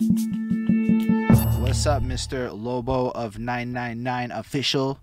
What's 0.00 1.84
up, 1.84 2.04
Mr. 2.04 2.50
Lobo 2.52 3.10
of 3.10 3.36
999 3.36 4.30
Official? 4.30 5.00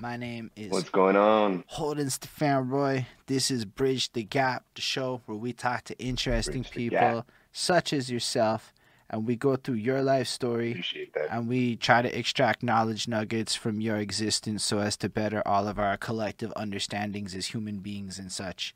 My 0.00 0.16
name 0.16 0.50
is 0.56 0.70
What's 0.72 0.88
going 0.88 1.16
on? 1.16 1.62
Holden 1.66 2.08
Stefan 2.08 2.70
Roy. 2.70 3.06
This 3.26 3.50
is 3.50 3.66
Bridge 3.66 4.10
the 4.14 4.22
Gap, 4.22 4.64
the 4.74 4.80
show 4.80 5.20
where 5.26 5.36
we 5.36 5.52
talk 5.52 5.84
to 5.84 5.98
interesting 5.98 6.62
Bridge 6.62 6.72
people 6.72 7.26
such 7.52 7.92
as 7.92 8.10
yourself 8.10 8.72
and 9.10 9.26
we 9.26 9.36
go 9.36 9.56
through 9.56 9.74
your 9.74 10.00
life 10.00 10.28
story 10.28 10.82
and 11.30 11.46
we 11.46 11.76
try 11.76 12.00
to 12.00 12.18
extract 12.18 12.62
knowledge 12.62 13.08
nuggets 13.08 13.54
from 13.54 13.82
your 13.82 13.96
existence 13.96 14.64
so 14.64 14.78
as 14.78 14.96
to 14.96 15.10
better 15.10 15.46
all 15.46 15.68
of 15.68 15.78
our 15.78 15.98
collective 15.98 16.50
understandings 16.56 17.34
as 17.34 17.48
human 17.48 17.80
beings 17.80 18.18
and 18.18 18.32
such. 18.32 18.74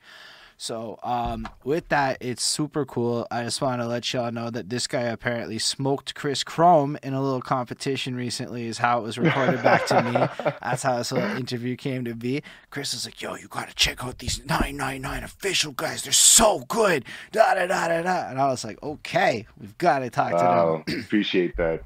So, 0.64 0.98
um, 1.02 1.46
with 1.62 1.90
that, 1.90 2.16
it's 2.22 2.42
super 2.42 2.86
cool. 2.86 3.26
I 3.30 3.44
just 3.44 3.60
want 3.60 3.82
to 3.82 3.86
let 3.86 4.10
y'all 4.14 4.32
know 4.32 4.48
that 4.48 4.70
this 4.70 4.86
guy 4.86 5.02
apparently 5.02 5.58
smoked 5.58 6.14
Chris 6.14 6.42
Chrome 6.42 6.96
in 7.02 7.12
a 7.12 7.20
little 7.22 7.42
competition 7.42 8.16
recently, 8.16 8.66
is 8.66 8.78
how 8.78 9.00
it 9.00 9.02
was 9.02 9.18
reported 9.18 9.62
back 9.62 9.84
to 9.88 10.02
me. 10.02 10.12
That's 10.62 10.82
how 10.82 10.96
this 10.96 11.12
little 11.12 11.36
interview 11.36 11.76
came 11.76 12.06
to 12.06 12.14
be. 12.14 12.42
Chris 12.70 12.94
is 12.94 13.04
like, 13.04 13.20
Yo, 13.20 13.34
you 13.34 13.46
got 13.46 13.68
to 13.68 13.74
check 13.74 14.02
out 14.02 14.20
these 14.20 14.38
999 14.46 15.24
official 15.24 15.72
guys. 15.72 16.02
They're 16.02 16.14
so 16.14 16.60
good. 16.60 17.04
Da 17.32 17.52
da 17.52 17.66
da 17.66 17.88
da 17.88 18.00
da. 18.00 18.30
And 18.30 18.40
I 18.40 18.46
was 18.46 18.64
like, 18.64 18.82
Okay, 18.82 19.46
we've 19.60 19.76
got 19.76 19.98
to 19.98 20.08
talk 20.08 20.30
to 20.30 20.84
them. 20.88 21.00
Appreciate 21.04 21.58
that. 21.58 21.82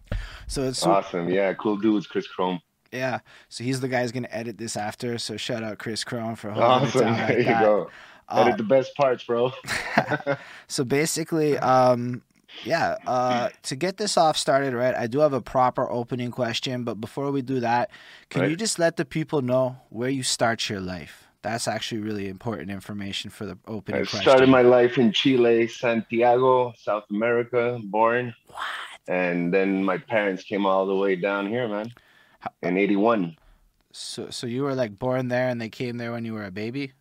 So 0.46 0.62
it's 0.68 0.78
super, 0.78 0.92
Awesome. 0.92 1.28
Yeah, 1.28 1.52
cool 1.54 1.78
dudes, 1.78 2.06
Chris 2.06 2.28
Chrome. 2.28 2.60
yeah. 2.92 3.18
So 3.48 3.64
he's 3.64 3.80
the 3.80 3.88
guy 3.88 4.02
who's 4.02 4.12
gonna 4.12 4.28
edit 4.30 4.56
this 4.56 4.76
after. 4.76 5.18
So 5.18 5.36
shout 5.36 5.64
out 5.64 5.78
Chris 5.78 6.04
Chrome 6.04 6.36
for 6.36 6.50
holding 6.52 6.86
it 6.88 6.94
Awesome. 6.94 7.00
down 7.06 7.16
There 7.16 7.26
like 7.28 7.38
you 7.38 7.44
that. 7.44 7.62
go. 7.62 7.90
Uh, 8.28 8.44
Edit 8.46 8.58
the 8.58 8.64
best 8.64 8.94
parts, 8.94 9.24
bro. 9.24 9.52
so 10.68 10.84
basically, 10.84 11.56
um, 11.58 12.22
yeah. 12.64 12.96
Uh, 13.06 13.48
to 13.64 13.76
get 13.76 13.96
this 13.96 14.16
off 14.16 14.36
started, 14.36 14.74
right? 14.74 14.94
I 14.94 15.06
do 15.06 15.20
have 15.20 15.32
a 15.32 15.40
proper 15.40 15.90
opening 15.90 16.30
question, 16.30 16.84
but 16.84 17.00
before 17.00 17.30
we 17.30 17.42
do 17.42 17.60
that, 17.60 17.90
can 18.30 18.50
you 18.50 18.56
just 18.56 18.78
let 18.78 18.96
the 18.96 19.04
people 19.04 19.42
know 19.42 19.76
where 19.90 20.10
you 20.10 20.22
start 20.22 20.68
your 20.68 20.80
life? 20.80 21.28
That's 21.42 21.68
actually 21.68 22.00
really 22.00 22.28
important 22.28 22.70
information 22.70 23.30
for 23.30 23.46
the 23.46 23.56
opening 23.66 24.02
I 24.02 24.04
question. 24.04 24.20
started 24.20 24.48
my 24.48 24.62
life 24.62 24.98
in 24.98 25.12
Chile, 25.12 25.68
Santiago, 25.68 26.74
South 26.76 27.04
America, 27.10 27.78
born. 27.84 28.34
what? 28.48 28.58
And 29.06 29.54
then 29.54 29.82
my 29.82 29.96
parents 29.96 30.42
came 30.42 30.66
all 30.66 30.86
the 30.86 30.94
way 30.94 31.16
down 31.16 31.46
here, 31.46 31.66
man. 31.66 31.92
In 32.62 32.76
81. 32.76 33.36
So, 33.92 34.28
so 34.30 34.46
you 34.46 34.64
were 34.64 34.74
like 34.74 34.98
born 34.98 35.28
there, 35.28 35.48
and 35.48 35.60
they 35.60 35.70
came 35.70 35.96
there 35.96 36.12
when 36.12 36.24
you 36.24 36.34
were 36.34 36.44
a 36.44 36.50
baby. 36.50 36.92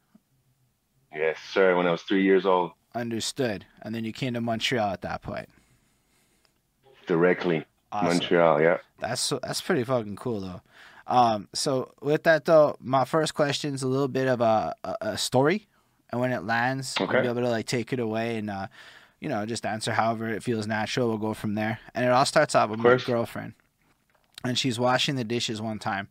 Yes, 1.15 1.37
sir. 1.51 1.75
When 1.75 1.87
I 1.87 1.91
was 1.91 2.01
three 2.03 2.23
years 2.23 2.45
old, 2.45 2.71
Understood. 2.95 3.65
And 3.83 3.93
then 3.93 4.03
you 4.05 4.11
came 4.13 4.33
to 4.33 4.41
Montreal 4.41 4.91
at 4.91 5.01
that 5.01 5.21
point. 5.21 5.49
directly. 7.05 7.65
Awesome. 7.91 8.17
Montreal, 8.19 8.61
yeah. 8.61 8.77
That's 8.99 9.29
that's 9.43 9.61
pretty 9.61 9.83
fucking 9.83 10.15
cool 10.17 10.41
though. 10.41 10.61
Um, 11.07 11.47
so 11.53 11.93
with 12.01 12.23
that 12.23 12.45
though, 12.45 12.75
my 12.81 13.05
first 13.05 13.33
question 13.33 13.73
is 13.73 13.83
a 13.83 13.87
little 13.87 14.09
bit 14.09 14.27
of 14.27 14.41
a, 14.41 14.75
a, 14.83 14.95
a 15.01 15.17
story, 15.17 15.67
and 16.11 16.19
when 16.19 16.31
it 16.31 16.43
lands, 16.43 16.95
Okay. 16.99 17.21
be 17.21 17.27
able 17.27 17.41
to 17.41 17.49
like 17.49 17.65
take 17.65 17.93
it 17.93 17.99
away 17.99 18.37
and 18.37 18.49
uh, 18.49 18.67
you 19.21 19.29
know, 19.29 19.45
just 19.45 19.65
answer 19.65 19.93
however 19.93 20.27
it 20.29 20.43
feels 20.43 20.67
natural. 20.67 21.07
We'll 21.07 21.17
go 21.17 21.33
from 21.33 21.55
there, 21.55 21.79
and 21.95 22.03
it 22.05 22.11
all 22.11 22.25
starts 22.25 22.55
off 22.55 22.69
with 22.71 22.79
Of 22.79 22.83
my 22.85 22.97
girlfriend, 22.97 23.53
and 24.43 24.57
she's 24.59 24.77
washing 24.79 25.15
the 25.15 25.23
dishes 25.23 25.61
one 25.61 25.79
time, 25.79 26.09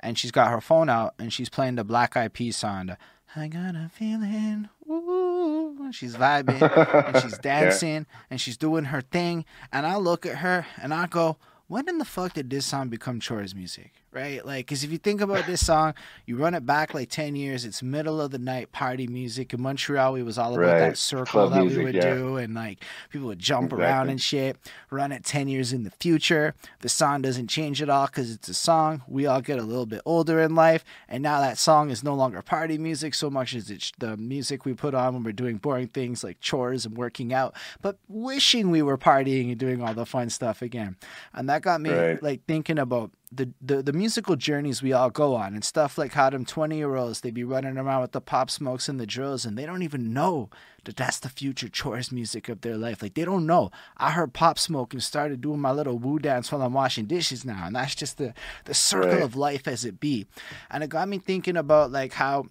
and 0.00 0.16
she's 0.18 0.30
got 0.32 0.50
her 0.50 0.60
phone 0.62 0.88
out 0.88 1.14
and 1.18 1.30
she's 1.32 1.50
playing 1.50 1.74
the 1.74 1.84
Black 1.84 2.16
Eyed 2.16 2.32
Peas 2.32 2.56
song. 2.56 2.86
the, 2.86 2.96
I 3.36 3.48
got 3.48 3.74
a 3.74 3.90
feeling, 3.92 4.68
ooh, 4.88 5.90
she's 5.92 6.16
vibing 6.16 6.62
and 7.06 7.16
she's 7.22 7.32
Yeah. 7.44 7.60
dancing 7.60 8.06
and 8.30 8.40
she's 8.40 8.56
doing 8.56 8.86
her 8.86 9.00
thing. 9.02 9.44
And 9.72 9.86
I 9.86 9.96
look 9.96 10.24
at 10.26 10.38
her 10.38 10.66
and 10.80 10.92
I 10.94 11.06
go, 11.06 11.36
when 11.66 11.88
in 11.88 11.98
the 11.98 12.04
fuck 12.04 12.32
did 12.34 12.48
this 12.50 12.64
song 12.66 12.88
become 12.88 13.20
chores 13.20 13.54
music? 13.54 13.92
Right? 14.10 14.44
Like, 14.44 14.66
because 14.66 14.84
if 14.84 14.90
you 14.90 14.96
think 14.96 15.20
about 15.20 15.44
this 15.46 15.64
song, 15.66 15.92
you 16.24 16.36
run 16.36 16.54
it 16.54 16.64
back 16.64 16.94
like 16.94 17.10
10 17.10 17.36
years, 17.36 17.66
it's 17.66 17.82
middle 17.82 18.22
of 18.22 18.30
the 18.30 18.38
night 18.38 18.72
party 18.72 19.06
music. 19.06 19.52
In 19.52 19.60
Montreal, 19.60 20.14
it 20.14 20.22
was 20.22 20.38
all 20.38 20.54
about 20.54 20.60
Right. 20.62 20.78
that 20.80 20.96
circle 20.98 21.26
Club 21.26 21.52
that 21.52 21.64
we 21.66 21.84
would 21.84 21.94
yeah. 21.94 22.14
do. 22.14 22.36
And 22.38 22.54
like, 22.54 22.82
people 23.10 23.28
would 23.28 23.38
jump 23.38 23.70
around 23.70 24.08
and 24.08 24.18
shit. 24.20 24.56
Run 24.90 25.12
it 25.12 25.24
10 25.24 25.46
years 25.48 25.74
in 25.74 25.82
the 25.84 25.90
future. 26.00 26.54
The 26.80 26.88
song 26.88 27.20
doesn't 27.20 27.48
change 27.48 27.82
at 27.82 27.90
all 27.90 28.06
because 28.06 28.32
it's 28.32 28.48
a 28.48 28.54
song. 28.54 29.02
We 29.06 29.26
all 29.26 29.42
get 29.42 29.58
a 29.58 29.62
little 29.62 29.84
bit 29.86 30.00
older 30.06 30.40
in 30.40 30.54
life. 30.54 30.84
And 31.06 31.22
now 31.22 31.40
that 31.40 31.58
song 31.58 31.90
is 31.90 32.02
no 32.02 32.14
longer 32.14 32.40
party 32.40 32.78
music 32.78 33.14
so 33.14 33.28
much 33.28 33.54
as 33.54 33.70
it's 33.70 33.92
the 33.98 34.16
music 34.16 34.64
we 34.64 34.72
put 34.72 34.94
on 34.94 35.12
when 35.14 35.22
we're 35.22 35.32
doing 35.32 35.58
boring 35.58 35.88
things 35.88 36.24
like 36.24 36.40
chores 36.40 36.86
and 36.86 36.96
working 36.96 37.34
out, 37.34 37.54
but 37.82 37.98
wishing 38.08 38.70
we 38.70 38.80
were 38.80 38.96
partying 38.96 39.50
and 39.50 39.58
doing 39.58 39.82
all 39.82 39.92
the 39.92 40.06
fun 40.06 40.30
stuff 40.30 40.62
again. 40.62 40.96
And 41.34 41.46
that 41.50 41.60
got 41.60 41.80
me 41.82 41.90
Right. 41.90 42.22
like 42.22 42.44
thinking 42.46 42.78
about 42.78 43.10
the, 43.30 43.50
the 43.60 43.82
the 43.82 43.92
musical 43.92 44.36
journeys 44.36 44.82
we 44.82 44.92
all 44.92 45.10
go 45.10 45.34
on 45.34 45.54
and 45.54 45.62
stuff 45.64 45.98
like 45.98 46.14
how 46.14 46.30
them 46.30 46.44
20 46.46 46.76
year 46.76 46.94
olds 46.96 47.20
they 47.20 47.30
be 47.30 47.44
running 47.44 47.76
around 47.76 48.00
with 48.02 48.12
the 48.12 48.20
pop 48.20 48.50
smokes 48.50 48.88
and 48.88 48.98
the 48.98 49.06
drills 49.06 49.44
and 49.44 49.56
they 49.58 49.66
don't 49.66 49.82
even 49.82 50.12
know 50.14 50.48
that 50.84 50.96
that's 50.96 51.18
the 51.18 51.28
future 51.28 51.68
chores 51.68 52.10
music 52.10 52.48
of 52.48 52.62
their 52.62 52.76
life. 52.78 53.02
Like 53.02 53.12
they 53.14 53.26
don't 53.26 53.44
know. 53.46 53.70
I 53.98 54.12
heard 54.12 54.32
pop 54.32 54.58
smoke 54.58 54.94
and 54.94 55.02
started 55.02 55.42
doing 55.42 55.60
my 55.60 55.72
little 55.72 55.98
woo 55.98 56.18
dance 56.18 56.50
while 56.50 56.62
i'm 56.62 56.72
washing 56.72 57.04
dishes 57.04 57.44
now 57.44 57.66
and 57.66 57.76
that's 57.76 57.94
just 57.94 58.16
the 58.16 58.32
the 58.64 58.74
circle 58.74 59.10
Right. 59.10 59.22
of 59.22 59.36
life 59.36 59.68
as 59.68 59.84
it 59.84 60.00
be. 60.00 60.26
And 60.70 60.82
it 60.82 60.88
got 60.88 61.08
me 61.08 61.18
thinking 61.18 61.56
about 61.56 61.90
like 61.92 62.14
how 62.14 62.46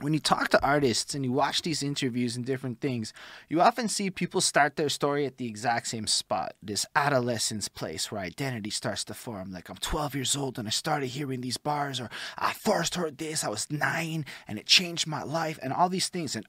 when 0.00 0.14
you 0.14 0.20
talk 0.20 0.48
to 0.48 0.64
artists 0.64 1.14
and 1.14 1.24
you 1.24 1.32
watch 1.32 1.62
these 1.62 1.82
interviews 1.82 2.34
and 2.34 2.44
different 2.44 2.80
things, 2.80 3.12
you 3.48 3.60
often 3.60 3.88
see 3.88 4.10
people 4.10 4.40
start 4.40 4.76
their 4.76 4.88
story 4.88 5.26
at 5.26 5.36
the 5.36 5.46
exact 5.46 5.86
same 5.88 6.06
spot, 6.06 6.54
this 6.62 6.86
adolescence 6.96 7.68
place 7.68 8.10
where 8.10 8.20
identity 8.20 8.70
starts 8.70 9.04
to 9.04 9.14
form. 9.14 9.52
Like, 9.52 9.68
I'm 9.68 9.76
12 9.76 10.14
years 10.14 10.36
old 10.36 10.58
and 10.58 10.66
I 10.66 10.70
started 10.70 11.08
hearing 11.08 11.40
these 11.40 11.58
bars, 11.58 12.00
or 12.00 12.10
I 12.36 12.52
first 12.52 12.94
heard 12.94 13.18
this, 13.18 13.44
I 13.44 13.48
was 13.48 13.70
nine 13.70 14.24
and 14.48 14.58
it 14.58 14.66
changed 14.66 15.06
my 15.06 15.22
life, 15.22 15.58
and 15.62 15.72
all 15.72 15.88
these 15.88 16.08
things. 16.08 16.34
And 16.34 16.46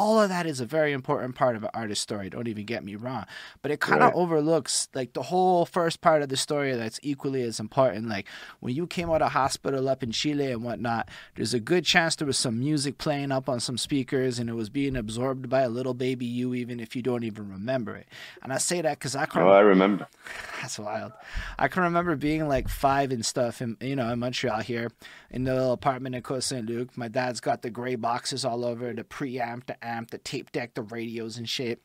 all 0.00 0.18
of 0.22 0.30
that 0.30 0.46
is 0.46 0.60
a 0.60 0.64
very 0.64 0.92
important 0.92 1.34
part 1.34 1.56
of 1.56 1.62
an 1.62 1.68
artist's 1.74 2.02
story. 2.02 2.30
Don't 2.30 2.48
even 2.48 2.64
get 2.64 2.82
me 2.82 2.94
wrong, 2.96 3.26
but 3.60 3.70
it 3.70 3.80
kind 3.80 4.02
of 4.02 4.08
Right. 4.12 4.14
overlooks 4.14 4.88
like 4.94 5.12
the 5.12 5.24
whole 5.24 5.66
first 5.66 6.00
part 6.00 6.22
of 6.22 6.30
the 6.30 6.38
story 6.38 6.74
that's 6.74 6.98
equally 7.02 7.42
as 7.42 7.60
important. 7.60 8.08
Like 8.08 8.26
when 8.60 8.74
you 8.74 8.86
came 8.86 9.10
out 9.10 9.20
of 9.20 9.32
hospital 9.32 9.90
up 9.90 10.02
in 10.02 10.10
Chile 10.10 10.50
and 10.52 10.64
whatnot, 10.64 11.10
there's 11.36 11.52
a 11.52 11.60
good 11.60 11.84
chance 11.84 12.16
there 12.16 12.26
was 12.26 12.38
some 12.38 12.58
music 12.58 12.96
playing 12.96 13.30
up 13.30 13.46
on 13.46 13.60
some 13.60 13.76
speakers 13.76 14.38
and 14.38 14.48
it 14.48 14.54
was 14.54 14.70
being 14.70 14.96
absorbed 14.96 15.50
by 15.50 15.60
a 15.60 15.68
little 15.68 15.92
baby 15.92 16.24
you, 16.24 16.54
even 16.54 16.80
if 16.80 16.96
you 16.96 17.02
don't 17.02 17.22
even 17.24 17.50
remember 17.50 17.94
it. 17.94 18.08
And 18.42 18.54
I 18.54 18.58
say 18.58 18.80
that 18.80 18.98
because 18.98 19.14
I 19.14 19.26
can. 19.26 19.42
Oh, 19.42 19.48
I 19.50 19.60
remember. 19.60 20.06
That's 20.62 20.78
wild. 20.78 21.12
I 21.58 21.68
can 21.68 21.82
remember 21.82 22.16
being 22.16 22.48
like 22.48 22.68
five 22.68 23.12
and 23.12 23.24
stuff, 23.26 23.60
in 23.60 23.76
you 23.82 23.96
know, 23.96 24.08
in 24.10 24.18
Montreal 24.18 24.60
here, 24.60 24.90
in 25.30 25.44
the 25.44 25.52
little 25.54 25.72
apartment 25.72 26.14
in 26.14 26.22
Côte 26.22 26.42
Saint 26.42 26.66
Luc. 26.66 26.96
My 26.96 27.08
dad's 27.08 27.40
got 27.40 27.60
the 27.60 27.70
gray 27.70 27.96
boxes 27.96 28.44
all 28.46 28.64
over, 28.64 28.92
the 28.94 29.04
preamp, 29.04 29.66
the 29.66 29.82
amp, 29.90 30.10
the 30.10 30.18
tape 30.18 30.52
deck, 30.52 30.74
the 30.74 30.82
radios 30.82 31.36
and 31.36 31.48
shit. 31.48 31.80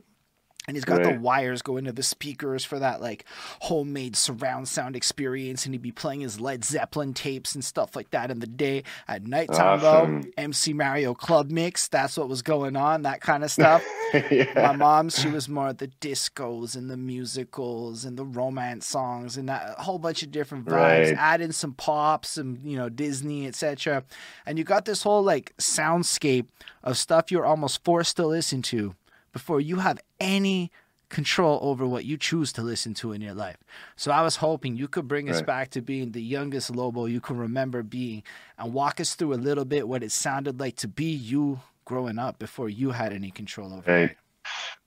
And 0.67 0.75
he's 0.75 0.85
got 0.85 1.03
the 1.03 1.19
wires 1.19 1.61
going 1.61 1.85
to 1.85 1.91
the 1.91 2.03
speakers 2.03 2.65
for 2.65 2.79
that 2.79 3.01
like 3.01 3.25
homemade 3.61 4.15
surround 4.15 4.67
sound 4.67 4.95
experience. 4.95 5.65
And 5.65 5.73
he'd 5.73 5.81
be 5.81 5.91
playing 5.91 6.21
his 6.21 6.39
Led 6.39 6.65
Zeppelin 6.65 7.13
tapes 7.13 7.53
and 7.55 7.63
stuff 7.63 7.95
like 7.95 8.11
that 8.11 8.31
in 8.31 8.39
the 8.39 8.47
day. 8.47 8.83
At 9.07 9.27
nighttime, 9.27 9.79
Awesome. 9.79 10.21
though, 10.21 10.27
MC 10.37 10.73
Mario 10.73 11.13
Club 11.13 11.51
Mix. 11.51 11.87
That's 11.87 12.17
what 12.17 12.29
was 12.29 12.41
going 12.41 12.75
on, 12.75 13.03
that 13.03 13.21
kind 13.21 13.43
of 13.43 13.51
stuff 13.51 13.83
my 14.55 14.75
mom, 14.75 15.09
she 15.09 15.29
was 15.29 15.49
more 15.49 15.69
of 15.69 15.77
the 15.77 15.87
discos 15.87 16.75
and 16.75 16.89
the 16.89 16.97
musicals 16.97 18.05
and 18.05 18.17
the 18.17 18.25
romance 18.25 18.85
songs 18.85 19.37
and 19.37 19.49
that 19.49 19.75
a 19.77 19.81
whole 19.81 19.99
bunch 19.99 20.23
of 20.23 20.31
different 20.31 20.65
vibes. 20.65 20.71
Right. 21.07 21.15
Add 21.17 21.41
in 21.41 21.51
some 21.51 21.73
pops 21.73 22.37
and 22.37 22.59
you 22.63 22.77
know 22.77 22.89
Disney, 22.89 23.47
etc. 23.47 24.03
And 24.45 24.57
you 24.57 24.63
got 24.63 24.85
this 24.85 25.03
whole 25.03 25.23
like 25.23 25.53
soundscape 25.57 26.47
of 26.83 26.97
stuff 26.97 27.31
you're 27.31 27.45
almost 27.45 27.83
forced 27.83 28.15
to 28.17 28.27
listen 28.27 28.61
to 28.63 28.95
before 29.35 29.59
you 29.59 29.79
have 29.79 29.99
any 30.17 30.71
control 31.09 31.59
over 31.61 31.85
what 31.85 32.05
you 32.05 32.15
choose 32.15 32.53
to 32.53 32.61
listen 32.61 32.93
to 32.93 33.11
in 33.11 33.19
your 33.19 33.33
life. 33.33 33.57
So 33.97 34.09
I 34.09 34.21
was 34.21 34.37
hoping 34.37 34.77
you 34.77 34.87
could 34.87 35.09
bring 35.09 35.29
us 35.29 35.41
back 35.41 35.71
to 35.71 35.81
being 35.81 36.13
the 36.13 36.21
youngest 36.21 36.73
Lobo 36.73 37.05
you 37.05 37.19
can 37.19 37.37
remember 37.37 37.83
being 37.83 38.23
and 38.57 38.71
walk 38.71 39.01
us 39.01 39.13
through 39.13 39.33
a 39.33 39.35
little 39.35 39.65
bit 39.65 39.89
what 39.89 40.03
it 40.03 40.13
sounded 40.13 40.57
like 40.57 40.77
to 40.77 40.87
be 40.87 41.11
you 41.11 41.59
growing 41.83 42.17
up 42.17 42.39
before 42.39 42.69
you 42.69 42.91
had 42.91 43.11
any 43.11 43.29
control 43.29 43.73
over 43.73 43.91
it. 43.91 44.17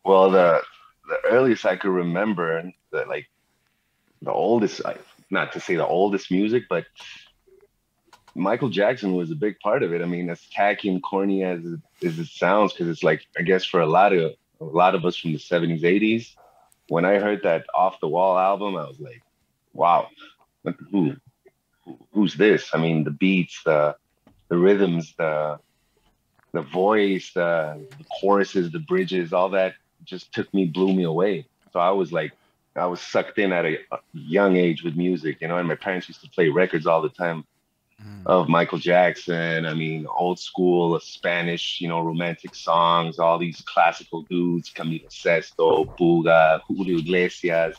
Well, 0.02 0.30
the 0.30 0.62
the 1.06 1.18
earliest 1.26 1.66
I 1.66 1.76
could 1.76 1.90
remember, 1.90 2.72
the 2.90 3.04
like 3.04 3.28
the 4.22 4.32
oldest, 4.32 4.80
not 5.30 5.52
to 5.52 5.60
say 5.60 5.76
the 5.76 5.86
oldest 5.86 6.30
music, 6.30 6.64
but 6.70 6.86
Michael 8.38 8.70
Jackson 8.70 9.14
was 9.14 9.30
a 9.30 9.36
big 9.36 9.58
part 9.60 9.82
of 9.82 9.92
it. 9.92 10.02
I 10.02 10.06
mean, 10.06 10.30
as 10.30 10.46
tacky 10.52 10.88
and 10.90 11.02
corny 11.02 11.44
as 11.44 11.64
it, 11.64 11.80
as 12.06 12.18
it 12.18 12.28
sounds, 12.28 12.72
because 12.72 12.88
it's 12.88 13.02
like 13.04 13.22
I 13.38 13.42
guess 13.42 13.64
for 13.64 13.80
a 13.80 13.86
lot 13.86 14.12
of 14.14 14.32
a 14.60 14.64
lot 14.64 14.94
of 14.94 15.04
us 15.04 15.16
from 15.16 15.32
the 15.32 15.38
'70s, 15.38 15.82
'80s, 15.82 16.36
when 16.88 17.04
I 17.04 17.18
heard 17.18 17.42
that 17.44 17.66
Off 17.74 18.00
the 18.00 18.08
Wall 18.08 18.38
album, 18.38 18.76
I 18.76 18.84
was 18.86 19.00
like, 19.00 19.22
wow, 19.72 20.08
who, 20.64 21.16
who- 21.84 22.06
who's 22.12 22.34
this? 22.34 22.70
I 22.74 22.78
mean, 22.78 23.04
the 23.04 23.10
beats, 23.10 23.62
the 23.64 23.96
the 24.50 24.58
rhythms, 24.58 25.14
the 25.18 25.58
the 26.52 26.62
voice, 26.62 27.32
the, 27.34 27.86
the 27.98 28.04
choruses, 28.20 28.72
the 28.72 28.78
bridges, 28.80 29.32
all 29.32 29.50
that 29.50 29.74
just 30.04 30.32
took 30.32 30.52
me, 30.54 30.66
blew 30.66 30.92
me 30.94 31.04
away. 31.04 31.46
So 31.72 31.80
I 31.80 31.90
was 31.90 32.12
like 32.12 32.32
I 32.76 32.86
was 32.86 33.00
sucked 33.00 33.38
in 33.38 33.52
at 33.52 33.66
a 33.66 33.78
young 34.12 34.56
age 34.56 34.84
with 34.84 34.96
music, 34.96 35.38
you 35.40 35.48
know, 35.48 35.58
and 35.58 35.68
my 35.68 35.74
parents 35.74 36.08
used 36.08 36.22
to 36.22 36.30
play 36.30 36.48
records 36.48 36.86
all 36.86 37.02
the 37.02 37.08
time 37.10 37.44
mm. 38.02 38.22
of 38.26 38.48
Michael 38.48 38.78
Jackson. 38.78 39.66
I 39.66 39.74
mean, 39.74 40.06
old 40.06 40.38
school 40.38 40.98
Spanish, 41.00 41.80
you 41.80 41.88
know, 41.88 42.00
romantic 42.00 42.54
songs, 42.54 43.18
all 43.18 43.38
these 43.38 43.60
classical 43.62 44.22
dudes, 44.22 44.72
Camilo 44.72 45.10
Sesto, 45.10 45.84
Puga, 45.84 46.60
Julio 46.68 46.98
Iglesias, 46.98 47.76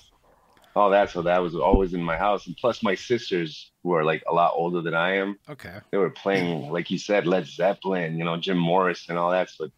all 0.76 0.90
that. 0.90 1.10
So 1.10 1.22
that 1.24 1.42
was 1.42 1.56
always 1.56 1.94
in 1.94 2.04
my 2.04 2.18
house. 2.18 2.48
And 2.48 2.56
plus 2.58 2.84
my 2.84 2.96
sisters 2.96 3.72
who 3.84 3.94
are 3.94 4.04
like 4.04 4.24
a 4.28 4.34
lot 4.34 4.54
older 4.56 4.82
than 4.82 4.94
I 4.94 5.18
am. 5.18 5.38
Okay. 5.50 5.78
They 5.92 5.98
were 5.98 6.10
playing, 6.10 6.70
like 6.72 6.90
you 6.92 6.98
said, 6.98 7.28
Led 7.28 7.48
Zeppelin, 7.48 8.18
you 8.18 8.24
know, 8.24 8.38
Jim 8.38 8.58
Morris 8.58 9.08
and 9.10 9.18
all 9.18 9.32
that. 9.32 9.50
So 9.50 9.70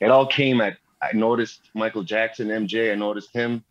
it 0.00 0.10
all 0.10 0.26
came 0.26 0.60
at 0.60 0.76
I 1.02 1.12
noticed 1.12 1.70
Michael 1.74 2.02
Jackson, 2.02 2.48
MJ, 2.48 2.92
I 2.92 2.94
noticed 2.94 3.32
him. 3.32 3.64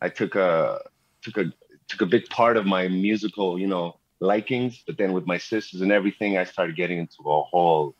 I 0.00 0.08
took 0.08 0.34
a 0.34 0.80
took 1.22 1.36
a 1.36 1.52
took 1.88 2.00
a 2.00 2.06
big 2.06 2.26
part 2.26 2.56
of 2.56 2.66
my 2.66 2.88
musical, 2.88 3.58
you 3.58 3.68
know, 3.68 3.98
likings, 4.22 4.82
but 4.86 4.96
then 4.96 5.12
with 5.12 5.26
my 5.26 5.38
sisters 5.38 5.80
and 5.80 5.92
everything, 5.92 6.38
I 6.38 6.44
started 6.44 6.76
getting 6.76 6.98
into 6.98 7.22
a 7.26 7.42
whole, 7.42 7.94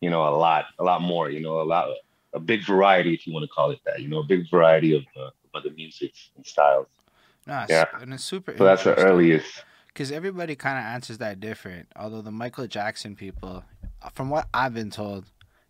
you 0.00 0.10
know, 0.10 0.26
a 0.26 0.34
lot, 0.36 0.66
a 0.78 0.84
lot 0.84 1.02
more, 1.02 1.30
you 1.30 1.40
know, 1.40 1.60
a 1.60 1.64
lot, 1.64 1.88
a 2.32 2.40
big 2.40 2.64
variety, 2.64 3.14
if 3.14 3.26
you 3.26 3.32
want 3.32 3.42
to 3.42 3.48
call 3.48 3.70
it 3.70 3.80
that, 3.84 4.00
you 4.00 4.08
know, 4.08 4.20
a 4.20 4.24
big 4.24 4.48
variety 4.50 4.96
of, 4.96 5.02
uh, 5.16 5.26
of 5.26 5.32
other 5.54 5.70
musics 5.70 6.30
and 6.36 6.46
styles. 6.46 6.86
Nice. 7.46 7.68
Yeah, 7.68 7.84
and 8.00 8.14
it's 8.14 8.24
super. 8.24 8.54
So 8.56 8.64
that's 8.64 8.84
the 8.84 8.94
earliest. 8.94 9.64
Because 9.88 10.12
everybody 10.12 10.56
kind 10.56 10.78
of 10.78 10.84
answers 10.84 11.18
that 11.18 11.40
different. 11.40 11.88
Although 11.96 12.22
the 12.22 12.30
Michael 12.30 12.66
Jackson 12.66 13.16
people, 13.16 13.64
from 14.12 14.30
what 14.30 14.48
I've 14.52 14.74
been 14.74 14.90
told, 14.90 15.26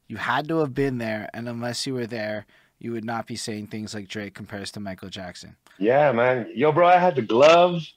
you 0.08 0.16
had 0.16 0.48
to 0.48 0.58
have 0.58 0.74
been 0.74 0.98
there, 0.98 1.28
and 1.32 1.48
unless 1.48 1.86
you 1.86 1.94
were 1.94 2.06
there, 2.06 2.46
you 2.78 2.92
would 2.92 3.04
not 3.04 3.26
be 3.26 3.36
saying 3.36 3.68
things 3.68 3.94
like 3.94 4.08
Drake 4.08 4.34
compares 4.34 4.70
to 4.72 4.80
Michael 4.80 5.08
Jackson. 5.08 5.56
Yeah, 5.78 6.12
man. 6.12 6.50
Yo, 6.54 6.72
bro, 6.72 6.86
I 6.86 6.98
had 6.98 7.16
the 7.16 7.22
gloves. 7.22 7.94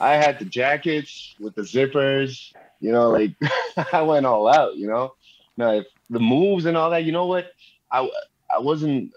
I 0.00 0.14
had 0.14 0.38
the 0.38 0.44
jackets 0.44 1.34
with 1.38 1.54
the 1.54 1.62
zippers. 1.62 2.52
You 2.80 2.92
know, 2.92 3.10
like 3.10 3.34
I 3.92 4.02
went 4.02 4.26
all 4.26 4.48
out. 4.48 4.76
You 4.76 4.88
know, 4.88 5.14
now 5.56 5.72
if 5.72 5.86
the 6.08 6.20
moves 6.20 6.64
and 6.64 6.76
all 6.76 6.90
that. 6.90 7.04
You 7.04 7.12
know 7.12 7.26
what? 7.26 7.52
I 7.90 8.08
I 8.54 8.58
wasn't 8.60 9.12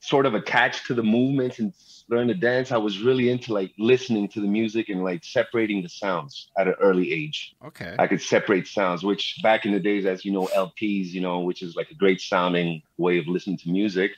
sort 0.00 0.26
of 0.26 0.34
attached 0.34 0.86
to 0.88 0.94
the 0.94 1.02
movements 1.02 1.60
and 1.60 1.72
learn 2.08 2.28
to 2.28 2.34
dance, 2.34 2.72
I 2.72 2.76
was 2.76 3.00
really 3.00 3.30
into 3.30 3.52
like 3.52 3.72
listening 3.78 4.28
to 4.28 4.40
the 4.40 4.46
music 4.46 4.88
and 4.88 5.04
like 5.04 5.24
separating 5.24 5.82
the 5.82 5.88
sounds 5.88 6.50
at 6.58 6.66
an 6.66 6.74
early 6.80 7.12
age. 7.12 7.54
Okay. 7.64 7.94
I 7.98 8.06
could 8.08 8.20
separate 8.20 8.66
sounds, 8.66 9.02
which 9.02 9.38
back 9.42 9.64
in 9.64 9.72
the 9.72 9.80
days, 9.80 10.04
as 10.04 10.24
you 10.24 10.32
know, 10.32 10.48
LPs, 10.54 11.08
you 11.08 11.20
know, 11.20 11.40
which 11.40 11.62
is 11.62 11.76
like 11.76 11.90
a 11.90 11.94
great 11.94 12.20
sounding 12.20 12.82
way 12.98 13.18
of 13.18 13.28
listening 13.28 13.58
to 13.58 13.70
music, 13.70 14.12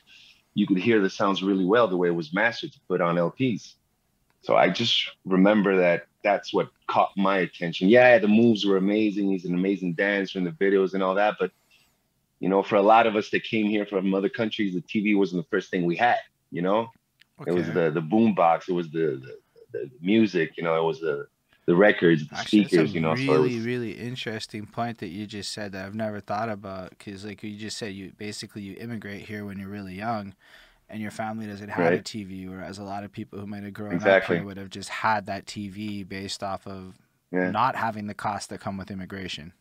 you 0.55 0.67
could 0.67 0.79
hear 0.79 1.01
the 1.01 1.11
sounds 1.11 1.43
really 1.43 1.65
well 1.65 1.87
the 1.87 1.97
way 1.97 2.09
it 2.09 2.15
was 2.15 2.33
mastered 2.33 2.73
to 2.73 2.81
put 2.89 3.01
on 3.01 3.17
LPs. 3.17 3.75
So 4.45 4.57
I 4.57 4.69
just 4.69 5.11
remember 5.25 5.77
that 5.79 6.07
that's 6.23 6.53
what 6.53 6.69
caught 6.87 7.13
my 7.17 7.39
attention. 7.39 7.89
Yeah, 7.89 8.19
the 8.19 8.29
moves 8.29 8.67
were 8.67 8.77
amazing. 8.77 9.31
He's 9.31 9.47
an 9.47 9.55
amazing 9.55 9.95
dancer 9.95 10.39
in 10.39 10.45
the 10.45 10.51
videos 10.51 10.93
and 10.93 11.03
all 11.03 11.15
that, 11.15 11.37
but 11.41 11.51
you 12.41 12.51
know, 12.51 12.63
for 12.63 12.77
a 12.77 12.83
lot 12.83 13.07
of 13.07 13.17
us 13.17 13.31
that 13.31 13.43
came 13.45 13.67
here 13.67 13.87
from 13.87 14.15
other 14.15 14.29
countries, 14.29 14.75
the 14.75 14.83
TV 14.83 15.17
wasn't 15.17 15.43
the 15.43 15.49
first 15.49 15.71
thing 15.71 15.87
we 15.87 15.97
had. 15.97 16.19
You 16.51 16.61
know, 16.61 16.91
okay. 17.41 17.51
it 17.51 17.55
was 17.55 17.67
the 17.69 17.91
the 17.91 18.03
boom 18.03 18.35
box. 18.35 18.69
It 18.69 18.75
was 18.75 18.91
the, 18.91 19.23
the, 19.23 19.39
the 19.73 19.91
music. 20.03 20.59
You 20.59 20.65
know, 20.65 20.77
it 20.77 20.85
was 20.85 21.01
the 21.01 21.27
the 21.65 21.75
records, 21.75 22.29
the 22.29 22.37
Actually, 22.37 22.65
speakers. 22.65 22.95
you 22.95 23.01
know, 23.01 23.13
really 23.15 23.27
so 23.27 23.41
was... 23.41 23.59
really 23.65 23.93
interesting 23.93 24.67
point 24.67 24.99
that 24.99 25.09
you 25.09 25.27
just 25.27 25.55
said 25.55 25.73
that 25.73 25.87
I've 25.87 25.95
never 25.95 26.21
thought 26.21 26.51
about 26.51 26.91
because 26.91 27.25
like 27.25 27.43
you 27.43 27.57
just 27.57 27.79
said, 27.79 27.95
you 27.95 28.13
basically 28.19 28.61
you 28.61 28.77
immigrate 28.79 29.23
here 29.23 29.47
when 29.47 29.59
you're 29.59 29.69
really 29.69 29.95
young. 29.95 30.35
And 30.89 31.01
your 31.01 31.11
family 31.11 31.47
doesn't 31.47 31.71
have 31.71 31.85
right. 31.85 32.01
a 32.01 32.03
TV, 32.03 32.49
whereas 32.49 32.79
a 32.79 32.85
lot 32.85 33.05
of 33.05 33.13
people 33.13 33.39
who 33.39 33.47
might 33.47 33.65
have 33.65 33.73
grown 33.73 33.95
exactly. 33.95 34.37
up 34.37 34.41
here 34.41 34.47
would 34.47 34.59
have 34.59 34.71
just 34.71 34.91
had 34.91 35.27
that 35.27 35.47
TV 35.47 36.07
based 36.07 36.43
off 36.43 36.67
of 36.67 36.99
yeah. 37.33 37.51
not 37.51 37.75
having 37.75 38.07
the 38.07 38.15
costs 38.15 38.49
that 38.49 38.61
come 38.61 38.77
with 38.77 38.91
immigration. 38.91 39.53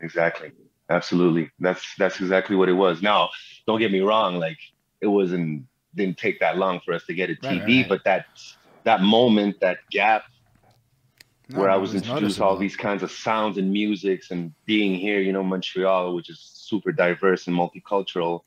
Exactly. 0.00 0.52
Absolutely. 0.88 1.50
That's 1.58 1.82
that's 1.98 2.20
exactly 2.20 2.54
what 2.54 2.68
it 2.68 2.74
was. 2.74 3.02
Now, 3.02 3.30
don't 3.66 3.80
get 3.80 3.90
me 3.90 4.00
wrong, 4.00 4.36
like 4.38 4.58
it 5.00 5.08
wasn't 5.08 5.64
didn't 5.94 6.18
take 6.18 6.38
that 6.40 6.56
long 6.56 6.80
for 6.84 6.92
us 6.94 7.04
to 7.06 7.14
get 7.14 7.30
a 7.30 7.34
TV, 7.34 7.42
right, 7.42 7.66
right. 7.66 7.88
but 7.88 8.04
that 8.04 8.26
that 8.84 9.02
moment, 9.02 9.58
that 9.60 9.78
gap 9.90 10.24
no, 11.48 11.60
where 11.60 11.70
I 11.70 11.76
was, 11.76 11.92
was 11.92 12.02
introduced 12.02 12.40
all 12.40 12.56
these 12.56 12.76
kinds 12.76 13.02
of 13.02 13.10
sounds 13.10 13.58
and 13.58 13.70
musics 13.70 14.30
and 14.30 14.52
being 14.64 14.94
here, 14.94 15.20
you 15.20 15.32
know, 15.32 15.42
Montreal, 15.42 16.14
which 16.14 16.28
is 16.28 16.40
super 16.40 16.92
diverse 16.92 17.46
and 17.46 17.56
multicultural, 17.56 18.42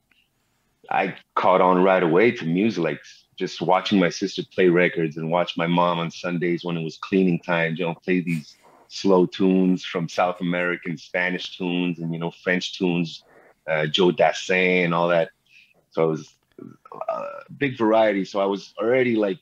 I 0.89 1.15
caught 1.35 1.61
on 1.61 1.83
right 1.83 2.01
away 2.03 2.31
to 2.31 2.45
music, 2.45 2.83
like 2.83 3.01
just 3.37 3.61
watching 3.61 3.99
my 3.99 4.09
sister 4.09 4.43
play 4.53 4.67
records 4.69 5.17
and 5.17 5.31
watch 5.31 5.55
my 5.55 5.67
mom 5.67 5.99
on 5.99 6.11
Sundays 6.11 6.63
when 6.63 6.77
it 6.77 6.83
was 6.83 6.97
cleaning 6.97 7.39
time, 7.39 7.75
you 7.75 7.85
know, 7.85 7.95
play 7.95 8.21
these 8.21 8.57
slow 8.89 9.25
tunes 9.25 9.85
from 9.85 10.09
South 10.09 10.41
American 10.41 10.97
Spanish 10.97 11.55
tunes 11.55 11.99
and 11.99 12.11
you 12.11 12.19
know 12.19 12.31
French 12.31 12.77
tunes, 12.77 13.23
uh, 13.69 13.85
Joe 13.85 14.11
Dassin 14.11 14.85
and 14.85 14.93
all 14.93 15.07
that. 15.09 15.29
So 15.91 16.05
it 16.05 16.07
was 16.07 16.33
a 16.91 17.11
uh, 17.11 17.39
big 17.57 17.77
variety. 17.77 18.25
So 18.25 18.39
I 18.39 18.45
was 18.45 18.73
already 18.79 19.15
like 19.15 19.39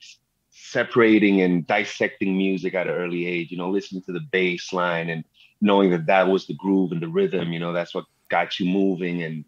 separating 0.52 1.42
and 1.42 1.66
dissecting 1.66 2.38
music 2.38 2.74
at 2.76 2.88
an 2.88 2.94
early 2.94 3.26
age. 3.26 3.52
You 3.52 3.58
know, 3.58 3.70
listening 3.70 4.04
to 4.04 4.12
the 4.12 4.22
bass 4.32 4.74
line 4.74 5.10
and 5.10 5.24
knowing 5.62 5.90
that 5.92 6.06
that 6.08 6.28
was 6.28 6.46
the 6.46 6.54
groove 6.56 6.92
and 6.92 7.02
the 7.02 7.08
rhythm. 7.08 7.54
You 7.54 7.60
know, 7.60 7.74
that's 7.74 7.96
what 7.96 8.06
got 8.30 8.60
you 8.60 8.70
moving. 8.70 9.24
And 9.24 9.46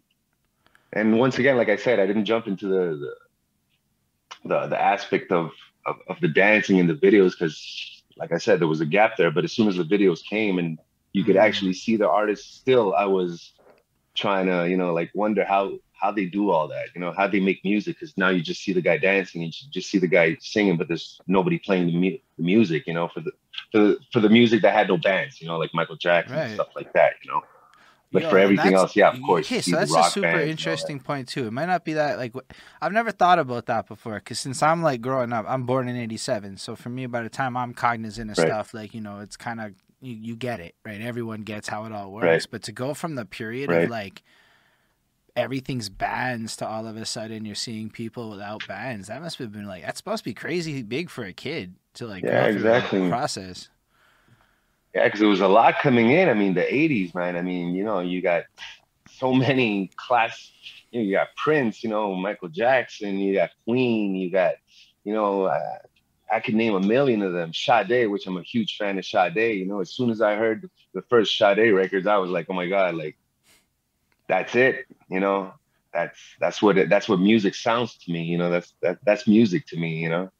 and 0.92 1.18
once 1.18 1.38
again, 1.38 1.56
like 1.56 1.68
I 1.68 1.76
said, 1.76 2.00
I 2.00 2.06
didn't 2.06 2.24
jump 2.24 2.46
into 2.46 2.66
the 2.66 2.96
the 2.96 3.14
the, 4.44 4.66
the 4.68 4.80
aspect 4.80 5.32
of, 5.32 5.50
of 5.86 5.96
of 6.08 6.20
the 6.20 6.28
dancing 6.28 6.78
in 6.78 6.86
the 6.86 6.94
videos 6.94 7.32
because 7.32 8.00
like 8.20 8.32
I 8.32 8.38
said, 8.38 8.60
there 8.60 8.68
was 8.68 8.80
a 8.80 8.86
gap 8.86 9.16
there. 9.16 9.30
But 9.30 9.44
as 9.44 9.52
soon 9.52 9.66
as 9.66 9.76
the 9.76 9.84
videos 9.84 10.22
came 10.22 10.58
and 10.58 10.78
you 11.12 11.24
could 11.24 11.36
mm-hmm. 11.36 11.44
actually 11.44 11.72
see 11.72 11.96
the 11.96 12.08
artists, 12.08 12.54
still 12.54 12.94
I 12.94 13.06
was 13.06 13.52
trying 14.14 14.46
to, 14.46 14.68
you 14.68 14.76
know, 14.76 14.92
like 14.92 15.10
wonder 15.14 15.44
how 15.44 15.78
how 15.92 16.10
they 16.10 16.24
do 16.24 16.50
all 16.50 16.66
that, 16.68 16.86
you 16.94 17.00
know, 17.00 17.12
how 17.12 17.26
they 17.26 17.40
make 17.40 17.62
music. 17.64 17.96
Because 17.98 18.16
now 18.16 18.28
you 18.28 18.42
just 18.42 18.62
see 18.62 18.72
the 18.72 18.80
guy 18.80 18.98
dancing 18.98 19.42
and 19.42 19.52
you 19.54 19.70
just 19.70 19.90
see 19.90 19.98
the 19.98 20.06
guy 20.06 20.36
singing, 20.40 20.76
but 20.76 20.88
there's 20.88 21.20
nobody 21.26 21.58
playing 21.58 21.86
the, 21.86 21.96
mu- 21.96 22.18
the 22.36 22.42
music, 22.42 22.86
you 22.86 22.94
know, 22.94 23.08
for 23.08 23.20
the 23.20 23.32
for 23.72 23.78
the 23.78 23.98
for 24.12 24.20
the 24.20 24.28
music 24.28 24.62
that 24.62 24.74
had 24.74 24.88
no 24.88 24.96
bands, 24.96 25.40
you 25.40 25.48
know, 25.48 25.58
like 25.58 25.74
Michael 25.74 25.96
Jackson 25.96 26.36
right. 26.36 26.54
stuff 26.54 26.68
like 26.76 26.92
that, 26.92 27.14
you 27.22 27.30
know. 27.30 27.42
But 28.12 28.22
Yo, 28.22 28.30
for 28.30 28.38
everything 28.38 28.74
else, 28.74 28.96
yeah, 28.96 29.10
of 29.10 29.22
course. 29.22 29.46
Okay, 29.46 29.60
so 29.60 29.76
that's 29.76 29.94
a 29.94 30.02
super 30.04 30.40
interesting 30.40 30.98
point 30.98 31.28
too. 31.28 31.46
It 31.46 31.52
might 31.52 31.66
not 31.66 31.84
be 31.84 31.92
that 31.92 32.18
like 32.18 32.34
I've 32.82 32.92
never 32.92 33.12
thought 33.12 33.38
about 33.38 33.66
that 33.66 33.86
before 33.86 34.14
because 34.14 34.40
since 34.40 34.62
I'm 34.62 34.82
like 34.82 35.00
growing 35.00 35.32
up, 35.32 35.44
I'm 35.48 35.64
born 35.64 35.88
in 35.88 35.96
'87, 35.96 36.56
so 36.56 36.74
for 36.74 36.88
me, 36.88 37.06
by 37.06 37.22
the 37.22 37.28
time 37.28 37.56
I'm 37.56 37.72
cognizant 37.72 38.32
of 38.32 38.38
right. 38.38 38.48
stuff, 38.48 38.74
like 38.74 38.94
you 38.94 39.00
know, 39.00 39.20
it's 39.20 39.36
kind 39.36 39.60
of 39.60 39.74
you, 40.00 40.14
you 40.14 40.36
get 40.36 40.58
it, 40.58 40.74
right? 40.84 41.00
Everyone 41.00 41.42
gets 41.42 41.68
how 41.68 41.84
it 41.84 41.92
all 41.92 42.10
works. 42.10 42.24
Right. 42.24 42.46
But 42.50 42.62
to 42.64 42.72
go 42.72 42.94
from 42.94 43.14
the 43.14 43.24
period 43.24 43.70
right. 43.70 43.84
of 43.84 43.90
like 43.90 44.22
everything's 45.36 45.88
bands 45.88 46.56
to 46.56 46.66
all 46.66 46.88
of 46.88 46.96
a 46.96 47.04
sudden 47.04 47.44
you're 47.44 47.54
seeing 47.54 47.90
people 47.90 48.30
without 48.30 48.66
bands, 48.66 49.06
that 49.06 49.22
must 49.22 49.38
have 49.38 49.52
been 49.52 49.66
like 49.66 49.84
that's 49.84 49.98
supposed 49.98 50.24
to 50.24 50.30
be 50.30 50.34
crazy 50.34 50.82
big 50.82 51.10
for 51.10 51.24
a 51.24 51.32
kid 51.32 51.76
to 51.94 52.06
like 52.06 52.24
yeah, 52.24 52.46
exactly 52.46 53.08
process. 53.08 53.68
Yeah, 54.94 55.04
because 55.04 55.20
there 55.20 55.28
was 55.28 55.40
a 55.40 55.48
lot 55.48 55.78
coming 55.80 56.10
in. 56.10 56.28
I 56.28 56.34
mean, 56.34 56.54
the 56.54 56.62
'80s, 56.62 57.14
man. 57.14 57.36
I 57.36 57.42
mean, 57.42 57.74
you 57.74 57.84
know, 57.84 58.00
you 58.00 58.20
got 58.20 58.44
so 59.08 59.32
many 59.32 59.90
class. 59.96 60.52
You, 60.90 61.00
know, 61.00 61.06
you 61.06 61.12
got 61.12 61.28
Prince, 61.36 61.84
you 61.84 61.90
know, 61.90 62.14
Michael 62.14 62.48
Jackson, 62.48 63.18
you 63.18 63.34
got 63.34 63.50
Queen, 63.64 64.16
you 64.16 64.28
got, 64.28 64.54
you 65.04 65.14
know, 65.14 65.44
uh, 65.44 65.78
I 66.32 66.40
could 66.40 66.54
name 66.54 66.74
a 66.74 66.80
million 66.80 67.22
of 67.22 67.32
them. 67.32 67.52
Sade, 67.52 68.08
which 68.10 68.26
I'm 68.26 68.36
a 68.36 68.42
huge 68.42 68.76
fan 68.76 68.98
of 68.98 69.04
Sade. 69.04 69.58
You 69.58 69.66
know, 69.66 69.80
as 69.80 69.90
soon 69.90 70.10
as 70.10 70.20
I 70.20 70.36
heard 70.36 70.68
the 70.94 71.02
first 71.02 71.36
Sade 71.36 71.72
records, 71.72 72.06
I 72.06 72.16
was 72.16 72.30
like, 72.30 72.46
oh 72.48 72.54
my 72.54 72.68
god, 72.68 72.94
like 72.94 73.16
that's 74.28 74.54
it. 74.54 74.86
You 75.08 75.20
know, 75.20 75.52
that's 75.92 76.18
that's 76.40 76.62
what 76.62 76.78
it, 76.78 76.88
that's 76.88 77.08
what 77.08 77.20
music 77.20 77.54
sounds 77.54 77.96
to 77.98 78.12
me. 78.12 78.22
You 78.22 78.38
know, 78.38 78.50
that's 78.50 78.72
that 78.82 78.98
that's 79.04 79.26
music 79.26 79.66
to 79.68 79.76
me. 79.76 79.98
You 79.98 80.08
know. 80.08 80.30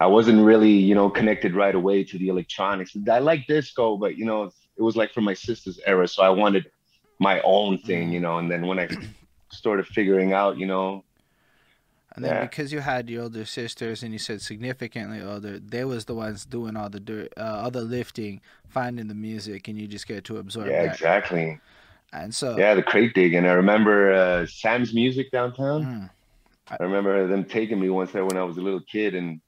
I 0.00 0.06
wasn't 0.06 0.44
really, 0.44 0.72
you 0.72 0.94
know, 0.94 1.08
connected 1.08 1.54
right 1.54 1.74
away 1.74 2.04
to 2.04 2.18
the 2.18 2.28
electronics. 2.28 2.96
I 3.10 3.20
like 3.20 3.46
disco, 3.46 3.96
but 3.96 4.16
you 4.16 4.24
know, 4.24 4.52
it 4.76 4.82
was 4.82 4.96
like 4.96 5.12
from 5.12 5.24
my 5.24 5.34
sister's 5.34 5.78
era, 5.86 6.08
so 6.08 6.22
I 6.22 6.30
wanted 6.30 6.70
my 7.18 7.40
own 7.42 7.78
thing, 7.78 8.10
you 8.10 8.20
know. 8.20 8.38
And 8.38 8.50
then 8.50 8.66
when 8.66 8.78
I 8.78 8.88
started 9.50 9.86
figuring 9.86 10.32
out, 10.32 10.58
you 10.58 10.66
know, 10.66 11.04
and 12.14 12.24
then 12.24 12.32
yeah. 12.32 12.42
because 12.42 12.72
you 12.72 12.78
had 12.78 13.10
your 13.10 13.24
older 13.24 13.44
sisters 13.44 14.02
and 14.02 14.12
you 14.12 14.20
said 14.20 14.40
significantly 14.40 15.20
older, 15.20 15.58
they 15.58 15.84
was 15.84 16.04
the 16.04 16.14
ones 16.14 16.44
doing 16.44 16.76
all 16.76 16.88
the 16.88 17.00
dirt, 17.00 17.32
uh, 17.36 17.62
all 17.64 17.70
the 17.72 17.80
lifting, 17.80 18.40
finding 18.68 19.08
the 19.08 19.14
music, 19.14 19.66
and 19.66 19.80
you 19.80 19.88
just 19.88 20.06
get 20.06 20.22
to 20.24 20.36
absorb. 20.36 20.68
Yeah, 20.68 20.84
that. 20.84 20.94
exactly. 20.94 21.58
And 22.12 22.32
so 22.32 22.56
yeah, 22.56 22.74
the 22.74 22.84
crate 22.84 23.14
digging. 23.14 23.44
I 23.44 23.52
remember 23.52 24.12
uh, 24.12 24.46
Sam's 24.46 24.94
Music 24.94 25.32
downtown. 25.32 25.84
Mm. 25.84 26.10
I 26.68 26.82
remember 26.82 27.26
them 27.26 27.44
taking 27.44 27.80
me 27.80 27.90
once 27.90 28.12
there 28.12 28.24
when 28.24 28.36
I 28.36 28.44
was 28.44 28.58
a 28.58 28.62
little 28.62 28.80
kid, 28.80 29.16
and 29.16 29.40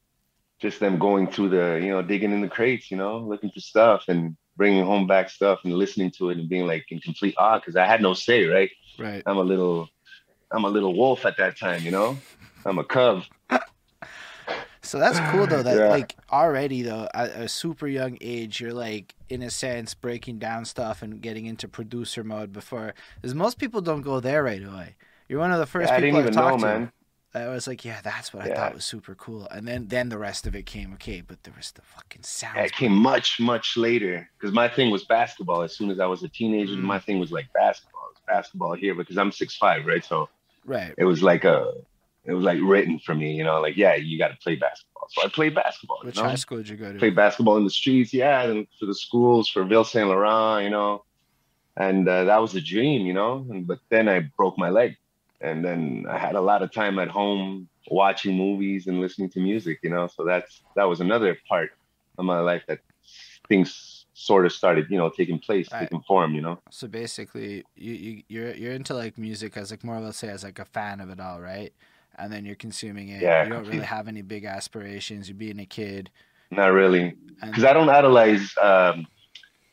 just 0.61 0.81
them 0.81 0.99
going 0.99 1.27
through 1.27 1.51
the, 1.51 1.81
you 1.83 1.91
know, 1.91 2.03
digging 2.03 2.33
in 2.33 2.41
the 2.41 2.49
crates, 2.49 2.91
you 2.91 2.97
know, 2.97 3.19
looking 3.19 3.51
for 3.51 3.61
stuff 3.61 4.05
and 4.09 4.37
bringing 4.57 4.85
home 4.85 5.07
back 5.07 5.29
stuff 5.29 5.61
and 5.65 5.75
listening 5.75 6.11
to 6.11 6.31
it 6.31 6.39
and 6.39 6.49
being 6.49 6.67
like 6.67 6.87
in 6.91 6.99
complete 7.01 7.35
awe 7.37 7.59
because 7.59 7.77
I 7.77 7.85
had 7.85 8.01
no 8.01 8.15
say, 8.15 8.47
right? 8.47 8.71
Right. 8.99 9.23
I'm 9.27 9.37
a 9.37 9.43
little, 9.43 9.89
I'm 10.51 10.65
a 10.65 10.69
little 10.69 10.95
wolf 10.97 11.27
at 11.27 11.37
that 11.37 11.59
time, 11.59 11.83
you 11.83 11.91
know. 11.91 12.19
I'm 12.65 12.79
a 12.79 12.85
cub. 12.85 13.25
So 14.83 15.01
that's 15.01 15.19
cool 15.33 15.47
though. 15.47 15.63
That 15.63 15.79
Yeah. 15.79 15.89
like 15.89 16.15
already 16.31 16.83
though 16.83 17.09
at 17.13 17.31
a 17.31 17.49
super 17.49 17.89
young 17.89 18.19
age, 18.21 18.61
you're 18.61 18.73
like 18.73 19.15
in 19.29 19.43
a 19.43 19.51
sense 19.51 19.95
breaking 19.95 20.39
down 20.39 20.65
stuff 20.65 21.03
and 21.03 21.21
getting 21.21 21.47
into 21.47 21.67
producer 21.69 22.23
mode 22.23 22.53
before, 22.53 22.95
because 23.17 23.35
most 23.35 23.59
people 23.59 23.81
don't 23.81 24.03
go 24.03 24.21
there 24.21 24.45
right 24.45 24.63
away. 24.63 24.95
You're 25.29 25.41
one 25.41 25.51
of 25.51 25.59
the 25.59 25.67
first 25.67 25.91
Yeah, 25.91 25.97
I 25.97 26.01
people 26.01 26.21
didn't 26.21 26.29
I've 26.29 26.35
even 26.35 26.35
know, 26.37 26.51
talked 26.51 26.61
to. 26.61 26.67
man. 26.67 26.93
I 27.43 27.49
was 27.49 27.67
like, 27.67 27.85
yeah, 27.85 28.01
that's 28.03 28.33
what 28.33 28.45
I 28.45 28.55
thought 28.55 28.75
was 28.75 28.85
super 28.85 29.15
cool, 29.15 29.47
and 29.51 29.67
then 29.67 29.87
then 29.89 30.09
the 30.09 30.19
rest 30.19 30.47
of 30.47 30.55
it 30.55 30.67
came. 30.67 30.93
Okay, 30.95 31.21
but 31.21 31.43
there 31.45 31.55
was 31.57 31.73
the 31.73 31.83
fucking 31.83 32.23
sound. 32.23 32.57
Yeah, 32.57 32.65
it 32.65 32.73
came 32.73 32.93
much, 32.93 33.39
much 33.41 33.77
later 33.77 34.29
because 34.39 34.55
my 34.55 34.69
thing 34.69 34.91
was 34.91 35.05
basketball. 35.05 35.63
As 35.63 35.77
soon 35.77 35.91
as 35.91 36.01
I 36.01 36.07
was 36.07 36.23
a 36.23 36.29
teenager, 36.29 36.75
Mm. 36.75 36.83
my 36.83 36.99
thing 36.99 37.19
was 37.19 37.33
like 37.33 37.53
basketball. 37.53 38.03
It 38.11 38.15
was 38.15 38.23
basketball 38.27 38.75
here 38.75 38.95
because 38.95 39.19
I'm 39.19 39.33
six 39.33 39.57
five, 39.57 39.87
right? 39.87 40.05
So 40.05 40.29
right. 40.65 40.95
it 40.97 41.05
was 41.05 41.23
like 41.23 41.45
a, 41.45 41.73
it 42.25 42.33
was 42.33 42.45
like 42.45 42.59
written 42.63 42.99
for 42.99 43.15
me, 43.15 43.35
you 43.35 43.45
know, 43.45 43.61
like 43.61 43.77
yeah, 43.77 43.95
you 43.95 44.19
got 44.19 44.29
to 44.29 44.37
play 44.37 44.57
basketball. 44.57 45.09
So 45.11 45.23
I 45.25 45.29
played 45.29 45.55
basketball. 45.55 46.01
Which 46.03 46.17
you 46.17 46.23
know? 46.23 46.29
high 46.29 46.35
school 46.37 46.59
did 46.59 46.69
you 46.69 46.77
go 46.77 46.93
to? 46.93 46.99
played 46.99 47.17
basketball 47.17 47.57
in 47.57 47.65
the 47.65 47.71
streets, 47.71 48.13
yeah, 48.13 48.43
and 48.43 48.67
for 48.79 48.87
the 48.87 48.95
schools, 48.95 49.49
for 49.49 49.65
Ville 49.65 49.85
Saint 49.85 50.09
Laurent, 50.09 50.65
you 50.65 50.71
know, 50.71 51.05
and 51.77 52.09
uh, 52.09 52.25
that 52.25 52.41
was 52.41 52.55
a 52.55 52.61
dream, 52.61 53.07
you 53.07 53.13
know. 53.13 53.47
And, 53.51 53.67
but 53.67 53.79
then 53.89 54.09
I 54.09 54.21
broke 54.37 54.59
my 54.59 54.71
leg, 54.71 54.97
and 55.41 55.65
then 55.65 56.07
I 56.09 56.19
had 56.19 56.35
a 56.35 56.41
lot 56.41 56.63
of 56.63 56.73
time 56.73 56.99
at 56.99 57.09
home 57.09 57.69
watching 57.91 58.37
movies 58.37 58.87
and 58.87 59.01
listening 59.01 59.31
to 59.31 59.41
music, 59.41 59.79
you 59.83 59.91
know. 59.91 60.07
So 60.07 60.25
that's 60.25 60.63
that 60.75 60.85
was 60.85 61.01
another 61.01 61.37
part 61.49 61.71
of 62.19 62.25
my 62.25 62.41
life 62.41 62.63
that 62.69 62.81
things 63.49 64.07
sort 64.15 64.47
of 64.47 64.53
started, 64.53 64.87
you 64.91 64.97
know, 64.99 65.11
taking 65.11 65.39
place, 65.39 65.69
Right. 65.71 65.81
taking 65.83 66.01
form, 66.03 66.35
you 66.35 66.41
know. 66.41 66.59
So 66.71 66.89
basically, 66.89 67.65
you, 67.77 67.95
you 67.95 68.23
you're 68.29 68.55
you're 68.55 68.73
into 68.73 68.95
like 68.95 69.19
music 69.19 69.57
as 69.57 69.71
like 69.71 69.85
more 69.85 70.01
let's 70.01 70.19
say 70.19 70.29
as 70.29 70.43
like 70.45 70.59
a 70.59 70.65
fan 70.65 71.01
of 71.01 71.11
it 71.11 71.21
all, 71.21 71.41
right? 71.41 71.73
And 72.19 72.33
then 72.33 72.47
you're 72.47 72.57
consuming 72.57 73.11
it. 73.11 73.21
Yeah, 73.23 73.45
You 73.45 73.51
don't 73.51 73.67
really 73.67 73.85
have 73.85 74.09
any 74.09 74.23
big 74.23 74.47
aspirations. 74.47 75.29
You're 75.29 75.37
being 75.37 75.61
a 75.61 75.67
kid. 75.67 76.11
Not 76.51 76.69
really, 76.69 77.15
because 77.45 77.65
I 77.65 77.73
don't 77.75 77.91
idolize. 77.91 78.55
Um, 78.61 79.07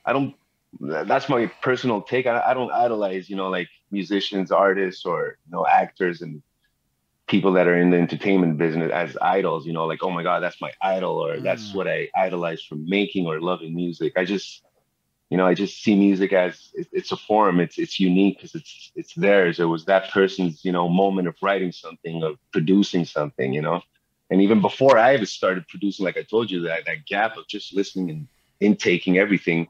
I 0.06 0.12
don't. 0.12 0.36
That's 0.82 1.30
my 1.30 1.46
personal 1.62 2.02
take. 2.02 2.26
I, 2.26 2.42
I 2.48 2.54
don't 2.54 2.72
idolize, 2.72 3.30
you 3.30 3.36
know, 3.36 3.48
like 3.48 3.70
musicians, 3.94 4.52
artists, 4.52 5.06
or 5.06 5.38
you 5.46 5.54
know, 5.54 5.68
actors 5.68 6.22
and 6.22 6.44
people 7.28 7.54
that 7.54 7.68
are 7.68 7.78
in 7.78 7.92
the 7.92 7.98
entertainment 7.98 8.58
business 8.58 8.92
as 8.92 9.18
idols. 9.22 9.66
You 9.68 9.74
know, 9.74 9.86
like 9.86 10.04
oh 10.04 10.12
my 10.12 10.24
god, 10.24 10.42
that's 10.44 10.62
my 10.62 10.72
idol, 10.82 11.16
or 11.26 11.42
that's 11.42 11.74
Mm. 11.74 11.76
what 11.76 11.88
I 11.88 12.10
idolize 12.16 12.64
from 12.64 12.86
making 12.90 13.28
or 13.28 13.42
loving 13.42 13.76
music. 13.76 14.14
I 14.18 14.26
just, 14.26 14.64
you 15.30 15.38
know, 15.38 15.46
I 15.48 15.56
just 15.56 15.82
see 15.84 15.96
music 15.96 16.34
as 16.34 16.70
it, 16.74 16.88
it's 16.94 17.12
a 17.12 17.18
form. 17.18 17.60
It's 17.62 17.78
it's 17.80 18.00
unique 18.00 18.38
because 18.38 18.56
it's 18.56 18.92
it's 18.96 19.14
theirs. 19.16 19.60
It 19.60 19.66
was 19.66 19.86
that 19.86 20.10
person's 20.12 20.64
you 20.66 20.72
know 20.72 20.90
moment 20.90 21.28
of 21.28 21.36
writing 21.42 21.72
something, 21.72 22.24
of 22.24 22.38
producing 22.54 23.06
something. 23.06 23.54
You 23.54 23.62
know. 23.62 23.82
And 24.30 24.42
even 24.42 24.62
before 24.62 24.98
I 24.98 25.14
ever 25.16 25.26
started 25.26 25.68
producing, 25.68 26.06
like 26.06 26.18
I 26.18 26.24
told 26.24 26.52
you, 26.52 26.62
that 26.64 26.86
that 26.86 27.06
gap 27.08 27.38
of 27.38 27.48
just 27.48 27.76
listening 27.76 28.10
and 28.10 28.28
intaking 28.60 29.18
everything, 29.18 29.68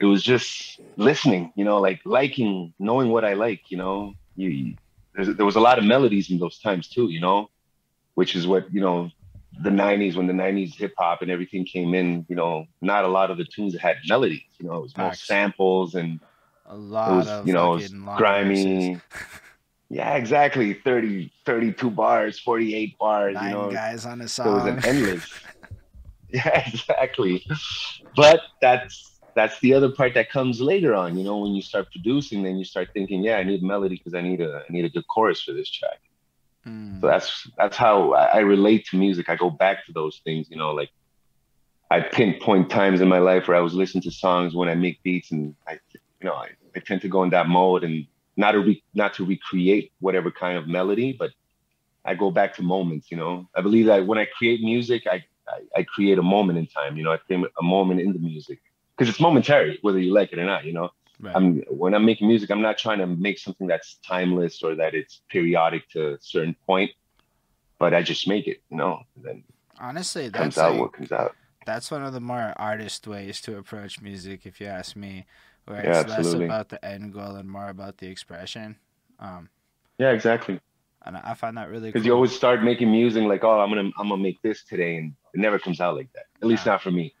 it 0.00 0.06
was 0.06 0.22
just 0.22 0.80
listening, 0.96 1.52
you 1.56 1.64
know, 1.64 1.78
like 1.78 2.00
liking, 2.04 2.72
knowing 2.78 3.10
what 3.10 3.24
I 3.24 3.34
like, 3.34 3.70
you 3.70 3.76
know. 3.76 4.14
You, 4.36 4.48
you 4.48 4.74
there 5.14 5.44
was 5.44 5.56
a 5.56 5.60
lot 5.60 5.78
of 5.78 5.84
melodies 5.84 6.30
in 6.30 6.38
those 6.38 6.58
times 6.58 6.88
too, 6.88 7.10
you 7.10 7.20
know, 7.20 7.50
which 8.14 8.34
is 8.34 8.46
what 8.46 8.72
you 8.72 8.80
know, 8.80 9.10
the 9.62 9.70
'90s 9.70 10.16
when 10.16 10.26
the 10.26 10.32
'90s 10.32 10.74
hip 10.74 10.94
hop 10.98 11.20
and 11.22 11.30
everything 11.30 11.64
came 11.64 11.94
in. 11.94 12.24
You 12.28 12.36
know, 12.36 12.64
not 12.80 13.04
a 13.04 13.08
lot 13.08 13.30
of 13.30 13.36
the 13.36 13.44
tunes 13.44 13.76
had 13.78 13.96
melodies. 14.08 14.42
You 14.58 14.68
know, 14.68 14.76
it 14.78 14.82
was 14.82 14.96
more 14.96 15.14
samples 15.14 15.94
and 15.94 16.18
a 16.66 16.74
it 16.74 16.78
lot 16.78 17.10
was 17.10 17.28
of 17.28 17.46
you 17.46 17.52
know 17.52 17.74
it 17.74 17.82
was 17.82 17.94
grimy. 18.16 19.00
Yeah, 19.92 20.14
exactly. 20.14 20.74
30, 20.74 21.32
32 21.44 21.90
bars, 21.90 22.38
48 22.38 22.96
bars, 22.96 23.34
Nine 23.34 23.44
you 23.44 23.50
know, 23.50 23.70
guys 23.72 24.06
on 24.06 24.20
a 24.20 24.24
it 24.24 24.38
was 24.38 24.64
an 24.64 24.84
endless. 24.84 25.28
yeah, 26.30 26.62
exactly. 26.64 27.44
But 28.14 28.40
that's 28.62 29.09
that's 29.34 29.58
the 29.60 29.74
other 29.74 29.90
part 29.90 30.14
that 30.14 30.30
comes 30.30 30.60
later 30.60 30.94
on. 30.94 31.16
You 31.16 31.24
know, 31.24 31.38
when 31.38 31.52
you 31.52 31.62
start 31.62 31.90
producing, 31.90 32.42
then 32.42 32.56
you 32.56 32.64
start 32.64 32.88
thinking, 32.92 33.22
yeah, 33.22 33.36
I 33.36 33.42
need 33.44 33.62
melody 33.62 33.96
because 33.96 34.14
I 34.14 34.20
need 34.20 34.40
a 34.40 34.62
I 34.68 34.72
need 34.72 34.84
a 34.84 34.88
good 34.88 35.06
chorus 35.08 35.42
for 35.42 35.52
this 35.52 35.70
track. 35.70 36.00
Mm. 36.66 37.00
So 37.00 37.06
that's 37.06 37.50
that's 37.56 37.76
how 37.76 38.12
I, 38.12 38.24
I 38.26 38.38
relate 38.38 38.86
to 38.86 38.96
music. 38.96 39.28
I 39.28 39.36
go 39.36 39.50
back 39.50 39.86
to 39.86 39.92
those 39.92 40.20
things. 40.24 40.48
You 40.50 40.56
know, 40.56 40.72
like 40.72 40.90
I 41.90 42.00
pinpoint 42.00 42.70
times 42.70 43.00
in 43.00 43.08
my 43.08 43.18
life 43.18 43.48
where 43.48 43.56
I 43.56 43.60
was 43.60 43.74
listening 43.74 44.02
to 44.02 44.10
songs 44.10 44.54
when 44.54 44.68
I 44.68 44.74
make 44.74 45.02
beats, 45.02 45.30
and 45.30 45.54
I, 45.66 45.78
you 45.92 46.28
know, 46.28 46.34
I, 46.34 46.48
I 46.76 46.80
tend 46.80 47.00
to 47.02 47.08
go 47.08 47.22
in 47.22 47.30
that 47.30 47.48
mode 47.48 47.84
and 47.84 48.06
not 48.36 48.52
to 48.52 48.60
re, 48.60 48.82
not 48.94 49.14
to 49.14 49.24
recreate 49.24 49.92
whatever 50.00 50.30
kind 50.30 50.56
of 50.56 50.68
melody, 50.68 51.12
but 51.12 51.30
I 52.04 52.14
go 52.14 52.30
back 52.30 52.54
to 52.56 52.62
moments. 52.62 53.10
You 53.10 53.16
know, 53.16 53.48
I 53.56 53.60
believe 53.60 53.86
that 53.86 54.06
when 54.06 54.18
I 54.18 54.26
create 54.26 54.60
music, 54.62 55.04
I 55.06 55.24
I, 55.48 55.80
I 55.80 55.82
create 55.82 56.18
a 56.18 56.22
moment 56.22 56.58
in 56.58 56.66
time. 56.66 56.96
You 56.96 57.04
know, 57.04 57.12
I 57.12 57.16
create 57.16 57.44
a 57.58 57.62
moment 57.62 58.00
in 58.00 58.12
the 58.12 58.18
music 58.18 58.60
because 59.00 59.10
it's 59.10 59.20
momentary, 59.20 59.78
whether 59.80 59.98
you 59.98 60.12
like 60.12 60.30
it 60.32 60.38
or 60.38 60.44
not. 60.44 60.64
You 60.66 60.74
know. 60.74 60.90
Right. 61.18 61.34
I'm 61.36 61.58
when 61.68 61.94
I'm 61.94 62.04
making 62.04 62.28
music, 62.28 62.50
I'm 62.50 62.60
not 62.62 62.76
trying 62.78 62.98
to 62.98 63.06
make 63.06 63.38
something 63.38 63.66
that's 63.66 63.98
timeless 64.06 64.62
or 64.62 64.74
that 64.76 64.94
it's 64.94 65.22
periodic 65.30 65.88
to 65.90 66.14
a 66.14 66.18
certain 66.20 66.54
point, 66.66 66.90
but 67.78 67.92
I 67.94 68.02
just 68.02 68.26
make 68.28 68.46
it, 68.46 68.58
you 68.70 68.76
know, 68.76 69.00
and 69.16 69.24
then 69.24 69.44
Honestly, 69.78 70.24
it 70.24 70.32
comes 70.34 70.56
that's 70.56 70.58
out 70.58 70.72
like, 70.72 70.80
what 70.80 70.92
comes 70.92 71.12
out. 71.12 71.34
that's 71.66 71.90
one 71.90 72.02
of 72.02 72.12
the 72.12 72.20
more 72.20 72.52
artist 72.56 73.06
ways 73.06 73.40
to 73.42 73.56
approach 73.58 74.00
music, 74.02 74.44
if 74.44 74.60
you 74.60 74.66
ask 74.66 74.96
me, 74.96 75.26
where 75.66 75.82
Yeah, 75.84 76.00
it's 76.00 76.10
less 76.10 76.32
about 76.34 76.68
the 76.68 76.82
end 76.84 77.12
goal 77.14 77.36
and 77.36 77.50
more 77.50 77.68
about 77.68 77.98
the 77.98 78.08
expression. 78.08 78.76
Um, 79.18 79.48
Yeah, 79.98 80.10
exactly. 80.12 80.60
and 81.06 81.16
I 81.16 81.34
find 81.34 81.56
that 81.58 81.68
really 81.70 81.88
Because 81.88 82.02
cool. 82.02 82.06
you 82.06 82.14
always 82.14 82.32
start 82.34 82.62
making 82.62 82.90
music 82.90 83.24
like, 83.24 83.44
oh, 83.44 83.60
I'm 83.60 83.68
gonna 83.70 83.90
I'm 83.98 84.08
gonna 84.08 84.22
make 84.22 84.40
this 84.42 84.64
today, 84.64 84.96
and 84.96 85.14
it 85.34 85.40
never 85.40 85.58
comes 85.58 85.80
out 85.80 85.96
like 85.96 86.10
that. 86.14 86.24
At 86.42 86.48
least 86.48 86.64
Nah. 86.64 86.72
not 86.72 86.82
for 86.82 86.90
me. 86.90 87.14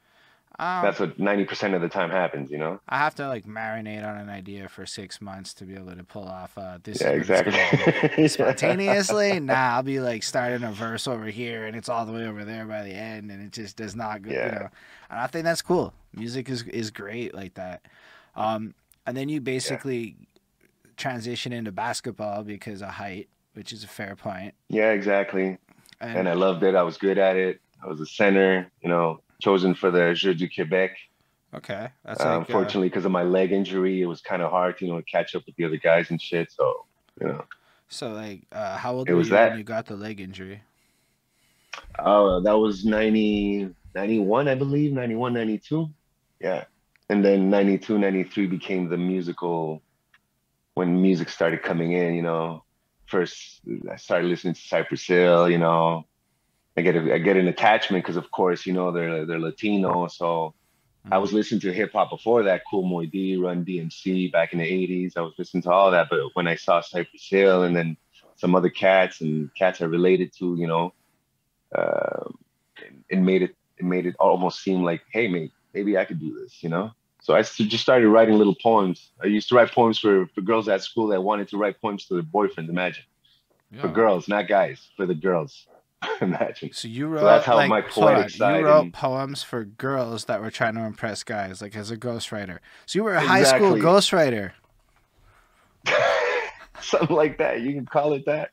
Um, 0.60 0.84
That's 0.84 1.00
what 1.00 1.16
90% 1.18 1.74
of 1.74 1.80
the 1.80 1.88
time 1.88 2.10
happens, 2.10 2.50
you 2.50 2.58
know. 2.58 2.80
I 2.86 2.98
have 2.98 3.14
to 3.14 3.26
like 3.28 3.46
marinate 3.46 4.06
on 4.06 4.18
an 4.18 4.28
idea 4.28 4.68
for 4.68 4.84
six 4.84 5.18
months 5.18 5.54
to 5.54 5.64
be 5.64 5.74
able 5.74 5.96
to 5.96 6.04
pull 6.04 6.28
off 6.28 6.58
uh, 6.58 6.78
this. 6.82 7.00
Yeah, 7.00 7.12
is 7.12 7.28
what 7.28 7.46
it's 7.46 7.56
gonna 7.56 7.80
be. 7.80 8.22
exactly. 8.22 8.28
Spontaneously, 8.28 9.40
nah, 9.40 9.76
I'll 9.76 9.82
be 9.82 10.00
like 10.00 10.22
starting 10.22 10.62
a 10.62 10.70
verse 10.70 11.08
over 11.08 11.24
here 11.26 11.64
and 11.64 11.74
it's 11.74 11.88
all 11.88 12.04
the 12.04 12.12
way 12.12 12.26
over 12.26 12.44
there 12.44 12.66
by 12.66 12.82
the 12.82 12.92
end, 12.92 13.30
and 13.30 13.42
it 13.42 13.52
just 13.52 13.76
does 13.76 13.96
not 13.96 14.20
go. 14.20 14.30
You 14.32 14.36
know, 14.36 14.68
and 15.08 15.18
I 15.18 15.26
think 15.28 15.44
that's 15.44 15.62
cool. 15.62 15.94
Music 16.14 16.50
is 16.50 16.62
is 16.64 16.90
great 16.90 17.34
like 17.34 17.54
that. 17.54 17.86
Um, 18.36 18.74
and 19.06 19.16
then 19.16 19.30
you 19.30 19.40
basically 19.40 20.16
transition 20.98 21.52
into 21.54 21.72
basketball 21.72 22.42
because 22.44 22.82
of 22.82 22.90
height, 22.90 23.28
which 23.54 23.72
is 23.72 23.82
a 23.82 23.88
fair 23.88 24.14
point. 24.14 24.52
yeah, 24.68 24.90
exactly. 24.90 25.56
And, 26.02 26.18
And 26.18 26.28
I 26.28 26.34
loved 26.34 26.62
it. 26.62 26.74
I 26.74 26.82
was 26.82 26.98
good 26.98 27.16
at 27.16 27.36
it. 27.36 27.60
I 27.82 27.86
was 27.86 28.00
a 28.00 28.06
center, 28.06 28.70
you 28.82 28.90
know, 28.90 29.20
chosen 29.40 29.74
for 29.74 29.90
the 29.90 30.14
Jeux 30.14 30.34
du 30.34 30.48
Québec. 30.48 30.90
okay, 31.54 31.88
that's 32.04 32.24
Uh, 32.24 32.24
like, 32.24 32.36
uh, 32.36 32.40
unfortunately, 32.40 32.88
because 32.88 33.04
of 33.04 33.12
my 33.12 33.22
leg 33.22 33.52
injury, 33.52 34.02
it 34.02 34.06
was 34.06 34.20
kind 34.20 34.42
of 34.42 34.50
hard 34.50 34.78
to 34.78 34.86
you 34.86 34.92
know 34.92 34.98
to 35.00 35.04
catch 35.06 35.34
up 35.34 35.42
with 35.46 35.56
the 35.56 35.64
other 35.64 35.76
guys 35.78 36.10
and 36.10 36.20
shit. 36.20 36.50
So 36.52 36.86
you 37.20 37.28
know, 37.28 37.44
so 37.88 38.12
like, 38.12 38.46
uh, 38.52 38.76
how 38.78 38.94
old 38.94 39.08
It 39.08 39.14
were 39.14 39.18
was 39.18 39.28
you 39.28 39.32
that. 39.34 39.50
when 39.50 39.58
you 39.58 39.64
got 39.64 39.86
the 39.86 39.96
leg 39.96 40.20
injury? 40.20 40.62
oh, 41.98 42.40
that 42.42 42.58
was 42.58 42.84
90, 42.84 43.68
91, 43.94 44.48
I 44.48 44.54
believe, 44.54 44.92
91, 44.92 45.34
92. 45.34 45.88
Yeah, 46.40 46.64
and 47.08 47.24
then 47.24 47.50
92, 47.50 47.98
93 47.98 48.46
became 48.46 48.88
the 48.88 48.96
musical 48.96 49.82
when 50.74 51.00
music 51.02 51.28
started 51.28 51.62
coming 51.62 51.92
in. 51.92 52.14
You 52.14 52.22
know, 52.22 52.64
first 53.06 53.60
I 53.90 53.96
started 53.96 54.28
listening 54.28 54.54
to 54.54 54.60
Cypress 54.60 55.06
Hill. 55.06 55.50
You 55.50 55.58
know, 55.58 56.06
I 56.76 56.82
get 56.82 56.96
a, 56.96 57.14
I 57.14 57.18
get 57.18 57.36
an 57.36 57.48
attachment 57.48 58.04
because 58.04 58.16
of 58.16 58.30
course 58.30 58.64
you 58.66 58.72
know 58.72 58.92
they're 58.92 59.26
they're 59.26 59.40
Latino, 59.40 60.08
so. 60.08 60.54
I 61.10 61.16
was 61.16 61.32
listening 61.32 61.62
to 61.62 61.72
hip 61.72 61.92
hop 61.94 62.10
before 62.10 62.42
that, 62.42 62.60
Kool 62.70 62.82
Moe 62.82 63.06
Dee, 63.06 63.34
Run 63.36 63.64
DMC 63.64 64.30
back 64.30 64.52
in 64.52 64.58
the 64.58 64.66
80s. 64.66 65.16
I 65.16 65.22
was 65.22 65.32
listening 65.38 65.62
to 65.62 65.70
all 65.70 65.90
that. 65.92 66.08
But 66.10 66.20
when 66.34 66.46
I 66.46 66.56
saw 66.56 66.82
Cypress 66.82 67.26
Hill 67.26 67.62
and 67.62 67.74
then 67.74 67.96
some 68.36 68.54
other 68.54 68.68
cats 68.68 69.22
and 69.22 69.48
cats 69.54 69.80
I 69.80 69.86
related 69.86 70.32
to, 70.38 70.56
you 70.56 70.66
know, 70.66 70.92
uh, 71.74 72.28
it, 73.08 73.18
made 73.18 73.42
it 73.42 73.54
it 73.78 73.84
made 73.84 74.06
it 74.06 74.16
almost 74.18 74.62
seem 74.62 74.82
like, 74.82 75.02
hey, 75.12 75.28
mate, 75.28 75.52
maybe 75.74 75.96
I 75.96 76.04
could 76.04 76.20
do 76.20 76.38
this, 76.38 76.62
you 76.62 76.68
know? 76.68 76.92
So 77.22 77.34
I 77.34 77.42
just 77.42 77.80
started 77.82 78.08
writing 78.08 78.36
little 78.36 78.56
poems. 78.62 79.10
I 79.22 79.26
used 79.26 79.48
to 79.50 79.54
write 79.54 79.72
poems 79.72 79.98
for, 79.98 80.26
for 80.34 80.40
girls 80.40 80.68
at 80.68 80.82
school 80.82 81.08
that 81.08 81.22
wanted 81.22 81.48
to 81.48 81.58
write 81.58 81.80
poems 81.80 82.06
to 82.06 82.14
their 82.14 82.22
boyfriends, 82.22 82.68
imagine. 82.68 83.04
For 83.80 83.88
girls, 83.88 84.26
not 84.26 84.48
guys, 84.48 84.88
for 84.96 85.06
the 85.06 85.14
girls. 85.14 85.66
imagine. 86.20 86.72
So 86.72 86.88
you 86.88 87.06
wrote 87.08 87.24
that's 87.24 87.44
how 87.44 87.56
like, 87.56 87.68
my 87.68 87.80
poetic 87.82 88.30
side 88.30 88.60
You 88.60 88.66
wrote 88.66 88.80
and- 88.84 88.92
poems 88.94 89.42
for 89.42 89.64
girls 89.64 90.24
that 90.26 90.40
were 90.40 90.50
trying 90.50 90.74
to 90.74 90.80
impress 90.82 91.22
guys, 91.22 91.60
like 91.60 91.76
as 91.76 91.90
a 91.90 91.96
ghostwriter. 91.96 92.58
So 92.86 92.98
you 92.98 93.04
were 93.04 93.14
a 93.14 93.20
high 93.20 93.42
school 93.44 93.74
Exactly. 93.74 93.80
ghostwriter. 93.80 94.52
Something 96.80 97.14
like 97.16 97.36
that. 97.38 97.60
You 97.60 97.74
can 97.74 97.84
call 97.84 98.14
it 98.14 98.24
that. 98.26 98.50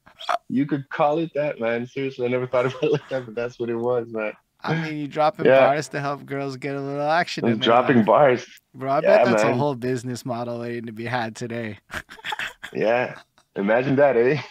You 0.50 0.66
could 0.66 0.90
call 0.90 1.20
it 1.20 1.32
that, 1.36 1.60
man. 1.62 1.88
Seriously, 1.88 2.26
I 2.26 2.30
never 2.30 2.46
thought 2.48 2.66
about 2.66 2.84
it 2.84 2.92
like 2.92 3.08
that, 3.10 3.26
but 3.26 3.36
that's 3.36 3.58
what 3.58 3.70
it 3.70 3.76
was, 3.76 4.08
man. 4.10 4.34
I 4.62 4.82
mean, 4.82 4.98
you 4.98 5.08
dropping 5.08 5.46
Yeah. 5.46 5.60
bars 5.68 5.88
to 5.90 6.02
help 6.02 6.26
girls 6.26 6.58
get 6.58 6.76
a 6.76 6.82
little 6.82 7.10
action. 7.10 7.46
I'm 7.46 7.54
in 7.54 7.60
dropping 7.60 7.98
life. 7.98 8.06
bars. 8.06 8.46
Bro, 8.74 8.92
I 8.92 8.96
Yeah, 8.96 9.02
bet 9.02 9.26
that's 9.28 9.44
a 9.44 9.54
whole 9.54 9.76
business 9.76 10.26
model 10.26 10.60
waiting 10.60 10.88
to 10.88 10.92
be 10.92 11.06
had 11.06 11.36
today. 11.36 11.80
Yeah. 12.74 13.18
Imagine 13.56 13.96
that, 13.96 14.18
eh? 14.18 14.42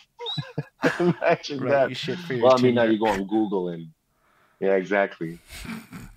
Imagine 1.00 1.60
Right, 1.60 1.70
that. 1.70 1.88
you 1.90 1.94
shit 1.94 2.18
for 2.18 2.34
your 2.34 2.44
Well, 2.44 2.58
I 2.58 2.60
mean, 2.60 2.74
now 2.74 2.84
you 2.84 2.98
go 2.98 3.06
on 3.08 3.24
Google 3.26 3.68
and 3.70 3.88
Yeah, 4.60 4.74
exactly. 4.76 5.38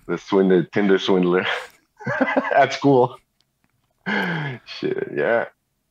The 0.06 0.18
swindler, 0.18 0.64
Tinder 0.64 0.98
swindler 0.98 1.44
at 2.54 2.72
school. 2.72 3.16
Shit, 4.66 5.08
yeah. 5.14 5.46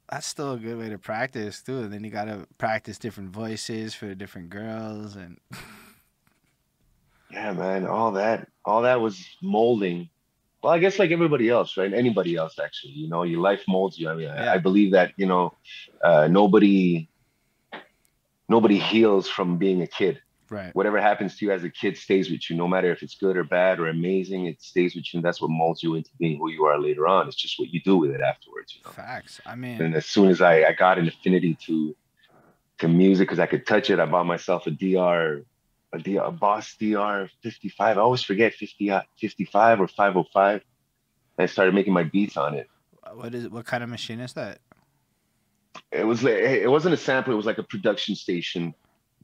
That's 0.09 0.25
still 0.25 0.53
a 0.53 0.57
good 0.57 0.77
way 0.79 0.89
to 0.89 0.97
practice 0.97 1.61
too. 1.61 1.79
And 1.79 1.93
then 1.93 2.03
you 2.03 2.09
gotta 2.09 2.47
practice 2.57 2.97
different 2.97 3.29
voices 3.31 3.93
for 3.93 4.15
different 4.15 4.49
girls 4.49 5.15
and 5.15 5.37
Yeah, 7.31 7.53
man. 7.53 7.85
All 7.85 8.11
that, 8.13 8.47
all 8.65 8.81
that 8.83 9.01
was 9.01 9.23
molding. 9.41 10.09
Well, 10.63 10.73
I 10.73 10.79
guess 10.79 10.99
like 10.99 11.11
everybody 11.11 11.47
else, 11.49 11.77
right? 11.77 11.93
Anybody 11.93 12.35
else, 12.35 12.57
actually. 12.59 12.93
You 12.93 13.07
know, 13.07 13.23
your 13.23 13.39
life 13.39 13.63
molds 13.67 13.97
you. 13.99 14.09
I 14.09 14.13
mean, 14.15 14.25
Yeah. 14.25 14.51
I, 14.51 14.55
I 14.55 14.57
believe 14.57 14.91
that 14.93 15.13
you 15.15 15.25
know, 15.25 15.53
uh, 16.03 16.27
nobody, 16.27 17.07
nobody 18.49 18.77
heals 18.77 19.27
from 19.29 19.57
being 19.57 19.81
a 19.81 19.87
kid. 19.87 20.21
right. 20.49 20.73
whatever 20.75 20.99
happens 20.99 21.37
to 21.37 21.45
you 21.45 21.51
as 21.51 21.63
a 21.63 21.69
kid 21.69 21.95
stays 21.95 22.29
with 22.31 22.49
you, 22.49 22.55
no 22.55 22.67
matter 22.67 22.91
if 22.91 23.03
it's 23.03 23.15
good 23.15 23.37
or 23.37 23.43
bad 23.43 23.79
or 23.79 23.87
amazing. 23.87 24.47
It 24.47 24.61
stays 24.61 24.95
with 24.95 25.05
you, 25.13 25.19
and 25.19 25.23
that's 25.23 25.39
what 25.39 25.51
molds 25.51 25.83
you 25.83 25.95
into 25.95 26.09
being 26.19 26.39
who 26.39 26.49
you 26.49 26.65
are 26.65 26.79
later 26.79 27.07
on. 27.07 27.27
It's 27.27 27.37
just 27.37 27.59
what 27.59 27.69
you 27.69 27.79
do 27.81 27.97
with 27.97 28.11
it 28.11 28.21
afterwards. 28.21 28.75
You 28.75 28.81
know? 28.83 28.91
Facts. 28.91 29.39
I 29.45 29.55
mean, 29.55 29.79
And 29.81 29.95
as 29.95 30.07
soon 30.07 30.29
as 30.29 30.41
I, 30.41 30.63
I 30.63 30.73
got 30.73 30.97
an 30.97 31.07
affinity 31.07 31.55
to 31.67 31.95
to 32.79 32.87
music 32.87 33.27
because 33.27 33.39
I 33.39 33.45
could 33.45 33.67
touch 33.67 33.89
it, 33.89 33.99
I 33.99 34.05
bought 34.05 34.25
myself 34.25 34.65
a 34.65 34.71
DR, 34.71 35.43
a 35.93 35.99
DR, 35.99 36.23
a 36.27 36.31
Boss 36.31 36.75
DR 36.79 37.29
55. 37.43 37.97
I 37.97 38.01
always 38.01 38.23
forget 38.23 38.53
50, 38.53 38.89
uh, 38.89 39.01
55 39.19 39.81
or 39.81 39.87
505. 39.87 40.61
I 41.37 41.45
started 41.45 41.75
making 41.75 41.93
my 41.93 42.03
beats 42.03 42.37
on 42.37 42.53
it. 42.53 42.67
what 43.13 43.33
is 43.33 43.49
what 43.49 43.65
kind 43.65 43.83
of 43.83 43.89
machine 43.89 44.19
is 44.19 44.33
that? 44.33 44.59
It 45.91 46.05
was 46.05 46.23
like 46.23 46.33
it 46.33 46.69
wasn't 46.69 46.93
a 46.93 46.97
sample. 46.97 47.33
It 47.33 47.37
was 47.37 47.45
like 47.45 47.57
a 47.57 47.63
production 47.63 48.15
station. 48.15 48.73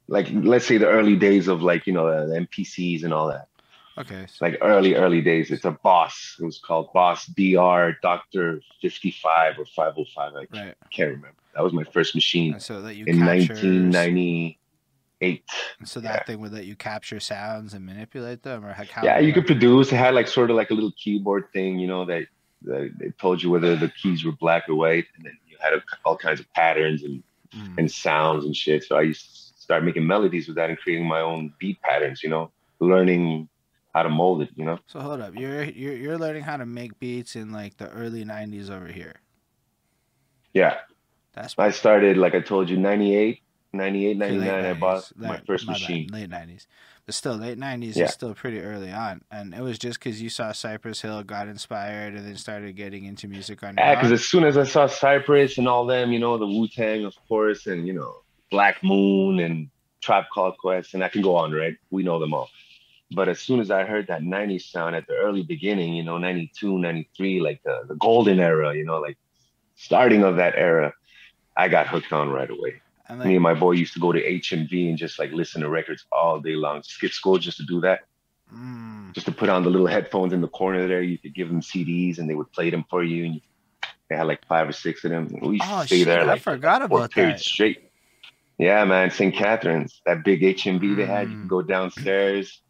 Like 0.07 0.27
let's 0.31 0.65
say 0.65 0.77
the 0.77 0.87
early 0.87 1.15
days 1.15 1.47
of 1.47 1.61
like 1.61 1.87
you 1.87 1.93
know 1.93 2.07
uh, 2.07 2.25
the 2.25 2.35
MPCs 2.35 3.03
and 3.03 3.13
all 3.13 3.27
that. 3.27 3.47
Okay. 3.97 4.25
So, 4.27 4.45
like 4.45 4.57
early 4.61 4.95
early 4.95 5.21
days 5.21 5.51
it's 5.51 5.63
a 5.63 5.71
boss 5.71 6.35
it 6.39 6.43
was 6.43 6.59
called 6.59 6.91
boss 6.93 7.27
dr 7.27 7.97
doctor 8.01 8.61
55 8.81 9.59
or 9.59 9.65
505 9.65 10.35
i 10.35 10.45
can't, 10.45 10.51
right. 10.53 10.75
can't 10.91 11.11
remember 11.11 11.37
that 11.53 11.63
was 11.63 11.71
my 11.71 11.85
first 11.85 12.13
machine 12.13 12.53
And 12.53 12.61
so 12.61 12.81
that 12.81 12.95
you 12.95 13.05
in 13.05 13.19
capture 13.19 13.53
1998 13.53 15.43
so 15.85 16.01
that 16.01 16.09
yeah. 16.09 16.23
thing 16.23 16.41
would 16.41 16.51
let 16.51 16.65
you 16.65 16.75
capture 16.75 17.21
sounds 17.21 17.73
and 17.73 17.85
manipulate 17.85 18.43
them 18.43 18.65
or 18.65 18.73
how 18.73 18.83
yeah 19.01 19.19
you 19.19 19.31
could 19.31 19.45
produce 19.45 19.93
it 19.93 19.95
had 19.95 20.13
like 20.13 20.27
sort 20.27 20.49
of 20.49 20.57
like 20.57 20.71
a 20.71 20.73
little 20.73 20.91
keyboard 21.01 21.45
thing 21.53 21.79
you 21.79 21.87
know 21.87 22.03
that, 22.03 22.27
that 22.63 22.91
it 22.99 23.17
told 23.17 23.41
you 23.41 23.49
whether 23.49 23.77
the 23.77 23.87
keys 23.87 24.25
were 24.25 24.33
black 24.33 24.67
or 24.67 24.75
white 24.75 25.05
and 25.15 25.25
then 25.25 25.37
had 25.65 25.73
a, 25.73 25.81
all 26.05 26.17
kinds 26.27 26.39
of 26.39 26.47
patterns 26.53 27.01
and, 27.07 27.23
Mm. 27.55 27.77
and 27.79 27.87
sounds 27.91 28.43
and 28.47 28.55
shit. 28.63 28.83
So 28.87 28.93
i 28.97 29.03
used 29.11 29.23
to 29.55 29.61
start 29.65 29.81
making 29.89 30.05
melodies 30.13 30.45
with 30.47 30.57
that 30.57 30.69
and 30.71 30.77
creating 30.83 31.07
my 31.15 31.21
own 31.21 31.41
beat 31.59 31.77
patterns 31.87 32.17
you 32.23 32.29
know 32.33 32.51
learning 32.91 33.47
how 33.93 34.03
to 34.03 34.09
mold 34.09 34.41
it 34.43 34.49
you 34.59 34.65
know? 34.65 34.77
So 34.87 34.99
hold 34.99 35.21
up, 35.25 35.33
you're 35.41 35.63
you're 35.81 35.97
you're 36.03 36.17
learning 36.25 36.43
how 36.49 36.57
to 36.57 36.65
make 36.65 36.91
beats 36.99 37.35
in 37.41 37.47
like 37.59 37.73
the 37.77 37.87
early 38.01 38.23
'90s 38.25 38.69
over 38.77 38.87
here. 38.99 39.15
yeah. 40.53 40.75
That's 41.33 41.53
I 41.57 41.71
started, 41.71 42.17
like 42.17 42.33
I 42.35 42.41
told 42.41 42.69
you, 42.69 42.77
98, 42.77 43.41
98, 43.77 44.17
99. 44.17 44.47
late 44.47 44.65
I 44.65 44.73
bought 44.73 45.03
90s. 45.03 45.13
my 45.17 45.37
first 45.45 45.67
my 45.67 45.73
bad, 45.73 45.81
machine. 45.81 46.07
late 46.11 46.29
'90s, 46.29 46.67
but 47.05 47.15
still 47.15 47.35
late 47.35 47.57
'90s 47.57 47.95
Yeah. 47.95 48.05
is 48.05 48.11
still 48.11 48.33
pretty 48.33 48.59
early 48.61 48.91
on, 48.91 49.21
and 49.31 49.53
it 49.53 49.61
was 49.61 49.77
just 49.77 49.99
because 49.99 50.21
you 50.21 50.29
saw 50.29 50.51
Cypress 50.51 51.01
Hill, 51.01 51.23
got 51.23 51.47
inspired, 51.47 52.15
and 52.15 52.25
then 52.25 52.35
started 52.35 52.75
getting 52.75 53.05
into 53.05 53.27
music 53.27 53.63
on 53.63 53.75
your 53.77 53.85
Yeah, 53.85 53.95
because 53.95 54.11
as 54.11 54.25
soon 54.25 54.43
as 54.43 54.57
I 54.57 54.63
saw 54.63 54.87
Cypress 54.87 55.57
and 55.57 55.67
all 55.67 55.85
them, 55.85 56.11
you 56.11 56.19
know, 56.19 56.37
the 56.37 56.47
Wu 56.47 56.67
Tang, 56.67 57.05
of 57.05 57.15
course, 57.27 57.67
and, 57.67 57.87
you 57.87 57.93
know, 57.93 58.15
Black 58.51 58.83
Moon 58.83 59.39
and 59.39 59.69
Tribe 60.01 60.25
Called 60.33 60.57
Quest, 60.57 60.93
and 60.93 61.03
I 61.03 61.09
can 61.09 61.21
go 61.21 61.35
on, 61.35 61.51
right? 61.51 61.75
We 61.91 62.03
know 62.03 62.19
them 62.19 62.33
all. 62.33 62.49
But 63.11 63.29
as 63.29 63.39
soon 63.39 63.59
as 63.59 63.69
I 63.69 63.83
heard 63.85 64.07
that 64.07 64.21
90s 64.23 64.63
sound 64.71 64.95
at 64.95 65.05
the 65.07 65.13
early 65.13 65.43
beginning, 65.43 65.93
you 65.93 66.03
know, 66.03 66.17
92, 66.17 66.77
93, 66.79 67.39
like 67.39 67.61
the, 67.63 67.83
the 67.87 67.95
golden 67.95 68.39
era, 68.39 68.75
you 68.75 68.83
know, 68.83 68.99
like 68.99 69.17
starting 69.75 70.23
of 70.23 70.37
that 70.37 70.55
era, 70.55 70.93
I 71.55 71.67
got 71.67 71.87
hooked 71.87 72.11
on 72.11 72.29
right 72.29 72.49
away. 72.49 72.81
And 73.07 73.19
Me 73.19 73.35
and 73.35 73.43
my 73.43 73.53
boy 73.53 73.71
used 73.71 73.93
to 73.93 73.99
go 73.99 74.11
to 74.11 74.21
HMV 74.21 74.89
and 74.89 74.97
just 74.97 75.19
like 75.19 75.31
listen 75.31 75.61
to 75.61 75.69
records 75.69 76.05
all 76.11 76.39
day 76.39 76.55
long, 76.55 76.81
skip 76.83 77.11
school 77.11 77.37
just 77.37 77.57
to 77.57 77.63
do 77.65 77.81
that. 77.81 78.01
mm, 78.53 79.13
just 79.13 79.25
to 79.27 79.31
put 79.31 79.49
on 79.49 79.63
the 79.63 79.69
little 79.69 79.87
headphones 79.87 80.33
in 80.33 80.41
the 80.41 80.47
corner 80.47 80.87
there. 80.87 81.01
You 81.01 81.17
could 81.17 81.33
give 81.35 81.47
them 81.47 81.61
CDs 81.61 82.17
and 82.17 82.29
they 82.29 82.35
would 82.35 82.51
play 82.51 82.69
them 82.69 82.83
for 82.89 83.03
you. 83.03 83.25
And 83.25 83.35
you, 83.35 83.41
they 84.09 84.15
had 84.15 84.27
like 84.27 84.41
five 84.47 84.67
or 84.69 84.71
six 84.71 85.03
of 85.03 85.11
them. 85.11 85.27
We 85.41 85.55
used 85.57 85.65
Oh, 85.69 85.81
to 85.81 85.87
stay 85.87 85.97
shit, 85.97 86.07
there 86.07 86.23
I 86.23 86.25
like 86.33 86.41
forgot 86.41 86.81
four 86.89 86.99
about 86.99 87.11
that. 87.15 87.39
straight. 87.39 87.91
Yeah, 88.57 88.83
man, 88.85 89.11
St. 89.11 89.35
Catherine's, 89.35 90.01
that 90.05 90.23
big 90.23 90.41
HMV 90.41 90.95
they 90.95 91.05
had. 91.05 91.29
You 91.29 91.35
Mm. 91.35 91.39
could 91.41 91.49
go 91.49 91.61
downstairs 91.61 92.61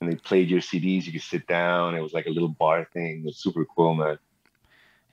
and 0.00 0.10
they 0.10 0.16
played 0.16 0.48
your 0.48 0.60
CDs. 0.60 1.06
You 1.06 1.12
could 1.12 1.22
sit 1.22 1.46
down. 1.46 1.94
It 1.94 2.00
was 2.00 2.12
like 2.12 2.26
a 2.26 2.30
little 2.30 2.48
bar 2.48 2.86
thing. 2.92 3.20
It 3.20 3.24
was 3.26 3.38
super 3.42 3.64
cool, 3.76 3.94
man. 3.94 4.18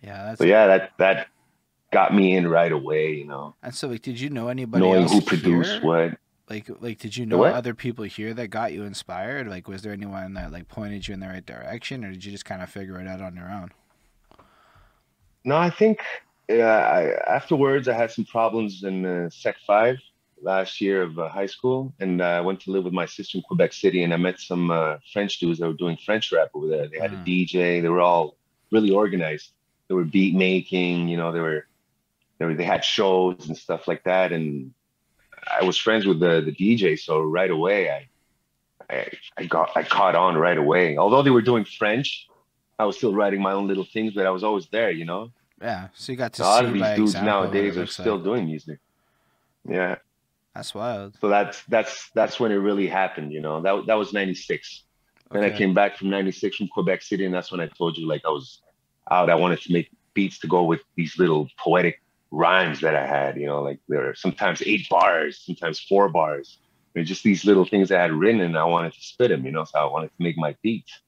yeah, 0.02 0.24
that's 0.26 0.40
So 0.40 0.46
yeah, 0.46 0.68
that 0.68 0.92
that 1.00 1.28
got 1.92 2.14
me 2.14 2.36
in 2.36 2.48
right 2.48 2.72
away. 2.72 3.14
You 3.14 3.26
know, 3.26 3.56
and 3.64 3.74
so 3.74 3.88
like, 3.88 4.02
did 4.02 4.20
you 4.20 4.30
know 4.30 4.48
anybody 4.48 4.84
knowing 4.84 5.04
else 5.04 5.12
who 5.12 5.22
produced 5.22 5.72
here? 5.74 5.82
what. 5.82 6.18
Like, 6.50 6.68
like, 6.82 7.00
did 7.00 7.16
you 7.16 7.26
know 7.26 7.38
what? 7.38 7.54
other 7.54 7.74
people 7.74 8.04
here 8.04 8.34
that 8.34 8.48
got 8.50 8.74
you 8.74 8.84
inspired? 8.84 9.48
Like, 9.48 9.70
was 9.70 9.84
there 9.84 9.94
anyone 9.94 10.34
that 10.34 10.52
like 10.52 10.68
pointed 10.68 11.08
you 11.08 11.14
in 11.14 11.22
the 11.22 11.28
right 11.28 11.46
direction, 11.46 12.04
or 12.04 12.12
did 12.12 12.26
you 12.26 12.32
just 12.32 12.44
kind 12.44 12.62
of 12.62 12.70
figure 12.70 13.00
it 13.00 13.08
out 13.08 13.22
on 13.22 13.38
your 13.38 13.50
own? 13.50 13.72
No, 15.46 15.56
I 15.56 15.70
think 15.70 16.00
uh, 16.50 16.56
I, 16.62 17.14
afterwards 17.28 17.88
I 17.88 17.94
had 17.94 18.12
some 18.12 18.26
problems 18.26 18.84
in 18.84 19.06
uh, 19.06 19.30
Sec 19.30 19.56
Five 19.66 19.98
last 20.42 20.82
year 20.82 21.04
of 21.04 21.18
uh, 21.18 21.30
high 21.30 21.46
school, 21.46 21.94
and 22.00 22.22
uh, 22.22 22.26
I 22.26 22.42
went 22.42 22.60
to 22.62 22.72
live 22.72 22.84
with 22.84 22.94
my 22.94 23.06
sister 23.06 23.38
in 23.38 23.44
Quebec 23.44 23.74
City, 23.74 24.04
and 24.04 24.14
I 24.14 24.18
met 24.18 24.40
some 24.40 24.72
uh, 24.72 24.98
French 25.14 25.40
dudes 25.40 25.60
that 25.60 25.68
were 25.68 25.74
doing 25.74 25.98
French 26.06 26.32
rap 26.32 26.50
over 26.54 26.68
there. 26.68 26.88
They 26.88 27.00
had 27.00 27.12
Mm. 27.12 27.22
a 27.22 27.26
DJ. 27.26 27.82
They 27.82 27.90
were 27.90 28.02
all 28.02 28.36
really 28.72 28.92
organized. 28.92 29.52
They 29.88 29.96
were 29.96 30.04
beat 30.04 30.36
making. 30.36 31.08
You 31.08 31.18
know, 31.18 31.32
they 31.32 31.40
were 31.40 31.66
they 32.42 32.54
they 32.56 32.64
had 32.64 32.84
shows 32.84 33.48
and 33.48 33.58
stuff 33.58 33.88
like 33.88 34.04
that, 34.06 34.32
and 34.32 34.74
I 35.60 35.64
was 35.64 35.78
friends 35.78 36.06
with 36.06 36.20
the 36.20 36.42
the 36.42 36.52
DJ, 36.52 36.98
so 37.00 37.22
right 37.22 37.52
away 37.52 37.90
I. 37.90 38.08
I, 38.90 39.08
I 39.38 39.46
got 39.46 39.72
I 39.78 39.84
caught 39.84 40.16
on 40.16 40.36
right 40.36 40.58
away. 40.58 40.98
Although 40.98 41.22
they 41.22 41.30
were 41.30 41.42
doing 41.42 41.64
French, 41.64 42.28
I 42.78 42.84
was 42.84 42.98
still 42.98 43.14
writing 43.14 43.42
my 43.42 43.54
own 43.54 43.66
little 43.66 43.86
things, 43.86 44.12
but 44.14 44.26
I 44.26 44.32
was 44.32 44.44
always 44.44 44.68
there, 44.68 44.92
you 44.92 45.06
know. 45.06 45.32
Yeah, 45.62 45.88
so 45.94 46.12
you 46.12 46.18
got 46.18 46.34
to 46.34 46.44
A 46.44 46.44
lot 46.44 46.60
see 46.60 46.66
of 46.68 46.74
these 46.74 46.84
dudes 46.98 47.12
example 47.12 47.32
what 47.32 47.56
it 47.56 47.62
nowadays 47.62 47.78
are 47.78 47.86
still 47.86 48.16
like. 48.16 48.24
doing 48.26 48.46
music. 48.48 48.80
Yeah. 49.66 49.96
That's 50.54 50.74
wild. 50.76 51.16
So 51.22 51.30
that's 51.30 51.64
that's 51.66 52.10
that's 52.14 52.38
when 52.38 52.52
it 52.52 52.56
really 52.56 52.88
happened, 52.88 53.32
you 53.32 53.40
know. 53.40 53.62
That 53.62 53.86
that 53.88 53.94
was 53.94 54.12
'96. 54.12 54.84
Then 55.32 55.46
I 55.46 55.50
came 55.52 55.74
back 55.74 55.96
from 55.98 56.10
'96 56.10 56.58
from 56.58 56.68
Quebec 56.68 57.02
City, 57.02 57.24
and 57.26 57.34
that's 57.34 57.50
when 57.52 57.62
I 57.62 57.68
told 57.68 57.98
you 57.98 58.08
like 58.08 58.24
I 58.26 58.30
was 58.30 58.62
out. 59.10 59.30
I 59.30 59.36
wanted 59.36 59.62
to 59.62 59.72
make 59.72 59.90
beats 60.14 60.40
to 60.40 60.48
go 60.48 60.64
with 60.64 60.82
these 60.98 61.18
little 61.18 61.48
poetic 61.58 62.02
rhymes 62.32 62.80
that 62.82 62.96
I 62.96 63.06
had, 63.06 63.38
you 63.38 63.46
know, 63.46 63.62
like 63.62 63.80
there 63.88 64.10
are 64.10 64.16
sometimes 64.16 64.62
eight 64.66 64.88
bars, 64.90 65.42
sometimes 65.46 65.80
four 65.80 66.10
bars. 66.10 66.58
They're 66.94 67.04
just 67.04 67.24
these 67.24 67.46
little 67.46 67.66
things 67.66 67.92
I 67.92 68.02
had 68.02 68.12
written, 68.12 68.42
and 68.42 68.58
I 68.58 68.66
wanted 68.66 68.94
to 68.94 69.02
spit 69.02 69.30
them, 69.30 69.46
you 69.46 69.52
know. 69.52 69.64
So 69.64 69.80
I 69.80 69.86
wanted 69.86 70.08
to 70.08 70.24
make 70.24 70.38
my 70.38 70.56
beats 70.62 71.00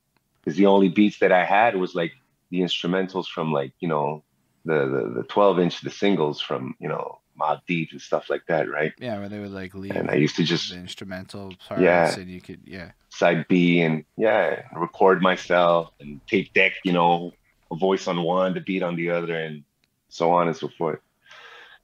because 0.44 0.58
the 0.58 0.66
only 0.68 0.90
beats 0.90 1.20
that 1.20 1.32
I 1.32 1.44
had 1.44 1.76
was 1.76 1.96
like 1.96 2.12
the 2.52 2.62
instrumentals 2.62 3.28
from 3.28 3.52
like 3.52 3.74
you 3.80 3.88
know 3.88 4.24
the 4.66 4.86
the, 4.86 5.22
the 5.22 5.24
12 5.24 5.60
inch 5.60 5.82
the 5.82 5.90
singles 5.90 6.40
from 6.40 6.76
you 6.80 6.88
know 6.88 7.20
Mobb 7.40 7.62
Deep 7.68 7.90
and 7.92 8.02
stuff 8.02 8.30
like 8.30 8.44
that, 8.48 8.70
right? 8.70 8.94
Yeah, 9.00 9.20
where 9.20 9.30
they 9.30 9.40
would 9.40 9.52
like 9.52 9.74
leave 9.74 9.96
And 9.96 10.10
I 10.10 10.16
used 10.16 10.36
to 10.38 10.44
just 10.44 10.72
instrumental 10.72 11.54
parts, 11.68 11.82
Yeah. 11.82 12.14
and 12.18 12.30
you 12.30 12.42
could, 12.42 12.62
yeah, 12.66 12.92
side 13.10 13.48
B 13.48 13.82
and 13.82 14.06
yeah, 14.18 14.62
record 14.76 15.22
myself 15.22 15.92
and 16.00 16.22
tape 16.28 16.54
deck, 16.54 16.74
you 16.84 16.94
know, 16.94 17.32
a 17.72 17.76
voice 17.76 18.08
on 18.08 18.22
one, 18.24 18.54
the 18.54 18.62
beat 18.62 18.84
on 18.84 18.96
the 18.96 19.10
other, 19.10 19.36
and 19.36 19.64
so 20.10 20.32
on 20.32 20.48
and 20.48 20.56
so 20.56 20.70
forth. 20.78 21.00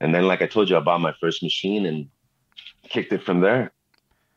And 0.02 0.14
then, 0.14 0.28
like 0.28 0.42
I 0.42 0.48
told 0.48 0.70
you, 0.70 0.78
I 0.78 0.80
bought 0.80 1.02
my 1.02 1.14
first 1.20 1.44
machine 1.44 1.86
and 1.86 2.10
kicked 2.90 3.12
it 3.14 3.24
from 3.24 3.42
there. 3.42 3.72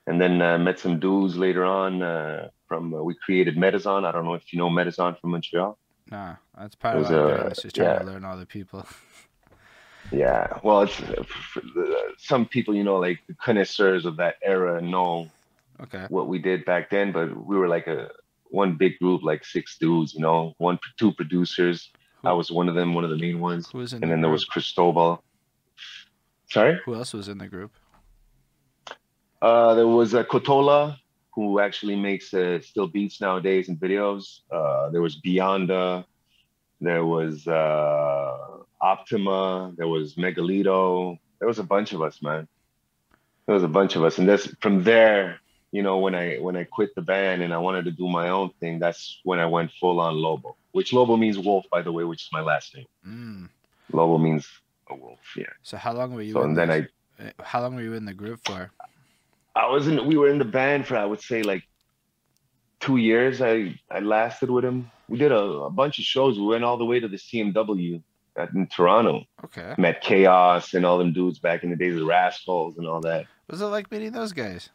And 0.07 0.21
then 0.21 0.43
uh, 0.43 0.59
met 0.59 0.79
some 0.81 0.99
dudes 0.99 1.37
later 1.37 1.65
on 1.65 2.03
uh, 2.03 2.49
from, 2.67 2.93
uh, 2.93 3.03
we 3.03 3.15
created 3.15 3.57
Metazon. 3.57 4.05
I 4.05 4.11
don't 4.13 4.25
know 4.25 4.35
if 4.35 4.53
you 4.53 4.59
know 4.59 4.69
Metazon 4.69 5.19
from 5.21 5.31
Montreal. 5.31 5.79
nah, 6.11 6.37
that's 6.59 6.75
part 6.75 6.97
It 6.97 7.03
of 7.03 7.03
was, 7.03 7.11
I'm 7.13 7.47
It's 7.53 7.63
just 7.63 7.77
trying 7.77 8.01
to 8.01 8.05
learn 8.05 8.25
all 8.25 8.37
the 8.37 8.47
people. 8.47 8.85
Yeah, 10.11 10.59
well, 10.63 10.83
it's 10.83 11.01
uh, 11.01 11.23
some 12.19 12.45
people, 12.45 12.75
you 12.75 12.85
know, 12.85 12.97
like 12.97 13.21
the 13.29 13.35
connoisseurs 13.35 14.05
of 14.05 14.17
that 14.17 14.35
era 14.43 14.81
know 14.83 15.31
Okay, 15.83 16.07
what 16.11 16.29
we 16.29 16.39
did 16.39 16.65
back 16.65 16.91
then, 16.91 17.13
but 17.13 17.35
we 17.47 17.57
were 17.57 17.69
like 17.69 17.87
a 17.87 18.11
one 18.51 18.75
big 18.77 18.99
group, 18.99 19.23
like 19.23 19.45
six 19.45 19.79
dudes, 19.79 20.13
you 20.15 20.21
know, 20.21 20.55
one 20.59 20.79
two 20.99 21.13
producers. 21.13 21.91
I 22.25 22.33
was 22.35 22.51
one 22.51 22.69
of 22.69 22.75
them, 22.75 22.95
one 22.95 23.05
of 23.05 23.11
the 23.11 23.17
main 23.17 23.41
ones, 23.41 23.69
who 23.73 23.81
and 23.81 23.89
the 23.91 23.97
then 24.11 24.21
there 24.21 24.31
group? 24.31 24.33
was 24.33 24.45
Cristobal. 24.45 25.25
Sorry, 26.53 26.79
Who 26.85 26.95
else 26.95 27.15
was 27.15 27.29
in 27.29 27.39
the 27.39 27.49
group? 27.49 27.73
uh, 29.41 29.75
there 29.75 29.89
was 29.89 30.15
uh, 30.15 30.23
Kotola, 30.25 30.99
who 31.35 31.59
actually 31.61 31.97
makes 31.97 32.35
uh, 32.35 32.61
still 32.61 32.87
beats 32.87 33.23
nowadays 33.23 33.71
and 33.71 33.79
videos. 33.81 34.41
Uh, 34.51 34.91
there 34.91 35.01
was 35.01 35.19
Beyonda, 35.25 36.05
there 36.79 37.07
was 37.07 37.49
uh, 37.49 38.37
Optima, 38.83 39.73
there 39.79 39.89
was 39.89 40.17
Megalito. 40.17 41.19
There 41.39 41.49
was 41.49 41.59
a 41.59 41.65
bunch 41.65 41.95
of 41.95 42.03
us, 42.03 42.21
man. 42.21 42.47
There 43.47 43.55
was 43.55 43.65
a 43.65 43.75
bunch 43.79 43.97
of 43.97 44.05
us, 44.05 44.19
and 44.19 44.29
this 44.29 44.55
from 44.61 44.85
there, 44.85 45.41
you 45.71 45.83
know, 45.83 45.99
when 45.99 46.15
I 46.15 46.37
when 46.37 46.55
I 46.55 46.65
quit 46.65 46.95
the 46.95 47.01
band 47.03 47.41
and 47.43 47.55
I 47.55 47.59
wanted 47.59 47.87
to 47.87 47.93
do 47.93 48.07
my 48.09 48.29
own 48.29 48.51
thing, 48.61 48.79
that's 48.79 49.21
when 49.25 49.39
I 49.39 49.47
went 49.47 49.71
full 49.81 50.01
on 50.01 50.17
Lobo. 50.17 50.57
Which 50.73 50.93
Lobo 50.93 51.17
means 51.17 51.39
wolf, 51.39 51.65
by 51.71 51.81
the 51.81 51.93
way, 51.93 52.05
which 52.05 52.25
is 52.25 52.29
my 52.31 52.43
last 52.43 52.77
name. 52.77 52.87
Mm. 53.07 53.49
Lobo 53.91 54.19
means 54.19 54.47
a 54.93 54.97
wolf. 54.97 55.21
Yeah. 55.37 55.47
So 55.63 55.77
how 55.77 55.93
long 55.93 56.15
were 56.15 56.23
you? 56.23 56.33
So 56.35 56.43
in 56.43 56.51
and 56.51 56.57
then 56.59 56.69
this- 56.69 56.89
I 57.19 57.25
uh, 57.25 57.31
How 57.43 57.61
long 57.63 57.75
were 57.75 57.83
you 57.83 57.95
in 57.95 58.05
the 58.05 58.15
group 58.15 58.41
for? 58.45 58.71
I 59.55 59.69
was 59.69 59.87
in 59.87 60.07
we 60.07 60.17
were 60.17 60.29
in 60.29 60.39
the 60.39 60.45
band 60.45 60.87
for 60.87 60.97
I 60.97 61.05
would 61.05 61.21
say 61.21 61.43
like 61.43 61.65
two 62.81 62.97
years. 62.97 63.41
I 63.43 63.79
I 63.91 64.01
lasted 64.01 64.51
with 64.51 64.65
him. 64.65 64.91
We 65.09 65.19
did 65.19 65.33
a, 65.33 65.37
a 65.69 65.71
bunch 65.71 65.99
of 65.99 66.05
shows. 66.05 66.39
We 66.39 66.47
went 66.47 66.65
all 66.65 66.79
the 66.79 66.87
way 66.87 66.99
to 67.01 67.09
the 67.09 67.19
CMW 67.19 68.03
at, 68.37 68.53
in 68.55 68.67
Toronto. 68.67 69.25
Okay. 69.45 69.75
Met 69.79 70.01
Chaos 70.01 70.75
and 70.75 70.87
all 70.87 70.99
them 70.99 71.13
dudes 71.13 71.39
back 71.39 71.65
in 71.65 71.71
the 71.71 71.77
days 71.77 71.95
of 71.95 72.01
the 72.01 72.07
Rascalz 72.07 72.79
and 72.79 72.87
all 72.87 73.01
that. 73.03 73.27
Was 73.49 73.61
it 73.61 73.67
like 73.67 73.91
meeting 73.91 74.13
those 74.13 74.33
guys? 74.33 74.71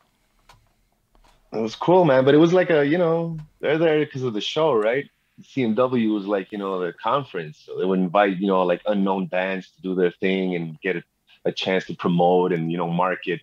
It 1.54 1.60
was 1.60 1.76
cool, 1.76 2.06
man. 2.06 2.26
But 2.26 2.36
it 2.36 2.38
was 2.38 2.54
like 2.54 2.70
a, 2.70 2.86
you 2.86 2.98
know, 2.98 3.38
they're 3.62 3.78
there 3.78 4.00
because 4.06 4.24
of 4.24 4.34
the 4.34 4.42
show, 4.42 4.74
right? 4.74 5.10
CMW 5.42 6.14
was 6.14 6.26
like, 6.26 6.52
you 6.52 6.58
know, 6.58 6.80
the 6.80 6.94
conference. 6.94 7.62
So 7.66 7.78
they 7.78 7.86
would 7.86 8.00
invite, 8.00 8.38
you 8.38 8.48
know, 8.48 8.64
like 8.64 8.82
unknown 8.86 9.28
bands 9.28 9.70
to 9.72 9.82
do 9.82 9.96
their 9.96 10.12
thing 10.12 10.56
and 10.56 10.80
get 10.82 10.96
a, 10.98 11.04
a 11.46 11.52
chance 11.52 11.86
to 11.86 11.96
promote 11.96 12.52
and, 12.54 12.72
you 12.72 12.78
know, 12.78 12.88
market 12.88 13.42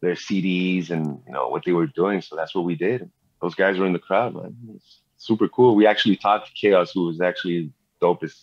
their 0.00 0.14
CDs 0.14 0.90
and, 0.90 1.20
you 1.26 1.32
know, 1.32 1.48
what 1.48 1.64
they 1.64 1.72
were 1.72 1.86
doing. 1.86 2.20
So 2.20 2.36
that's 2.36 2.54
what 2.54 2.64
we 2.64 2.74
did. 2.74 3.10
Those 3.40 3.54
guys 3.54 3.78
were 3.78 3.86
in 3.86 3.92
the 3.94 3.98
crowd, 3.98 4.34
man. 4.34 4.56
It 4.68 4.72
was 4.74 5.00
super 5.16 5.48
cool. 5.48 5.74
We 5.74 5.86
actually 5.86 6.16
talked 6.16 6.48
to 6.48 6.52
Chaos, 6.52 6.92
who 6.92 7.06
was 7.06 7.20
actually 7.20 7.72
dopest, 8.02 8.38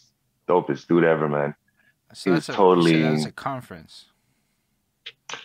dopest 0.47 0.87
dude 0.87 1.03
ever, 1.03 1.29
man. 1.29 1.53
So 2.13 2.31
that's 2.31 2.47
was 2.47 2.55
a, 2.55 2.57
totally- 2.57 2.91
So 2.93 3.11
that's 3.11 3.25
a 3.25 3.31
conference. 3.31 4.05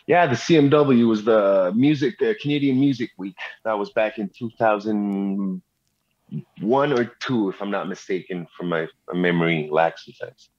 Yeah, 0.07 0.27
the 0.27 0.35
CMW 0.35 1.07
was 1.09 1.25
the 1.25 1.73
music 1.77 2.21
uh, 2.21 2.35
Canadian 2.41 2.79
Music 2.81 3.11
Week. 3.19 3.37
That 3.65 3.79
was 3.79 3.91
back 3.91 4.19
in 4.19 4.29
2001 6.61 6.93
or 6.93 7.05
two, 7.21 7.49
if 7.51 7.61
I'm 7.61 7.71
not 7.71 7.89
mistaken, 7.89 8.47
from 8.57 8.69
my, 8.69 8.87
memory 9.13 9.69
lacks 9.71 10.05
sometimes. 10.05 10.51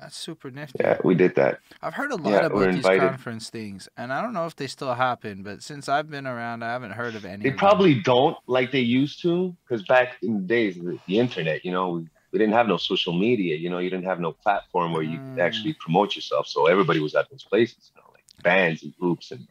That's 0.00 0.16
super 0.16 0.50
nifty. 0.50 0.82
Yeah, 0.82 0.96
we 1.04 1.14
did 1.14 1.34
that. 1.36 1.58
I've 1.82 1.94
heard 1.94 2.10
a 2.10 2.16
lot 2.16 2.32
Yeah, 2.32 2.46
about 2.46 2.66
these 2.68 2.76
invited. 2.76 3.00
conference 3.00 3.50
things, 3.50 3.88
and 3.98 4.12
I 4.12 4.22
don't 4.22 4.32
know 4.32 4.46
if 4.46 4.56
they 4.56 4.66
still 4.66 4.94
happen. 4.94 5.42
But 5.42 5.62
since 5.62 5.88
I've 5.90 6.10
been 6.10 6.26
around, 6.26 6.62
I 6.62 6.72
haven't 6.72 6.92
heard 6.92 7.14
of 7.14 7.24
any. 7.26 7.42
They 7.42 7.48
of 7.50 7.52
them. 7.52 7.58
probably 7.58 8.00
don't 8.00 8.36
like 8.46 8.72
they 8.72 8.80
used 8.80 9.20
to, 9.22 9.54
because 9.68 9.84
back 9.86 10.16
in 10.22 10.34
the 10.34 10.40
days, 10.40 10.76
the, 10.76 10.98
the 11.06 11.18
internet, 11.18 11.64
you 11.66 11.72
know, 11.72 11.90
we, 11.90 12.06
we 12.32 12.38
didn't 12.38 12.54
have 12.54 12.66
no 12.66 12.78
social 12.78 13.12
media. 13.12 13.56
You 13.56 13.68
know, 13.68 13.78
you 13.78 13.90
didn't 13.90 14.06
have 14.06 14.20
no 14.20 14.32
platform 14.42 14.92
where 14.94 15.02
you 15.02 15.18
could 15.18 15.42
Mm. 15.42 15.46
actually 15.46 15.74
promote 15.80 16.16
yourself. 16.16 16.46
So 16.46 16.66
everybody 16.66 17.00
was 17.00 17.14
at 17.14 17.28
those 17.30 17.44
places, 17.44 17.92
you 17.94 18.00
know, 18.00 18.08
like 18.12 18.24
bands 18.42 18.82
and 18.82 18.94
groups 18.98 19.32
and 19.32 19.46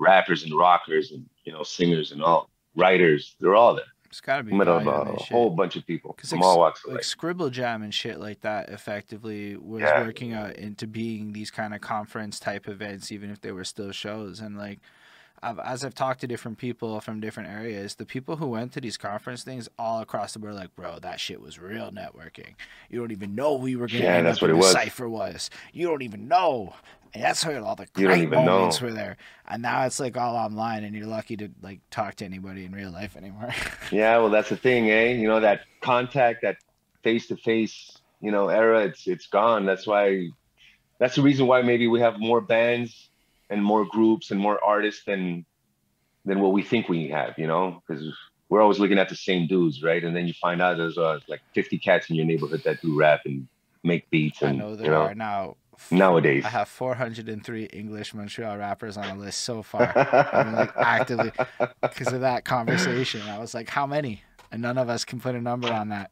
rappers 0.00 0.42
and 0.42 0.52
rockers 0.56 1.12
and 1.12 1.24
you 1.44 1.52
know 1.52 1.62
singers 1.62 2.10
and 2.10 2.22
all 2.22 2.50
writers. 2.74 3.36
They're 3.38 3.54
all 3.54 3.74
there. 3.76 3.91
It's 4.12 4.20
got 4.20 4.36
to 4.36 4.42
be 4.42 4.52
met 4.52 4.68
a, 4.68 4.74
a 4.74 5.16
whole 5.16 5.48
bunch 5.48 5.74
of 5.76 5.86
people 5.86 6.14
from 6.22 6.40
like, 6.40 6.46
all 6.46 6.58
walks 6.58 6.84
like. 6.86 7.02
Scribble 7.02 7.48
Jam 7.48 7.82
and 7.82 7.94
shit 7.94 8.20
like 8.20 8.42
that 8.42 8.68
effectively 8.68 9.56
was 9.56 9.80
Yeah. 9.80 10.04
working 10.04 10.34
out 10.34 10.54
into 10.56 10.86
being 10.86 11.32
these 11.32 11.50
kind 11.50 11.72
of 11.74 11.80
conference 11.80 12.38
type 12.38 12.68
events, 12.68 13.10
even 13.10 13.30
if 13.30 13.40
they 13.40 13.52
were 13.52 13.64
still 13.64 13.90
shows. 13.90 14.40
And 14.40 14.58
like, 14.58 14.80
I've, 15.42 15.58
as 15.58 15.84
I've 15.84 15.94
talked 15.94 16.20
to 16.20 16.26
different 16.26 16.58
people 16.58 17.00
from 17.00 17.20
different 17.20 17.48
areas, 17.50 17.96
the 17.96 18.06
people 18.06 18.36
who 18.36 18.46
went 18.46 18.72
to 18.72 18.80
these 18.80 18.96
conference 18.96 19.42
things 19.42 19.68
all 19.78 20.00
across 20.00 20.32
the 20.32 20.38
board, 20.38 20.52
are 20.52 20.56
like, 20.56 20.74
bro, 20.76 20.98
that 21.00 21.20
shit 21.20 21.40
was 21.40 21.58
real 21.58 21.90
networking. 21.90 22.54
You 22.88 23.00
don't 23.00 23.10
even 23.12 23.34
know 23.34 23.54
we 23.54 23.74
were 23.76 23.88
gonna 23.88 24.04
Yeah, 24.04 24.14
end 24.16 24.26
that's 24.26 24.38
up 24.38 24.42
what 24.42 24.50
it 24.50 24.54
the 24.54 24.58
was. 24.58 24.72
cipher 24.72 25.08
was. 25.08 25.50
You 25.72 25.88
don't 25.88 26.02
even 26.02 26.28
know. 26.28 26.74
And 27.14 27.22
that's 27.22 27.44
where 27.44 27.62
all 27.62 27.76
the 27.76 27.86
great 27.92 28.22
even 28.22 28.44
know. 28.44 28.44
moments 28.46 28.80
were 28.80 28.92
there. 28.92 29.16
And 29.46 29.62
now 29.62 29.84
it's 29.84 30.00
like 30.00 30.16
all 30.16 30.36
online, 30.36 30.84
and 30.84 30.94
you're 30.96 31.06
lucky 31.06 31.36
to 31.38 31.50
like 31.60 31.80
talk 31.90 32.14
to 32.16 32.24
anybody 32.24 32.64
in 32.64 32.72
real 32.72 32.90
life 32.90 33.16
anymore. 33.16 33.50
Yeah, 33.90 34.18
well, 34.18 34.30
that's 34.30 34.48
the 34.48 34.56
thing, 34.56 34.90
eh? 34.90 35.12
You 35.12 35.28
know 35.28 35.40
that 35.40 35.62
contact, 35.82 36.42
that 36.42 36.56
face-to-face, 37.04 38.00
you 38.20 38.30
know, 38.30 38.48
era. 38.48 38.84
It's 38.86 39.06
it's 39.06 39.26
gone. 39.26 39.66
That's 39.66 39.86
why. 39.86 40.28
That's 40.98 41.16
the 41.16 41.22
reason 41.22 41.46
why 41.48 41.62
maybe 41.62 41.88
we 41.88 42.00
have 42.00 42.18
more 42.20 42.40
bands 42.40 43.10
and 43.52 43.62
more 43.62 43.84
groups 43.84 44.30
and 44.32 44.40
more 44.40 44.58
artists 44.64 45.04
than 45.04 45.44
than 46.24 46.40
what 46.40 46.52
we 46.52 46.62
think 46.62 46.88
we 46.88 47.08
have. 47.08 47.34
You 47.38 47.46
know, 47.46 47.82
because 47.86 48.02
we're 48.48 48.60
always 48.62 48.78
looking 48.78 48.98
at 48.98 49.08
the 49.08 49.16
same 49.16 49.46
dudes, 49.46 49.82
right? 49.82 50.02
And 50.04 50.14
then 50.16 50.26
you 50.26 50.34
find 50.40 50.60
out 50.62 50.76
there's 50.76 50.98
uh, 50.98 51.18
like 51.28 51.40
50 51.54 51.78
cats 51.78 52.10
in 52.10 52.16
your 52.16 52.26
neighborhood 52.26 52.62
that 52.64 52.80
do 52.82 52.94
rap 52.94 53.20
and 53.24 53.48
make 53.84 54.08
beats, 54.10 54.42
I 54.42 54.52
know 54.52 54.76
there 54.76 54.86
you 54.86 54.92
know, 54.92 55.02
are 55.02 55.14
now. 55.14 55.56
nowadays. 55.90 56.44
I 56.44 56.50
have 56.50 56.68
403 56.68 57.64
English 57.64 58.14
Montreal 58.14 58.56
rappers 58.58 58.96
on 58.96 59.08
a 59.08 59.16
list 59.18 59.40
so 59.40 59.62
far. 59.62 59.92
Been 60.32 60.52
like 60.52 60.72
actively 60.76 61.32
because 61.82 62.12
of 62.12 62.20
that 62.20 62.44
conversation. 62.44 63.26
I 63.28 63.38
was 63.38 63.54
like, 63.54 63.68
how 63.68 63.86
many? 63.86 64.22
And 64.52 64.60
none 64.62 64.76
of 64.78 64.88
us 64.88 65.04
can 65.04 65.18
put 65.20 65.34
a 65.34 65.40
number 65.40 65.68
on 65.72 65.88
that. 65.88 66.10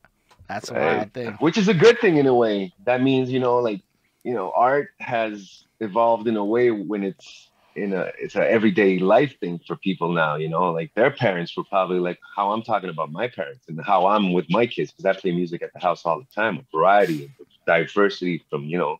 That's 0.48 0.70
a 0.70 0.74
Right. 0.74 0.96
wild 0.96 1.12
thing. 1.14 1.36
which 1.40 1.58
is 1.58 1.68
a 1.68 1.74
good 1.74 2.00
thing 2.00 2.16
in 2.16 2.26
a 2.26 2.34
way. 2.34 2.72
That 2.84 3.02
means 3.02 3.30
you 3.30 3.38
know, 3.38 3.58
like 3.58 3.82
you 4.24 4.34
know, 4.34 4.50
art 4.56 4.88
has 4.98 5.64
evolved 5.80 6.28
in 6.28 6.36
a 6.36 6.44
way 6.44 6.70
when 6.70 7.02
it's 7.02 7.50
in 7.76 7.92
a 7.92 8.10
it's 8.18 8.36
a 8.36 8.50
everyday 8.50 8.98
life 8.98 9.38
thing 9.40 9.60
for 9.66 9.76
people 9.76 10.12
now. 10.12 10.36
You 10.36 10.48
know, 10.48 10.72
like 10.72 10.92
their 10.94 11.10
parents 11.10 11.56
were 11.56 11.64
probably 11.64 11.98
like 11.98 12.18
how 12.36 12.52
I'm 12.52 12.62
talking 12.62 12.90
about 12.90 13.12
my 13.12 13.28
parents 13.28 13.66
and 13.68 13.80
how 13.84 14.06
I'm 14.06 14.32
with 14.32 14.46
my 14.50 14.66
kids 14.66 14.90
because 14.90 15.04
I 15.04 15.18
play 15.18 15.32
music 15.32 15.62
at 15.62 15.72
the 15.72 15.80
house 15.80 16.04
all 16.04 16.18
the 16.18 16.26
time, 16.34 16.58
a 16.58 16.76
variety 16.76 17.24
of 17.24 17.30
diversity 17.66 18.44
from 18.50 18.64
you 18.64 18.78
know 18.78 18.98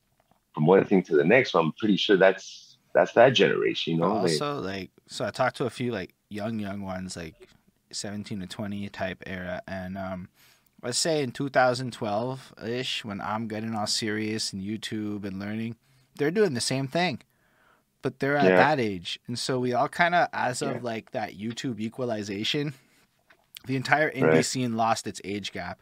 from 0.55 0.67
one 0.67 0.85
thing 0.85 1.03
to 1.05 1.17
the 1.17 1.25
next. 1.25 1.53
So 1.53 1.61
I'm 1.61 1.73
pretty 1.73 1.97
sure 1.97 2.17
that's 2.17 2.79
that's 2.95 3.13
that 3.13 3.31
generation. 3.31 3.95
You 3.95 4.01
know, 4.01 4.13
also, 4.13 4.61
like, 4.61 4.91
so 5.07 5.25
I 5.25 5.31
talked 5.31 5.57
to 5.57 5.67
a 5.67 5.71
few 5.71 5.93
like 5.93 6.15
young, 6.29 6.59
young 6.59 6.83
ones, 6.83 7.17
like 7.17 7.35
17 7.93 8.41
to 8.41 8.47
20 8.47 8.89
type 8.89 9.23
era, 9.27 9.63
and 9.67 9.99
um, 9.99 10.29
let's 10.83 10.99
say 10.99 11.23
in 11.23 11.33
2012 11.33 12.55
ish, 12.65 13.05
when 13.05 13.21
I'm 13.21 13.49
getting 13.49 13.75
all 13.75 13.87
serious 13.87 14.53
and 14.53 14.63
YouTube 14.63 15.25
and 15.25 15.39
learning, 15.39 15.77
they're 16.21 16.31
doing 16.31 16.53
the 16.53 16.61
same 16.61 16.87
thing, 16.87 17.21
but 18.03 18.19
they're 18.21 18.37
at 18.37 18.45
Yeah. 18.45 18.57
that 18.57 18.79
age, 18.79 19.19
and 19.27 19.39
so 19.39 19.59
we 19.59 19.73
all 19.73 19.89
kind 19.89 20.15
of, 20.15 20.29
as 20.35 20.61
of 20.63 20.85
like 20.85 21.13
that 21.13 21.37
YouTube 21.37 21.81
equalization, 21.81 22.75
the 23.67 23.75
entire 23.75 24.11
indie 24.13 24.25
Right. 24.35 24.45
scene 24.45 24.77
lost 24.77 25.07
its 25.07 25.21
age 25.25 25.51
gap. 25.51 25.81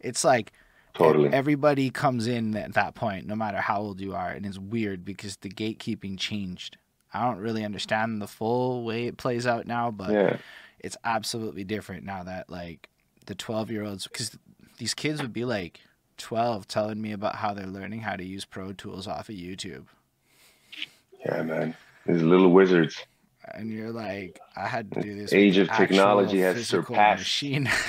It's 0.00 0.22
like 0.24 0.52
totally. 0.94 1.28
Everybody 1.32 1.90
comes 1.90 2.26
in 2.28 2.56
at 2.56 2.74
that 2.74 2.94
point, 2.94 3.26
no 3.26 3.34
matter 3.34 3.58
how 3.58 3.80
old 3.80 4.00
you 4.00 4.14
are, 4.14 4.30
and 4.30 4.46
it's 4.46 4.58
weird 4.58 5.04
because 5.04 5.36
the 5.38 5.48
gatekeeping 5.50 6.18
changed. 6.18 6.76
I 7.12 7.22
don't 7.24 7.38
really 7.38 7.64
understand 7.64 8.22
the 8.22 8.28
full 8.28 8.84
way 8.84 9.06
it 9.08 9.16
plays 9.16 9.44
out 9.46 9.66
now, 9.66 9.90
but 9.90 10.12
yeah. 10.12 10.36
it's 10.78 10.96
absolutely 11.04 11.64
different 11.64 12.04
now 12.04 12.22
that 12.22 12.48
like 12.48 12.88
the 13.26 13.34
12 13.34 13.70
year 13.72 13.84
olds, 13.84 14.06
because 14.06 14.38
these 14.78 14.94
kids 14.94 15.20
would 15.20 15.32
be 15.32 15.44
like 15.44 15.80
12 16.20 16.68
telling 16.68 17.00
me 17.00 17.12
about 17.12 17.36
how 17.36 17.54
they're 17.54 17.66
learning 17.66 18.00
how 18.00 18.14
to 18.14 18.24
use 18.24 18.44
Pro 18.44 18.72
Tools 18.72 19.08
off 19.08 19.28
of 19.28 19.34
YouTube. 19.34 19.86
Yeah, 21.24 21.42
man. 21.42 21.74
These 22.06 22.22
little 22.22 22.50
wizards. 22.50 22.96
And 23.52 23.72
you're 23.72 23.90
like, 23.90 24.38
I 24.56 24.68
had 24.68 24.92
to 24.92 25.00
do 25.00 25.14
this. 25.14 25.32
Age 25.32 25.58
of 25.58 25.68
technology 25.72 26.40
has 26.40 26.66
surpassed 26.68 27.20
machine. 27.20 27.68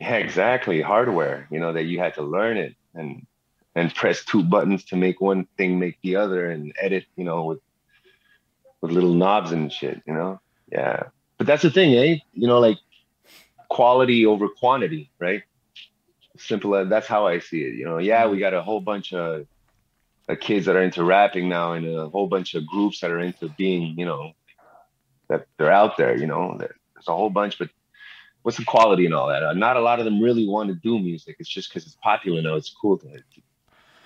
Yeah, 0.00 0.14
exactly. 0.14 0.80
Hardware, 0.80 1.48
you 1.50 1.58
know, 1.58 1.72
that 1.72 1.86
you 1.86 1.98
had 1.98 2.14
to 2.14 2.22
learn 2.22 2.56
it 2.56 2.76
and 2.94 3.26
and 3.74 3.94
press 3.94 4.24
two 4.24 4.44
buttons 4.44 4.84
to 4.84 4.96
make 4.96 5.20
one 5.20 5.46
thing 5.56 5.78
make 5.78 5.98
the 6.02 6.16
other 6.16 6.50
and 6.50 6.72
edit, 6.80 7.04
you 7.16 7.24
know, 7.24 7.42
with 7.44 7.58
with 8.80 8.92
little 8.92 9.14
knobs 9.14 9.50
and 9.50 9.72
shit, 9.72 10.00
you 10.06 10.14
know? 10.14 10.40
Yeah. 10.70 11.04
But 11.36 11.48
that's 11.48 11.62
the 11.62 11.70
thing, 11.70 11.94
eh? 11.94 12.18
You 12.32 12.46
know, 12.46 12.60
like 12.60 12.78
quality 13.68 14.24
over 14.24 14.48
quantity, 14.48 15.10
right? 15.18 15.42
Simple 16.38 16.74
as 16.76 16.88
that's 16.88 17.06
how 17.06 17.26
I 17.26 17.40
see 17.40 17.62
it. 17.62 17.74
You 17.74 17.84
know, 17.84 17.98
yeah, 17.98 18.26
we 18.28 18.38
got 18.38 18.54
a 18.54 18.62
whole 18.62 18.80
bunch 18.80 19.12
of 19.12 19.46
uh, 20.28 20.36
kids 20.40 20.66
that 20.66 20.76
are 20.76 20.82
into 20.82 21.04
rapping 21.04 21.48
now 21.48 21.72
and 21.72 21.86
a 21.86 22.08
whole 22.08 22.28
bunch 22.28 22.54
of 22.54 22.66
groups 22.66 23.00
that 23.00 23.10
are 23.10 23.18
into 23.18 23.48
being, 23.50 23.98
you 23.98 24.04
know, 24.04 24.32
that 25.28 25.46
they're 25.58 25.72
out 25.72 25.96
there, 25.96 26.16
you 26.16 26.26
know, 26.26 26.56
there's 26.58 27.08
a 27.08 27.12
whole 27.12 27.30
bunch, 27.30 27.58
but 27.58 27.70
what's 28.42 28.58
the 28.58 28.64
quality 28.64 29.04
and 29.04 29.14
all 29.14 29.28
that? 29.28 29.42
Uh, 29.42 29.52
not 29.52 29.76
a 29.76 29.80
lot 29.80 29.98
of 29.98 30.04
them 30.04 30.20
really 30.20 30.46
want 30.46 30.68
to 30.68 30.74
do 30.74 30.98
music. 30.98 31.36
It's 31.38 31.48
just 31.48 31.68
because 31.68 31.84
it's 31.84 31.98
popular 32.02 32.40
now. 32.42 32.54
It's 32.54 32.70
cool 32.70 32.98
to, 32.98 33.08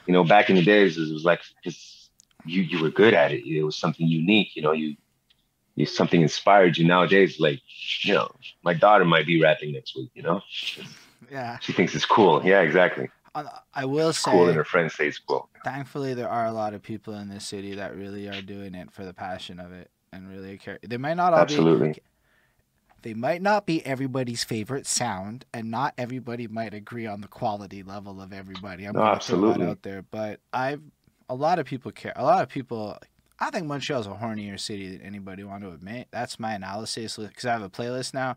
you 0.07 0.13
know. 0.13 0.25
Back 0.25 0.51
in 0.51 0.57
the 0.57 0.65
days, 0.65 0.97
it 0.99 1.13
was 1.13 1.25
like 1.25 1.41
because 1.63 2.11
you 2.45 2.63
you 2.63 2.83
were 2.83 2.91
good 2.91 3.15
at 3.15 3.33
it. 3.33 3.47
It 3.47 3.63
was 3.63 3.77
something 3.77 4.07
unique. 4.07 4.57
You 4.57 4.63
know, 4.63 4.73
you 4.73 4.97
you 5.77 5.87
something 5.87 6.23
inspired 6.23 6.77
you. 6.77 6.87
Nowadays, 6.87 7.39
like 7.39 7.61
you 8.03 8.15
know, 8.15 8.31
my 8.63 8.75
daughter 8.75 9.05
might 9.05 9.27
be 9.27 9.41
rapping 9.41 9.73
next 9.73 9.95
week. 9.97 10.11
You 10.15 10.23
know, 10.23 10.41
yeah. 11.31 11.59
she 11.61 11.73
thinks 11.73 11.95
it's 11.95 12.05
cool. 12.07 12.43
Yeah, 12.45 12.61
exactly. 12.63 13.09
Uh, 13.35 13.45
I 13.75 13.85
will 13.87 14.13
say, 14.13 14.31
Cool, 14.31 14.49
and 14.49 14.57
her 14.57 14.65
friends 14.65 14.95
say 14.95 15.07
it's 15.09 15.19
cool. 15.19 15.49
thankfully 15.65 16.13
there 16.13 16.29
are 16.29 16.47
a 16.47 16.53
lot 16.53 16.75
of 16.75 16.83
people 16.83 17.15
in 17.15 17.29
this 17.31 17.47
city 17.47 17.75
that 17.77 17.97
really 17.97 18.29
are 18.29 18.43
doing 18.43 18.75
it 18.75 18.91
for 18.93 19.05
the 19.07 19.15
passion 19.15 19.59
of 19.59 19.73
it 19.73 19.91
and 20.13 20.29
really 20.29 20.59
care 20.59 20.79
they 20.87 20.99
might 20.99 21.15
not 21.15 21.33
all 21.33 21.39
Absolutely. 21.41 21.93
be 21.93 21.99
they 23.01 23.15
might 23.15 23.41
not 23.41 23.65
be 23.65 23.85
everybody's 23.87 24.45
favorite 24.45 24.87
sound 24.87 25.47
and 25.55 25.71
not 25.71 25.95
everybody 25.97 26.47
might 26.47 26.75
agree 26.75 27.07
on 27.07 27.23
the 27.23 27.27
quality 27.27 27.83
level 27.83 28.21
of 28.21 28.35
everybody 28.35 28.85
i'm 28.85 28.93
No, 28.93 29.01
gonna 29.01 29.19
throw 29.21 29.41
that 29.41 29.47
absolutely. 29.47 29.67
out 29.67 29.83
there 29.83 30.03
but 30.11 30.41
i've 30.53 30.83
a 31.31 31.35
lot 31.35 31.59
of 31.59 31.65
people 31.65 31.91
care 31.91 32.13
a 32.17 32.25
lot 32.25 32.43
of 32.43 32.49
people 32.51 32.99
I 33.41 33.51
think 33.51 33.67
Montreal's 33.67 34.07
a 34.07 34.11
hornier 34.11 34.61
city 34.61 34.95
than 34.95 35.01
anybody 35.05 35.43
want 35.43 35.65
to 35.65 35.73
admit. 35.73 36.07
That's 36.13 36.39
my 36.39 36.53
analysis 36.55 37.17
because 37.17 37.45
I 37.45 37.51
have 37.53 37.63
a 37.63 37.69
playlist 37.69 38.15
now. 38.15 38.37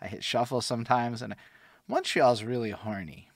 I 0.00 0.06
hit 0.06 0.24
shuffle 0.24 0.62
sometimes, 0.62 1.20
and 1.20 1.36
Montreal's 1.88 2.42
really 2.42 2.70
horny. 2.70 3.30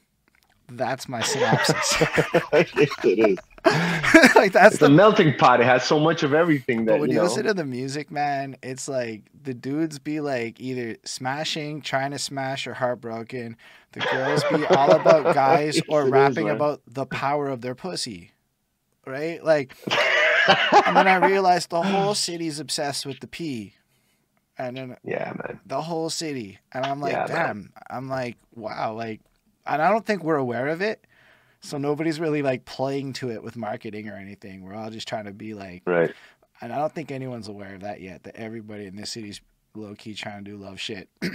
That's 0.69 1.09
my 1.09 1.21
synopsis. 1.23 1.95
it 2.53 3.19
is. 3.19 3.38
like 4.35 4.53
that's 4.53 4.75
It's 4.75 4.79
the 4.79 4.88
melting 4.88 5.37
pot. 5.37 5.61
It 5.61 5.65
has 5.65 5.85
so 5.85 5.99
much 6.01 6.23
of 6.23 6.35
everything 6.35 6.85
that 6.87 6.93
But 6.93 7.01
when 7.01 7.11
you 7.11 7.15
you 7.15 7.19
know. 7.21 7.25
listen 7.29 7.45
to 7.45 7.55
the 7.55 7.65
music, 7.65 8.11
man, 8.11 8.57
it's 8.62 8.88
like 8.88 9.23
the 9.43 9.55
dudes 9.55 9.99
be 9.99 10.21
like 10.21 10.61
either 10.61 10.97
smashing, 11.05 11.83
trying 11.83 12.11
to 12.12 12.19
smash, 12.19 12.67
or 12.67 12.75
heartbroken. 12.75 13.57
The 13.93 14.01
girls 14.01 14.43
be 14.51 14.65
all 14.67 14.93
about 15.01 15.35
guys 15.35 15.81
or 15.88 16.05
is, 16.07 16.11
rapping 16.11 16.47
man. 16.47 16.57
about 16.57 16.81
the 16.87 17.07
power 17.07 17.49
of 17.49 17.61
their 17.61 17.75
pussy, 17.75 18.33
right? 19.07 19.43
Like, 19.45 19.77
and 20.87 20.97
then 20.97 21.07
I 21.07 21.27
realized 21.27 21.71
the 21.71 21.83
whole 21.83 22.15
city's 22.15 22.59
obsessed 22.59 23.05
with 23.07 23.21
the 23.21 23.27
P, 23.29 23.75
and 24.62 24.77
then 24.77 24.96
yeah, 25.05 25.33
man. 25.37 25.61
the 25.66 25.81
whole 25.83 26.11
city, 26.11 26.59
and 26.72 26.85
I'm 26.87 27.01
like, 27.01 27.12
Yeah, 27.12 27.27
man. 27.29 27.29
damn, 27.29 27.72
I'm 27.90 28.09
like, 28.09 28.37
wow, 28.55 28.94
like, 28.94 29.20
and 29.66 29.81
I 29.83 29.90
don't 29.90 30.05
think 30.07 30.22
we're 30.25 30.37
aware 30.37 30.68
of 30.68 30.81
it. 30.83 31.07
So 31.61 31.79
nobody's 31.79 32.18
really 32.18 32.42
like 32.42 32.64
playing 32.64 33.12
to 33.14 33.31
it 33.31 33.42
with 33.42 33.57
marketing 33.57 34.09
or 34.09 34.16
anything. 34.16 34.62
We're 34.62 34.75
all 34.75 34.90
just 34.90 35.07
trying 35.07 35.27
to 35.27 35.33
be 35.33 35.55
like 35.55 35.83
Right. 35.87 36.12
and 36.61 36.72
I 36.72 36.79
don't 36.79 36.92
think 36.92 37.12
anyone's 37.12 37.46
aware 37.46 37.75
of 37.77 37.83
that 37.83 38.01
yet. 38.01 38.25
That 38.25 38.35
everybody 38.37 38.87
in 38.87 38.96
this 38.96 39.12
city's 39.12 39.40
low 39.75 39.94
key 39.94 40.14
trying 40.14 40.44
to 40.44 40.51
do 40.51 40.57
love 40.57 40.81
shit. 40.81 41.09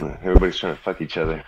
Everybody's 0.00 0.58
trying 0.58 0.76
to 0.76 0.82
fuck 0.82 1.00
each 1.00 1.16
other 1.16 1.44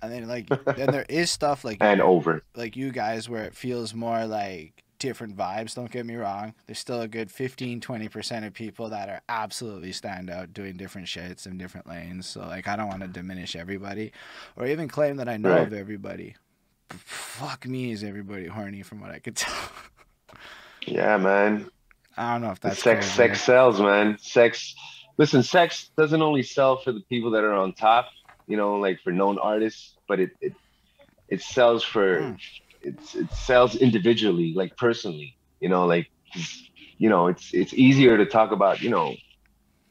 And 0.00 0.12
then 0.12 0.28
like 0.28 0.48
then 0.76 0.90
there 0.90 1.06
is 1.08 1.30
stuff 1.30 1.64
like 1.64 1.78
and 1.80 2.00
over. 2.00 2.42
like 2.54 2.76
you 2.76 2.90
guys 2.92 3.28
where 3.28 3.44
it 3.44 3.54
feels 3.54 3.94
more 3.94 4.26
like 4.26 4.81
different 5.02 5.36
vibes. 5.36 5.74
Don't 5.74 5.90
get 5.90 6.06
me 6.06 6.14
wrong. 6.16 6.54
There's 6.66 6.78
still 6.78 7.00
a 7.02 7.08
good 7.08 7.30
15 7.30 7.80
20% 7.80 8.46
of 8.46 8.54
people 8.54 8.88
that 8.90 9.08
are 9.08 9.20
absolutely 9.28 9.92
stand 9.92 10.30
out 10.30 10.52
doing 10.52 10.76
different 10.76 11.06
shits 11.08 11.46
in 11.46 11.58
different 11.58 11.86
lanes. 11.88 12.26
So 12.26 12.40
like 12.40 12.66
I 12.68 12.76
don't 12.76 12.88
want 12.88 13.02
to 13.02 13.08
diminish 13.08 13.54
everybody 13.56 14.12
or 14.56 14.66
even 14.66 14.88
claim 14.88 15.16
that 15.16 15.28
I 15.28 15.36
know 15.36 15.50
Right. 15.50 15.66
of 15.66 15.72
everybody. 15.72 16.36
F- 16.90 16.98
Fuck 17.04 17.66
me, 17.66 17.90
is 17.92 18.04
everybody 18.04 18.46
horny 18.46 18.82
from 18.82 19.00
what 19.00 19.10
I 19.10 19.18
could 19.18 19.36
tell. 19.42 19.54
Yeah, 20.86 21.16
man. 21.16 21.68
I 22.16 22.32
don't 22.32 22.42
know 22.42 22.50
if 22.50 22.60
that's 22.60 22.82
sex 22.82 23.06
cool, 23.06 23.16
sex 23.16 23.40
sells, 23.42 23.80
man. 23.80 24.18
Sex 24.20 24.74
listen, 25.18 25.42
sex 25.42 25.90
doesn't 25.96 26.22
only 26.22 26.42
sell 26.42 26.76
for 26.78 26.92
the 26.92 27.00
people 27.00 27.30
that 27.32 27.44
are 27.44 27.54
on 27.54 27.72
top, 27.72 28.08
you 28.46 28.56
know, 28.56 28.76
like 28.76 29.00
for 29.02 29.12
known 29.12 29.38
artists, 29.38 29.96
but 30.08 30.20
it 30.20 30.30
it, 30.40 30.52
it 31.28 31.40
sells 31.40 31.82
for 31.82 32.20
Mm. 32.20 32.38
It's 32.82 33.14
it 33.14 33.30
sells 33.32 33.76
individually, 33.76 34.52
like 34.54 34.76
personally, 34.76 35.36
you 35.60 35.68
know, 35.68 35.86
like 35.86 36.10
you 36.98 37.08
know, 37.08 37.28
it's 37.28 37.52
it's 37.52 37.74
easier 37.74 38.16
to 38.16 38.26
talk 38.26 38.52
about, 38.52 38.80
you 38.80 38.90
know, 38.90 39.14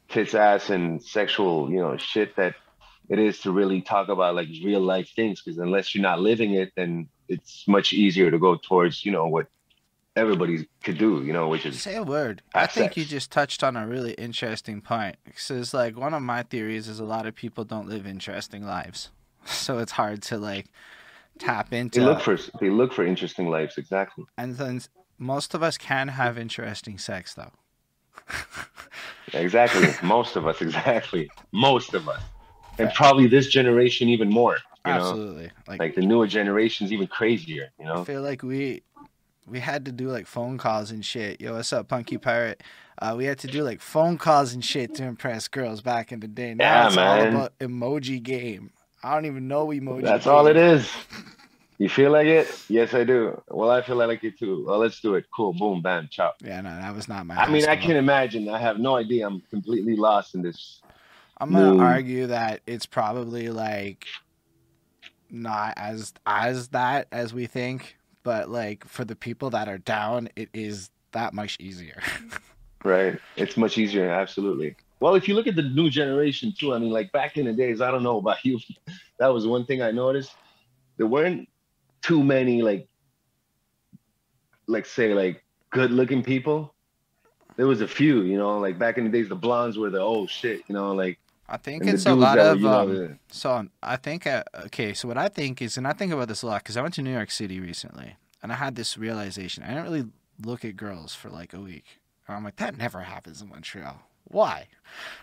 tits 0.08 0.34
ass 0.34 0.70
and 0.70 1.02
sexual, 1.02 1.70
you 1.70 1.78
know, 1.78 1.96
shit 1.96 2.36
that 2.36 2.54
it 3.08 3.18
is 3.18 3.40
to 3.40 3.52
really 3.52 3.82
talk 3.82 4.08
about 4.08 4.34
like 4.34 4.48
real 4.64 4.80
life 4.80 5.10
things 5.14 5.42
because 5.42 5.58
unless 5.58 5.94
you're 5.94 6.02
not 6.02 6.20
living 6.20 6.54
it, 6.54 6.72
then 6.76 7.08
it's 7.28 7.66
much 7.66 7.92
easier 7.92 8.30
to 8.30 8.38
go 8.38 8.56
towards, 8.56 9.04
you 9.04 9.12
know, 9.12 9.26
what 9.26 9.46
everybody 10.16 10.68
could 10.82 10.98
do, 10.98 11.22
you 11.24 11.32
know, 11.32 11.48
which 11.48 11.66
is 11.66 11.80
Say 11.82 11.96
a 11.96 12.02
word. 12.02 12.42
I 12.54 12.66
think 12.66 12.96
you 12.96 13.04
just 13.04 13.30
touched 13.30 13.64
on 13.64 13.76
a 13.76 13.86
really 13.86 14.12
interesting 14.12 14.80
point. 14.80 15.16
Because, 15.24 15.72
like, 15.72 15.96
one 15.96 16.14
of 16.14 16.22
my 16.22 16.42
theories 16.42 16.88
is 16.88 17.00
a 17.00 17.04
lot 17.04 17.26
of 17.26 17.34
people 17.34 17.64
don't 17.64 17.88
live 17.88 18.06
interesting 18.06 18.64
lives. 18.64 19.10
So 19.44 19.78
it's 19.78 19.92
hard 19.92 20.22
to, 20.24 20.38
like, 20.38 20.66
tap 21.38 21.72
into. 21.72 22.00
They 22.00 22.06
look 22.06 22.20
for 22.20 22.38
they 22.60 22.70
look 22.70 22.92
for 22.92 23.04
interesting 23.04 23.48
lives, 23.48 23.78
exactly. 23.78 24.24
and 24.36 24.56
then 24.56 24.80
most 25.18 25.54
of 25.54 25.62
us 25.62 25.78
can 25.78 26.08
have 26.08 26.38
interesting 26.38 26.98
sex, 26.98 27.34
though. 27.34 27.52
Exactly. 29.34 29.88
Most 30.02 30.36
of 30.36 30.46
us, 30.46 30.60
exactly. 30.60 31.30
Most 31.52 31.94
of 31.94 32.08
us. 32.08 32.22
And 32.78 32.92
probably 32.94 33.26
this 33.26 33.48
generation 33.48 34.08
even 34.08 34.28
more. 34.28 34.58
You 34.84 34.92
know? 34.92 34.98
Absolutely. 34.98 35.50
Like, 35.68 35.80
Like 35.80 35.94
the 35.94 36.02
newer 36.02 36.26
generation's 36.26 36.92
even 36.92 37.06
crazier, 37.06 37.70
you 37.78 37.84
know, 37.84 38.02
I 38.02 38.04
feel 38.04 38.22
like 38.22 38.42
we 38.42 38.82
we 39.46 39.60
had 39.60 39.84
to 39.86 39.92
do 39.92 40.08
like 40.08 40.26
phone 40.26 40.58
calls 40.58 40.90
and 40.90 41.04
shit. 41.04 41.40
Yo, 41.40 41.54
what's 41.54 41.72
up, 41.72 41.88
Punky 41.88 42.18
Pirate? 42.18 42.62
Uh, 43.00 43.14
we 43.16 43.24
had 43.24 43.38
to 43.40 43.46
do 43.46 43.62
like 43.62 43.80
phone 43.80 44.18
calls 44.18 44.52
and 44.52 44.64
shit 44.64 44.94
to 44.96 45.04
impress 45.04 45.48
girls 45.48 45.80
back 45.80 46.12
in 46.12 46.20
the 46.20 46.28
day. 46.28 46.54
Now 46.54 46.64
Yeah, 46.64 46.86
it's 46.88 46.96
all 46.96 47.26
about 47.28 47.58
emoji 47.58 48.22
game. 48.22 48.70
I 49.02 49.14
don't 49.14 49.26
even 49.26 49.48
know 49.48 49.68
emoji. 49.68 50.02
That's 50.02 50.26
all 50.26 50.46
it 50.46 50.56
is. 50.56 50.90
You 51.78 51.88
feel 51.88 52.12
like 52.12 52.26
it? 52.26 52.48
Yes, 52.68 52.94
I 52.94 53.02
do. 53.02 53.40
Well, 53.48 53.70
I 53.70 53.82
feel 53.82 53.96
like 53.96 54.22
it 54.22 54.38
too. 54.38 54.64
Well, 54.66 54.78
let's 54.78 55.00
do 55.00 55.16
it. 55.16 55.24
Cool. 55.34 55.52
Boom, 55.52 55.82
bam, 55.82 56.08
chop. 56.10 56.36
Yeah, 56.40 56.60
no, 56.60 56.70
that 56.70 56.94
was 56.94 57.08
not 57.08 57.26
my. 57.26 57.34
I 57.34 57.50
mean, 57.50 57.66
I 57.66 57.74
can 57.76 57.96
imagine. 57.96 58.48
I 58.48 58.58
have 58.58 58.78
no 58.78 58.94
idea. 58.96 59.26
I'm 59.26 59.42
completely 59.50 59.96
lost 59.96 60.34
in 60.34 60.42
this. 60.42 60.80
I'm 61.38 61.50
gonna 61.50 61.72
Moon. 61.72 61.80
argue 61.80 62.28
that 62.28 62.60
it's 62.66 62.86
probably 62.86 63.48
like 63.48 64.06
not 65.28 65.74
as 65.76 66.12
as 66.24 66.68
that 66.68 67.08
as 67.10 67.34
we 67.34 67.46
think, 67.46 67.96
but 68.22 68.48
like 68.48 68.86
for 68.86 69.04
the 69.04 69.16
people 69.16 69.50
that 69.50 69.68
are 69.68 69.78
down, 69.78 70.28
it 70.36 70.50
is 70.54 70.90
that 71.12 71.34
much 71.34 71.56
easier. 71.58 72.00
Right. 72.84 73.18
It's 73.36 73.56
much 73.56 73.78
easier. 73.78 74.10
Absolutely. 74.10 74.74
Well, 75.02 75.16
if 75.16 75.26
you 75.26 75.34
look 75.34 75.48
at 75.48 75.56
the 75.56 75.62
new 75.62 75.90
generation 75.90 76.54
too, 76.56 76.72
I 76.74 76.78
mean, 76.78 76.92
like 76.92 77.10
back 77.10 77.36
in 77.36 77.46
the 77.46 77.52
days, 77.52 77.80
I 77.80 77.90
don't 77.90 78.04
know 78.04 78.18
about 78.18 78.36
you. 78.44 78.60
That 79.18 79.26
was 79.26 79.48
one 79.48 79.66
thing 79.66 79.82
I 79.82 79.90
noticed. 79.90 80.32
There 80.96 81.08
weren't 81.08 81.48
too 82.02 82.22
many 82.22 82.62
like, 82.62 82.86
like 84.68 84.86
say 84.86 85.12
like 85.12 85.42
good 85.70 85.90
looking 85.90 86.22
people. 86.22 86.72
There 87.56 87.66
was 87.66 87.80
a 87.80 87.88
few, 87.88 88.22
you 88.22 88.38
know, 88.38 88.60
like 88.60 88.78
back 88.78 88.96
in 88.96 89.02
the 89.02 89.10
days, 89.10 89.28
the 89.28 89.34
blondes 89.34 89.76
were 89.76 89.90
the 89.90 90.00
oh 90.00 90.28
shit, 90.28 90.62
you 90.68 90.74
know, 90.76 90.92
like 90.92 91.18
I 91.48 91.56
think 91.56 91.84
it's 91.84 92.06
a 92.06 92.14
lot 92.14 92.36
that 92.36 92.52
of 92.52 92.60
you 92.60 92.68
know, 92.68 92.80
um, 92.82 92.94
the- 92.94 93.18
So 93.28 93.66
I 93.82 93.96
think 93.96 94.28
uh, 94.28 94.44
okay. 94.66 94.94
So 94.94 95.08
what 95.08 95.18
I 95.18 95.28
think 95.28 95.60
is, 95.60 95.76
and 95.76 95.88
I 95.88 95.94
think 95.94 96.12
about 96.12 96.28
this 96.28 96.42
a 96.42 96.46
lot 96.46 96.62
because 96.62 96.76
I 96.76 96.82
went 96.82 96.94
to 96.94 97.02
New 97.02 97.12
York 97.12 97.32
City 97.32 97.58
recently, 97.58 98.14
and 98.40 98.52
I 98.52 98.54
had 98.54 98.76
this 98.76 98.96
realization. 98.96 99.64
I 99.64 99.68
didn't 99.74 99.82
really 99.82 100.06
look 100.44 100.64
at 100.64 100.76
girls 100.76 101.12
for 101.12 101.28
like 101.28 101.52
a 101.52 101.60
week. 101.60 101.98
And 102.28 102.36
I'm 102.36 102.44
like, 102.44 102.56
that 102.56 102.78
never 102.78 103.00
happens 103.00 103.42
in 103.42 103.48
Montreal. 103.48 103.98
Why? 104.24 104.66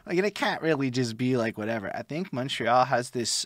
Like, 0.05 0.17
and 0.17 0.25
it 0.25 0.35
can't 0.35 0.61
really 0.61 0.89
just 0.89 1.17
be 1.17 1.37
like 1.37 1.57
whatever. 1.57 1.95
I 1.95 2.01
think 2.01 2.33
Montreal 2.33 2.85
has 2.85 3.11
this 3.11 3.45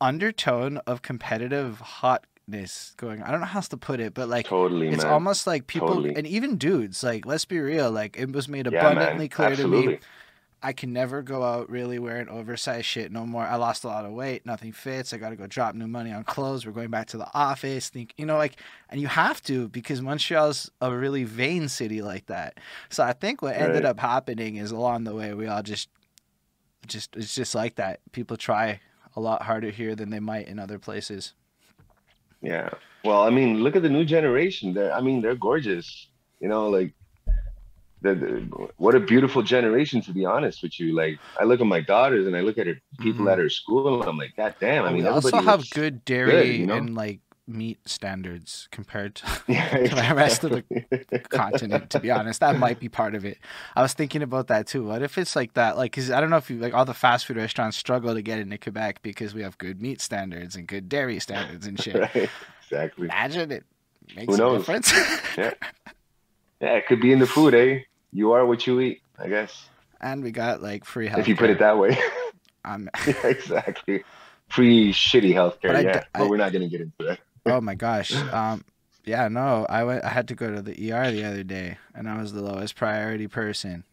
undertone 0.00 0.78
of 0.86 1.02
competitive 1.02 1.80
hotness 1.80 2.94
going. 2.96 3.22
I 3.22 3.30
don't 3.30 3.40
know 3.40 3.46
how 3.46 3.58
else 3.58 3.68
to 3.68 3.76
put 3.76 4.00
it, 4.00 4.14
but 4.14 4.28
like 4.28 4.46
totally, 4.46 4.88
it's 4.88 5.04
man. 5.04 5.12
almost 5.12 5.46
like 5.46 5.66
people 5.66 5.88
Totally. 5.88 6.14
and 6.14 6.26
even 6.26 6.56
dudes. 6.56 7.02
Like, 7.02 7.26
let's 7.26 7.44
be 7.44 7.58
real. 7.58 7.90
Like, 7.90 8.16
it 8.18 8.32
was 8.32 8.48
made 8.48 8.70
yeah, 8.70 8.78
abundantly 8.78 9.28
clear 9.28 9.56
to 9.56 9.68
me 9.68 9.78
Absolutely. 9.78 10.00
I 10.62 10.72
can 10.72 10.92
never 10.92 11.22
go 11.22 11.44
out 11.44 11.70
really 11.70 11.98
wearing 11.98 12.28
oversized 12.28 12.86
shit 12.86 13.12
no 13.12 13.26
more. 13.26 13.44
I 13.44 13.56
lost 13.56 13.84
a 13.84 13.88
lot 13.88 14.04
of 14.04 14.12
weight. 14.12 14.46
Nothing 14.46 14.72
fits. 14.72 15.12
I 15.12 15.18
got 15.18 15.30
to 15.30 15.36
go 15.36 15.46
drop 15.46 15.74
new 15.74 15.86
money 15.86 16.12
on 16.12 16.24
clothes. 16.24 16.64
We're 16.66 16.72
going 16.72 16.90
back 16.90 17.06
to 17.08 17.18
the 17.18 17.28
office. 17.34 17.88
Think, 17.90 18.14
you 18.16 18.24
know, 18.24 18.36
like, 18.36 18.58
and 18.88 19.00
you 19.00 19.06
have 19.06 19.42
to 19.44 19.68
because 19.68 20.00
Montreal's 20.00 20.70
a 20.80 20.94
really 20.94 21.24
vain 21.24 21.68
city 21.68 22.00
like 22.02 22.26
that. 22.26 22.58
So 22.88 23.04
I 23.04 23.12
think 23.12 23.42
what 23.42 23.54
ended 23.54 23.84
up 23.84 24.00
happening 24.00 24.56
is 24.56 24.70
along 24.70 25.04
the 25.04 25.14
way 25.14 25.34
we 25.34 25.46
all 25.46 25.62
just, 25.62 25.88
just 26.86 27.14
it's 27.16 27.34
just 27.34 27.54
like 27.54 27.74
that. 27.76 28.00
People 28.12 28.36
try 28.36 28.80
a 29.14 29.20
lot 29.20 29.42
harder 29.42 29.70
here 29.70 29.94
than 29.94 30.10
they 30.10 30.20
might 30.20 30.48
in 30.48 30.58
other 30.58 30.78
places. 30.78 31.34
Yeah. 32.40 32.70
Well, 33.04 33.22
I 33.22 33.30
mean, 33.30 33.62
look 33.62 33.76
at 33.76 33.82
the 33.82 33.90
new 33.90 34.04
generation. 34.04 34.74
They're, 34.74 34.92
I 34.92 35.00
mean, 35.00 35.20
they're 35.20 35.36
gorgeous. 35.36 36.08
You 36.40 36.48
know, 36.48 36.68
like, 36.68 36.92
the, 38.14 38.68
what 38.76 38.94
a 38.94 39.00
beautiful 39.00 39.42
generation, 39.42 40.00
to 40.02 40.12
be 40.12 40.24
honest 40.24 40.62
with 40.62 40.78
you. 40.80 40.94
Like, 40.94 41.18
I 41.40 41.44
look 41.44 41.60
at 41.60 41.66
my 41.66 41.80
daughters 41.80 42.26
and 42.26 42.36
I 42.36 42.40
look 42.40 42.58
at 42.58 42.66
her, 42.66 42.76
people 43.00 43.26
Mhm. 43.26 43.32
at 43.32 43.38
her 43.38 43.48
school, 43.50 44.00
and 44.00 44.08
I'm 44.08 44.16
like, 44.18 44.36
God 44.36 44.54
damn. 44.60 44.84
I 44.84 44.92
mean, 44.92 45.02
we 45.04 45.08
also 45.08 45.40
have 45.40 45.68
good 45.70 46.04
dairy 46.04 46.56
you 46.56 46.66
know? 46.66 46.74
and 46.74 46.94
like 46.94 47.20
meat 47.48 47.78
standards 47.86 48.66
compared 48.72 49.14
to 49.14 49.24
Yeah, 49.46 49.86
the 50.08 50.14
rest 50.16 50.42
of 50.42 50.50
the 50.50 50.64
continent 51.28 51.90
to 51.90 52.00
be 52.00 52.10
honest 52.10 52.40
that 52.40 52.58
might 52.58 52.80
be 52.80 52.88
part 52.88 53.14
of 53.14 53.24
it 53.24 53.38
i 53.76 53.82
was 53.82 53.92
thinking 53.94 54.20
about 54.20 54.48
that 54.48 54.66
too 54.66 54.84
what 54.84 55.00
if 55.00 55.16
it's 55.16 55.36
like 55.36 55.54
that 55.54 55.76
like 55.76 55.92
because 55.92 56.10
i 56.10 56.20
don't 56.20 56.30
know 56.30 56.38
if 56.38 56.50
you 56.50 56.58
like 56.58 56.74
all 56.74 56.84
the 56.84 56.92
fast 56.92 57.24
food 57.24 57.36
restaurants 57.36 57.76
struggle 57.76 58.12
to 58.14 58.20
get 58.20 58.40
into 58.40 58.58
quebec 58.58 59.00
because 59.02 59.32
we 59.32 59.42
have 59.42 59.56
good 59.58 59.80
meat 59.80 60.00
standards 60.00 60.56
and 60.56 60.66
good 60.66 60.88
dairy 60.88 61.20
standards 61.20 61.68
and 61.68 61.80
shit 61.84 61.94
right. 61.94 62.28
Exactly. 62.64 63.04
imagine 63.04 63.52
it 63.52 63.62
makes 64.16 64.26
Who 64.26 64.34
a 64.34 64.38
knows? 64.38 64.58
difference 64.66 64.92
Yeah. 65.38 65.52
Yeah, 66.60 66.72
it 66.72 66.86
could 66.88 67.00
be 67.00 67.12
in 67.12 67.20
the 67.20 67.26
food, 67.26 67.54
eh? 67.54 67.80
You 68.12 68.32
are 68.32 68.46
what 68.46 68.66
you 68.66 68.80
eat, 68.80 69.02
I 69.18 69.28
guess. 69.28 69.68
and 70.00 70.22
we 70.22 70.30
got 70.30 70.62
like 70.62 70.84
free 70.84 71.06
health 71.08 71.20
if 71.20 71.28
you 71.28 71.36
put 71.36 71.50
it 71.50 71.58
that 71.58 71.78
way. 71.78 71.98
um, 72.64 72.88
yeah, 73.06 73.26
exactly. 73.26 74.04
Free 74.48 74.92
shitty 74.92 75.32
healthcare, 75.34 75.68
But 75.68 75.76
I 75.76 75.80
yeah. 75.80 76.00
d- 76.00 76.06
but 76.14 76.28
we're 76.28 76.36
not 76.36 76.52
gonna 76.52 76.68
get 76.68 76.80
into 76.80 76.94
that. 77.00 77.18
oh 77.46 77.60
my 77.60 77.74
gosh 77.76 78.12
um 78.32 78.64
yeah 79.04 79.28
no 79.28 79.64
i 79.68 79.84
went 79.84 80.02
i 80.02 80.08
had 80.08 80.26
to 80.26 80.34
go 80.34 80.52
to 80.52 80.60
the 80.60 80.92
er 80.92 81.12
the 81.12 81.24
other 81.24 81.44
day 81.44 81.78
and 81.94 82.08
i 82.08 82.20
was 82.20 82.32
the 82.32 82.42
lowest 82.42 82.74
priority 82.74 83.28
person 83.28 83.84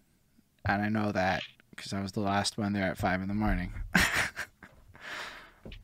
and 0.65 0.81
i 0.81 0.89
know 0.89 1.11
that 1.11 1.43
because 1.69 1.93
i 1.93 2.01
was 2.01 2.13
the 2.13 2.19
last 2.19 2.57
one 2.57 2.73
there 2.73 2.85
at 2.89 2.97
five 2.97 3.21
in 3.21 3.27
the 3.27 3.33
morning 3.35 3.71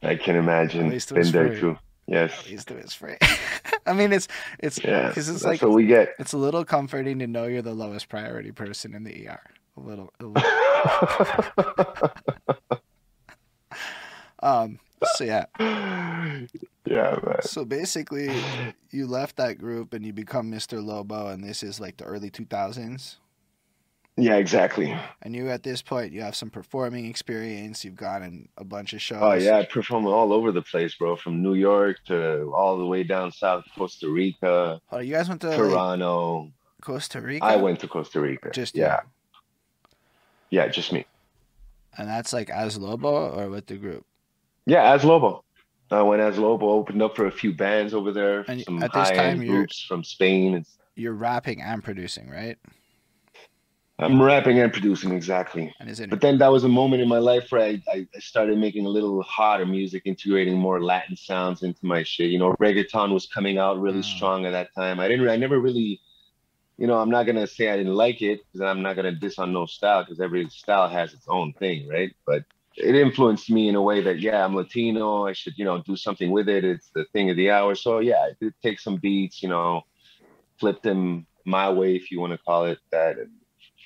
I 0.02 0.16
can 0.16 0.36
imagine. 0.36 0.86
At 0.88 0.92
least 0.92 1.12
it 1.12 1.18
was 1.18 1.32
Been 1.32 1.44
there 1.44 1.52
free. 1.52 1.62
too. 1.62 1.78
Yes. 2.10 2.34
He's 2.46 2.66
doing 2.66 2.82
his 2.82 2.94
free. 2.94 3.18
I 3.86 3.94
mean, 3.94 4.12
it's 4.12 4.28
it's 4.60 4.84
Yeah. 4.84 5.10
because 5.10 5.30
it's 5.30 5.44
like 5.44 5.62
what 5.62 5.72
we 5.72 5.86
get. 5.86 6.16
it's 6.18 6.34
a 6.34 6.38
little 6.38 6.66
comforting 6.66 7.20
to 7.20 7.28
know 7.28 7.46
you're 7.46 7.62
the 7.62 7.74
lowest 7.76 8.10
priority 8.10 8.52
person 8.52 8.96
in 8.96 9.04
the 9.04 9.28
ER. 9.28 9.40
A 9.78 9.80
little. 9.80 10.12
A 10.20 10.26
little. 10.26 12.12
um. 14.42 14.80
So 15.16 15.24
yeah. 15.24 15.46
yeah, 15.60 17.18
man. 17.24 17.42
So 17.42 17.64
basically, 17.64 18.30
you 18.92 19.08
left 19.08 19.38
that 19.38 19.58
group 19.58 19.94
and 19.94 20.06
you 20.06 20.12
become 20.12 20.52
Mr. 20.52 20.84
Lobo, 20.84 21.28
and 21.28 21.44
this 21.44 21.64
is 21.64 21.80
like 21.80 21.98
the 21.98 22.04
early 22.06 22.30
2000s. 22.30 23.16
Yeah, 24.22 24.36
exactly. 24.36 24.96
And 25.22 25.36
you, 25.36 25.50
at 25.50 25.64
this 25.64 25.82
point, 25.82 26.12
you 26.12 26.22
have 26.22 26.36
some 26.36 26.50
performing 26.50 27.06
experience. 27.06 27.84
You've 27.86 27.96
gone 27.96 28.24
in 28.24 28.50
a 28.58 28.64
bunch 28.64 28.94
of 28.94 28.98
oh, 28.98 29.00
shows. 29.00 29.20
Oh 29.22 29.34
yeah, 29.34 29.58
I 29.58 29.66
perform 29.66 30.06
all 30.08 30.34
over 30.34 30.52
the 30.52 30.62
place, 30.62 30.96
bro. 30.96 31.16
From 31.16 31.42
New 31.42 31.54
York 31.54 31.98
to 32.06 32.52
all 32.54 32.78
the 32.78 32.86
way 32.86 33.04
down 33.04 33.32
south, 33.32 33.66
Costa 33.78 34.10
Rica, 34.10 34.82
Oh, 34.92 35.00
you 35.00 35.14
guys 35.14 35.30
went 35.30 35.42
to 35.42 35.50
like, 35.50 35.58
Toronto. 35.58 36.52
Costa 36.82 37.22
Rica. 37.22 37.46
I 37.46 37.56
went 37.58 37.80
to 37.82 37.88
Costa 37.88 38.20
Rica. 38.22 38.52
Just 38.52 38.76
yeah, 38.76 39.02
yeah, 40.50 40.68
just 40.68 40.92
me. 40.92 41.06
And 41.98 42.08
that's 42.08 42.34
like 42.34 42.50
as 42.50 42.78
Lobo 42.78 43.32
or 43.32 43.50
with 43.50 43.68
the 43.68 43.76
group. 43.76 44.06
Yeah, 44.66 44.94
as 44.94 45.04
Lobo. 45.04 45.44
I 45.92 46.02
went 46.04 46.22
as 46.22 46.38
Lobo, 46.38 46.70
opened 46.70 47.02
up 47.02 47.16
for 47.16 47.26
a 47.26 47.32
few 47.32 47.52
bands 47.54 47.94
over 47.96 48.12
there, 48.12 48.46
And 48.48 48.62
some 48.62 48.84
at 48.84 48.94
this 48.94 49.10
high 49.10 49.16
time 49.16 49.26
end 49.32 49.44
you're- 49.44 49.58
groups 49.58 49.82
from 49.82 50.04
Spain. 50.04 50.66
You're 50.96 51.14
rapping 51.14 51.62
and 51.62 51.84
producing, 51.84 52.30
right? 52.30 52.58
I'm 54.00 54.22
rapping 54.22 54.60
and 54.60 54.72
producing 54.72 55.12
exactly. 55.12 55.74
And? 55.80 56.10
But 56.10 56.22
then 56.22 56.38
that 56.38 56.52
was 56.52 56.64
a 56.64 56.70
moment 56.70 57.02
in 57.02 57.10
my 57.10 57.18
life 57.18 57.52
where 57.52 57.62
I, 57.62 57.82
I, 57.92 58.08
I 58.16 58.20
started 58.20 58.58
making 58.58 58.86
a 58.86 58.90
little 58.90 59.22
hotter 59.24 59.66
music, 59.66 60.04
integrating 60.06 60.58
more 60.58 60.82
Latin 60.82 61.16
sounds 61.16 61.64
into 61.64 61.86
my 61.86 62.04
shit. 62.04 62.32
You 62.32 62.40
know, 62.40 62.54
reggaeton 62.62 63.12
was 63.12 63.28
coming 63.28 63.58
out 63.58 63.80
really 63.80 64.00
Mm. 64.00 64.04
strong 64.06 64.46
at 64.46 64.52
that 64.52 64.74
time. 64.74 65.00
I 65.00 65.08
didn't, 65.10 65.28
I 65.28 65.36
never 65.36 65.60
really, 65.60 66.00
you 66.78 66.88
know, 66.88 66.98
I'm 66.98 67.10
not 67.10 67.26
gonna 67.26 67.48
say 67.48 67.70
I 67.70 67.78
didn't 67.78 67.96
like 67.96 68.22
it 68.22 68.40
because 68.46 68.62
I'm 68.62 68.82
not 68.82 68.96
gonna 68.96 69.12
diss 69.12 69.38
on 69.38 69.52
no 69.52 69.66
style 69.66 70.04
because 70.04 70.22
every 70.22 70.48
style 70.50 70.88
has 70.88 71.14
its 71.14 71.26
own 71.28 71.54
thing, 71.54 71.88
right? 71.90 72.16
But 72.26 72.44
it 72.78 72.96
influenced 72.96 73.50
me 73.50 73.68
in 73.68 73.76
a 73.76 73.82
way 73.82 74.00
that 74.02 74.20
yeah, 74.20 74.46
I'm 74.46 74.56
Latino. 74.56 75.28
I 75.28 75.34
should, 75.34 75.58
you 75.58 75.66
know, 75.66 75.82
do 75.82 75.98
something 75.98 76.32
with 76.32 76.48
it. 76.48 76.64
It's 76.64 76.90
the 76.96 77.06
thing 77.12 77.30
of 77.30 77.36
the 77.36 77.52
hour. 77.52 77.76
So 77.76 78.00
yeah, 78.00 78.20
I 78.20 78.32
did 78.40 78.54
take 78.64 78.80
some 78.80 78.96
beats, 78.96 79.44
you 79.44 79.50
know, 79.50 79.82
flip 80.58 80.82
them 80.82 81.28
my 81.46 81.70
way, 81.70 81.96
if 81.96 82.12
you 82.12 82.20
want 82.20 82.32
to 82.32 82.38
call 82.38 82.66
it 82.66 82.80
that, 82.92 83.18
and 83.18 83.32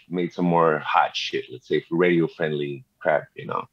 made 0.09 0.33
some 0.33 0.45
more 0.45 0.79
hot 0.79 1.15
shit, 1.15 1.45
let's 1.51 1.67
say 1.67 1.81
for 1.81 1.95
radio 1.97 2.27
friendly 2.27 2.83
crap, 2.99 3.23
you 3.35 3.45
know, 3.45 3.65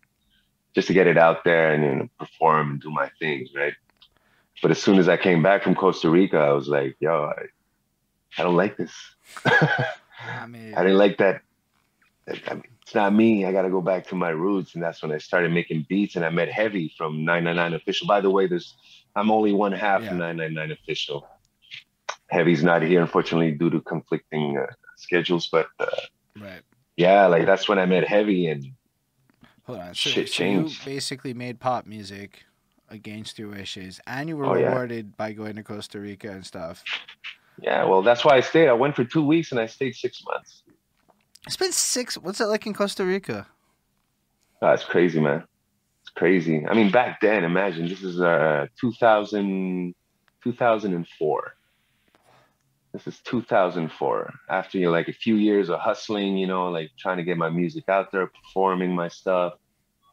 just 0.74 0.88
to 0.88 0.94
get 0.94 1.06
it 1.06 1.16
out 1.18 1.44
there 1.44 1.72
and 1.72 1.82
you 1.84 1.94
know, 1.96 2.08
perform 2.18 2.70
and 2.72 2.80
do 2.80 2.90
my 2.90 3.10
things, 3.18 3.50
right? 3.54 3.74
But 4.62 4.70
as 4.70 4.82
soon 4.82 4.98
as 4.98 5.08
I 5.08 5.16
came 5.16 5.42
back 5.42 5.62
from 5.62 5.74
Costa 5.74 6.10
Rica, 6.10 6.38
I 6.38 6.52
was 6.52 6.68
like, 6.68 6.96
yo, 7.00 7.30
I, 7.36 7.42
I 8.38 8.42
don't 8.42 8.56
like 8.56 8.76
this. 8.76 8.92
I 9.46 10.46
mean, 10.46 10.74
I 10.76 10.82
didn't 10.82 10.98
like 10.98 11.18
that. 11.18 11.40
I 12.46 12.54
mean, 12.54 12.64
it's 12.82 12.94
not 12.94 13.14
me. 13.14 13.46
I 13.46 13.52
got 13.52 13.62
to 13.62 13.70
go 13.70 13.80
back 13.80 14.06
to 14.08 14.14
my 14.14 14.28
roots. 14.30 14.74
And 14.74 14.82
that's 14.82 15.02
when 15.02 15.12
I 15.12 15.18
started 15.18 15.50
making 15.52 15.86
beats 15.88 16.16
and 16.16 16.24
I 16.24 16.30
met 16.30 16.48
Heavy 16.50 16.92
from 16.96 17.24
999 17.24 17.74
Official. 17.80 18.06
By 18.06 18.20
the 18.20 18.30
way, 18.30 18.46
there's 18.46 18.76
I'm 19.16 19.30
only 19.30 19.52
one 19.52 19.72
half 19.72 20.02
Yeah. 20.02 20.10
of 20.12 20.16
999 20.18 20.72
Official. 20.72 21.26
Heavy's 22.28 22.62
not 22.62 22.82
here, 22.82 23.00
unfortunately, 23.00 23.52
due 23.52 23.70
to 23.70 23.80
conflicting 23.80 24.58
uh, 24.58 24.66
schedules. 24.96 25.48
But 25.50 25.66
uh, 25.80 25.86
right. 26.40 26.62
yeah, 26.96 27.26
like 27.26 27.46
that's 27.46 27.68
when 27.68 27.79
I 27.79 27.87
met 27.87 28.07
Heavy 28.07 28.46
and 28.48 28.66
Hold 29.64 29.79
on. 29.81 29.94
So, 29.94 30.11
Shit 30.11 30.29
so 30.31 30.42
you 30.44 30.70
basically 30.85 31.33
made 31.35 31.61
pop 31.61 31.87
music 31.87 32.42
against 32.88 33.38
your 33.38 33.48
wishes, 33.50 34.00
and 34.07 34.29
you 34.29 34.37
were 34.37 34.46
Oh, 34.46 34.55
yeah. 34.57 34.66
rewarded 34.68 35.16
by 35.16 35.33
going 35.33 35.55
to 35.57 35.62
Costa 35.62 36.00
Rica 36.00 36.31
and 36.31 36.44
stuff. 36.44 36.83
yeah, 37.62 37.85
well, 37.85 38.03
that's 38.03 38.24
why 38.24 38.37
I 38.37 38.40
stayed. 38.40 38.68
I 38.68 38.72
went 38.72 38.96
for 38.96 39.05
two 39.05 39.24
weeks 39.24 39.53
and 39.53 39.61
I 39.61 39.66
stayed 39.66 39.94
six 39.94 40.22
months. 40.26 40.62
It's 41.46 41.57
been 41.57 41.72
six. 41.72 42.18
What's 42.18 42.40
it 42.40 42.46
like 42.46 42.66
in 42.66 42.74
Costa 42.74 43.05
Rica? 43.05 43.46
That's 44.61 44.85
crazy, 44.85 45.20
man. 45.20 45.44
It's 46.03 46.11
crazy. 46.11 46.66
I 46.66 46.74
mean, 46.74 46.90
back 46.90 47.20
then, 47.20 47.44
imagine 47.44 47.87
this 47.88 48.03
is 48.03 48.20
uh 48.20 48.66
2000, 48.81 49.94
2004. 50.42 51.55
This 52.92 53.07
is 53.07 53.20
2004. 53.20 54.33
After 54.48 54.90
like 54.90 55.09
a 55.09 55.12
few 55.12 55.37
years 55.37 55.68
of 55.68 55.79
hustling, 55.79 56.37
you 56.37 56.46
know, 56.46 56.68
like 56.70 56.90
trying 56.98 57.18
to 57.18 57.22
get 57.22 57.38
my 57.38 57.48
music 57.48 57.88
out 57.88 58.11
there, 58.11 58.26
performing 58.26 58.94
my 58.94 59.09
stuff, 59.09 59.55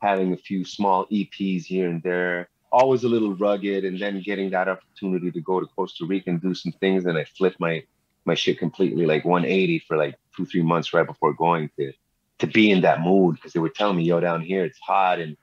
having 0.01 0.33
a 0.33 0.37
few 0.37 0.63
small 0.63 1.07
EPs 1.07 1.65
here 1.65 1.89
and 1.89 2.03
there, 2.03 2.49
always 2.71 3.03
a 3.03 3.09
little 3.09 3.35
rugged, 3.35 3.83
and 3.83 3.99
then 3.99 4.21
getting 4.21 4.51
that 4.51 4.67
opportunity 4.67 5.31
to 5.31 5.41
go 5.41 5.59
to 5.59 5.65
Costa 5.75 6.05
Rica 6.05 6.29
and 6.29 6.41
do 6.41 6.53
some 6.53 6.71
things, 6.73 7.05
and 7.05 7.17
I 7.17 7.25
flipped 7.25 7.59
my 7.59 7.83
my 8.25 8.35
shit 8.35 8.59
completely 8.59 9.05
like 9.05 9.23
180 9.23 9.79
for 9.87 9.95
like 9.95 10.15
two 10.35 10.45
three 10.45 10.61
months 10.61 10.93
right 10.93 11.07
before 11.07 11.33
going 11.33 11.69
to 11.79 11.93
to 12.39 12.47
be 12.47 12.69
in 12.69 12.81
that 12.81 13.01
mood 13.01 13.35
because 13.35 13.53
they 13.53 13.59
were 13.59 13.69
telling 13.69 13.97
me, 13.97 14.03
yo, 14.03 14.19
down 14.19 14.41
here 14.41 14.63
it's 14.65 14.79
hot 14.79 15.19
and 15.19 15.35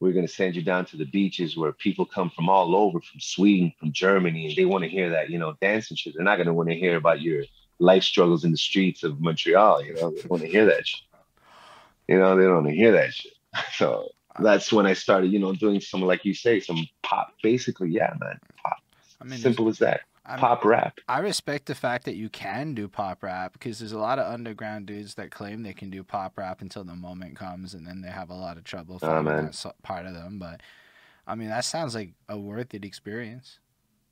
we're 0.00 0.12
gonna 0.12 0.28
send 0.28 0.56
you 0.56 0.62
down 0.62 0.84
to 0.86 0.96
the 0.96 1.04
beaches 1.04 1.56
where 1.56 1.72
people 1.72 2.06
come 2.06 2.30
from 2.30 2.48
all 2.48 2.76
over, 2.76 3.00
from 3.00 3.20
Sweden, 3.20 3.72
from 3.78 3.92
Germany, 3.92 4.46
and 4.46 4.56
they 4.56 4.64
want 4.64 4.84
to 4.84 4.90
hear 4.90 5.10
that, 5.10 5.30
you 5.30 5.38
know, 5.38 5.54
dance 5.60 5.90
and 5.90 5.98
shit. 5.98 6.14
They're 6.14 6.24
not 6.24 6.36
gonna 6.36 6.54
want 6.54 6.68
to 6.68 6.74
hear 6.76 6.96
about 6.96 7.20
your 7.20 7.44
life 7.78 8.02
struggles 8.02 8.44
in 8.44 8.50
the 8.50 8.56
streets 8.56 9.02
of 9.02 9.20
Montreal, 9.20 9.84
you 9.84 9.94
know, 9.94 10.10
they 10.10 10.26
want 10.28 10.42
to 10.42 10.48
hear 10.48 10.66
that 10.66 10.86
shit. 10.86 11.02
You 12.08 12.18
know, 12.18 12.36
they 12.36 12.44
don't 12.44 12.64
want 12.64 12.68
to 12.68 12.74
hear 12.74 12.92
that 12.92 13.12
shit. 13.14 13.32
So 13.74 14.10
that's 14.40 14.72
when 14.72 14.86
I 14.86 14.92
started, 14.92 15.32
you 15.32 15.38
know, 15.38 15.52
doing 15.52 15.80
some 15.80 16.02
like 16.02 16.24
you 16.24 16.34
say, 16.34 16.60
some 16.60 16.86
pop 17.02 17.34
basically, 17.42 17.90
yeah, 17.90 18.12
man. 18.20 18.38
Pop. 18.62 18.78
I 19.20 19.24
mean, 19.24 19.38
Simple 19.38 19.68
as 19.68 19.78
that. 19.78 20.02
I'm- 20.28 20.38
Pop 20.38 20.64
rap. 20.64 20.98
I 21.08 21.20
respect 21.20 21.66
the 21.66 21.74
fact 21.74 22.04
that 22.04 22.14
you 22.14 22.28
can 22.28 22.74
do 22.74 22.86
pop 22.86 23.22
rap 23.22 23.54
because 23.54 23.78
there's 23.78 23.92
a 23.92 23.98
lot 23.98 24.18
of 24.18 24.30
underground 24.32 24.86
dudes 24.86 25.14
that 25.14 25.30
claim 25.30 25.62
they 25.62 25.72
can 25.72 25.88
do 25.88 26.04
pop 26.04 26.36
rap 26.36 26.60
until 26.60 26.84
the 26.84 26.94
moment 26.94 27.34
comes, 27.36 27.72
and 27.74 27.86
then 27.86 28.02
they 28.02 28.10
have 28.10 28.28
a 28.28 28.34
lot 28.34 28.58
of 28.58 28.64
trouble 28.64 28.98
finding 28.98 29.24
man. 29.24 29.46
that 29.46 29.82
part 29.82 30.04
of 30.06 30.12
them. 30.12 30.38
But 30.38 30.60
I 31.26 31.34
mean, 31.34 31.48
that 31.48 31.64
sounds 31.64 31.94
like 31.94 32.12
a 32.28 32.38
worth 32.38 32.74
it 32.74 32.84
experience. 32.84 33.58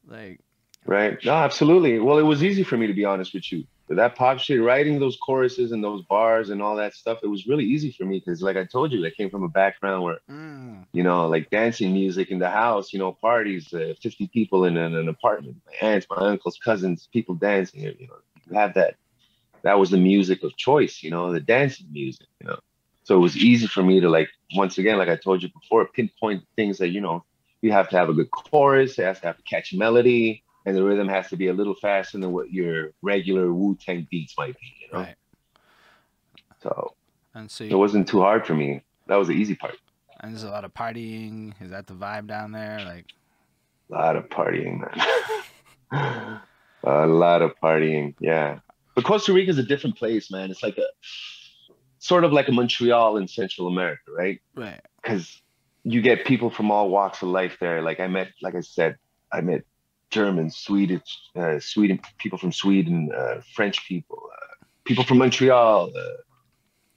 Like, 0.06 0.40
Right. 0.86 1.18
No, 1.24 1.32
absolutely. 1.34 1.98
Well, 1.98 2.18
it 2.18 2.22
was 2.22 2.44
easy 2.44 2.62
for 2.62 2.76
me 2.76 2.86
to 2.86 2.94
be 2.94 3.04
honest 3.04 3.34
with 3.34 3.52
you. 3.52 3.64
That 3.88 4.16
pop 4.16 4.38
shit, 4.38 4.60
writing 4.60 4.98
those 4.98 5.16
choruses 5.16 5.70
and 5.70 5.82
those 5.82 6.02
bars 6.02 6.50
and 6.50 6.60
all 6.60 6.74
that 6.76 6.94
stuff, 6.94 7.20
it 7.22 7.28
was 7.28 7.46
really 7.46 7.64
easy 7.64 7.92
for 7.92 8.04
me 8.04 8.18
because, 8.18 8.42
like 8.42 8.56
I 8.56 8.64
told 8.64 8.90
you, 8.90 9.04
I 9.06 9.10
came 9.10 9.30
from 9.30 9.44
a 9.44 9.48
background 9.48 10.02
where, 10.02 10.18
mm, 10.28 10.84
you 10.92 11.04
know, 11.04 11.28
like 11.28 11.50
dancing 11.50 11.92
music 11.92 12.30
in 12.30 12.40
the 12.40 12.50
house, 12.50 12.92
you 12.92 12.98
know, 12.98 13.12
parties, 13.12 13.72
uh, 13.72 13.94
50 14.02 14.26
people 14.28 14.64
in 14.64 14.76
an, 14.76 14.96
an 14.96 15.08
apartment, 15.08 15.56
my 15.66 15.88
aunts, 15.88 16.06
my 16.10 16.16
uncles, 16.16 16.58
cousins, 16.62 17.08
people 17.12 17.36
dancing, 17.36 17.82
you 17.82 18.08
know, 18.08 18.16
you 18.50 18.58
have 18.58 18.74
that. 18.74 18.96
That 19.62 19.78
was 19.78 19.90
the 19.90 19.98
music 19.98 20.42
of 20.42 20.56
choice, 20.56 21.02
you 21.02 21.10
know, 21.10 21.32
the 21.32 21.40
dancing 21.40 21.86
music, 21.92 22.26
you 22.40 22.48
know. 22.48 22.58
So 23.04 23.16
it 23.16 23.20
was 23.20 23.36
easy 23.36 23.68
for 23.68 23.84
me 23.84 24.00
to, 24.00 24.08
like, 24.08 24.28
once 24.54 24.78
again, 24.78 24.98
like 24.98 25.08
I 25.08 25.16
told 25.16 25.42
you 25.42 25.48
before, 25.48 25.86
pinpoint 25.86 26.42
things 26.56 26.78
that, 26.78 26.88
you 26.88 27.00
know, 27.00 27.24
you 27.62 27.70
have 27.72 27.88
to 27.90 27.96
have 27.96 28.08
a 28.08 28.12
good 28.12 28.30
chorus, 28.30 28.98
it 28.98 29.04
has 29.04 29.20
to 29.20 29.28
have 29.28 29.38
a 29.38 29.42
catchy 29.42 29.76
melody, 29.76 30.42
and 30.66 30.76
the 30.76 30.82
rhythm 30.82 31.08
has 31.08 31.28
to 31.28 31.36
be 31.36 31.46
a 31.46 31.52
little 31.52 31.76
faster 31.76 32.18
than 32.18 32.32
what 32.32 32.52
your 32.52 32.90
regular 33.00 33.52
Wu 33.52 33.78
Tang 33.80 34.06
beats 34.10 34.34
might 34.36 34.58
be, 34.58 34.74
you 34.80 34.92
know. 34.92 35.04
right. 35.04 35.14
So 36.60 36.94
And 37.34 37.50
so, 37.50 37.64
it 37.64 37.74
wasn't 37.74 38.08
too 38.08 38.20
hard 38.20 38.44
for 38.46 38.54
me. 38.54 38.82
That 39.06 39.16
was 39.16 39.28
the 39.28 39.34
easy 39.34 39.54
part. 39.54 39.76
and 40.20 40.32
there's 40.32 40.42
a 40.42 40.50
lot 40.50 40.64
of 40.64 40.74
partying. 40.74 41.54
Is 41.60 41.70
that 41.70 41.86
the 41.86 41.94
vibe 41.94 42.26
down 42.26 42.50
there? 42.50 42.80
Like, 42.84 43.06
A 43.90 43.94
lot 43.94 44.16
of 44.16 44.28
partying, 44.28 44.80
man. 44.80 46.40
a 46.84 47.06
lot 47.06 47.42
of 47.42 47.52
partying, 47.62 48.14
yeah. 48.18 48.58
But 48.96 49.04
Costa 49.04 49.32
Rica 49.32 49.50
is 49.50 49.58
a 49.58 49.62
different 49.62 49.96
place, 49.96 50.30
man. 50.32 50.50
It's 50.50 50.62
like 50.62 50.78
a 50.78 50.86
sort 52.00 52.24
of 52.24 52.32
like 52.32 52.48
a 52.48 52.52
Montreal 52.52 53.18
in 53.18 53.28
Central 53.28 53.68
America, 53.68 54.10
right? 54.10 54.40
right. 54.56 54.80
Because 55.00 55.40
you 55.84 56.02
get 56.02 56.24
people 56.24 56.50
from 56.50 56.72
all 56.72 56.88
walks 56.88 57.22
of 57.22 57.28
life 57.28 57.58
there. 57.60 57.82
Like 57.82 58.00
I 58.00 58.08
met, 58.08 58.28
like 58.42 58.56
I 58.56 58.60
said, 58.60 58.96
I 59.32 59.42
met 59.42 59.62
Germans, 60.10 60.56
Swedish, 60.56 61.18
uh, 61.36 61.58
Sweden, 61.58 62.00
people 62.18 62.38
from 62.38 62.52
Sweden, 62.52 63.10
uh, 63.16 63.40
French 63.54 63.86
people, 63.86 64.22
uh, 64.32 64.64
people 64.84 65.04
from 65.04 65.18
Montreal, 65.18 65.90
uh, 65.96 66.00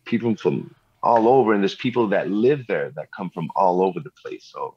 people 0.06 0.36
from 0.36 0.74
all 1.02 1.28
over, 1.28 1.54
and 1.54 1.64
there's 1.64 1.76
people 1.76 2.08
that 2.10 2.30
live 2.30 2.66
there 2.68 2.92
that 2.96 3.12
come 3.12 3.30
from 3.30 3.50
all 3.56 3.82
over 3.84 4.00
the 4.00 4.12
place. 4.12 4.50
So, 4.52 4.76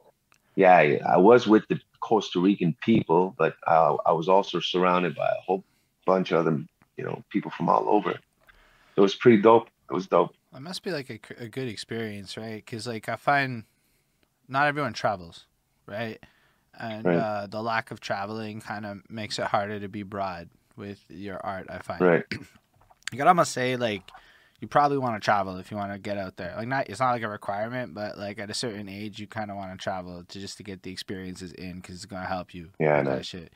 yeah, 0.55 0.75
I, 0.75 0.99
I 1.07 1.17
was 1.17 1.47
with 1.47 1.63
the 1.69 1.79
Costa 1.99 2.39
Rican 2.39 2.75
people, 2.81 3.35
but 3.37 3.55
uh, 3.67 3.97
I 4.05 4.11
was 4.11 4.29
also 4.29 4.59
surrounded 4.59 5.15
by 5.15 5.27
a 5.27 5.41
whole 5.45 5.63
bunch 6.05 6.31
of 6.31 6.39
other, 6.39 6.63
you 6.97 7.03
know, 7.03 7.23
people 7.29 7.51
from 7.51 7.69
all 7.69 7.87
over. 7.89 8.11
It 8.95 9.01
was 9.01 9.15
pretty 9.15 9.41
dope. 9.41 9.67
It 9.89 9.93
was 9.93 10.07
dope. 10.07 10.35
It 10.55 10.61
must 10.61 10.83
be 10.83 10.91
like 10.91 11.09
a, 11.09 11.43
a 11.43 11.47
good 11.47 11.67
experience, 11.67 12.37
right? 12.37 12.63
Because 12.63 12.87
like 12.87 13.09
I 13.09 13.15
find 13.15 13.63
not 14.47 14.67
everyone 14.67 14.93
travels, 14.93 15.45
right? 15.85 16.23
And 16.79 17.05
Right. 17.05 17.17
Uh, 17.17 17.47
the 17.47 17.61
lack 17.61 17.91
of 17.91 17.99
traveling 17.99 18.61
kind 18.61 18.85
of 18.85 19.09
makes 19.09 19.37
it 19.39 19.45
harder 19.45 19.79
to 19.79 19.87
be 19.87 20.03
broad 20.03 20.49
with 20.75 21.03
your 21.09 21.37
art. 21.45 21.67
I 21.69 21.79
find. 21.79 22.01
Right. 22.01 22.25
You 23.11 23.17
gotta 23.17 23.29
almost 23.29 23.51
say 23.51 23.75
like 23.75 24.09
you 24.59 24.67
probably 24.67 24.97
want 24.97 25.21
to 25.21 25.23
travel 25.23 25.57
if 25.57 25.69
you 25.69 25.77
want 25.77 25.91
to 25.91 25.99
get 25.99 26.17
out 26.17 26.37
there. 26.37 26.55
Like 26.57 26.67
not, 26.67 26.89
it's 26.89 26.99
not 26.99 27.11
like 27.11 27.21
a 27.21 27.29
requirement, 27.29 27.93
but 27.93 28.17
like 28.17 28.39
at 28.39 28.49
a 28.49 28.55
certain 28.55 28.89
age, 28.89 29.19
you 29.19 29.27
kind 29.27 29.51
of 29.51 29.57
want 29.57 29.71
to 29.71 29.77
travel 29.77 30.23
to 30.23 30.39
just 30.39 30.57
to 30.57 30.63
get 30.63 30.81
the 30.81 30.91
experiences 30.91 31.51
in 31.51 31.75
because 31.75 31.93
it's 31.93 32.05
gonna 32.05 32.25
help 32.25 32.55
you. 32.55 32.69
Yeah, 32.79 33.03
that 33.03 33.23
shit. 33.23 33.53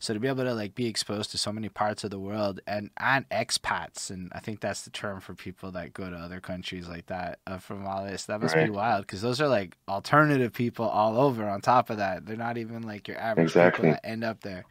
So 0.00 0.14
to 0.14 0.20
be 0.20 0.28
able 0.28 0.44
to 0.44 0.54
like 0.54 0.76
be 0.76 0.86
exposed 0.86 1.32
to 1.32 1.38
so 1.38 1.52
many 1.52 1.68
parts 1.68 2.04
of 2.04 2.10
the 2.10 2.20
world 2.20 2.60
and 2.68 2.90
and 2.98 3.28
expats, 3.30 4.10
and 4.10 4.30
I 4.32 4.38
think 4.38 4.60
that's 4.60 4.82
the 4.82 4.90
term 4.90 5.20
for 5.20 5.34
people 5.34 5.72
that 5.72 5.92
go 5.92 6.08
to 6.08 6.16
other 6.16 6.40
countries 6.40 6.88
like 6.88 7.06
that 7.06 7.40
uh, 7.48 7.58
from 7.58 7.84
all 7.84 8.04
this. 8.04 8.24
That 8.26 8.40
must 8.40 8.54
be 8.54 8.70
wild 8.70 9.06
because 9.06 9.22
those 9.22 9.40
are 9.40 9.48
like 9.48 9.76
alternative 9.88 10.52
people 10.52 10.86
all 10.86 11.18
over. 11.18 11.48
On 11.48 11.60
top 11.60 11.90
of 11.90 11.96
that, 11.96 12.26
they're 12.26 12.36
not 12.36 12.58
even 12.58 12.82
like 12.82 13.08
your 13.08 13.18
average 13.18 13.48
Exactly. 13.48 13.88
people 13.88 13.94
that 13.94 14.06
end 14.08 14.22
up 14.22 14.40
there. 14.42 14.64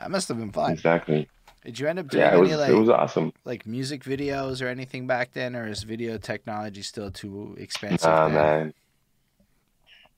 That 0.00 0.10
must 0.10 0.28
have 0.28 0.38
been 0.38 0.52
fun. 0.52 0.72
Exactly. 0.72 1.28
Did 1.62 1.78
you 1.78 1.88
end 1.88 1.98
up 1.98 2.08
doing 2.08 2.22
Yeah, 2.22 2.34
it 2.34 2.38
was 2.40 2.50
any 2.50 2.60
like 2.60 2.70
it 2.70 2.74
was 2.74 2.88
awesome. 2.88 3.32
like 3.44 3.66
music 3.66 4.04
videos 4.04 4.62
or 4.62 4.68
anything 4.68 5.06
back 5.06 5.32
then, 5.32 5.54
or 5.54 5.66
is 5.68 5.82
video 5.82 6.16
technology 6.16 6.80
still 6.82 7.10
too 7.10 7.56
expensive? 7.58 8.08
Ah 8.08 8.28
man. 8.28 8.72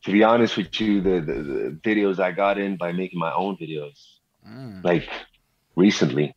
To 0.04 0.12
be 0.12 0.22
honest 0.22 0.56
with 0.56 0.80
you, 0.80 1.00
the, 1.00 1.20
the, 1.20 1.42
the 1.42 1.80
videos 1.82 2.20
I 2.20 2.30
got 2.30 2.56
in 2.56 2.76
by 2.76 2.92
making 2.92 3.18
my 3.18 3.32
own 3.32 3.56
videos, 3.56 4.17
Mm. 4.48 4.84
like 4.84 5.08
recently, 5.76 6.34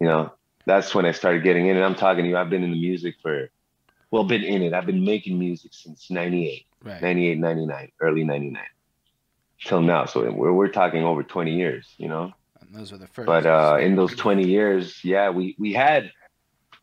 you 0.00 0.06
know, 0.06 0.32
that's 0.66 0.94
when 0.94 1.06
I 1.06 1.12
started 1.12 1.42
getting 1.44 1.68
in. 1.68 1.76
And 1.76 1.84
I'm 1.84 1.94
talking 1.94 2.24
to 2.24 2.30
you, 2.30 2.36
I've 2.36 2.50
been 2.50 2.64
in 2.64 2.72
the 2.72 2.80
music 2.80 3.14
for, 3.22 3.48
well, 4.10 4.24
been 4.24 4.42
in 4.42 4.62
it. 4.62 4.72
I've 4.74 4.86
been 4.86 5.04
making 5.04 5.38
music 5.38 5.72
since 5.74 6.10
98, 6.10 6.66
Right. 6.82 7.02
98, 7.02 7.38
99, 7.38 7.92
early 8.00 8.24
99 8.24 8.62
till 9.64 9.80
now. 9.82 10.04
So 10.04 10.30
we're, 10.30 10.52
we're 10.52 10.68
talking 10.68 11.02
over 11.04 11.22
20 11.22 11.54
years, 11.54 11.94
you 11.98 12.08
know? 12.08 12.32
And 12.60 12.74
those 12.74 12.92
were 12.92 12.98
the 12.98 13.06
first. 13.06 13.26
But 13.26 13.46
uh, 13.46 13.78
in 13.80 13.96
those 13.96 14.14
20 14.14 14.46
years, 14.46 15.04
yeah, 15.04 15.30
we, 15.30 15.56
we 15.58 15.72
had, 15.72 16.10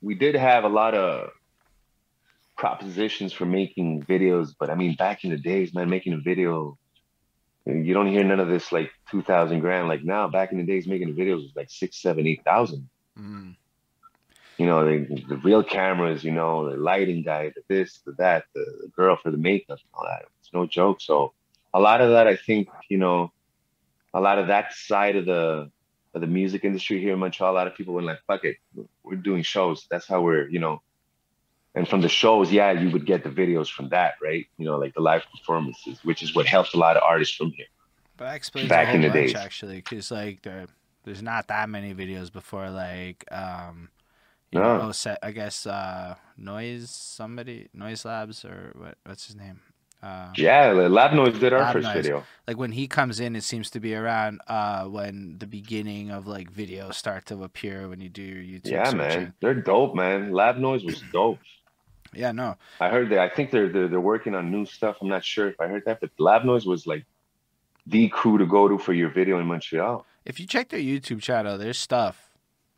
we 0.02 0.16
did 0.16 0.36
have 0.36 0.64
a 0.64 0.70
lot 0.70 0.94
of 0.96 1.30
propositions 2.58 3.34
for 3.34 3.46
making 3.46 4.04
videos. 4.04 4.54
But 4.58 4.70
I 4.70 4.76
mean, 4.76 4.96
back 4.96 5.24
in 5.24 5.32
the 5.32 5.38
days, 5.38 5.74
man, 5.74 5.90
making 5.90 6.14
a 6.14 6.18
video, 6.18 6.78
you 7.66 7.94
don't 7.94 8.08
hear 8.08 8.24
none 8.24 8.40
of 8.40 8.50
this 8.50 8.72
like 8.72 8.92
2000 9.12 9.60
grand. 9.60 9.88
Like 9.88 10.04
now, 10.04 10.28
back 10.28 10.52
in 10.52 10.58
the 10.58 10.64
days, 10.64 10.88
making 10.88 11.10
a 11.10 11.14
video 11.14 11.36
was 11.36 11.52
like 11.56 11.70
six, 11.70 12.02
seven, 12.02 12.28
eight 12.28 12.44
thousand. 12.44 12.90
Mm. 13.18 13.56
You 14.58 14.66
know, 14.66 14.86
the, 14.86 15.24
the 15.28 15.38
real 15.38 15.64
cameras, 15.64 16.24
you 16.24 16.32
know, 16.32 16.70
the 16.70 16.78
lighting 16.78 17.24
guy, 17.24 17.52
the 17.56 17.62
this, 17.68 18.00
the 18.06 18.12
that, 18.14 18.46
the, 18.54 18.66
the 18.84 18.88
girl 18.90 19.16
for 19.16 19.32
the 19.32 19.38
makeup, 19.38 19.80
and 19.80 19.90
all 19.94 20.06
that. 20.06 20.26
It's 20.42 20.54
no 20.54 20.68
joke. 20.68 21.02
So 21.02 21.34
a 21.74 21.80
lot 21.80 22.02
of 22.02 22.12
that, 22.12 22.28
I 22.28 22.36
think, 22.36 22.68
you 22.90 22.98
know, 22.98 23.32
a 24.14 24.22
lot 24.22 24.38
of 24.38 24.48
that 24.48 24.74
side 24.74 25.16
of 25.16 25.26
the 25.26 25.72
of 26.14 26.22
the 26.22 26.28
music 26.28 26.64
industry 26.64 27.02
here 27.02 27.14
in 27.14 27.20
Montreal, 27.20 27.52
a 27.52 27.56
lot 27.56 27.66
of 27.66 27.76
people 27.76 27.96
were 27.96 28.04
like, 28.04 28.20
"Fuck 28.28 28.46
it, 28.46 28.58
we're 29.04 29.16
doing 29.16 29.42
shows. 29.42 29.88
That's 29.90 30.08
how 30.08 30.22
we're, 30.22 30.48
you 30.48 30.60
know." 30.60 30.82
And 31.76 31.88
from 31.88 32.02
the 32.02 32.10
shows, 32.10 32.52
yeah, 32.52 32.72
you 32.72 32.90
would 32.92 33.06
get 33.06 33.24
the 33.24 33.30
videos 33.30 33.70
from 33.72 33.90
that, 33.90 34.16
right? 34.22 34.46
You 34.58 34.66
know, 34.66 34.78
like 34.78 34.94
the 34.94 35.02
live 35.02 35.24
performances, 35.32 36.00
which 36.04 36.22
is 36.22 36.36
what 36.36 36.46
helped 36.46 36.74
a 36.74 36.78
lot 36.78 36.98
of 36.98 37.04
artists 37.04 37.36
from 37.36 37.52
here. 37.52 37.66
But 38.18 38.26
that 38.26 38.36
explains 38.36 38.70
back 38.70 38.94
in 38.94 39.02
the 39.02 39.10
days. 39.10 39.36
actually, 39.36 39.78
because 39.78 40.12
like 40.12 40.44
there, 40.44 40.68
there's 41.04 41.22
not 41.24 41.48
that 41.48 41.70
many 41.70 41.94
videos 41.94 42.32
before 42.32 42.70
like 42.70 43.26
um, 43.32 43.90
you 44.52 44.60
No. 44.60 44.78
know, 44.78 44.92
set, 44.92 45.20
I 45.24 45.32
guess 45.32 45.66
uh, 45.66 46.16
noise 46.38 46.90
somebody 46.92 47.70
noise 47.74 48.06
labs 48.06 48.46
or 48.46 48.72
what 48.76 48.98
what's 49.06 49.26
his 49.28 49.36
name? 49.36 49.62
Uh, 50.02 50.36
Yeah, 50.38 50.72
Lab 50.72 51.14
Noise 51.14 51.40
did 51.40 51.54
our 51.54 51.62
Lab 51.62 51.74
first 51.74 51.88
Noise. 51.88 52.06
video. 52.06 52.24
like 52.48 52.58
when 52.58 52.74
he 52.74 52.88
comes 52.88 53.20
in, 53.20 53.36
it 53.36 53.44
seems 53.44 53.70
to 53.72 53.80
be 53.80 53.96
around 53.96 54.42
uh 54.48 54.86
when 54.86 55.38
the 55.40 55.48
beginning 55.48 56.12
of 56.12 56.28
like 56.28 56.52
videos 56.52 56.96
start 56.96 57.26
to 57.28 57.44
appear 57.44 57.88
when 57.90 58.00
you 58.00 58.10
do 58.10 58.22
your 58.22 58.44
YouTube. 58.44 58.64
Yeah, 58.72 58.86
searching. 58.86 58.98
man, 58.98 59.34
they're 59.42 59.54
dope, 59.56 59.96
man. 59.96 60.32
Lab 60.32 60.58
Noise 60.58 60.84
was 60.84 61.02
dope. 61.02 61.40
Yeah, 62.16 62.32
no, 62.32 62.56
I 62.80 62.90
heard 62.90 63.10
that. 63.10 63.20
I 63.20 63.30
think 63.30 63.52
they're, 63.52 63.70
they're 63.70 63.88
they're 63.88 64.00
working 64.02 64.36
on 64.36 64.52
new 64.52 64.66
stuff. 64.66 64.98
I'm 65.02 65.08
not 65.08 65.24
sure 65.24 65.48
if 65.48 65.60
I 65.60 65.68
heard 65.68 65.84
that, 65.86 66.00
but 66.02 66.12
Lab 66.20 66.44
Noise 66.46 66.66
was 66.66 66.86
like 66.88 67.06
the 67.88 68.08
crew 68.10 68.38
to 68.38 68.46
go 68.46 68.68
to 68.68 68.78
for 68.78 68.94
your 68.94 69.10
video 69.10 69.40
in 69.40 69.46
Montreal. 69.46 70.06
if 70.26 70.40
you 70.40 70.48
check 70.48 70.70
their 70.70 70.80
YouTube 70.80 71.22
channel, 71.22 71.58
there's 71.58 71.78
stuff. 71.78 72.30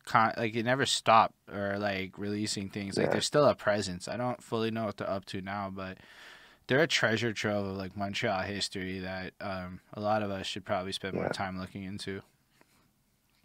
Con- 0.06 0.34
like 0.38 0.56
it 0.56 0.64
never 0.66 0.86
stop 0.86 1.34
or 1.52 1.78
like 1.80 2.18
releasing 2.20 2.70
things. 2.70 2.96
Like 2.98 3.08
Yeah. 3.08 3.12
there's 3.14 3.26
still 3.26 3.46
a 3.46 3.56
presence. 3.56 4.08
I 4.08 4.18
don't 4.18 4.42
fully 4.44 4.70
know 4.72 4.86
what 4.86 4.98
they're 4.98 5.10
up 5.10 5.26
to 5.26 5.42
now, 5.42 5.72
but 5.74 5.98
they're 6.68 6.82
a 6.82 6.88
treasure 6.88 7.34
trove 7.34 7.66
of 7.66 7.76
like 7.78 7.96
Montreal 7.98 8.42
history 8.42 9.00
that 9.00 9.34
um, 9.42 9.80
a 9.94 10.00
lot 10.00 10.22
of 10.24 10.30
us 10.32 10.46
should 10.46 10.64
probably 10.66 10.92
spend 10.92 11.16
more 11.16 11.30
time 11.30 11.60
looking 11.60 11.84
into. 11.84 12.22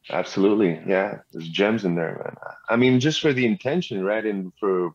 Absolutely, 0.08 0.80
yeah. 0.86 1.18
There's 1.32 1.48
gems 1.48 1.84
in 1.84 1.94
there, 1.94 2.20
man. 2.24 2.36
I 2.68 2.76
mean, 2.76 3.00
just 3.00 3.20
for 3.20 3.32
the 3.32 3.46
intention, 3.46 4.02
right, 4.04 4.24
and 4.24 4.52
for 4.58 4.92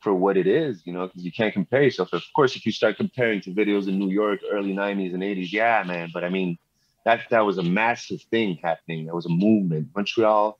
for 0.00 0.14
what 0.14 0.36
it 0.36 0.46
is, 0.46 0.82
you 0.86 0.92
know, 0.92 1.06
because 1.06 1.24
you 1.24 1.32
can't 1.32 1.52
compare 1.52 1.82
yourself. 1.82 2.12
Of 2.12 2.22
course, 2.34 2.56
if 2.56 2.64
you 2.64 2.72
start 2.72 2.96
comparing 2.96 3.40
to 3.42 3.50
videos 3.50 3.88
in 3.88 3.98
New 3.98 4.10
York, 4.10 4.40
early 4.50 4.72
'90s 4.72 5.14
and 5.14 5.22
'80s, 5.22 5.52
yeah, 5.52 5.82
man. 5.86 6.10
But 6.14 6.24
I 6.24 6.28
mean, 6.28 6.58
that 7.04 7.22
that 7.30 7.40
was 7.44 7.58
a 7.58 7.62
massive 7.62 8.22
thing 8.30 8.58
happening. 8.62 9.06
That 9.06 9.14
was 9.14 9.26
a 9.26 9.30
movement. 9.30 9.88
Montreal 9.96 10.58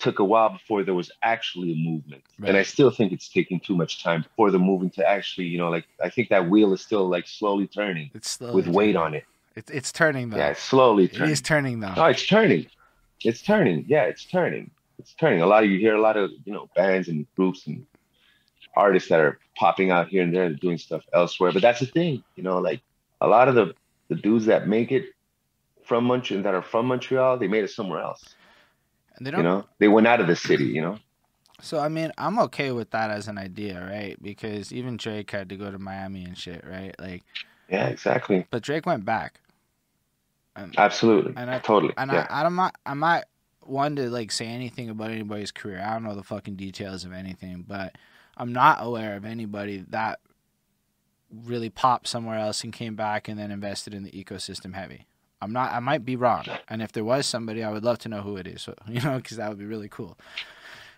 took 0.00 0.18
a 0.18 0.24
while 0.24 0.48
before 0.50 0.82
there 0.82 0.94
was 0.94 1.10
actually 1.22 1.72
a 1.72 1.76
movement, 1.76 2.22
and 2.44 2.56
I 2.56 2.64
still 2.64 2.90
think 2.90 3.12
it's 3.12 3.28
taking 3.28 3.60
too 3.60 3.76
much 3.76 4.02
time 4.02 4.24
for 4.36 4.50
the 4.50 4.58
movement 4.58 4.94
to 4.94 5.08
actually, 5.08 5.46
you 5.46 5.58
know, 5.58 5.70
like 5.70 5.84
I 6.02 6.10
think 6.10 6.30
that 6.30 6.50
wheel 6.50 6.72
is 6.72 6.80
still 6.80 7.08
like 7.08 7.28
slowly 7.28 7.68
turning 7.68 8.10
It's 8.12 8.30
slowly 8.30 8.54
with 8.56 8.66
weight 8.66 8.94
turning. 8.94 8.96
on 8.96 9.14
it. 9.14 9.24
It's 9.54 9.70
it's 9.70 9.92
turning 9.92 10.30
though. 10.30 10.38
Yeah, 10.38 10.48
it's 10.48 10.62
slowly 10.62 11.04
it 11.04 11.14
turning. 11.14 11.30
is 11.32 11.40
turning 11.40 11.78
though. 11.80 11.94
Oh, 11.96 12.06
it's 12.06 12.26
turning. 12.26 12.66
It's 13.22 13.40
turning. 13.40 13.84
Yeah, 13.86 14.02
it's 14.04 14.24
turning. 14.24 14.72
It's 14.98 15.14
turning. 15.14 15.42
A 15.42 15.46
lot 15.46 15.62
of 15.64 15.70
you 15.70 15.78
hear 15.78 15.94
a 15.94 16.00
lot 16.00 16.16
of 16.16 16.30
you 16.44 16.52
know 16.52 16.68
bands 16.74 17.06
and 17.06 17.24
groups 17.36 17.66
and 17.68 17.86
artists 18.76 19.08
that 19.08 19.20
are 19.20 19.38
popping 19.56 19.90
out 19.90 20.08
here 20.08 20.22
and 20.22 20.34
there 20.34 20.44
and 20.44 20.58
doing 20.58 20.78
stuff 20.78 21.02
elsewhere. 21.12 21.52
But 21.52 21.62
that's 21.62 21.80
the 21.80 21.86
thing, 21.86 22.22
you 22.36 22.42
know, 22.42 22.58
like 22.58 22.80
a 23.20 23.28
lot 23.28 23.48
of 23.48 23.54
the 23.54 23.74
the 24.08 24.14
dudes 24.16 24.46
that 24.46 24.68
make 24.68 24.92
it 24.92 25.06
from 25.84 26.04
Montreal 26.04 26.42
that 26.42 26.54
are 26.54 26.62
from 26.62 26.86
Montreal, 26.86 27.38
they 27.38 27.48
made 27.48 27.64
it 27.64 27.70
somewhere 27.70 28.00
else. 28.00 28.34
And 29.16 29.26
they 29.26 29.30
don't 29.30 29.40
You 29.40 29.44
know, 29.44 29.64
they 29.78 29.88
went 29.88 30.06
out 30.06 30.20
of 30.20 30.26
the 30.26 30.36
city. 30.36 30.64
You 30.64 30.82
know. 30.82 30.98
So 31.60 31.78
I 31.78 31.88
mean, 31.88 32.12
I'm 32.18 32.38
okay 32.40 32.72
with 32.72 32.90
that 32.90 33.10
as 33.10 33.28
an 33.28 33.38
idea, 33.38 33.86
right? 33.88 34.20
Because 34.22 34.72
even 34.72 34.96
Drake 34.96 35.30
had 35.30 35.48
to 35.50 35.56
go 35.56 35.70
to 35.70 35.78
Miami 35.78 36.24
and 36.24 36.36
shit, 36.36 36.64
right? 36.66 36.94
Like, 36.98 37.22
Yeah, 37.70 37.86
exactly. 37.86 38.46
but 38.50 38.62
Drake 38.62 38.86
went 38.86 39.04
back. 39.04 39.40
And, 40.56 40.74
Absolutely. 40.78 41.32
And 41.36 41.50
I- 41.50 41.58
totally. 41.60 41.94
and 41.96 42.12
yeah. 42.12 42.26
I, 42.28 42.44
I'm 42.44 42.54
not, 42.54 42.76
I'm 42.86 43.00
not 43.00 43.24
one 43.60 43.96
to 43.96 44.10
like 44.10 44.30
say 44.30 44.46
anything 44.46 44.90
about 44.90 45.10
anybody's 45.10 45.50
career. 45.52 45.82
I 45.84 45.92
don't 45.94 46.04
know 46.04 46.14
the 46.14 46.22
fucking 46.22 46.56
details 46.56 47.04
of 47.04 47.12
anything, 47.12 47.64
but 47.66 47.96
I'm 48.36 48.52
not 48.52 48.78
aware 48.80 49.16
of 49.16 49.24
anybody 49.24 49.84
that 49.90 50.20
really 51.44 51.70
popped 51.70 52.06
somewhere 52.08 52.38
else 52.38 52.62
and 52.64 52.72
came 52.72 52.94
back 52.94 53.28
and 53.28 53.38
then 53.38 53.50
invested 53.50 53.94
in 53.94 54.02
the 54.04 54.10
ecosystem 54.12 54.74
heavy. 54.74 55.06
I'm 55.42 55.52
not. 55.52 55.72
I 55.72 55.80
might 55.80 56.04
be 56.04 56.16
wrong, 56.16 56.44
and 56.68 56.80
if 56.80 56.92
there 56.92 57.04
was 57.04 57.26
somebody, 57.26 57.62
I 57.62 57.70
would 57.70 57.84
love 57.84 57.98
to 58.00 58.08
know 58.08 58.22
who 58.22 58.36
it 58.36 58.46
is. 58.46 58.62
So, 58.62 58.74
you 58.88 59.00
know, 59.00 59.16
because 59.16 59.36
that 59.36 59.48
would 59.48 59.58
be 59.58 59.64
really 59.66 59.88
cool. 59.88 60.16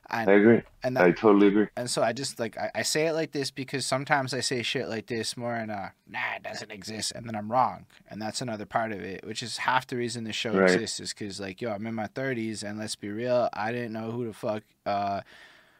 And 0.09 0.30
I 0.30 0.34
agree. 0.34 0.62
and 0.84 0.97
that, 0.97 1.03
I 1.05 1.11
totally 1.11 1.49
agree. 1.49 1.66
and 1.76 1.91
so 1.91 2.01
I 2.01 2.12
just 2.12 2.39
like 2.39 2.57
I, 2.57 2.70
I 2.76 2.82
say 2.82 3.09
it 3.09 3.12
like 3.14 3.32
this 3.32 3.51
because 3.51 3.84
sometimes 3.84 4.32
I 4.32 4.39
say 4.39 4.62
shit 4.62 4.89
like 4.89 5.07
this 5.09 5.37
more 5.37 5.57
in 5.57 5.68
a 5.68 5.95
nah 6.09 6.37
it 6.37 6.45
doesn't 6.45 6.70
exist 6.70 7.11
and 7.16 7.26
then 7.26 7.34
I'm 7.34 7.51
wrong 7.51 7.87
and 8.09 8.22
that's 8.22 8.41
another 8.41 8.66
part 8.66 8.93
of 8.93 9.01
it 9.01 9.26
which 9.26 9.43
is 9.43 9.57
half 9.57 9.84
the 9.89 9.97
reason 9.97 10.22
the 10.22 10.32
show 10.32 10.53
Right. 10.53 10.70
exists 10.70 11.01
is 11.01 11.12
because 11.12 11.41
like 11.41 11.61
yo 11.61 11.72
I'm 11.72 11.84
in 11.89 11.95
my 11.97 12.07
30s 12.07 12.62
and 12.62 12.78
let's 12.78 12.95
be 12.95 13.09
real 13.09 13.49
I 13.53 13.72
didn't 13.72 13.93
know 13.95 14.12
who 14.12 14.26
the 14.28 14.32
fuck 14.32 14.62
uh 14.84 15.22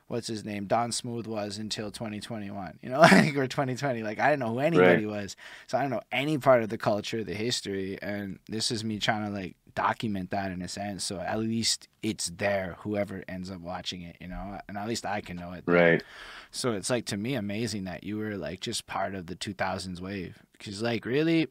what's 0.09 0.27
his 0.29 0.45
name 0.45 0.67
Don 0.67 0.93
Smooth 0.93 1.27
was 1.27 1.59
until 1.59 1.91
2021 1.91 2.79
you 2.83 2.89
know 2.91 3.01
like 3.01 3.37
or 3.37 3.47
2020 3.47 4.03
like 4.03 4.19
I 4.21 4.31
didn't 4.31 4.41
know 4.41 4.53
who 4.53 4.61
anybody 4.61 5.05
was 5.07 5.37
so 5.67 5.77
I 5.79 5.83
don't 5.83 5.91
know 5.91 6.03
any 6.13 6.39
part 6.39 6.63
of 6.63 6.69
the 6.69 6.79
culture 6.79 7.25
the 7.25 7.35
history 7.35 7.99
and 8.01 8.39
this 8.49 8.71
is 8.71 8.85
me 8.85 8.99
trying 8.99 9.25
to 9.27 9.31
like 9.33 9.57
document 9.75 10.31
that 10.31 10.51
in 10.53 10.63
a 10.63 10.69
sense 10.69 11.05
so 11.05 11.19
at 11.21 11.39
least 11.39 11.89
it's 12.03 12.31
there 12.37 12.77
whoever 12.81 13.23
ends 13.29 13.51
up 13.51 13.61
watching 13.61 14.01
it 14.03 14.17
you 14.21 14.29
know 14.29 14.59
and 14.69 14.79
at 14.79 14.89
least 14.89 15.05
I 15.05 15.21
can 15.21 15.37
know 15.37 15.53
it 15.53 15.65
Right. 15.67 16.03
so 16.51 16.73
it's 16.73 16.89
like 16.89 17.05
to 17.07 17.17
me 17.19 17.35
amazing 17.35 17.85
that 17.85 18.03
you 18.05 18.17
were 18.17 18.37
like 18.37 18.61
just 18.61 18.87
part 18.87 19.15
of 19.15 19.27
the 19.27 19.37
2000s 19.37 20.01
wave 20.01 20.39
because 20.53 20.81
like 20.81 21.05
really 21.05 21.49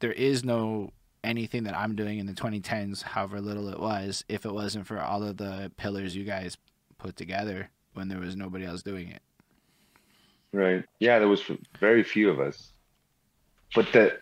there 0.00 0.12
is 0.12 0.44
no 0.44 0.90
anything 1.24 1.64
that 1.64 1.74
I'm 1.76 1.96
doing 1.96 2.18
in 2.18 2.26
the 2.26 2.34
2010s 2.34 3.02
however 3.02 3.40
little 3.40 3.68
it 3.68 3.80
was 3.80 4.24
if 4.28 4.44
it 4.44 4.52
wasn't 4.52 4.86
for 4.86 5.00
all 5.00 5.22
of 5.22 5.38
the 5.38 5.72
pillars 5.78 6.14
you 6.14 6.24
guys 6.24 6.58
put 6.98 7.16
together 7.16 7.70
when 7.96 8.08
there 8.08 8.20
was 8.20 8.36
nobody 8.36 8.64
else 8.64 8.82
doing 8.82 9.08
it. 9.08 9.22
Right. 10.52 10.84
Yeah, 11.00 11.18
there 11.18 11.28
was 11.28 11.42
very 11.80 12.02
few 12.02 12.30
of 12.30 12.40
us, 12.40 12.72
but 13.74 13.92
the 13.92 14.18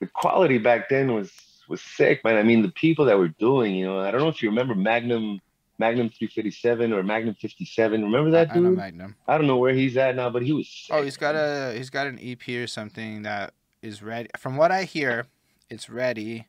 the 0.00 0.06
quality 0.06 0.58
back 0.58 0.88
then 0.88 1.12
was 1.14 1.30
was 1.68 1.80
sick, 1.80 2.24
man. 2.24 2.36
I 2.36 2.42
mean, 2.42 2.62
the 2.62 2.70
people 2.72 3.04
that 3.06 3.18
were 3.18 3.28
doing, 3.28 3.74
you 3.74 3.86
know, 3.86 4.00
I 4.00 4.10
don't 4.10 4.20
know 4.20 4.28
if 4.28 4.42
you 4.42 4.48
remember 4.48 4.74
Magnum 4.74 5.40
Magnum 5.78 6.08
357 6.10 6.92
or 6.92 7.02
Magnum 7.02 7.34
57. 7.34 8.02
Remember 8.02 8.30
that 8.32 8.50
I 8.50 8.54
know 8.56 8.70
dude? 8.70 8.78
Magnum. 8.78 9.16
I 9.26 9.38
don't 9.38 9.46
know 9.46 9.56
where 9.56 9.74
he's 9.74 9.96
at 9.96 10.16
now, 10.16 10.30
but 10.30 10.42
he 10.42 10.52
was. 10.52 10.68
Sick, 10.68 10.94
Oh, 10.94 11.02
he's 11.02 11.16
got 11.16 11.34
a 11.34 11.74
he's 11.76 11.90
got 11.90 12.06
an 12.06 12.18
EP 12.22 12.46
or 12.48 12.66
something 12.66 13.22
that 13.22 13.54
is 13.82 14.02
ready. 14.02 14.28
From 14.38 14.56
what 14.56 14.70
I 14.70 14.84
hear, 14.84 15.26
it's 15.70 15.88
ready. 15.88 16.46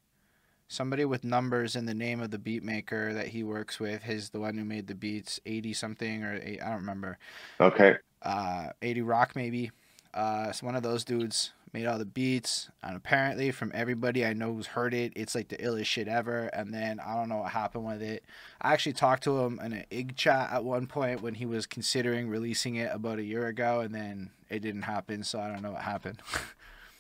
Somebody 0.68 1.06
with 1.06 1.24
numbers 1.24 1.76
in 1.76 1.86
the 1.86 1.94
name 1.94 2.22
of 2.22 2.32
the 2.32 2.40
beat 2.40 2.64
maker 2.64 3.14
that 3.14 3.28
he 3.28 3.44
works 3.44 3.80
with. 3.80 4.04
His 4.04 4.30
the 4.30 4.40
one 4.40 4.58
who 4.58 4.66
made 4.66 4.88
the 4.88 4.96
beats, 4.96 5.40
eighty 5.46 5.74
something 5.74 6.24
or 6.24 6.40
eight, 6.44 6.62
I 6.62 6.70
don't 6.70 6.78
remember. 6.80 7.18
Okay. 7.60 7.96
Uh, 8.22 8.68
eighty 8.82 9.02
Rock 9.02 9.36
maybe. 9.36 9.72
Uh, 10.14 10.48
it's 10.50 10.62
one 10.62 10.76
of 10.76 10.84
those 10.84 11.04
dudes 11.04 11.54
made 11.74 11.88
all 11.88 11.98
the 11.98 12.06
beats, 12.06 12.70
and 12.84 12.96
apparently 12.96 13.50
from 13.50 13.72
everybody 13.74 14.24
I 14.24 14.34
know 14.34 14.54
who's 14.54 14.68
heard 14.68 14.94
it, 14.94 15.12
it's 15.16 15.34
like 15.34 15.48
the 15.48 15.58
illest 15.58 15.86
shit 15.86 16.08
ever. 16.08 16.46
And 16.54 16.72
then 16.72 17.00
I 17.00 17.16
don't 17.16 17.30
know 17.30 17.38
what 17.38 17.52
happened 17.52 17.86
with 17.86 18.02
it. 18.02 18.24
I 18.62 18.74
actually 18.74 18.94
talked 18.94 19.24
to 19.24 19.40
him 19.40 19.60
in 19.60 19.74
an 19.74 19.86
IG 19.90 20.16
chat 20.16 20.52
at 20.54 20.64
one 20.64 20.86
point 20.86 21.22
when 21.22 21.34
he 21.34 21.48
was 21.48 21.66
considering 21.66 22.30
releasing 22.30 22.76
it 22.76 22.92
about 22.94 23.18
a 23.18 23.24
year 23.24 23.48
ago, 23.48 23.80
and 23.80 23.94
then 23.94 24.30
it 24.50 24.60
didn't 24.60 24.84
happen. 24.84 25.24
So 25.24 25.40
I 25.40 25.48
don't 25.48 25.64
know 25.64 25.72
what 25.72 25.82
happened. 25.82 26.22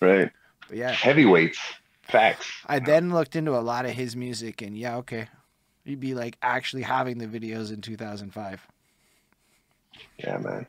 Right. 0.01 0.29
but 0.67 0.75
yeah, 0.77 0.91
Heavyweights. 0.91 1.57
Facts. 2.03 2.47
I 2.67 2.79
then 2.79 3.13
looked 3.13 3.35
into 3.35 3.51
a 3.57 3.61
lot 3.61 3.85
of 3.85 3.91
his 3.91 4.15
music, 4.15 4.61
and 4.61 4.77
yeah, 4.77 4.97
okay, 4.97 5.27
you'd 5.85 5.99
be 5.99 6.13
like 6.13 6.37
actually 6.41 6.83
having 6.83 7.17
the 7.17 7.27
videos 7.27 7.71
in 7.73 7.81
2005. 7.81 8.67
Yeah, 10.19 10.37
man. 10.37 10.67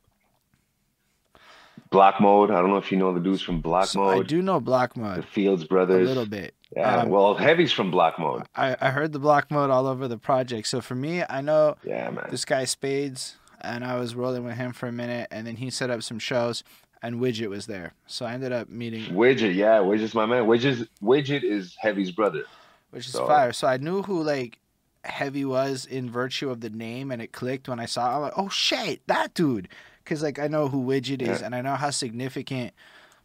Block 1.91 2.20
Mode. 2.20 2.51
I 2.51 2.61
don't 2.61 2.70
know 2.70 2.76
if 2.76 2.91
you 2.91 2.99
know 2.99 3.12
the 3.14 3.20
dudes 3.20 3.43
from 3.43 3.61
Block 3.61 3.87
So 3.87 4.05
I 4.09 4.22
do 4.22 4.43
know 4.43 4.59
Block 4.61 4.97
Mode. 4.97 5.18
The 5.18 5.22
Fields 5.22 5.64
Brothers. 5.64 6.07
a 6.07 6.09
little 6.09 6.26
bit. 6.26 6.55
Yeah. 6.76 7.03
Um, 7.03 7.09
well, 7.09 7.35
Heavy's 7.35 7.72
from 7.72 7.91
Block 7.91 8.18
Mode. 8.18 8.43
I, 8.57 8.76
I 8.80 8.91
heard 8.91 9.12
the 9.12 9.18
Block 9.20 9.51
Mode 9.51 9.70
all 9.70 9.87
over 9.87 10.09
the 10.09 10.18
project. 10.18 10.66
So 10.66 10.80
for 10.80 10.95
me, 10.97 11.22
I 11.28 11.41
know 11.41 11.76
Yeah, 11.85 12.11
man. 12.11 12.26
this 12.30 12.45
guy 12.45 12.64
Spades, 12.64 13.37
and 13.61 13.85
I 13.85 13.97
was 13.99 14.14
rolling 14.16 14.45
with 14.45 14.55
him 14.57 14.72
for 14.72 14.89
a 14.89 14.93
minute, 14.93 15.28
and 15.30 15.47
then 15.47 15.57
he 15.57 15.70
set 15.70 15.89
up 15.91 16.03
some 16.03 16.18
shows, 16.18 16.64
and 17.05 17.21
Widget 17.21 17.49
was 17.51 17.67
there. 17.67 17.93
So 18.07 18.25
I 18.27 18.33
ended 18.33 18.53
up 18.53 18.69
meeting, 18.69 19.05
Widget. 19.15 19.55
Yeah, 19.55 19.79
Widget's 19.79 20.15
my 20.15 20.27
man. 20.27 20.45
Widget. 20.45 20.89
Widget 21.03 21.43
is 21.45 21.77
Heavy's 21.79 22.11
brother. 22.11 22.45
which 22.91 23.07
is 23.07 23.13
So- 23.13 23.25
uh, 23.25 23.29
fire. 23.29 23.53
So 23.53 23.67
I 23.67 23.77
knew 23.77 24.03
who 24.03 24.23
like 24.23 24.59
Heavy 25.05 25.45
was 25.45 25.85
in 25.85 26.09
virtue 26.11 26.49
of 26.51 26.61
the 26.61 26.71
name, 26.71 27.11
and 27.11 27.21
it 27.21 27.33
clicked 27.33 27.69
when 27.69 27.79
I 27.79 27.87
saw. 27.87 28.11
It. 28.11 28.17
I'm 28.17 28.23
like, 28.23 28.33
oh 28.37 28.49
shit, 28.49 29.03
that 29.09 29.35
dude, 29.35 29.69
because 30.03 30.23
like 30.23 30.39
I 30.39 30.47
know 30.49 30.69
who 30.69 30.83
Widget 30.85 31.21
is, 31.23 31.41
Yeah. 31.41 31.47
and 31.47 31.55
I 31.55 31.61
know 31.61 31.75
how 31.75 31.91
significant 31.91 32.73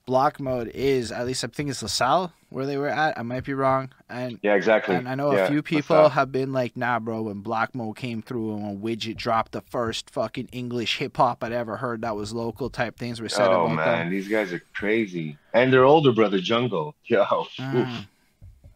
Block 0.10 0.40
Mode 0.40 0.70
is. 0.74 1.12
At 1.12 1.28
least 1.28 1.44
I 1.44 1.48
think 1.48 1.70
it's 1.70 1.84
LaSalle 1.84 2.34
where 2.50 2.66
they 2.66 2.78
were 2.78 2.88
at. 2.90 3.16
I 3.16 3.22
might 3.22 3.44
be 3.44 3.54
wrong, 3.54 3.92
and 4.10 4.40
Yeah, 4.42 4.56
exactly. 4.56 4.96
And 4.96 5.08
I 5.08 5.14
know 5.14 5.32
Yeah, 5.32 5.46
a 5.46 5.48
few 5.48 5.62
people 5.62 6.10
have 6.10 6.32
been 6.32 6.52
like, 6.52 6.76
nah, 6.76 6.98
bro, 7.00 7.22
when 7.22 7.42
Block 7.42 7.76
Mode 7.76 7.96
came 7.96 8.24
through 8.24 8.56
and 8.56 8.64
when 8.64 8.80
Widget 8.82 9.18
dropped 9.18 9.52
the 9.52 9.62
first 9.62 10.10
fucking 10.10 10.50
English 10.52 10.98
hip 10.98 11.16
hop 11.18 11.44
I'd 11.44 11.52
ever 11.52 11.78
heard 11.78 12.02
that 12.02 12.16
was 12.16 12.34
local 12.34 12.72
type 12.72 12.98
things 12.98 13.22
were 13.22 13.30
said 13.30 13.50
Oh 13.52 13.66
about 13.66 13.76
man, 13.76 14.00
them. 14.00 14.10
these 14.10 14.28
guys 14.28 14.52
are 14.52 14.64
crazy. 14.74 15.38
And 15.54 15.72
their 15.72 15.84
older 15.86 16.12
brother 16.12 16.40
Jungle. 16.40 16.96
Yo. 17.06 17.24
Mm. 17.60 18.08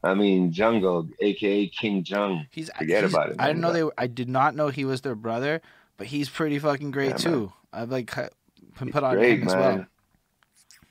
I 0.04 0.14
mean 0.14 0.52
Jungle, 0.52 1.08
aka 1.20 1.68
King 1.68 2.04
Jung. 2.06 2.46
He's, 2.52 2.70
Forget 2.78 3.00
he's- 3.06 3.12
about 3.12 3.30
it, 3.32 3.38
I 3.40 3.48
didn't 3.48 3.62
know 3.62 3.74
they 3.74 3.84
were, 3.84 3.94
I 3.98 4.06
did 4.06 4.30
not 4.30 4.54
know 4.56 4.68
he 4.68 4.86
was 4.86 5.02
their 5.02 5.16
brother, 5.16 5.62
but 5.98 6.06
he's 6.08 6.30
pretty 6.30 6.60
fucking 6.60 6.92
great 6.92 7.12
Yeah, 7.12 7.18
too. 7.18 7.54
I've 7.74 7.90
like 7.90 8.14
been 8.16 8.30
He's 8.80 8.92
put 8.92 9.04
on 9.04 9.16
great, 9.16 9.40
him 9.40 9.48
as 9.48 9.56
man. 9.56 9.62
well. 9.78 9.86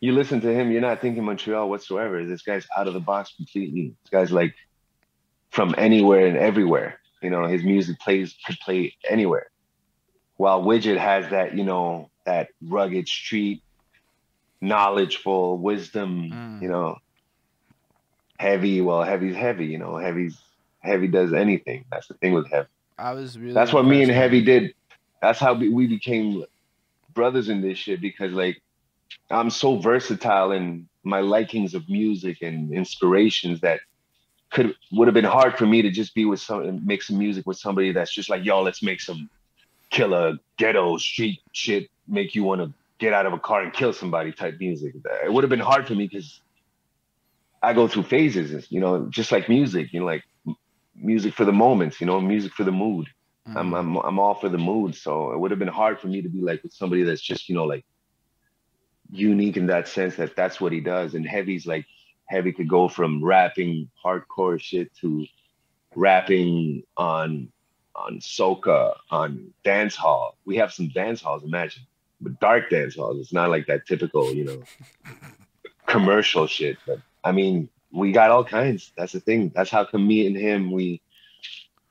You 0.03 0.11
listen 0.12 0.40
to 0.40 0.53
him, 0.53 0.72
you're 0.72 0.80
not 0.80 1.00
thinking 1.00 1.22
Montreal 1.24 1.70
whatsoever. 1.70 2.24
This 2.26 2.42
guy's 2.42 2.66
out 2.76 2.88
of 2.88 2.94
the 2.94 2.98
box 3.00 3.34
completely. 3.36 3.94
This 4.03 4.11
guy's 4.11 4.32
like 4.32 4.53
from 5.50 5.76
anywhere 5.78 6.26
and 6.26 6.36
everywhere. 6.36 6.98
You 7.22 7.30
know, 7.30 7.46
his 7.46 7.62
music 7.62 8.00
plays 8.00 8.34
could 8.44 8.59
play 8.59 8.96
anywhere. 9.09 9.46
While 10.38 10.64
Widget 10.64 10.98
has 10.98 11.30
that, 11.30 11.55
you 11.57 11.62
know, 11.62 12.11
that 12.26 12.48
rugged 12.61 13.07
street, 13.07 13.62
knowledgeful 14.61 15.57
wisdom, 15.59 16.30
Mm. 16.30 16.62
you 16.62 16.68
know, 16.68 16.98
heavy. 18.40 18.80
Well, 18.80 19.05
heavy's 19.05 19.36
heavy, 19.36 19.66
you 19.66 19.78
know, 19.78 19.98
heavy's 19.98 20.36
heavy 20.80 21.07
does 21.07 21.32
anything. 21.32 21.84
That's 21.92 22.09
the 22.09 22.14
thing 22.14 22.32
with 22.32 22.50
heavy. 22.50 22.66
I 22.98 23.12
was 23.12 23.38
really 23.38 23.55
That's 23.55 23.72
what 23.72 23.84
me 23.84 24.03
and 24.03 24.11
Heavy 24.11 24.42
did. 24.42 24.74
That's 25.20 25.38
how 25.38 25.55
we 25.55 25.68
we 25.68 25.86
became 25.86 26.44
brothers 27.14 27.48
in 27.48 27.61
this 27.61 27.78
shit 27.78 28.00
because 28.00 28.32
like 28.32 28.61
I'm 29.31 29.51
so 29.51 29.77
versatile 29.79 30.53
in 30.53 30.89
my 31.05 31.21
likings 31.21 31.75
of 31.75 31.89
music 31.89 32.39
and 32.43 32.73
inspirations 32.73 33.61
that 33.61 33.81
could 34.51 34.75
would 34.93 35.09
have 35.09 35.15
been 35.15 35.25
hard 35.25 35.57
for 35.59 35.67
me 35.67 35.83
to 35.83 35.91
just 35.91 36.15
be 36.15 36.25
with 36.25 36.41
some 36.41 36.87
make 36.87 37.03
some 37.03 37.19
music 37.19 37.47
with 37.47 37.59
somebody 37.59 37.93
that's 37.93 38.13
just 38.15 38.31
like, 38.31 38.45
yo, 38.45 38.63
let's 38.63 38.83
make 38.83 39.01
some 39.01 39.29
killer 39.91 40.37
ghetto 40.59 40.97
street 40.99 41.41
shit, 41.53 41.89
make 42.07 42.35
you 42.35 42.45
want 42.45 42.61
to 42.61 42.73
get 42.99 43.13
out 43.13 43.27
of 43.27 43.33
a 43.33 43.39
car 43.39 43.63
and 43.63 43.73
kill 43.73 43.93
somebody 43.93 44.33
type 44.33 44.57
music. 44.61 44.95
It 45.25 45.33
would 45.33 45.45
have 45.45 45.51
been 45.51 45.59
hard 45.61 45.87
for 45.87 45.95
me 45.95 46.07
because 46.09 46.43
I 47.63 47.73
go 47.73 47.89
through 47.89 48.05
phases, 48.05 48.67
you 48.71 48.81
know, 48.81 49.07
just 49.11 49.33
like 49.33 49.49
music, 49.49 49.93
you 49.93 50.01
know, 50.01 50.07
like 50.07 50.25
music 50.95 51.35
for 51.35 51.45
the 51.45 51.53
moments, 51.53 52.01
you 52.01 52.07
know, 52.07 52.21
music 52.21 52.53
for 52.53 52.65
the 52.65 52.73
mood. 52.73 53.09
I'm, 53.47 53.71
Mhm. 53.71 53.79
I'm 53.79 53.97
I'm 53.97 54.19
all 54.19 54.35
for 54.35 54.49
the 54.49 54.59
mood. 54.59 54.95
So 54.95 55.33
it 55.33 55.39
would 55.41 55.51
have 55.51 55.59
been 55.59 55.69
hard 55.69 56.01
for 56.01 56.09
me 56.09 56.23
to 56.23 56.29
be 56.29 56.41
like 56.41 56.63
with 56.63 56.73
somebody 56.73 57.03
that's 57.03 57.23
just 57.23 57.49
you 57.49 57.55
know 57.55 57.65
like 57.65 57.85
unique 59.13 59.59
in 59.59 59.67
that 59.67 59.87
sense 59.87 60.17
that 60.17 60.35
that's 60.35 60.61
what 60.61 60.73
he 60.73 60.81
does. 60.81 61.15
And 61.15 61.27
Heavy's 61.27 61.67
like 61.67 61.87
Heavy 62.27 62.53
could 62.53 62.69
go 62.69 62.89
from 62.89 63.23
rapping 63.23 63.91
hardcore 64.03 64.59
shit 64.59 64.95
to 64.97 65.27
rapping 65.95 66.83
on 66.97 67.53
on 67.95 68.19
soca 68.21 68.95
on 69.11 69.53
dance 69.65 69.95
hall. 69.95 70.37
We 70.47 70.57
have 70.57 70.73
some 70.73 70.89
dance 70.89 71.21
halls, 71.21 71.45
imagine, 71.45 71.83
but 72.21 72.41
dark 72.41 72.71
dance 72.71 72.97
halls. 72.97 73.19
It's 73.21 73.35
not 73.35 73.51
like 73.51 73.67
that 73.67 73.87
typical 73.87 74.33
you 74.33 74.45
know 74.45 74.63
commercial 75.87 76.47
shit. 76.47 76.79
But 76.87 77.01
I 77.23 77.33
mean, 77.33 77.69
we 77.93 78.13
got 78.13 78.31
all 78.31 78.45
kinds. 78.45 78.93
That's 78.97 79.13
the 79.13 79.21
thing. 79.21 79.53
That's 79.55 79.71
how 79.71 79.85
come 79.85 80.09
me 80.09 80.27
and 80.27 80.37
him 80.37 80.73
we 80.73 81.03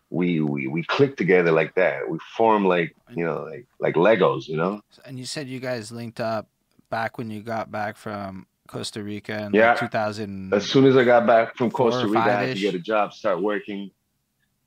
we 0.10 0.42
we 0.42 0.66
we 0.66 0.84
click 0.84 1.18
together 1.18 1.52
like 1.52 1.76
that. 1.76 2.10
We 2.10 2.18
form 2.36 2.66
like 2.66 2.96
you 3.16 3.24
know 3.24 3.44
like 3.44 3.68
like 3.80 3.94
Legos, 3.94 4.48
you 4.48 4.58
know. 4.58 4.82
And 5.06 5.20
you 5.20 5.26
said 5.26 5.48
you 5.48 5.60
guys 5.60 5.92
linked 5.92 6.20
up 6.20 6.48
back 6.92 7.18
when 7.18 7.32
you 7.32 7.42
got 7.42 7.72
back 7.72 7.98
from 7.98 8.46
Costa 8.68 9.02
Rica 9.02 9.46
in 9.46 9.54
Yeah. 9.54 9.70
like 9.72 9.80
2000. 9.80 10.54
As 10.54 10.70
soon 10.70 10.86
as 10.86 10.96
I 10.96 11.04
got 11.04 11.26
back 11.26 11.56
from 11.58 11.72
Costa 11.72 12.06
Rica, 12.06 12.20
I 12.20 12.30
had 12.46 12.56
to 12.56 12.62
get 12.62 12.76
a 12.76 12.80
job, 12.80 13.14
start 13.14 13.42
working, 13.42 13.90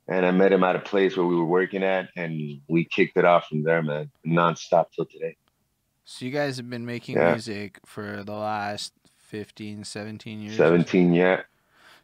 and 0.09 0.27
I 0.27 0.33
met 0.33 0.53
him 0.53 0.64
at 0.64 0.75
a 0.75 0.81
place 0.81 1.16
where 1.16 1.27
we 1.27 1.37
were 1.37 1.45
working 1.45 1.85
at, 1.85 2.09
and 2.16 2.61
we 2.68 2.85
kicked 2.87 3.16
it 3.16 3.25
off 3.25 3.47
from 3.47 3.62
there, 3.62 3.83
man, 3.83 4.11
nonstop 4.27 4.87
till 4.97 5.05
today. 5.07 5.37
So 6.05 6.25
you 6.25 6.33
guys 6.33 6.57
have 6.57 6.68
been 6.68 6.85
making 6.85 7.16
Yeah. 7.16 7.31
music 7.33 7.79
for 7.87 8.25
the 8.25 8.33
last 8.35 8.93
15, 9.16 9.85
17 9.85 10.41
years. 10.41 10.57
Seventeen, 10.57 11.12
yeah, 11.14 11.43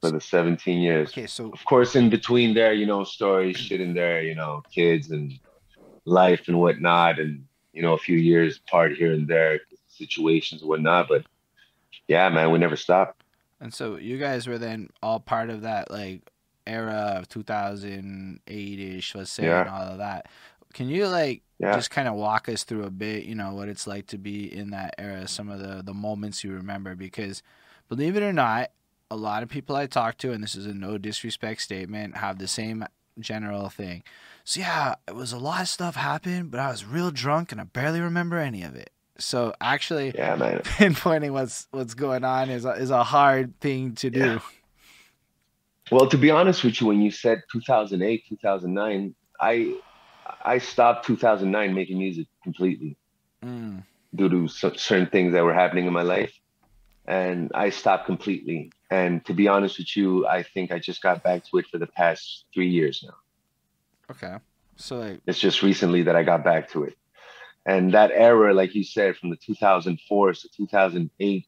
for 0.00 0.10
the 0.10 0.20
seventeen 0.20 0.80
years. 0.80 1.10
Okay, 1.10 1.26
so 1.26 1.50
Of 1.52 1.64
course, 1.64 1.94
in 1.96 2.08
between 2.08 2.54
there, 2.54 2.72
you 2.72 2.86
know, 2.86 3.04
stories, 3.04 3.56
shit 3.56 3.80
in 3.80 3.92
there, 3.94 4.22
you 4.22 4.34
know, 4.34 4.62
kids 4.74 5.10
and 5.10 5.32
life 6.06 6.48
and 6.48 6.58
whatnot, 6.58 7.18
and 7.18 7.44
you 7.72 7.82
know, 7.82 7.92
a 7.92 7.98
few 7.98 8.16
years 8.18 8.58
apart 8.66 8.92
here 8.96 9.12
and 9.12 9.28
there, 9.28 9.60
situations 10.04 10.62
and 10.62 10.68
whatnot. 10.68 11.08
But 11.08 11.24
yeah, 12.08 12.28
man, 12.30 12.50
we 12.50 12.58
never 12.58 12.76
stopped. 12.76 13.22
and 13.60 13.72
so 13.74 13.96
you 13.96 14.16
guys 14.18 14.46
were 14.46 14.58
then 14.58 14.88
all 15.02 15.20
part 15.20 15.50
of 15.50 15.62
that 15.62 15.90
like 15.90 16.22
era 16.66 17.14
of 17.18 17.28
2008ish, 17.28 19.14
let's 19.14 19.30
say, 19.30 19.44
Yeah. 19.46 19.60
and 19.60 19.68
all 19.70 19.82
of 19.82 19.98
that. 19.98 20.26
Can 20.72 20.88
you 20.88 21.08
like 21.08 21.42
Yeah. 21.58 21.74
just 21.74 21.90
kind 21.90 22.08
of 22.08 22.14
walk 22.14 22.48
us 22.48 22.64
through 22.64 22.84
a 22.84 22.90
bit, 22.90 23.24
you 23.24 23.34
know, 23.34 23.52
what 23.54 23.68
it's 23.68 23.86
like 23.86 24.06
to 24.08 24.18
be 24.18 24.52
in 24.52 24.70
that 24.70 24.94
era, 24.98 25.26
some 25.28 25.48
of 25.50 25.58
the 25.58 25.82
the 25.82 25.94
moments 25.94 26.44
you 26.44 26.52
remember 26.52 26.94
because 26.94 27.42
believe 27.88 28.16
it 28.16 28.22
or 28.22 28.32
not, 28.32 28.70
a 29.10 29.16
lot 29.16 29.42
of 29.42 29.48
people 29.48 29.74
I 29.76 29.86
talk 29.86 30.16
to 30.18 30.32
and 30.32 30.42
this 30.42 30.54
is 30.54 30.66
a 30.66 30.74
no 30.74 30.96
disrespect 30.98 31.60
statement 31.62 32.16
have 32.18 32.38
the 32.38 32.46
same 32.48 32.84
general 33.18 33.68
thing. 33.68 34.04
So 34.44 34.60
yeah, 34.60 34.94
it 35.08 35.14
was 35.14 35.32
a 35.32 35.38
lot 35.38 35.60
of 35.62 35.68
stuff 35.68 35.96
happened, 35.96 36.50
but 36.50 36.60
I 36.60 36.70
was 36.70 36.84
real 36.84 37.10
drunk 37.10 37.50
and 37.52 37.60
I 37.60 37.64
barely 37.64 38.00
remember 38.00 38.38
any 38.38 38.62
of 38.62 38.74
it. 38.76 38.90
So 39.20 39.54
actually 39.60 40.12
Yeah, 40.14 40.34
man. 40.36 40.60
pinpointing 40.64 41.32
what's 41.32 41.68
what's 41.70 41.94
going 41.94 42.24
on 42.24 42.50
is 42.50 42.64
a, 42.64 42.72
is 42.72 42.90
a 42.90 43.04
hard 43.04 43.58
thing 43.60 43.94
to 43.96 44.10
do. 44.10 44.20
Yeah. 44.20 44.38
Well, 45.90 46.08
to 46.08 46.16
be 46.16 46.30
honest 46.30 46.62
with 46.64 46.80
you, 46.80 46.86
when 46.86 47.00
you 47.00 47.10
said 47.10 47.42
2008, 47.52 48.24
2009, 48.28 49.14
I 49.40 49.74
I 50.44 50.58
stopped 50.58 51.06
2009 51.06 51.74
making 51.74 51.98
music 51.98 52.26
completely 52.42 52.96
Mm. 53.44 53.82
due 54.14 54.28
to 54.28 54.48
certain 54.48 55.06
things 55.06 55.32
that 55.32 55.42
were 55.42 55.54
happening 55.54 55.86
in 55.86 55.94
my 55.94 56.02
life, 56.02 56.38
and 57.06 57.50
I 57.54 57.70
stopped 57.70 58.04
completely. 58.04 58.70
And 58.90 59.24
to 59.24 59.32
be 59.32 59.48
honest 59.48 59.78
with 59.78 59.96
you, 59.96 60.26
I 60.26 60.42
think 60.42 60.70
I 60.72 60.78
just 60.78 61.00
got 61.00 61.22
back 61.22 61.44
to 61.46 61.58
it 61.58 61.66
for 61.68 61.78
the 61.78 61.86
past 61.86 62.44
three 62.52 62.68
years 62.68 63.02
now. 63.02 63.14
Okay. 64.10 64.36
So 64.76 64.98
like 64.98 65.20
It's 65.26 65.38
just 65.40 65.62
recently 65.62 66.02
that 66.02 66.16
I 66.16 66.22
got 66.22 66.44
back 66.44 66.70
to 66.72 66.84
it. 66.84 66.94
And 67.66 67.92
that 67.94 68.10
era, 68.12 68.54
like 68.54 68.74
you 68.74 68.84
said, 68.84 69.16
from 69.16 69.30
the 69.30 69.36
2004 69.36 70.32
to 70.32 70.48
2008, 70.56 71.46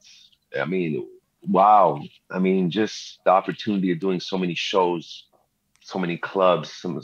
I 0.61 0.65
mean, 0.67 1.09
wow. 1.49 2.03
I 2.31 2.39
mean, 2.39 2.71
just 2.71 3.21
the 3.25 3.31
opportunity 3.31 3.93
of 3.93 4.01
doing 4.01 4.21
so 4.21 4.37
many 4.39 4.55
shows, 4.55 5.27
so 5.81 5.99
many 5.99 6.17
clubs, 6.17 6.73
some 6.73 7.01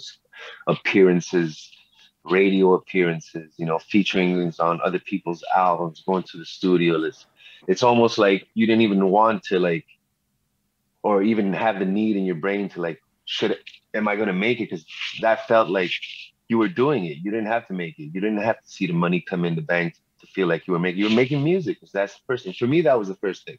appearances, 0.67 1.71
radio 2.25 2.75
appearances, 2.75 3.55
you 3.57 3.67
know, 3.67 3.79
featuring 3.79 4.53
on 4.61 4.81
other 4.85 4.99
people's 4.99 5.43
albums, 5.57 6.03
going 6.07 6.25
to 6.25 6.39
the 6.39 6.45
studio. 6.45 7.03
It's, 7.03 7.27
it's 7.67 7.83
almost 7.83 8.19
like 8.19 8.47
you 8.55 8.67
didn't 8.67 8.83
even 8.83 9.07
want 9.09 9.43
to 9.45 9.59
like 9.59 9.87
or 11.03 11.23
even 11.23 11.53
have 11.53 11.79
the 11.79 11.85
need 11.85 12.17
in 12.17 12.25
your 12.25 12.35
brain 12.35 12.69
to 12.71 12.81
like, 12.81 13.01
should 13.25 13.59
am 13.95 14.09
I 14.09 14.17
going 14.17 14.29
to 14.29 14.35
make 14.35 14.61
it? 14.61 14.71
Because 14.71 14.85
that 15.21 15.47
felt 15.47 15.69
like 15.69 15.91
you 16.49 16.59
were 16.59 16.69
doing 16.69 17.05
it. 17.05 17.19
You 17.19 17.31
didn't 17.31 17.47
have 17.47 17.67
to 17.69 17.75
make 17.75 17.99
it. 17.99 18.11
You 18.15 18.21
didn't 18.21 18.39
have 18.39 18.61
to 18.61 18.69
see 18.69 18.87
the 18.87 18.93
money 18.93 19.21
come 19.21 19.45
in 19.45 19.55
the 19.55 19.63
bank 19.63 19.95
to 20.21 20.27
feel 20.27 20.49
like 20.49 20.67
you 20.67 20.73
were 20.73 20.79
making. 20.79 21.01
You 21.01 21.09
were 21.09 21.15
making 21.15 21.45
music 21.45 21.77
because 21.77 21.93
that's 21.93 22.15
the 22.15 22.21
first 22.27 22.45
thing. 22.45 22.55
For 22.55 22.67
me, 22.67 22.81
that 22.83 22.99
was 22.99 23.09
the 23.09 23.15
first 23.17 23.45
thing. 23.45 23.59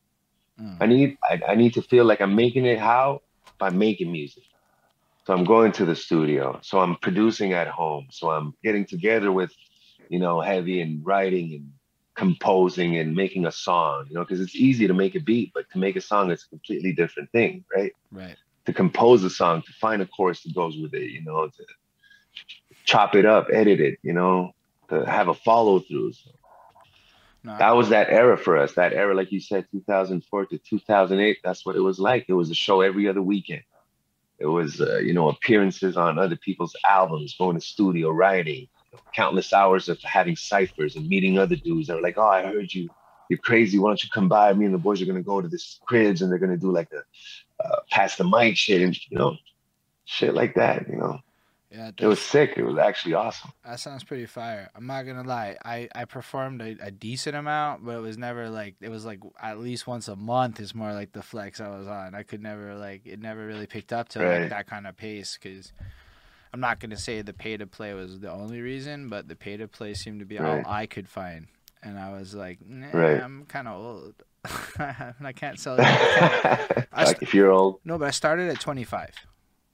Mm. 0.60 0.78
I 0.82 0.86
need 0.88 1.18
I, 1.24 1.42
I 1.50 1.56
need 1.56 1.74
to 1.76 1.82
feel 1.82 2.06
like 2.06 2.22
I'm 2.22 2.36
making 2.36 2.66
it. 2.66 2.80
How? 2.80 3.22
By 3.60 3.70
making 3.70 4.12
music. 4.12 4.44
So 5.26 5.34
I'm 5.34 5.44
going 5.44 5.72
to 5.74 5.86
the 5.86 5.96
studio. 5.96 6.60
So 6.64 6.80
I'm 6.80 6.96
producing 6.96 7.54
at 7.54 7.68
home. 7.68 8.08
So 8.10 8.32
I'm 8.32 8.56
getting 8.64 8.86
together 8.86 9.32
with, 9.32 9.52
you 10.10 10.18
know, 10.18 10.42
heavy 10.42 10.82
and 10.82 11.06
writing 11.06 11.54
and 11.54 11.72
composing 12.16 12.98
and 12.98 13.16
making 13.16 13.46
a 13.46 13.52
song, 13.52 14.06
you 14.10 14.16
know, 14.16 14.22
because 14.22 14.42
it's 14.42 14.56
easy 14.56 14.88
to 14.88 14.94
make 14.94 15.16
a 15.16 15.20
beat, 15.20 15.52
but 15.54 15.70
to 15.72 15.78
make 15.78 15.96
a 15.96 16.02
song 16.02 16.32
is 16.32 16.44
a 16.44 16.50
completely 16.50 16.92
different 16.92 17.32
thing, 17.32 17.64
right? 17.74 17.94
Right. 18.12 18.36
To 18.66 18.74
compose 18.74 19.24
a 19.24 19.30
song, 19.30 19.62
to 19.62 19.72
find 19.74 20.02
a 20.02 20.06
chorus 20.06 20.42
that 20.44 20.54
goes 20.54 20.78
with 20.78 20.94
it, 20.94 21.12
you 21.12 21.24
know, 21.24 21.48
to 21.48 21.64
chop 22.86 23.16
it 23.16 23.26
up, 23.26 23.48
edit 23.52 23.80
it, 23.80 24.00
you 24.04 24.14
know, 24.14 24.54
to 24.90 25.06
have 25.06 25.28
a 25.28 25.34
follow 25.34 25.80
through. 25.80 26.14
So 26.14 26.32
no, 27.44 27.58
that 27.58 27.76
was 27.76 27.90
that 27.90 28.10
era 28.10 28.38
for 28.38 28.58
us. 28.58 28.74
That 28.74 28.94
era, 28.94 29.16
like 29.16 29.32
you 29.32 29.40
said, 29.40 29.66
2004 29.72 30.46
to 30.48 30.58
2008. 30.58 31.38
That's 31.44 31.66
what 31.66 31.76
it 31.76 31.82
was 31.82 32.00
like. 32.00 32.26
It 32.28 32.34
was 32.34 32.50
a 32.50 32.56
show 32.56 32.82
every 32.82 33.08
other 33.08 33.22
weekend. 33.22 33.64
It 34.40 34.46
was, 34.46 34.82
uh, 34.82 35.00
you 35.00 35.14
know, 35.14 35.30
appearances 35.30 35.98
on 35.98 36.18
other 36.18 36.38
people's 36.38 36.76
albums, 36.90 37.36
going 37.38 37.56
to 37.56 37.62
studio, 37.62 38.10
writing, 38.10 38.68
countless 39.14 39.54
hours 39.54 39.90
of 39.90 40.02
having 40.02 40.36
ciphers 40.36 40.96
and 40.96 41.08
meeting 41.08 41.38
other 41.38 41.56
dudes 41.56 41.88
that 41.88 41.96
were 41.96 42.02
like, 42.02 42.18
"Oh, 42.18 42.28
I 42.28 42.44
heard 42.44 42.74
you. 42.74 42.90
You're 43.30 43.40
crazy. 43.40 43.78
Why 43.78 43.90
don't 43.90 44.04
you 44.04 44.10
come 44.10 44.30
by? 44.30 44.52
Me 44.54 44.66
and 44.66 44.74
the 44.74 44.80
boys 44.80 45.02
are 45.02 45.06
gonna 45.06 45.22
go 45.22 45.42
to 45.42 45.48
this 45.48 45.80
cribs 45.86 46.22
and 46.22 46.32
they're 46.32 46.40
gonna 46.40 46.58
do 46.58 46.72
like 46.72 46.90
a 46.92 47.04
uh, 47.64 47.80
pass 47.92 48.16
the 48.16 48.24
mic 48.24 48.56
shit 48.56 48.82
and 48.82 48.98
you 49.10 49.18
know, 49.18 49.36
shit 50.06 50.34
like 50.34 50.56
that. 50.56 50.88
You 50.90 50.98
know." 50.98 51.20
Yeah, 51.72 51.92
it 52.00 52.08
was 52.08 52.20
sick. 52.20 52.54
It 52.58 52.64
was 52.64 52.80
actually 52.80 53.14
awesome. 53.14 53.52
That 53.64 53.80
sounds 53.80 54.04
pretty 54.04 54.26
fire. 54.26 54.72
I'm 54.76 54.88
not 54.88 55.04
gonna 55.04 55.28
lie. 55.28 55.56
I 55.64 55.88
I 55.94 56.06
performed 56.06 56.62
a, 56.64 56.76
a, 56.82 56.90
decent 56.90 57.36
amount, 57.36 57.86
but 57.86 57.96
it 57.96 58.02
was 58.02 58.18
never 58.18 58.50
like 58.50 58.76
it 58.82 58.90
was 58.90 59.06
like 59.06 59.20
at 59.40 59.60
least 59.60 59.86
once 59.86 60.08
a 60.08 60.16
month 60.16 60.60
is 60.60 60.74
more 60.74 60.94
like 60.94 61.12
the 61.12 61.22
flex 61.22 61.62
I 61.62 61.70
was 61.70 61.88
on. 61.88 62.16
I 62.16 62.24
could 62.24 62.42
never 62.42 62.74
like 62.74 63.06
it 63.06 63.20
never 63.20 63.46
really 63.46 63.68
picked 63.68 63.94
up 63.94 64.10
to 64.10 64.20
right. 64.20 64.42
like 64.42 64.50
that 64.50 64.68
kind 64.68 64.88
of 64.88 64.98
pace 64.98 65.38
because 65.40 65.72
I'm 66.52 66.60
not 66.60 66.80
gonna 66.80 66.98
say 66.98 67.22
the 67.22 67.34
pay 67.34 67.56
to 67.58 67.68
play 67.68 67.94
was 67.94 68.20
the 68.20 68.32
only 68.32 68.62
reason, 68.62 69.08
but 69.08 69.28
the 69.28 69.36
pay 69.36 69.56
to 69.58 69.68
play 69.68 69.94
seemed 69.94 70.22
to 70.22 70.26
be 70.26 70.40
right. 70.40 70.66
all 70.66 70.72
I 70.72 70.88
could 70.88 71.08
find, 71.08 71.48
and 71.84 72.00
I 72.00 72.14
was 72.14 72.34
like, 72.34 72.58
nah, 72.66 72.88
right. 72.94 73.22
I'm 73.22 73.46
kind 73.46 73.68
of 73.68 73.80
old. 73.80 74.14
I 74.80 75.34
can't 75.36 75.60
sell 75.60 75.76
it. 75.80 76.88
like 76.92 77.08
st- 77.08 77.22
if 77.22 77.36
you're 77.36 77.52
old. 77.52 77.80
No, 77.86 78.00
but 78.00 78.08
I 78.08 78.12
started 78.12 78.50
at 78.50 78.60
25. 78.60 79.12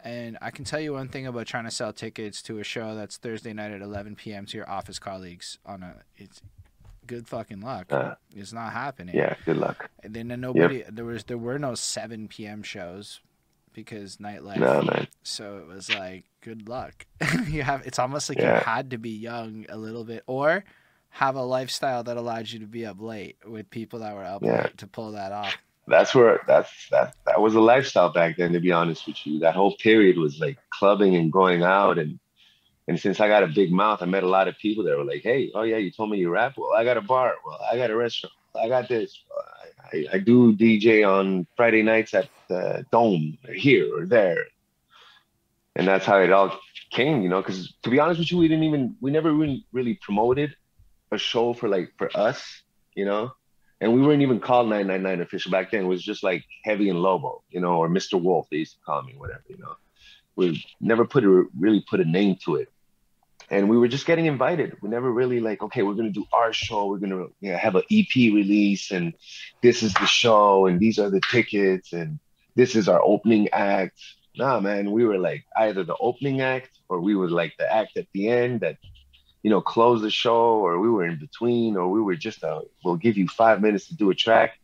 And 0.06 0.38
I 0.40 0.52
can 0.52 0.66
tell 0.66 0.80
you 0.80 0.94
one 0.94 1.08
thing 1.08 1.26
about 1.26 1.48
trying 1.48 1.64
to 1.64 1.72
sell 1.72 1.92
tickets 1.92 2.44
to 2.44 2.60
a 2.60 2.64
show 2.64 2.94
that's 2.94 3.18
Thursday 3.18 3.54
night 3.54 3.72
at 3.72 3.82
11 3.82 4.16
p.m. 4.16 4.46
to 4.46 4.58
your 4.58 4.70
office 4.70 5.00
colleagues 5.00 5.58
on 5.66 5.82
a 5.82 5.96
it's 6.16 6.44
good 7.08 7.28
fucking 7.28 7.62
luck. 7.62 7.92
Uh, 7.92 8.14
it's 8.36 8.54
not 8.54 8.72
happening. 8.72 9.16
Yeah, 9.16 9.36
good 9.46 9.58
luck. 9.58 9.90
And 10.04 10.14
then 10.14 10.28
nobody 10.40 10.78
yep. 10.78 10.90
there 10.92 11.06
was 11.06 11.24
there 11.24 11.40
were 11.40 11.58
no 11.58 11.74
7 11.74 12.28
p.m. 12.28 12.62
shows 12.62 13.20
because 13.74 14.18
nightlife. 14.18 14.58
No, 14.58 14.84
man. 14.84 15.08
So 15.24 15.58
it 15.58 15.68
was 15.68 15.94
like 15.94 16.26
good 16.42 16.70
luck. 16.70 17.08
you 17.48 17.64
have 17.64 17.86
it's 17.88 17.98
almost 17.98 18.30
like 18.30 18.38
yeah. 18.38 18.60
you 18.60 18.64
had 18.64 18.92
to 18.92 19.00
be 19.00 19.10
young 19.10 19.66
a 19.70 19.78
little 19.78 20.04
bit 20.04 20.24
or 20.28 20.64
have 21.10 21.36
a 21.36 21.42
lifestyle 21.42 22.04
that 22.04 22.16
allowed 22.16 22.48
you 22.50 22.60
to 22.60 22.68
be 22.68 22.86
up 22.86 23.02
late 23.02 23.38
with 23.44 23.72
people 23.72 24.00
that 24.00 24.14
were 24.14 24.24
up 24.24 24.44
yeah. 24.44 24.64
late 24.64 24.78
to 24.78 24.86
pull 24.86 25.14
that 25.14 25.32
off 25.32 25.58
that's 25.88 26.16
where 26.16 26.42
that's 26.48 26.90
that 26.90 27.16
that 27.26 27.42
was 27.42 27.56
a 27.56 27.60
lifestyle 27.62 28.10
back 28.10 28.38
then 28.38 28.54
to 28.54 28.60
be 28.60 28.72
honest 28.72 29.06
with 29.06 29.26
you. 29.26 29.40
That 29.40 29.56
whole 29.56 29.76
period 29.78 30.18
was 30.18 30.40
like 30.40 30.58
clubbing 30.72 31.16
and 31.16 31.32
going 31.32 31.64
out 31.64 32.00
and 32.00 32.20
and 32.88 33.00
since 33.00 33.20
i 33.20 33.28
got 33.28 33.44
a 33.44 33.48
big 33.48 33.72
mouth 33.72 34.02
i 34.02 34.06
met 34.06 34.24
a 34.24 34.30
lot 34.30 34.48
of 34.48 34.58
people 34.58 34.84
that 34.84 34.98
were 34.98 35.04
like 35.04 35.24
hey 35.24 35.52
oh 35.56 35.64
yeah 35.64 35.78
you 35.78 35.92
told 35.92 36.10
me 36.10 36.18
you 36.18 36.30
rap? 36.30 36.56
Well 36.58 36.74
i 36.76 36.84
got 36.84 36.98
a 36.98 37.02
bar. 37.02 37.36
Well 37.46 37.60
i 37.72 37.78
got 37.78 37.92
a 37.92 37.96
restaurant. 37.96 38.34
I 38.60 38.70
got 38.70 38.88
this. 38.88 39.22
I, 39.94 40.06
I, 40.14 40.20
do 40.20 40.56
dj 40.56 41.08
on 41.08 41.46
friday 41.56 41.84
nights 41.84 42.14
at 42.14 42.30
the 42.48 42.86
dome 42.92 43.38
or 43.48 43.54
here 43.54 43.96
or 43.96 44.06
there. 44.06 44.46
And 45.76 45.88
that's 45.88 46.06
how 46.06 46.20
it 46.20 46.32
all 46.32 46.58
came 46.92 47.22
you 47.22 47.30
know 47.30 47.42
because 47.42 47.74
to 47.84 47.90
be 47.90 48.00
honest 48.00 48.20
with 48.20 48.32
you 48.32 48.38
we 48.38 48.48
didn't 48.48 48.64
even 48.64 48.96
we 49.02 49.12
never 49.12 49.32
really 49.34 49.66
really 49.72 49.96
promoted 49.96 50.56
a 51.12 51.18
show 51.18 51.54
for 51.54 51.68
like 51.68 51.92
for 51.98 52.10
us 52.16 52.64
you 52.96 53.06
know 53.06 53.32
and 53.82 53.94
we 53.94 54.02
weren't 54.02 54.22
even 54.22 54.40
called 54.40 54.70
999 54.70 55.22
official 55.22 55.52
back 55.52 55.72
then. 55.72 55.82
It 55.86 55.88
was 55.88 56.04
just 56.04 56.24
like 56.24 56.46
Heavy 56.64 56.90
and 56.90 57.00
Lobo, 57.00 57.44
you 57.50 57.60
know, 57.60 57.78
or 57.78 57.90
Mr. 57.90 58.22
Wolf. 58.22 58.48
They 58.50 58.58
used 58.58 58.74
to 58.74 58.80
call 58.86 59.04
me, 59.04 59.16
whatever, 59.18 59.44
you 59.48 59.58
know. 59.58 59.76
We 60.36 60.66
never 60.82 61.06
put 61.06 61.24
a 61.24 61.46
really 61.58 61.84
put 61.90 62.02
a 62.02 62.06
name 62.06 62.38
to 62.44 62.56
it, 62.56 62.70
and 63.50 63.70
we 63.70 63.78
were 63.78 63.88
just 63.88 64.06
getting 64.06 64.26
invited. 64.26 64.76
We 64.82 64.90
never 64.90 65.10
really 65.10 65.40
like, 65.40 65.62
okay, 65.64 65.82
we're 65.84 65.94
gonna 65.94 66.10
do 66.10 66.26
our 66.34 66.52
show. 66.52 66.88
We're 66.88 66.98
gonna 66.98 67.28
you 67.40 67.52
know, 67.52 67.58
have 67.58 67.76
an 67.76 67.84
EP 67.90 68.16
release, 68.16 68.92
and 68.92 69.14
this 69.62 69.82
is 69.82 69.94
the 69.94 70.06
show, 70.06 70.66
and 70.66 70.80
these 70.80 71.00
are 71.00 71.10
the 71.10 71.22
tickets, 71.32 71.94
and 71.94 72.20
this 72.56 72.76
is 72.76 72.90
our 72.90 73.02
opening 73.02 73.50
act. 73.50 74.02
Nah, 74.38 74.60
man, 74.60 74.92
we 74.92 75.06
were 75.06 75.18
like 75.18 75.46
either 75.56 75.86
the 75.86 75.96
opening 76.00 76.42
act 76.42 76.72
or 76.90 77.00
we 77.00 77.16
were 77.16 77.30
like 77.30 77.54
the 77.58 77.72
act 77.72 77.96
at 77.96 78.08
the 78.14 78.28
end 78.28 78.60
that 78.62 78.78
you 79.46 79.52
know, 79.52 79.62
close 79.62 80.02
the 80.02 80.10
show 80.10 80.58
or 80.66 80.80
we 80.80 80.90
were 80.90 81.06
in 81.06 81.20
between 81.20 81.78
or 81.78 81.88
we 81.88 82.02
were 82.02 82.16
just 82.16 82.42
a, 82.42 82.62
we'll 82.84 82.96
give 82.96 83.16
you 83.16 83.28
five 83.28 83.62
minutes 83.62 83.88
to 83.90 83.96
do 83.96 84.10
a 84.10 84.16
track. 84.16 84.58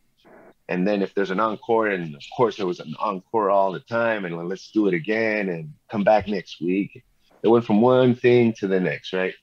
And 0.68 0.88
then 0.88 1.02
if 1.02 1.14
there's 1.14 1.30
an 1.30 1.38
encore, 1.38 1.86
and 1.86 2.16
of 2.16 2.22
course 2.36 2.56
there 2.56 2.66
was 2.66 2.80
an 2.80 2.96
encore 2.98 3.48
all 3.48 3.70
the 3.70 3.78
time, 3.78 4.24
and 4.24 4.48
let's 4.48 4.72
do 4.72 4.88
it 4.88 4.94
again 4.94 5.48
and 5.50 5.72
come 5.88 6.02
back 6.02 6.26
next 6.26 6.60
week. 6.60 7.04
It 7.44 7.48
went 7.48 7.64
from 7.64 7.80
one 7.80 8.16
thing 8.16 8.54
to 8.54 8.66
the 8.66 8.80
next, 8.80 9.12
right? 9.12 9.34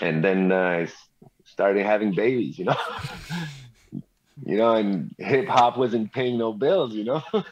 And 0.00 0.22
then 0.22 0.52
uh, 0.52 0.86
I 0.86 0.88
started 1.44 1.84
having 1.84 2.14
babies, 2.14 2.60
you 2.60 2.66
know, 2.66 2.76
you 4.46 4.58
know, 4.58 4.76
and 4.76 5.12
hip 5.18 5.48
hop 5.48 5.76
wasn't 5.76 6.12
paying 6.12 6.38
no 6.38 6.52
bills, 6.52 6.94
you 6.94 7.02
know. 7.02 7.22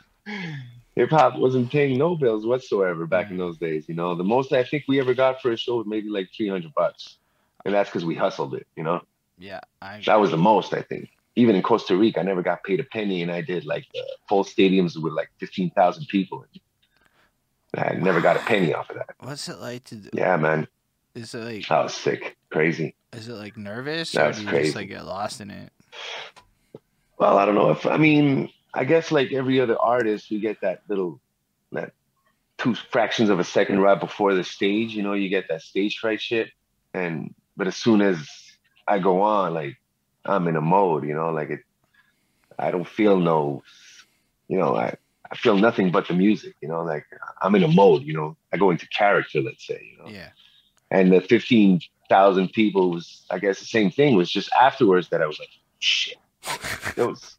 hip 0.96 1.10
hop 1.10 1.38
wasn't 1.38 1.70
paying 1.70 1.98
no 1.98 2.16
bills 2.16 2.46
whatsoever 2.46 3.06
back 3.06 3.30
in 3.30 3.36
those 3.36 3.58
days. 3.58 3.88
You 3.88 3.94
know, 3.94 4.14
the 4.14 4.24
most 4.24 4.52
I 4.52 4.64
think 4.64 4.84
we 4.88 5.00
ever 5.00 5.14
got 5.14 5.40
for 5.40 5.52
a 5.52 5.56
show 5.56 5.76
was 5.76 5.86
maybe 5.86 6.08
like 6.08 6.28
three 6.36 6.48
hundred 6.48 6.74
bucks, 6.74 7.16
and 7.64 7.74
that's 7.74 7.88
because 7.88 8.04
we 8.04 8.14
hustled 8.14 8.54
it. 8.54 8.66
You 8.76 8.84
know. 8.84 9.00
Yeah, 9.38 9.60
I 9.80 10.02
that 10.06 10.20
was 10.20 10.30
the 10.30 10.36
most 10.36 10.74
I 10.74 10.82
think. 10.82 11.08
Even 11.36 11.54
in 11.54 11.62
Costa 11.62 11.96
Rica, 11.96 12.20
I 12.20 12.22
never 12.24 12.42
got 12.42 12.64
paid 12.64 12.80
a 12.80 12.84
penny, 12.84 13.22
and 13.22 13.30
I 13.30 13.40
did 13.40 13.64
like 13.64 13.86
uh, 13.96 14.02
full 14.28 14.44
stadiums 14.44 15.00
with 15.00 15.12
like 15.12 15.30
fifteen 15.38 15.70
thousand 15.70 16.06
people. 16.08 16.44
I 17.76 17.94
never 17.94 18.20
got 18.20 18.36
a 18.36 18.40
penny 18.40 18.74
off 18.74 18.90
of 18.90 18.96
that. 18.96 19.10
What's 19.20 19.48
it 19.48 19.58
like 19.58 19.84
to 19.84 19.94
do? 19.94 20.10
Yeah, 20.12 20.36
man. 20.36 20.66
Is 21.14 21.34
it 21.34 21.44
like? 21.44 21.70
I 21.70 21.82
was 21.84 21.94
sick, 21.94 22.36
crazy. 22.50 22.94
Is 23.12 23.28
it 23.28 23.34
like 23.34 23.56
nervous, 23.56 24.12
that 24.12 24.30
or 24.30 24.32
do 24.32 24.42
you 24.42 24.48
crazy. 24.48 24.64
just 24.64 24.76
like 24.76 24.88
get 24.88 25.04
lost 25.04 25.40
in 25.40 25.50
it? 25.50 25.72
Well, 27.18 27.38
I 27.38 27.44
don't 27.44 27.54
know 27.54 27.70
if 27.70 27.86
I 27.86 27.96
mean 27.96 28.50
I 28.72 28.84
guess 28.84 29.10
like 29.10 29.32
every 29.32 29.60
other 29.60 29.78
artist, 29.78 30.30
we 30.30 30.40
get 30.40 30.60
that 30.60 30.82
little 30.88 31.20
that 31.72 31.92
two 32.58 32.74
fractions 32.74 33.30
of 33.30 33.40
a 33.40 33.44
second 33.44 33.80
right 33.80 33.98
before 33.98 34.34
the 34.34 34.44
stage. 34.44 34.94
You 34.94 35.02
know, 35.02 35.14
you 35.14 35.28
get 35.28 35.48
that 35.48 35.62
stage 35.62 35.98
fright 35.98 36.20
shit. 36.20 36.50
And 36.94 37.34
but 37.56 37.66
as 37.66 37.76
soon 37.76 38.00
as 38.00 38.28
I 38.86 38.98
go 38.98 39.22
on, 39.22 39.54
like 39.54 39.76
I'm 40.24 40.46
in 40.48 40.56
a 40.56 40.60
mode. 40.60 41.04
You 41.04 41.14
know, 41.14 41.30
like 41.30 41.50
it. 41.50 41.60
I 42.58 42.70
don't 42.70 42.86
feel 42.86 43.18
no. 43.18 43.62
You 44.48 44.58
know, 44.58 44.76
I 44.76 44.94
I 45.30 45.36
feel 45.36 45.56
nothing 45.56 45.90
but 45.90 46.08
the 46.08 46.14
music. 46.14 46.54
You 46.60 46.68
know, 46.68 46.82
like 46.82 47.06
I'm 47.42 47.54
in 47.54 47.64
a 47.64 47.68
mode. 47.68 48.02
You 48.02 48.14
know, 48.14 48.36
I 48.52 48.56
go 48.56 48.70
into 48.70 48.86
character. 48.88 49.40
Let's 49.40 49.66
say. 49.66 49.82
You 49.92 50.04
know. 50.04 50.10
Yeah. 50.10 50.30
And 50.90 51.12
the 51.12 51.20
fifteen 51.20 51.80
thousand 52.08 52.52
people 52.52 52.90
was, 52.90 53.22
I 53.30 53.38
guess, 53.38 53.60
the 53.60 53.66
same 53.66 53.90
thing. 53.90 54.16
Was 54.16 54.30
just 54.30 54.50
afterwards 54.52 55.08
that 55.08 55.22
I 55.22 55.26
was 55.26 55.38
like, 55.38 55.50
shit. 55.78 56.18
It 56.96 57.06
was 57.06 57.36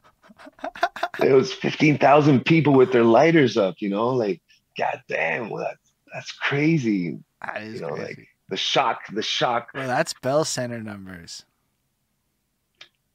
there 1.20 1.36
was 1.36 1.54
15,000 1.54 2.46
people 2.46 2.74
with 2.74 2.92
their 2.92 3.04
lighters 3.04 3.58
up, 3.58 3.76
you 3.80 3.90
know, 3.90 4.10
like, 4.10 4.42
God 4.78 5.02
damn, 5.08 5.50
well, 5.50 5.64
that's, 5.64 5.92
that's 6.14 6.32
crazy. 6.32 7.20
That 7.42 7.62
is 7.62 7.76
you 7.76 7.82
know, 7.82 7.96
crazy. 7.96 8.06
like 8.06 8.28
the 8.50 8.58
shock, 8.58 9.02
the 9.12 9.22
shock. 9.22 9.72
Well, 9.74 9.88
that's 9.88 10.14
Bell 10.22 10.46
Center 10.46 10.82
numbers. 10.82 11.46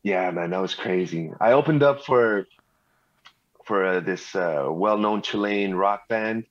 Yeah, 0.02 0.30
man, 0.30 0.50
that 0.50 0.62
was 0.62 0.74
crazy. 0.74 1.32
I 1.40 1.52
opened 1.52 1.82
up 1.82 2.04
for 2.04 2.46
for 3.64 3.84
uh, 3.84 4.00
this 4.00 4.36
uh, 4.36 4.68
well-known 4.70 5.22
Chilean 5.22 5.74
rock 5.74 6.06
band, 6.08 6.44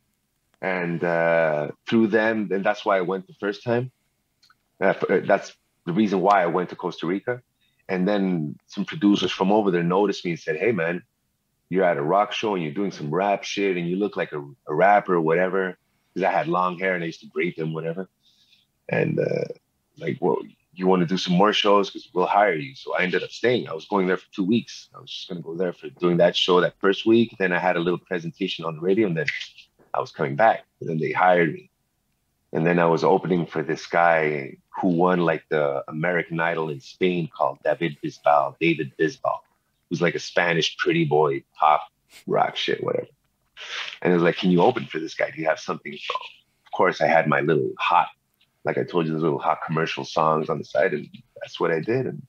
and 0.62 1.02
uh, 1.04 1.70
through 1.88 2.08
them, 2.08 2.50
and 2.52 2.66
that's 2.66 2.86
why 2.86 2.98
I 2.98 3.02
went 3.02 3.28
the 3.28 3.34
first 3.40 3.64
time. 3.64 3.92
Uh, 4.82 4.94
that's 5.24 5.56
the 5.86 5.94
reason 5.94 6.20
why 6.20 6.44
I 6.44 6.48
went 6.48 6.70
to 6.70 6.76
Costa 6.76 7.08
Rica. 7.08 7.42
And 7.88 8.08
then 8.08 8.58
some 8.68 8.86
producers 8.86 9.32
from 9.32 9.52
over 9.52 9.72
there 9.72 9.84
noticed 9.84 10.26
me 10.26 10.32
and 10.32 10.40
said, 10.40 10.58
Hey, 10.58 10.72
man, 10.72 11.04
you're 11.70 11.84
at 11.84 11.98
a 11.98 12.02
rock 12.02 12.32
show 12.32 12.56
and 12.56 12.64
you're 12.64 12.74
doing 12.74 12.92
some 12.92 13.14
rap 13.14 13.44
shit 13.44 13.78
and 13.78 13.88
you 13.88 13.96
look 13.96 14.18
like 14.18 14.32
a, 14.32 14.40
a 14.68 14.74
rapper 14.74 15.16
or 15.16 15.22
whatever. 15.22 15.78
Because 16.14 16.28
I 16.28 16.32
had 16.32 16.48
long 16.48 16.80
hair 16.80 16.96
and 16.96 17.04
I 17.04 17.08
used 17.08 17.22
to 17.22 17.28
braid 17.28 17.56
them, 17.58 17.74
whatever. 17.74 18.10
And 18.90 19.20
uh, 19.20 19.54
like, 19.98 20.18
well, 20.22 20.38
you 20.74 20.88
want 20.88 21.02
to 21.02 21.06
do 21.06 21.18
some 21.18 21.34
more 21.36 21.54
shows 21.54 21.90
because 21.90 22.10
we'll 22.14 22.26
hire 22.26 22.56
you. 22.56 22.76
So 22.76 22.96
I 22.96 23.04
ended 23.04 23.24
up 23.24 23.32
staying. 23.32 23.68
I 23.68 23.74
was 23.74 23.86
going 23.86 24.08
there 24.08 24.18
for 24.18 24.32
two 24.34 24.44
weeks. 24.44 24.90
I 24.96 25.00
was 25.00 25.10
just 25.10 25.30
gonna 25.30 25.42
go 25.42 25.56
there 25.56 25.74
for 25.74 25.90
doing 25.90 26.18
that 26.18 26.36
show 26.36 26.62
that 26.62 26.76
first 26.80 27.06
week. 27.06 27.36
Then 27.40 27.54
I 27.54 27.60
had 27.60 27.78
a 27.78 27.80
little 27.80 28.00
presentation 28.00 28.66
on 28.66 28.76
the 28.76 28.82
radio, 28.82 29.08
and 29.08 29.18
then 29.18 29.26
I 29.94 30.00
was 30.00 30.12
coming 30.12 30.36
back. 30.36 30.66
And 30.82 30.90
then 30.90 30.98
they 30.98 31.12
hired 31.12 31.54
me. 31.54 31.70
And 32.54 32.66
then 32.66 32.80
I 32.80 32.86
was 32.86 33.04
opening 33.04 33.46
for 33.46 33.62
this 33.62 33.86
guy 33.86 34.58
who 34.82 34.90
won 34.90 35.20
like 35.20 35.44
the 35.50 35.84
American 35.88 36.40
Idol 36.40 36.70
in 36.70 36.80
Spain 36.80 37.30
called 37.36 37.60
David 37.64 37.98
Bisbal, 38.04 38.56
David 38.60 38.94
Bisbal, 38.98 39.40
who's 39.90 40.02
like 40.02 40.16
a 40.16 40.20
Spanish 40.20 40.78
pretty 40.78 41.06
boy, 41.06 41.44
pop 41.60 41.82
rock 42.28 42.56
shit, 42.56 42.84
whatever. 42.84 43.08
And 44.02 44.12
it 44.12 44.16
was 44.16 44.24
like, 44.24 44.38
can 44.38 44.52
you 44.52 44.62
open 44.62 44.86
for 44.86 45.00
this 45.00 45.16
guy? 45.16 45.32
Do 45.32 45.42
you 45.42 45.48
have 45.48 45.60
something? 45.60 45.94
So 45.94 46.14
of 46.66 46.72
course 46.72 47.02
I 47.02 47.08
had 47.08 47.28
my 47.28 47.42
little 47.42 47.72
hot 47.78 48.08
like 48.66 48.78
I 48.78 48.84
told 48.84 49.06
you, 49.06 49.14
those 49.14 49.22
little 49.22 49.40
hot 49.40 49.60
commercial 49.66 50.04
songs 50.04 50.50
on 50.50 50.58
the 50.58 50.66
side, 50.66 50.94
and 50.94 51.08
that's 51.40 51.60
what 51.60 51.72
I 51.72 51.80
did. 51.80 52.08
And 52.08 52.22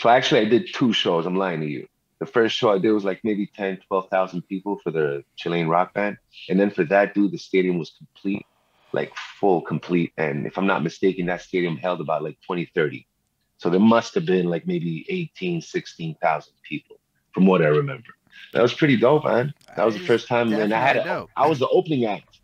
so 0.00 0.08
actually, 0.08 0.40
I 0.42 0.44
did 0.44 0.72
two 0.72 0.92
shows. 0.92 1.26
I'm 1.26 1.36
lying 1.36 1.60
to 1.60 1.66
you. 1.66 1.88
The 2.20 2.26
first 2.26 2.56
show 2.56 2.70
I 2.70 2.78
did 2.78 2.92
was 2.92 3.04
like 3.04 3.20
maybe 3.24 3.50
10, 3.54 3.80
12,000 3.88 4.42
people 4.42 4.78
for 4.82 4.92
the 4.92 5.24
Chilean 5.36 5.68
rock 5.68 5.92
band. 5.92 6.16
And 6.48 6.58
then 6.58 6.70
for 6.70 6.84
that 6.84 7.14
dude, 7.14 7.32
the 7.32 7.38
stadium 7.38 7.78
was 7.78 7.90
complete, 7.98 8.46
like 8.94 9.12
full 9.40 9.60
complete. 9.60 10.12
And 10.16 10.46
if 10.46 10.56
I'm 10.56 10.66
not 10.66 10.82
mistaken, 10.82 11.26
that 11.26 11.42
stadium 11.42 11.76
held 11.76 12.00
about 12.00 12.22
like 12.22 12.38
20, 12.46 12.70
30. 12.74 13.06
So 13.58 13.68
there 13.68 13.80
must 13.80 14.14
have 14.14 14.24
been 14.24 14.46
like 14.48 14.66
maybe 14.66 15.04
18, 15.08 15.60
16,000 15.60 16.52
people 16.62 17.00
from 17.32 17.46
what 17.46 17.60
I 17.60 17.66
remember. 17.66 18.08
That 18.52 18.62
was 18.62 18.72
pretty 18.72 18.96
dope, 18.96 19.24
man. 19.24 19.52
That 19.76 19.84
was 19.84 19.94
the 19.94 20.06
first 20.06 20.28
time. 20.28 20.52
And 20.52 20.72
I 20.72 20.80
had, 20.80 20.96
a, 20.96 21.26
I 21.36 21.46
was 21.48 21.58
the 21.58 21.68
opening 21.68 22.04
act. 22.04 22.40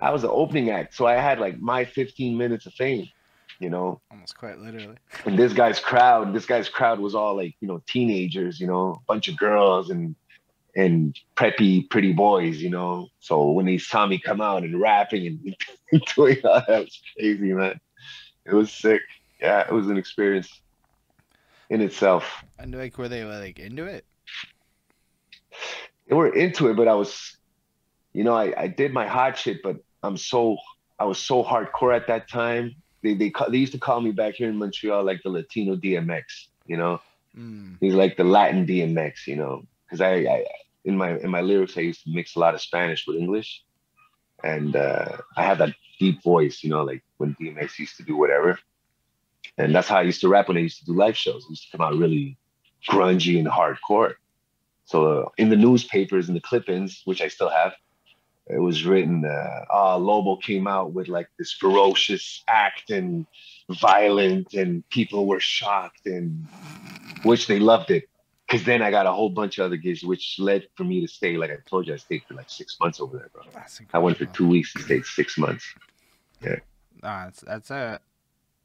I 0.00 0.10
was 0.10 0.22
the 0.22 0.30
opening 0.30 0.70
act, 0.70 0.94
so 0.94 1.06
I 1.06 1.14
had 1.14 1.38
like 1.38 1.60
my 1.60 1.84
15 1.84 2.36
minutes 2.36 2.66
of 2.66 2.72
fame, 2.74 3.08
you 3.60 3.70
know. 3.70 4.00
Almost 4.10 4.36
quite 4.36 4.58
literally. 4.58 4.96
And 5.26 5.38
this 5.38 5.52
guy's 5.52 5.78
crowd, 5.78 6.34
this 6.34 6.44
guy's 6.44 6.68
crowd 6.68 6.98
was 6.98 7.14
all 7.14 7.36
like, 7.36 7.54
you 7.60 7.68
know, 7.68 7.80
teenagers, 7.86 8.58
you 8.58 8.66
know, 8.66 8.94
a 9.00 9.04
bunch 9.06 9.28
of 9.28 9.36
girls 9.36 9.90
and 9.90 10.16
and 10.74 11.18
preppy, 11.36 11.88
pretty 11.88 12.12
boys, 12.12 12.62
you 12.62 12.70
know. 12.70 13.08
So 13.20 13.50
when 13.50 13.66
they 13.66 13.78
saw 13.78 14.06
me 14.06 14.18
come 14.18 14.40
out 14.40 14.62
and 14.62 14.80
rapping 14.80 15.26
and 15.26 16.02
doing 16.16 16.38
all 16.44 16.62
that 16.66 16.84
was 16.84 17.02
crazy, 17.16 17.52
man. 17.52 17.80
It 18.44 18.54
was 18.54 18.72
sick. 18.72 19.02
Yeah, 19.40 19.60
it 19.60 19.72
was 19.72 19.88
an 19.88 19.96
experience 19.96 20.60
in 21.70 21.80
itself. 21.80 22.44
And 22.58 22.74
like, 22.74 22.98
were 22.98 23.08
they 23.08 23.24
like 23.24 23.58
into 23.58 23.84
it? 23.84 24.04
They 26.08 26.14
were 26.14 26.34
into 26.34 26.68
it, 26.68 26.76
but 26.76 26.88
I 26.88 26.94
was, 26.94 27.36
you 28.12 28.24
know, 28.24 28.34
I, 28.34 28.52
I 28.56 28.66
did 28.66 28.92
my 28.92 29.06
hot 29.06 29.38
shit, 29.38 29.62
but 29.62 29.76
I'm 30.02 30.16
so 30.16 30.56
I 30.98 31.04
was 31.04 31.18
so 31.18 31.42
hardcore 31.42 31.94
at 31.94 32.06
that 32.08 32.28
time. 32.28 32.74
They 33.02 33.14
they 33.14 33.32
they 33.48 33.58
used 33.58 33.72
to 33.72 33.78
call 33.78 34.00
me 34.00 34.12
back 34.12 34.34
here 34.34 34.48
in 34.48 34.56
Montreal 34.56 35.04
like 35.04 35.22
the 35.22 35.30
Latino 35.30 35.76
DMX, 35.76 36.22
you 36.66 36.76
know. 36.76 37.00
Mm. 37.36 37.76
He's 37.80 37.94
like 37.94 38.16
the 38.16 38.24
Latin 38.24 38.66
DMX, 38.66 39.26
you 39.26 39.36
know, 39.36 39.64
because 39.84 40.00
I, 40.00 40.14
I 40.14 40.44
in 40.84 40.96
my 40.96 41.18
in 41.18 41.30
my 41.30 41.40
lyrics 41.40 41.76
I 41.76 41.82
used 41.82 42.04
to 42.04 42.10
mix 42.10 42.36
a 42.36 42.40
lot 42.40 42.54
of 42.54 42.60
Spanish 42.60 43.06
with 43.06 43.16
English, 43.16 43.62
and 44.42 44.74
uh, 44.76 45.18
I 45.36 45.44
had 45.44 45.58
that 45.58 45.74
deep 45.98 46.22
voice, 46.22 46.62
you 46.62 46.70
know, 46.70 46.82
like 46.82 47.02
when 47.18 47.36
DMX 47.40 47.78
used 47.78 47.96
to 47.98 48.02
do 48.02 48.16
whatever, 48.16 48.58
and 49.58 49.74
that's 49.74 49.88
how 49.88 49.98
I 49.98 50.02
used 50.02 50.20
to 50.22 50.28
rap 50.28 50.48
when 50.48 50.56
I 50.56 50.60
used 50.60 50.80
to 50.80 50.84
do 50.84 50.94
live 50.94 51.16
shows. 51.16 51.44
I 51.46 51.50
used 51.50 51.70
to 51.70 51.76
come 51.76 51.86
out 51.86 51.96
really 51.96 52.36
grungy 52.88 53.38
and 53.38 53.48
hardcore. 53.48 54.14
So 54.84 55.06
uh, 55.06 55.28
in 55.38 55.48
the 55.48 55.56
newspapers 55.56 56.28
and 56.28 56.36
the 56.36 56.40
clip-ins, 56.40 57.02
which 57.04 57.22
I 57.22 57.28
still 57.28 57.48
have, 57.48 57.72
it 58.48 58.58
was 58.58 58.84
written 58.84 59.24
uh, 59.24 59.64
uh, 59.72 59.96
lobo 59.96 60.36
came 60.36 60.66
out 60.66 60.92
with 60.92 61.08
like 61.08 61.28
this 61.38 61.52
ferocious 61.52 62.42
act 62.48 62.90
and 62.90 63.26
violent 63.70 64.54
and 64.54 64.88
people 64.90 65.26
were 65.26 65.40
shocked 65.40 66.06
and 66.06 66.46
which 67.22 67.46
they 67.46 67.60
loved 67.60 67.90
it 67.90 68.08
because 68.52 68.66
then 68.66 68.82
i 68.82 68.90
got 68.90 69.06
a 69.06 69.12
whole 69.12 69.30
bunch 69.30 69.58
of 69.58 69.64
other 69.64 69.76
gigs 69.76 70.04
which 70.04 70.36
led 70.38 70.66
for 70.76 70.84
me 70.84 71.00
to 71.00 71.08
stay 71.08 71.36
like 71.36 71.50
i 71.50 71.56
told 71.66 71.86
you 71.86 71.94
i 71.94 71.96
stayed 71.96 72.22
for 72.28 72.34
like 72.34 72.50
six 72.50 72.76
months 72.80 73.00
over 73.00 73.16
there 73.16 73.30
bro 73.32 73.42
i 73.94 73.98
went 73.98 74.16
for 74.16 74.26
two 74.26 74.46
weeks 74.46 74.74
and 74.74 74.84
stayed 74.84 75.04
six 75.04 75.38
months 75.38 75.74
yeah 76.42 76.56
nah, 77.02 77.24
that's, 77.24 77.40
that's 77.40 77.70
a 77.70 78.00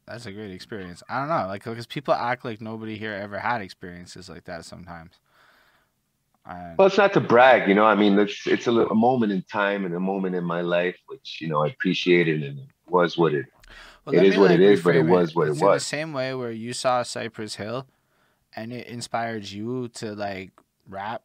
that's 0.06 0.26
a 0.26 0.32
great 0.32 0.50
experience 0.50 1.02
i 1.08 1.18
don't 1.18 1.28
know 1.28 1.46
like 1.46 1.64
because 1.64 1.86
people 1.86 2.12
act 2.12 2.44
like 2.44 2.60
nobody 2.60 2.98
here 2.98 3.14
ever 3.14 3.38
had 3.38 3.62
experiences 3.62 4.28
like 4.28 4.44
that 4.44 4.64
sometimes 4.64 5.18
well, 6.78 6.86
it's 6.86 6.96
not 6.96 7.12
to 7.12 7.20
brag, 7.20 7.68
you 7.68 7.74
know. 7.74 7.84
I 7.84 7.94
mean, 7.94 8.18
it's 8.18 8.46
it's 8.46 8.66
a, 8.66 8.72
a, 8.72 8.94
moment 8.94 9.32
in 9.32 9.42
time 9.42 9.84
and 9.84 9.94
a 9.94 10.00
moment 10.00 10.34
in 10.34 10.44
my 10.44 10.62
life, 10.62 10.96
which 11.06 11.42
you 11.42 11.48
know 11.48 11.62
I 11.62 11.68
appreciated, 11.68 12.42
and 12.42 12.60
it 12.60 12.66
was 12.86 13.18
what 13.18 13.34
it. 13.34 13.44
Well, 14.06 14.14
it 14.14 14.24
is 14.24 14.38
what 14.38 14.50
like 14.50 14.60
it 14.60 14.62
is, 14.62 14.82
but 14.82 14.96
it 14.96 15.02
was 15.02 15.34
what 15.34 15.48
it 15.48 15.60
was. 15.60 15.60
the 15.60 15.78
same 15.80 16.14
way 16.14 16.32
where 16.32 16.50
you 16.50 16.72
saw 16.72 17.02
Cypress 17.02 17.56
Hill, 17.56 17.86
and 18.54 18.72
it 18.72 18.86
inspired 18.86 19.48
you 19.48 19.88
to 19.94 20.14
like 20.14 20.52
rap. 20.88 21.22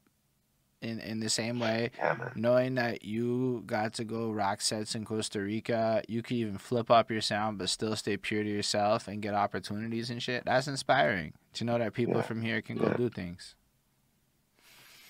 In, 0.82 1.00
in 1.00 1.22
the 1.22 1.30
same 1.30 1.62
way, 1.62 1.92
yeah, 1.98 2.18
knowing 2.36 2.76
that 2.76 3.06
you 3.06 3.64
got 3.66 3.94
to 3.94 4.04
go 4.04 4.32
rock 4.32 4.60
sets 4.60 4.96
in 4.96 5.06
Costa 5.06 5.40
Rica, 5.40 6.04
you 6.10 6.22
could 6.22 6.36
even 6.36 6.58
flip 6.58 6.92
up 6.92 7.10
your 7.10 7.22
sound 7.22 7.58
but 7.58 7.70
still 7.70 7.96
stay 7.96 8.18
pure 8.18 8.44
to 8.44 8.50
yourself 8.50 9.08
and 9.08 9.22
get 9.22 9.34
opportunities 9.34 10.10
and 10.10 10.22
shit. 10.22 10.44
That's 10.44 10.68
inspiring 10.68 11.36
to 11.54 11.64
know 11.64 11.78
that 11.78 11.94
people 11.94 12.16
yeah. 12.16 12.24
from 12.24 12.42
here 12.42 12.62
can 12.62 12.76
go 12.76 12.88
yeah. 12.88 12.98
do 12.98 13.08
things. 13.08 13.56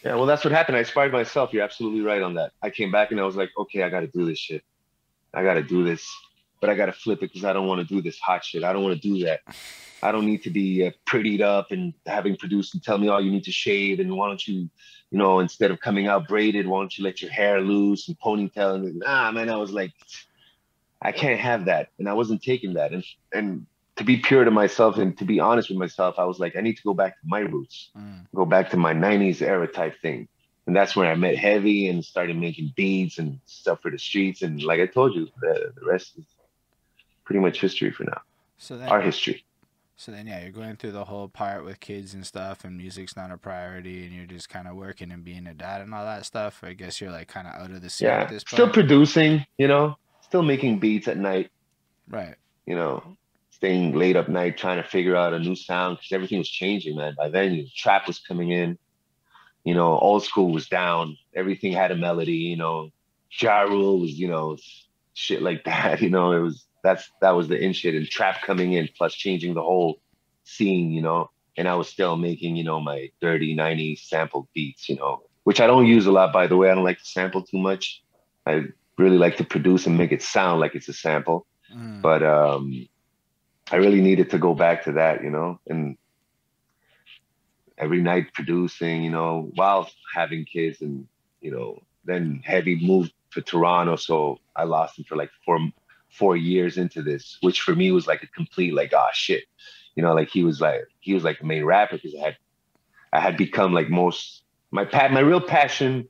Yeah, 0.06 0.14
well, 0.14 0.28
that's 0.28 0.44
what 0.44 0.52
happened. 0.52 0.76
I 0.78 0.82
inspired 0.82 1.12
myself. 1.12 1.52
You're 1.52 1.64
absolutely 1.64 2.02
right 2.02 2.22
on 2.22 2.36
that. 2.36 2.52
I 2.62 2.70
came 2.70 2.92
back 2.92 3.10
and 3.10 3.20
I 3.20 3.24
was 3.24 3.36
like, 3.36 3.50
okay, 3.58 3.82
I 3.82 3.90
got 3.90 4.02
to 4.02 4.08
do 4.08 4.28
this 4.28 4.38
shit. 4.38 4.64
I 5.34 5.42
got 5.42 5.56
to 5.56 5.64
do 5.64 5.84
this, 5.84 6.08
but 6.64 6.70
I 6.70 6.76
got 6.76 6.86
to 6.86 6.94
flip 6.94 7.18
it 7.18 7.34
because 7.34 7.44
I 7.44 7.52
don't 7.52 7.68
want 7.68 7.86
to 7.86 7.94
do 7.94 8.02
this 8.02 8.18
hot 8.20 8.46
shit. 8.46 8.64
I 8.64 8.72
don't 8.72 8.84
want 8.84 8.96
to 8.96 9.02
do 9.06 9.26
that. 9.26 9.42
I 10.02 10.14
don't 10.14 10.26
need 10.26 10.44
to 10.44 10.50
be 10.50 10.88
uh, 10.88 10.92
prettied 11.06 11.42
up 11.42 11.74
and 11.74 11.94
having 12.06 12.38
produced 12.38 12.74
and 12.74 12.82
tell 12.82 12.98
me, 12.98 13.10
oh, 13.10 13.18
you 13.18 13.32
need 13.32 13.44
to 13.44 13.52
shave 13.52 14.00
and 14.00 14.16
why 14.16 14.30
don't 14.30 14.48
you, 14.48 14.70
you 15.12 15.18
know, 15.18 15.40
instead 15.40 15.72
of 15.72 15.82
coming 15.82 16.08
out 16.08 16.26
braided, 16.26 16.66
why 16.66 16.80
don't 16.80 16.98
you 16.98 17.04
let 17.04 17.22
your 17.22 17.32
hair 17.32 17.60
loose 17.60 18.08
and 18.08 18.18
ponytail? 18.18 18.76
And 18.76 19.00
nah, 19.00 19.30
man, 19.34 19.50
I 19.50 19.58
was 19.58 19.72
like, 19.72 19.92
I 21.02 21.12
can't 21.12 21.38
have 21.38 21.66
that, 21.66 21.90
and 22.00 22.08
I 22.08 22.14
wasn't 22.14 22.42
taking 22.42 22.76
that. 22.76 22.94
And 22.94 23.04
and 23.34 23.66
to 23.98 24.06
be 24.06 24.16
pure 24.16 24.46
to 24.46 24.52
myself 24.52 24.98
and 24.98 25.18
to 25.18 25.26
be 25.26 25.42
honest 25.42 25.68
with 25.68 25.78
myself, 25.78 26.16
I 26.18 26.24
was 26.24 26.40
like, 26.40 26.56
I 26.56 26.62
need 26.62 26.78
to 26.78 26.84
go 26.84 26.94
back 26.94 27.20
to 27.20 27.28
my 27.28 27.40
roots, 27.40 27.90
mm. 27.98 28.26
go 28.34 28.46
back 28.46 28.70
to 28.70 28.78
my 28.78 28.94
90s 28.94 29.42
era 29.42 29.68
type 29.68 30.02
thing. 30.02 30.30
And 30.66 30.74
that's 30.74 30.96
when 30.96 31.08
I 31.08 31.16
met 31.16 31.36
Heavy 31.36 31.90
and 31.90 32.06
started 32.06 32.38
making 32.38 32.72
beats 32.78 33.20
and 33.20 33.42
stuff 33.48 33.82
for 33.82 33.92
the 33.92 34.00
streets. 34.00 34.44
And 34.44 34.64
like 34.64 34.80
I 34.80 34.86
told 34.86 35.14
you, 35.14 35.28
the, 35.42 35.74
the 35.76 35.86
rest 35.86 36.18
is 36.18 36.26
pretty 37.26 37.40
much 37.40 37.60
history 37.60 37.92
for 37.92 38.04
now. 38.04 38.22
So 38.58 38.78
then, 38.78 38.90
our 38.90 39.02
history. 39.02 39.44
So 39.96 40.12
then, 40.12 40.28
yeah, 40.28 40.42
you're 40.42 40.52
going 40.52 40.76
through 40.76 40.92
the 40.92 41.06
whole 41.06 41.28
part 41.28 41.64
with 41.64 41.80
kids 41.80 42.14
and 42.14 42.26
stuff, 42.26 42.64
and 42.64 42.78
music's 42.78 43.16
not 43.16 43.32
a 43.32 43.38
priority, 43.38 44.06
and 44.06 44.14
you're 44.14 44.26
just 44.26 44.50
kind 44.50 44.68
of 44.68 44.76
working 44.76 45.12
and 45.12 45.24
being 45.24 45.48
a 45.48 45.54
dad 45.54 45.82
and 45.82 45.94
all 45.94 46.04
that 46.04 46.26
stuff. 46.26 46.62
I 46.64 46.74
guess 46.74 47.00
you're 47.00 47.12
like 47.12 47.28
kind 47.28 47.48
of 47.48 47.54
out 47.54 47.72
of 47.72 47.82
the 47.82 47.90
scene 47.90 48.08
yeah, 48.08 48.22
at 48.22 48.30
this 48.30 48.44
point. 48.44 48.58
Still 48.58 48.70
producing, 48.70 49.46
you 49.58 49.68
know, 49.68 49.98
still 50.22 50.42
making 50.42 50.80
beats 50.80 51.08
at 51.08 51.18
night. 51.18 51.52
Right. 52.10 52.36
You 52.66 52.76
know, 52.76 53.18
staying 53.52 53.94
late 53.94 54.16
up 54.16 54.28
night 54.28 54.58
trying 54.58 54.82
to 54.82 54.88
figure 54.88 55.16
out 55.16 55.34
a 55.34 55.40
new 55.40 55.56
sound 55.56 55.98
because 55.98 56.12
everything 56.12 56.40
was 56.40 56.50
changing, 56.50 56.96
man. 56.96 57.16
By 57.18 57.30
then, 57.30 57.52
the 57.52 57.70
trap 57.76 58.08
was 58.08 58.20
coming 58.20 58.50
in. 58.50 58.78
You 59.64 59.76
know, 59.76 59.98
old 59.98 60.24
school 60.24 60.52
was 60.52 60.68
down. 60.68 61.18
Everything 61.34 61.72
had 61.72 61.92
a 61.92 61.96
melody. 61.96 62.34
You 62.34 62.58
know, 62.58 62.90
Ja 63.40 63.62
Rule 63.62 64.00
was, 64.00 64.12
you 64.12 64.28
know, 64.28 64.58
shit 65.14 65.42
like 65.42 65.64
that. 65.66 66.02
You 66.02 66.10
know, 66.10 66.32
it 66.32 66.40
was 66.40 66.66
that's 66.84 67.10
that 67.22 67.32
was 67.32 67.48
the 67.48 67.58
in 67.58 67.74
shit 67.74 67.96
and 67.96 68.08
trap 68.08 68.42
coming 68.44 68.74
in 68.74 68.90
plus 68.98 69.14
changing 69.14 69.54
the 69.54 69.62
whole 69.62 70.00
scene. 70.44 70.92
You 70.92 71.02
know, 71.02 71.32
and 71.58 71.68
I 71.68 71.76
was 71.76 71.90
still 71.90 72.16
making, 72.16 72.56
you 72.56 72.64
know, 72.64 72.80
my 72.80 73.10
30, 73.22 73.56
90 73.56 73.96
sample 73.96 74.48
beats. 74.54 74.90
You 74.90 74.98
know, 74.98 75.24
which 75.44 75.60
I 75.60 75.68
don't 75.68 75.88
use 75.88 76.06
a 76.06 76.12
lot, 76.12 76.34
by 76.34 76.48
the 76.48 76.58
way. 76.58 76.70
I 76.70 76.76
don't 76.76 76.84
like 76.84 77.00
to 77.00 77.06
sample 77.06 77.44
too 77.44 77.58
much. 77.58 78.04
I 78.46 78.66
really 78.98 79.18
like 79.18 79.38
to 79.38 79.44
produce 79.44 79.88
and 79.88 79.98
make 79.98 80.12
it 80.12 80.22
sound 80.22 80.60
like 80.60 80.76
it's 80.76 80.90
a 80.90 80.94
sample. 80.94 81.48
Mm. 81.74 82.02
But 82.02 82.24
um, 82.24 82.88
I 83.72 83.78
really 83.78 84.02
needed 84.02 84.30
to 84.32 84.38
go 84.38 84.54
back 84.54 84.84
to 84.84 84.94
that, 84.94 85.24
you 85.24 85.30
know, 85.30 85.60
and 85.68 85.98
every 87.78 88.02
night 88.02 88.34
producing, 88.34 89.04
you 89.04 89.10
know, 89.10 89.52
while 89.56 89.90
having 90.14 90.46
kids 90.46 90.82
and, 90.82 91.08
you 91.42 91.52
know, 91.52 91.82
then 92.06 92.42
heavy 92.44 92.76
moved 92.86 93.14
to 93.32 93.42
Toronto. 93.42 93.96
So 93.96 94.40
I 94.56 94.66
lost 94.66 95.00
him 95.00 95.06
for 95.06 95.16
like 95.16 95.32
four, 95.46 95.60
four 96.14 96.38
years 96.38 96.78
into 96.78 97.02
this, 97.02 97.38
which 97.42 97.62
for 97.62 97.76
me 97.76 97.92
was 97.92 98.08
like 98.08 98.24
a 98.24 98.28
complete, 98.28 98.74
like, 98.74 98.92
ah, 98.96 99.08
oh, 99.08 99.12
shit, 99.14 99.44
you 99.96 100.04
know, 100.04 100.14
like 100.14 100.30
he 100.30 100.44
was 100.44 100.62
like, 100.62 100.86
he 101.00 101.14
was 101.14 101.24
like 101.24 101.40
the 101.40 101.46
main 101.46 101.64
rapper 101.64 101.98
because 101.98 102.16
I 102.16 102.24
had, 102.26 102.38
I 103.12 103.20
had 103.20 103.38
become 103.38 103.74
like 103.74 103.90
most, 103.90 104.44
my 104.72 104.86
pat, 104.86 105.12
my 105.12 105.20
real 105.20 105.42
passion 105.42 106.08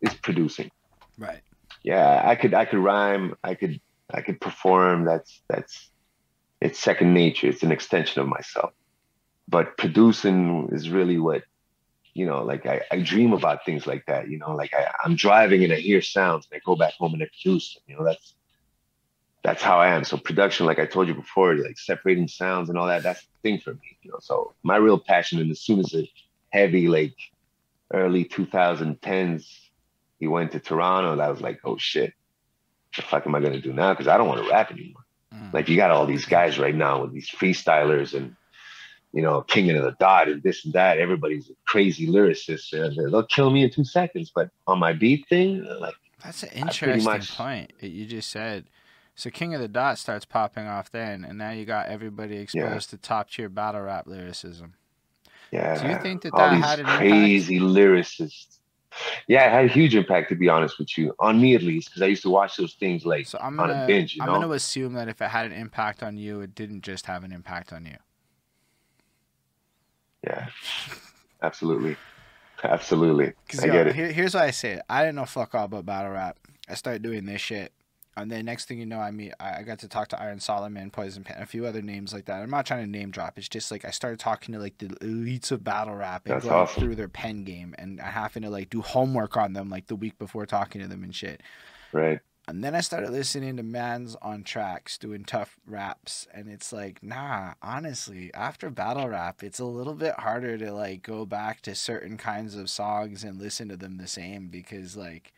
is 0.00 0.14
producing. 0.14 0.70
Right. 1.18 1.40
Yeah. 1.82 2.22
I 2.24 2.34
could, 2.36 2.54
I 2.54 2.64
could 2.64 2.78
rhyme. 2.78 3.34
I 3.42 3.54
could, 3.54 3.80
I 4.10 4.22
could 4.22 4.40
perform. 4.40 5.04
That's, 5.04 5.42
that's, 5.48 5.90
it's 6.60 6.78
second 6.78 7.12
nature. 7.12 7.48
It's 7.48 7.62
an 7.62 7.72
extension 7.72 8.22
of 8.22 8.28
myself. 8.28 8.72
But 9.46 9.76
producing 9.76 10.68
is 10.72 10.90
really 10.90 11.18
what, 11.18 11.42
you 12.14 12.26
know, 12.26 12.42
like 12.42 12.66
I, 12.66 12.82
I 12.90 13.00
dream 13.00 13.32
about 13.32 13.64
things 13.64 13.86
like 13.86 14.04
that. 14.06 14.28
You 14.28 14.38
know, 14.38 14.54
like 14.54 14.74
I, 14.74 14.90
I'm 15.04 15.14
driving 15.14 15.64
and 15.64 15.72
I 15.72 15.76
hear 15.76 16.02
sounds 16.02 16.48
and 16.50 16.58
I 16.58 16.60
go 16.64 16.76
back 16.76 16.94
home 16.94 17.14
and 17.14 17.22
I 17.22 17.26
produce 17.26 17.74
them. 17.74 17.82
You 17.86 17.96
know, 17.96 18.04
that's 18.04 18.34
that's 19.48 19.62
how 19.62 19.78
I 19.80 19.88
am. 19.94 20.04
So 20.04 20.18
production, 20.18 20.66
like 20.66 20.78
I 20.78 20.84
told 20.84 21.08
you 21.08 21.14
before, 21.14 21.54
like 21.54 21.78
separating 21.78 22.28
sounds 22.28 22.68
and 22.68 22.76
all 22.76 22.86
that, 22.86 23.02
that's 23.02 23.22
the 23.22 23.28
thing 23.42 23.58
for 23.58 23.72
me, 23.72 23.96
you 24.02 24.10
know. 24.10 24.18
So 24.20 24.52
my 24.62 24.76
real 24.76 24.98
passion, 24.98 25.40
and 25.40 25.50
as 25.50 25.60
soon 25.60 25.80
as 25.80 25.86
the 25.86 26.06
heavy, 26.50 26.86
like 26.86 27.14
early 27.90 28.26
2010s, 28.26 29.46
he 30.20 30.26
went 30.26 30.52
to 30.52 30.60
Toronto, 30.60 31.18
I 31.18 31.30
was 31.30 31.40
like, 31.40 31.60
oh 31.64 31.78
shit, 31.78 32.12
what 32.12 32.96
the 32.96 33.02
fuck 33.02 33.26
am 33.26 33.34
I 33.34 33.40
gonna 33.40 33.60
do 33.60 33.72
now? 33.72 33.94
Because 33.94 34.06
I 34.06 34.18
don't 34.18 34.28
want 34.28 34.44
to 34.44 34.50
rap 34.50 34.70
anymore. 34.70 35.04
Mm. 35.34 35.54
Like 35.54 35.70
you 35.70 35.76
got 35.76 35.90
all 35.90 36.04
these 36.04 36.26
guys 36.26 36.58
right 36.58 36.74
now 36.74 37.00
with 37.00 37.14
these 37.14 37.30
freestylers 37.30 38.12
and 38.12 38.36
you 39.14 39.22
know, 39.22 39.40
King 39.40 39.70
of 39.70 39.82
the 39.82 39.96
Dot 39.98 40.28
and 40.28 40.42
this 40.42 40.66
and 40.66 40.74
that. 40.74 40.98
Everybody's 40.98 41.48
a 41.48 41.54
crazy 41.64 42.06
lyricist, 42.06 42.74
and 42.74 42.94
they'll 42.94 43.22
kill 43.22 43.48
me 43.48 43.64
in 43.64 43.70
two 43.70 43.84
seconds. 43.84 44.30
But 44.34 44.50
on 44.66 44.78
my 44.78 44.92
beat 44.92 45.26
thing, 45.26 45.64
like 45.80 45.94
that's 46.22 46.42
an 46.42 46.50
interesting 46.50 47.04
much, 47.04 47.34
point 47.34 47.72
that 47.80 47.88
you 47.88 48.04
just 48.04 48.28
said. 48.28 48.66
So 49.18 49.30
King 49.30 49.52
of 49.52 49.60
the 49.60 49.66
Dot 49.66 49.98
starts 49.98 50.24
popping 50.24 50.68
off 50.68 50.92
then, 50.92 51.24
and 51.24 51.36
now 51.36 51.50
you 51.50 51.64
got 51.64 51.88
everybody 51.88 52.36
exposed 52.36 52.92
yeah. 52.92 52.96
to 52.96 52.96
top 52.98 53.28
tier 53.28 53.48
battle 53.48 53.80
rap 53.80 54.06
lyricism. 54.06 54.74
Yeah. 55.50 55.82
Do 55.82 55.88
you 55.88 55.98
think 55.98 56.22
that 56.22 56.36
that 56.36 56.52
had 56.52 56.78
an 56.78 56.86
crazy 56.86 57.56
impact? 57.56 57.74
lyricists? 57.74 58.58
Yeah, 59.26 59.48
it 59.48 59.50
had 59.50 59.64
a 59.64 59.68
huge 59.68 59.96
impact 59.96 60.28
to 60.28 60.36
be 60.36 60.48
honest 60.48 60.78
with 60.78 60.96
you, 60.96 61.16
on 61.18 61.40
me 61.40 61.56
at 61.56 61.62
least, 61.62 61.88
because 61.88 62.02
I 62.02 62.06
used 62.06 62.22
to 62.22 62.30
watch 62.30 62.56
those 62.56 62.74
things 62.74 63.04
like 63.04 63.26
so 63.26 63.38
I'm 63.42 63.56
gonna, 63.56 63.72
on 63.72 63.82
a 63.82 63.86
binge. 63.88 64.14
You 64.14 64.22
I'm 64.22 64.28
going 64.28 64.42
to 64.42 64.52
assume 64.52 64.92
that 64.92 65.08
if 65.08 65.20
it 65.20 65.30
had 65.30 65.46
an 65.46 65.52
impact 65.52 66.04
on 66.04 66.16
you, 66.16 66.40
it 66.40 66.54
didn't 66.54 66.82
just 66.82 67.06
have 67.06 67.24
an 67.24 67.32
impact 67.32 67.72
on 67.72 67.86
you. 67.86 67.96
Yeah, 70.22 70.46
absolutely, 71.42 71.96
absolutely. 72.62 73.32
I 73.60 73.66
yo, 73.66 73.72
get 73.72 73.86
it. 73.88 73.96
Here, 73.96 74.12
here's 74.12 74.36
why 74.36 74.44
I 74.44 74.52
say 74.52 74.74
it. 74.74 74.82
I 74.88 75.02
didn't 75.02 75.16
know 75.16 75.24
fuck 75.24 75.56
all 75.56 75.64
about 75.64 75.86
battle 75.86 76.12
rap. 76.12 76.38
I 76.68 76.74
started 76.74 77.02
doing 77.02 77.24
this 77.24 77.40
shit, 77.40 77.72
and 78.20 78.30
then 78.30 78.44
next 78.44 78.66
thing 78.66 78.78
you 78.78 78.86
know, 78.86 79.00
I 79.00 79.10
mean, 79.10 79.32
I 79.40 79.62
got 79.62 79.78
to 79.80 79.88
talk 79.88 80.08
to 80.08 80.20
Iron 80.20 80.40
Solomon, 80.40 80.90
Poison 80.90 81.24
Pen, 81.24 81.40
a 81.40 81.46
few 81.46 81.66
other 81.66 81.82
names 81.82 82.12
like 82.12 82.26
that. 82.26 82.42
I'm 82.42 82.50
not 82.50 82.66
trying 82.66 82.84
to 82.84 82.90
name 82.90 83.10
drop. 83.10 83.38
It's 83.38 83.48
just 83.48 83.70
like 83.70 83.84
I 83.84 83.90
started 83.90 84.18
talking 84.18 84.52
to 84.54 84.60
like 84.60 84.78
the 84.78 84.86
elites 84.86 85.50
of 85.50 85.64
battle 85.64 85.94
rap 85.94 86.26
and 86.26 86.34
That's 86.34 86.44
going 86.44 86.56
awesome. 86.56 86.82
through 86.82 86.94
their 86.96 87.08
pen 87.08 87.44
game, 87.44 87.74
and 87.78 88.00
having 88.00 88.42
to 88.42 88.50
like 88.50 88.70
do 88.70 88.82
homework 88.82 89.36
on 89.36 89.52
them 89.52 89.70
like 89.70 89.86
the 89.86 89.96
week 89.96 90.18
before 90.18 90.46
talking 90.46 90.80
to 90.80 90.88
them 90.88 91.02
and 91.02 91.14
shit. 91.14 91.42
Right. 91.92 92.20
And 92.48 92.64
then 92.64 92.74
I 92.74 92.80
started 92.80 93.10
listening 93.10 93.58
to 93.58 93.62
Mans 93.62 94.16
on 94.22 94.42
tracks 94.42 94.96
doing 94.96 95.24
tough 95.24 95.58
raps, 95.66 96.26
and 96.32 96.48
it's 96.48 96.72
like, 96.72 97.02
nah, 97.02 97.52
honestly, 97.60 98.32
after 98.32 98.70
battle 98.70 99.10
rap, 99.10 99.42
it's 99.42 99.58
a 99.58 99.66
little 99.66 99.92
bit 99.92 100.14
harder 100.14 100.56
to 100.56 100.72
like 100.72 101.02
go 101.02 101.26
back 101.26 101.60
to 101.62 101.74
certain 101.74 102.16
kinds 102.16 102.56
of 102.56 102.70
songs 102.70 103.22
and 103.22 103.38
listen 103.38 103.68
to 103.68 103.76
them 103.76 103.98
the 103.98 104.06
same 104.06 104.48
because 104.48 104.96
like 104.96 105.34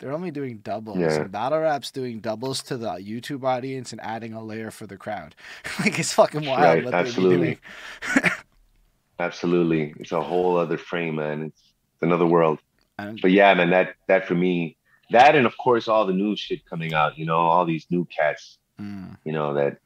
they're 0.00 0.12
only 0.12 0.30
doing 0.30 0.58
doubles. 0.58 0.98
Yeah. 0.98 1.20
And 1.20 1.30
battle 1.30 1.60
rap's 1.60 1.90
doing 1.90 2.20
doubles 2.20 2.62
to 2.64 2.76
the 2.76 2.88
YouTube 2.94 3.44
audience 3.44 3.92
and 3.92 4.00
adding 4.00 4.32
a 4.32 4.42
layer 4.42 4.70
for 4.70 4.86
the 4.86 4.96
crowd. 4.96 5.34
like 5.80 5.98
it's 5.98 6.12
fucking 6.12 6.44
wild 6.44 6.62
right, 6.62 6.84
what 6.84 6.94
absolutely. 6.94 7.58
they're 8.02 8.22
doing. 8.22 8.32
absolutely, 9.20 9.94
it's 10.00 10.12
a 10.12 10.20
whole 10.20 10.56
other 10.56 10.78
frame, 10.78 11.16
man. 11.16 11.44
It's, 11.44 11.62
another 12.02 12.24
world. 12.24 12.58
And, 12.98 13.20
but 13.20 13.30
yeah, 13.30 13.52
man, 13.52 13.68
that 13.70 13.94
that 14.08 14.26
for 14.26 14.34
me 14.34 14.78
that 15.10 15.34
and 15.34 15.46
of 15.46 15.56
course 15.58 15.88
all 15.88 16.06
the 16.06 16.12
new 16.12 16.36
shit 16.36 16.64
coming 16.64 16.94
out 16.94 17.18
you 17.18 17.26
know 17.26 17.36
all 17.36 17.64
these 17.64 17.86
new 17.90 18.04
cats 18.06 18.58
mm. 18.80 19.16
you 19.24 19.32
know 19.32 19.54
that 19.54 19.78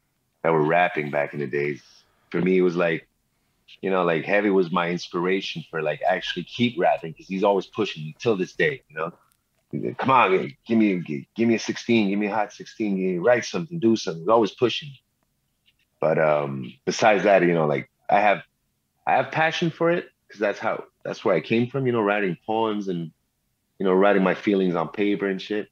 that 0.43 0.51
were 0.51 0.63
rapping 0.63 1.11
back 1.11 1.33
in 1.33 1.39
the 1.39 1.47
days 1.47 1.83
for 2.29 2.41
me 2.41 2.57
it 2.57 2.61
was 2.61 2.75
like 2.75 3.07
you 3.81 3.89
know 3.89 4.03
like 4.03 4.23
heavy 4.23 4.49
was 4.49 4.71
my 4.71 4.89
inspiration 4.89 5.63
for 5.69 5.81
like 5.81 6.01
actually 6.07 6.43
keep 6.43 6.79
rapping 6.79 7.11
because 7.11 7.27
he's 7.27 7.43
always 7.43 7.65
pushing 7.65 8.03
me 8.03 8.15
till 8.19 8.37
this 8.37 8.53
day 8.53 8.81
you 8.87 8.95
know 8.95 9.11
come 9.97 10.11
on 10.11 10.51
give 10.65 10.77
me 10.77 11.25
give 11.35 11.47
me 11.47 11.55
a 11.55 11.59
16 11.59 12.09
give 12.09 12.19
me 12.19 12.27
a 12.27 12.33
hot 12.33 12.51
16 12.51 12.95
me, 12.95 13.17
write 13.17 13.45
something 13.45 13.79
do 13.79 13.95
something 13.95 14.21
he's 14.21 14.29
always 14.29 14.51
pushing 14.51 14.89
me 14.89 15.01
but 15.99 16.19
um 16.19 16.73
besides 16.85 17.23
that 17.23 17.41
you 17.41 17.53
know 17.53 17.65
like 17.65 17.89
i 18.09 18.19
have 18.19 18.41
i 19.07 19.13
have 19.13 19.31
passion 19.31 19.69
for 19.69 19.91
it 19.91 20.09
because 20.27 20.39
that's 20.39 20.59
how 20.59 20.83
that's 21.03 21.23
where 21.23 21.35
i 21.35 21.39
came 21.39 21.67
from 21.67 21.85
you 21.85 21.93
know 21.93 22.01
writing 22.01 22.37
poems 22.45 22.87
and 22.87 23.11
you 23.79 23.85
know, 23.85 23.93
writing 23.93 24.23
my 24.23 24.33
feelings 24.33 24.75
on 24.75 24.89
paper 24.89 25.27
and 25.27 25.41
shit. 25.41 25.69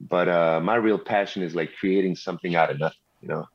But 0.00 0.28
uh, 0.28 0.60
my 0.62 0.76
real 0.76 0.98
passion 0.98 1.42
is 1.42 1.54
like 1.54 1.70
creating 1.78 2.16
something 2.16 2.54
out 2.54 2.70
of 2.70 2.78
nothing, 2.78 2.98
you 3.20 3.28
know. 3.28 3.46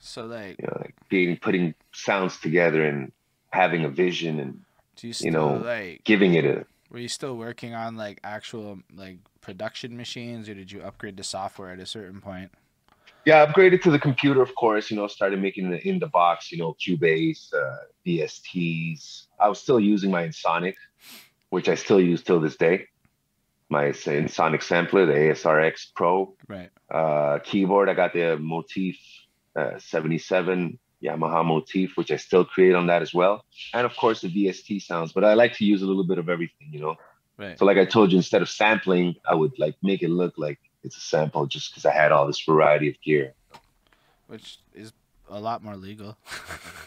So 0.00 0.26
like, 0.26 0.56
you 0.60 0.66
know, 0.66 0.76
like 0.80 0.94
creating, 1.08 1.38
putting 1.38 1.74
sounds 1.92 2.38
together 2.38 2.84
and 2.84 3.12
having 3.50 3.84
a 3.84 3.88
vision 3.88 4.40
and 4.40 4.60
you, 5.00 5.12
you, 5.20 5.30
know, 5.30 5.56
like 5.56 6.02
giving 6.04 6.34
it 6.34 6.44
a. 6.44 6.66
Were 6.90 6.98
you 6.98 7.08
still 7.08 7.36
working 7.36 7.74
on 7.74 7.96
like 7.96 8.20
actual 8.24 8.78
like 8.94 9.18
production 9.40 9.96
machines, 9.96 10.48
or 10.48 10.54
did 10.54 10.72
you 10.72 10.82
upgrade 10.82 11.16
the 11.16 11.24
software 11.24 11.70
at 11.70 11.78
a 11.78 11.86
certain 11.86 12.20
point? 12.20 12.50
Yeah, 13.24 13.44
upgraded 13.44 13.82
to 13.82 13.90
the 13.90 13.98
computer, 13.98 14.40
of 14.40 14.54
course. 14.54 14.90
You 14.90 14.96
know, 14.96 15.06
started 15.06 15.40
making 15.40 15.70
the 15.70 15.86
in 15.86 15.98
the 15.98 16.06
box, 16.06 16.50
you 16.50 16.58
know, 16.58 16.74
Cubase, 16.74 17.52
uh, 17.52 17.76
VSTs. 18.06 19.26
I 19.38 19.48
was 19.48 19.60
still 19.60 19.80
using 19.80 20.10
my 20.10 20.26
Ensoniq, 20.26 20.74
which 21.50 21.68
I 21.68 21.74
still 21.74 22.00
use 22.00 22.22
till 22.22 22.40
this 22.40 22.56
day 22.56 22.86
my 23.68 23.92
Sonic 23.92 24.62
sampler, 24.62 25.06
the 25.06 25.12
ASRX 25.12 25.88
Pro. 25.94 26.34
Right. 26.48 26.70
Uh, 26.90 27.38
keyboard, 27.40 27.88
I 27.88 27.94
got 27.94 28.12
the 28.12 28.38
Motif 28.38 28.96
uh, 29.54 29.78
77 29.78 30.78
Yamaha 31.02 31.44
Motif, 31.44 31.96
which 31.96 32.10
I 32.10 32.16
still 32.16 32.44
create 32.44 32.74
on 32.74 32.86
that 32.88 33.02
as 33.02 33.14
well. 33.14 33.44
And 33.72 33.86
of 33.86 33.96
course 33.96 34.20
the 34.20 34.28
VST 34.28 34.82
sounds, 34.82 35.12
but 35.12 35.24
I 35.24 35.34
like 35.34 35.54
to 35.54 35.64
use 35.64 35.82
a 35.82 35.86
little 35.86 36.04
bit 36.04 36.18
of 36.18 36.28
everything, 36.28 36.68
you 36.70 36.80
know? 36.80 36.96
Right. 37.36 37.58
So 37.58 37.64
like 37.64 37.78
I 37.78 37.84
told 37.84 38.10
you, 38.10 38.18
instead 38.18 38.42
of 38.42 38.48
sampling, 38.48 39.14
I 39.28 39.34
would 39.34 39.52
like 39.58 39.76
make 39.82 40.02
it 40.02 40.10
look 40.10 40.34
like 40.36 40.58
it's 40.82 40.96
a 40.96 41.00
sample 41.00 41.46
just 41.46 41.70
because 41.70 41.86
I 41.86 41.92
had 41.92 42.10
all 42.10 42.26
this 42.26 42.40
variety 42.40 42.88
of 42.88 43.00
gear. 43.00 43.34
Which 44.26 44.58
is 44.74 44.92
a 45.30 45.38
lot 45.38 45.62
more 45.62 45.76
legal. 45.76 46.16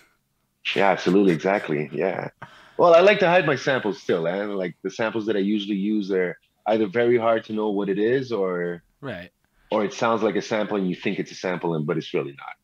yeah, 0.76 0.89
absolutely. 0.89 1.34
Exactly. 1.34 1.89
Yeah. 1.93 2.30
Well, 2.78 2.93
I 2.93 2.99
like 2.99 3.20
to 3.20 3.28
hide 3.28 3.45
my 3.45 3.55
samples 3.55 4.01
still, 4.01 4.28
and 4.28 4.55
like 4.55 4.76
the 4.82 4.89
samples 4.89 5.28
that 5.28 5.36
I 5.36 5.39
usually 5.39 5.78
use 5.78 6.12
are 6.12 6.38
either 6.68 6.88
very 6.88 7.18
hard 7.18 7.45
to 7.45 7.53
know 7.53 7.70
what 7.70 7.89
it 7.89 7.99
is 7.99 8.32
or 8.32 8.84
right 8.99 9.32
or 9.72 9.86
it 9.86 9.93
sounds 9.93 10.22
like 10.22 10.36
a 10.36 10.41
sample 10.41 10.78
and 10.78 10.88
you 10.88 10.95
think 10.95 11.18
it's 11.18 11.32
a 11.32 11.36
sample 11.36 11.74
and 11.76 11.88
but 11.88 11.97
it's 11.97 12.14
really 12.14 12.34
not? 12.34 12.55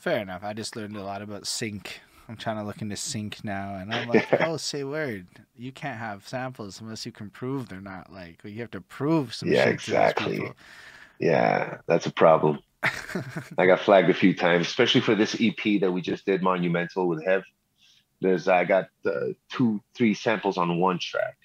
Fair 0.00 0.18
enough. 0.18 0.42
I 0.42 0.52
just 0.52 0.76
learned 0.76 0.96
a 0.96 1.02
lot 1.02 1.22
about 1.22 1.46
sync. 1.46 2.00
I'm 2.28 2.36
trying 2.36 2.56
to 2.56 2.64
look 2.64 2.80
into 2.80 2.94
sync 2.94 3.42
now 3.42 3.74
and 3.74 3.92
i'm 3.92 4.08
like 4.08 4.40
oh 4.40 4.56
say 4.56 4.84
word. 4.84 5.26
You 5.56 5.72
can't 5.72 5.98
have 5.98 6.28
samples 6.28 6.80
unless 6.80 7.04
you 7.04 7.10
can 7.10 7.28
prove 7.28 7.68
they're 7.68 7.80
not 7.80 8.12
like 8.12 8.38
you 8.44 8.60
have 8.60 8.70
to 8.70 8.80
prove 8.80 9.34
some 9.34 9.50
yeah 9.50 9.68
exactly. 9.68 10.52
yeah 11.18 11.78
that's 11.86 12.06
a 12.06 12.12
problem. 12.12 12.60
I 13.58 13.66
got 13.66 13.80
flagged 13.80 14.10
a 14.10 14.14
few 14.14 14.32
times 14.32 14.68
especially 14.68 15.00
for 15.00 15.16
this 15.16 15.34
ep 15.40 15.80
that 15.80 15.90
we 15.92 16.00
just 16.02 16.24
did 16.24 16.40
monumental 16.40 17.08
with 17.08 17.24
hev. 17.24 17.42
There's 18.20 18.46
i 18.46 18.64
got 18.64 18.90
uh, 19.04 19.32
two 19.48 19.80
three 19.94 20.14
samples 20.14 20.56
on 20.56 20.78
one 20.78 21.00
track 21.00 21.36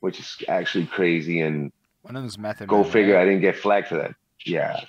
which 0.00 0.20
is 0.20 0.36
actually 0.48 0.86
crazy. 0.86 1.40
And 1.40 1.72
one 2.02 2.16
of 2.16 2.22
them's 2.22 2.38
Method 2.38 2.68
Go 2.68 2.82
Man, 2.82 2.92
figure, 2.92 3.14
right? 3.14 3.22
I 3.22 3.24
didn't 3.24 3.40
get 3.40 3.56
flagged 3.56 3.88
for 3.88 3.96
that. 3.96 4.14
Yeah, 4.44 4.80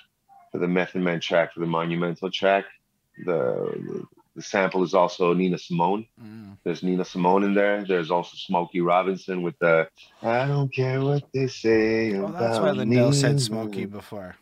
for 0.52 0.58
the 0.58 0.68
Method 0.68 1.02
Man 1.02 1.20
track, 1.20 1.52
for 1.52 1.60
the 1.60 1.66
Monumental 1.66 2.30
track, 2.30 2.64
the 3.24 4.06
the 4.34 4.42
sample 4.42 4.84
is 4.84 4.94
also 4.94 5.34
Nina 5.34 5.58
Simone. 5.58 6.06
Mm. 6.22 6.56
There's 6.62 6.82
Nina 6.82 7.04
Simone 7.04 7.42
in 7.44 7.54
there. 7.54 7.84
There's 7.84 8.10
also 8.10 8.36
Smokey 8.36 8.80
Robinson 8.80 9.42
with 9.42 9.58
the 9.58 9.88
I 10.22 10.46
don't 10.46 10.72
care 10.72 11.00
what 11.00 11.24
they 11.32 11.48
say. 11.48 12.14
Oh, 12.14 12.28
that's 12.28 12.58
why 12.58 12.70
Lindell 12.70 13.12
said 13.12 13.40
Smokey 13.40 13.86
before. 13.86 14.36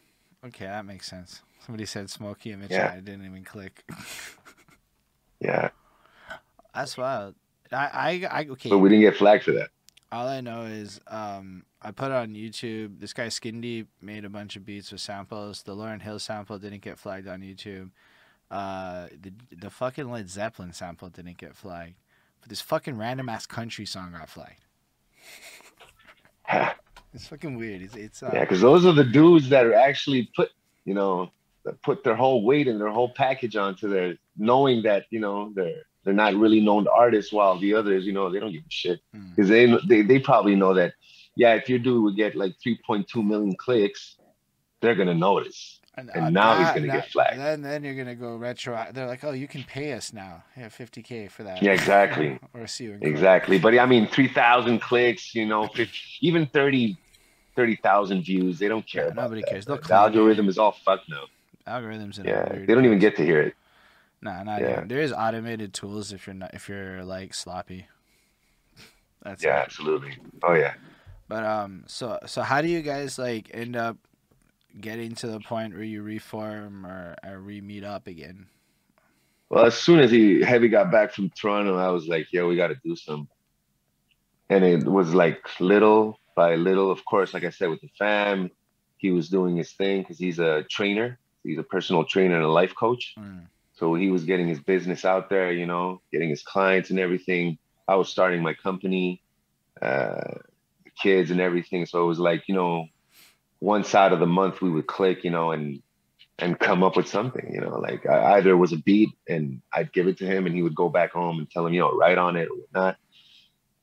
Okay, 0.44 0.66
that 0.66 0.84
makes 0.84 1.08
sense. 1.08 1.42
Somebody 1.64 1.86
said 1.86 2.10
Smokey 2.10 2.52
the 2.52 2.66
yeah. 2.68 2.92
chat. 2.92 3.04
Didn't 3.04 3.24
even 3.24 3.42
click. 3.42 3.84
yeah. 5.40 5.70
That's 6.74 6.96
wild. 6.96 7.34
I, 7.72 7.76
I, 7.76 8.28
I, 8.30 8.46
okay. 8.50 8.68
But 8.68 8.78
we 8.78 8.88
didn't 8.90 9.02
get 9.02 9.16
flagged 9.16 9.44
for 9.44 9.52
that 9.52 9.70
all 10.12 10.28
I 10.28 10.40
know 10.40 10.62
is 10.62 11.00
um, 11.08 11.64
I 11.82 11.90
put 11.90 12.06
it 12.06 12.14
on 12.14 12.34
YouTube. 12.34 13.00
This 13.00 13.12
guy 13.12 13.26
Skindy 13.26 13.86
made 14.00 14.24
a 14.24 14.30
bunch 14.30 14.56
of 14.56 14.64
beats 14.64 14.92
with 14.92 15.00
samples. 15.00 15.62
The 15.62 15.74
Lauryn 15.74 16.02
Hill 16.02 16.18
sample 16.18 16.58
didn't 16.58 16.82
get 16.82 16.98
flagged 16.98 17.28
on 17.28 17.40
YouTube. 17.40 17.90
Uh, 18.50 19.08
the 19.20 19.32
the 19.56 19.70
fucking 19.70 20.10
Led 20.10 20.30
Zeppelin 20.30 20.72
sample 20.72 21.08
didn't 21.08 21.38
get 21.38 21.56
flagged, 21.56 21.94
but 22.40 22.48
this 22.48 22.60
fucking 22.60 22.96
random 22.96 23.28
ass 23.28 23.46
country 23.46 23.84
song 23.84 24.12
got 24.12 24.28
flagged. 24.28 24.60
it's 27.14 27.26
fucking 27.26 27.56
weird. 27.56 27.82
It's, 27.82 27.96
it's 27.96 28.22
uh, 28.22 28.30
yeah, 28.32 28.40
because 28.40 28.60
those 28.60 28.86
are 28.86 28.92
the 28.92 29.04
dudes 29.04 29.48
that 29.48 29.66
are 29.66 29.74
actually 29.74 30.30
put 30.36 30.50
you 30.84 30.94
know 30.94 31.30
put 31.82 32.04
their 32.04 32.14
whole 32.14 32.44
weight 32.44 32.68
and 32.68 32.80
their 32.80 32.90
whole 32.90 33.08
package 33.08 33.56
onto 33.56 33.88
their 33.88 34.16
knowing 34.36 34.82
that 34.82 35.06
you 35.10 35.18
know 35.18 35.52
they're 35.54 35.82
they're 36.06 36.14
not 36.14 36.34
really 36.34 36.60
known 36.60 36.86
artists 36.86 37.32
while 37.32 37.58
the 37.58 37.74
others, 37.74 38.06
you 38.06 38.12
know, 38.12 38.30
they 38.30 38.38
don't 38.38 38.52
give 38.52 38.62
a 38.62 38.70
shit 38.70 39.00
because 39.34 39.50
mm. 39.50 39.80
they, 39.88 39.96
they 39.96 40.02
they 40.02 40.18
probably 40.20 40.54
know 40.54 40.72
that, 40.72 40.94
yeah, 41.34 41.54
if 41.54 41.68
your 41.68 41.80
dude 41.80 42.00
would 42.04 42.14
get 42.14 42.36
like 42.36 42.54
3.2 42.64 43.26
million 43.26 43.56
clicks, 43.56 44.16
they're 44.80 44.94
gonna 44.94 45.14
notice. 45.14 45.75
And, 45.98 46.10
and 46.14 46.24
uh, 46.26 46.30
now 46.30 46.54
that, 46.54 46.74
he's 46.76 46.82
gonna 46.82 47.00
get 47.00 47.10
flagged. 47.10 47.38
Then 47.38 47.62
then 47.62 47.82
you're 47.84 47.94
gonna 47.94 48.14
go 48.14 48.36
retro. 48.36 48.86
They're 48.92 49.06
like, 49.06 49.24
oh, 49.24 49.32
you 49.32 49.48
can 49.48 49.64
pay 49.64 49.92
us 49.94 50.12
now. 50.12 50.44
Yeah, 50.56 50.68
50k 50.68 51.30
for 51.30 51.42
that. 51.44 51.62
Yeah, 51.62 51.72
exactly. 51.72 52.38
or 52.54 52.66
see 52.66 52.84
you. 52.84 52.98
Exactly, 53.00 53.58
but 53.58 53.76
I 53.78 53.86
mean, 53.86 54.06
3,000 54.08 54.80
clicks. 54.80 55.34
You 55.34 55.46
know, 55.46 55.66
50, 55.68 55.92
even 56.20 56.46
30 56.46 56.98
thirty 57.56 57.76
thousand 57.76 58.22
views. 58.22 58.58
They 58.58 58.68
don't 58.68 58.86
care. 58.86 59.06
Yeah, 59.06 59.10
about 59.12 59.22
nobody 59.24 59.40
that. 59.40 59.50
cares. 59.50 59.64
They'll 59.64 59.78
The 59.78 59.94
algorithm 59.94 60.48
is 60.48 60.58
all 60.58 60.72
fucked 60.72 61.08
now. 61.08 61.24
Algorithms. 61.66 62.22
Yeah, 62.22 62.46
they 62.66 62.74
don't 62.74 62.84
even 62.84 62.98
get 62.98 63.16
to 63.16 63.24
hear 63.24 63.40
it. 63.40 63.54
Nah, 64.22 64.42
not 64.42 64.60
Yeah. 64.60 64.72
even. 64.72 64.88
There's 64.88 65.12
automated 65.12 65.72
tools 65.72 66.12
if 66.12 66.26
you're 66.26 66.34
not 66.34 66.52
if 66.54 66.68
you're 66.68 67.02
like 67.04 67.32
sloppy. 67.34 67.86
That's 69.22 69.42
Yeah, 69.42 69.56
it. 69.56 69.62
absolutely. 69.64 70.18
Oh 70.42 70.52
yeah. 70.52 70.74
But 71.28 71.44
um, 71.44 71.84
so 71.86 72.18
so 72.26 72.42
how 72.42 72.60
do 72.60 72.68
you 72.68 72.82
guys 72.82 73.18
like 73.18 73.50
end 73.52 73.74
up 73.74 73.96
getting 74.80 75.14
to 75.16 75.26
the 75.26 75.40
point 75.40 75.74
where 75.74 75.82
you 75.82 76.02
reform 76.02 76.86
or, 76.86 77.16
or 77.24 77.38
re 77.40 77.60
meet 77.60 77.84
up 77.84 78.06
again? 78.06 78.46
Well, 79.48 79.64
as 79.66 79.74
soon 79.76 80.00
as 80.00 80.10
he 80.10 80.42
heavy 80.42 80.68
got 80.68 80.90
back 80.90 81.12
from 81.12 81.30
Toronto, 81.30 81.76
I 81.76 81.88
was 81.90 82.08
like, 82.08 82.32
"Yo, 82.32 82.48
we 82.48 82.56
got 82.56 82.68
to 82.68 82.78
do 82.84 82.96
some." 82.96 83.28
And 84.48 84.64
it 84.64 84.84
was 84.84 85.14
like 85.14 85.40
little 85.60 86.18
by 86.34 86.54
little. 86.56 86.90
Of 86.90 87.04
course, 87.04 87.34
like 87.34 87.44
I 87.44 87.50
said, 87.50 87.70
with 87.70 87.80
the 87.80 87.90
fam, 87.98 88.50
he 88.98 89.10
was 89.10 89.28
doing 89.28 89.56
his 89.56 89.72
thing 89.72 90.02
because 90.02 90.18
he's 90.18 90.38
a 90.38 90.64
trainer. 90.70 91.18
He's 91.42 91.58
a 91.58 91.62
personal 91.62 92.04
trainer 92.04 92.36
and 92.36 92.44
a 92.44 92.48
life 92.48 92.74
coach. 92.74 93.14
Mm, 93.18 93.46
So 93.72 93.94
he 93.94 94.10
was 94.10 94.24
getting 94.24 94.48
his 94.48 94.60
business 94.60 95.04
out 95.04 95.28
there, 95.30 95.52
you 95.52 95.66
know, 95.66 96.00
getting 96.12 96.28
his 96.28 96.42
clients 96.42 96.90
and 96.90 96.98
everything. 96.98 97.58
I 97.88 97.94
was 97.94 98.08
starting 98.08 98.42
my 98.42 98.54
company, 98.54 99.22
uh, 99.80 100.38
kids 101.00 101.30
and 101.30 101.40
everything. 101.40 101.86
So 101.86 102.02
it 102.02 102.06
was 102.06 102.18
like, 102.18 102.44
you 102.48 102.54
know, 102.54 102.86
one 103.58 103.84
side 103.84 104.12
of 104.12 104.20
the 104.20 104.26
month 104.26 104.60
we 104.60 104.70
would 104.70 104.86
click, 104.86 105.24
you 105.24 105.30
know, 105.30 105.52
and 105.52 105.82
and 106.38 106.58
come 106.58 106.82
up 106.82 106.96
with 106.96 107.08
something, 107.08 107.50
you 107.52 107.60
know, 107.60 107.78
like 107.78 108.06
I, 108.06 108.34
either 108.34 108.50
it 108.50 108.56
was 108.56 108.72
a 108.72 108.76
beat 108.76 109.08
and 109.26 109.62
I'd 109.72 109.92
give 109.92 110.06
it 110.06 110.18
to 110.18 110.26
him 110.26 110.44
and 110.44 110.54
he 110.54 110.62
would 110.62 110.74
go 110.74 110.90
back 110.90 111.12
home 111.12 111.38
and 111.38 111.50
tell 111.50 111.66
him, 111.66 111.72
you 111.72 111.80
know, 111.80 111.92
write 111.92 112.18
on 112.18 112.36
it 112.36 112.48
or 112.50 112.56
whatnot. 112.56 112.96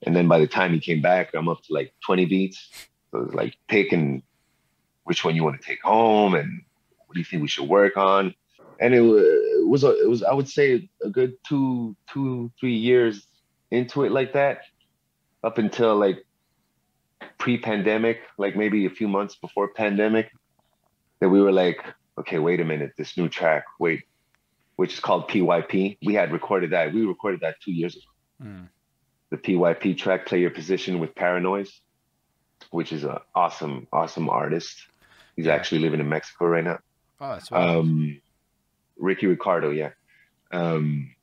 And 0.04 0.16
then 0.16 0.28
by 0.28 0.38
the 0.38 0.48
time 0.48 0.72
he 0.72 0.80
came 0.80 1.02
back, 1.02 1.34
I'm 1.34 1.50
up 1.50 1.64
to 1.64 1.74
like 1.74 1.94
20 2.06 2.26
beats. 2.26 2.70
So 3.10 3.20
it 3.20 3.26
was 3.26 3.34
like 3.34 3.58
picking 3.68 4.22
which 5.04 5.26
one 5.26 5.36
you 5.36 5.44
want 5.44 5.60
to 5.60 5.68
take 5.68 5.82
home 5.82 6.36
and 6.36 6.62
what 7.08 7.16
do 7.16 7.20
you 7.20 7.26
think 7.26 7.42
we 7.42 7.48
should 7.48 7.68
work 7.68 7.98
on 7.98 8.36
and 8.80 8.94
it 8.94 9.02
was 9.02 9.84
it 9.84 10.10
was 10.10 10.24
I 10.24 10.34
would 10.34 10.50
say 10.50 10.90
a 11.02 11.10
good 11.10 11.36
two 11.48 11.96
two 12.12 12.52
three 12.60 12.76
years 12.76 13.26
into 13.72 14.04
it 14.04 14.12
like 14.12 14.34
that, 14.34 14.64
up 15.44 15.58
until 15.58 15.96
like 15.96 16.26
pre-pandemic, 17.38 18.22
like 18.38 18.56
maybe 18.56 18.86
a 18.86 18.90
few 18.90 19.08
months 19.08 19.36
before 19.36 19.70
pandemic, 19.74 20.32
that 21.20 21.30
we 21.30 21.42
were 21.42 21.52
like, 21.52 21.80
okay, 22.18 22.40
wait 22.40 22.60
a 22.60 22.66
minute, 22.66 22.94
this 22.98 23.18
new 23.18 23.28
track, 23.30 23.66
wait, 23.80 24.04
which 24.76 24.94
is 24.94 25.00
called 25.00 25.30
PYP. 25.30 25.98
We 26.06 26.14
had 26.14 26.32
recorded 26.32 26.72
that. 26.72 26.94
We 26.94 27.06
recorded 27.06 27.42
that 27.42 27.56
two 27.62 27.72
years 27.72 27.96
ago. 27.96 28.50
mm, 28.50 28.68
The 29.30 29.38
PYP 29.38 29.98
track, 29.98 30.26
Play 30.26 30.42
Your 30.42 30.52
Position 30.52 31.00
with 31.00 31.16
Paranoise, 31.16 31.82
which 32.72 32.92
is 32.92 33.04
an 33.04 33.18
awesome, 33.36 33.88
awesome 33.92 34.30
artist. 34.30 34.88
He's 35.36 35.46
Yeah. 35.46 35.56
actually 35.56 35.80
living 35.80 36.00
in 36.00 36.08
Mexico 36.10 36.46
right 36.46 36.64
now. 36.64 36.80
Oh, 37.20 37.30
that's 37.30 37.50
wild. 37.50 37.78
Um, 37.86 38.22
Ricky 38.98 39.28
Ricardo, 39.28 39.72
yeah. 39.72 39.92
Um, 40.52 41.16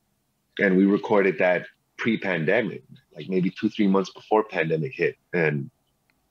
and 0.58 0.76
we 0.76 0.86
recorded 0.86 1.38
that 1.38 1.66
pre-pandemic, 1.98 2.82
like 3.14 3.28
maybe 3.28 3.50
two, 3.50 3.68
three 3.68 3.86
months 3.86 4.10
before 4.10 4.44
pandemic 4.44 4.92
hit. 4.94 5.16
And 5.32 5.70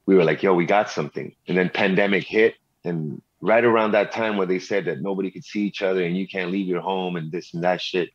we 0.09 0.15
were 0.15 0.23
like, 0.23 0.41
yo, 0.41 0.55
we 0.55 0.65
got 0.65 0.89
something. 0.89 1.35
And 1.47 1.55
then 1.55 1.69
pandemic 1.69 2.23
hit. 2.23 2.55
And 2.83 3.21
right 3.41 3.63
around 3.63 3.91
that 3.91 4.11
time 4.11 4.37
where 4.37 4.47
they 4.47 4.57
said 4.57 4.85
that 4.85 5.03
nobody 5.03 5.29
could 5.29 5.45
see 5.45 5.61
each 5.61 5.83
other 5.83 6.03
and 6.03 6.17
you 6.17 6.27
can't 6.27 6.49
leave 6.49 6.65
your 6.65 6.81
home 6.81 7.15
and 7.15 7.31
this 7.31 7.53
and 7.53 7.63
that 7.63 7.79
shit. 7.79 8.09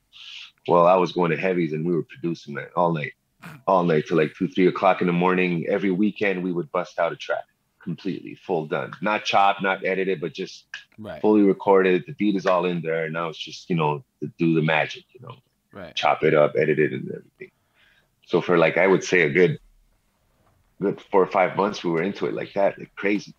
Well, 0.66 0.88
I 0.88 0.96
was 0.96 1.12
going 1.12 1.30
to 1.30 1.36
Heavy's 1.36 1.72
and 1.72 1.86
we 1.86 1.94
were 1.94 2.02
producing 2.02 2.54
that 2.54 2.72
all 2.74 2.92
night, 2.92 3.12
all 3.68 3.84
night 3.84 4.06
till 4.08 4.16
like 4.16 4.34
two, 4.36 4.48
three 4.48 4.66
o'clock 4.66 5.02
in 5.02 5.06
the 5.06 5.12
morning. 5.12 5.66
Every 5.68 5.92
weekend 5.92 6.42
we 6.42 6.50
would 6.50 6.72
bust 6.72 6.98
out 6.98 7.12
a 7.12 7.16
track 7.16 7.44
completely 7.80 8.34
full 8.34 8.66
done, 8.66 8.90
not 9.00 9.24
chopped, 9.24 9.62
not 9.62 9.84
edited, 9.84 10.20
but 10.20 10.32
just 10.32 10.64
right, 10.98 11.20
fully 11.20 11.42
recorded. 11.42 12.02
The 12.08 12.14
beat 12.14 12.34
is 12.34 12.44
all 12.44 12.64
in 12.64 12.82
there. 12.82 13.08
Now 13.08 13.28
it's 13.28 13.38
just, 13.38 13.70
you 13.70 13.76
know, 13.76 14.02
to 14.20 14.32
do 14.36 14.52
the 14.52 14.62
magic, 14.62 15.04
you 15.12 15.20
know, 15.24 15.36
right. 15.72 15.94
chop 15.94 16.24
it 16.24 16.34
up, 16.34 16.54
edit 16.58 16.80
it 16.80 16.92
and 16.92 17.08
everything. 17.08 17.52
So 18.26 18.40
for 18.40 18.58
like, 18.58 18.78
I 18.78 18.88
would 18.88 19.04
say 19.04 19.20
a 19.20 19.30
good, 19.30 19.60
good 20.84 21.00
four 21.10 21.22
or 21.22 21.32
five 21.38 21.56
months, 21.56 21.82
we 21.82 21.90
were 21.90 22.02
into 22.02 22.26
it 22.26 22.34
like 22.34 22.52
that, 22.54 22.78
like 22.78 22.94
crazy. 22.94 23.34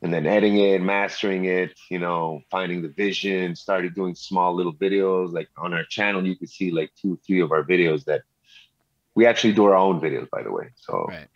And 0.00 0.14
then 0.14 0.26
editing 0.26 0.58
it, 0.60 0.80
mastering 0.80 1.46
it, 1.46 1.72
you 1.90 1.98
know, 1.98 2.42
finding 2.50 2.82
the 2.82 2.88
vision, 3.04 3.56
started 3.56 3.94
doing 3.94 4.14
small 4.14 4.54
little 4.54 4.72
videos. 4.72 5.32
Like 5.32 5.48
on 5.56 5.74
our 5.74 5.84
channel, 5.84 6.24
you 6.24 6.36
could 6.36 6.50
see 6.58 6.70
like 6.70 6.90
two, 7.00 7.18
three 7.26 7.40
of 7.40 7.50
our 7.50 7.64
videos 7.64 8.04
that 8.04 8.22
we 9.16 9.26
actually 9.26 9.54
do 9.54 9.64
our 9.64 9.74
own 9.74 10.00
videos, 10.00 10.30
by 10.30 10.42
the 10.44 10.52
way. 10.52 10.66
So 10.76 11.06
Right. 11.08 11.28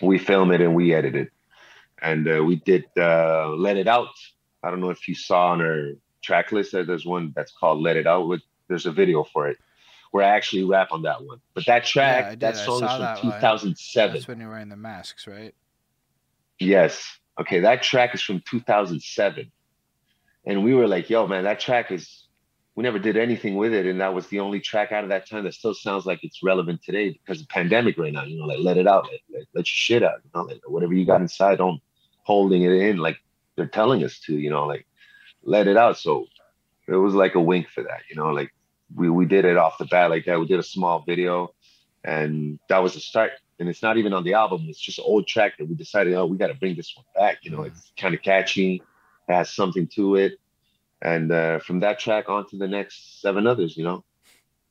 we 0.00 0.18
film 0.18 0.52
it 0.52 0.60
and 0.60 0.74
we 0.76 0.94
edit 0.94 1.16
it. 1.16 1.30
And 2.00 2.28
uh, 2.28 2.44
we 2.44 2.54
did 2.70 2.84
uh, 2.96 3.48
Let 3.66 3.76
It 3.76 3.88
Out. 3.88 4.14
I 4.62 4.70
don't 4.70 4.80
know 4.80 4.90
if 4.90 5.08
you 5.08 5.16
saw 5.16 5.48
on 5.48 5.60
our 5.60 5.94
track 6.22 6.52
list 6.52 6.70
that 6.72 6.86
there's 6.86 7.04
one 7.04 7.32
that's 7.34 7.50
called 7.50 7.82
Let 7.82 7.96
It 7.96 8.06
Out. 8.06 8.28
With 8.28 8.42
there's 8.68 8.86
a 8.86 8.92
video 8.92 9.24
for 9.24 9.48
it 9.48 9.58
where 10.10 10.24
I 10.24 10.28
actually 10.28 10.64
rap 10.64 10.88
on 10.92 11.02
that 11.02 11.24
one. 11.24 11.40
But 11.54 11.66
that 11.66 11.84
track, 11.84 12.30
did. 12.30 12.40
that 12.40 12.56
song 12.56 12.82
is 12.84 12.90
from 12.90 13.00
that 13.00 13.22
one. 13.24 13.32
2007. 13.34 14.14
That's 14.14 14.28
when 14.28 14.40
you're 14.40 14.50
wearing 14.50 14.68
the 14.68 14.76
masks, 14.76 15.26
right? 15.26 15.54
Yes. 16.58 17.04
Okay, 17.38 17.60
that 17.60 17.82
track 17.82 18.14
is 18.14 18.22
from 18.22 18.42
2007. 18.48 19.50
And 20.44 20.64
we 20.64 20.74
were 20.74 20.88
like, 20.88 21.10
yo, 21.10 21.26
man, 21.26 21.44
that 21.44 21.60
track 21.60 21.90
is, 21.90 22.26
we 22.74 22.82
never 22.82 22.98
did 22.98 23.16
anything 23.16 23.56
with 23.56 23.72
it. 23.72 23.86
And 23.86 24.00
that 24.00 24.14
was 24.14 24.26
the 24.28 24.40
only 24.40 24.60
track 24.60 24.92
out 24.92 25.04
of 25.04 25.10
that 25.10 25.28
time 25.28 25.44
that 25.44 25.54
still 25.54 25.74
sounds 25.74 26.06
like 26.06 26.20
it's 26.22 26.42
relevant 26.42 26.82
today 26.82 27.10
because 27.10 27.40
of 27.40 27.48
the 27.48 27.52
pandemic 27.52 27.98
right 27.98 28.12
now, 28.12 28.24
you 28.24 28.38
know, 28.38 28.46
like 28.46 28.60
let 28.60 28.76
it 28.76 28.86
out, 28.86 29.04
like, 29.04 29.22
like, 29.32 29.48
let 29.54 29.60
your 29.60 29.64
shit 29.66 30.02
out, 30.02 30.20
you 30.24 30.30
know, 30.34 30.42
like 30.42 30.60
whatever 30.66 30.94
you 30.94 31.04
got 31.04 31.20
inside, 31.20 31.58
don't 31.58 31.80
holding 32.22 32.62
it 32.62 32.72
in 32.72 32.98
like 32.98 33.16
they're 33.56 33.66
telling 33.66 34.04
us 34.04 34.20
to, 34.20 34.34
you 34.34 34.50
know, 34.50 34.66
like 34.66 34.86
let 35.42 35.66
it 35.66 35.76
out. 35.76 35.98
So 35.98 36.26
it 36.86 36.96
was 36.96 37.14
like 37.14 37.34
a 37.34 37.40
wink 37.40 37.68
for 37.68 37.82
that, 37.82 38.00
you 38.08 38.16
know, 38.16 38.30
like 38.30 38.52
we, 38.94 39.10
we 39.10 39.26
did 39.26 39.44
it 39.44 39.56
off 39.56 39.78
the 39.78 39.84
bat 39.86 40.10
like 40.10 40.24
that. 40.26 40.40
We 40.40 40.46
did 40.46 40.58
a 40.58 40.64
small 40.64 41.00
video 41.00 41.54
and 42.04 42.58
that 42.68 42.78
was 42.78 42.94
the 42.94 43.00
start. 43.00 43.32
And 43.58 43.68
it's 43.68 43.82
not 43.82 43.96
even 43.96 44.12
on 44.12 44.22
the 44.24 44.34
album. 44.34 44.66
It's 44.68 44.78
just 44.78 44.98
an 44.98 45.04
old 45.06 45.26
track 45.26 45.58
that 45.58 45.68
we 45.68 45.74
decided, 45.74 46.14
oh, 46.14 46.26
we 46.26 46.36
got 46.36 46.46
to 46.46 46.54
bring 46.54 46.76
this 46.76 46.94
one 46.96 47.04
back. 47.14 47.38
You 47.42 47.50
know, 47.50 47.62
it's 47.62 47.92
kind 47.96 48.14
of 48.14 48.22
catchy, 48.22 48.82
has 49.28 49.50
something 49.50 49.88
to 49.96 50.14
it. 50.16 50.38
And 51.02 51.30
uh, 51.32 51.58
from 51.58 51.80
that 51.80 51.98
track 51.98 52.28
on 52.28 52.48
to 52.50 52.56
the 52.56 52.68
next 52.68 53.20
seven 53.20 53.46
others, 53.46 53.76
you 53.76 53.84
know, 53.84 54.04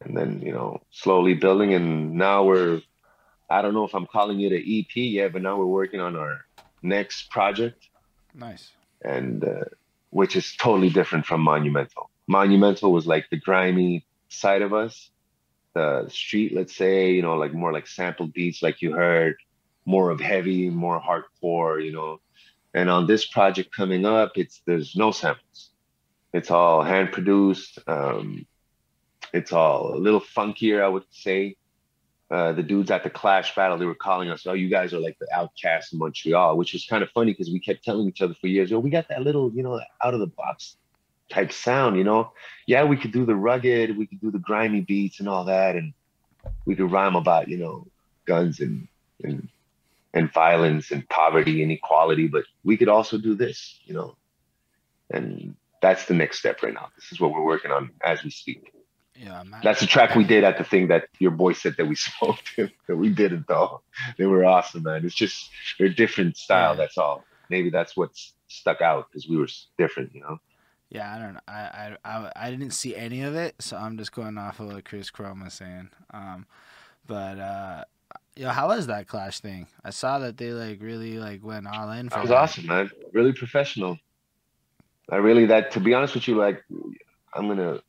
and 0.01 0.15
then, 0.15 0.41
you 0.41 0.53
know, 0.53 0.81
slowly 0.91 1.33
building. 1.33 1.73
And 1.73 2.13
now 2.13 2.43
we're, 2.43 2.81
I 3.49 3.61
don't 3.61 3.73
know 3.73 3.83
if 3.83 3.93
I'm 3.93 4.05
calling 4.07 4.39
it 4.41 4.51
an 4.53 4.63
EP 4.65 4.95
yet, 4.95 5.33
but 5.33 5.41
now 5.41 5.57
we're 5.57 5.65
working 5.65 5.99
on 5.99 6.15
our 6.15 6.45
next 6.81 7.29
project 7.29 7.89
Nice. 8.33 8.71
and 9.03 9.43
uh, 9.43 9.65
which 10.11 10.35
is 10.35 10.55
totally 10.55 10.89
different 10.89 11.25
from 11.25 11.41
Monumental. 11.41 12.09
Monumental 12.27 12.91
was 12.91 13.05
like 13.05 13.29
the 13.29 13.37
grimy 13.37 14.05
side 14.29 14.61
of 14.61 14.73
us, 14.73 15.09
the 15.73 16.09
street, 16.09 16.53
let's 16.53 16.75
say, 16.75 17.11
you 17.11 17.21
know, 17.21 17.35
like 17.35 17.53
more 17.53 17.71
like 17.71 17.87
sample 17.87 18.27
beats, 18.27 18.63
like 18.63 18.81
you 18.81 18.93
heard, 18.93 19.35
more 19.85 20.09
of 20.09 20.19
heavy, 20.19 20.69
more 20.69 21.01
hardcore, 21.01 21.83
you 21.83 21.91
know. 21.91 22.19
And 22.73 22.89
on 22.89 23.07
this 23.07 23.25
project 23.25 23.75
coming 23.75 24.05
up, 24.05 24.33
it's 24.35 24.61
there's 24.65 24.95
no 24.95 25.11
samples. 25.11 25.71
It's 26.33 26.51
all 26.51 26.83
hand 26.83 27.11
produced. 27.11 27.79
Um, 27.87 28.45
it's 29.33 29.51
all 29.51 29.95
a 29.95 29.99
little 29.99 30.21
funkier, 30.21 30.83
I 30.83 30.87
would 30.87 31.05
say. 31.11 31.55
Uh, 32.29 32.51
the 32.51 32.63
dudes 32.63 32.91
at 32.91 33.03
the 33.03 33.09
Clash 33.09 33.55
battle, 33.55 33.77
they 33.77 33.85
were 33.85 33.95
calling 33.95 34.29
us, 34.29 34.45
"Oh, 34.45 34.53
you 34.53 34.67
guys 34.67 34.93
are 34.93 34.99
like 34.99 35.17
the 35.17 35.27
OutKasts 35.33 35.93
in 35.93 35.99
Montreal," 35.99 36.57
which 36.57 36.73
was 36.73 36.85
kind 36.85 37.01
of 37.01 37.09
funny 37.11 37.31
because 37.31 37.49
we 37.49 37.59
kept 37.59 37.85
telling 37.85 38.07
each 38.07 38.21
other 38.21 38.33
for 38.33 38.47
years, 38.47 38.69
"Yo, 38.69 38.79
we 38.79 38.89
got 38.89 39.07
that 39.07 39.23
little, 39.23 39.49
you 39.53 39.63
know, 39.63 39.79
out 40.03 40.13
of 40.13 40.19
the 40.19 40.27
box 40.27 40.75
type 41.29 41.51
sound, 41.51 41.97
you 41.97 42.03
know. 42.03 42.31
Yeah, 42.65 42.83
we 42.83 42.97
could 42.97 43.11
do 43.11 43.25
the 43.25 43.35
rugged, 43.35 43.97
we 43.97 44.07
could 44.07 44.21
do 44.21 44.31
the 44.31 44.39
grimy 44.39 44.81
beats 44.81 45.19
and 45.19 45.29
all 45.29 45.45
that, 45.45 45.75
and 45.75 45.93
we 46.65 46.75
could 46.75 46.91
rhyme 46.91 47.15
about, 47.15 47.47
you 47.47 47.57
know, 47.57 47.87
guns 48.25 48.59
and 48.59 48.87
and 49.23 49.47
and 50.13 50.31
violence 50.33 50.91
and 50.91 51.07
poverty 51.09 51.61
and 51.63 51.71
equality, 51.71 52.27
but 52.27 52.43
we 52.63 52.77
could 52.77 52.89
also 52.89 53.17
do 53.17 53.35
this, 53.35 53.79
you 53.85 53.93
know. 53.93 54.15
And 55.09 55.55
that's 55.81 56.05
the 56.05 56.13
next 56.13 56.39
step 56.39 56.63
right 56.63 56.73
now. 56.73 56.89
This 56.95 57.11
is 57.11 57.19
what 57.19 57.31
we're 57.31 57.43
working 57.43 57.71
on 57.71 57.91
as 58.03 58.23
we 58.23 58.29
speak. 58.29 58.73
Yeah, 59.15 59.43
man. 59.43 59.61
That's 59.63 59.79
the 59.79 59.87
track 59.87 60.15
we 60.15 60.23
did 60.23 60.43
at 60.43 60.57
the 60.57 60.63
thing 60.63 60.89
that 60.89 61.07
your 61.19 61.31
boy 61.31 61.53
said 61.53 61.75
that 61.77 61.87
we 61.87 61.95
spoke 62.09 62.37
to. 62.55 62.69
That 62.87 62.97
we 62.97 63.09
did 63.09 63.33
it 63.33 63.47
though. 63.47 63.81
They 64.17 64.25
were 64.25 64.45
awesome, 64.45 64.83
man. 64.83 65.05
It's 65.05 65.15
just 65.15 65.49
they're 65.79 65.89
different 65.89 66.37
style. 66.37 66.71
Yeah. 66.71 66.77
That's 66.77 66.97
all. 66.97 67.23
Maybe 67.49 67.69
that's 67.69 67.95
what's 67.95 68.33
stuck 68.47 68.81
out 68.81 69.07
because 69.09 69.27
we 69.27 69.37
were 69.37 69.47
different, 69.77 70.13
you 70.13 70.21
know. 70.21 70.39
Yeah, 70.89 71.13
I 71.13 71.19
don't 71.19 71.33
know. 71.35 71.39
I, 71.47 71.53
I, 71.53 71.97
I, 72.05 72.31
I 72.35 72.51
didn't 72.51 72.71
see 72.71 72.95
any 72.95 73.23
of 73.23 73.35
it, 73.35 73.55
so 73.59 73.77
I'm 73.77 73.97
just 73.97 74.13
going 74.13 74.37
off 74.37 74.59
of 74.59 74.67
what 74.67 74.85
Chris 74.85 75.09
Chrome 75.11 75.43
was 75.43 75.53
saying. 75.55 75.89
Um, 76.13 76.45
but 77.07 77.39
uh, 77.39 77.83
yo, 78.37 78.49
how 78.49 78.69
was 78.69 78.87
that 78.87 79.07
Clash 79.07 79.39
thing? 79.41 79.67
I 79.83 79.91
saw 79.91 80.19
that 80.19 80.37
they 80.37 80.51
like 80.53 80.81
really 80.81 81.19
like 81.19 81.43
went 81.43 81.67
all 81.67 81.91
in 81.91 82.09
for 82.09 82.19
That 82.19 82.21
was 82.21 82.31
that. 82.31 82.37
awesome, 82.37 82.67
man. 82.67 82.91
Really 83.13 83.33
professional. 83.33 83.99
I 85.11 85.17
really 85.17 85.47
that 85.47 85.71
to 85.73 85.79
be 85.79 85.93
honest 85.93 86.15
with 86.15 86.27
you, 86.27 86.35
like 86.37 86.63
I'm 87.33 87.47
gonna 87.47 87.79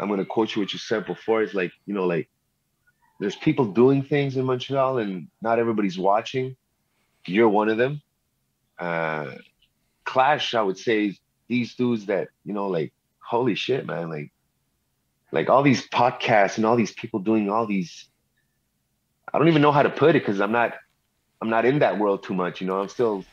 I'm 0.00 0.08
gonna 0.08 0.26
quote 0.26 0.54
you 0.56 0.62
what 0.62 0.72
you 0.72 0.78
said 0.78 1.06
before. 1.06 1.42
It's 1.42 1.54
like, 1.54 1.72
you 1.86 1.94
know, 1.94 2.06
like 2.06 2.28
there's 3.20 3.36
people 3.36 3.66
doing 3.72 4.02
things 4.02 4.36
in 4.36 4.44
Montreal 4.46 4.98
and 4.98 5.28
not 5.42 5.58
everybody's 5.58 5.98
watching. 5.98 6.56
You're 7.26 7.48
one 7.48 7.68
of 7.68 7.78
them. 7.78 8.02
uh, 8.78 9.32
Clash, 10.04 10.54
I 10.54 10.62
would 10.62 10.78
say 10.78 11.16
these 11.48 11.74
dudes 11.74 12.06
that 12.06 12.28
you 12.44 12.52
know, 12.52 12.66
like 12.68 12.92
holy 13.20 13.54
shit, 13.54 13.86
man, 13.86 14.10
like 14.10 14.30
like 15.32 15.48
all 15.48 15.62
these 15.62 15.86
podcasts 15.88 16.56
and 16.56 16.64
all 16.64 16.76
these 16.76 16.92
people 16.92 17.20
doing 17.20 17.50
all 17.50 17.66
these. 17.66 18.08
I 19.32 19.38
don't 19.38 19.48
even 19.48 19.60
know 19.62 19.72
how 19.72 19.82
to 19.82 19.90
put 19.90 20.16
it 20.16 20.20
because 20.24 20.40
I'm 20.40 20.52
not, 20.52 20.72
I'm 21.42 21.50
not 21.50 21.66
in 21.66 21.80
that 21.80 21.98
world 21.98 22.22
too 22.22 22.32
much. 22.34 22.62
You 22.62 22.66
know, 22.66 22.80
I'm 22.80 22.88
still, 22.88 23.24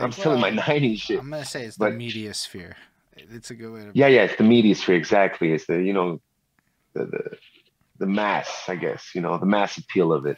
I'm 0.00 0.10
still 0.10 0.32
in 0.32 0.40
my 0.40 0.50
'90s 0.50 1.00
shit. 1.00 1.20
I'm 1.20 1.30
gonna 1.30 1.44
say 1.44 1.64
it's 1.64 1.76
But- 1.76 1.90
the 1.90 1.96
media 1.96 2.34
sphere. 2.34 2.76
It's 3.16 3.50
a 3.50 3.54
good 3.54 3.72
way 3.72 3.80
to. 3.84 3.90
Yeah, 3.94 4.08
yeah, 4.08 4.22
it's 4.24 4.34
the 4.36 4.42
media 4.44 4.74
sphere 4.74 4.96
exactly. 4.96 5.52
It's 5.52 5.66
the 5.66 5.80
you 5.80 5.92
know, 5.92 6.20
the 6.94 7.04
the, 7.06 7.38
the 8.00 8.06
mass, 8.06 8.64
I 8.68 8.74
guess. 8.74 9.14
You 9.14 9.20
know, 9.20 9.38
the 9.38 9.46
mass 9.46 9.78
appeal 9.78 10.12
of 10.12 10.26
it. 10.26 10.36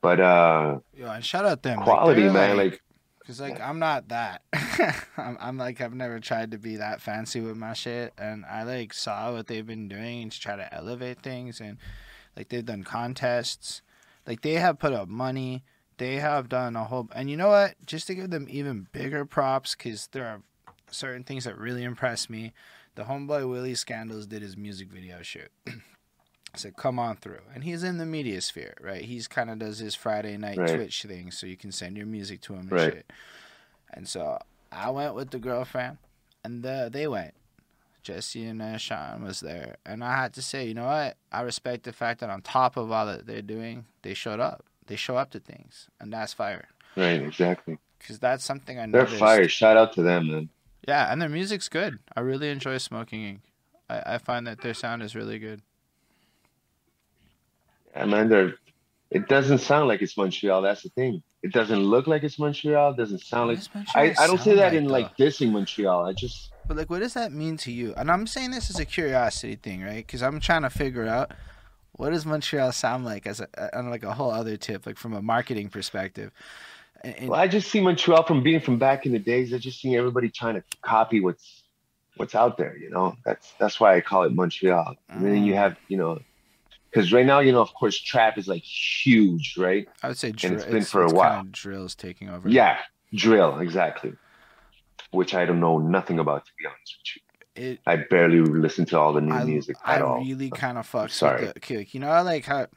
But 0.00 0.20
uh, 0.20 0.78
Yo, 0.94 1.10
and 1.10 1.24
shout 1.24 1.44
out 1.44 1.62
them. 1.64 1.80
quality, 1.80 2.22
they're 2.22 2.32
man. 2.32 2.56
Like, 2.56 2.80
Cause 3.26 3.40
like 3.40 3.60
I'm 3.60 3.80
not 3.80 4.08
that. 4.08 4.42
I'm, 5.16 5.36
I'm 5.40 5.58
like 5.58 5.80
I've 5.80 5.94
never 5.94 6.20
tried 6.20 6.52
to 6.52 6.58
be 6.58 6.76
that 6.76 7.00
fancy 7.00 7.40
with 7.40 7.56
my 7.56 7.72
shit, 7.72 8.12
and 8.16 8.44
I 8.44 8.62
like 8.62 8.92
saw 8.92 9.32
what 9.32 9.48
they've 9.48 9.66
been 9.66 9.88
doing 9.88 10.30
to 10.30 10.40
try 10.40 10.54
to 10.54 10.72
elevate 10.72 11.22
things, 11.22 11.60
and 11.60 11.78
like 12.36 12.50
they've 12.50 12.64
done 12.64 12.84
contests, 12.84 13.82
like 14.28 14.42
they 14.42 14.54
have 14.54 14.78
put 14.78 14.92
up 14.92 15.08
money, 15.08 15.64
they 15.98 16.16
have 16.16 16.48
done 16.48 16.76
a 16.76 16.84
whole, 16.84 17.08
and 17.16 17.28
you 17.28 17.36
know 17.36 17.48
what? 17.48 17.74
Just 17.84 18.06
to 18.06 18.14
give 18.14 18.30
them 18.30 18.46
even 18.48 18.86
bigger 18.92 19.24
props, 19.24 19.74
cause 19.74 20.08
there 20.12 20.26
are 20.26 20.42
certain 20.90 21.24
things 21.24 21.44
that 21.44 21.58
really 21.58 21.82
impress 21.82 22.30
me. 22.30 22.52
The 22.94 23.04
homeboy 23.04 23.50
Willie 23.50 23.74
Scandals 23.74 24.26
did 24.28 24.42
his 24.42 24.56
music 24.56 24.88
video 24.88 25.22
shoot. 25.22 25.50
Said, 26.56 26.76
"Come 26.76 26.98
on 26.98 27.16
through," 27.16 27.40
and 27.54 27.64
he's 27.64 27.82
in 27.82 27.98
the 27.98 28.06
media 28.06 28.40
sphere, 28.40 28.74
right? 28.80 29.02
He's 29.02 29.28
kind 29.28 29.50
of 29.50 29.58
does 29.58 29.78
his 29.78 29.94
Friday 29.94 30.36
night 30.36 30.58
Right. 30.58 30.74
Twitch 30.74 31.02
thing, 31.02 31.30
so 31.30 31.46
you 31.46 31.56
can 31.56 31.72
send 31.72 31.96
your 31.96 32.06
music 32.06 32.40
to 32.42 32.54
him 32.54 32.60
and 32.60 32.72
Right. 32.72 32.92
shit. 32.94 33.12
And 33.92 34.08
so 34.08 34.38
I 34.72 34.90
went 34.90 35.14
with 35.14 35.30
the 35.30 35.38
girlfriend, 35.38 35.98
and 36.44 36.62
the, 36.62 36.88
they 36.92 37.06
went. 37.06 37.34
Jesse 38.02 38.44
and 38.46 38.62
uh, 38.62 38.76
Sean 38.76 39.24
was 39.24 39.40
there, 39.40 39.78
and 39.84 40.04
I 40.04 40.14
had 40.16 40.32
to 40.34 40.42
say, 40.42 40.64
you 40.68 40.74
know 40.74 40.86
what? 40.86 41.16
I 41.32 41.40
respect 41.40 41.82
the 41.82 41.92
fact 41.92 42.20
that 42.20 42.30
on 42.30 42.40
top 42.40 42.76
of 42.76 42.92
all 42.92 43.04
that 43.06 43.26
they're 43.26 43.42
doing, 43.42 43.86
they 44.02 44.14
showed 44.14 44.38
up. 44.38 44.64
They 44.86 44.94
show 44.94 45.16
up 45.16 45.30
to 45.32 45.40
things, 45.40 45.88
and 46.00 46.12
that's 46.12 46.32
fire. 46.32 46.68
right, 46.96 47.20
exactly. 47.20 47.78
Because 47.98 48.20
that's 48.20 48.44
something 48.44 48.78
I 48.78 48.86
know. 48.86 48.98
They're 48.98 49.06
fire. 49.18 49.48
Shout 49.48 49.76
out 49.76 49.92
to 49.94 50.02
them, 50.02 50.28
man. 50.30 50.48
Yeah, 50.86 51.10
and 51.10 51.20
their 51.20 51.28
music's 51.28 51.68
good. 51.68 51.98
I 52.14 52.20
really 52.20 52.48
enjoy 52.50 52.78
Smoking 52.78 53.24
Ink. 53.24 53.40
I, 53.90 54.14
I 54.14 54.18
find 54.18 54.46
that 54.46 54.60
their 54.60 54.74
sound 54.74 55.02
is 55.02 55.16
really 55.16 55.40
good. 55.40 55.62
Yeah, 57.96 58.48
It 59.10 59.28
doesn't 59.28 59.58
sound 59.58 59.88
like 59.88 60.02
it's 60.02 60.16
Montreal. 60.16 60.62
That's 60.62 60.82
the 60.82 60.88
thing. 60.90 61.22
It 61.42 61.52
doesn't 61.52 61.78
look 61.78 62.06
like 62.06 62.24
it's 62.24 62.38
Montreal. 62.38 62.92
It 62.92 62.96
doesn't 62.96 63.20
sound 63.20 63.50
like. 63.50 63.86
I, 63.94 64.14
I 64.18 64.26
don't 64.26 64.40
say 64.40 64.56
that 64.56 64.74
in 64.74 64.86
though? 64.86 64.92
like 64.92 65.16
dissing 65.16 65.52
Montreal. 65.52 66.04
I 66.06 66.12
just 66.12 66.50
But 66.66 66.76
like, 66.76 66.90
what 66.90 66.98
does 67.00 67.14
that 67.14 67.32
mean 67.32 67.56
to 67.58 67.72
you? 67.72 67.94
And 67.96 68.10
I'm 68.10 68.26
saying 68.26 68.50
this 68.50 68.68
as 68.70 68.78
a 68.80 68.84
curiosity 68.84 69.56
thing, 69.56 69.82
right? 69.82 70.04
Because 70.04 70.22
I'm 70.22 70.40
trying 70.40 70.62
to 70.62 70.70
figure 70.70 71.06
out 71.06 71.32
what 71.92 72.10
does 72.10 72.26
Montreal 72.26 72.72
sound 72.72 73.04
like 73.04 73.26
as 73.26 73.40
a 73.40 73.78
on 73.78 73.90
like 73.90 74.02
a 74.02 74.14
whole 74.14 74.30
other 74.30 74.56
tip, 74.56 74.86
like 74.86 74.98
from 74.98 75.12
a 75.14 75.22
marketing 75.22 75.68
perspective. 75.68 76.32
And, 77.02 77.14
and- 77.16 77.28
Well, 77.28 77.38
I 77.40 77.46
just 77.46 77.70
see 77.70 77.80
Montreal 77.80 78.24
from 78.24 78.42
being 78.42 78.60
from 78.60 78.78
back 78.78 79.06
in 79.06 79.12
the 79.12 79.18
days. 79.20 79.54
I 79.54 79.58
just 79.58 79.80
see 79.80 79.96
everybody 79.96 80.28
trying 80.30 80.54
to 80.56 80.64
copy 80.82 81.20
what's 81.20 81.62
what's 82.16 82.34
out 82.34 82.58
there. 82.58 82.76
You 82.76 82.90
know, 82.90 83.14
that's 83.24 83.54
that's 83.60 83.78
why 83.78 83.94
I 83.96 84.00
call 84.00 84.24
it 84.24 84.32
Montreal. 84.32 84.96
And 85.08 85.24
then 85.24 85.44
you 85.44 85.52
Mm. 85.52 85.56
have, 85.58 85.76
you 85.88 85.96
know, 85.98 86.18
because 86.96 87.12
right 87.12 87.26
now, 87.26 87.40
you 87.40 87.52
know, 87.52 87.60
of 87.60 87.74
course, 87.74 88.00
trap 88.00 88.38
is 88.38 88.48
like 88.48 88.62
huge, 88.62 89.58
right? 89.58 89.86
I 90.02 90.08
would 90.08 90.16
say 90.16 90.28
and 90.28 90.54
it's 90.54 90.64
been 90.64 90.82
for 90.82 91.02
a 91.02 91.04
it's 91.04 91.12
while. 91.12 91.44
Kind 91.44 91.54
of 91.66 91.84
is 91.84 91.94
taking 91.94 92.30
over. 92.30 92.48
Yeah, 92.48 92.78
drill 93.12 93.58
exactly. 93.58 94.14
Which 95.10 95.34
I 95.34 95.44
don't 95.44 95.60
know 95.60 95.76
nothing 95.76 96.18
about, 96.18 96.46
to 96.46 96.52
be 96.58 96.64
honest 96.66 96.96
with 96.98 97.64
you. 97.66 97.72
it. 97.72 97.80
I 97.86 97.96
barely 97.96 98.40
listen 98.40 98.86
to 98.86 98.98
all 98.98 99.12
the 99.12 99.20
new 99.20 99.34
I, 99.34 99.44
music 99.44 99.76
I 99.84 99.96
at 99.96 100.02
all. 100.02 100.24
really 100.24 100.48
kind 100.48 100.78
of 100.78 100.90
fucks 100.90 101.10
sorry. 101.10 101.44
with 101.46 101.54
the 101.60 101.76
like, 101.76 101.92
you 101.92 102.00
know, 102.00 102.08
I 102.08 102.22
like 102.22 102.46
how. 102.46 102.68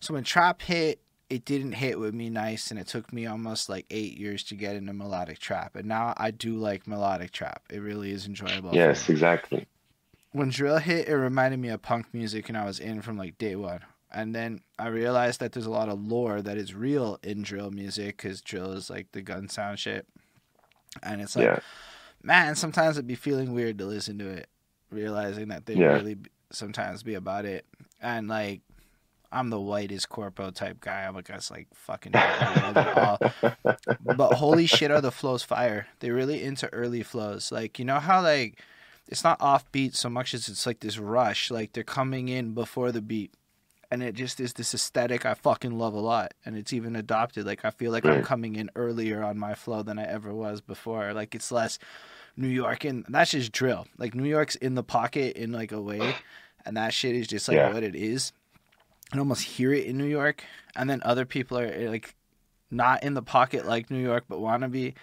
So 0.00 0.14
when 0.14 0.24
trap 0.24 0.62
hit, 0.62 1.00
it 1.28 1.44
didn't 1.44 1.72
hit 1.72 1.98
with 1.98 2.14
me 2.14 2.30
nice, 2.30 2.70
and 2.70 2.80
it 2.80 2.86
took 2.86 3.12
me 3.12 3.26
almost 3.26 3.68
like 3.68 3.84
eight 3.90 4.16
years 4.16 4.42
to 4.44 4.54
get 4.54 4.74
into 4.74 4.94
melodic 4.94 5.38
trap, 5.38 5.76
and 5.76 5.86
now 5.86 6.14
I 6.16 6.30
do 6.30 6.56
like 6.56 6.86
melodic 6.86 7.32
trap. 7.32 7.62
It 7.70 7.80
really 7.80 8.10
is 8.10 8.26
enjoyable. 8.26 8.74
Yes, 8.74 9.10
exactly. 9.10 9.66
When 10.34 10.48
drill 10.48 10.78
hit, 10.78 11.08
it 11.08 11.14
reminded 11.14 11.60
me 11.60 11.68
of 11.68 11.80
punk 11.80 12.06
music, 12.12 12.48
and 12.48 12.58
I 12.58 12.64
was 12.64 12.80
in 12.80 13.00
from 13.02 13.16
like 13.16 13.38
day 13.38 13.54
one. 13.54 13.80
And 14.12 14.34
then 14.34 14.60
I 14.78 14.88
realized 14.88 15.38
that 15.40 15.52
there's 15.52 15.66
a 15.66 15.70
lot 15.70 15.88
of 15.88 16.00
lore 16.04 16.42
that 16.42 16.56
is 16.56 16.74
real 16.74 17.18
in 17.22 17.42
drill 17.42 17.70
music 17.70 18.16
because 18.16 18.40
drill 18.42 18.72
is 18.72 18.90
like 18.90 19.12
the 19.12 19.22
gun 19.22 19.48
sound 19.48 19.78
shit. 19.78 20.06
And 21.02 21.20
it's 21.20 21.34
like, 21.36 21.46
yeah, 21.46 21.58
man, 22.22 22.54
sometimes 22.56 22.96
it'd 22.96 23.06
be 23.06 23.14
feeling 23.14 23.54
weird 23.54 23.78
to 23.78 23.86
listen 23.86 24.18
to 24.18 24.28
it, 24.28 24.48
realizing 24.90 25.48
that 25.48 25.66
they 25.66 25.74
Yeah. 25.74 25.86
really 25.94 26.16
sometimes 26.52 27.02
be 27.02 27.14
about 27.14 27.44
it. 27.44 27.64
And 28.00 28.28
like, 28.28 28.60
I'm 29.32 29.50
the 29.50 29.60
whitest 29.60 30.08
corpo 30.08 30.50
type 30.50 30.80
guy. 30.80 31.06
I'm 31.06 31.14
like, 31.16 31.26
that's 31.26 31.50
like 31.50 31.66
fucking. 31.74 32.12
all. 32.14 33.18
but 34.16 34.34
holy 34.34 34.66
shit, 34.66 34.90
are 34.92 35.00
the 35.00 35.10
flows 35.10 35.42
fire? 35.42 35.86
They're 35.98 36.14
really 36.14 36.42
into 36.42 36.72
early 36.72 37.02
flows. 37.02 37.50
Like 37.50 37.78
you 37.80 37.84
know 37.84 37.98
how 37.98 38.22
like 38.22 38.60
it's 39.08 39.24
not 39.24 39.38
offbeat 39.40 39.94
so 39.94 40.08
much 40.08 40.34
as 40.34 40.48
it's 40.48 40.66
like 40.66 40.80
this 40.80 40.98
rush. 40.98 41.50
Like 41.50 41.72
they're 41.72 41.84
coming 41.84 42.28
in 42.28 42.54
before 42.54 42.90
the 42.92 43.02
beat, 43.02 43.32
and 43.90 44.02
it 44.02 44.14
just 44.14 44.40
is 44.40 44.54
this 44.54 44.74
aesthetic 44.74 45.24
I 45.26 45.34
fucking 45.34 45.78
love 45.78 45.94
a 45.94 46.00
lot. 46.00 46.32
And 46.44 46.56
it's 46.56 46.72
even 46.72 46.96
adopted. 46.96 47.46
Like 47.46 47.64
I 47.64 47.70
feel 47.70 47.92
like 47.92 48.04
I'm 48.06 48.22
coming 48.24 48.56
in 48.56 48.70
earlier 48.76 49.22
on 49.22 49.38
my 49.38 49.54
flow 49.54 49.82
than 49.82 49.98
I 49.98 50.04
ever 50.04 50.32
was 50.34 50.60
before. 50.60 51.12
Like 51.12 51.34
it's 51.34 51.52
less 51.52 51.78
New 52.36 52.48
York, 52.48 52.84
and 52.84 53.04
that's 53.08 53.30
just 53.32 53.52
drill. 53.52 53.86
Like 53.98 54.14
New 54.14 54.28
York's 54.28 54.56
in 54.56 54.74
the 54.74 54.82
pocket 54.82 55.36
in 55.36 55.52
like 55.52 55.70
a 55.72 55.80
way, 55.80 56.14
and 56.64 56.76
that 56.76 56.92
shit 56.94 57.14
is 57.14 57.26
just 57.26 57.46
like 57.48 57.56
Yeah. 57.56 57.72
what 57.72 57.82
it 57.82 57.94
is. 57.94 58.32
I 59.12 59.18
almost 59.18 59.42
hear 59.44 59.72
it 59.72 59.86
in 59.86 59.98
New 59.98 60.06
York, 60.06 60.42
and 60.74 60.88
then 60.88 61.00
other 61.04 61.24
people 61.26 61.58
are 61.58 61.88
like 61.90 62.14
not 62.70 63.04
in 63.04 63.14
the 63.14 63.22
pocket 63.22 63.66
like 63.66 63.90
New 63.90 64.02
York, 64.02 64.24
but 64.28 64.40
wanna 64.40 64.68
be, 64.68 64.94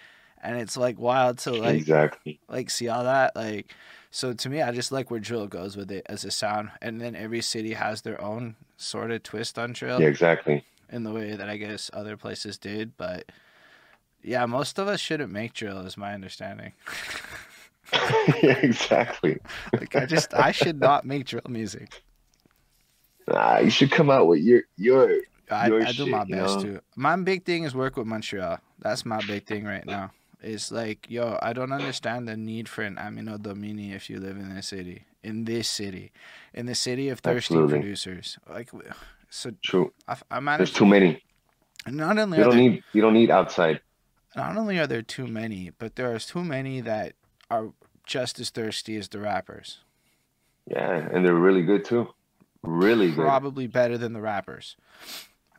and 0.42 0.58
it's 0.58 0.76
like 0.76 0.98
wild 0.98 1.38
to 1.38 1.52
like 1.52 1.76
exactly. 1.76 2.40
like 2.48 2.70
see 2.70 2.88
all 2.88 3.04
that 3.04 3.34
like. 3.36 3.74
So 4.14 4.34
to 4.34 4.50
me, 4.50 4.60
I 4.60 4.72
just 4.72 4.92
like 4.92 5.10
where 5.10 5.20
drill 5.20 5.46
goes 5.46 5.74
with 5.74 5.90
it 5.90 6.04
as 6.06 6.24
a 6.24 6.30
sound, 6.30 6.70
and 6.82 7.00
then 7.00 7.16
every 7.16 7.40
city 7.40 7.72
has 7.72 8.02
their 8.02 8.20
own 8.20 8.56
sort 8.76 9.10
of 9.10 9.22
twist 9.22 9.58
on 9.58 9.72
drill 9.72 10.02
Yeah, 10.02 10.08
exactly. 10.08 10.64
in 10.90 11.02
the 11.04 11.12
way 11.12 11.34
that 11.34 11.48
I 11.48 11.56
guess 11.56 11.90
other 11.94 12.18
places 12.18 12.58
did. 12.58 12.94
But 12.98 13.32
yeah, 14.22 14.44
most 14.44 14.78
of 14.78 14.86
us 14.86 15.00
shouldn't 15.00 15.32
make 15.32 15.54
drill, 15.54 15.78
is 15.86 15.96
my 15.96 16.12
understanding. 16.12 16.72
yeah, 18.42 18.58
exactly. 18.58 19.38
like 19.72 19.96
I 19.96 20.04
just 20.04 20.34
I 20.34 20.52
should 20.52 20.78
not 20.78 21.06
make 21.06 21.24
drill 21.24 21.42
music. 21.48 22.02
Nah, 23.28 23.60
you 23.60 23.70
should 23.70 23.90
come 23.90 24.10
out 24.10 24.26
with 24.26 24.40
your 24.40 24.62
your 24.76 25.20
I, 25.50 25.68
Your 25.68 25.82
I 25.86 25.92
do 25.92 26.06
my 26.06 26.20
shit, 26.20 26.28
you 26.28 26.36
best 26.36 26.56
know? 26.58 26.62
too. 26.62 26.80
My 26.96 27.16
big 27.16 27.44
thing 27.44 27.64
is 27.64 27.74
work 27.74 27.96
with 27.96 28.06
Montreal. 28.06 28.58
That's 28.78 29.04
my 29.04 29.20
big 29.26 29.46
thing 29.46 29.64
right 29.64 29.84
now. 29.84 30.10
It's 30.42 30.72
like, 30.72 31.06
yo, 31.08 31.38
I 31.42 31.52
don't 31.52 31.72
understand 31.72 32.26
the 32.28 32.36
need 32.36 32.68
for 32.68 32.82
an 32.82 32.98
Anno 32.98 33.38
Domini 33.38 33.92
if 33.92 34.10
you 34.10 34.18
live 34.18 34.36
in 34.36 34.54
this 34.54 34.68
city. 34.68 35.04
In 35.22 35.44
this 35.44 35.68
city. 35.68 36.10
In 36.52 36.66
the 36.66 36.74
city 36.74 37.08
of 37.08 37.20
thirsty 37.20 37.54
Absolutely. 37.54 37.78
producers. 37.78 38.38
Like 38.48 38.70
so 39.30 39.52
true. 39.62 39.92
I, 40.08 40.12
I 40.12 40.16
There's 40.30 40.42
managed 40.42 40.76
too 40.76 40.86
many. 40.86 41.22
not 41.86 42.18
only 42.18 42.38
You 42.38 42.44
don't 42.44 42.52
there, 42.54 42.60
need 42.70 42.82
you 42.92 43.00
don't 43.02 43.14
need 43.14 43.30
outside. 43.30 43.80
not 44.36 44.56
only 44.56 44.78
are 44.78 44.86
there 44.86 45.02
too 45.02 45.26
many, 45.26 45.70
but 45.78 45.96
there 45.96 46.12
are 46.12 46.18
too 46.18 46.44
many 46.44 46.80
that 46.80 47.14
are 47.50 47.72
just 48.04 48.40
as 48.40 48.50
thirsty 48.50 48.96
as 48.96 49.08
the 49.08 49.20
rappers. 49.20 49.78
Yeah, 50.66 51.08
and 51.12 51.24
they're 51.24 51.34
really 51.34 51.62
good 51.62 51.84
too. 51.84 52.08
Really 52.62 53.08
good. 53.10 53.24
Probably 53.24 53.66
better 53.66 53.96
than 53.98 54.12
the 54.12 54.20
rappers. 54.20 54.76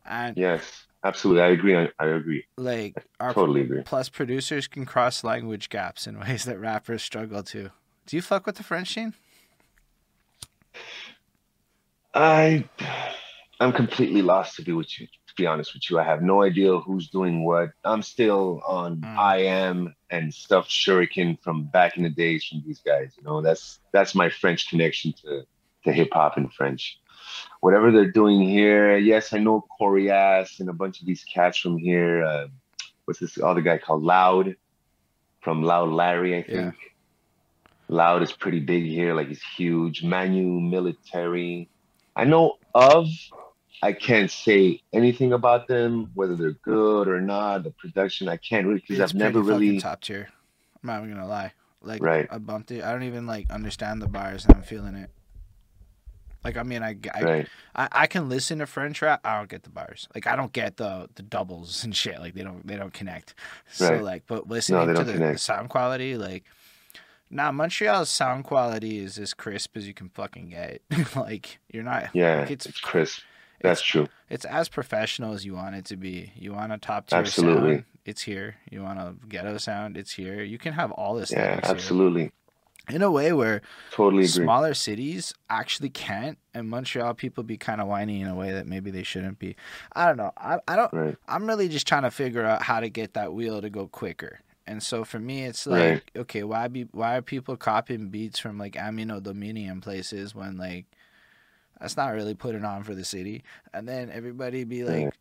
And 0.05 0.38
Yes, 0.38 0.88
absolutely. 1.03 1.41
I 1.41 1.47
agree. 1.49 1.75
I, 1.77 1.89
I 1.99 2.07
agree. 2.07 2.45
like 2.57 2.95
our 3.19 3.34
Totally 3.34 3.61
agree. 3.61 3.81
Plus, 3.84 4.09
producers 4.09 4.67
can 4.67 4.85
cross 4.85 5.23
language 5.23 5.69
gaps 5.69 6.07
in 6.07 6.19
ways 6.27 6.45
that 6.45 6.59
rappers 6.59 7.03
struggle 7.03 7.43
to. 7.43 7.71
Do 8.05 8.15
you 8.15 8.21
fuck 8.21 8.45
with 8.45 8.55
the 8.55 8.63
French 8.63 8.93
scene? 8.93 9.13
I 12.13 12.65
I'm 13.59 13.71
completely 13.71 14.21
lost 14.21 14.55
to 14.57 14.61
be 14.63 14.73
with 14.73 14.99
you. 14.99 15.07
To 15.07 15.34
be 15.38 15.47
honest 15.47 15.73
with 15.73 15.89
you, 15.89 15.99
I 15.99 16.03
have 16.03 16.21
no 16.21 16.43
idea 16.43 16.77
who's 16.77 17.09
doing 17.09 17.43
what. 17.43 17.69
I'm 17.84 18.01
still 18.03 18.61
on 18.67 18.97
Mm. 19.01 19.17
IAM 19.39 19.95
and 20.11 20.31
stuff 20.34 20.67
Shurik'n 20.67 21.39
from 21.41 21.63
back 21.63 21.97
in 21.97 22.03
the 22.03 22.09
days 22.09 22.45
from 22.45 22.61
these 22.65 22.81
guys. 22.85 23.15
You 23.17 23.23
know, 23.23 23.41
that's 23.41 23.80
that's 23.91 24.13
my 24.13 24.30
French 24.30 24.69
connection 24.69 25.13
to 25.23 25.43
to 25.85 25.91
hip 25.91 26.09
hop 26.13 26.38
and 26.38 26.53
French. 26.53 26.99
Whatever 27.61 27.91
they're 27.91 28.11
doing 28.11 28.41
here, 28.41 28.97
yes, 28.97 29.34
I 29.34 29.39
know 29.39 29.65
Koriass 29.80 30.60
and 30.60 30.69
a 30.69 30.73
bunch 30.73 30.99
of 31.01 31.07
these 31.07 31.23
cats 31.23 31.57
from 31.57 31.77
here. 31.77 32.23
Uh, 32.23 32.47
what's 33.05 33.19
this 33.19 33.38
other 33.41 33.61
guy 33.61 33.77
called 33.77 34.03
Loud 34.03 34.55
from 35.41 35.64
Loud 35.64 35.89
Lary, 35.89 36.38
I 36.38 36.43
think. 36.43 36.76
Loud 37.89 38.23
is 38.23 38.31
pretty 38.31 38.60
big 38.60 38.84
here, 38.85 39.14
like 39.14 39.27
he's 39.27 39.43
huge. 39.55 40.03
Manu 40.03 40.60
Militari. 40.60 41.68
I 42.15 42.23
know 42.23 42.57
of 42.73 43.07
I 43.84 43.91
can't 43.91 44.31
say 44.31 44.81
anything 44.93 45.34
about 45.34 45.68
them, 45.68 46.10
whether 46.14 46.35
they're 46.35 46.51
good 46.51 47.10
or 47.10 47.19
not. 47.19 47.64
The 47.64 47.72
production, 47.72 48.30
I 48.30 48.38
can't 48.38 48.65
really 48.65 48.80
because 48.80 49.01
I've 49.01 49.14
never 49.14 49.41
really 49.41 49.80
top 49.80 50.01
tier. 50.01 50.30
I'm 50.81 50.88
not 50.88 51.03
even 51.03 51.15
gonna 51.15 51.27
lie. 51.27 51.51
Like 51.81 52.01
right. 52.01 52.27
I 52.31 52.38
bumped 52.38 52.72
it. 52.72 52.81
I 52.81 52.93
don't 52.93 53.03
even 53.03 53.27
like 53.27 53.51
understand 53.51 54.01
the 54.01 54.07
bars. 54.07 54.45
And 54.45 54.55
I'm 54.55 54.64
feeling 54.64 54.95
it. 54.95 55.10
Like 56.43 56.57
I 56.57 56.63
mean, 56.63 56.83
I 56.83 56.95
I, 57.13 57.21
right. 57.23 57.47
I 57.75 57.87
I 57.91 58.07
can 58.07 58.29
listen 58.29 58.59
to 58.59 58.65
French 58.65 59.01
rap. 59.01 59.21
I 59.23 59.37
don't 59.37 59.49
get 59.49 59.63
the 59.63 59.69
bars. 59.69 60.07
Like 60.13 60.27
I 60.27 60.35
don't 60.35 60.51
get 60.53 60.77
the 60.77 61.09
the 61.15 61.23
doubles 61.23 61.83
and 61.83 61.95
shit. 61.95 62.19
Like 62.19 62.33
they 62.33 62.43
don't 62.43 62.65
they 62.67 62.75
don't 62.75 62.93
connect. 62.93 63.33
So 63.71 63.89
Right. 63.89 64.03
like, 64.03 64.23
but 64.27 64.47
listening 64.47 64.87
they 64.87 64.93
to 64.93 65.03
the, 65.03 65.13
the 65.13 65.37
sound 65.37 65.69
quality, 65.69 66.17
like. 66.17 66.43
Nah, 67.29 67.51
Montreal's 67.51 68.09
sound 68.11 68.43
quality 68.43 68.99
is 68.99 69.17
as 69.17 69.33
crisp 69.33 69.75
as 69.75 69.87
you 69.87 69.93
can 69.95 70.09
fucking 70.09 70.49
get. 70.49 70.81
like 71.15 71.57
you're 71.71 71.81
not. 71.81 72.09
Yeah, 72.13 72.41
like, 72.41 72.51
it's, 72.51 72.67
it's 72.67 72.79
crisp. 72.79 73.21
That's 73.59 73.81
true. 73.81 74.07
it's 74.29 74.45
as 74.45 74.69
professional 74.69 75.33
as 75.33 75.43
you 75.43 75.55
want 75.55 75.73
it 75.75 75.85
to 75.85 75.95
be. 75.97 76.31
You 76.35 76.53
want 76.53 76.73
a 76.73 76.77
top 76.77 77.07
tier 77.07 77.19
Absolutely. 77.19 77.75
sound, 77.75 77.85
it's 78.05 78.21
here. 78.21 78.57
You 78.69 78.83
want 78.83 78.99
a 78.99 79.15
ghetto 79.27 79.57
sound, 79.57 79.97
it's 79.97 80.11
here. 80.11 80.43
You 80.43 80.59
can 80.59 80.73
have 80.73 80.91
all 80.91 81.15
this. 81.15 81.31
Yeah, 81.31 81.59
absolutely. 81.63 82.31
In 82.89 83.01
a 83.01 83.10
way 83.10 83.31
where 83.31 83.61
Totally 83.91 84.23
agree. 84.23 84.43
smaller 84.43 84.73
cities 84.73 85.34
actually 85.49 85.89
can't, 85.89 86.38
and 86.53 86.69
Montreal 86.69 87.14
people 87.14 87.43
be 87.43 87.55
kind 87.57 87.80
of 87.80 87.88
whiny 87.88 88.19
in 88.22 88.27
a 88.27 88.35
way 88.35 88.51
that 88.51 88.68
maybe 88.68 88.91
they 88.91 89.03
shouldn't 89.03 89.39
be. 89.39 89.55
I 89.93 90.05
don't 90.05 90.18
know. 90.18 90.31
I, 90.35 90.60
I 90.68 90.76
don't. 90.76 90.91
Right. 90.93 91.15
I'm 91.27 91.47
really 91.47 91.69
just 91.69 91.88
trying 91.88 92.03
to 92.03 92.11
figure 92.11 92.43
out 92.43 92.61
how 92.64 92.81
to 92.81 92.89
get 92.89 93.14
that 93.14 93.34
wheel 93.34 93.61
to 93.61 93.69
go 93.69 93.88
quicker. 93.88 94.41
And 94.68 94.84
so 94.84 95.03
for 95.05 95.19
me, 95.19 95.43
it's 95.45 95.65
like, 95.65 95.80
Right. 95.80 96.03
okay, 96.18 96.43
why 96.43 96.68
be 96.68 96.84
why 96.91 97.15
are 97.18 97.22
people 97.22 97.55
copying 97.55 98.10
beats 98.10 98.38
from 98.39 98.57
like 98.57 98.73
Amino 98.73 99.23
Dominion 99.23 99.80
places 99.80 100.35
when 100.35 100.57
like 100.57 100.85
that's 101.80 101.95
not 101.97 102.14
really 102.14 102.34
putting 102.34 102.65
on 102.65 102.84
for 102.84 102.95
the 102.95 103.05
city? 103.05 103.43
And 103.73 103.88
then 103.88 104.10
everybody 104.11 104.65
be 104.65 104.84
like, 104.84 105.05
Right. 105.05 105.14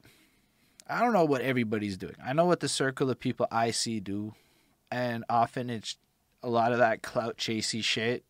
I 0.89 1.01
don't 1.01 1.13
know 1.13 1.25
what 1.25 1.43
everybody's 1.43 1.97
doing. 1.97 2.17
I 2.25 2.33
know 2.33 2.45
what 2.45 2.59
the 2.61 2.69
circle 2.69 3.09
of 3.09 3.19
people 3.21 3.47
I 3.53 3.71
see 3.71 4.01
do, 4.01 4.35
and 4.91 5.25
often 5.31 5.71
it's 5.71 5.97
a 6.43 6.49
lot 6.49 6.73
of 6.73 6.79
that 6.79 7.03
clout 7.03 7.37
chasey 7.37 7.83
shit. 7.83 8.25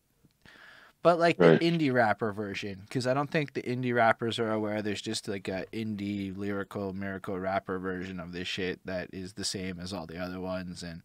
But 1.01 1.19
like 1.19 1.37
Right. 1.37 1.59
the 1.59 1.69
indie 1.69 1.91
rapper 1.93 2.31
version, 2.31 2.83
because 2.87 3.05
I 3.05 3.13
don't 3.13 3.29
think 3.29 3.53
the 3.53 3.61
indie 3.61 3.93
rappers 3.93 4.39
are 4.39 4.51
aware 4.51 4.81
there's 4.81 5.01
just 5.01 5.27
like 5.27 5.49
a 5.49 5.65
indie 5.73 6.35
lyrical 6.35 6.93
miracle 6.93 7.37
rapper 7.37 7.77
version 7.77 8.21
of 8.21 8.31
this 8.31 8.47
shit 8.47 8.79
that 8.85 9.09
is 9.11 9.33
the 9.33 9.43
same 9.43 9.79
as 9.81 9.91
all 9.91 10.05
the 10.05 10.17
other 10.17 10.39
ones, 10.39 10.81
and 10.81 11.01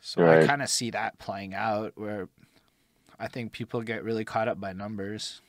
so 0.00 0.22
I 0.26 0.46
kind 0.46 0.62
of 0.62 0.70
see 0.70 0.90
that 0.92 1.18
playing 1.18 1.52
out 1.54 1.92
where 1.96 2.28
I 3.18 3.28
think 3.28 3.52
people 3.52 3.82
get 3.82 4.02
really 4.02 4.24
caught 4.24 4.48
up 4.48 4.60
by 4.60 4.72
numbers 4.72 5.42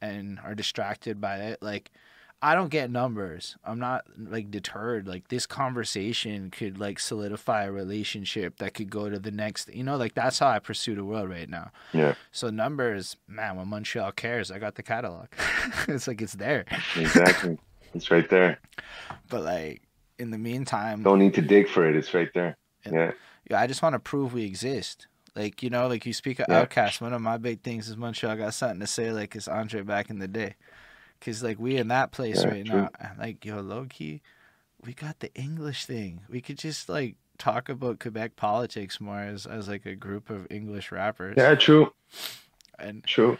and 0.00 0.38
are 0.44 0.54
distracted 0.54 1.20
by 1.20 1.38
it. 1.38 1.60
Like 1.60 1.90
I 2.44 2.54
don't 2.54 2.68
get 2.68 2.90
numbers. 2.90 3.56
I'm 3.64 3.78
not 3.78 4.04
like 4.18 4.50
deterred. 4.50 5.08
Like 5.08 5.28
this 5.28 5.46
conversation 5.46 6.50
could 6.50 6.78
like 6.78 6.98
solidify 6.98 7.64
a 7.64 7.72
relationship 7.72 8.58
that 8.58 8.74
could 8.74 8.90
go 8.90 9.08
to 9.08 9.18
the 9.18 9.30
next. 9.30 9.74
You 9.74 9.82
know, 9.82 9.96
like 9.96 10.12
that's 10.12 10.38
how 10.40 10.48
I 10.48 10.58
pursue 10.58 10.94
the 10.94 11.04
world 11.04 11.30
right 11.30 11.48
now. 11.48 11.70
Yeah, 11.94 12.14
So 12.32 12.50
numbers, 12.50 13.16
man. 13.26 13.56
When 13.56 13.68
Montreal 13.68 14.12
cares, 14.12 14.50
I 14.50 14.58
got 14.58 14.74
the 14.74 14.82
catalog. 14.82 15.28
it's 15.88 16.06
like 16.06 16.20
it's 16.20 16.34
there. 16.34 16.66
exactly. 16.96 17.56
it's 17.94 18.10
right 18.10 18.28
there. 18.28 18.58
But 19.30 19.42
like 19.44 19.80
in 20.18 20.30
the 20.30 20.38
meantime, 20.38 21.02
Don't 21.02 21.20
need 21.20 21.32
to 21.34 21.42
dig 21.42 21.66
for 21.66 21.88
it. 21.88 21.96
It's 21.96 22.12
right 22.12 22.28
there. 22.34 22.58
Yeah. 22.84 23.12
yeah, 23.50 23.58
I 23.58 23.66
just 23.66 23.80
want 23.80 23.94
to 23.94 23.98
prove 24.00 24.34
we 24.34 24.44
exist. 24.44 25.06
Like 25.34 25.62
you 25.62 25.70
know, 25.70 25.88
like 25.88 26.04
you 26.04 26.12
speak 26.12 26.40
of 26.40 26.46
Yeah. 26.50 26.66
OutKast. 26.66 27.00
One 27.00 27.14
of 27.14 27.22
my 27.22 27.38
big 27.38 27.62
things 27.62 27.88
is 27.88 27.96
Montreal 27.96 28.36
got 28.36 28.52
something 28.52 28.80
to 28.80 28.86
say, 28.86 29.12
like 29.12 29.34
it's 29.34 29.48
Andre 29.48 29.80
back 29.80 30.10
in 30.10 30.18
the 30.18 30.28
day. 30.28 30.56
Cause 31.24 31.42
like 31.42 31.58
we 31.58 31.76
in 31.76 31.88
that 31.88 32.12
place 32.12 32.44
Yeah, 32.44 32.50
right 32.50 32.66
true. 32.66 32.88
now, 33.00 33.12
like 33.18 33.44
yo, 33.44 33.60
low 33.60 33.86
key, 33.88 34.20
we 34.84 34.92
got 34.92 35.20
the 35.20 35.32
English 35.34 35.86
thing. 35.86 36.20
We 36.28 36.40
could 36.40 36.58
just 36.58 36.88
like 36.88 37.16
talk 37.38 37.68
about 37.68 37.98
Quebec 37.98 38.36
politics 38.36 39.00
more 39.00 39.20
as 39.20 39.46
as 39.46 39.68
like 39.68 39.86
a 39.86 39.94
group 39.94 40.28
of 40.30 40.46
English 40.50 40.92
rappers. 40.92 41.34
Yeah, 41.36 41.54
true. 41.54 41.92
And 42.78 43.04
True. 43.04 43.38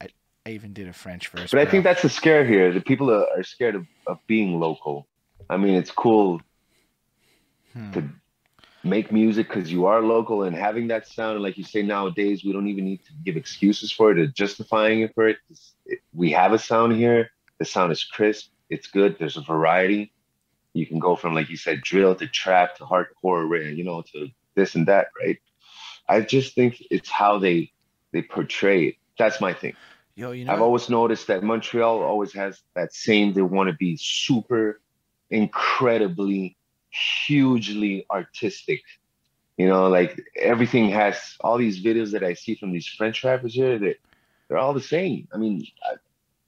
I 0.00 0.08
even 0.46 0.72
did 0.72 0.88
a 0.88 0.92
French 0.92 1.28
verse. 1.28 1.50
But 1.50 1.60
I 1.60 1.66
think 1.70 1.84
that's 1.84 2.02
the 2.02 2.08
scare 2.08 2.46
here. 2.46 2.72
The 2.72 2.80
people 2.80 3.10
are, 3.10 3.26
are 3.36 3.42
scared 3.42 3.74
of, 3.74 3.86
of 4.06 4.18
being 4.26 4.58
local. 4.58 5.06
I 5.50 5.56
mean, 5.58 5.74
it's 5.74 5.90
cool 5.90 6.40
Hmm. 7.74 7.92
to 7.92 8.08
make 8.82 9.12
music 9.12 9.48
because 9.48 9.70
you 9.70 9.86
are 9.86 10.00
local 10.00 10.44
and 10.44 10.56
having 10.56 10.88
that 10.88 11.06
sound. 11.06 11.34
And 11.34 11.42
like 11.42 11.58
you 11.58 11.64
say, 11.64 11.82
nowadays 11.82 12.44
we 12.44 12.52
don't 12.52 12.68
even 12.68 12.84
need 12.84 13.04
to 13.04 13.12
give 13.24 13.36
excuses 13.36 13.92
for 13.92 14.10
it 14.12 14.18
or 14.18 14.26
justifying 14.26 15.00
it 15.00 15.14
for 15.14 15.28
it. 15.28 15.38
It- 15.86 16.00
We 16.14 16.32
have 16.32 16.52
a 16.52 16.58
sound 16.58 16.94
here. 16.94 17.30
The 17.58 17.64
sound 17.64 17.92
is 17.92 18.04
crisp. 18.04 18.50
It's 18.70 18.86
good. 18.86 19.16
There's 19.18 19.36
a 19.36 19.42
variety. 19.42 20.12
You 20.72 20.86
can 20.86 20.98
go 20.98 21.16
from, 21.16 21.34
like 21.34 21.50
you 21.50 21.56
said, 21.56 21.82
drill 21.82 22.14
to 22.16 22.26
trap 22.26 22.76
to 22.76 22.84
hardcore, 22.84 23.76
you 23.76 23.84
know, 23.84 24.02
to 24.12 24.28
this 24.54 24.74
and 24.76 24.86
that, 24.88 25.08
right? 25.22 25.38
I 26.08 26.20
just 26.22 26.54
think 26.54 26.82
it's 26.90 27.08
how 27.10 27.38
they 27.38 27.72
they 28.12 28.22
portray 28.22 28.86
it. 28.88 28.94
That's 29.18 29.40
my 29.40 29.52
thing. 29.52 29.76
yo, 30.16 30.32
you 30.32 30.44
know, 30.44 30.52
I've 30.52 30.60
always 30.62 30.88
noticed 30.88 31.26
that 31.28 31.42
Montreal 31.42 32.02
always 32.02 32.32
has 32.34 32.62
that 32.74 32.92
same. 32.94 33.32
They 33.32 33.42
want 33.42 33.68
to 33.70 33.74
be 33.76 33.96
super, 33.96 34.80
incredibly, 35.30 36.56
hugely 36.90 38.06
artistic. 38.10 38.82
You 39.56 39.68
know, 39.68 39.88
like 39.88 40.20
everything 40.36 40.90
has 40.90 41.36
all 41.40 41.58
these 41.58 41.82
videos 41.82 42.12
that 42.12 42.22
I 42.22 42.34
see 42.34 42.54
from 42.54 42.72
these 42.72 42.86
French 42.86 43.22
rappers 43.24 43.54
here. 43.54 43.78
That 43.78 43.96
they're 44.48 44.58
all 44.58 44.74
the 44.74 44.80
same. 44.80 45.28
I 45.32 45.36
mean, 45.36 45.66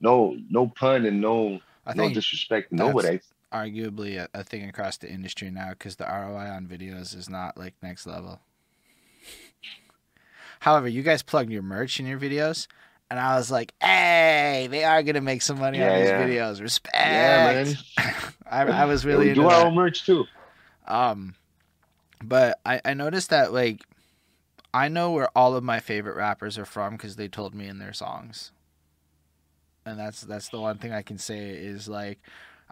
no, 0.00 0.36
no 0.50 0.66
pun 0.66 1.06
and 1.06 1.20
no, 1.20 1.60
I 1.86 1.94
no 1.94 2.12
disrespect 2.12 2.72
nobody. 2.72 3.20
arguably 3.52 4.18
a, 4.18 4.28
a 4.34 4.42
thing 4.42 4.68
across 4.68 4.96
the 4.96 5.10
industry 5.10 5.50
now 5.50 5.70
because 5.70 5.96
the 5.96 6.04
ROI 6.04 6.48
on 6.48 6.66
videos 6.66 7.16
is 7.16 7.28
not 7.28 7.56
like 7.56 7.74
next 7.82 8.06
level. 8.06 8.40
However, 10.60 10.88
you 10.88 11.02
guys 11.02 11.22
plug 11.22 11.50
your 11.50 11.62
merch 11.62 11.98
in 11.98 12.06
your 12.06 12.18
videos, 12.18 12.66
and 13.10 13.18
I 13.18 13.36
was 13.36 13.50
like, 13.50 13.74
"Hey, 13.80 14.68
they 14.70 14.84
are 14.84 15.02
gonna 15.02 15.20
make 15.20 15.42
some 15.42 15.58
money 15.58 15.82
on 15.82 15.98
these 15.98 16.08
yeah. 16.08 16.22
videos. 16.24 16.60
Respect." 16.60 16.96
Yeah, 16.96 17.64
man. 17.64 18.24
I, 18.52 18.62
I 18.62 18.84
was 18.84 19.04
really 19.04 19.30
into 19.30 19.42
do 19.42 19.48
our 19.48 19.66
own 19.66 19.74
merch 19.74 20.04
too. 20.04 20.26
Um, 20.86 21.34
but 22.22 22.60
I, 22.66 22.80
I 22.84 22.94
noticed 22.94 23.30
that 23.30 23.52
like 23.52 23.82
I 24.74 24.88
know 24.88 25.10
where 25.10 25.28
all 25.36 25.56
of 25.56 25.64
my 25.64 25.80
favorite 25.80 26.16
rappers 26.16 26.58
are 26.58 26.64
from 26.64 26.92
because 26.92 27.16
they 27.16 27.28
told 27.28 27.54
me 27.54 27.66
in 27.66 27.78
their 27.78 27.92
songs, 27.92 28.52
and 29.86 29.98
that's 29.98 30.20
that's 30.20 30.48
the 30.50 30.60
one 30.60 30.78
thing 30.78 30.92
I 30.92 31.02
can 31.02 31.18
say 31.18 31.50
is 31.50 31.88
like 31.88 32.20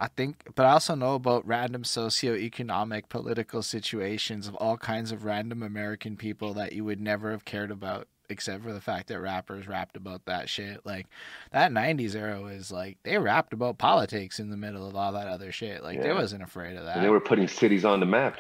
I 0.01 0.09
think, 0.09 0.45
but 0.55 0.65
I 0.65 0.73
also 0.73 0.95
know 0.95 1.15
about 1.15 1.47
random 1.47 1.83
socioeconomic 1.83 3.11
political 3.11 3.63
situations 3.63 4.49
of 4.49 4.55
all 4.55 4.79
kinds 4.79 5.13
of 5.13 5.25
random 5.25 5.63
American 5.63 6.17
people 6.17 6.55
that 6.55 6.73
you 6.73 6.85
would 6.85 7.01
never 7.01 7.31
have 7.33 7.45
cared 7.45 7.71
about. 7.71 8.09
Except 8.31 8.63
for 8.63 8.73
the 8.73 8.81
fact 8.81 9.09
that 9.09 9.21
rappers 9.21 9.67
rapped 9.69 9.97
about 9.97 10.25
that 10.27 10.49
shit. 10.49 10.87
Like, 10.87 11.07
that 11.51 11.73
90s 11.73 12.15
era 12.15 12.41
was 12.41 12.71
like, 12.71 12.97
they 13.03 13.19
rapped 13.19 13.53
about 13.53 13.77
politics 13.79 14.39
in 14.39 14.51
the 14.51 14.57
middle 14.57 14.87
of 14.89 14.95
all 14.97 15.13
that 15.13 15.27
other 15.27 15.51
shit. 15.53 15.83
Like, 15.83 16.01
they 16.01 16.13
wasn't 16.13 16.43
afraid 16.43 16.77
of 16.77 16.85
that. 16.85 16.97
And 16.97 17.05
they 17.05 17.11
were 17.11 17.21
putting 17.21 17.49
cities 17.49 17.85
on 17.85 18.01
the 18.01 18.07
map. 18.07 18.39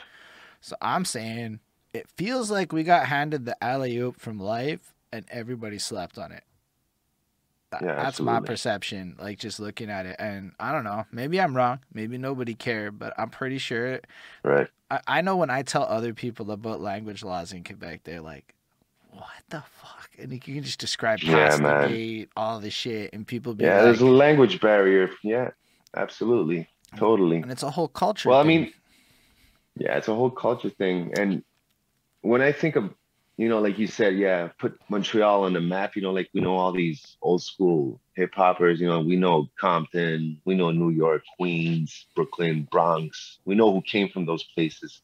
So 0.60 0.76
I'm 0.80 1.04
saying 1.04 1.60
it 1.92 2.08
feels 2.16 2.50
like 2.50 2.72
we 2.72 2.84
got 2.84 3.06
handed 3.06 3.44
the 3.46 3.62
alley 3.62 3.96
oop 3.98 4.20
from 4.20 4.38
life 4.38 4.94
and 5.12 5.24
everybody 5.30 5.78
slept 5.78 6.18
on 6.18 6.30
it. 6.32 6.44
That- 7.70 7.82
Yeah, 7.82 7.94
That's 7.96 8.20
my 8.20 8.40
perception, 8.40 9.16
like 9.20 9.38
just 9.38 9.58
looking 9.60 9.90
at 9.90 10.04
it. 10.06 10.16
And 10.18 10.52
I 10.60 10.72
don't 10.72 10.84
know, 10.84 11.06
maybe 11.12 11.40
I'm 11.40 11.56
wrong. 11.56 11.80
Maybe 11.92 12.18
nobody 12.18 12.54
cared, 12.54 12.98
but 12.98 13.12
I'm 13.18 13.30
pretty 13.30 13.58
sure. 13.58 14.00
Right. 14.44 14.68
I, 14.90 15.00
I 15.06 15.20
know 15.20 15.36
when 15.36 15.50
I 15.50 15.62
tell 15.62 15.84
other 15.84 16.12
people 16.14 16.50
about 16.50 16.80
language 16.80 17.22
laws 17.24 17.52
in 17.52 17.62
Quebec, 17.64 18.00
they're 18.04 18.20
like, 18.20 18.54
what 19.12 19.42
the 19.48 19.62
fuck? 19.62 20.10
And 20.18 20.32
you 20.32 20.38
can 20.40 20.62
just 20.62 20.78
describe 20.80 21.22
Yeah, 21.22 21.56
the 21.56 21.62
man. 21.62 21.88
gate, 21.90 22.30
all 22.36 22.60
this 22.60 22.74
shit, 22.74 23.12
and 23.12 23.26
people 23.26 23.54
be 23.54 23.64
Yeah, 23.64 23.76
like, 23.76 23.84
there's 23.84 24.00
a 24.00 24.06
language 24.06 24.60
barrier. 24.60 25.10
Yeah, 25.22 25.50
absolutely. 25.96 26.68
Totally. 26.96 27.36
and 27.36 27.52
it's 27.52 27.62
a 27.62 27.70
whole 27.70 27.88
culture. 27.88 28.28
Well, 28.28 28.40
I 28.40 28.42
mean, 28.42 28.72
yeah, 29.76 29.96
it's 29.96 30.08
a 30.08 30.14
whole 30.14 30.30
culture 30.30 30.70
thing. 30.70 31.12
And 31.16 31.44
when 32.22 32.42
I 32.42 32.52
think 32.52 32.76
of, 32.76 32.92
you 33.36 33.48
know, 33.48 33.60
like 33.60 33.78
you 33.78 33.86
said, 33.86 34.16
yeah, 34.16 34.48
put 34.58 34.78
Montreal 34.90 35.44
on 35.44 35.52
the 35.52 35.60
map, 35.60 35.96
you 35.96 36.02
know, 36.02 36.10
like 36.10 36.28
we 36.34 36.40
know 36.40 36.56
all 36.56 36.72
these 36.72 37.16
old 37.22 37.42
school 37.42 38.00
hip 38.14 38.34
hoppers, 38.34 38.80
you 38.80 38.88
know, 38.88 39.00
we 39.00 39.16
know 39.16 39.48
Compton, 39.58 40.40
we 40.44 40.54
know 40.54 40.70
New 40.72 40.90
York, 40.90 41.22
Queens, 41.38 42.06
Brooklyn, 42.14 42.68
Bronx. 42.70 43.38
We 43.44 43.54
know 43.54 43.72
who 43.72 43.80
came 43.82 44.08
from 44.08 44.26
those 44.26 44.42
places. 44.54 45.00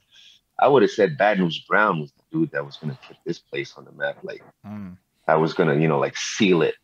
I 0.58 0.68
would 0.68 0.82
have 0.82 0.90
said 0.90 1.18
Bad 1.18 1.38
News 1.38 1.58
Brown 1.68 2.00
was 2.00 2.12
the 2.12 2.22
dude 2.32 2.50
that 2.52 2.64
was 2.64 2.76
going 2.76 2.92
to 2.94 2.98
put 3.06 3.16
this 3.24 3.38
place 3.38 3.74
on 3.76 3.84
the 3.84 3.92
map. 3.92 4.18
Like, 4.22 4.42
Mm. 4.64 4.96
I 5.28 5.36
was 5.36 5.54
going 5.54 5.68
to, 5.68 5.80
you 5.80 5.88
know, 5.88 5.98
like 5.98 6.16
seal 6.16 6.62
it. 6.62 6.76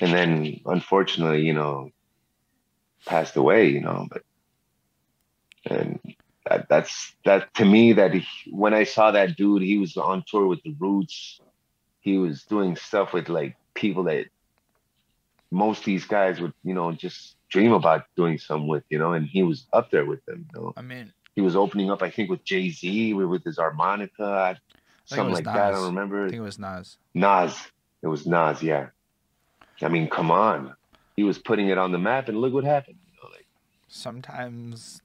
And 0.00 0.12
then 0.12 0.60
unfortunately, 0.66 1.42
you 1.42 1.54
know, 1.54 1.90
passed 3.06 3.36
away, 3.36 3.68
you 3.68 3.80
know, 3.80 4.06
but 4.10 4.22
and 5.66 5.98
that, 6.48 6.68
that's 6.68 7.14
that 7.24 7.52
to 7.54 7.64
me 7.64 7.92
that 7.94 8.14
he, 8.14 8.26
when 8.50 8.74
I 8.74 8.84
saw 8.84 9.10
that 9.12 9.36
dude, 9.36 9.62
he 9.62 9.78
was 9.78 9.96
on 9.96 10.24
tour 10.26 10.46
with 10.46 10.62
the 10.62 10.74
Roots. 10.78 11.40
He 12.00 12.18
was 12.18 12.44
doing 12.44 12.76
stuff 12.76 13.12
with 13.12 13.28
like 13.28 13.56
people 13.74 14.04
that 14.04 14.26
most 15.50 15.80
of 15.80 15.84
these 15.86 16.04
guys 16.04 16.40
would, 16.40 16.52
you 16.64 16.74
know, 16.74 16.92
just 16.92 17.36
dream 17.48 17.72
about 17.72 18.04
doing 18.16 18.38
some 18.38 18.66
with, 18.66 18.84
you 18.90 18.98
know, 18.98 19.12
and 19.12 19.26
he 19.26 19.42
was 19.42 19.66
up 19.72 19.90
there 19.90 20.04
with 20.04 20.24
them, 20.26 20.46
you 20.54 20.60
know. 20.60 20.72
I 20.76 20.82
mean, 20.82 21.12
He 21.34 21.40
was 21.40 21.56
opening 21.56 21.90
up, 21.90 22.02
I 22.02 22.10
think, 22.10 22.30
with 22.30 22.44
Jay 22.44 22.70
Z, 22.70 23.12
with 23.14 23.44
his 23.44 23.56
harmonica, 23.58 24.58
something 25.04 25.34
like 25.34 25.44
that. 25.44 25.56
I 25.56 25.70
don't 25.72 25.86
remember. 25.86 26.26
I 26.26 26.28
think 26.28 26.38
it 26.38 26.42
was 26.42 26.58
Nas. 26.58 26.96
Nas. 27.12 27.56
It 28.02 28.06
was 28.06 28.26
Nas, 28.26 28.62
yeah. 28.62 28.88
I 29.82 29.88
mean, 29.88 30.08
come 30.08 30.30
on. 30.30 30.74
He 31.16 31.24
was 31.24 31.38
putting 31.38 31.68
it 31.68 31.78
on 31.78 31.90
the 31.92 31.98
map, 31.98 32.28
and 32.28 32.38
look 32.40 32.52
what 32.52 32.64
happened. 32.64 32.98
You 33.06 33.12
know, 33.22 33.30
like, 33.34 33.46
Sometimes 33.88 35.00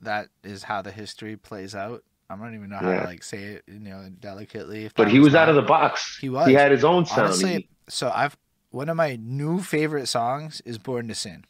that 0.00 0.28
is 0.44 0.64
how 0.64 0.82
the 0.82 0.90
history 0.92 1.36
plays 1.36 1.74
out. 1.74 2.02
I 2.28 2.36
don't 2.36 2.54
even 2.54 2.70
know 2.70 2.76
how 2.78 2.90
Yeah. 2.90 3.00
to 3.02 3.06
like 3.06 3.22
say 3.22 3.38
it, 3.44 3.64
you 3.66 3.78
know, 3.78 4.08
delicately. 4.20 4.84
If 4.84 4.94
but 4.94 5.08
he 5.08 5.20
was 5.20 5.34
out 5.34 5.48
of 5.48 5.54
the 5.54 5.62
box. 5.62 6.18
He 6.20 6.28
was. 6.28 6.46
He 6.48 6.54
had 6.54 6.70
his 6.72 6.84
own 6.84 7.06
sound. 7.06 7.20
Honestly, 7.28 7.52
He- 7.54 7.68
so 7.88 8.10
I've 8.14 8.36
one 8.70 8.88
of 8.88 8.96
my 8.96 9.16
new 9.16 9.60
favorite 9.62 10.06
songs 10.06 10.60
is 10.62 10.76
"Born 10.76 11.08
to 11.08 11.14
Sin" 11.14 11.44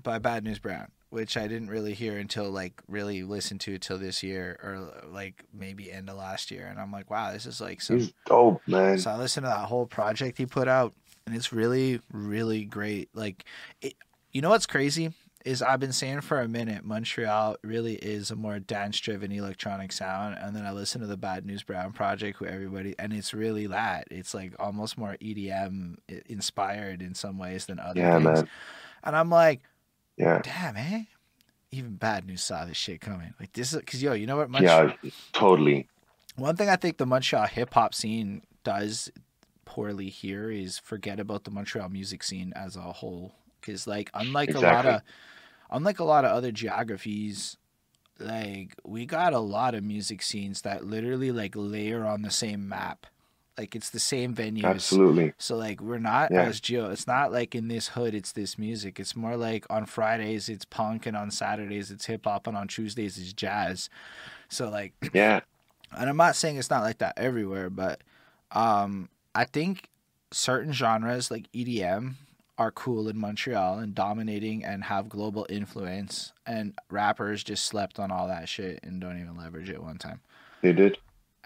by 0.00 0.18
Bad 0.18 0.44
News 0.44 0.58
Brown, 0.58 0.92
which 1.12 1.36
I 1.36 1.46
didn't 1.46 1.68
really 1.68 1.92
hear 1.92 2.16
until 2.18 2.50
like 2.50 2.80
really 2.88 3.22
listen 3.22 3.58
to 3.60 3.76
till 3.78 3.98
this 3.98 4.22
year 4.22 4.58
or 4.62 5.06
like 5.10 5.44
maybe 5.52 5.92
end 5.92 6.08
of 6.08 6.16
last 6.16 6.50
year, 6.50 6.66
and 6.66 6.80
I'm 6.80 6.90
like, 6.90 7.10
wow, 7.10 7.32
this 7.32 7.44
is 7.44 7.60
like 7.60 7.82
some. 7.82 7.98
he's 7.98 8.14
dope, 8.24 8.62
man. 8.66 8.96
So 8.98 9.10
I 9.10 9.18
listened 9.18 9.44
to 9.44 9.48
that 9.50 9.66
whole 9.66 9.84
project 9.84 10.38
he 10.38 10.46
put 10.46 10.68
out, 10.68 10.94
and 11.26 11.36
it's 11.36 11.52
really, 11.52 12.00
really 12.10 12.64
great. 12.64 13.10
Like, 13.14 13.44
it, 13.82 13.94
you 14.32 14.40
know 14.40 14.48
what's 14.48 14.64
crazy 14.64 15.12
is 15.44 15.60
I've 15.60 15.80
been 15.80 15.92
saying 15.92 16.22
for 16.22 16.40
a 16.40 16.48
minute, 16.48 16.84
Montreal 16.84 17.56
really 17.62 17.96
is 17.96 18.30
a 18.30 18.36
more 18.36 18.58
dance-driven 18.60 19.32
electronic 19.32 19.92
sound, 19.92 20.38
and 20.40 20.56
then 20.56 20.64
I 20.64 20.72
listen 20.72 21.02
to 21.02 21.06
the 21.06 21.16
Bad 21.18 21.44
News 21.44 21.62
Brown 21.62 21.92
project 21.92 22.40
with 22.40 22.48
everybody, 22.48 22.94
and 22.98 23.12
it's 23.12 23.34
really 23.34 23.66
that. 23.66 24.06
It's 24.10 24.32
like 24.32 24.54
almost 24.58 24.96
more 24.96 25.16
EDM 25.20 25.96
inspired 26.26 27.02
in 27.02 27.14
some 27.14 27.38
ways 27.38 27.66
than 27.66 27.78
other 27.80 28.00
Yeah, 28.00 28.14
things. 28.14 28.24
man. 28.24 28.48
And 29.04 29.16
I'm 29.16 29.30
like, 29.30 29.62
Yeah. 30.16 30.40
damn, 30.42 30.76
eh? 30.76 31.04
Even 31.70 31.96
Bad 31.96 32.26
News 32.26 32.42
saw 32.42 32.64
this 32.64 32.76
shit 32.76 33.00
coming. 33.00 33.32
Like 33.40 33.52
this 33.52 33.72
is 33.72 33.80
because 33.80 34.02
yo, 34.02 34.12
you 34.12 34.26
know 34.26 34.36
what 34.36 34.50
Montreal? 34.50 34.92
Yeah, 35.02 35.10
totally. 35.32 35.88
One 36.36 36.56
thing 36.56 36.68
I 36.68 36.76
think 36.76 36.98
the 36.98 37.06
Montreal 37.06 37.46
hip 37.46 37.72
hop 37.74 37.94
scene 37.94 38.42
does 38.64 39.10
poorly 39.64 40.10
here 40.10 40.50
is 40.50 40.78
forget 40.78 41.18
about 41.18 41.44
the 41.44 41.50
Montreal 41.50 41.88
music 41.88 42.22
scene 42.22 42.52
as 42.54 42.76
a 42.76 42.80
whole. 42.80 43.32
Because 43.60 43.86
like 43.86 44.10
unlike 44.12 44.54
a 44.54 44.60
lot 44.60 44.86
of 44.86 45.02
unlike 45.70 45.98
a 45.98 46.04
lot 46.04 46.24
of 46.24 46.32
other 46.32 46.52
geographies, 46.52 47.56
like 48.18 48.74
we 48.84 49.06
got 49.06 49.32
a 49.32 49.38
lot 49.38 49.74
of 49.74 49.82
music 49.82 50.22
scenes 50.22 50.62
that 50.62 50.84
literally 50.84 51.32
like 51.32 51.54
layer 51.56 52.04
on 52.04 52.22
the 52.22 52.30
same 52.30 52.68
map. 52.68 53.06
Like 53.58 53.76
it's 53.76 53.90
the 53.90 54.00
same 54.00 54.34
venues. 54.34 54.64
Absolutely. 54.64 55.34
So 55.38 55.56
like 55.56 55.80
we're 55.80 55.98
not 55.98 56.30
Yeah. 56.30 56.42
as 56.44 56.60
geo. 56.60 56.90
It's 56.90 57.06
not 57.06 57.32
like 57.32 57.54
in 57.54 57.68
this 57.68 57.88
hood 57.88 58.14
it's 58.14 58.32
this 58.32 58.58
music. 58.58 58.98
It's 58.98 59.14
more 59.14 59.36
like 59.36 59.66
on 59.68 59.84
Fridays 59.86 60.48
it's 60.48 60.64
punk 60.64 61.04
and 61.06 61.16
on 61.16 61.30
Saturdays 61.30 61.90
it's 61.90 62.06
hip 62.06 62.24
hop 62.24 62.46
and 62.46 62.56
on 62.56 62.68
Tuesdays 62.68 63.18
it's 63.18 63.32
jazz. 63.32 63.90
So 64.48 64.70
like 64.70 64.94
Yeah. 65.12 65.40
and 65.96 66.08
I'm 66.08 66.16
not 66.16 66.34
saying 66.36 66.56
it's 66.56 66.70
not 66.70 66.82
like 66.82 66.98
that 66.98 67.14
everywhere, 67.18 67.68
but 67.68 68.00
um, 68.52 69.08
I 69.34 69.44
think 69.44 69.88
certain 70.30 70.72
genres 70.72 71.30
like 71.30 71.50
EDM 71.52 72.14
are 72.58 72.70
cool 72.70 73.08
in 73.08 73.18
Montreal 73.18 73.78
and 73.78 73.94
dominating 73.94 74.62
and 74.64 74.84
have 74.84 75.08
global 75.08 75.46
influence, 75.48 76.32
and 76.46 76.74
rappers 76.90 77.42
just 77.42 77.64
slept 77.64 77.98
on 77.98 78.10
all 78.10 78.28
that 78.28 78.48
shit 78.48 78.78
and 78.82 79.00
don't 79.00 79.18
even 79.20 79.36
leverage 79.36 79.70
it 79.70 79.82
one 79.82 79.96
time. 79.96 80.20
They 80.60 80.72
did. 80.72 80.98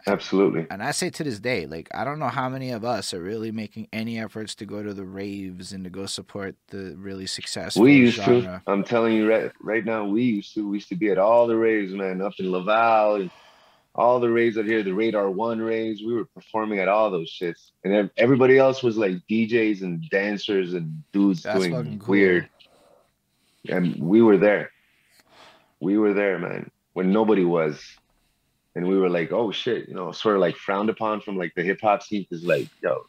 Absolutely. 0.08 0.66
And 0.70 0.82
I 0.82 0.92
say 0.92 1.10
to 1.10 1.24
this 1.24 1.40
day, 1.40 1.66
like 1.66 1.88
I 1.92 2.04
don't 2.04 2.18
know 2.20 2.28
how 2.28 2.48
many 2.48 2.70
of 2.70 2.84
us 2.84 3.12
are 3.12 3.20
really 3.20 3.50
making 3.50 3.88
any 3.92 4.20
efforts 4.20 4.54
to 4.56 4.66
go 4.66 4.82
to 4.82 4.94
the 4.94 5.04
raves 5.04 5.72
and 5.72 5.82
to 5.84 5.90
go 5.90 6.06
support 6.06 6.54
the 6.68 6.94
really 6.96 7.26
successful 7.26 7.82
We 7.82 7.94
used 7.96 8.16
genre. 8.16 8.62
to. 8.64 8.70
I'm 8.70 8.84
telling 8.84 9.14
you 9.14 9.28
right 9.28 9.50
right 9.60 9.84
now, 9.84 10.04
we 10.04 10.22
used 10.22 10.54
to. 10.54 10.68
We 10.68 10.76
used 10.76 10.88
to 10.90 10.96
be 10.96 11.10
at 11.10 11.18
all 11.18 11.46
the 11.48 11.56
raves, 11.56 11.92
man, 11.92 12.20
up 12.22 12.34
in 12.38 12.52
Laval 12.52 13.16
and 13.16 13.30
all 13.96 14.20
the 14.20 14.30
raves 14.30 14.58
out 14.58 14.66
here, 14.66 14.82
the 14.82 14.92
Radar 14.92 15.28
One 15.30 15.58
raves. 15.58 16.02
We 16.02 16.14
were 16.14 16.26
performing 16.26 16.78
at 16.78 16.88
all 16.88 17.10
those 17.10 17.30
shits. 17.30 17.70
And 17.82 18.10
everybody 18.16 18.58
else 18.58 18.82
was 18.82 18.96
like 18.96 19.14
DJs 19.28 19.82
and 19.82 20.08
dancers 20.10 20.74
and 20.74 21.02
dudes 21.12 21.42
That's 21.42 21.58
doing 21.66 21.98
cool. 21.98 22.12
weird. 22.12 22.48
And 23.68 23.96
we 23.96 24.22
were 24.22 24.36
there. 24.36 24.70
We 25.80 25.98
were 25.98 26.12
there, 26.14 26.38
man, 26.38 26.70
when 26.92 27.10
nobody 27.10 27.44
was. 27.44 27.82
And 28.76 28.86
we 28.86 28.98
were 28.98 29.08
like, 29.08 29.32
oh 29.32 29.50
shit, 29.50 29.88
you 29.88 29.94
know, 29.94 30.12
sort 30.12 30.36
of 30.36 30.42
like 30.42 30.54
frowned 30.54 30.90
upon 30.90 31.22
from 31.22 31.38
like 31.38 31.52
the 31.56 31.62
hip 31.62 31.80
hop 31.82 32.02
scene 32.02 32.26
because 32.28 32.44
like, 32.44 32.68
yo, 32.82 33.06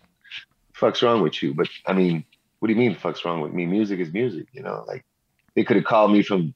fuck's 0.73 1.03
wrong 1.03 1.21
with 1.21 1.43
you? 1.43 1.53
But 1.53 1.67
I 1.85 1.91
mean, 1.91 2.23
what 2.59 2.69
do 2.69 2.73
you 2.73 2.79
mean 2.79 2.95
fuck's 2.95 3.25
wrong 3.25 3.41
with 3.41 3.51
me? 3.51 3.65
Music 3.65 3.99
is 3.99 4.13
music, 4.13 4.47
you 4.53 4.63
know. 4.63 4.85
Like 4.87 5.03
they 5.55 5.65
could 5.65 5.75
have 5.75 5.85
called 5.85 6.13
me 6.13 6.23
from 6.23 6.55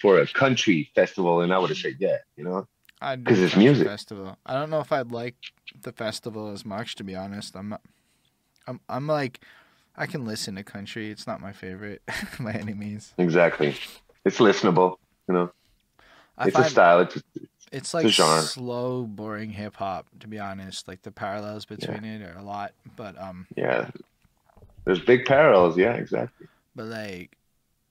for 0.00 0.20
a 0.20 0.26
country 0.28 0.88
festival, 0.94 1.40
and 1.40 1.52
I 1.52 1.58
would 1.58 1.70
have 1.70 1.78
said 1.78 1.96
yeah, 1.98 2.18
you 2.36 2.44
know. 2.44 2.68
I'd 3.00 3.24
'Cause 3.24 3.40
it's 3.40 3.56
music. 3.56 3.88
Festival. 3.88 4.36
I 4.46 4.54
don't 4.54 4.70
know 4.70 4.78
if 4.78 4.92
I'd 4.92 5.10
like 5.10 5.34
the 5.82 5.90
festival 5.90 6.52
as 6.52 6.64
much, 6.64 6.94
to 6.94 7.04
be 7.04 7.16
honest. 7.16 7.56
I'm, 7.56 7.70
not, 7.70 7.80
I'm, 8.68 8.78
I'm 8.88 9.08
like, 9.08 9.40
I 9.96 10.06
can 10.06 10.24
listen 10.24 10.54
to 10.54 10.62
country. 10.62 11.10
It's 11.10 11.26
not 11.26 11.40
my 11.40 11.50
favorite 11.52 12.02
by 12.40 12.52
any 12.52 12.74
means. 12.74 13.12
Exactly. 13.18 13.74
It's 14.24 14.38
listenable, 14.38 14.98
you 15.26 15.34
know. 15.34 15.50
I 16.38 16.46
it's 16.46 16.56
a 16.56 16.64
style. 16.70 17.00
It's 17.00 17.20
it's 17.72 17.94
like 17.94 18.08
slow, 18.10 19.04
boring 19.04 19.50
hip 19.50 19.76
hop. 19.76 20.06
To 20.20 20.28
be 20.28 20.38
honest, 20.38 20.86
like 20.86 21.02
the 21.02 21.10
parallels 21.10 21.64
between 21.64 22.04
it 22.04 22.22
are 22.22 22.38
a 22.38 22.42
lot. 22.42 22.72
But 22.96 23.20
um, 23.20 23.46
yeah. 23.56 23.90
There's 24.84 25.00
big 25.00 25.24
parallels. 25.24 25.76
Yeah, 25.76 25.94
exactly. 25.94 26.48
but 26.74 26.86
like, 26.86 27.36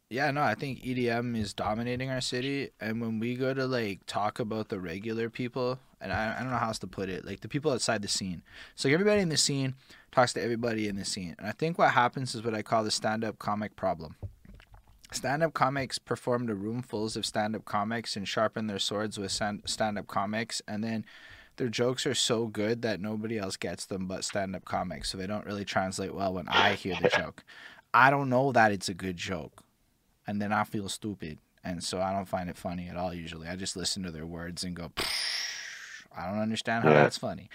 yeah, 0.10 0.30
no, 0.32 0.42
I 0.42 0.56
think 0.56 0.84
EDM 0.84 1.38
is 1.38 1.54
dominating 1.54 2.10
our 2.10 2.22
city. 2.22 2.72
And 2.82 3.00
when 3.02 3.20
we 3.20 3.36
go 3.36 3.54
to 3.54 3.66
like 3.66 4.06
talk 4.08 4.40
about 4.40 4.70
the 4.70 4.80
regular 4.80 5.30
people, 5.30 5.80
and 6.02 6.12
I, 6.12 6.36
I 6.38 6.42
don't 6.42 6.52
know 6.52 6.58
how 6.58 6.68
else 6.68 6.80
to 6.80 6.88
put 6.88 7.10
it, 7.10 7.26
like 7.26 7.40
the 7.40 7.48
people 7.48 7.72
outside 7.72 8.02
the 8.02 8.08
scene. 8.08 8.42
So 8.76 8.90
like, 8.90 8.94
everybody 8.94 9.22
in 9.22 9.30
the 9.30 9.38
scene 9.38 9.76
talks 10.12 10.34
to 10.34 10.42
everybody 10.42 10.88
in 10.88 10.98
the 10.98 11.06
scene. 11.06 11.36
And 11.40 11.48
I 11.48 11.54
think 11.54 11.78
what 11.78 11.92
happens 11.92 12.36
is 12.36 12.44
what 12.44 12.54
I 12.54 12.62
call 12.62 12.84
the 12.84 12.92
stand 12.92 13.24
up 13.24 13.40
comic 13.40 13.76
problem. 13.76 14.18
Stand 15.12 15.44
up 15.44 15.54
comics 15.54 16.00
perform 16.00 16.48
to 16.48 16.56
roomfuls 16.56 17.18
of 17.18 17.26
stand 17.26 17.56
up 17.56 17.66
comics 17.66 18.16
and 18.16 18.28
sharpen 18.28 18.68
their 18.68 18.80
swords 18.80 19.18
with 19.18 19.32
stand 19.32 19.98
up 19.98 20.08
comics. 20.08 20.62
And 20.68 20.84
then 20.84 21.06
their 21.58 21.68
jokes 21.68 22.06
are 22.08 22.16
so 22.16 22.48
good 22.48 22.82
that 22.84 23.02
nobody 23.02 23.38
else 23.38 23.58
gets 23.58 23.86
them 23.86 24.08
but 24.08 24.24
stand 24.24 24.56
up 24.56 24.64
comics. 24.66 25.12
So 25.12 25.18
they 25.18 25.28
don't 25.28 25.46
really 25.46 25.66
translate 25.66 26.16
well 26.16 26.34
when 26.34 26.48
I 26.48 26.74
hear 26.74 26.96
the 27.02 27.10
joke. 27.10 27.44
I 27.94 28.10
don't 28.10 28.30
know 28.30 28.54
that 28.54 28.72
it's 28.72 28.88
a 28.88 28.94
good 28.94 29.18
joke. 29.18 29.64
And 30.26 30.42
then 30.42 30.54
I 30.54 30.64
feel 30.64 30.88
stupid. 30.88 31.40
And 31.64 31.84
so 31.84 32.02
I 32.02 32.14
don't 32.14 32.28
find 32.28 32.50
it 32.50 32.58
funny 32.58 32.88
at 32.88 32.96
all 32.96 33.14
usually. 33.14 33.48
I 33.48 33.56
just 33.58 33.76
listen 33.76 34.04
to 34.04 34.12
their 34.12 34.26
words 34.26 34.64
and 34.64 34.76
go, 34.76 34.92
I 36.18 36.26
don't 36.28 36.40
understand 36.40 36.86
how 36.86 36.92
Yeah. 36.92 37.04
that's 37.04 37.18
funny. 37.18 37.50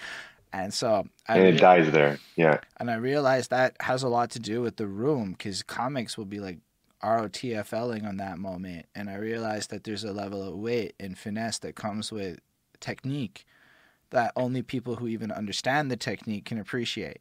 And 0.52 0.72
so 0.72 1.06
I 1.26 1.38
And 1.38 1.56
it 1.56 1.60
dies 1.60 1.90
there. 1.90 2.18
Yeah. 2.36 2.60
and 2.78 2.90
I 2.90 2.96
realized 2.96 3.50
that 3.50 3.76
has 3.80 4.02
a 4.02 4.08
lot 4.08 4.30
to 4.32 4.38
do 4.38 4.60
with 4.62 4.76
the 4.76 4.86
room 4.86 5.32
because 5.32 5.62
comics 5.62 6.16
will 6.16 6.24
be 6.26 6.38
like 6.38 6.58
ROTFLing 7.02 8.06
on 8.06 8.16
that 8.16 8.38
moment. 8.38 8.86
And 8.94 9.08
I 9.10 9.16
realized 9.16 9.70
that 9.70 9.84
there's 9.84 10.04
a 10.04 10.12
level 10.12 10.42
of 10.42 10.54
wit 10.54 10.94
and 10.98 11.16
finesse 11.16 11.58
that 11.58 11.74
comes 11.74 12.10
with 12.10 12.40
technique 12.80 13.46
that 14.10 14.32
only 14.36 14.62
people 14.62 14.96
who 14.96 15.08
even 15.08 15.32
understand 15.32 15.90
the 15.90 15.96
technique 15.96 16.44
can 16.44 16.58
appreciate. 16.58 17.20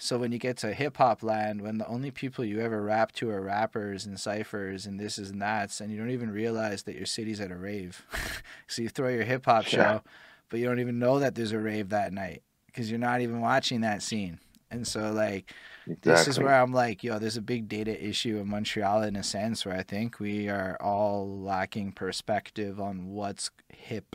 So 0.00 0.16
when 0.16 0.30
you 0.30 0.38
get 0.38 0.56
to 0.58 0.72
hip 0.72 0.98
hop 0.98 1.24
land, 1.24 1.60
when 1.60 1.78
the 1.78 1.86
only 1.88 2.12
people 2.12 2.44
you 2.44 2.60
ever 2.60 2.80
rap 2.80 3.10
to 3.12 3.30
are 3.30 3.40
rappers 3.40 4.06
and 4.06 4.18
ciphers 4.18 4.86
and 4.86 5.00
this 5.00 5.18
is 5.18 5.30
and 5.30 5.42
that's, 5.42 5.80
and 5.80 5.90
you 5.90 5.98
don't 5.98 6.10
even 6.10 6.30
realize 6.30 6.84
that 6.84 6.94
your 6.94 7.06
city's 7.06 7.40
at 7.40 7.50
a 7.50 7.56
rave. 7.56 8.06
so 8.68 8.82
you 8.82 8.88
throw 8.88 9.08
your 9.08 9.24
hip 9.24 9.44
hop 9.44 9.64
show, 9.66 10.02
but 10.48 10.60
you 10.60 10.66
don't 10.66 10.78
even 10.78 11.00
know 11.00 11.18
that 11.18 11.34
there's 11.34 11.52
a 11.52 11.58
rave 11.58 11.88
that 11.88 12.12
night 12.12 12.42
because 12.66 12.88
you're 12.88 13.00
not 13.00 13.20
even 13.20 13.40
watching 13.40 13.80
that 13.80 14.02
scene. 14.02 14.38
And 14.70 14.86
so 14.86 15.10
like 15.10 15.52
Exactly. 15.88 16.12
this 16.12 16.28
is 16.28 16.38
where 16.38 16.54
I'm 16.54 16.72
like, 16.72 17.02
yo, 17.02 17.18
there's 17.18 17.36
a 17.36 17.42
big 17.42 17.68
data 17.68 18.06
issue 18.06 18.38
in 18.38 18.48
Montreal 18.48 19.02
in 19.02 19.16
a 19.16 19.22
sense 19.22 19.64
where 19.64 19.76
I 19.76 19.82
think 19.82 20.20
we 20.20 20.48
are 20.48 20.76
all 20.80 21.40
lacking 21.40 21.92
perspective 21.92 22.80
on 22.80 23.08
what's 23.08 23.50
hip. 23.68 24.14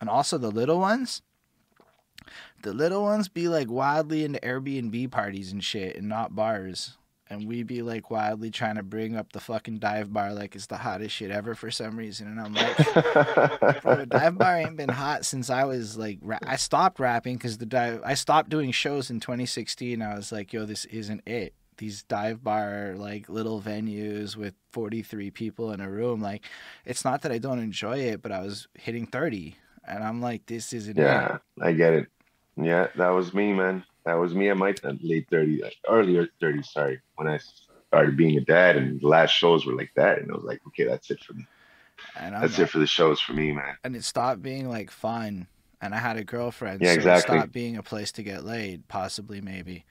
And 0.00 0.08
also 0.08 0.38
the 0.38 0.50
little 0.50 0.78
ones, 0.78 1.20
the 2.62 2.72
little 2.72 3.02
ones 3.02 3.28
be 3.28 3.48
like 3.48 3.70
wildly 3.70 4.24
into 4.24 4.40
Airbnb 4.40 5.10
parties 5.10 5.52
and 5.52 5.62
shit 5.62 5.96
and 5.96 6.08
not 6.08 6.34
bars. 6.34 6.96
And 7.30 7.46
we 7.46 7.62
be 7.62 7.80
like 7.82 8.10
wildly 8.10 8.50
trying 8.50 8.74
to 8.74 8.82
bring 8.82 9.14
up 9.14 9.32
the 9.32 9.38
fucking 9.38 9.78
dive 9.78 10.12
bar 10.12 10.34
like 10.34 10.56
it's 10.56 10.66
the 10.66 10.78
hottest 10.78 11.14
shit 11.14 11.30
ever 11.30 11.54
for 11.54 11.70
some 11.70 11.96
reason. 11.96 12.26
And 12.26 12.40
I'm 12.40 12.52
like, 12.52 12.76
Bro, 13.82 13.96
the 13.98 14.06
dive 14.06 14.36
bar 14.36 14.56
ain't 14.56 14.76
been 14.76 14.88
hot 14.88 15.24
since 15.24 15.48
I 15.48 15.62
was 15.64 15.96
like, 15.96 16.18
ra- 16.22 16.38
I 16.44 16.56
stopped 16.56 16.98
rapping 16.98 17.36
because 17.36 17.58
the 17.58 17.66
dive, 17.66 18.00
I 18.04 18.14
stopped 18.14 18.48
doing 18.50 18.72
shows 18.72 19.10
in 19.10 19.20
2016. 19.20 20.02
I 20.02 20.16
was 20.16 20.32
like, 20.32 20.52
yo, 20.52 20.64
this 20.66 20.86
isn't 20.86 21.22
it. 21.24 21.54
These 21.76 22.02
dive 22.02 22.42
bar, 22.42 22.94
like 22.96 23.28
little 23.28 23.62
venues 23.62 24.34
with 24.36 24.54
43 24.72 25.30
people 25.30 25.70
in 25.70 25.80
a 25.80 25.88
room, 25.88 26.20
like, 26.20 26.44
it's 26.84 27.04
not 27.04 27.22
that 27.22 27.30
I 27.30 27.38
don't 27.38 27.60
enjoy 27.60 27.98
it, 28.00 28.22
but 28.22 28.32
I 28.32 28.40
was 28.40 28.66
hitting 28.74 29.06
30. 29.06 29.54
And 29.86 30.02
I'm 30.02 30.20
like, 30.20 30.46
this 30.46 30.72
isn't 30.72 30.98
it. 30.98 31.02
yeah, 31.02 31.38
I 31.62 31.72
get 31.72 31.92
it. 31.94 32.08
Yeah, 32.60 32.88
that 32.96 33.10
was 33.10 33.32
me, 33.32 33.52
man. 33.52 33.84
That 34.04 34.14
was 34.14 34.34
me 34.34 34.48
at 34.50 34.56
my 34.56 34.74
late 35.02 35.28
30s, 35.30 35.60
earlier 35.88 36.26
30s, 36.42 36.66
sorry, 36.72 37.00
when 37.16 37.28
I 37.28 37.38
started 37.88 38.16
being 38.16 38.38
a 38.38 38.40
dad, 38.40 38.76
and 38.76 39.00
the 39.00 39.06
last 39.06 39.30
shows 39.32 39.66
were 39.66 39.74
like 39.74 39.90
that, 39.96 40.18
and 40.20 40.30
I 40.30 40.34
was 40.34 40.44
like, 40.44 40.60
okay, 40.68 40.84
that's 40.84 41.10
it 41.10 41.22
for 41.24 41.34
me. 41.34 41.46
And 42.16 42.34
I'm 42.34 42.42
That's 42.42 42.58
it 42.58 42.70
for 42.70 42.78
the 42.78 42.86
shows 42.86 43.20
for 43.20 43.32
me, 43.34 43.52
man. 43.52 43.76
and 43.84 43.94
it 43.94 44.04
stopped 44.04 44.42
being 44.42 44.68
like 44.68 44.90
fun 44.90 45.46
and 45.82 45.94
i 45.94 45.98
had 45.98 46.16
a 46.16 46.24
girlfriend 46.24 46.82
Yeah, 46.82 46.92
so 46.92 47.00
exactly. 47.00 47.38
it 47.38 47.40
stopped 47.40 47.52
being 47.52 47.76
a 47.76 47.82
place 47.82 48.12
to 48.12 48.22
get 48.22 48.44
laid 48.44 48.88
possibly 48.88 49.40
maybe 49.40 49.84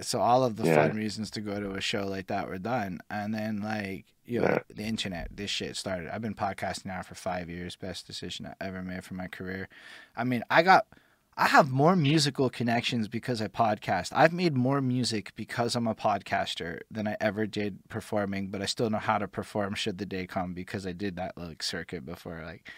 so 0.00 0.20
all 0.20 0.44
of 0.44 0.56
the 0.56 0.64
Yeah. 0.64 0.74
fun 0.74 0.96
reasons 0.96 1.30
to 1.32 1.40
go 1.40 1.60
to 1.60 1.72
a 1.72 1.80
show 1.80 2.06
like 2.06 2.26
that 2.26 2.48
were 2.48 2.58
done 2.58 3.00
and 3.10 3.32
then 3.34 3.60
like 3.62 4.06
you 4.24 4.40
know 4.40 4.48
Yeah. 4.48 4.58
the 4.74 4.82
internet 4.82 5.28
this 5.30 5.50
shit 5.50 5.76
started 5.76 6.08
i've 6.08 6.22
been 6.22 6.34
podcasting 6.34 6.86
now 6.86 7.02
for 7.02 7.14
five 7.14 7.48
years 7.48 7.76
best 7.76 8.06
decision 8.06 8.46
i 8.46 8.54
ever 8.64 8.82
made 8.82 9.04
for 9.04 9.14
my 9.14 9.26
career 9.28 9.68
i 10.16 10.24
mean 10.24 10.42
i 10.50 10.62
got 10.62 10.86
I 11.36 11.48
have 11.48 11.70
more 11.70 11.96
musical 11.96 12.48
connections 12.48 13.08
because 13.08 13.42
I 13.42 13.48
podcast. 13.48 14.12
I've 14.14 14.32
made 14.32 14.54
more 14.54 14.80
music 14.80 15.32
because 15.34 15.74
I'm 15.74 15.88
a 15.88 15.94
podcaster 15.94 16.80
than 16.90 17.08
I 17.08 17.16
ever 17.20 17.46
did 17.46 17.78
performing, 17.88 18.48
but 18.48 18.62
I 18.62 18.66
still 18.66 18.88
know 18.88 18.98
how 18.98 19.18
to 19.18 19.26
perform 19.26 19.74
should 19.74 19.98
the 19.98 20.06
day 20.06 20.26
come 20.28 20.54
because 20.54 20.86
I 20.86 20.92
did 20.92 21.16
that 21.16 21.36
like 21.36 21.62
circuit 21.62 22.06
before. 22.06 22.42
Like 22.44 22.70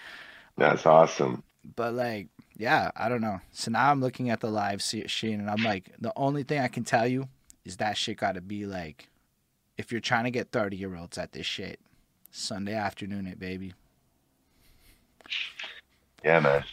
That's 0.56 0.86
awesome. 0.86 1.42
but 1.74 1.92
like 1.94 2.28
yeah 2.56 2.90
i 2.96 3.08
don't 3.08 3.20
know 3.20 3.38
so 3.50 3.70
now 3.72 3.90
i'm 3.90 4.00
looking 4.00 4.30
at 4.30 4.40
the 4.40 4.48
live 4.48 4.80
scene 4.80 5.04
and 5.40 5.50
i'm 5.50 5.62
like 5.64 5.90
the 5.98 6.12
only 6.16 6.42
thing 6.44 6.60
i 6.60 6.68
can 6.68 6.84
tell 6.84 7.06
you 7.06 7.28
is 7.66 7.76
that 7.78 7.96
shit 7.98 8.16
gotta 8.16 8.40
be 8.40 8.64
like 8.64 9.08
if 9.76 9.90
you're 9.92 10.00
trying 10.00 10.24
to 10.24 10.30
get 10.30 10.52
30 10.52 10.76
year 10.76 10.94
olds 10.96 11.18
at 11.18 11.32
this 11.32 11.44
shit 11.44 11.80
sunday 12.30 12.72
afternoon 12.72 13.26
it 13.26 13.38
baby 13.38 13.74
Yeah, 16.24 16.40
man. 16.40 16.64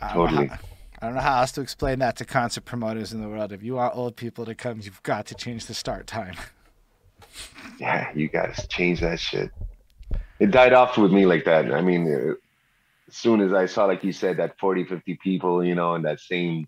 I 0.00 0.14
don't 0.14 0.16
know 0.34 0.46
Totally. 0.46 0.50
I 1.00 1.06
don't 1.06 1.14
know 1.14 1.20
how 1.20 1.40
else 1.40 1.52
to 1.52 1.60
explain 1.60 2.00
that 2.00 2.16
to 2.16 2.24
concert 2.24 2.64
promoters 2.64 3.12
in 3.12 3.22
the 3.22 3.28
world. 3.28 3.52
If 3.52 3.62
you 3.62 3.74
want 3.74 3.94
old 3.94 4.16
people 4.16 4.44
to 4.46 4.54
come, 4.54 4.80
you've 4.82 5.02
got 5.04 5.26
to 5.26 5.34
change 5.34 5.66
the 5.66 5.74
start 5.74 6.06
time. 6.06 6.34
Yeah, 7.78 8.10
you 8.12 8.28
guys 8.28 8.66
change 8.68 9.00
that 9.00 9.20
shit. 9.20 9.52
It 10.40 10.50
died 10.50 10.72
off 10.72 10.98
with 10.98 11.12
me 11.12 11.26
like 11.26 11.44
that. 11.44 11.72
I 11.72 11.80
mean, 11.80 12.12
uh, 12.12 12.34
as 13.06 13.14
soon 13.14 13.40
as 13.40 13.52
I 13.52 13.66
saw, 13.66 13.84
like 13.84 14.02
you 14.02 14.12
said, 14.12 14.38
that 14.38 14.58
40, 14.58 14.84
50 14.84 15.18
people, 15.22 15.64
you 15.64 15.76
know, 15.76 15.94
in 15.94 16.02
that 16.02 16.18
same, 16.18 16.66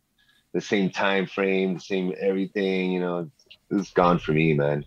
the 0.52 0.60
same 0.60 0.90
time 0.90 1.26
frame, 1.26 1.74
the 1.74 1.80
same 1.80 2.12
everything, 2.20 2.92
you 2.92 3.00
know, 3.00 3.30
it's 3.70 3.92
gone 3.92 4.18
for 4.18 4.32
me, 4.32 4.54
man. 4.54 4.84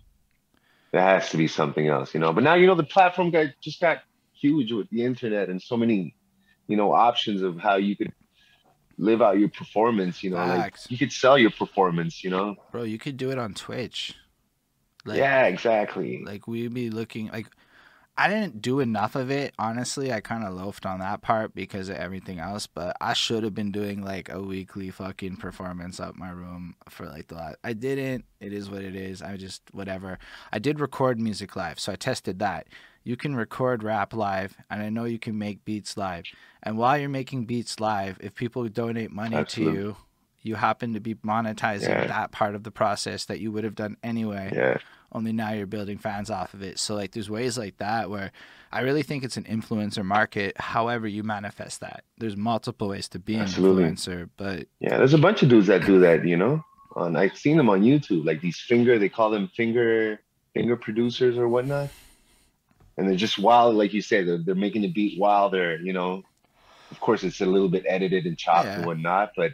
There 0.92 1.02
has 1.02 1.28
to 1.30 1.36
be 1.36 1.48
something 1.48 1.86
else, 1.88 2.14
you 2.14 2.20
know. 2.20 2.32
But 2.32 2.44
now, 2.44 2.54
you 2.54 2.66
know, 2.66 2.74
the 2.74 2.84
platform 2.84 3.30
got 3.30 3.48
just 3.60 3.80
got 3.80 3.98
huge 4.32 4.72
with 4.72 4.88
the 4.90 5.04
internet 5.04 5.50
and 5.50 5.60
so 5.60 5.76
many, 5.76 6.14
you 6.68 6.76
know, 6.76 6.92
options 6.92 7.42
of 7.42 7.58
how 7.58 7.76
you 7.76 7.96
could 7.96 8.12
live 8.98 9.22
out 9.22 9.38
your 9.38 9.48
performance. 9.48 10.22
You 10.22 10.30
know, 10.30 10.36
like 10.36 10.76
you 10.88 10.98
could 10.98 11.12
sell 11.12 11.38
your 11.38 11.50
performance. 11.50 12.24
You 12.24 12.30
know. 12.30 12.56
Bro, 12.72 12.84
you 12.84 12.98
could 12.98 13.16
do 13.16 13.30
it 13.30 13.38
on 13.38 13.54
Twitch. 13.54 14.14
Like, 15.04 15.18
yeah, 15.18 15.44
exactly. 15.46 16.22
Like 16.24 16.48
we'd 16.48 16.72
be 16.72 16.90
looking 16.90 17.28
like 17.28 17.46
I 18.16 18.28
didn't 18.28 18.62
do 18.62 18.78
enough 18.78 19.16
of 19.16 19.30
it, 19.30 19.54
honestly. 19.58 20.12
I 20.12 20.20
kind 20.20 20.44
of 20.44 20.54
loafed 20.54 20.86
on 20.86 21.00
that 21.00 21.20
part 21.20 21.52
because 21.52 21.88
of 21.88 21.96
everything 21.96 22.38
else, 22.38 22.68
but 22.68 22.96
I 23.00 23.12
should 23.12 23.42
have 23.42 23.54
been 23.54 23.72
doing 23.72 24.02
like 24.02 24.28
a 24.28 24.40
weekly 24.40 24.90
fucking 24.90 25.38
performance 25.38 25.98
up 25.98 26.14
my 26.14 26.30
room 26.30 26.76
for 26.88 27.06
like 27.06 27.26
the 27.26 27.34
last. 27.34 27.56
I 27.64 27.72
didn't. 27.72 28.24
It 28.40 28.52
is 28.52 28.70
what 28.70 28.82
it 28.82 28.94
is. 28.94 29.20
I 29.20 29.36
just 29.36 29.62
whatever. 29.72 30.18
I 30.52 30.60
did 30.60 30.78
record 30.78 31.18
music 31.18 31.56
live, 31.56 31.80
so 31.80 31.90
I 31.92 31.96
tested 31.96 32.38
that. 32.38 32.68
You 33.04 33.16
can 33.16 33.36
record 33.36 33.82
rap 33.82 34.14
live, 34.14 34.56
and 34.70 34.82
I 34.82 34.88
know 34.88 35.04
you 35.04 35.18
can 35.18 35.38
make 35.38 35.64
beats 35.64 35.96
live. 35.96 36.24
And 36.62 36.78
while 36.78 36.98
you're 36.98 37.10
making 37.10 37.44
beats 37.44 37.78
live, 37.78 38.16
if 38.20 38.34
people 38.34 38.66
donate 38.68 39.10
money 39.12 39.36
Absolutely. 39.36 39.74
to 39.74 39.78
you, 39.80 39.96
you 40.42 40.54
happen 40.54 40.94
to 40.94 41.00
be 41.00 41.14
monetizing 41.16 41.88
Yeah. 41.88 42.06
that 42.06 42.32
part 42.32 42.54
of 42.54 42.64
the 42.64 42.70
process 42.70 43.26
that 43.26 43.40
you 43.40 43.52
would 43.52 43.64
have 43.64 43.74
done 43.74 43.96
anyway 44.02 44.50
Yeah. 44.54 44.76
only 45.12 45.32
now 45.32 45.52
you're 45.52 45.66
building 45.66 45.96
fans 45.96 46.28
off 46.30 46.52
of 46.54 46.62
it. 46.62 46.78
So 46.78 46.94
like 46.94 47.12
there's 47.12 47.30
ways 47.30 47.56
like 47.56 47.78
that 47.78 48.10
where 48.10 48.30
I 48.72 48.80
really 48.80 49.02
think 49.02 49.22
it's 49.24 49.36
an 49.38 49.44
influencer 49.44 50.04
market. 50.04 50.58
However 50.60 51.06
you 51.08 51.22
manifest 51.22 51.80
that. 51.80 52.04
There's 52.18 52.36
multiple 52.36 52.88
ways 52.88 53.08
to 53.10 53.18
be 53.18 53.36
Absolutely. 53.36 53.84
an 53.84 53.94
influencer, 53.94 54.28
but 54.36 54.66
Yeah, 54.80 54.98
there's 54.98 55.14
a 55.14 55.18
bunch 55.18 55.42
of 55.42 55.48
dudes 55.48 55.68
that 55.68 55.86
do 55.86 55.98
that, 56.00 56.26
you 56.26 56.36
know. 56.36 56.62
On 56.96 57.16
I've 57.16 57.36
seen 57.38 57.56
them 57.56 57.70
on 57.70 57.82
YouTube, 57.82 58.24
like 58.26 58.40
these 58.42 58.58
finger, 58.60 58.98
they 58.98 59.08
call 59.08 59.30
them 59.30 59.48
finger 59.48 60.20
finger 60.52 60.76
producers 60.76 61.38
or 61.38 61.48
whatnot. 61.48 61.88
And 62.96 63.08
they're 63.08 63.16
just 63.16 63.38
wild, 63.38 63.74
like 63.76 63.92
you 63.92 64.02
said, 64.02 64.26
they're, 64.28 64.38
they're 64.44 64.54
making 64.54 64.82
the 64.82 64.92
beat 64.92 65.18
while 65.18 65.50
they're, 65.50 65.80
you 65.80 65.92
know, 65.92 66.22
of 66.92 67.00
course 67.00 67.24
it's 67.24 67.40
a 67.42 67.46
little 67.46 67.68
bit 67.68 67.84
edited 67.88 68.26
and 68.26 68.38
chopped 68.38 68.76
Yeah. 68.76 68.76
and 68.76 68.86
whatnot, 68.86 69.32
but 69.36 69.52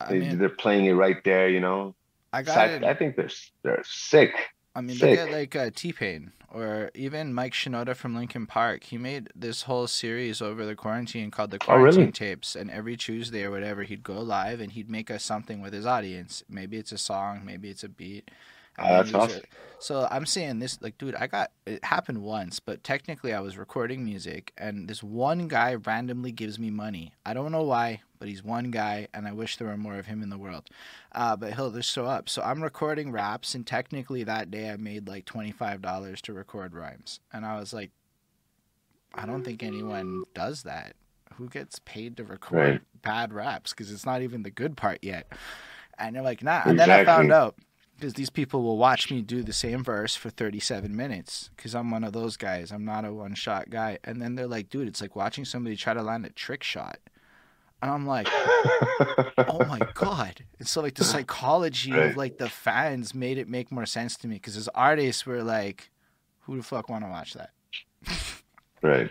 I 0.00 0.12
they, 0.12 0.20
mean 0.20 0.38
they're 0.38 0.50
playing 0.50 0.86
it 0.86 0.92
right 0.94 1.22
there, 1.24 1.48
you 1.50 1.60
know. 1.60 1.96
I 2.32 2.42
So 2.44 2.60
got 2.60 2.62
I, 2.62 2.66
it. 2.68 2.90
I 2.90 2.94
think 2.94 3.16
they're 3.16 3.30
they're 3.64 3.82
sick. 3.84 4.32
I 4.76 4.80
mean, 4.80 4.98
Sick. 4.98 4.98
look 4.98 5.14
at 5.14 5.30
like 5.30 5.54
uh, 5.54 5.70
T 5.74 5.92
Pain 5.92 6.32
or 6.50 6.90
even 6.94 7.32
Mike 7.32 7.52
Shinoda 7.52 7.94
from 7.94 8.14
Linkin 8.16 8.46
Park. 8.46 8.84
He 8.84 8.98
made 8.98 9.30
this 9.34 9.62
whole 9.62 9.86
series 9.86 10.42
over 10.42 10.66
the 10.66 10.74
quarantine 10.74 11.30
called 11.30 11.50
the 11.52 11.58
Oh, 11.68 11.76
really? 11.76 12.08
Quarantine 12.08 12.12
Tapes, 12.12 12.56
and 12.56 12.70
every 12.70 12.96
Tuesday 12.96 13.44
or 13.44 13.50
whatever, 13.52 13.84
he'd 13.84 14.02
go 14.02 14.20
live 14.20 14.60
and 14.60 14.72
he'd 14.72 14.90
make 14.90 15.10
us 15.10 15.24
something 15.24 15.60
with 15.60 15.72
his 15.72 15.86
audience. 15.86 16.42
Maybe 16.48 16.76
it's 16.76 16.92
a 16.92 16.98
song, 16.98 17.44
maybe 17.44 17.70
it's 17.70 17.84
a 17.84 17.88
beat. 17.88 18.30
That's 18.78 19.14
awesome. 19.14 19.42
So 19.78 20.08
I'm 20.10 20.24
saying 20.24 20.60
this, 20.60 20.80
like, 20.80 20.96
dude, 20.96 21.14
I 21.14 21.26
got 21.26 21.50
it 21.66 21.84
happened 21.84 22.22
once, 22.22 22.58
but 22.58 22.82
technically 22.82 23.34
I 23.34 23.40
was 23.40 23.58
recording 23.58 24.02
music, 24.04 24.52
and 24.56 24.88
this 24.88 25.02
one 25.02 25.46
guy 25.46 25.74
randomly 25.74 26.32
gives 26.32 26.58
me 26.58 26.70
money. 26.70 27.12
I 27.26 27.34
don't 27.34 27.52
know 27.52 27.64
why, 27.64 28.00
but 28.18 28.28
he's 28.28 28.42
one 28.42 28.70
guy, 28.70 29.08
and 29.12 29.28
I 29.28 29.32
wish 29.32 29.58
there 29.58 29.68
were 29.68 29.76
more 29.76 29.98
of 29.98 30.06
him 30.06 30.22
in 30.22 30.30
the 30.30 30.38
world. 30.38 30.70
Uh, 31.12 31.36
but 31.36 31.52
he'll 31.54 31.70
just 31.70 31.90
show 31.92 32.06
up. 32.06 32.30
So 32.30 32.40
I'm 32.40 32.62
recording 32.62 33.12
raps, 33.12 33.54
and 33.54 33.66
technically 33.66 34.24
that 34.24 34.50
day 34.50 34.70
I 34.70 34.76
made 34.76 35.06
like 35.06 35.26
twenty 35.26 35.52
five 35.52 35.82
dollars 35.82 36.22
to 36.22 36.32
record 36.32 36.74
rhymes, 36.74 37.20
and 37.32 37.44
I 37.44 37.58
was 37.60 37.74
like, 37.74 37.90
I 39.14 39.26
don't 39.26 39.44
think 39.44 39.62
anyone 39.62 40.24
does 40.34 40.62
that. 40.62 40.94
Who 41.34 41.48
gets 41.48 41.78
paid 41.80 42.16
to 42.16 42.24
record 42.24 42.58
Right. 42.58 42.80
bad 43.02 43.32
raps? 43.32 43.72
Because 43.72 43.90
it's 43.92 44.06
not 44.06 44.22
even 44.22 44.44
the 44.44 44.50
good 44.50 44.76
part 44.76 45.00
yet. 45.02 45.30
And 45.98 46.16
they're 46.16 46.22
like, 46.22 46.42
nah. 46.42 46.62
And 46.64 46.78
then 46.78 46.90
I 46.90 47.04
found 47.04 47.32
out 47.32 47.56
because 47.96 48.14
these 48.14 48.30
people 48.30 48.62
will 48.62 48.76
watch 48.78 49.10
me 49.10 49.22
do 49.22 49.42
the 49.42 49.52
same 49.52 49.82
verse 49.84 50.14
for 50.16 50.30
37 50.30 50.94
minutes 50.94 51.50
because 51.56 51.74
I'm 51.74 51.90
one 51.90 52.04
of 52.04 52.12
those 52.12 52.36
guys. 52.36 52.70
I'm 52.72 52.84
not 52.84 53.04
a 53.04 53.12
one 53.12 53.34
shot 53.34 53.70
guy. 53.70 53.98
And 54.04 54.20
then 54.20 54.34
they're 54.34 54.46
like, 54.46 54.68
dude, 54.68 54.88
it's 54.88 55.00
like 55.00 55.14
watching 55.16 55.44
somebody 55.44 55.76
try 55.76 55.94
to 55.94 56.02
land 56.02 56.26
a 56.26 56.30
trick 56.30 56.62
shot. 56.62 56.98
And 57.82 57.90
I'm 57.90 58.06
like, 58.06 58.28
oh 59.38 59.64
my 59.68 59.78
god 59.94 60.44
and 60.58 60.66
so 60.66 60.80
like 60.80 60.94
the 60.94 61.04
psychology 61.04 61.92
of 61.92 62.16
like 62.16 62.38
the 62.38 62.48
fans 62.48 63.14
made 63.14 63.36
it 63.38 63.48
make 63.48 63.70
more 63.70 63.86
sense 63.86 64.16
to 64.16 64.26
me 64.28 64.36
because 64.36 64.56
as 64.56 64.68
artists 64.74 65.26
we're 65.26 65.42
like 65.42 65.90
who 66.40 66.56
the 66.56 66.62
fuck 66.62 66.88
want 66.88 67.04
to 67.04 67.10
watch 67.10 67.34
that 67.34 67.50
right. 68.82 69.10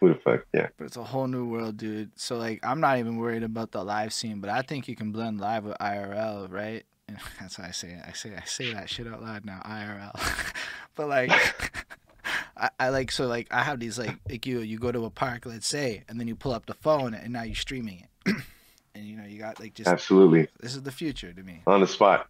Who 0.00 0.08
the 0.08 0.14
fuck? 0.14 0.46
Yeah. 0.54 0.68
but 0.78 0.84
it's 0.84 0.96
a 0.96 1.02
whole 1.02 1.26
new 1.26 1.46
world 1.46 1.76
dude 1.76 2.10
so 2.14 2.38
like 2.38 2.60
i'm 2.62 2.80
not 2.80 2.98
even 2.98 3.16
worried 3.16 3.42
about 3.42 3.72
the 3.72 3.84
live 3.84 4.12
scene 4.12 4.40
but 4.40 4.48
i 4.50 4.62
think 4.62 4.88
you 4.88 4.96
can 4.96 5.12
blend 5.12 5.40
live 5.40 5.64
with 5.64 5.76
irl 5.78 6.50
right 6.50 6.84
that's 7.40 7.58
why 7.58 7.68
i 7.68 7.70
say 7.70 7.88
it 7.88 8.02
i 8.06 8.12
say 8.12 8.34
i 8.36 8.44
say 8.44 8.72
that 8.72 8.88
shit 8.88 9.06
out 9.06 9.22
loud 9.22 9.44
now 9.44 9.60
irl 9.64 10.52
but 10.94 11.08
like 11.08 11.30
I, 12.56 12.70
I 12.78 12.88
like 12.90 13.10
so 13.12 13.26
like 13.26 13.46
I 13.50 13.62
have 13.62 13.78
these 13.80 13.98
like 13.98 14.18
like 14.28 14.44
you 14.44 14.60
you 14.60 14.78
go 14.78 14.90
to 14.92 15.04
a 15.04 15.10
park 15.10 15.46
let's 15.46 15.66
say 15.66 16.04
and 16.08 16.18
then 16.18 16.26
you 16.28 16.34
pull 16.34 16.52
up 16.52 16.66
the 16.66 16.74
phone 16.74 17.14
and 17.14 17.32
now 17.32 17.42
you're 17.42 17.54
streaming 17.54 18.00
it 18.26 18.34
and 18.94 19.04
you 19.06 19.16
know 19.16 19.24
you 19.24 19.38
got 19.38 19.60
like 19.60 19.74
just 19.74 19.88
Absolutely. 19.88 20.48
this 20.60 20.74
is 20.74 20.82
the 20.82 20.90
future 20.92 21.32
to 21.32 21.42
me 21.42 21.62
On 21.66 21.80
the 21.80 21.86
spot. 21.86 22.26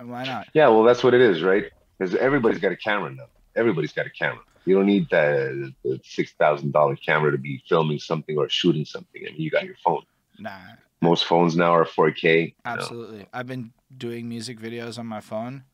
and 0.00 0.10
why 0.10 0.24
not 0.24 0.48
Yeah, 0.54 0.68
well, 0.68 0.82
that's 0.82 1.04
what 1.04 1.14
it 1.14 1.20
is, 1.20 1.42
right? 1.42 1.64
Because 1.98 2.14
everybody's 2.14 2.58
got 2.58 2.72
a 2.72 2.76
camera 2.76 3.10
now. 3.10 3.26
Everybody's 3.54 3.92
got 3.92 4.06
a 4.06 4.10
camera. 4.10 4.40
You 4.64 4.74
don't 4.74 4.86
need 4.86 5.08
that 5.10 5.72
the 5.84 6.00
six 6.04 6.32
thousand 6.32 6.72
dollar 6.72 6.96
camera 6.96 7.30
to 7.30 7.38
be 7.38 7.62
filming 7.68 7.98
something 7.98 8.36
or 8.36 8.48
shooting 8.48 8.84
something. 8.84 9.22
I 9.26 9.30
mean, 9.32 9.40
you 9.40 9.50
got 9.50 9.64
your 9.64 9.76
phone. 9.84 10.02
Nah, 10.38 10.58
Most 11.00 11.24
phones 11.24 11.56
now 11.56 11.74
are 11.74 11.84
4K. 11.84 12.22
you 12.22 12.46
know. 12.46 12.52
absolutely. 12.64 13.26
I've 13.32 13.46
been 13.46 13.72
doing 13.96 14.28
music 14.28 14.58
videos 14.58 14.98
on 14.98 15.06
my 15.06 15.20
phone. 15.20 15.64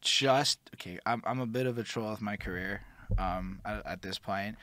Just 0.00 0.58
okay. 0.74 0.98
I'm 1.04 1.22
I'm 1.26 1.40
a 1.40 1.46
bit 1.46 1.66
of 1.66 1.78
a 1.78 1.82
troll 1.82 2.12
of 2.12 2.20
my 2.20 2.36
career. 2.36 2.82
Um, 3.18 3.60
at, 3.64 3.86
at 3.86 4.02
this 4.02 4.18
point, 4.18 4.56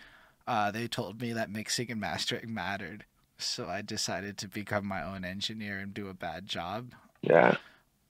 uh, 0.48 0.72
they 0.72 0.88
told 0.88 1.22
me 1.22 1.34
that 1.34 1.50
mixing 1.50 1.90
and 1.92 2.00
mastering 2.00 2.54
mattered, 2.54 3.06
so 3.38 3.68
I 3.68 3.82
decided 3.82 4.38
to 4.40 4.48
become 4.48 4.86
my 4.86 5.04
own 5.04 5.26
engineer 5.26 5.80
and 5.80 5.94
do 5.94 6.08
a 6.08 6.14
bad 6.14 6.46
job. 6.46 6.92
Yeah, 7.22 7.56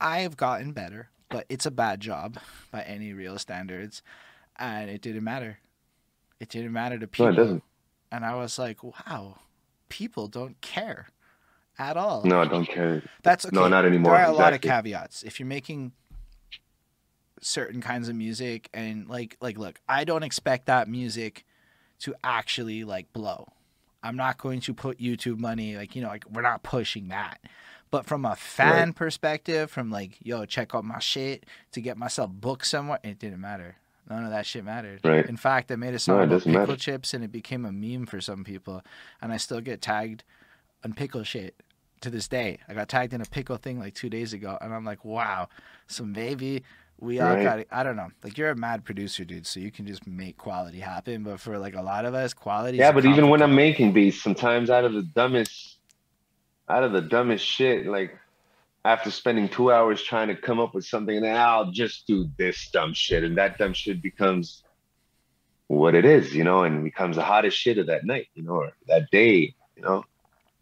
I've 0.01 0.37
gotten 0.37 0.73
better, 0.73 1.09
but 1.29 1.45
it's 1.49 1.65
a 1.65 1.71
bad 1.71 2.01
job 2.01 2.37
by 2.71 2.81
any 2.83 3.13
real 3.13 3.39
standards, 3.39 4.01
and 4.57 4.89
it 4.89 5.01
didn't 5.01 5.23
matter. 5.23 5.59
It 6.39 6.49
didn't 6.49 6.73
matter 6.73 6.95
to 6.97 7.05
no, 7.05 7.07
people, 7.07 7.27
it 7.27 7.35
doesn't. 7.35 7.63
and 8.11 8.25
I 8.25 8.35
was 8.35 8.59
like, 8.59 8.83
wow, 8.83 9.37
people 9.89 10.27
don't 10.27 10.59
care 10.61 11.07
at 11.77 11.97
all. 11.97 12.23
No, 12.23 12.41
I 12.41 12.45
don't 12.45 12.67
care. 12.67 13.03
That's 13.23 13.45
okay. 13.45 13.55
No, 13.55 13.67
not 13.67 13.85
anymore. 13.85 14.13
There 14.13 14.25
are 14.25 14.31
a 14.31 14.35
lot 14.35 14.53
of 14.53 14.61
caveats. 14.61 15.23
If 15.23 15.39
you're 15.39 15.47
making 15.47 15.91
certain 17.41 17.81
kinds 17.81 18.09
of 18.09 18.15
music 18.15 18.69
and 18.73 19.07
like 19.07 19.37
like 19.41 19.57
look, 19.57 19.79
I 19.87 20.03
don't 20.03 20.23
expect 20.23 20.67
that 20.67 20.87
music 20.87 21.45
to 21.99 22.15
actually 22.23 22.83
like 22.83 23.11
blow. 23.13 23.47
I'm 24.01 24.15
not 24.15 24.37
going 24.37 24.59
to 24.61 24.73
put 24.73 24.99
YouTube 24.99 25.39
money 25.39 25.75
like 25.75 25.95
you 25.95 26.01
know 26.01 26.09
like 26.09 26.25
we're 26.29 26.41
not 26.41 26.63
pushing 26.63 27.09
that. 27.09 27.39
But 27.91 28.07
from 28.07 28.25
a 28.25 28.35
fan 28.35 28.87
right. 28.87 28.95
perspective, 28.95 29.69
from 29.69 29.91
like, 29.91 30.17
yo, 30.19 30.45
check 30.45 30.73
out 30.73 30.83
my 30.83 30.97
shit 30.97 31.45
to 31.73 31.79
get 31.79 31.95
myself 31.95 32.31
booked 32.31 32.65
somewhere, 32.65 32.97
it 33.03 33.19
didn't 33.19 33.39
matter. 33.39 33.75
None 34.09 34.25
of 34.25 34.31
that 34.31 34.47
shit 34.47 34.65
mattered. 34.65 35.01
Right. 35.03 35.23
In 35.23 35.37
fact, 35.37 35.71
I 35.71 35.75
made 35.75 35.93
a 35.93 35.99
song 35.99 36.17
no, 36.17 36.23
about 36.23 36.43
pickle 36.43 36.53
matter. 36.53 36.75
chips 36.75 37.13
and 37.13 37.23
it 37.23 37.31
became 37.31 37.65
a 37.65 37.71
meme 37.71 38.07
for 38.07 38.19
some 38.19 38.43
people. 38.43 38.81
And 39.21 39.31
I 39.31 39.37
still 39.37 39.61
get 39.61 39.79
tagged 39.79 40.23
on 40.83 40.93
pickle 40.93 41.23
shit 41.23 41.55
to 42.01 42.09
this 42.09 42.27
day. 42.27 42.59
I 42.67 42.73
got 42.73 42.89
tagged 42.89 43.13
in 43.13 43.21
a 43.21 43.25
pickle 43.25 43.57
thing 43.57 43.79
like 43.79 43.93
two 43.93 44.09
days 44.09 44.33
ago. 44.33 44.57
And 44.61 44.73
I'm 44.73 44.85
like, 44.85 45.03
wow, 45.03 45.47
so 45.87 46.03
maybe 46.03 46.63
we 46.99 47.19
all 47.19 47.33
right. 47.33 47.43
got 47.43 47.59
it. 47.59 47.67
I 47.71 47.83
don't 47.83 47.95
know. 47.95 48.09
Like 48.23 48.37
you're 48.37 48.51
a 48.51 48.55
mad 48.55 48.85
producer, 48.85 49.25
dude, 49.25 49.47
so 49.47 49.59
you 49.59 49.71
can 49.71 49.85
just 49.85 50.05
make 50.05 50.37
quality 50.37 50.79
happen. 50.79 51.23
But 51.23 51.39
for 51.39 51.57
like 51.57 51.75
a 51.75 51.81
lot 51.81 52.05
of 52.05 52.13
us, 52.13 52.33
quality. 52.33 52.77
Yeah, 52.77 52.91
but 52.91 53.05
even 53.05 53.29
when 53.29 53.41
I'm 53.41 53.55
making 53.55 53.93
beats, 53.93 54.21
sometimes 54.21 54.69
out 54.69 54.85
of 54.85 54.93
the 54.93 55.03
dumbest, 55.03 55.77
out 56.69 56.83
of 56.83 56.91
the 56.91 57.01
dumbest 57.01 57.45
shit, 57.45 57.85
like 57.87 58.17
after 58.85 59.11
spending 59.11 59.49
two 59.49 59.71
hours 59.71 60.01
trying 60.01 60.27
to 60.27 60.35
come 60.35 60.59
up 60.59 60.75
with 60.75 60.85
something, 60.85 61.15
and 61.15 61.25
then 61.25 61.35
I'll 61.35 61.71
just 61.71 62.05
do 62.07 62.29
this 62.37 62.69
dumb 62.69 62.93
shit, 62.93 63.23
and 63.23 63.37
that 63.37 63.57
dumb 63.57 63.73
shit 63.73 64.01
becomes 64.01 64.63
what 65.67 65.95
it 65.95 66.05
is, 66.05 66.35
you 66.35 66.43
know, 66.43 66.63
and 66.63 66.83
becomes 66.83 67.15
the 67.15 67.23
hottest 67.23 67.57
shit 67.57 67.77
of 67.77 67.87
that 67.87 68.05
night, 68.05 68.27
you 68.35 68.43
know, 68.43 68.53
or 68.53 68.73
that 68.87 69.09
day, 69.11 69.55
you 69.75 69.81
know, 69.81 70.03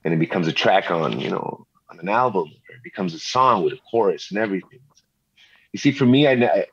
and 0.03 0.14
it 0.14 0.18
becomes 0.19 0.48
a 0.48 0.52
track 0.52 0.91
on, 0.91 1.19
you 1.19 1.30
know, 1.30 1.65
on 1.90 1.99
an 1.99 2.10
album, 2.10 2.48
or 2.69 2.76
it 2.76 2.84
becomes 2.84 3.14
a 3.14 3.19
song 3.19 3.64
with 3.64 3.73
a 3.73 3.80
chorus 3.90 4.32
and 4.32 4.40
everything. 4.40 4.80
You 5.73 5.80
see, 5.80 5.91
for 5.91 6.06
me, 6.06 6.28
I, 6.28 6.65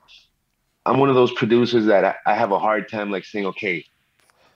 I'm 0.84 0.98
one 0.98 1.08
of 1.08 1.14
those 1.14 1.32
producers 1.32 1.86
that 1.86 2.04
I, 2.04 2.14
I 2.26 2.34
have 2.34 2.52
a 2.52 2.58
hard 2.58 2.88
time 2.88 3.10
like 3.10 3.24
saying, 3.24 3.46
okay, 3.46 3.84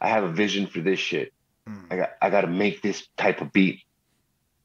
I 0.00 0.08
have 0.08 0.24
a 0.24 0.32
vision 0.32 0.66
for 0.66 0.80
this 0.80 0.98
shit. 0.98 1.32
Mm. 1.68 1.84
I 1.90 1.96
got 1.96 2.10
I 2.20 2.30
got 2.30 2.40
to 2.40 2.48
make 2.48 2.82
this 2.82 3.06
type 3.16 3.40
of 3.40 3.52
beat 3.52 3.82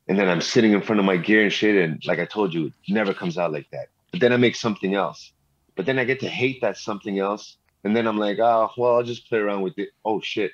and 0.07 0.17
then 0.17 0.29
I'm 0.29 0.41
sitting 0.41 0.71
in 0.71 0.81
front 0.81 0.99
of 0.99 1.05
my 1.05 1.17
gear 1.17 1.43
and 1.43 1.51
shit, 1.51 1.75
and 1.75 2.01
like 2.05 2.19
I 2.19 2.25
told 2.25 2.53
you, 2.53 2.67
it 2.67 2.73
never 2.87 3.13
comes 3.13 3.37
out 3.37 3.51
like 3.51 3.69
that. 3.71 3.87
But 4.11 4.21
then 4.21 4.31
I 4.31 4.37
make 4.37 4.55
something 4.55 4.93
else. 4.93 5.33
But 5.75 5.85
then 5.85 5.99
I 5.99 6.05
get 6.05 6.21
to 6.21 6.29
hate 6.29 6.61
that 6.61 6.77
something 6.77 7.19
else, 7.19 7.57
and 7.83 7.95
then 7.95 8.07
I'm 8.07 8.17
like, 8.17 8.39
oh, 8.39 8.71
well, 8.77 8.95
I'll 8.95 9.03
just 9.03 9.27
play 9.29 9.39
around 9.39 9.61
with 9.61 9.77
it. 9.77 9.89
Oh 10.05 10.21
shit, 10.21 10.51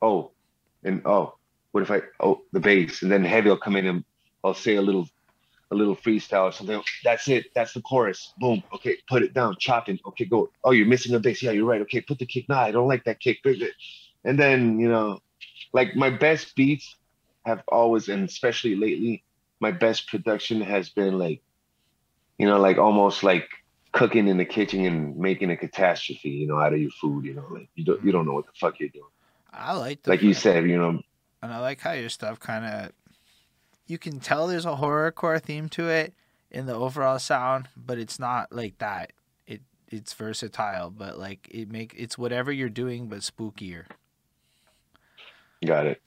oh, 0.00 0.32
and 0.82 1.02
oh, 1.04 1.34
what 1.76 1.82
if 1.82 1.90
I 1.90 2.00
oh 2.20 2.40
the 2.52 2.60
bass, 2.60 3.02
and 3.02 3.12
then 3.12 3.22
heavy 3.22 3.50
will 3.50 3.58
come 3.58 3.76
in 3.76 3.86
and 3.86 4.02
I'll 4.42 4.54
say 4.54 4.76
a 4.76 4.80
little, 4.80 5.06
a 5.70 5.74
little 5.74 5.94
freestyle 5.94 6.44
or 6.44 6.52
something. 6.52 6.82
That's 7.04 7.28
it. 7.28 7.52
That's 7.54 7.74
the 7.74 7.82
chorus. 7.82 8.32
Boom. 8.38 8.62
Okay, 8.72 8.96
put 9.06 9.22
it 9.22 9.34
down. 9.34 9.56
Chopping. 9.58 9.98
Okay, 10.06 10.24
go. 10.24 10.48
Oh, 10.64 10.70
you're 10.70 10.86
missing 10.86 11.14
a 11.14 11.20
bass. 11.20 11.42
Yeah, 11.42 11.50
you're 11.50 11.66
right. 11.66 11.82
Okay, 11.82 12.00
put 12.00 12.18
the 12.18 12.24
kick. 12.24 12.48
Nah, 12.48 12.62
I 12.62 12.70
don't 12.70 12.88
like 12.88 13.04
that 13.04 13.20
kick. 13.20 13.40
And 14.24 14.38
then 14.38 14.80
you 14.80 14.88
know, 14.88 15.20
like 15.74 15.94
my 15.94 16.08
best 16.08 16.56
beats 16.56 16.96
have 17.44 17.62
always, 17.68 18.08
and 18.08 18.26
especially 18.26 18.74
lately, 18.74 19.22
my 19.60 19.70
best 19.70 20.08
production 20.08 20.62
has 20.62 20.88
been 20.88 21.18
like, 21.18 21.42
you 22.38 22.46
know, 22.46 22.58
like 22.58 22.78
almost 22.78 23.22
like 23.22 23.50
cooking 23.92 24.28
in 24.28 24.38
the 24.38 24.46
kitchen 24.46 24.86
and 24.86 25.18
making 25.18 25.50
a 25.50 25.58
catastrophe, 25.58 26.30
you 26.30 26.46
know, 26.46 26.58
out 26.58 26.72
of 26.72 26.80
your 26.80 26.90
food. 27.02 27.26
You 27.26 27.34
know, 27.34 27.46
like 27.50 27.68
you 27.74 27.84
don't 27.84 28.02
you 28.02 28.12
don't 28.12 28.24
know 28.24 28.32
what 28.32 28.46
the 28.46 28.52
fuck 28.58 28.80
you're 28.80 28.88
doing. 28.88 29.12
I 29.52 29.74
like 29.74 30.02
that. 30.04 30.10
like 30.10 30.22
you 30.22 30.32
said, 30.32 30.64
you 30.64 30.78
know, 30.78 31.02
and 31.46 31.54
I 31.54 31.60
like 31.60 31.80
how 31.80 31.92
your 31.92 32.08
stuff 32.08 32.40
kind 32.40 32.64
of 32.64 32.92
you 33.86 33.98
can 33.98 34.18
tell 34.18 34.48
there's 34.48 34.66
a 34.66 34.74
horrorcore 34.76 35.40
theme 35.40 35.68
to 35.70 35.88
it 35.88 36.12
in 36.50 36.66
the 36.66 36.74
overall 36.74 37.20
sound, 37.20 37.68
but 37.76 37.98
it's 37.98 38.18
not 38.18 38.52
like 38.52 38.78
that. 38.78 39.12
It 39.46 39.62
it's 39.88 40.12
versatile, 40.12 40.90
but 40.90 41.18
like 41.18 41.46
it 41.50 41.70
make 41.70 41.94
it's 41.96 42.18
whatever 42.18 42.50
you're 42.50 42.68
doing, 42.68 43.08
but 43.08 43.20
spookier. 43.20 43.84
Got 45.64 45.86
it. 45.86 46.00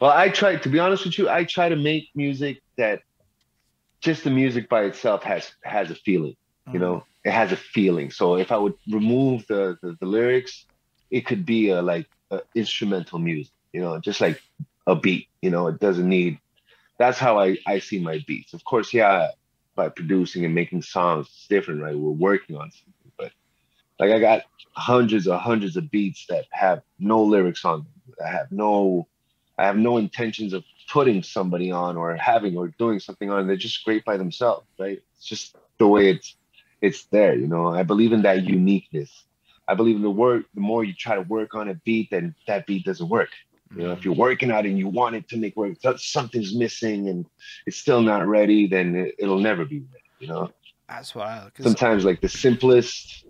Well, 0.00 0.12
I 0.12 0.28
try 0.28 0.56
to 0.56 0.68
be 0.68 0.78
honest 0.78 1.04
with 1.04 1.18
you. 1.18 1.28
I 1.28 1.42
try 1.44 1.68
to 1.68 1.76
make 1.76 2.08
music 2.14 2.62
that 2.76 3.02
just 4.00 4.22
the 4.22 4.30
music 4.30 4.68
by 4.68 4.84
itself 4.84 5.24
has 5.24 5.52
has 5.64 5.90
a 5.90 5.96
feeling. 5.96 6.36
You 6.72 6.78
know, 6.78 6.94
mm-hmm. 6.94 7.28
it 7.28 7.32
has 7.32 7.50
a 7.50 7.56
feeling. 7.56 8.12
So 8.12 8.36
if 8.36 8.52
I 8.52 8.56
would 8.56 8.74
remove 8.88 9.44
the 9.48 9.76
the, 9.82 9.96
the 9.98 10.06
lyrics, 10.06 10.66
it 11.10 11.26
could 11.26 11.44
be 11.44 11.70
a 11.70 11.82
like 11.82 12.06
a 12.30 12.42
instrumental 12.54 13.18
music. 13.18 13.52
You 13.72 13.80
know, 13.80 13.98
just 13.98 14.20
like 14.20 14.40
a 14.86 14.94
beat. 14.94 15.28
You 15.42 15.50
know, 15.50 15.68
it 15.68 15.80
doesn't 15.80 16.08
need. 16.08 16.38
That's 16.98 17.18
how 17.18 17.38
I 17.38 17.58
I 17.66 17.78
see 17.78 18.00
my 18.00 18.22
beats. 18.26 18.54
Of 18.54 18.64
course, 18.64 18.92
yeah. 18.92 19.30
By 19.76 19.88
producing 19.88 20.44
and 20.44 20.54
making 20.54 20.82
songs, 20.82 21.26
it's 21.28 21.46
different, 21.46 21.80
right? 21.80 21.96
We're 21.96 22.10
working 22.10 22.56
on 22.56 22.70
something, 22.70 23.12
but 23.16 23.32
like 23.98 24.10
I 24.10 24.18
got 24.18 24.42
hundreds 24.72 25.26
or 25.26 25.38
hundreds 25.38 25.76
of 25.76 25.90
beats 25.90 26.26
that 26.28 26.46
have 26.50 26.82
no 26.98 27.22
lyrics 27.22 27.64
on 27.64 27.78
them. 27.78 28.14
I 28.22 28.28
have 28.28 28.50
no 28.50 29.06
I 29.56 29.66
have 29.66 29.76
no 29.76 29.96
intentions 29.98 30.52
of 30.52 30.64
putting 30.88 31.22
somebody 31.22 31.70
on 31.70 31.96
or 31.96 32.16
having 32.16 32.56
or 32.56 32.68
doing 32.68 32.98
something 32.98 33.30
on. 33.30 33.46
They're 33.46 33.56
just 33.56 33.84
great 33.84 34.04
by 34.04 34.16
themselves, 34.16 34.66
right? 34.78 35.00
It's 35.16 35.26
just 35.26 35.56
the 35.78 35.86
way 35.86 36.10
it's 36.10 36.36
it's 36.80 37.04
there, 37.06 37.34
you 37.34 37.46
know. 37.46 37.68
I 37.68 37.82
believe 37.82 38.12
in 38.12 38.22
that 38.22 38.44
uniqueness. 38.44 39.10
I 39.68 39.74
believe 39.74 39.96
in 39.96 40.02
the 40.02 40.10
work. 40.10 40.46
The 40.54 40.60
more 40.60 40.82
you 40.82 40.94
try 40.94 41.14
to 41.14 41.22
work 41.22 41.54
on 41.54 41.68
a 41.68 41.74
beat, 41.74 42.10
then 42.10 42.34
that 42.46 42.66
beat 42.66 42.84
doesn't 42.84 43.08
work. 43.08 43.28
You 43.74 43.84
know, 43.84 43.92
if 43.92 44.04
you're 44.04 44.14
mm-hmm. 44.14 44.20
working 44.20 44.50
out 44.50 44.66
and 44.66 44.76
you 44.78 44.88
want 44.88 45.14
it 45.14 45.28
to 45.28 45.36
make 45.36 45.56
work, 45.56 45.76
something's 45.96 46.54
missing 46.54 47.08
and 47.08 47.24
it's 47.66 47.76
still 47.76 48.02
not 48.02 48.26
ready, 48.26 48.66
then 48.66 49.12
it, 49.16 49.26
will 49.26 49.38
never 49.38 49.64
be 49.64 49.78
ready. 49.78 50.04
You 50.18 50.28
know. 50.28 50.50
That's 50.88 51.14
wild. 51.14 51.52
Sometimes, 51.60 52.04
like 52.04 52.20
the 52.20 52.28
simplest. 52.28 53.24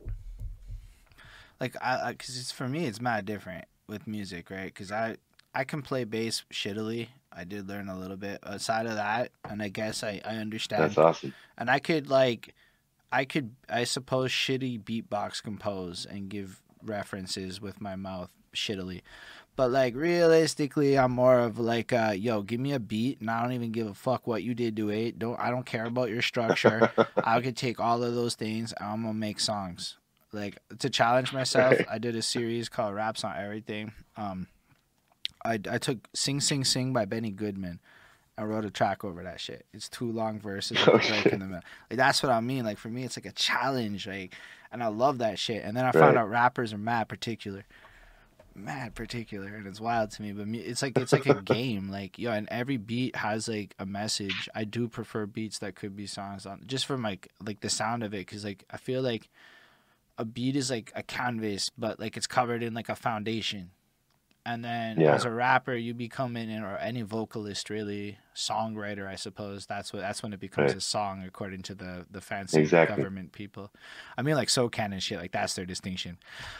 Like 1.61 1.77
I, 1.83 2.13
because 2.13 2.39
it's 2.39 2.51
for 2.51 2.69
me, 2.69 2.87
it's 2.87 3.03
mad 3.03 3.27
different 3.27 3.67
with 3.87 4.07
music, 4.07 4.51
right? 4.51 4.73
Because 4.73 4.91
I 4.91 5.17
I 5.55 5.65
can 5.65 5.83
play 5.83 6.05
bass 6.05 6.45
shittily. 6.51 7.09
I 7.31 7.45
did 7.45 7.69
learn 7.69 7.89
a 7.89 7.99
little 7.99 8.17
bit 8.17 8.39
aside 8.43 8.87
of 8.87 8.95
that, 8.95 9.33
and 9.45 9.63
I 9.63 9.69
guess 9.69 10.03
I 10.03 10.23
I 10.25 10.37
understand. 10.37 10.85
That's 10.85 10.97
awesome. 10.97 11.35
And 11.59 11.69
I 11.69 11.81
could 11.81 12.09
like, 12.09 12.55
I 13.13 13.27
could 13.27 13.55
I 13.69 13.85
suppose 13.85 14.31
shitty 14.31 14.83
beatbox 14.83 15.43
compose 15.43 16.07
and 16.07 16.31
give 16.31 16.63
references 16.83 17.61
with 17.61 17.79
my 17.79 17.95
mouth 17.95 18.31
shittily. 18.55 19.03
But 19.61 19.73
like 19.73 19.95
realistically, 19.95 20.99
I'm 20.99 21.13
more 21.13 21.39
of 21.39 21.59
like, 21.59 21.93
uh, 21.93 22.15
yo, 22.17 22.41
give 22.41 22.59
me 22.59 22.73
a 22.73 22.81
beat, 22.81 23.21
and 23.21 23.31
I 23.31 23.43
don't 23.43 23.53
even 23.53 23.73
give 23.73 23.87
a 23.87 23.93
fuck 23.93 24.27
what 24.27 24.43
you 24.43 24.55
did 24.55 24.75
to 24.77 24.89
it. 24.89 25.19
Don't 25.19 25.39
I 25.39 25.51
don't 25.51 25.67
care 25.67 25.85
about 25.85 26.09
your 26.09 26.23
structure. 26.23 26.91
I 27.25 27.43
could 27.43 27.59
take 27.59 27.79
all 27.79 28.03
of 28.03 28.15
those 28.15 28.35
things. 28.35 28.73
I'm 28.81 29.03
gonna 29.03 29.13
make 29.13 29.39
songs. 29.39 29.99
Like 30.33 30.57
to 30.79 30.89
challenge 30.89 31.35
myself, 31.35 31.77
I 31.91 31.99
did 31.99 32.17
a 32.17 32.23
series 32.23 32.71
called 32.71 32.95
Raps 32.95 33.23
on 33.23 33.37
Everything. 33.37 33.93
Um, 34.17 34.47
I, 35.45 35.61
I 35.71 35.77
took 35.77 36.09
Sing 36.15 36.41
Sing 36.41 36.65
Sing 36.65 36.95
by 36.95 37.05
Benny 37.05 37.31
Goodman. 37.31 37.81
I 38.39 38.45
wrote 38.45 38.65
a 38.65 38.71
track 38.71 39.05
over 39.05 39.23
that 39.25 39.43
shit. 39.43 39.67
It's 39.75 39.91
two 39.91 40.11
long 40.11 40.41
verses 40.41 40.79
oh, 40.87 40.99
in 41.27 41.41
the 41.41 41.45
middle. 41.45 41.61
Like 41.91 41.99
that's 41.99 42.23
what 42.23 42.33
I 42.33 42.41
mean. 42.41 42.65
Like 42.65 42.79
for 42.79 42.89
me, 42.89 43.05
it's 43.05 43.19
like 43.19 43.27
a 43.27 43.33
challenge. 43.33 44.07
Like, 44.07 44.35
and 44.73 44.83
I 44.83 44.87
love 44.87 45.19
that 45.19 45.39
shit. 45.39 45.63
And 45.65 45.77
then 45.77 45.85
I 45.85 45.89
right. 45.89 45.97
found 45.97 46.17
out 46.17 46.31
rappers 46.31 46.73
are 46.73 46.79
mad 46.79 47.11
particular, 47.11 47.67
mad 48.61 48.95
particular, 48.95 49.49
and 49.49 49.67
it's 49.67 49.81
wild 49.81 50.11
to 50.13 50.23
me. 50.23 50.33
But 50.33 50.49
it's 50.49 50.83
like 50.83 50.97
it's 50.99 51.13
like 51.13 51.27
a 51.27 51.43
game. 51.45 51.91
Like 51.91 52.19
yo, 52.19 52.33
and 52.33 52.49
every 52.51 52.77
beat 52.77 53.17
has 53.17 53.49
like 53.49 53.75
a 53.79 53.87
message. 53.87 54.49
I 54.55 54.65
do 54.65 54.89
prefer 54.89 55.27
beats 55.27 55.59
that 55.59 55.75
could 55.75 55.97
be 55.97 56.07
songs 56.07 56.47
on, 56.47 56.63
just 56.67 56.87
from 56.87 57.03
like 57.03 57.29
like 57.45 57.61
the 57.61 57.71
sound 57.71 58.03
of 58.03 58.15
it, 58.15 58.27
because 58.27 58.45
like 58.45 58.65
I 58.71 58.77
feel 58.77 59.03
like 59.03 59.29
a 60.19 60.25
beat 60.25 60.57
is 60.57 60.71
like 60.71 60.93
a 60.95 61.03
canvas, 61.03 61.71
but 61.77 61.99
like 61.99 62.17
it's 62.17 62.27
covered 62.27 62.63
in 62.63 62.75
like 62.75 62.89
a 62.89 62.97
foundation 62.97 63.71
and 64.47 64.65
then 64.65 64.99
yeah. 64.99 65.15
as 65.15 65.25
a 65.25 65.31
rapper 65.31 65.75
you 65.75 65.93
become 65.93 66.37
in 66.37 66.63
or 66.63 66.77
any 66.79 67.03
vocalist 67.03 67.69
really 67.69 68.19
songwriter 68.35 69.07
i 69.07 69.15
suppose 69.15 69.67
that's 69.67 69.93
what 69.93 70.01
that's 70.01 70.23
when 70.23 70.33
it 70.33 70.41
becomes 70.41 70.69
right. 70.69 70.79
a 70.79 70.81
song 70.81 71.23
according 71.27 71.63
to 71.63 71.75
the 71.75 72.07
the 72.11 72.21
fancy 72.21 72.61
exactly. 72.61 72.97
government 72.97 73.33
people 73.33 73.71
i 74.17 74.23
mean 74.23 74.35
like 74.35 74.49
SOCAN 74.49 74.93
and 74.93 75.03
shit 75.03 75.19
like 75.19 75.33
that's 75.33 75.55
their 75.55 75.67
distinction 75.67 76.19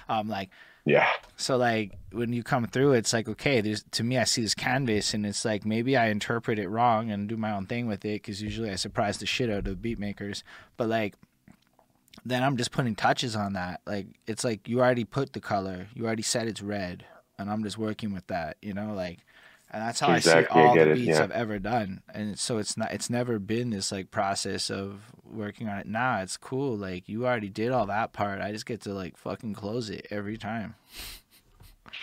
um 0.09 0.29
like 0.29 0.51
yeah 0.85 1.09
so 1.37 1.57
like 1.57 1.93
when 2.13 2.33
you 2.33 2.43
come 2.43 2.67
through 2.67 2.93
it's 2.93 3.13
like 3.13 3.29
okay 3.29 3.61
there's 3.61 3.85
to 3.91 4.03
me 4.03 4.19
i 4.19 4.25
see 4.25 4.43
this 4.43 4.55
canvas 4.55 5.15
and 5.15 5.25
it's 5.25 5.45
like 5.45 5.65
maybe 5.65 5.97
i 5.97 6.09
interpret 6.09 6.59
it 6.59 6.69
wrong 6.69 7.11
and 7.11 7.29
do 7.29 7.37
my 7.37 7.53
own 7.53 7.67
thing 7.67 7.87
with 7.87 8.05
it 8.05 8.23
because 8.23 8.43
usually 8.43 8.71
i 8.71 8.75
surprise 8.75 9.19
the 9.19 9.27
shit 9.27 9.51
out 9.51 9.59
of 9.59 9.65
the 9.65 9.75
beat 9.75 9.99
makers 9.99 10.45
but 10.77 10.89
like 10.89 11.15
then 12.25 12.43
i'm 12.43 12.57
just 12.57 12.73
putting 12.73 12.95
touches 12.95 13.37
on 13.37 13.55
that 13.55 13.81
like 13.87 14.07
it's 14.27 14.45
like 14.45 14.69
you 14.69 14.81
already 14.81 15.05
put 15.05 15.33
the 15.33 15.41
color 15.41 15.89
you 15.95 16.05
already 16.05 16.23
said 16.23 16.47
it's 16.47 16.63
red 16.63 17.05
and 17.41 17.51
I'm 17.51 17.65
just 17.65 17.79
working 17.79 18.13
with 18.13 18.27
that, 18.27 18.59
you 18.61 18.75
know, 18.75 18.93
like, 18.93 19.21
and 19.71 19.83
that's 19.83 20.01
how 20.01 20.13
exactly. 20.13 20.61
I 20.61 20.65
see 20.65 20.69
all 20.69 20.81
I 20.81 20.85
the 20.85 20.95
beats 20.95 21.09
it, 21.09 21.13
yeah. 21.13 21.23
I've 21.23 21.31
ever 21.31 21.59
done. 21.59 22.03
And 22.13 22.39
so 22.39 22.59
it's 22.59 22.77
not, 22.77 22.93
it's 22.93 23.09
never 23.09 23.39
been 23.39 23.71
this 23.71 23.91
like 23.91 24.11
process 24.11 24.71
of 24.71 25.01
working 25.25 25.69
on 25.69 25.79
it. 25.79 25.87
Nah, 25.87 26.21
it's 26.21 26.37
cool. 26.37 26.77
Like 26.77 27.09
you 27.09 27.27
already 27.27 27.49
did 27.49 27.71
all 27.71 27.87
that 27.87 28.13
part. 28.13 28.43
I 28.43 28.53
just 28.53 28.67
get 28.67 28.83
to 28.83 28.93
like 28.93 29.17
fucking 29.17 29.55
close 29.55 29.89
it 29.89 30.07
every 30.11 30.37
time. 30.37 30.75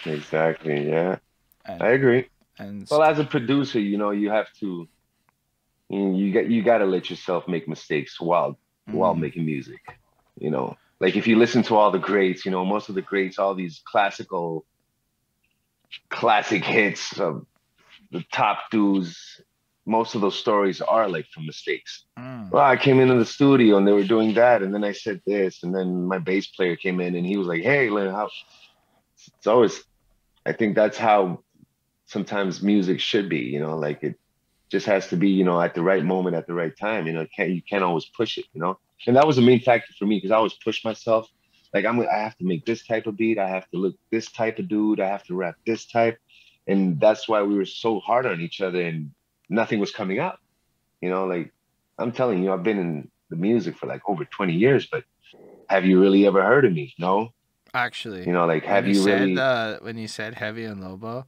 Exactly. 0.06 0.90
Yeah, 0.90 1.18
and, 1.66 1.84
I 1.84 1.90
agree. 1.90 2.30
And 2.58 2.88
well, 2.90 3.04
as 3.04 3.20
a 3.20 3.24
producer, 3.24 3.80
you 3.80 3.98
know, 3.98 4.12
you 4.12 4.32
have 4.32 4.52
to, 4.60 4.88
you, 5.90 6.00
know, 6.00 6.18
you 6.18 6.34
got 6.34 6.50
you 6.50 6.64
got 6.64 6.80
to 6.80 6.86
let 6.86 7.10
yourself 7.10 7.48
make 7.48 7.68
mistakes 7.68 8.20
while 8.20 8.52
mm-hmm. 8.52 8.94
while 8.94 9.14
making 9.14 9.46
music. 9.46 9.82
You 10.40 10.52
know, 10.52 10.78
like 11.00 11.16
if 11.16 11.28
you 11.28 11.38
listen 11.38 11.64
to 11.64 11.76
all 11.76 11.92
the 11.92 12.00
greats, 12.00 12.46
you 12.46 12.52
know, 12.52 12.66
most 12.66 12.90
of 12.90 12.96
the 12.96 13.02
greats, 13.02 13.38
all 13.38 13.54
these 13.54 13.82
classical 13.86 14.66
classic 16.10 16.64
hits 16.64 17.20
of 17.20 17.46
the 18.12 18.24
top 18.32 18.70
dudes 18.72 19.42
most 19.88 20.16
of 20.16 20.22
those 20.22 20.38
stories 20.38 20.82
are 20.82 21.08
like 21.08 21.26
from 21.28 21.46
mistakes. 21.46 22.04
Mm. 22.20 22.52
Well, 22.52 22.64
I 22.64 22.76
came 22.76 23.00
into 23.00 23.16
the 23.16 23.26
studio 23.26 23.78
and 23.78 23.88
they 23.88 23.94
were 23.94 24.04
doing 24.04 24.34
that, 24.34 24.62
and 24.62 24.74
then 24.74 24.84
I 24.84 24.92
said 24.92 25.22
this, 25.26 25.64
and 25.64 25.74
then 25.74 26.06
my 26.06 26.20
bass 26.20 26.48
player 26.48 26.76
came 26.76 27.00
in 27.00 27.16
and 27.16 27.26
he 27.26 27.38
was 27.38 27.48
like, 27.48 27.64
"Hey, 27.64 27.90
Lynn, 27.90 28.12
how?" 28.12 28.30
It's 29.38 29.48
always, 29.48 29.84
I 30.46 30.54
think 30.54 30.76
that's 30.76 30.98
how 30.98 31.44
sometimes 32.06 32.62
music 32.62 33.00
should 33.00 33.30
be. 33.30 33.40
You 33.40 33.60
know, 33.60 33.78
like 33.78 34.04
it 34.04 34.16
just 34.70 34.86
has 34.86 35.08
to 35.08 35.16
be, 35.16 35.30
you 35.30 35.46
know, 35.46 35.60
at 35.60 35.74
the 35.74 35.82
right 35.82 36.04
moment, 36.04 36.36
at 36.36 36.48
the 36.48 36.54
right 36.54 36.76
time. 36.78 37.08
You 37.08 37.14
know, 37.14 37.26
can't 37.36 37.52
you 37.52 37.62
can't 37.62 37.84
always 37.84 38.06
push 38.06 38.38
it. 38.38 38.46
You 38.54 38.62
know, 38.62 38.78
and 39.08 39.16
that 39.16 39.26
was 39.26 39.38
a 39.38 39.42
main 39.42 39.62
factor 39.62 39.94
for 39.98 40.06
me 40.06 40.18
because 40.18 40.32
I 40.32 40.36
always 40.36 40.54
push 40.54 40.84
myself. 40.84 41.30
Like 41.74 41.86
I'm, 41.86 42.00
I 42.00 42.18
have 42.18 42.38
to 42.38 42.46
make 42.46 42.66
this 42.66 42.86
type 42.86 43.08
of 43.08 43.18
beat. 43.18 43.38
I 43.38 43.48
have 43.50 43.70
to 43.72 43.78
look 43.78 43.96
this 44.12 44.32
type 44.32 44.60
of 44.60 44.68
dude. 44.68 45.00
I 45.00 45.08
have 45.08 45.24
to 45.26 45.36
rap 45.36 45.56
this 45.66 45.86
type, 45.86 46.18
and 46.68 47.00
that's 47.00 47.28
why 47.28 47.42
we 47.44 47.56
were 47.56 47.66
so 47.66 48.00
hard 48.00 48.26
on 48.26 48.42
each 48.42 48.62
other 48.62 48.82
and 48.82 49.12
nothing 49.50 49.80
was 49.80 49.92
coming 49.92 50.20
up. 50.20 50.40
You 51.02 51.10
know, 51.10 51.26
like 51.26 51.54
I'm 51.98 52.12
telling 52.12 52.44
you, 52.44 52.54
I've 52.54 52.64
been 52.64 52.80
in 52.80 53.12
the 53.30 53.36
music 53.36 53.78
for 53.78 53.88
like 53.88 54.02
over 54.08 54.26
20 54.26 54.54
years, 54.54 54.88
but 54.92 55.04
have 55.70 55.86
you 55.86 56.00
really 56.00 56.26
ever 56.26 56.44
heard 56.44 56.66
of 56.66 56.74
me? 56.74 56.94
No. 56.98 57.34
Actually, 57.74 58.26
You 58.26 58.32
know, 58.34 58.46
like 58.46 58.64
have 58.64 58.86
when 58.86 58.94
you, 58.94 59.02
said, 59.02 59.22
really? 59.22 59.38
uh, 59.38 59.78
when 59.82 59.98
you 59.98 60.08
said 60.08 60.36
Heavy 60.36 60.64
and 60.64 60.82
Lobo, 60.82 61.26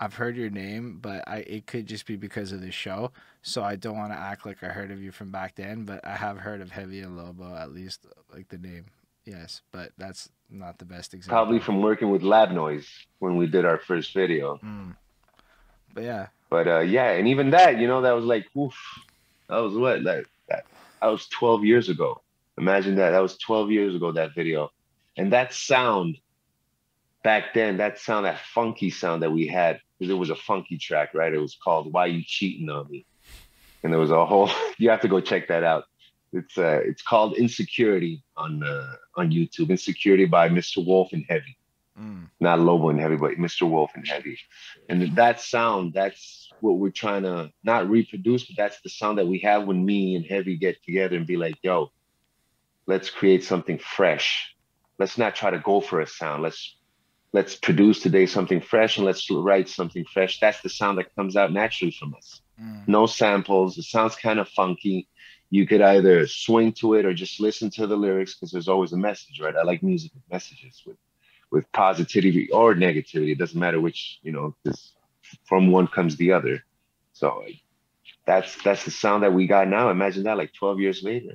I've 0.00 0.14
heard 0.14 0.36
your 0.36 0.50
name, 0.50 0.98
but 1.00 1.26
I 1.26 1.38
it 1.38 1.66
could 1.66 1.86
just 1.86 2.04
be 2.04 2.16
because 2.16 2.52
of 2.52 2.60
the 2.60 2.70
show. 2.70 3.12
So 3.42 3.62
I 3.62 3.76
don't 3.76 3.96
want 3.96 4.12
to 4.12 4.18
act 4.18 4.44
like 4.44 4.62
I 4.62 4.68
heard 4.68 4.90
of 4.90 5.00
you 5.00 5.12
from 5.12 5.30
back 5.30 5.54
then, 5.54 5.84
but 5.84 6.04
I 6.04 6.16
have 6.16 6.38
heard 6.38 6.60
of 6.60 6.72
Heavy 6.72 7.00
and 7.00 7.16
Lobo 7.16 7.54
at 7.54 7.72
least, 7.72 8.06
like 8.32 8.48
the 8.48 8.58
name. 8.58 8.86
Yes, 9.28 9.60
but 9.72 9.92
that's 9.98 10.30
not 10.48 10.78
the 10.78 10.86
best 10.86 11.12
example. 11.12 11.36
Probably 11.36 11.60
from 11.60 11.82
working 11.82 12.10
with 12.10 12.22
Lab 12.22 12.50
Noise 12.50 12.88
when 13.18 13.36
we 13.36 13.46
did 13.46 13.66
our 13.66 13.78
first 13.78 14.14
video. 14.14 14.58
Mm. 14.64 14.96
But 15.92 16.04
yeah, 16.04 16.26
But 16.48 16.66
uh, 16.66 16.80
yeah, 16.80 17.10
and 17.10 17.28
even 17.28 17.50
that, 17.50 17.78
you 17.78 17.86
know, 17.86 18.00
that 18.00 18.12
was 18.12 18.24
like, 18.24 18.46
oof, 18.56 18.74
that 19.48 19.58
was 19.58 19.74
what, 19.74 20.02
like 20.02 20.26
that, 20.48 20.64
that 21.02 21.08
was 21.08 21.26
12 21.28 21.64
years 21.64 21.90
ago. 21.90 22.22
Imagine 22.56 22.96
that. 22.96 23.10
That 23.10 23.20
was 23.20 23.36
12 23.36 23.70
years 23.70 23.94
ago, 23.94 24.12
that 24.12 24.34
video. 24.34 24.70
And 25.18 25.32
that 25.34 25.52
sound 25.52 26.16
back 27.22 27.52
then, 27.52 27.76
that 27.76 27.98
sound, 27.98 28.24
that 28.24 28.40
funky 28.54 28.88
sound 28.88 29.22
that 29.22 29.30
we 29.30 29.46
had, 29.46 29.80
because 29.98 30.10
it 30.10 30.16
was 30.16 30.30
a 30.30 30.36
funky 30.36 30.78
track, 30.78 31.12
right? 31.12 31.34
It 31.34 31.40
was 31.40 31.56
called 31.62 31.92
Why 31.92 32.06
You 32.06 32.22
Cheating 32.24 32.70
on 32.70 32.88
Me. 32.90 33.04
And 33.82 33.92
there 33.92 34.00
was 34.00 34.10
a 34.10 34.24
whole, 34.24 34.50
you 34.78 34.88
have 34.88 35.02
to 35.02 35.08
go 35.08 35.20
check 35.20 35.48
that 35.48 35.64
out. 35.64 35.84
It's 36.32 36.58
uh, 36.58 36.80
it's 36.84 37.02
called 37.02 37.38
Insecurity 37.38 38.22
on 38.36 38.62
uh, 38.62 38.94
on 39.18 39.30
YouTube. 39.30 39.70
Insecurity 39.70 40.24
by 40.24 40.48
Mr. 40.48 40.84
Wolf 40.84 41.12
and 41.12 41.24
Heavy 41.28 41.58
mm. 42.00 42.28
not 42.40 42.60
Lobo 42.60 42.90
and 42.90 43.00
Heavy, 43.00 43.16
but 43.16 43.32
Mr. 43.32 43.68
Wolf 43.68 43.90
and 43.94 44.06
Heavy. 44.06 44.38
And 44.88 45.16
that 45.16 45.40
sound, 45.40 45.92
that's 45.92 46.50
what 46.60 46.78
we're 46.78 46.90
trying 46.90 47.22
to 47.22 47.50
not 47.62 47.88
reproduce, 47.88 48.44
but 48.44 48.56
that's 48.56 48.80
the 48.80 48.88
sound 48.88 49.18
that 49.18 49.26
we 49.26 49.38
have 49.40 49.66
when 49.66 49.84
me 49.84 50.16
and 50.16 50.24
Heavy 50.24 50.56
get 50.56 50.82
together 50.84 51.16
and 51.16 51.26
be 51.26 51.36
like, 51.36 51.56
yo, 51.62 51.92
let's 52.86 53.10
create 53.10 53.44
something 53.44 53.78
fresh. 53.78 54.54
Let's 54.98 55.18
not 55.18 55.34
try 55.34 55.50
to 55.50 55.58
go 55.58 55.80
for 55.80 56.00
a 56.00 56.06
sound. 56.06 56.42
Let's 56.42 56.76
let's 57.32 57.54
produce 57.54 58.00
today 58.00 58.24
something 58.24 58.60
fresh 58.60 58.96
and 58.96 59.04
let's 59.06 59.30
write 59.30 59.68
something 59.68 60.04
fresh. 60.12 60.40
That's 60.40 60.60
the 60.62 60.70
sound 60.70 60.98
that 60.98 61.14
comes 61.14 61.36
out 61.36 61.52
naturally 61.52 61.92
from 61.92 62.14
us. 62.14 62.40
Mm. 62.60 62.88
No 62.88 63.06
samples. 63.06 63.78
It 63.78 63.84
sounds 63.84 64.16
kind 64.16 64.40
of 64.40 64.48
funky. 64.48 65.06
You 65.50 65.66
could 65.66 65.80
either 65.80 66.26
swing 66.26 66.72
to 66.74 66.94
it 66.94 67.06
or 67.06 67.14
just 67.14 67.40
listen 67.40 67.70
to 67.70 67.86
the 67.86 67.96
lyrics 67.96 68.34
because 68.34 68.50
there's 68.50 68.68
always 68.68 68.92
a 68.92 68.98
message, 68.98 69.40
right? 69.40 69.56
I 69.56 69.62
like 69.62 69.82
music 69.82 70.12
with 70.14 70.24
messages, 70.30 70.82
with 70.86 70.96
with 71.50 71.70
positivity 71.72 72.50
or 72.50 72.74
negativity. 72.74 73.32
It 73.32 73.38
doesn't 73.38 73.58
matter 73.58 73.80
which, 73.80 74.18
you 74.22 74.32
know, 74.32 74.54
this 74.64 74.92
from 75.44 75.70
one 75.70 75.86
comes 75.86 76.16
the 76.16 76.32
other. 76.32 76.62
So 77.12 77.44
that's 78.26 78.62
that's 78.62 78.84
the 78.84 78.90
sound 78.90 79.22
that 79.22 79.32
we 79.32 79.46
got 79.46 79.68
now. 79.68 79.90
Imagine 79.90 80.24
that 80.24 80.36
like 80.36 80.52
12 80.52 80.80
years 80.80 81.02
later. 81.02 81.32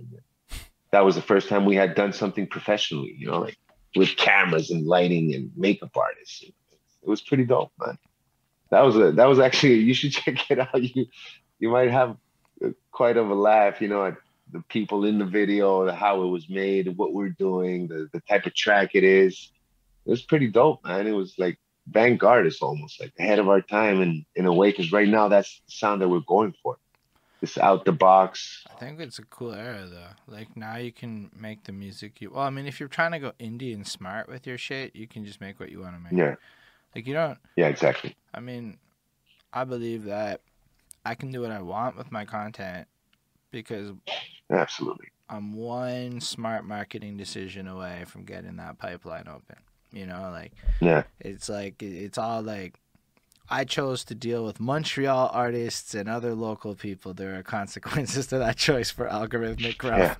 That 0.91 1.03
was 1.03 1.15
the 1.15 1.21
first 1.21 1.49
time 1.49 1.65
we 1.65 1.75
had 1.75 1.95
done 1.95 2.13
something 2.13 2.45
professionally, 2.45 3.15
you 3.17 3.27
know, 3.27 3.39
like 3.39 3.57
with 3.95 4.15
cameras 4.15 4.69
and 4.69 4.85
lighting 4.85 5.33
and 5.33 5.51
makeup 5.55 5.95
artists. 5.95 6.43
It 6.43 7.09
was 7.09 7.21
pretty 7.21 7.45
dope, 7.45 7.71
man. 7.79 7.97
That 8.69 8.81
was 8.81 8.95
a 8.95 9.11
that 9.13 9.25
was 9.25 9.39
actually 9.39 9.75
you 9.75 9.93
should 9.93 10.11
check 10.19 10.49
it 10.51 10.59
out. 10.59 10.81
You 10.81 11.07
you 11.59 11.69
might 11.69 11.91
have 11.91 12.17
quite 12.93 13.17
of 13.17 13.29
a 13.29 13.35
laugh, 13.35 13.81
you 13.81 13.89
know, 13.89 14.05
at 14.05 14.15
the 14.53 14.61
people 14.69 15.03
in 15.03 15.17
the 15.19 15.25
video, 15.25 15.91
how 15.91 16.23
it 16.23 16.27
was 16.27 16.47
made, 16.49 16.95
what 16.97 17.13
we're 17.13 17.29
doing, 17.29 17.87
the, 17.87 18.07
the 18.13 18.21
type 18.21 18.45
of 18.45 18.53
track 18.53 18.91
it 18.93 19.03
is 19.03 19.51
it 20.05 20.09
was 20.09 20.21
pretty 20.21 20.47
dope, 20.47 20.85
man. 20.85 21.07
It 21.07 21.11
was 21.11 21.37
like 21.37 21.59
vanguardist 21.91 22.61
almost, 22.61 23.01
like 23.01 23.13
ahead 23.19 23.39
of 23.39 23.49
our 23.49 23.61
time 23.61 24.01
in, 24.01 24.25
in 24.35 24.45
a 24.45 24.53
way, 24.53 24.69
because 24.69 24.91
right 24.91 25.07
now 25.07 25.27
that's 25.27 25.61
the 25.65 25.71
sound 25.71 26.01
that 26.01 26.07
we're 26.09 26.19
going 26.21 26.53
for. 26.63 26.77
It's 27.41 27.57
out 27.57 27.83
the 27.83 27.91
box. 27.91 28.63
I 28.73 28.75
think 28.79 29.01
it's 29.01 29.19
a 29.19 29.23
cool 29.25 29.53
era 29.53 29.85
though. 29.85 30.33
Like 30.33 30.55
now 30.55 30.77
you 30.77 30.93
can 30.93 31.29
make 31.37 31.65
the 31.65 31.73
music 31.73 32.21
you. 32.21 32.31
Well, 32.31 32.43
I 32.43 32.49
mean, 32.49 32.67
if 32.67 32.79
you're 32.79 32.87
trying 32.87 33.11
to 33.11 33.19
go 33.19 33.33
indie 33.37 33.73
and 33.73 33.85
smart 33.85 34.29
with 34.29 34.47
your 34.47 34.57
shit, 34.57 34.95
you 34.95 35.07
can 35.07 35.25
just 35.25 35.41
make 35.41 35.59
what 35.59 35.69
you 35.69 35.81
want 35.81 35.95
to 35.95 35.99
make. 35.99 36.13
Yeah, 36.13 36.35
Like 36.95 37.05
you 37.05 37.13
don't. 37.13 37.37
yeah, 37.57 37.67
exactly. 37.67 38.15
I 38.33 38.39
mean, 38.39 38.77
I 39.51 39.65
believe 39.65 40.05
that 40.05 40.39
I 41.05 41.15
can 41.15 41.31
do 41.31 41.41
what 41.41 41.51
I 41.51 41.61
want 41.61 41.97
with 41.97 42.11
my 42.11 42.25
content 42.25 42.87
because 43.51 43.91
Absolutely. 44.49 45.07
I'm 45.29 45.53
one 45.53 46.21
smart 46.21 46.65
marketing 46.65 47.17
decision 47.17 47.67
away 47.67 48.05
from 48.05 48.23
getting 48.23 48.57
that 48.57 48.77
pipeline 48.77 49.27
open. 49.27 49.57
You 49.91 50.07
know, 50.07 50.29
like 50.31 50.53
Yeah, 50.81 51.03
it's 51.19 51.49
like 51.49 51.81
it's 51.81 52.17
all 52.17 52.41
like 52.41 52.79
I 53.49 53.65
chose 53.65 54.03
to 54.05 54.15
deal 54.15 54.43
with 54.45 54.59
Montreal 54.59 55.29
artists 55.33 55.93
and 55.93 56.09
other 56.09 56.33
local 56.33 56.75
people. 56.75 57.13
There 57.13 57.37
are 57.37 57.43
consequences 57.57 58.27
to 58.27 58.39
that 58.39 58.57
choice 58.57 58.89
for 58.89 59.07
algorithmic 59.07 59.77
growth. 59.77 60.17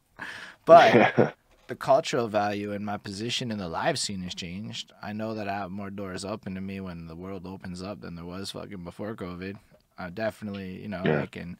but 0.64 1.36
the 1.66 1.74
cultural 1.76 2.28
value 2.28 2.72
and 2.72 2.84
my 2.84 2.96
position 2.96 3.50
in 3.50 3.58
the 3.58 3.68
live 3.68 3.98
scene 3.98 4.22
has 4.22 4.34
changed. 4.34 4.92
I 5.02 5.12
know 5.12 5.34
that 5.34 5.48
I 5.48 5.54
have 5.54 5.70
more 5.70 5.90
doors 5.90 6.24
open 6.24 6.54
to 6.54 6.60
me 6.60 6.80
when 6.80 7.06
the 7.06 7.16
world 7.16 7.46
opens 7.46 7.82
up 7.82 8.00
than 8.00 8.16
there 8.16 8.24
was 8.24 8.50
fucking 8.50 8.84
before 8.84 9.14
COVID. 9.14 9.56
I 10.00 10.10
definitely, 10.10 10.80
you 10.80 10.88
know, 10.88 11.04
Yeah. 11.04 11.20
like 11.20 11.36
and 11.36 11.56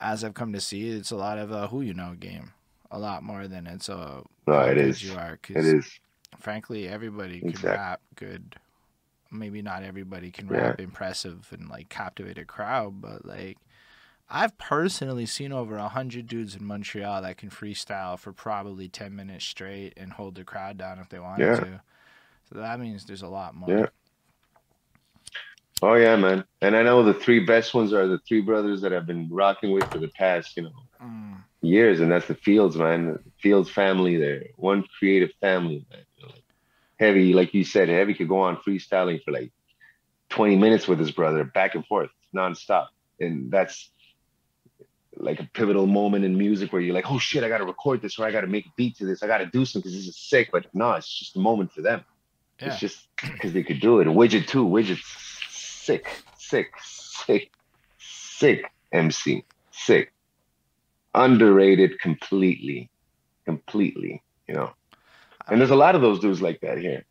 as 0.00 0.22
I've 0.22 0.34
come 0.34 0.52
to 0.52 0.60
see, 0.60 0.90
it's 0.90 1.10
a 1.10 1.16
lot 1.16 1.38
of 1.38 1.50
a 1.50 1.68
who 1.68 1.80
you 1.80 1.94
know 1.94 2.14
game, 2.18 2.52
a 2.90 2.98
lot 2.98 3.22
more 3.22 3.48
than 3.48 3.66
it's 3.66 3.88
a 3.88 4.22
No, 4.46 4.60
it 4.60 4.76
is. 4.78 5.02
You 5.02 5.14
are, 5.14 5.32
it 5.34 5.42
'cause 5.42 5.56
is. 5.56 6.00
frankly, 6.38 6.86
everybody 6.86 7.40
can 7.40 7.48
Exactly. 7.48 7.70
rap 7.70 8.00
good. 8.14 8.56
Maybe 9.30 9.62
not 9.62 9.82
everybody 9.82 10.30
can 10.30 10.48
Yeah. 10.48 10.68
rap 10.68 10.80
impressive 10.80 11.48
and 11.50 11.68
like 11.68 11.88
captivate 11.88 12.38
a 12.38 12.44
crowd, 12.44 13.00
but 13.00 13.24
like 13.24 13.58
I've 14.28 14.58
personally 14.58 15.24
seen 15.26 15.52
over 15.52 15.76
a 15.76 15.88
hundred 15.88 16.26
dudes 16.26 16.54
in 16.56 16.64
Montreal 16.66 17.22
that 17.22 17.36
can 17.38 17.48
freestyle 17.48 18.18
for 18.18 18.32
probably 18.32 18.88
ten 18.88 19.14
minutes 19.16 19.44
straight 19.46 19.94
and 19.96 20.12
hold 20.12 20.34
the 20.34 20.44
crowd 20.44 20.76
down 20.76 20.98
if 20.98 21.08
they 21.08 21.18
wanted 21.20 21.46
Yeah. 21.46 21.64
to. 21.64 21.80
So 22.52 22.58
that 22.58 22.78
means 22.80 23.04
there's 23.06 23.22
a 23.22 23.28
lot 23.28 23.54
more. 23.54 23.70
Yeah. 23.70 23.86
Oh 25.82 25.94
yeah, 25.94 26.16
man. 26.16 26.44
And 26.62 26.74
I 26.76 26.82
know 26.82 27.02
the 27.02 27.12
three 27.14 27.40
best 27.40 27.74
ones 27.74 27.92
are 27.92 28.06
the 28.06 28.18
three 28.26 28.40
brothers 28.40 28.80
that 28.80 28.92
I've 28.92 29.06
been 29.06 29.28
rocking 29.30 29.72
with 29.72 29.84
for 29.90 29.98
the 29.98 30.08
past, 30.08 30.56
you 30.56 30.62
know, 30.64 30.72
Mm, 31.02 31.36
years, 31.60 32.00
and 32.00 32.10
that's 32.10 32.26
the 32.26 32.34
Fields, 32.34 32.76
man. 32.76 33.08
The 33.08 33.20
Fields 33.42 33.68
family 33.68 34.16
there. 34.16 34.44
One 34.56 34.84
creative 34.98 35.30
family, 35.42 35.84
man. 35.90 36.00
You 36.16 36.22
know, 36.26 36.32
like 36.32 36.44
Heavy, 36.98 37.34
like 37.34 37.52
you 37.52 37.64
said, 37.64 37.90
Heavy 37.90 38.14
could 38.14 38.28
go 38.28 38.38
on 38.40 38.56
freestyling 38.56 39.22
for 39.22 39.32
like 39.32 39.52
20 40.30 40.56
minutes 40.56 40.88
with 40.88 40.98
his 40.98 41.10
brother, 41.10 41.44
back 41.44 41.74
and 41.74 41.84
forth, 41.86 42.08
nonstop. 42.34 42.86
And 43.20 43.50
that's 43.50 43.90
like 45.18 45.40
a 45.40 45.48
pivotal 45.52 45.86
moment 45.86 46.24
in 46.24 46.36
music 46.38 46.72
where 46.72 46.80
you're 46.82 46.94
like, 46.94 47.10
oh 47.10 47.18
shit, 47.18 47.44
I 47.44 47.48
gotta 47.48 47.64
record 47.64 48.00
this 48.02 48.18
or 48.18 48.24
I 48.26 48.30
gotta 48.32 48.46
make 48.46 48.64
a 48.66 48.72
beat 48.76 48.96
to 48.96 49.06
this. 49.06 49.22
I 49.22 49.26
gotta 49.26 49.46
do 49.46 49.64
something 49.66 49.88
because 49.90 49.96
this 49.98 50.08
is 50.08 50.16
sick. 50.18 50.48
But 50.52 50.66
no, 50.74 50.92
it's 50.92 51.08
just 51.18 51.36
a 51.36 51.40
moment 51.40 51.72
for 51.72 51.82
them. 51.82 52.04
yeah. 52.60 52.68
It's 52.68 52.78
just 52.80 53.06
because 53.20 53.52
they 53.52 53.62
could 53.62 53.80
do 53.80 54.00
it. 54.00 54.06
Widget 54.06 54.46
too. 54.46 54.64
Widget's 54.66 55.02
sick, 55.86 56.22
sick, 56.36 56.72
sick, 56.80 57.50
sick 57.98 58.72
MC. 58.92 59.44
Sick. 59.70 60.12
Underrated 61.14 61.98
completely. 62.00 62.90
Completely. 63.44 64.22
You 64.48 64.54
know. 64.54 64.72
And 65.46 65.60
there's 65.60 65.70
a 65.70 65.76
lot 65.76 65.94
of 65.94 66.00
those 66.00 66.18
dudes 66.18 66.42
like 66.42 66.60
that 66.60 66.78
here. 66.78 67.04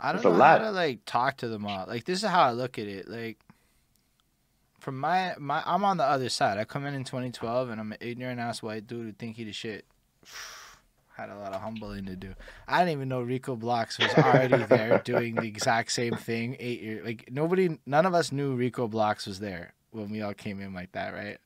I 0.00 0.12
don't 0.12 0.24
a 0.24 0.28
know 0.28 0.36
lot. 0.36 0.60
how 0.60 0.66
to 0.66 0.72
like 0.72 1.04
talk 1.06 1.36
to 1.38 1.48
them 1.48 1.64
all. 1.64 1.86
Like 1.86 2.04
this 2.04 2.22
is 2.22 2.28
how 2.28 2.42
I 2.42 2.50
look 2.50 2.78
at 2.78 2.86
it. 2.86 3.08
Like 3.08 3.38
from 4.80 4.98
my 4.98 5.34
my, 5.38 5.62
I'm 5.64 5.84
on 5.84 5.96
the 5.96 6.04
other 6.04 6.28
side. 6.28 6.58
I 6.58 6.64
come 6.64 6.84
in 6.84 6.94
in 6.94 7.04
2012 7.04 7.70
and 7.70 7.80
I'm 7.80 7.92
an 7.92 7.98
ignorant 8.00 8.40
ass 8.40 8.62
white 8.62 8.86
dude 8.86 9.06
who 9.06 9.12
think 9.12 9.36
he 9.36 9.44
the 9.44 9.52
shit. 9.52 9.84
Had 11.16 11.30
a 11.30 11.36
lot 11.36 11.54
of 11.54 11.62
humbling 11.62 12.04
to 12.06 12.16
do. 12.16 12.34
I 12.68 12.80
didn't 12.80 12.92
even 12.92 13.08
know 13.08 13.22
Rico 13.22 13.56
Blocks 13.56 13.98
was 13.98 14.12
already 14.14 14.62
there 14.64 14.98
doing 15.04 15.36
the 15.36 15.46
exact 15.46 15.92
same 15.92 16.14
thing 16.14 16.56
eight 16.60 16.82
years. 16.82 17.06
Like 17.06 17.30
nobody, 17.30 17.78
none 17.86 18.04
of 18.04 18.14
us 18.14 18.32
knew 18.32 18.54
Rico 18.54 18.86
Blocks 18.86 19.26
was 19.26 19.40
there 19.40 19.72
when 19.92 20.10
we 20.10 20.20
all 20.20 20.34
came 20.34 20.60
in 20.60 20.74
like 20.74 20.92
that, 20.92 21.14
right? 21.14 21.38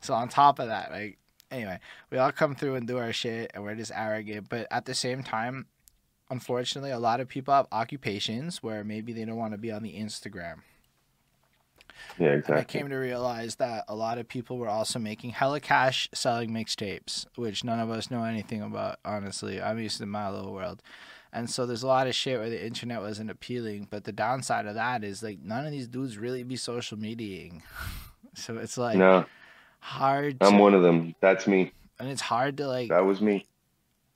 So 0.00 0.14
on 0.14 0.28
top 0.28 0.58
of 0.58 0.68
that, 0.68 0.90
like 0.90 1.18
anyway, 1.50 1.78
we 2.10 2.18
all 2.18 2.32
come 2.32 2.54
through 2.54 2.76
and 2.76 2.86
do 2.86 2.98
our 2.98 3.12
shit, 3.12 3.50
and 3.54 3.62
we're 3.62 3.74
just 3.74 3.92
arrogant. 3.94 4.48
But 4.48 4.66
at 4.70 4.86
the 4.86 4.94
same 4.94 5.22
time, 5.22 5.66
unfortunately, 6.30 6.90
a 6.90 6.98
lot 6.98 7.20
of 7.20 7.28
people 7.28 7.54
have 7.54 7.66
occupations 7.70 8.62
where 8.62 8.82
maybe 8.82 9.12
they 9.12 9.24
don't 9.24 9.36
want 9.36 9.52
to 9.52 9.58
be 9.58 9.70
on 9.70 9.82
the 9.82 9.94
Instagram. 9.94 10.60
Yeah, 12.18 12.40
And 12.46 12.54
I 12.56 12.64
came 12.64 12.88
to 12.90 12.96
realize 12.96 13.56
that 13.56 13.84
a 13.88 13.94
lot 13.94 14.18
of 14.18 14.28
people 14.28 14.58
were 14.58 14.68
also 14.68 14.98
making 14.98 15.30
hella 15.30 15.60
cash 15.60 16.08
selling 16.12 16.50
mixtapes, 16.50 17.26
which 17.36 17.64
none 17.64 17.80
of 17.80 17.90
us 17.90 18.10
know 18.10 18.24
anything 18.24 18.62
about, 18.62 18.98
honestly. 19.04 19.60
I'm 19.62 19.78
used 19.78 19.98
to 19.98 20.06
my 20.06 20.28
little 20.30 20.52
world. 20.52 20.82
And 21.32 21.48
so 21.48 21.64
there's 21.64 21.82
a 21.82 21.86
lot 21.86 22.06
of 22.06 22.14
shit 22.14 22.38
where 22.38 22.50
the 22.50 22.64
internet 22.64 23.00
wasn't 23.00 23.30
appealing. 23.30 23.88
But 23.90 24.04
the 24.04 24.12
downside 24.12 24.66
of 24.66 24.74
that 24.74 25.02
is 25.02 25.22
like 25.22 25.38
none 25.42 25.64
of 25.64 25.72
these 25.72 25.88
dudes 25.88 26.18
really 26.18 26.42
be 26.42 26.56
social 26.56 26.98
mediating. 26.98 27.62
So 28.34 28.56
it's 28.56 28.78
like 28.78 28.96
No, 28.96 29.26
hard 29.80 30.40
to, 30.40 30.46
I'm 30.46 30.58
one 30.58 30.72
of 30.72 30.82
them. 30.82 31.14
That's 31.20 31.46
me. 31.46 31.70
and 32.00 32.08
it's 32.08 32.22
hard 32.22 32.56
to 32.58 32.66
like 32.66 32.88
That 32.88 33.04
was 33.04 33.20
me. 33.20 33.44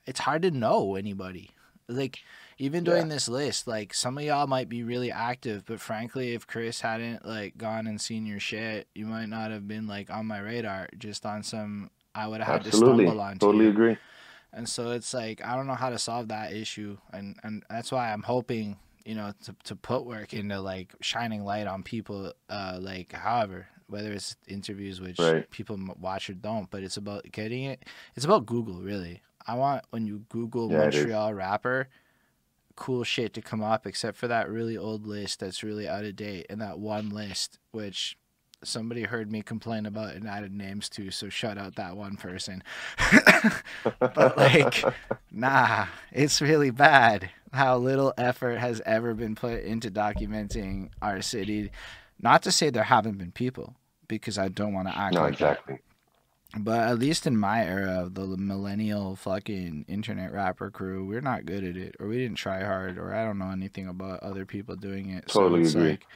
it's 0.07 0.21
hard 0.21 0.41
to 0.43 0.51
know 0.51 0.95
anybody. 0.97 1.51
Like 1.87 2.21
even 2.59 2.85
doing 2.85 3.09
this 3.09 3.29
list, 3.29 3.67
like 3.67 3.93
some 3.93 4.17
of 4.19 4.25
y'all 4.25 4.47
might 4.47 4.69
be 4.69 4.83
really 4.83 5.13
active, 5.13 5.65
but 5.67 5.81
frankly, 5.81 6.35
if 6.35 6.47
Chris 6.47 6.81
hadn't 6.81 7.27
like 7.27 7.59
gone 7.59 7.87
and 7.87 8.01
seen 8.01 8.25
your 8.27 8.41
shit, 8.41 8.89
you 8.95 9.07
might 9.07 9.29
not 9.29 9.51
have 9.51 9.69
been 9.69 9.87
like 9.87 10.11
on 10.11 10.27
my 10.27 10.39
radar. 10.39 10.89
Just 10.97 11.27
on 11.27 11.43
some, 11.43 11.91
I 12.15 12.27
would 12.27 12.41
have 12.41 12.49
had 12.61 12.67
Absolutely. 12.67 13.05
to 13.05 13.11
stumble 13.11 13.21
onto 13.23 13.47
Totally 13.47 13.65
you. 13.67 13.71
agree. 13.71 13.99
And 14.53 14.69
so 14.69 14.93
it's 14.93 15.13
like 15.13 15.45
I 15.45 15.55
don't 15.55 15.67
know 15.67 15.75
how 15.75 15.91
to 15.91 15.99
solve 15.99 16.29
that 16.29 16.53
issue, 16.53 16.97
and 17.13 17.37
and 17.43 17.63
that's 17.69 17.93
why 17.93 18.11
I'm 18.13 18.23
hoping 18.23 18.79
you 19.05 19.15
know 19.15 19.33
to 19.45 19.55
to 19.65 19.77
put 19.77 20.07
work 20.07 20.33
into 20.33 20.59
like 20.61 20.95
shining 21.03 21.45
light 21.45 21.67
on 21.67 21.83
people, 21.83 22.33
uh, 22.49 22.79
like 22.81 23.13
however 23.13 23.69
whether 23.89 24.13
it's 24.13 24.35
interviews 24.49 25.01
which 25.01 25.21
Right. 25.21 25.49
people 25.51 25.79
watch 26.01 26.29
or 26.29 26.35
don't, 26.35 26.69
but 26.71 26.83
it's 26.83 26.97
about 26.97 27.23
getting 27.31 27.65
it. 27.65 27.85
It's 28.17 28.25
about 28.25 28.45
Google 28.47 28.81
really. 28.81 29.21
I 29.47 29.55
want 29.55 29.85
when 29.91 30.07
you 30.07 30.25
Google 30.29 30.69
Yeah. 30.71 30.79
Montreal 30.79 31.35
rapper, 31.35 31.89
cool 32.77 33.05
shit 33.05 33.35
to 33.35 33.43
come 33.43 33.63
up, 33.63 33.87
except 33.87 34.17
for 34.17 34.29
that 34.29 34.49
really 34.49 34.77
old 34.77 35.07
list 35.07 35.41
that's 35.41 35.63
really 35.63 35.89
out 35.89 36.05
of 36.05 36.17
date, 36.17 36.47
and 36.49 36.61
that 36.61 36.79
one 36.79 37.11
list 37.11 37.59
which 37.73 38.17
somebody 38.63 39.03
heard 39.03 39.31
me 39.31 39.43
complain 39.43 39.87
about 39.87 40.15
and 40.15 40.27
added 40.27 40.53
names 40.53 40.89
to. 40.91 41.11
So 41.11 41.29
shout 41.29 41.59
out 41.59 41.77
that 41.77 41.97
one 41.97 42.17
person. 42.17 42.63
but 44.01 44.37
like, 44.37 44.85
nah, 45.31 45.87
it's 46.13 46.41
really 46.41 46.71
bad 46.71 47.31
how 47.53 47.79
little 47.79 48.13
effort 48.19 48.59
has 48.59 48.83
ever 48.85 49.15
been 49.15 49.35
put 49.35 49.63
into 49.63 49.91
documenting 49.91 50.91
our 51.01 51.23
city. 51.23 51.71
Not 52.21 52.43
to 52.45 52.53
say 52.53 52.71
there 52.71 52.85
haven't 52.85 53.19
been 53.19 53.33
people, 53.33 53.75
because 54.09 54.39
I 54.39 54.49
don't 54.49 54.73
want 54.73 54.89
to 54.89 54.97
act 54.97 55.15
no, 55.15 55.23
like 55.23 55.39
that. 55.39 55.61
But 56.59 56.89
at 56.89 56.99
least 56.99 57.27
in 57.27 57.37
my 57.37 57.65
era 57.65 58.01
of 58.01 58.15
the 58.15 58.27
millennial 58.27 59.15
fucking 59.17 59.85
internet 59.89 60.33
rapper 60.33 60.71
crew, 60.71 61.05
we're 61.05 61.21
not 61.21 61.45
good 61.45 61.63
at 61.65 61.77
it, 61.77 61.97
or 62.01 62.09
we 62.09 62.17
didn't 62.17 62.39
try 62.39 62.65
hard, 62.65 62.97
or 62.97 63.15
I 63.15 63.25
don't 63.25 63.39
know 63.39 63.51
anything 63.51 63.87
about 63.87 64.23
other 64.23 64.47
people 64.47 64.75
doing 64.75 65.11
it. 65.11 65.29
Totally 65.29 65.65
so 65.65 65.67
it's 65.67 65.75
agree. 65.75 65.91
like 65.91 66.07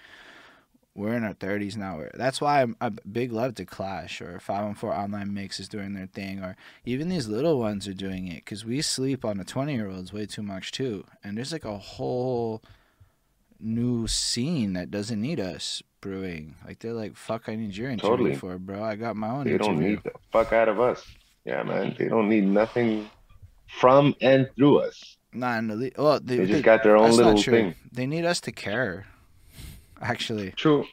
we're 0.95 1.15
in 1.15 1.25
our 1.25 1.35
thirties 1.35 1.77
now. 1.77 2.03
That's 2.15 2.41
why 2.41 2.63
I'm 2.63 2.77
a 2.81 2.91
big 2.91 3.33
love 3.33 3.55
to 3.57 3.67
Clash 3.67 4.23
or 4.23 4.41
Five 4.41 4.65
One 4.65 4.75
Four 4.75 4.95
Online 4.95 5.33
Mix 5.35 5.61
is 5.61 5.69
doing 5.69 5.93
their 5.93 6.07
thing, 6.07 6.43
or 6.43 6.57
even 6.85 7.09
these 7.11 7.29
little 7.29 7.59
ones 7.59 7.87
are 7.87 7.95
doing 7.95 8.27
it 8.27 8.45
because 8.45 8.65
we 8.65 8.81
sleep 8.81 9.25
on 9.25 9.37
the 9.37 9.45
twenty 9.45 9.75
year 9.75 9.91
olds 9.91 10.13
way 10.13 10.27
too 10.27 10.43
much 10.43 10.73
too, 10.73 11.05
and 11.23 11.37
there's 11.37 11.53
like 11.53 11.67
a 11.67 11.79
whole 11.79 12.63
new 13.61 14.07
scene 14.07 14.73
that 14.73 14.91
doesn't 14.91 15.21
need 15.21 15.39
us 15.39 15.83
brewing. 16.01 16.55
Like 16.67 16.79
they're 16.81 16.93
like, 16.93 17.17
"Fuck, 17.17 17.49
I 17.49 17.57
need 17.57 17.77
your 17.77 17.91
interview 17.91 18.11
Totally. 18.11 18.35
for, 18.37 18.59
bro. 18.59 18.83
I 18.83 18.97
got 18.97 19.17
my 19.17 19.29
own 19.31 19.45
They 19.45 19.59
don't 19.59 19.79
need 19.79 20.03
the 20.03 20.13
fuck 20.33 20.53
out 20.53 20.69
of 20.69 20.81
us. 20.81 21.05
Yeah, 21.45 21.63
man. 21.63 21.95
They 21.99 22.09
don't 22.09 22.29
need 22.29 22.45
nothing 22.45 23.09
from 23.79 24.15
and 24.21 24.49
through 24.57 24.81
us. 24.81 25.17
Not 25.33 25.59
in 25.59 25.69
the 25.69 25.93
well, 25.97 26.19
they, 26.21 26.37
They 26.37 26.45
they- 26.45 26.53
just 26.53 26.65
got 26.65 26.83
their 26.83 26.97
own 26.97 27.13
little 27.13 27.37
thing. 27.41 27.75
They 27.93 28.07
need 28.07 28.25
us 28.25 28.41
to 28.43 28.53
care. 28.53 29.07
Actually, 30.01 30.53
True. 30.53 30.87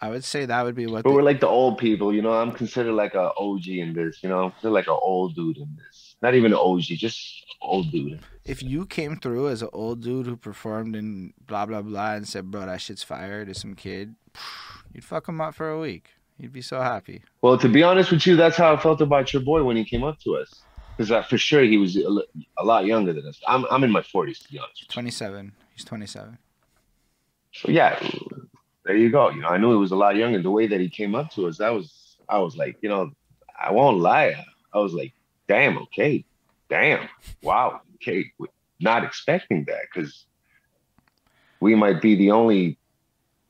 I 0.00 0.08
would 0.08 0.24
say 0.24 0.46
that 0.46 0.64
would 0.64 0.74
be 0.74 0.86
what. 0.86 1.04
But 1.04 1.10
They, 1.10 1.14
we're 1.16 1.22
like 1.22 1.40
the 1.40 1.46
old 1.48 1.78
people, 1.78 2.12
you 2.14 2.22
know. 2.22 2.32
I'm 2.32 2.52
considered 2.52 2.92
like 2.94 3.14
a 3.14 3.30
OG 3.36 3.68
in 3.68 3.92
this, 3.94 4.22
you 4.22 4.28
know. 4.28 4.52
They're 4.62 4.70
like 4.70 4.86
an 4.88 4.98
old 5.00 5.34
dude 5.34 5.58
in 5.58 5.68
this. 5.76 6.16
Not 6.22 6.34
even 6.34 6.52
an 6.52 6.58
OG, 6.58 6.80
just 6.82 7.44
old 7.60 7.90
dude. 7.90 8.20
If 8.44 8.62
you 8.62 8.86
came 8.86 9.16
through 9.16 9.48
as 9.48 9.62
an 9.62 9.70
old 9.72 10.02
dude 10.02 10.26
who 10.26 10.36
performed 10.36 10.94
in 10.96 11.32
blah 11.46 11.66
blah 11.66 11.82
blah 11.82 12.14
and 12.14 12.28
said, 12.28 12.50
"Bro, 12.50 12.66
that 12.66 12.80
shit's 12.80 13.02
fire," 13.02 13.44
to 13.44 13.54
some 13.54 13.74
kid, 13.74 14.14
you'd 14.92 15.04
fuck 15.04 15.28
him 15.28 15.40
up 15.40 15.54
for 15.54 15.70
a 15.70 15.80
week. 15.80 16.10
You'd 16.38 16.52
be 16.52 16.62
so 16.62 16.80
happy. 16.80 17.22
Well, 17.42 17.56
to 17.58 17.68
be 17.68 17.82
honest 17.82 18.10
with 18.10 18.26
you, 18.26 18.36
that's 18.36 18.56
how 18.56 18.74
I 18.74 18.76
felt 18.76 19.00
about 19.00 19.32
your 19.32 19.42
boy 19.42 19.62
when 19.62 19.76
he 19.76 19.84
came 19.84 20.02
up 20.02 20.18
to 20.20 20.36
us. 20.36 20.62
Because 20.96 21.26
for 21.26 21.38
sure 21.38 21.62
he 21.62 21.76
was 21.76 21.96
a, 21.96 22.64
lot 22.64 22.86
younger 22.86 23.12
than 23.12 23.26
us. 23.26 23.40
I'm 23.48 23.64
I'm 23.70 23.82
in 23.82 23.90
my 23.90 24.02
40s 24.02 24.44
to 24.44 24.52
be 24.52 24.58
honest. 24.58 24.82
with 24.82 24.88
you. 24.90 24.92
Twenty-seven. 24.92 25.52
He's 25.74 25.84
twenty-seven. 25.84 26.38
So 27.52 27.70
yeah, 27.70 27.98
there 28.84 28.96
you 28.96 29.10
go. 29.10 29.30
You 29.30 29.42
know, 29.42 29.48
I 29.48 29.58
knew 29.58 29.70
he 29.70 29.76
was 29.76 29.92
a 29.92 29.96
lot 29.96 30.16
younger. 30.16 30.42
The 30.42 30.50
way 30.50 30.66
that 30.66 30.80
he 30.80 30.88
came 30.88 31.14
up 31.14 31.30
to 31.32 31.46
us, 31.48 31.58
that 31.58 31.70
was 31.70 32.16
I 32.28 32.38
was 32.38 32.56
like, 32.56 32.76
you 32.80 32.88
know, 32.88 33.10
I 33.58 33.70
won't 33.72 33.98
lie. 33.98 34.44
I 34.72 34.78
was 34.78 34.92
like, 34.92 35.12
damn, 35.48 35.78
okay, 35.78 36.24
damn, 36.68 37.08
wow, 37.42 37.80
okay, 38.06 38.30
not 38.80 39.04
expecting 39.04 39.64
that 39.66 39.82
because 39.92 40.26
we 41.60 41.74
might 41.74 42.00
be 42.02 42.14
the 42.14 42.30
only 42.30 42.78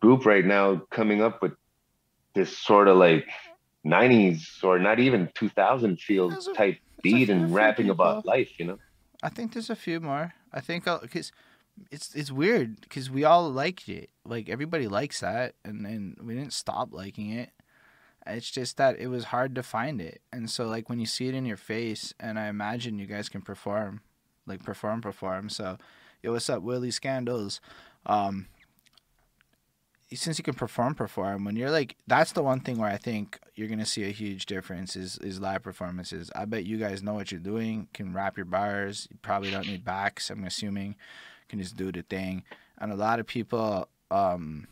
group 0.00 0.24
right 0.26 0.44
now 0.44 0.82
coming 0.90 1.22
up 1.22 1.42
with 1.42 1.52
this 2.34 2.56
sort 2.56 2.88
of 2.88 2.96
like 2.96 3.26
90s 3.86 4.62
or 4.62 4.78
not 4.78 4.98
even 5.00 5.30
2000 5.34 6.00
feel 6.00 6.32
a- 6.32 6.54
type 6.54 6.78
beat 7.02 7.30
and 7.30 7.54
rapping 7.54 7.90
about 7.90 8.24
life, 8.24 8.50
you 8.58 8.64
know. 8.66 8.78
I 9.22 9.28
think 9.28 9.52
there's 9.52 9.70
a 9.70 9.76
few 9.76 10.00
more. 10.00 10.34
I 10.52 10.60
think 10.60 10.84
because 10.84 11.32
it's 11.90 12.14
it's 12.14 12.30
weird 12.30 12.80
because 12.80 13.10
we 13.10 13.24
all 13.24 13.50
liked 13.50 13.88
it. 13.88 14.10
Like 14.24 14.48
everybody 14.48 14.86
likes 14.88 15.20
that, 15.20 15.54
and 15.64 15.86
and 15.86 16.16
we 16.22 16.34
didn't 16.34 16.52
stop 16.52 16.92
liking 16.92 17.30
it. 17.30 17.50
It's 18.26 18.50
just 18.50 18.76
that 18.78 18.98
it 18.98 19.08
was 19.08 19.24
hard 19.24 19.54
to 19.54 19.62
find 19.62 20.00
it, 20.00 20.22
and 20.32 20.48
so 20.48 20.66
like 20.66 20.88
when 20.88 20.98
you 20.98 21.06
see 21.06 21.28
it 21.28 21.34
in 21.34 21.44
your 21.44 21.58
face, 21.58 22.14
and 22.18 22.38
I 22.38 22.46
imagine 22.46 22.98
you 22.98 23.06
guys 23.06 23.28
can 23.28 23.42
perform, 23.42 24.00
like 24.46 24.62
perform, 24.62 25.00
perform. 25.00 25.48
So, 25.48 25.78
yo, 26.22 26.32
what's 26.32 26.50
up, 26.50 26.62
Willie 26.62 26.90
Scandals? 26.90 27.60
Um, 28.06 28.46
since 30.12 30.38
you 30.38 30.44
can 30.44 30.54
perform, 30.54 30.94
perform 30.94 31.44
when 31.44 31.56
you're 31.56 31.70
like 31.70 31.96
that's 32.06 32.32
the 32.32 32.42
one 32.42 32.60
thing 32.60 32.78
where 32.78 32.90
I 32.90 32.96
think 32.96 33.40
you're 33.54 33.68
gonna 33.68 33.86
see 33.86 34.04
a 34.04 34.10
huge 34.10 34.46
difference 34.46 34.96
is 34.96 35.18
is 35.18 35.40
live 35.40 35.62
performances. 35.62 36.30
I 36.34 36.44
bet 36.44 36.64
you 36.64 36.76
guys 36.76 37.02
know 37.02 37.14
what 37.14 37.32
you're 37.32 37.40
doing, 37.40 37.88
can 37.92 38.12
rap 38.12 38.36
your 38.36 38.46
bars. 38.46 39.08
You 39.10 39.18
probably 39.22 39.50
don't 39.50 39.66
need 39.66 39.84
backs. 39.84 40.30
I'm 40.30 40.44
assuming, 40.44 40.96
can 41.48 41.60
just 41.60 41.76
do 41.76 41.90
the 41.90 42.02
thing. 42.02 42.44
And 42.78 42.92
a 42.92 42.96
lot 42.96 43.20
of 43.20 43.26
people, 43.26 43.88
um, 44.10 44.66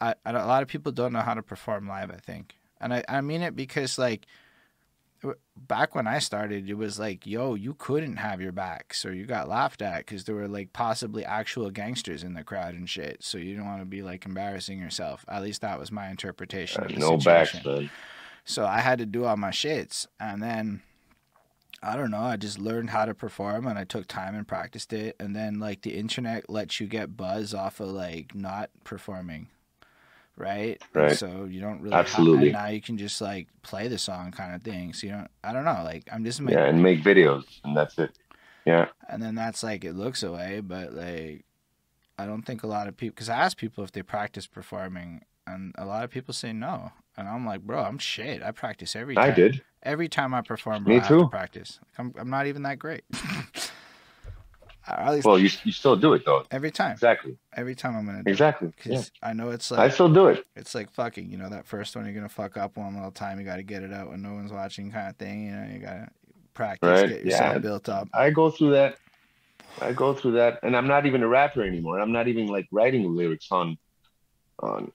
I, 0.00 0.14
I 0.24 0.30
a 0.30 0.46
lot 0.46 0.62
of 0.62 0.68
people 0.68 0.92
don't 0.92 1.12
know 1.12 1.20
how 1.20 1.34
to 1.34 1.42
perform 1.42 1.88
live. 1.88 2.10
I 2.10 2.18
think, 2.18 2.56
and 2.80 2.94
I 2.94 3.04
I 3.08 3.20
mean 3.20 3.42
it 3.42 3.56
because 3.56 3.98
like 3.98 4.26
back 5.56 5.94
when 5.94 6.06
I 6.06 6.18
started, 6.18 6.68
it 6.68 6.74
was 6.74 6.98
like, 6.98 7.26
yo, 7.26 7.54
you 7.54 7.74
couldn't 7.74 8.16
have 8.16 8.40
your 8.40 8.52
backs 8.52 9.04
or 9.04 9.12
you 9.14 9.26
got 9.26 9.48
laughed 9.48 9.82
at 9.82 9.98
because 9.98 10.24
there 10.24 10.34
were 10.34 10.48
like 10.48 10.72
possibly 10.72 11.24
actual 11.24 11.70
gangsters 11.70 12.22
in 12.22 12.34
the 12.34 12.44
crowd 12.44 12.74
and 12.74 12.88
shit. 12.88 13.22
So 13.22 13.38
you 13.38 13.56
don't 13.56 13.66
want 13.66 13.80
to 13.80 13.86
be 13.86 14.02
like 14.02 14.26
embarrassing 14.26 14.78
yourself. 14.78 15.24
At 15.28 15.42
least 15.42 15.60
that 15.62 15.78
was 15.78 15.90
my 15.90 16.08
interpretation 16.08 16.84
of 16.84 16.88
the 16.88 16.96
no 16.98 17.18
situation. 17.18 17.60
backs, 17.62 17.66
man. 17.66 17.90
So 18.44 18.64
I 18.66 18.80
had 18.80 18.98
to 18.98 19.06
do 19.06 19.24
all 19.24 19.36
my 19.36 19.50
shits. 19.50 20.06
And 20.20 20.42
then 20.42 20.82
I 21.82 21.96
don't 21.96 22.10
know, 22.10 22.22
I 22.22 22.36
just 22.36 22.58
learned 22.58 22.90
how 22.90 23.04
to 23.04 23.14
perform 23.14 23.66
and 23.66 23.78
I 23.78 23.84
took 23.84 24.06
time 24.08 24.34
and 24.34 24.48
practiced 24.48 24.92
it. 24.92 25.16
And 25.20 25.36
then 25.36 25.58
like 25.58 25.82
the 25.82 25.96
internet 25.96 26.48
lets 26.48 26.80
you 26.80 26.86
get 26.86 27.16
buzz 27.16 27.54
off 27.54 27.80
of 27.80 27.88
like 27.88 28.34
not 28.34 28.70
performing. 28.84 29.48
Right? 30.36 30.80
And 30.94 31.02
Right. 31.04 31.16
so 31.16 31.44
you 31.44 31.60
don't 31.60 31.80
really 31.80 31.96
Absolutely. 31.96 32.50
now 32.52 32.66
you 32.66 32.80
can 32.82 32.98
just 32.98 33.20
like 33.20 33.48
play 33.62 33.88
the 33.88 33.98
song 33.98 34.32
kind 34.32 34.54
of 34.54 34.62
thing. 34.62 34.92
So 34.92 35.06
you 35.06 35.12
don't 35.14 35.30
I 35.42 35.52
don't 35.52 35.64
know, 35.64 35.82
like 35.84 36.04
I'm 36.12 36.24
just 36.24 36.40
making 36.40 36.58
Yeah, 36.58 36.66
and 36.68 36.82
make 36.82 37.02
videos, 37.02 37.44
and 37.64 37.76
that's 37.76 37.98
it. 37.98 38.16
Yeah. 38.66 38.88
and 39.08 39.22
then 39.22 39.34
that's 39.34 39.62
like 39.62 39.84
it 39.84 39.92
looks 39.94 40.22
away 40.24 40.58
but 40.60 40.92
like 40.92 41.44
i 42.18 42.26
don't 42.26 42.42
think 42.42 42.64
a 42.64 42.66
lot 42.66 42.88
of 42.88 42.96
people 42.96 43.14
because 43.14 43.28
i 43.28 43.36
ask 43.36 43.56
people 43.56 43.84
if 43.84 43.92
they 43.92 44.02
practice 44.02 44.48
performing 44.48 45.22
and 45.46 45.72
a 45.78 45.84
lot 45.86 46.02
of 46.02 46.10
people 46.10 46.34
say 46.34 46.52
no 46.52 46.90
and 47.16 47.28
i'm 47.28 47.46
like 47.46 47.60
bro 47.60 47.84
i'm 47.84 47.98
shit 47.98 48.42
i 48.42 48.50
practice 48.50 48.96
every 48.96 49.14
time 49.14 49.24
I 49.24 49.30
did. 49.30 49.62
every 49.84 50.08
time 50.08 50.34
i 50.34 50.40
perform 50.40 50.82
bro, 50.82 50.94
Me 50.96 51.00
I 51.00 51.06
too. 51.06 51.28
practice 51.28 51.78
I'm, 51.96 52.12
I'm 52.18 52.28
not 52.30 52.48
even 52.48 52.62
that 52.64 52.80
great 52.80 53.04
or 53.14 53.18
at 53.18 53.54
least 53.54 53.72
Well, 55.24 55.38
you 55.38 55.50
you 55.64 55.72
still 55.72 55.96
do 55.96 56.12
it 56.14 56.24
though. 56.24 56.44
every 56.50 56.70
time 56.70 56.92
Exactly. 56.92 57.36
every 57.56 57.74
time 57.74 57.96
i'm 57.96 58.06
gonna 58.06 58.22
do 58.22 58.30
Exactly. 58.30 58.68
it 58.68 58.86
Yeah. 58.86 59.02
i 59.22 59.32
know 59.32 59.50
it's 59.50 59.70
like 59.70 59.80
I 59.80 59.88
still 59.88 60.12
do 60.12 60.28
it. 60.28 60.44
it's 60.54 60.74
like 60.74 60.90
fucking 60.92 61.30
you 61.30 61.36
know 61.38 61.48
that 61.48 61.66
first 61.66 61.96
one 61.96 62.04
you're 62.04 62.14
gonna 62.14 62.28
fuck 62.28 62.56
up 62.56 62.76
one 62.76 62.94
little 62.94 63.10
time 63.10 63.38
you 63.40 63.44
gotta 63.44 63.62
get 63.62 63.82
it 63.82 63.92
out 63.92 64.08
when 64.10 64.22
no 64.22 64.34
one's 64.34 64.52
watching 64.52 64.90
kind 64.92 65.08
of 65.08 65.16
thing 65.16 65.46
you 65.46 65.52
know 65.52 65.66
you 65.72 65.78
gotta 65.80 66.08
practice 66.54 66.88
Right, 67.00 67.08
get 67.08 67.24
yourself 67.24 67.54
yeah. 67.54 67.58
built 67.58 67.88
up 67.88 68.08
I 68.14 68.30
go 68.30 68.50
through 68.50 68.70
that. 68.72 68.96
I 69.82 69.92
go 69.92 70.14
through 70.14 70.32
that, 70.32 70.60
and 70.62 70.74
I'm 70.74 70.86
not 70.86 71.04
even 71.04 71.22
a 71.22 71.28
rapper 71.28 71.62
anymore. 71.62 72.00
I'm 72.00 72.12
not 72.12 72.28
even 72.28 72.46
like 72.46 72.66
writing 72.72 73.14
lyrics 73.14 73.48
on, 73.50 73.76
on 74.60 74.90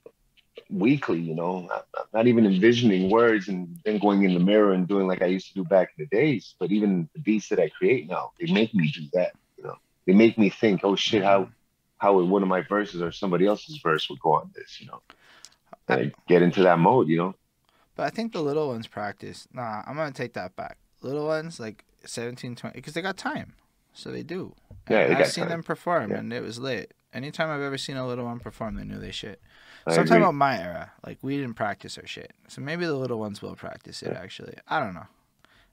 weekly. 0.71 1.19
You 1.19 1.35
know, 1.35 1.69
I'm 1.95 2.03
not 2.13 2.25
even 2.25 2.47
envisioning 2.47 3.11
words 3.11 3.47
and 3.47 3.77
then 3.85 3.99
going 3.99 4.23
in 4.23 4.33
the 4.33 4.39
mirror 4.39 4.71
and 4.73 4.87
doing 4.87 5.05
like 5.07 5.21
I 5.21 5.27
used 5.27 5.49
to 5.49 5.53
do 5.53 5.63
back 5.63 5.89
in 5.97 6.07
the 6.09 6.15
days. 6.17 6.55
But 6.59 6.71
even 6.71 7.07
the 7.13 7.19
beats 7.19 7.47
that 7.49 7.59
I 7.59 7.69
create 7.69 8.09
now, 8.09 8.31
they 8.39 8.51
make 8.51 8.73
me 8.73 8.89
do 8.91 9.01
that. 9.13 9.33
They 10.05 10.13
make 10.13 10.37
me 10.37 10.49
think, 10.49 10.81
oh 10.83 10.95
shit, 10.95 11.23
how 11.23 11.41
mm-hmm. 11.41 11.51
how 11.97 12.15
would 12.15 12.27
one 12.29 12.41
of 12.41 12.47
my 12.49 12.61
verses 12.61 13.01
or 13.01 13.11
somebody 13.11 13.45
else's 13.45 13.77
verse 13.77 14.09
would 14.09 14.19
go 14.19 14.33
on 14.33 14.51
this. 14.55 14.79
You 14.81 14.87
know, 14.87 15.01
like, 15.87 16.15
get 16.27 16.41
into 16.41 16.63
that 16.63 16.79
mode, 16.79 17.07
you 17.07 17.17
know. 17.17 17.35
But 17.95 18.03
I 18.07 18.09
think 18.09 18.33
the 18.33 18.41
little 18.41 18.69
ones 18.69 18.87
practice. 18.87 19.47
Nah, 19.53 19.83
I'm 19.85 19.95
gonna 19.95 20.11
take 20.11 20.33
that 20.33 20.55
back. 20.55 20.77
Little 21.01 21.25
ones 21.27 21.59
like 21.59 21.83
17, 22.05 22.55
20, 22.55 22.73
because 22.75 22.93
they 22.93 23.01
got 23.01 23.17
time, 23.17 23.53
so 23.93 24.11
they 24.11 24.23
do. 24.23 24.55
Yeah, 24.89 25.07
they 25.07 25.15
I've 25.15 25.27
seen 25.27 25.43
time. 25.43 25.49
them 25.49 25.63
perform, 25.63 26.11
Yeah. 26.11 26.17
and 26.17 26.33
it 26.33 26.41
was 26.41 26.59
lit. 26.59 26.93
Anytime 27.13 27.49
I've 27.49 27.61
ever 27.61 27.77
seen 27.77 27.97
a 27.97 28.07
little 28.07 28.25
one 28.25 28.39
perform, 28.39 28.75
they 28.75 28.83
knew 28.85 28.97
they 28.97 29.11
shit. 29.11 29.41
I 29.85 29.93
So 29.93 30.01
I'm 30.01 30.05
talking 30.07 30.17
agree. 30.17 30.23
about 30.23 30.35
my 30.35 30.59
era. 30.61 30.91
Like 31.05 31.17
we 31.21 31.37
didn't 31.37 31.55
practice 31.55 31.97
our 31.97 32.07
shit, 32.07 32.33
so 32.47 32.61
maybe 32.61 32.85
the 32.85 32.95
little 32.95 33.19
ones 33.19 33.41
will 33.41 33.55
practice 33.55 34.01
it. 34.01 34.13
Actually, 34.15 34.55
I 34.67 34.79
don't 34.79 34.93
know. 34.93 35.07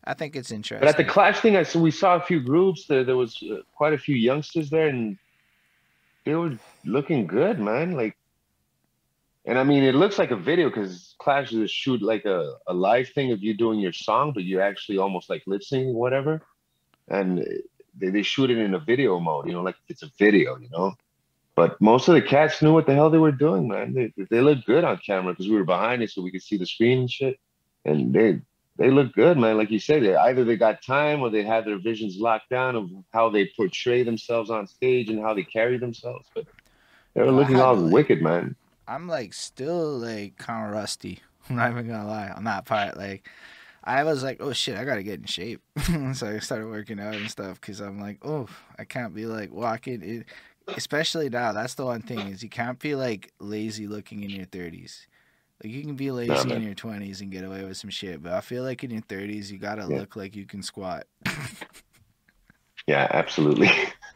I 0.04 0.14
think 0.14 0.36
it's 0.36 0.50
interesting. 0.50 0.86
But 0.86 0.88
at 0.88 0.96
the 0.96 1.04
Clash 1.04 1.40
thing, 1.40 1.56
I 1.56 1.62
so 1.62 1.80
we 1.80 1.90
saw 1.90 2.16
a 2.16 2.20
few 2.20 2.40
groups. 2.40 2.86
There, 2.86 3.04
there 3.04 3.16
was 3.16 3.42
uh, 3.42 3.56
quite 3.74 3.92
a 3.92 3.98
few 3.98 4.16
youngsters 4.16 4.70
there, 4.70 4.88
and 4.88 5.18
they 6.24 6.34
were 6.34 6.58
looking 6.84 7.26
good, 7.26 7.58
man. 7.58 7.92
Like, 7.92 8.16
and 9.44 9.58
I 9.58 9.64
mean, 9.64 9.82
it 9.82 9.94
looks 9.94 10.18
like 10.18 10.30
a 10.30 10.36
video 10.36 10.68
because 10.68 11.14
Clash 11.18 11.50
just 11.50 11.74
shoot 11.74 12.02
like 12.02 12.24
a, 12.24 12.54
a 12.66 12.74
live 12.74 13.08
thing 13.10 13.32
of 13.32 13.42
you 13.42 13.54
doing 13.54 13.80
your 13.80 13.92
song, 13.92 14.32
but 14.32 14.44
you're 14.44 14.62
actually 14.62 14.98
almost 14.98 15.28
like 15.28 15.42
lip 15.46 15.62
syncing, 15.62 15.92
whatever. 15.92 16.42
And 17.08 17.44
they, 17.98 18.10
they 18.10 18.22
shoot 18.22 18.50
it 18.50 18.58
in 18.58 18.74
a 18.74 18.78
video 18.78 19.18
mode, 19.18 19.46
you 19.46 19.52
know, 19.52 19.62
like 19.62 19.76
it's 19.88 20.02
a 20.02 20.10
video, 20.18 20.58
you 20.58 20.68
know. 20.70 20.94
But 21.56 21.80
most 21.80 22.06
of 22.08 22.14
the 22.14 22.22
cats 22.22 22.62
knew 22.62 22.72
what 22.72 22.86
the 22.86 22.94
hell 22.94 23.10
they 23.10 23.18
were 23.18 23.32
doing, 23.32 23.66
man. 23.66 23.92
They 23.92 24.12
they 24.30 24.40
looked 24.40 24.64
good 24.64 24.84
on 24.84 24.98
camera 24.98 25.32
because 25.32 25.48
we 25.48 25.56
were 25.56 25.64
behind 25.64 26.02
it, 26.02 26.10
so 26.10 26.22
we 26.22 26.30
could 26.30 26.42
see 26.42 26.56
the 26.56 26.66
screen 26.66 27.00
and 27.00 27.10
shit. 27.10 27.38
And 27.84 28.12
they 28.12 28.40
they 28.78 28.90
look 28.90 29.12
good, 29.12 29.36
man. 29.36 29.56
Like 29.56 29.70
you 29.70 29.80
said, 29.80 30.02
they, 30.02 30.14
either 30.14 30.44
they 30.44 30.56
got 30.56 30.82
time 30.82 31.20
or 31.20 31.30
they 31.30 31.42
had 31.42 31.64
their 31.64 31.78
visions 31.78 32.16
locked 32.16 32.48
down 32.48 32.76
of 32.76 32.90
how 33.12 33.28
they 33.28 33.50
portray 33.56 34.04
themselves 34.04 34.50
on 34.50 34.66
stage 34.68 35.10
and 35.10 35.20
how 35.20 35.34
they 35.34 35.42
carry 35.42 35.78
themselves. 35.78 36.28
But 36.34 36.46
they 37.14 37.22
were 37.22 37.32
looking 37.32 37.60
all 37.60 37.74
like- 37.74 37.92
wicked, 37.92 38.22
man. 38.22 38.54
I'm 38.86 39.06
like 39.06 39.34
still 39.34 39.98
like 39.98 40.38
kind 40.38 40.66
of 40.66 40.72
rusty. 40.72 41.20
I'm 41.50 41.56
not 41.56 41.70
even 41.72 41.88
gonna 41.88 42.06
lie 42.06 42.30
on 42.30 42.44
that 42.44 42.64
part. 42.64 42.96
Like, 42.96 43.28
I 43.84 44.04
was 44.04 44.22
like, 44.22 44.38
oh 44.40 44.52
shit, 44.52 44.78
I 44.78 44.84
gotta 44.84 45.02
get 45.02 45.20
in 45.20 45.26
shape. 45.26 45.60
so 46.14 46.28
I 46.28 46.38
started 46.38 46.68
working 46.68 47.00
out 47.00 47.14
and 47.14 47.30
stuff 47.30 47.60
because 47.60 47.80
I'm 47.80 48.00
like, 48.00 48.18
oh, 48.24 48.46
I 48.78 48.84
can't 48.84 49.14
be 49.14 49.26
like 49.26 49.52
walking. 49.52 50.02
In, 50.02 50.24
especially 50.68 51.28
now, 51.28 51.52
that's 51.52 51.74
the 51.74 51.84
one 51.84 52.02
thing 52.02 52.20
is 52.20 52.42
you 52.42 52.48
can't 52.48 52.78
be 52.78 52.94
like 52.94 53.32
lazy 53.40 53.88
looking 53.88 54.22
in 54.22 54.30
your 54.30 54.46
30s. 54.46 55.06
Like 55.62 55.72
you 55.72 55.82
can 55.82 55.96
be 55.96 56.10
lazy 56.10 56.50
in 56.52 56.62
your 56.62 56.74
20s 56.74 57.20
and 57.20 57.32
get 57.32 57.44
away 57.44 57.64
with 57.64 57.76
some 57.76 57.90
shit, 57.90 58.22
but 58.22 58.32
I 58.32 58.40
feel 58.40 58.62
like 58.62 58.84
in 58.84 58.90
your 58.90 59.02
30s 59.02 59.50
you 59.50 59.58
gotta 59.58 59.82
Yeah. 59.82 59.98
look 59.98 60.14
like 60.16 60.36
you 60.36 60.46
can 60.46 60.62
squat. 60.62 61.04
Yeah, 62.86 63.06
absolutely. 63.12 63.70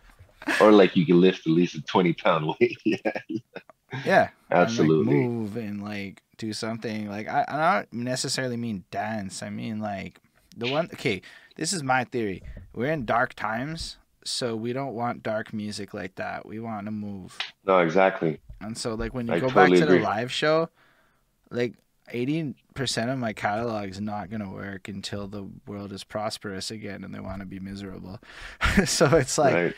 or 0.60 0.72
like 0.72 0.96
you 0.96 1.04
can 1.04 1.20
lift 1.20 1.46
at 1.46 1.52
least 1.52 1.74
a 1.74 1.82
20 1.82 2.12
pound 2.14 2.54
weight. 2.60 2.78
yeah, 2.84 2.96
Yeah, 4.04 4.20
and, 4.50 4.60
like, 4.60 4.68
absolutely. 4.68 5.14
move 5.14 5.56
and 5.56 5.82
like 5.82 6.22
do 6.38 6.52
something. 6.52 7.08
Like 7.08 7.28
I, 7.28 7.44
I 7.48 7.74
don't 7.74 7.92
necessarily 7.92 8.56
mean 8.56 8.84
dance. 8.90 9.42
I 9.42 9.50
mean 9.50 9.80
like 9.80 10.18
the 10.56 10.68
one. 10.70 10.88
Okay, 10.94 11.20
this 11.56 11.72
is 11.72 11.82
my 11.82 12.04
theory. 12.04 12.42
We're 12.74 12.92
in 12.92 13.04
dark 13.04 13.34
times, 13.34 13.98
so 14.24 14.56
we 14.56 14.72
don't 14.72 14.94
want 14.94 15.22
dark 15.22 15.52
music 15.52 15.92
like 15.92 16.14
that. 16.14 16.46
We 16.46 16.58
want 16.60 16.86
to 16.86 16.92
move. 16.92 17.36
No, 17.66 17.80
exactly. 17.80 18.40
And 18.60 18.78
so 18.78 18.94
like 18.94 19.12
when 19.12 19.26
you 19.26 19.34
I 19.34 19.40
go 19.40 19.48
totally 19.48 19.70
back 19.72 19.78
to 19.80 19.84
agree. 19.84 19.98
the 19.98 20.04
live 20.04 20.32
show, 20.32 20.70
like. 21.52 21.74
80% 22.12 23.10
of 23.10 23.18
my 23.18 23.32
catalog 23.32 23.88
is 23.88 24.00
not 24.00 24.28
going 24.28 24.42
to 24.42 24.48
work 24.48 24.88
until 24.88 25.28
the 25.28 25.48
world 25.66 25.92
is 25.92 26.04
prosperous 26.04 26.70
again 26.70 27.04
and 27.04 27.14
they 27.14 27.20
want 27.20 27.40
to 27.40 27.46
be 27.46 27.58
miserable. 27.60 28.18
so 28.84 29.06
it's 29.16 29.38
like 29.38 29.54
right. 29.54 29.74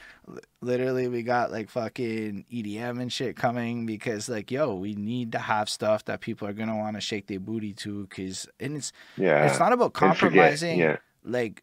literally 0.60 1.06
we 1.06 1.22
got 1.22 1.52
like 1.52 1.70
fucking 1.70 2.44
EDM 2.52 3.00
and 3.00 3.12
shit 3.12 3.36
coming 3.36 3.86
because 3.86 4.28
like 4.28 4.50
yo 4.50 4.74
we 4.74 4.94
need 4.94 5.32
to 5.32 5.38
have 5.38 5.68
stuff 5.68 6.04
that 6.06 6.20
people 6.22 6.48
are 6.48 6.52
gonna 6.54 6.76
want 6.76 6.96
to 6.96 7.00
shake 7.00 7.26
their 7.28 7.38
booty 7.38 7.72
to 7.74 8.06
because 8.06 8.48
and 8.58 8.78
it's 8.78 8.90
Yeah. 9.16 9.46
it's 9.46 9.58
not 9.60 9.72
about 9.72 9.92
compromising 9.92 10.78
Yeah. 10.80 10.96
like 11.24 11.62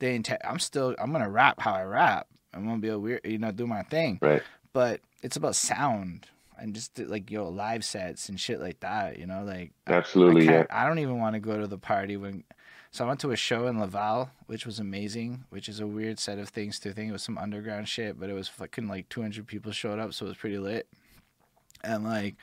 the 0.00 0.08
intent 0.08 0.40
I'm 0.44 0.58
still 0.58 0.94
I'm 0.98 1.12
gonna 1.12 1.30
rap 1.30 1.60
how 1.60 1.74
I 1.74 1.82
rap 1.84 2.26
I'm 2.54 2.64
gonna 2.64 2.78
be 2.78 2.88
a 2.88 2.98
weird 2.98 3.20
you 3.24 3.38
know 3.38 3.52
do 3.52 3.66
my 3.66 3.82
thing 3.82 4.18
Right. 4.22 4.42
but 4.72 5.02
it's 5.22 5.36
about 5.36 5.54
sound 5.54 6.26
and 6.60 6.74
just 6.74 6.98
like 6.98 7.30
yo 7.30 7.48
live 7.48 7.84
sets 7.84 8.28
and 8.28 8.38
shit 8.38 8.60
like 8.60 8.80
that 8.80 9.18
you 9.18 9.26
know 9.26 9.42
like 9.44 9.72
Absolutely. 9.86 10.48
I, 10.48 10.52
Yeah. 10.52 10.64
I 10.70 10.86
don't 10.86 10.98
even 10.98 11.18
want 11.18 11.34
to 11.34 11.40
go 11.40 11.58
to 11.58 11.66
the 11.66 11.78
party 11.78 12.16
when. 12.16 12.44
So 12.92 13.04
I 13.04 13.08
went 13.08 13.20
to 13.20 13.30
a 13.30 13.36
show 13.36 13.68
in 13.68 13.78
Laval, 13.78 14.30
which 14.46 14.66
was 14.66 14.80
amazing, 14.80 15.44
which 15.50 15.68
is 15.68 15.78
a 15.78 15.86
weird 15.86 16.18
set 16.18 16.38
of 16.38 16.48
things 16.48 16.80
to 16.80 16.92
think. 16.92 17.08
It 17.08 17.12
was 17.12 17.22
some 17.22 17.38
underground 17.38 17.88
shit, 17.88 18.18
but 18.18 18.28
it 18.28 18.32
was 18.32 18.48
fucking 18.48 18.88
like 18.88 19.08
200 19.08 19.46
people 19.46 19.70
showed 19.70 20.00
up, 20.00 20.12
so 20.12 20.26
it 20.26 20.30
was 20.30 20.38
pretty 20.38 20.58
lit. 20.58 20.88
And 21.84 22.02
like, 22.02 22.34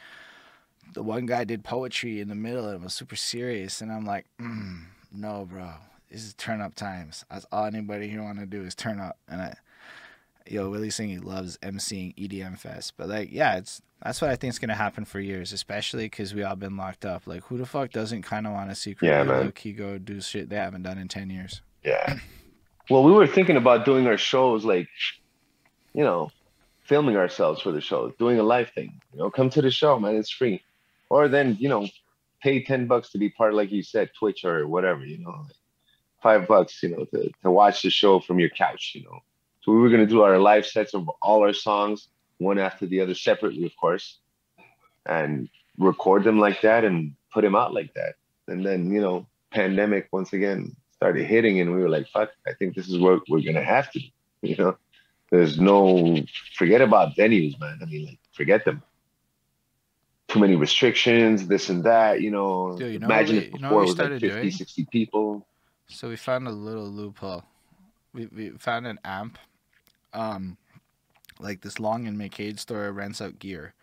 the 0.94 1.04
one 1.04 1.26
guy 1.26 1.44
did 1.44 1.66
poetry 1.66 2.22
in 2.22 2.30
the 2.30 2.36
middle, 2.36 2.66
and 2.66 2.76
it 2.76 2.82
was 2.82 2.94
super 2.94 3.18
serious. 3.18 3.82
And 3.82 3.92
I'm 3.92 4.06
like, 4.06 4.26
mm, 4.40 4.86
no, 5.12 5.46
bro, 5.52 5.70
this 6.10 6.24
is 6.24 6.34
turn 6.36 6.62
up 6.62 6.76
times. 6.76 7.26
That's 7.30 7.46
all 7.52 7.66
anybody 7.66 8.08
here 8.08 8.24
want 8.24 8.40
to 8.40 8.46
do 8.46 8.64
is 8.64 8.74
turn 8.74 9.02
up. 9.02 9.18
And 9.28 9.42
I, 9.42 9.56
yo, 10.50 10.70
Willie 10.70 10.88
Singy 10.88 11.22
loves 11.22 11.58
emceeing 11.58 12.16
EDM 12.16 12.58
fest, 12.58 12.94
but 12.96 13.10
like, 13.10 13.34
yeah, 13.34 13.58
it's 13.58 13.82
that's 14.04 14.22
what 14.22 14.30
I 14.30 14.36
think 14.36 14.52
is 14.52 14.60
gonna 14.60 14.76
happen 14.76 15.06
for 15.06 15.20
years, 15.20 15.54
especially 15.54 16.06
because 16.06 16.34
we 16.34 16.44
all 16.44 16.56
been 16.56 16.78
locked 16.78 17.06
up. 17.06 17.28
Like, 17.28 17.44
who 17.44 17.58
the 17.58 17.66
fuck 17.66 17.92
doesn't 17.92 18.22
kind 18.24 18.46
of 18.48 18.54
want 18.54 18.70
to 18.70 18.76
secretly 18.76 19.10
Yeah, 19.10 19.24
man. 19.24 19.46
low 19.46 19.52
key 19.52 19.74
go 19.74 19.98
do 19.98 20.22
shit 20.22 20.50
they 20.50 20.56
haven't 20.56 20.84
done 20.84 20.98
in 20.98 21.08
ten 21.08 21.30
years? 21.30 21.62
Yeah. 21.84 22.18
Well, 22.90 23.04
we 23.04 23.12
were 23.12 23.28
thinking 23.28 23.58
about 23.58 23.86
doing 23.86 24.08
our 24.08 24.18
shows 24.18 24.64
like, 24.64 24.88
you 25.94 26.04
know, 26.04 26.30
filming 26.84 27.18
ourselves 27.18 27.62
for 27.62 27.72
the 27.72 27.82
show, 27.82 28.12
doing 28.18 28.40
a 28.40 28.44
live 28.44 28.70
thing. 28.70 29.00
You 29.14 29.20
know, 29.20 29.30
come 29.30 29.50
to 29.52 29.62
the 29.62 29.72
show, 29.72 30.00
man. 30.00 30.16
It's 30.16 30.30
free. 30.30 30.64
Or 31.10 31.28
then, 31.28 31.58
you 31.60 31.68
know, 31.68 31.88
pay 32.42 32.64
10 32.64 32.88
bucks 32.88 33.10
to 33.12 33.18
be 33.18 33.30
part, 33.30 33.54
like 33.54 33.72
you 33.72 33.84
said, 33.84 34.10
Twitch 34.18 34.46
or 34.46 34.68
whatever, 34.68 35.06
you 35.06 35.18
know, 35.18 35.32
like 35.32 35.56
five 36.24 36.48
bucks, 36.48 36.82
you 36.82 36.90
know, 36.90 37.06
to, 37.06 37.30
to 37.44 37.52
watch 37.52 37.82
the 37.82 37.90
show 37.90 38.20
from 38.20 38.40
your 38.40 38.50
couch, 38.50 38.94
you 38.96 39.04
know. 39.04 39.20
So 39.62 39.72
we 39.74 39.80
were 39.80 39.90
going 39.90 40.06
to 40.06 40.08
do 40.08 40.22
our 40.22 40.40
live 40.40 40.66
sets 40.66 40.94
of 40.94 41.10
all 41.22 41.42
our 41.42 41.54
songs, 41.54 42.08
one 42.40 42.60
after 42.60 42.86
the 42.86 43.02
other, 43.02 43.16
separately, 43.16 43.66
of 43.66 43.76
course, 43.80 44.20
and 45.06 45.50
record 45.78 46.24
them 46.24 46.40
like 46.40 46.62
that 46.62 46.84
and 46.86 47.14
put 47.34 47.42
them 47.42 47.56
out 47.56 47.74
like 47.74 47.94
that. 47.94 48.16
And 48.48 48.66
then, 48.66 48.92
you 48.92 49.02
know, 49.02 49.26
pandemic 49.52 50.08
once 50.12 50.34
again 50.34 50.76
started 50.94 51.26
hitting, 51.26 51.60
and 51.60 51.74
we 51.74 51.82
were 51.82 51.90
like, 51.90 52.08
fuck, 52.10 52.30
I 52.48 52.54
think 52.54 52.76
this 52.76 52.88
is 52.90 52.98
what 53.00 53.22
we're 53.30 53.42
going 53.42 53.56
to 53.56 53.64
have 53.64 53.92
to 53.92 54.00
do, 54.00 54.08
you 54.42 54.56
know. 54.58 54.78
There's 55.30 55.60
no, 55.60 56.18
forget 56.56 56.80
about 56.82 57.16
venues, 57.18 57.60
man. 57.60 57.80
I 57.82 57.86
mean, 57.86 58.06
like, 58.06 58.20
forget 58.32 58.64
them 58.64 58.82
too 60.30 60.40
many 60.40 60.56
restrictions, 60.56 61.48
this 61.48 61.70
and 61.70 61.84
that, 61.84 62.22
you 62.22 62.32
know. 62.32 62.78
Dude, 62.78 62.94
you 62.94 63.00
know 63.00 63.06
Imagine 63.06 63.36
what 63.36 63.42
we- 63.42 63.48
if 63.48 63.54
you 63.54 63.60
know 63.60 63.68
before 63.70 63.82
it 63.82 63.86
was 63.86 63.90
like 63.90 63.96
started 64.06 64.22
50, 64.22 64.40
doing? 64.42 64.52
60 64.52 64.86
people. 64.92 65.48
So 65.88 66.10
we 66.10 66.16
found 66.16 66.48
a 66.48 66.52
little 66.52 66.88
loophole. 66.88 67.44
We 68.14 68.26
we 68.28 68.50
found 68.52 68.88
an 68.88 69.00
amp, 69.06 69.38
um, 70.14 70.58
like 71.40 71.62
this 71.62 71.80
Long 71.80 72.08
and 72.08 72.18
McQuade 72.18 72.60
store 72.60 72.92
rents 72.92 73.22
out 73.22 73.40
gear. 73.40 73.74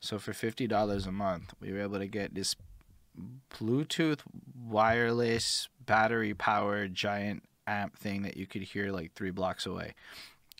So 0.00 0.18
for 0.18 0.32
fifty 0.32 0.66
dollars 0.66 1.06
a 1.06 1.12
month, 1.12 1.54
we 1.60 1.72
were 1.72 1.80
able 1.80 1.98
to 1.98 2.06
get 2.08 2.34
this 2.34 2.56
Bluetooth 3.50 4.20
wireless 4.66 5.68
battery 5.84 6.34
powered 6.34 6.94
giant 6.94 7.42
amp 7.66 7.96
thing 7.98 8.22
that 8.22 8.36
you 8.36 8.46
could 8.46 8.62
hear 8.62 8.90
like 8.90 9.12
three 9.14 9.30
blocks 9.30 9.66
away. 9.66 9.94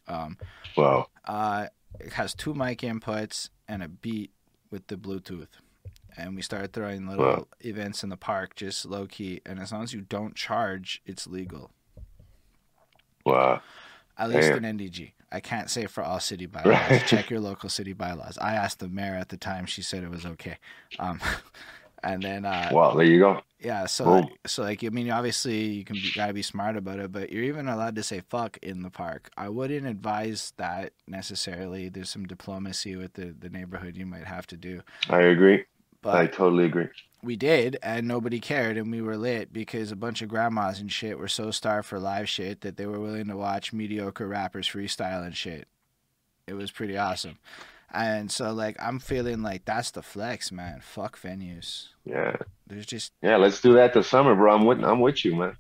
Um, 0.06 0.36
Wow. 0.76 1.06
uh, 1.24 1.66
it 2.00 2.12
has 2.14 2.34
two 2.34 2.54
mic 2.54 2.80
inputs 2.80 3.48
and 3.68 3.82
a 3.82 3.88
beat 3.88 4.30
with 4.70 4.86
the 4.88 4.96
Bluetooth. 4.96 5.48
And 6.16 6.36
we 6.36 6.42
started 6.42 6.72
throwing 6.72 7.06
little 7.08 7.24
Wow. 7.24 7.46
events 7.60 8.02
in 8.04 8.10
the 8.10 8.16
park, 8.16 8.54
just 8.54 8.84
low 8.84 9.06
key. 9.06 9.40
And 9.46 9.58
as 9.58 9.72
long 9.72 9.82
as 9.82 9.92
you 9.94 10.02
don't 10.02 10.34
charge, 10.36 11.00
it's 11.06 11.26
legal. 11.26 11.70
Wow. 13.24 13.62
At 14.18 14.30
least 14.30 14.48
Damn. 14.52 14.64
in 14.64 14.76
NDG. 14.78 15.12
I 15.32 15.40
can't 15.40 15.70
say 15.70 15.86
for 15.86 16.02
all 16.04 16.20
city 16.20 16.46
bylaws. 16.54 16.66
Right. 16.66 17.02
Check 17.06 17.30
your 17.30 17.40
local 17.40 17.68
city 17.68 17.92
bylaws. 17.92 18.38
I 18.38 18.54
asked 18.54 18.80
the 18.80 18.88
mayor 18.88 19.14
at 19.14 19.28
the 19.30 19.36
time. 19.36 19.66
She 19.66 19.82
said 19.82 20.02
it 20.04 20.10
was 20.10 20.26
okay. 20.26 20.58
Um, 20.98 21.20
and 22.02 22.22
then 22.22 22.44
uh, 22.44 22.70
Well, 22.72 22.94
there 22.96 23.06
you 23.06 23.18
go. 23.20 23.40
yeah, 23.60 23.86
so 23.86 24.10
like, 24.10 24.28
so 24.46 24.62
like 24.62 24.82
I 24.84 24.88
mean, 24.88 25.10
obviously 25.10 25.64
you 25.66 25.84
can 25.84 25.94
be, 25.96 26.10
gotta 26.14 26.32
be 26.32 26.42
smart 26.42 26.76
about 26.76 26.98
it, 26.98 27.12
but 27.12 27.30
you're 27.32 27.44
even 27.44 27.68
allowed 27.68 27.94
to 27.96 28.02
say 28.02 28.20
fuck 28.28 28.58
in 28.62 28.82
the 28.82 28.90
park. 28.90 29.30
I 29.36 29.48
wouldn't 29.48 29.86
advise 29.86 30.52
that 30.56 30.92
necessarily. 31.06 31.88
There's 31.88 32.10
some 32.10 32.24
diplomacy 32.26 32.96
with 32.96 33.14
the 33.14 33.34
the 33.38 33.48
neighborhood 33.48 33.96
you 33.96 34.06
might 34.06 34.24
have 34.26 34.46
to 34.48 34.56
do, 34.56 34.82
I 35.08 35.20
agree. 35.22 35.64
but 36.02 36.16
I 36.16 36.26
totally 36.26 36.64
agree. 36.64 36.88
We 37.22 37.36
did, 37.36 37.78
and 37.82 38.08
nobody 38.08 38.40
cared, 38.40 38.76
and 38.76 38.90
we 38.90 39.00
were 39.00 39.16
lit 39.16 39.52
because 39.52 39.92
a 39.92 39.96
bunch 39.96 40.22
of 40.22 40.28
grandmas 40.28 40.80
and 40.80 40.90
shit 40.90 41.18
were 41.18 41.28
so 41.28 41.50
starved 41.50 41.86
for 41.86 41.98
live 41.98 42.28
shit 42.28 42.62
that 42.62 42.76
they 42.76 42.86
were 42.86 42.98
willing 43.00 43.28
to 43.28 43.36
watch 43.36 43.72
mediocre 43.72 44.26
rappers 44.26 44.68
freestyle 44.68 45.24
and 45.24 45.36
shit. 45.36 45.68
It 46.46 46.54
was 46.54 46.70
pretty 46.72 46.96
awesome. 46.98 47.38
And 47.94 48.30
so, 48.32 48.52
like, 48.52 48.76
I'm 48.80 48.98
feeling 48.98 49.42
like 49.42 49.64
that's 49.66 49.90
the 49.90 50.02
flex, 50.02 50.50
man. 50.50 50.80
Fuck 50.82 51.20
venues. 51.20 51.88
Yeah. 52.04 52.36
There's 52.66 52.86
just, 52.86 53.12
Yeah, 53.22 53.36
let's 53.36 53.60
do 53.60 53.74
that 53.74 53.92
this 53.94 54.08
summer, 54.08 54.34
bro. 54.34 54.54
I'm 54.54 54.64
with 54.64 54.82
I'm 54.82 55.00
with 55.00 55.24
you, 55.24 55.36
man. 55.36 55.56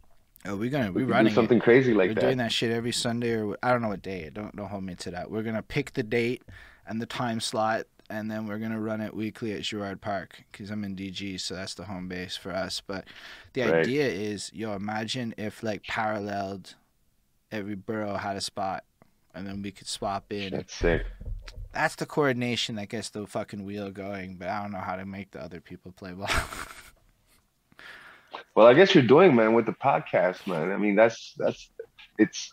oh, 0.46 0.56
we're 0.56 0.70
gonna, 0.70 0.90
We 0.90 1.02
we're 1.02 1.08
can 1.08 1.10
running 1.10 1.26
do 1.26 1.32
it. 1.32 1.34
something 1.42 1.60
crazy 1.60 1.92
like 1.94 2.08
we're 2.10 2.14
that. 2.14 2.20
doing 2.22 2.38
that 2.38 2.50
shit 2.52 2.72
every 2.72 2.90
Sunday 2.92 3.32
or 3.36 3.56
I 3.62 3.70
don't 3.70 3.82
know 3.82 3.88
what 3.88 4.00
day. 4.02 4.30
Don't 4.32 4.56
don't 4.56 4.68
hold 4.68 4.82
me 4.82 4.94
to 4.96 5.10
that. 5.10 5.30
We're 5.30 5.42
gonna 5.42 5.62
pick 5.62 5.92
the 5.92 6.02
date 6.02 6.42
and 6.86 7.00
the 7.02 7.06
time 7.06 7.38
slot 7.38 7.84
and 8.12 8.30
then 8.30 8.46
we're 8.46 8.58
gonna 8.58 8.80
run 8.80 9.00
it 9.00 9.14
weekly 9.14 9.52
at 9.52 9.62
Girouard 9.62 10.00
Park 10.02 10.44
because 10.52 10.70
I'm 10.70 10.84
in 10.84 10.94
DG, 10.94 11.40
so 11.40 11.54
that's 11.54 11.74
the 11.74 11.84
home 11.84 12.08
base 12.08 12.36
for 12.36 12.52
us. 12.52 12.82
But 12.86 13.06
the 13.54 13.62
Right. 13.62 13.74
idea 13.76 14.06
is, 14.06 14.50
yo, 14.52 14.74
imagine 14.74 15.34
if 15.38 15.62
like 15.62 15.84
paralleled, 15.84 16.74
every 17.50 17.74
borough 17.74 18.16
had 18.18 18.36
a 18.36 18.42
spot, 18.42 18.84
and 19.34 19.46
then 19.46 19.62
we 19.62 19.70
could 19.70 19.86
swap 19.88 20.30
in. 20.30 20.52
That's 20.52 20.74
sick. 20.74 21.06
That's 21.72 21.94
the 21.94 22.04
coordination 22.04 22.74
that 22.76 22.90
gets 22.90 23.08
the 23.08 23.26
fucking 23.26 23.64
wheel 23.64 23.90
going. 23.90 24.36
But 24.36 24.48
I 24.48 24.60
don't 24.60 24.72
know 24.72 24.78
how 24.78 24.96
to 24.96 25.06
make 25.06 25.30
the 25.30 25.42
other 25.42 25.60
people 25.60 25.90
play 25.92 26.12
ball. 26.12 26.28
Well, 28.54 28.66
I 28.66 28.74
guess 28.74 28.94
you're 28.94 29.04
doing, 29.04 29.34
man, 29.34 29.54
with 29.54 29.66
the 29.66 29.72
podcast, 29.72 30.46
man. 30.46 30.72
I 30.72 30.76
mean, 30.76 30.94
that's 30.94 31.34
that's 31.38 31.70
it's 32.18 32.52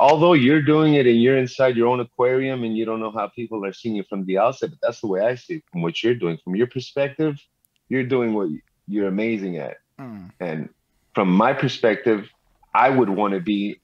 although 0.00 0.34
you're 0.34 0.62
doing 0.62 0.94
it 0.94 1.06
and 1.06 1.20
you're 1.22 1.38
inside 1.38 1.76
your 1.76 1.88
own 1.88 2.00
aquarium 2.00 2.64
and 2.64 2.76
you 2.76 2.84
don't 2.86 3.00
know 3.00 3.12
how 3.12 3.28
people 3.28 3.64
are 3.66 3.72
seeing 3.72 3.96
you 3.96 4.04
from 4.08 4.26
the 4.26 4.38
outside, 4.38 4.70
but 4.70 4.80
that's 4.82 5.00
the 5.00 5.08
way 5.08 5.20
I 5.20 5.36
see 5.36 5.56
it 5.56 5.64
from 5.72 5.82
what 5.82 6.02
you're 6.02 6.14
doing. 6.14 6.38
From 6.44 6.56
your 6.56 6.68
perspective, 6.68 7.36
you're 7.88 8.04
doing 8.04 8.34
what 8.34 8.48
you're 8.88 9.08
amazing 9.08 9.58
at. 9.58 9.78
Mm, 10.00 10.32
And 10.40 10.68
from 11.14 11.30
my 11.32 11.52
perspective, 11.52 12.28
I 12.74 12.90
would 12.90 13.10
want 13.10 13.34
to 13.34 13.40
be 13.40 13.80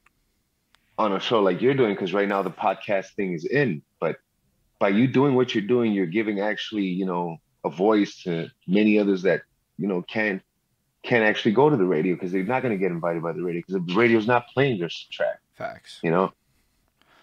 on 0.98 1.12
a 1.12 1.20
show 1.20 1.42
like 1.42 1.60
you're 1.62 1.74
doing 1.74 1.94
because 1.94 2.12
right 2.14 2.28
now 2.28 2.42
the 2.42 2.50
podcast 2.50 3.14
thing 3.16 3.32
is 3.34 3.44
in. 3.44 3.82
But 4.00 4.16
by 4.78 4.88
you 4.90 5.06
doing 5.08 5.34
what 5.34 5.54
you're 5.54 5.66
doing, 5.66 5.92
you're 5.92 6.06
giving 6.06 6.40
actually, 6.40 6.84
you 6.86 7.06
know, 7.06 7.36
a 7.64 7.70
voice 7.70 8.22
to 8.24 8.48
many 8.66 8.98
others 8.98 9.22
that, 9.22 9.42
you 9.78 9.88
know, 9.88 10.02
can't 10.02 10.42
can't 11.04 11.24
actually 11.24 11.52
go 11.52 11.70
to 11.70 11.76
the 11.76 11.84
radio 11.86 12.14
because 12.14 12.32
they're 12.32 12.44
not 12.44 12.62
going 12.62 12.72
to 12.74 12.78
get 12.78 12.90
invited 12.90 13.22
by 13.22 13.32
the 13.32 13.42
radio 13.42 13.60
because 13.66 13.74
the 13.86 13.94
radio's 13.94 14.26
not 14.26 14.46
playing 14.54 14.76
your 14.76 14.88
track, 15.12 15.38
facts. 15.56 16.00
you 16.02 16.10
know. 16.10 16.32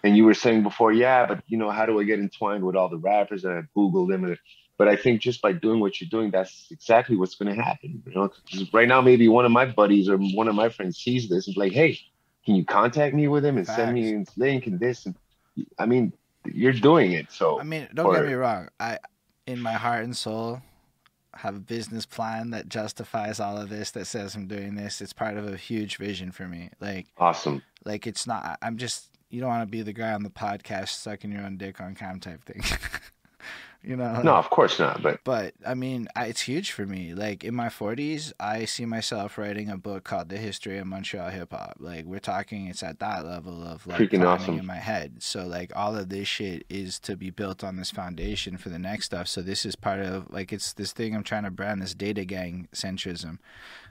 And 0.02 0.14
you 0.18 0.24
were 0.26 0.34
saying 0.34 0.64
before, 0.64 0.92
yeah, 0.92 1.24
but 1.24 1.42
you 1.46 1.56
know, 1.56 1.70
how 1.70 1.86
do 1.86 1.98
I 1.98 2.04
get 2.04 2.18
entwined 2.18 2.62
with 2.62 2.76
all 2.76 2.90
the 2.90 2.98
rappers? 2.98 3.44
And 3.44 3.54
I 3.54 3.62
Googled 3.74 4.10
them, 4.10 4.24
and 4.24 4.38
but 4.76 4.86
I 4.86 4.96
think 4.96 5.22
just 5.22 5.40
by 5.40 5.52
doing 5.52 5.80
what 5.80 6.00
you're 6.00 6.10
doing, 6.10 6.30
that's 6.30 6.66
exactly 6.70 7.16
what's 7.16 7.36
going 7.36 7.54
to 7.54 7.62
happen. 7.62 8.02
You 8.06 8.12
know, 8.14 8.30
right 8.72 8.88
now 8.88 9.00
maybe 9.00 9.28
one 9.28 9.44
of 9.44 9.50
my 9.52 9.64
buddies 9.64 10.08
or 10.08 10.18
one 10.18 10.48
of 10.48 10.54
my 10.54 10.68
friends 10.68 10.98
sees 10.98 11.28
this 11.28 11.46
and 11.46 11.56
like, 11.56 11.72
hey, 11.72 11.98
can 12.44 12.54
you 12.54 12.64
contact 12.64 13.14
me 13.14 13.28
with 13.28 13.44
him 13.44 13.56
and 13.56 13.66
send 13.66 13.94
me 13.94 14.14
a 14.14 14.24
link 14.36 14.66
and 14.66 14.78
this? 14.78 15.06
And 15.06 15.14
I 15.78 15.86
mean, 15.86 16.12
you're 16.44 16.72
doing 16.72 17.12
it, 17.12 17.32
so 17.32 17.58
I 17.58 17.64
mean, 17.64 17.88
don't 17.94 18.06
or- 18.06 18.14
get 18.14 18.26
me 18.26 18.34
wrong. 18.34 18.68
I, 18.78 18.98
in 19.46 19.60
my 19.60 19.72
heart 19.72 20.04
and 20.04 20.16
soul, 20.16 20.60
have 21.36 21.56
a 21.56 21.60
business 21.60 22.06
plan 22.06 22.50
that 22.50 22.68
justifies 22.68 23.40
all 23.40 23.56
of 23.56 23.68
this. 23.68 23.90
That 23.92 24.06
says 24.06 24.34
I'm 24.34 24.46
doing 24.46 24.74
this. 24.74 25.00
It's 25.00 25.12
part 25.12 25.36
of 25.36 25.46
a 25.46 25.56
huge 25.56 25.96
vision 25.96 26.32
for 26.32 26.46
me. 26.46 26.70
Like, 26.80 27.06
awesome. 27.18 27.62
Like 27.84 28.06
it's 28.06 28.26
not. 28.26 28.58
I'm 28.62 28.76
just. 28.76 29.10
You 29.30 29.40
don't 29.40 29.50
want 29.50 29.62
to 29.62 29.70
be 29.70 29.82
the 29.82 29.92
guy 29.92 30.12
on 30.12 30.22
the 30.22 30.30
podcast 30.30 30.90
sucking 30.90 31.32
your 31.32 31.42
own 31.42 31.56
dick 31.56 31.80
on 31.80 31.96
cam 31.96 32.20
type 32.20 32.44
thing. 32.44 32.62
you 33.84 33.96
know. 33.96 34.22
No, 34.22 34.34
of 34.34 34.50
course 34.50 34.78
not. 34.78 35.02
But 35.02 35.20
But 35.24 35.54
I 35.66 35.74
mean, 35.74 36.08
I, 36.16 36.26
it's 36.26 36.40
huge 36.40 36.72
for 36.72 36.86
me. 36.86 37.14
Like 37.14 37.44
in 37.44 37.54
my 37.54 37.68
40s, 37.68 38.32
I 38.40 38.64
see 38.64 38.86
myself 38.86 39.36
writing 39.36 39.68
a 39.68 39.76
book 39.76 40.04
called 40.04 40.30
The 40.30 40.38
History 40.38 40.78
of 40.78 40.86
Montreal 40.86 41.30
Hip 41.30 41.52
Hop. 41.52 41.76
Like 41.78 42.06
we're 42.06 42.18
talking, 42.18 42.66
it's 42.66 42.82
at 42.82 42.98
that 43.00 43.24
level 43.26 43.62
of 43.62 43.86
like 43.86 44.00
Freaking 44.00 44.24
awesome. 44.24 44.58
in 44.58 44.66
my 44.66 44.76
head. 44.76 45.22
So 45.22 45.46
like 45.46 45.72
all 45.76 45.96
of 45.96 46.08
this 46.08 46.26
shit 46.26 46.64
is 46.68 46.98
to 47.00 47.16
be 47.16 47.30
built 47.30 47.62
on 47.62 47.76
this 47.76 47.90
foundation 47.90 48.56
for 48.56 48.70
the 48.70 48.78
next 48.78 49.06
stuff. 49.06 49.28
So 49.28 49.42
this 49.42 49.66
is 49.66 49.76
part 49.76 50.00
of 50.00 50.32
like 50.32 50.52
it's 50.52 50.72
this 50.72 50.92
thing 50.92 51.14
I'm 51.14 51.24
trying 51.24 51.44
to 51.44 51.50
brand 51.50 51.82
this 51.82 51.94
data 51.94 52.24
gang 52.24 52.68
centrism, 52.72 53.38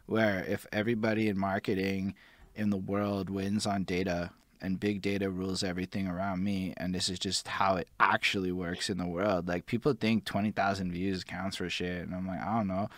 where 0.05 0.43
if 0.47 0.65
everybody 0.71 1.29
in 1.29 1.37
marketing 1.37 2.15
in 2.55 2.69
the 2.69 2.77
world 2.77 3.29
wins 3.29 3.65
on 3.65 3.83
data 3.83 4.31
and 4.61 4.79
big 4.79 5.01
data 5.01 5.29
rules 5.29 5.61
everything 5.61 6.07
around 6.07 6.43
me 6.43 6.73
and 6.77 6.95
this 6.95 7.09
is 7.09 7.19
just 7.19 7.47
how 7.47 7.75
it 7.75 7.87
actually 7.99 8.51
works 8.51 8.89
in 8.89 8.97
the 8.97 9.05
world. 9.05 9.47
Like 9.47 9.65
people 9.65 9.93
think 9.93 10.23
20,000 10.23 10.91
views 10.91 11.23
counts 11.23 11.57
for 11.57 11.69
shit 11.69 12.01
and 12.01 12.15
I'm 12.15 12.25
like 12.25 12.41
I 12.41 12.57
don't 12.57 12.67
know. 12.67 12.89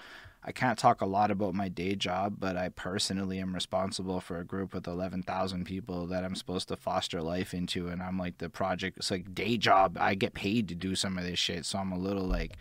I 0.48 0.52
can't 0.52 0.78
talk 0.78 1.02
a 1.02 1.08
lot 1.08 1.32
about 1.32 1.56
my 1.56 1.68
day 1.68 1.96
job 1.96 2.36
but 2.40 2.56
I 2.56 2.70
personally 2.70 3.40
am 3.40 3.56
responsible 3.56 4.22
for 4.22 4.40
a 4.40 4.46
group 4.46 4.76
with 4.76 4.88
11,000 4.88 5.66
people 5.66 6.06
that 6.08 6.24
I'm 6.24 6.36
supposed 6.36 6.68
to 6.68 6.76
foster 6.76 7.22
life 7.22 7.54
into 7.54 7.88
and 7.88 8.04
I'm 8.04 8.20
like 8.20 8.38
the 8.38 8.50
project 8.50 8.98
it's 8.98 9.10
like 9.10 9.34
day 9.34 9.58
job. 9.58 9.98
I 10.00 10.14
get 10.14 10.36
paid 10.36 10.68
to 10.70 10.76
do 10.76 10.96
some 10.96 11.18
of 11.18 11.24
this 11.24 11.40
shit 11.40 11.66
so 11.66 11.80
I'm 11.80 11.92
a 11.92 11.98
little 11.98 12.28
like 12.28 12.54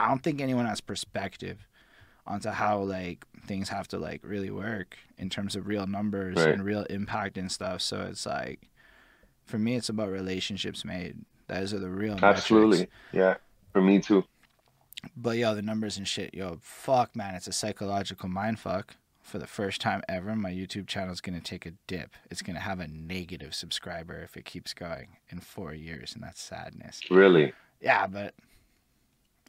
I 0.00 0.08
don't 0.08 0.22
think 0.22 0.40
anyone 0.40 0.66
has 0.66 0.80
perspective 0.80 1.68
onto 2.26 2.50
how 2.50 2.80
like 2.80 3.26
things 3.46 3.68
have 3.68 3.88
to 3.88 3.98
like 3.98 4.20
really 4.22 4.50
work 4.50 4.96
in 5.18 5.28
terms 5.28 5.56
of 5.56 5.66
real 5.66 5.86
numbers 5.86 6.36
Right. 6.36 6.48
and 6.48 6.64
real 6.64 6.84
impact 6.84 7.36
and 7.36 7.50
stuff. 7.50 7.82
So 7.82 8.02
it's 8.02 8.24
like 8.26 8.68
for 9.44 9.58
me 9.58 9.74
it's 9.76 9.88
about 9.88 10.10
relationships 10.10 10.84
made. 10.84 11.24
Those 11.48 11.74
are 11.74 11.78
the 11.80 11.90
real 11.90 12.14
metrics. 12.14 12.38
absolutely, 12.40 12.88
yeah, 13.12 13.34
for 13.72 13.82
me 13.82 13.98
too. 14.00 14.24
But 15.16 15.36
yo, 15.36 15.54
the 15.54 15.62
numbers 15.62 15.98
and 15.98 16.06
shit, 16.06 16.32
yo, 16.32 16.58
fuck 16.62 17.16
man, 17.16 17.34
it's 17.34 17.48
a 17.48 17.52
psychological 17.52 18.28
mind 18.28 18.60
fuck. 18.60 18.96
For 19.20 19.38
the 19.38 19.46
first 19.46 19.80
time 19.80 20.02
ever, 20.08 20.34
my 20.36 20.50
YouTube 20.52 20.86
channel 20.86 21.12
is 21.12 21.20
gonna 21.20 21.40
take 21.40 21.66
a 21.66 21.72
dip. 21.88 22.10
It's 22.30 22.42
gonna 22.42 22.60
have 22.60 22.78
a 22.80 22.86
negative 22.88 23.54
subscriber 23.54 24.20
if 24.22 24.36
it 24.36 24.44
keeps 24.44 24.74
going 24.74 25.16
in 25.28 25.40
four 25.40 25.74
years, 25.74 26.14
and 26.14 26.22
that's 26.22 26.40
sadness. 26.40 27.00
Really, 27.10 27.52
Yeah, 27.80 28.06
but 28.06 28.34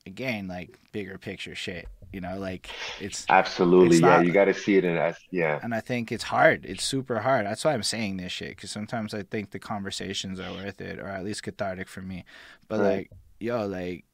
again, 0.06 0.48
like 0.48 0.80
bigger 0.92 1.18
picture 1.18 1.56
shit. 1.56 1.88
You 2.14 2.22
know, 2.22 2.38
like 2.38 2.70
it's 3.02 3.26
absolutely, 3.28 3.98
It's 3.98 4.02
yeah. 4.04 4.18
not- 4.18 4.26
You 4.26 4.32
got 4.32 4.46
to 4.46 4.54
see 4.54 4.78
it 4.78 4.86
in 4.86 4.98
as 4.98 5.18
yeah. 5.32 5.60
and 5.64 5.74
I 5.74 5.80
think 5.82 6.12
it's 6.12 6.26
hard. 6.26 6.64
It's 6.66 6.84
super 6.84 7.20
hard. 7.22 7.46
That's 7.46 7.66
why 7.66 7.74
I'm 7.74 7.84
saying 7.84 8.18
this 8.18 8.32
shit 8.32 8.50
because 8.50 8.70
sometimes 8.72 9.14
I 9.14 9.24
think 9.24 9.50
the 9.52 9.60
conversations 9.60 10.40
are 10.40 10.52
worth 10.52 10.80
it, 10.80 11.00
or 11.00 11.08
at 11.08 11.26
least 11.26 11.42
cathartic 11.44 11.88
for 11.88 12.02
me. 12.02 12.24
But 12.68 12.80
Right. 12.80 12.90
like, 12.98 13.12
yo, 13.40 13.66
like 13.66 14.06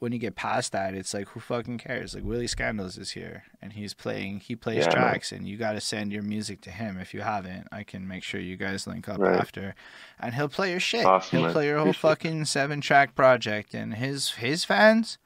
when 0.00 0.10
you 0.10 0.18
get 0.18 0.34
past 0.34 0.72
that, 0.72 0.94
it's 0.94 1.14
like 1.14 1.28
who 1.28 1.38
fucking 1.38 1.78
cares? 1.78 2.12
Like 2.16 2.24
Willie 2.24 2.48
Scandals 2.48 2.98
is 2.98 3.12
here 3.12 3.44
and 3.62 3.72
he's 3.74 3.94
playing. 3.94 4.40
He 4.40 4.56
plays 4.56 4.84
Yeah, 4.84 4.90
tracks, 4.90 5.30
and 5.30 5.46
you 5.46 5.56
got 5.56 5.74
to 5.74 5.80
send 5.80 6.12
your 6.12 6.24
music 6.24 6.60
to 6.62 6.70
him. 6.72 6.98
If 6.98 7.14
you 7.14 7.20
haven't, 7.20 7.68
I 7.70 7.84
can 7.84 8.08
make 8.08 8.24
sure 8.24 8.40
you 8.40 8.56
guys 8.56 8.84
link 8.88 9.08
up 9.08 9.20
Right. 9.20 9.38
after, 9.38 9.76
and 10.18 10.34
he'll 10.34 10.48
play 10.48 10.72
your 10.72 10.80
shit. 10.80 11.04
Awesome, 11.06 11.30
he'll 11.38 11.46
man. 11.46 11.52
play 11.52 11.66
your 11.66 11.76
whole 11.78 11.90
Appreciate 11.90 12.00
fucking 12.10 12.44
seven 12.46 12.80
track 12.80 13.14
project, 13.14 13.74
and 13.74 13.94
his 13.94 14.30
his 14.32 14.64
fans 14.64 15.18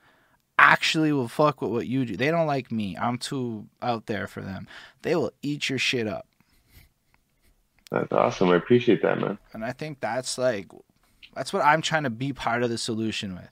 actually 0.58 1.12
will 1.12 1.28
fuck 1.28 1.60
with 1.60 1.70
what 1.70 1.86
you 1.86 2.04
do. 2.04 2.16
They 2.16 2.30
don't 2.30 2.46
like 2.46 2.72
me. 2.72 2.96
I'm 2.96 3.18
too 3.18 3.66
out 3.82 4.06
there 4.06 4.26
for 4.26 4.40
them. 4.40 4.66
They 5.02 5.14
will 5.14 5.32
eat 5.42 5.68
your 5.68 5.78
shit 5.78 6.06
up. 6.06 6.26
That's 7.90 8.12
awesome. 8.12 8.50
I 8.50 8.56
appreciate 8.56 9.02
that, 9.02 9.20
man. 9.20 9.38
And 9.52 9.64
I 9.64 9.72
think 9.72 10.00
that's 10.00 10.38
like 10.38 10.66
that's 11.34 11.52
what 11.52 11.64
I'm 11.64 11.82
trying 11.82 12.02
to 12.04 12.10
be 12.10 12.32
part 12.32 12.62
of 12.62 12.70
the 12.70 12.78
solution 12.78 13.34
with. 13.34 13.48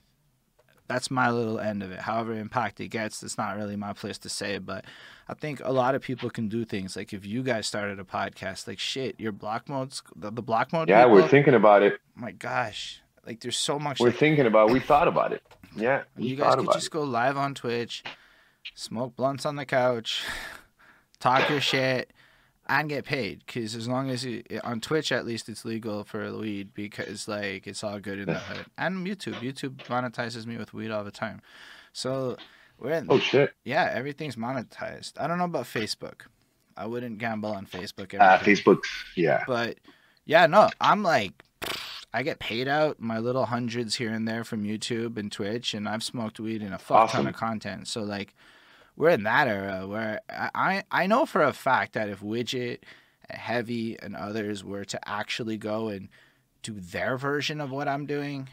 That's 0.87 1.09
my 1.09 1.31
little 1.31 1.59
end 1.59 1.81
of 1.81 1.91
it. 1.91 1.99
However 2.01 2.33
impact 2.33 2.79
it 2.79 2.89
gets, 2.89 3.23
it's 3.23 3.37
not 3.37 3.55
really 3.57 3.75
my 3.75 3.93
place 3.93 4.17
to 4.19 4.29
say 4.29 4.57
but 4.59 4.85
I 5.27 5.33
think 5.33 5.61
a 5.63 5.71
lot 5.71 5.95
of 5.95 6.01
people 6.01 6.29
can 6.29 6.47
do 6.47 6.65
things. 6.65 6.95
Like 6.95 7.13
if 7.13 7.25
you 7.25 7.41
guys 7.43 7.65
started 7.65 7.99
a 7.99 8.03
podcast, 8.03 8.67
like 8.67 8.77
shit, 8.79 9.19
your 9.19 9.31
block 9.31 9.69
modes 9.69 10.03
the, 10.15 10.31
the 10.31 10.43
block 10.43 10.73
mode 10.73 10.89
Yeah, 10.89 11.03
people, 11.03 11.13
we're 11.13 11.27
thinking 11.27 11.53
about 11.53 11.81
it. 11.81 11.99
my 12.15 12.31
gosh. 12.31 13.01
Like 13.25 13.39
there's 13.39 13.57
so 13.57 13.79
much 13.79 13.99
We're 13.99 14.07
like, 14.07 14.17
thinking 14.17 14.45
about. 14.45 14.71
We 14.71 14.79
thought 14.79 15.07
about 15.07 15.33
it. 15.33 15.41
Yeah, 15.75 16.03
you 16.17 16.35
guys 16.35 16.55
could 16.55 16.71
just 16.73 16.87
it. 16.87 16.91
go 16.91 17.03
live 17.03 17.37
on 17.37 17.53
Twitch, 17.53 18.03
smoke 18.75 19.15
blunts 19.15 19.45
on 19.45 19.55
the 19.55 19.65
couch, 19.65 20.23
talk 21.19 21.49
your 21.49 21.59
shit, 21.59 22.11
and 22.67 22.87
get 22.87 23.05
paid. 23.05 23.43
Because 23.45 23.75
as 23.75 23.87
long 23.87 24.09
as 24.09 24.23
you 24.23 24.43
on 24.63 24.79
Twitch, 24.79 25.11
at 25.11 25.25
least 25.25 25.49
it's 25.49 25.65
legal 25.65 26.03
for 26.03 26.31
weed 26.37 26.73
because 26.73 27.27
like 27.27 27.67
it's 27.67 27.83
all 27.83 27.99
good 27.99 28.19
in 28.19 28.27
the 28.27 28.39
hood. 28.39 28.65
And 28.77 29.05
YouTube, 29.05 29.35
YouTube 29.35 29.77
monetizes 29.87 30.45
me 30.45 30.57
with 30.57 30.73
weed 30.73 30.91
all 30.91 31.03
the 31.03 31.11
time. 31.11 31.41
So 31.93 32.37
we're 32.79 32.91
in, 32.91 33.07
Oh 33.09 33.19
shit. 33.19 33.53
yeah, 33.63 33.89
everything's 33.93 34.35
monetized. 34.35 35.13
I 35.19 35.27
don't 35.27 35.37
know 35.37 35.45
about 35.45 35.65
Facebook. 35.65 36.21
I 36.77 36.85
wouldn't 36.85 37.19
gamble 37.19 37.51
on 37.51 37.65
Facebook. 37.65 38.13
Ah, 38.19 38.35
everything. 38.35 38.63
Facebook's 38.63 38.89
yeah. 39.15 39.43
But 39.47 39.77
yeah, 40.25 40.45
no, 40.45 40.69
I'm 40.81 41.03
like, 41.03 41.31
I 42.15 42.23
get 42.23 42.39
paid 42.39 42.69
out 42.69 42.97
my 42.97 43.19
little 43.19 43.45
hundreds 43.47 43.95
here 43.95 44.13
and 44.13 44.25
there 44.25 44.45
from 44.45 44.63
YouTube 44.63 45.17
and 45.17 45.29
Twitch, 45.29 45.73
and 45.73 45.87
I've 45.87 46.01
smoked 46.01 46.39
weed 46.39 46.61
in 46.61 46.71
a 46.71 46.79
fuck 46.79 47.11
ton 47.11 47.27
of 47.27 47.35
content. 47.35 47.89
So 47.89 48.03
like, 48.03 48.33
we're 48.95 49.09
in 49.09 49.23
that 49.23 49.49
era 49.49 49.85
where 49.85 50.21
I 50.29 50.49
I 50.55 50.83
I 51.03 51.07
know 51.07 51.25
for 51.25 51.43
a 51.43 51.51
fact 51.51 51.91
that 51.91 52.07
if 52.07 52.21
Widget, 52.21 52.79
Heavy, 53.29 53.99
and 53.99 54.15
others 54.15 54.63
were 54.63 54.85
to 54.85 55.09
actually 55.09 55.57
go 55.57 55.89
and 55.89 56.07
do 56.63 56.79
their 56.79 57.17
version 57.17 57.59
of 57.59 57.69
what 57.69 57.89
I'm 57.89 58.05
doing, 58.05 58.47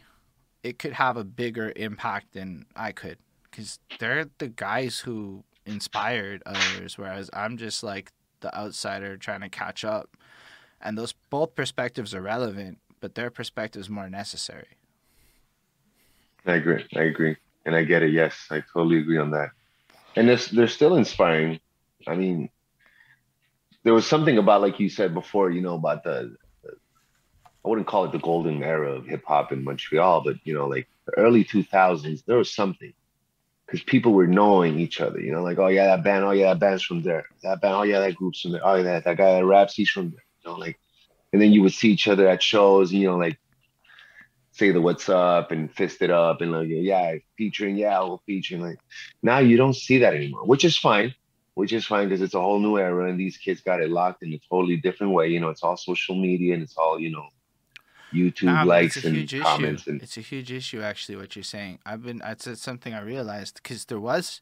it 0.61 0.77
could 0.77 0.93
have 0.93 1.15
a 1.15 1.23
bigger 1.23 1.71
impact 1.77 2.33
than 2.33 2.65
I 2.75 2.91
could, 2.91 3.17
because 3.49 3.79
they're 3.97 4.25
the 4.39 4.49
guys 4.49 4.99
who 4.99 5.45
inspired 5.65 6.43
others, 6.45 6.97
whereas 6.97 7.29
I'm 7.31 7.55
just 7.55 7.81
like 7.81 8.11
the 8.41 8.53
outsider 8.53 9.15
trying 9.15 9.39
to 9.39 9.49
catch 9.49 9.85
up. 9.85 10.17
And 10.85 10.97
those 10.97 11.13
both 11.29 11.55
perspectives 11.55 12.13
are 12.13 12.21
relevant, 12.21 12.79
but 13.03 13.15
their 13.15 13.29
perspective 13.29 13.81
is 13.81 13.89
more 13.89 14.09
necessary. 14.09 14.77
I 16.45 16.53
agree. 16.53 16.85
I 16.95 17.01
agree, 17.01 17.35
and 17.65 17.75
I 17.75 17.83
get 17.83 18.01
it. 18.01 18.13
Yes, 18.13 18.47
I 18.49 18.63
totally 18.71 18.99
agree 18.99 19.17
on 19.17 19.31
that. 19.31 19.49
And 20.15 20.29
they're, 20.29 20.37
they're 20.37 20.69
still 20.69 20.95
inspiring. 20.95 21.59
I 22.07 22.15
mean, 22.15 22.49
there 23.83 23.93
was 23.93 24.07
something 24.07 24.37
about, 24.37 24.61
like 24.61 24.79
you 24.79 24.87
said 24.87 25.13
before, 25.13 25.51
you 25.51 25.59
know, 25.59 25.75
about 25.75 26.05
the 26.05 26.37
I 26.65 27.67
wouldn't 27.67 27.87
call 27.87 28.05
it 28.05 28.13
the 28.13 28.19
golden 28.19 28.63
era 28.63 28.93
of 28.93 29.05
hip 29.05 29.25
hop 29.27 29.51
in 29.51 29.65
Montreal, 29.65 30.21
but 30.21 30.37
you 30.45 30.53
know, 30.53 30.67
like 30.67 30.87
the 31.05 31.17
early 31.17 31.43
2000s, 31.43 32.23
there 32.23 32.37
was 32.37 32.55
something 32.55 32.93
because 33.65 33.83
people 33.83 34.13
were 34.13 34.27
knowing 34.27 34.79
each 34.79 35.01
other. 35.01 35.19
You 35.19 35.33
know, 35.33 35.43
like 35.43 35.59
oh 35.59 35.67
yeah, 35.67 35.87
that 35.87 36.05
band, 36.05 36.23
oh 36.23 36.31
yeah, 36.31 36.53
that 36.53 36.59
band's 36.59 36.83
from 36.83 37.01
there. 37.01 37.25
That 37.41 37.59
band, 37.59 37.73
oh 37.73 37.83
yeah, 37.83 37.99
that 37.99 38.15
group's 38.15 38.39
from 38.39 38.53
there. 38.53 38.65
Oh 38.65 38.75
yeah, 38.75 38.83
that, 38.83 39.03
that 39.03 39.17
guy 39.17 39.33
that 39.33 39.45
raps, 39.45 39.75
he's 39.75 39.89
from 39.89 40.11
there. 40.11 40.23
You 40.45 40.51
know, 40.51 40.57
like, 40.57 40.79
and 41.33 41.41
then 41.41 41.51
you 41.51 41.63
would 41.63 41.73
see 41.73 41.89
each 41.89 42.07
other 42.07 42.27
at 42.27 42.41
shows. 42.41 42.93
You 42.93 43.07
know, 43.09 43.17
like 43.17 43.37
say 44.51 44.71
the 44.71 44.79
what's 44.79 45.09
up 45.09 45.51
and 45.51 45.73
fist 45.73 46.01
it 46.01 46.11
up 46.11 46.41
and 46.41 46.51
like 46.51 46.67
yeah, 46.69 47.15
featuring 47.37 47.75
yeah, 47.75 48.01
we're 48.03 48.17
featuring. 48.25 48.61
Like 48.61 48.79
now 49.21 49.39
you 49.39 49.57
don't 49.57 49.75
see 49.75 49.97
that 49.97 50.13
anymore, 50.13 50.45
which 50.45 50.63
is 50.63 50.77
fine. 50.77 51.13
Which 51.55 51.71
is 51.71 51.85
fine 51.85 52.09
because 52.09 52.21
it's 52.21 52.33
a 52.33 52.41
whole 52.41 52.59
new 52.59 52.79
era 52.79 53.07
and 53.07 53.19
these 53.19 53.37
kids 53.37 53.61
got 53.61 53.79
it 53.79 53.91
locked 53.91 54.23
in 54.23 54.33
a 54.33 54.41
totally 54.49 54.77
different 54.77 55.13
way. 55.13 55.27
You 55.27 55.39
know, 55.39 55.49
it's 55.49 55.61
all 55.61 55.77
social 55.77 56.15
media 56.15 56.55
and 56.55 56.63
it's 56.63 56.77
all 56.77 56.99
you 56.99 57.11
know 57.11 57.27
YouTube 58.11 58.65
likes 58.65 59.03
and 59.03 59.29
comments 59.41 59.83
issue. 59.83 59.91
and 59.91 60.01
It's 60.01 60.17
a 60.17 60.21
huge 60.21 60.51
issue, 60.51 60.81
actually. 60.81 61.15
What 61.15 61.35
you're 61.35 61.43
saying. 61.43 61.79
I've 61.85 62.03
been. 62.03 62.21
It's 62.25 62.47
it's 62.47 62.61
something 62.61 62.93
I 62.93 63.01
realized 63.01 63.55
because 63.61 63.85
there 63.85 63.99
was, 63.99 64.41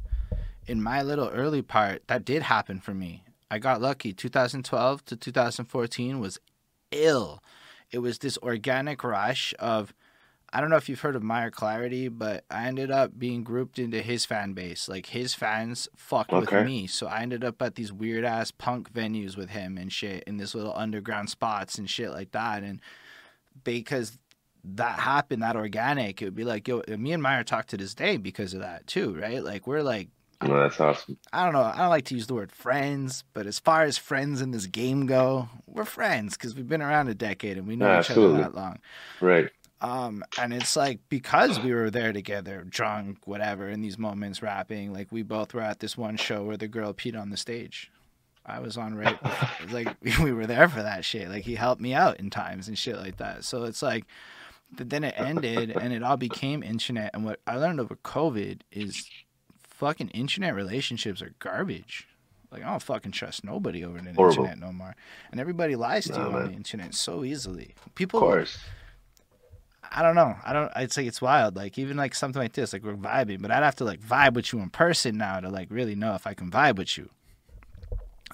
in 0.67 0.81
my 0.83 1.01
little 1.01 1.29
early 1.29 1.61
part, 1.61 2.03
that 2.07 2.25
did 2.25 2.43
happen 2.43 2.79
for 2.79 2.93
me. 2.93 3.23
I 3.49 3.59
got 3.59 3.81
lucky. 3.81 4.13
2012 4.13 5.05
to 5.05 5.15
2014 5.17 6.19
was 6.19 6.39
ill. 6.91 7.43
It 7.91 7.99
was 7.99 8.19
this 8.19 8.37
organic 8.39 9.03
rush 9.03 9.53
of. 9.59 9.93
I 10.53 10.59
don't 10.59 10.69
know 10.69 10.75
if 10.75 10.89
you've 10.89 10.99
heard 10.99 11.15
of 11.15 11.23
Meyer 11.23 11.49
Clarity, 11.49 12.09
but 12.09 12.43
I 12.51 12.67
ended 12.67 12.91
up 12.91 13.17
being 13.17 13.41
grouped 13.41 13.79
into 13.79 14.01
his 14.01 14.25
fan 14.25 14.51
base. 14.51 14.89
Like 14.89 15.05
his 15.05 15.33
fans 15.33 15.87
fucked 15.95 16.33
Okay. 16.33 16.57
with 16.57 16.65
me, 16.65 16.87
so 16.87 17.07
I 17.07 17.21
ended 17.21 17.45
up 17.45 17.61
at 17.61 17.75
these 17.75 17.93
weird 17.93 18.25
ass 18.25 18.51
punk 18.51 18.91
venues 18.91 19.37
with 19.37 19.51
him 19.51 19.77
and 19.77 19.93
shit, 19.93 20.25
in 20.27 20.35
this 20.35 20.53
little 20.53 20.73
underground 20.75 21.29
spots 21.29 21.77
and 21.77 21.89
shit 21.89 22.11
like 22.11 22.33
that. 22.33 22.63
And 22.63 22.81
because 23.63 24.17
that 24.65 24.99
happened, 24.99 25.41
that 25.41 25.55
organic, 25.55 26.21
it 26.21 26.25
would 26.25 26.35
be 26.35 26.43
like, 26.43 26.67
yo, 26.67 26.81
me 26.97 27.13
and 27.13 27.23
Meyer 27.23 27.45
talk 27.45 27.67
to 27.67 27.77
this 27.77 27.93
day 27.93 28.17
because 28.17 28.53
of 28.53 28.59
that 28.59 28.87
too, 28.87 29.15
right? 29.15 29.41
Like 29.41 29.67
we're 29.67 29.83
like, 29.83 30.09
know, 30.49 30.59
that's 30.59 30.79
awesome. 30.79 31.17
I 31.31 31.43
don't 31.43 31.53
know, 31.53 31.61
I 31.61 31.77
don't 31.77 31.89
like 31.89 32.05
to 32.05 32.15
use 32.15 32.27
the 32.27 32.33
word 32.33 32.51
friends, 32.51 33.23
but 33.33 33.45
as 33.45 33.59
far 33.59 33.83
as 33.83 33.97
friends 33.97 34.41
in 34.41 34.51
this 34.51 34.65
game 34.65 35.05
go, 35.05 35.49
we're 35.65 35.85
friends 35.85 36.35
because 36.37 36.55
we've 36.55 36.67
been 36.67 36.81
around 36.81 37.07
a 37.09 37.15
decade 37.15 37.57
and 37.57 37.67
we 37.67 37.75
know 37.75 37.91
each 37.91 38.09
Absolutely. 38.09 38.41
other 38.41 38.43
that 38.43 38.55
long. 38.55 38.79
Right. 39.19 39.49
Um, 39.81 40.23
and 40.39 40.53
it's 40.53 40.75
like 40.75 40.99
because 41.09 41.59
we 41.59 41.73
were 41.73 41.89
there 41.89 42.13
together, 42.13 42.63
drunk, 42.69 43.25
whatever, 43.25 43.67
in 43.67 43.81
these 43.81 43.97
moments, 43.97 44.43
rapping. 44.43 44.93
Like 44.93 45.11
we 45.11 45.23
both 45.23 45.53
were 45.53 45.61
at 45.61 45.79
this 45.79 45.97
one 45.97 46.17
show 46.17 46.43
where 46.43 46.57
the 46.57 46.67
girl 46.67 46.93
peed 46.93 47.19
on 47.19 47.31
the 47.31 47.37
stage. 47.37 47.91
I 48.45 48.59
was 48.59 48.77
on 48.77 48.95
right, 48.95 49.17
it 49.23 49.63
was 49.63 49.73
like 49.73 49.95
we 50.19 50.31
were 50.31 50.45
there 50.45 50.69
for 50.69 50.83
that 50.83 51.03
shit. 51.03 51.29
Like 51.29 51.43
he 51.43 51.55
helped 51.55 51.81
me 51.81 51.93
out 51.93 52.19
in 52.19 52.29
times 52.29 52.67
and 52.67 52.77
shit 52.77 52.97
like 52.97 53.17
that. 53.17 53.43
So 53.43 53.63
it's 53.63 53.81
like, 53.81 54.05
but 54.71 54.89
then 54.89 55.03
it 55.03 55.15
ended 55.17 55.71
and 55.71 55.91
it 55.91 56.03
all 56.03 56.17
became 56.17 56.61
internet. 56.61 57.11
And 57.13 57.25
what 57.25 57.39
I 57.47 57.57
learned 57.57 57.79
over 57.79 57.95
COVID 57.95 58.61
is, 58.71 59.09
fucking 59.81 60.09
internet 60.09 60.53
relationships 60.53 61.21
are 61.23 61.33
garbage. 61.39 62.07
Like 62.51 62.63
I 62.63 62.69
don't 62.69 62.81
fucking 62.83 63.13
trust 63.13 63.43
nobody 63.43 63.83
over 63.83 63.99
the 63.99 64.13
Horrible. 64.13 64.43
internet 64.45 64.59
no 64.59 64.71
more. 64.71 64.95
And 65.31 65.39
everybody 65.39 65.75
lies 65.75 66.05
to 66.05 66.11
Nah, 66.13 66.29
you 66.29 66.35
on 66.37 66.47
the 66.49 66.53
internet 66.53 66.93
so 66.93 67.23
easily. 67.23 67.73
People 67.95 68.19
Of 68.19 68.23
course. 68.23 68.57
I 69.93 70.03
don't 70.03 70.15
know. 70.15 70.35
I 70.45 70.53
don't. 70.53 70.71
I'd 70.75 70.91
say 70.93 71.05
it's 71.05 71.21
wild. 71.21 71.55
Like 71.55 71.77
even 71.79 71.97
like 71.97 72.13
something 72.15 72.41
like 72.41 72.53
this, 72.53 72.71
like 72.73 72.83
we're 72.83 72.93
vibing, 72.95 73.41
but 73.41 73.49
I'd 73.51 73.63
have 73.63 73.75
to 73.77 73.83
like 73.85 73.99
vibe 74.01 74.33
with 74.35 74.53
you 74.53 74.59
in 74.59 74.69
person 74.69 75.17
now 75.17 75.39
to 75.39 75.49
like 75.49 75.67
really 75.71 75.95
know 75.95 76.13
if 76.13 76.27
I 76.27 76.33
can 76.33 76.49
vibe 76.51 76.75
with 76.77 76.97
you. 76.97 77.09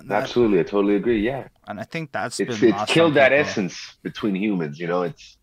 That- 0.04 0.24
Absolutely. 0.24 0.60
I 0.60 0.64
totally 0.64 0.96
agree. 0.96 1.22
Yeah. 1.22 1.48
and 1.68 1.80
I 1.80 1.84
think 1.84 2.12
that's 2.12 2.40
It's 2.42 2.60
been 2.60 2.70
it's 2.70 2.78
lost 2.80 2.92
killed 2.92 3.14
that 3.16 3.32
essence 3.34 3.96
between 4.04 4.36
humans, 4.36 4.80
you 4.80 4.88
know. 4.88 5.04
It's 5.04 5.38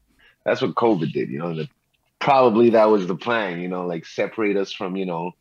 that's 0.44 0.60
what 0.60 0.74
COVID 0.74 1.10
did, 1.12 1.30
you 1.30 1.38
know. 1.38 1.54
The, 1.54 1.68
probably 2.20 2.70
that 2.70 2.84
was 2.84 3.06
the 3.06 3.16
plan, 3.16 3.60
you 3.60 3.68
know, 3.68 3.86
like 3.86 4.04
separate 4.06 4.56
us 4.56 4.72
from, 4.72 4.94
you 4.96 5.06
know, 5.06 5.32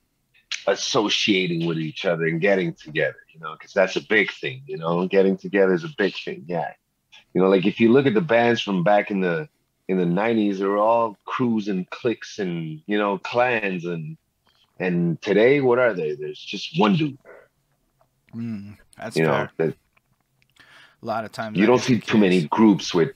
associating 0.68 1.66
with 1.68 1.78
each 1.78 2.06
other 2.06 2.26
and 2.26 2.40
getting 2.42 2.74
together, 2.74 3.18
you 3.34 3.40
know, 3.40 3.54
because 3.54 3.74
that's 3.74 3.96
a 3.96 4.02
big 4.02 4.32
thing, 4.32 4.62
you 4.66 4.78
know. 4.78 5.08
Getting 5.08 5.38
together 5.38 5.74
is 5.74 5.84
a 5.84 5.90
big 5.98 6.16
thing, 6.16 6.44
yeah. 6.48 6.72
You 7.34 7.42
know, 7.42 7.50
like 7.50 7.66
if 7.66 7.80
you 7.80 7.92
look 7.92 8.06
at 8.06 8.14
the 8.14 8.22
bands 8.22 8.62
from 8.62 8.84
back 8.84 9.12
in 9.12 9.22
the 9.22 9.48
in 9.88 9.98
the 9.98 10.06
nineties, 10.06 10.60
they 10.60 10.66
were 10.66 10.78
all 10.78 11.18
crews 11.26 11.68
and 11.68 11.90
cliques 11.90 12.40
and 12.40 12.82
you 12.86 12.98
know 12.98 13.18
clans 13.18 13.86
and 13.86 14.18
and 14.80 15.22
today 15.22 15.62
what 15.62 15.80
are 15.80 15.94
they? 15.94 16.16
There's 16.16 16.40
just 16.40 16.80
one 16.80 16.96
dude, 16.96 17.18
Mm, 18.36 18.78
that's 18.98 19.16
you 19.18 19.26
fair. 19.26 19.44
know. 19.44 19.50
That 19.58 19.76
A 21.02 21.06
lot 21.06 21.26
of 21.26 21.32
times 21.32 21.58
you 21.58 21.66
don't 21.66 21.80
see 21.82 22.00
too 22.00 22.18
many 22.18 22.48
groups 22.48 22.94
with 22.94 23.12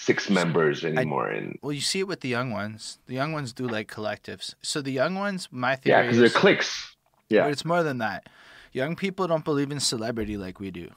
six 0.00 0.30
members 0.30 0.84
anymore, 0.84 1.28
and 1.28 1.58
Well, 1.62 1.72
you 1.72 1.80
see 1.80 2.00
it 2.00 2.08
with 2.08 2.20
the 2.20 2.28
young 2.28 2.50
ones. 2.50 2.98
The 3.06 3.14
young 3.14 3.32
ones 3.32 3.52
do 3.52 3.66
like 3.66 3.90
collectives. 3.90 4.54
So 4.62 4.80
the 4.80 4.92
young 4.92 5.14
ones, 5.14 5.48
my 5.50 5.76
theory, 5.76 5.96
yeah, 5.96 6.02
because 6.02 6.18
they're 6.18 6.40
cliques. 6.40 6.96
Yeah. 7.28 7.44
but 7.44 7.52
it's 7.52 7.64
more 7.64 7.82
than 7.82 7.98
that. 7.98 8.28
Young 8.72 8.96
people 8.96 9.26
don't 9.26 9.44
believe 9.44 9.70
in 9.70 9.80
celebrity 9.80 10.36
like 10.36 10.58
we 10.58 10.70
do. 10.70 10.90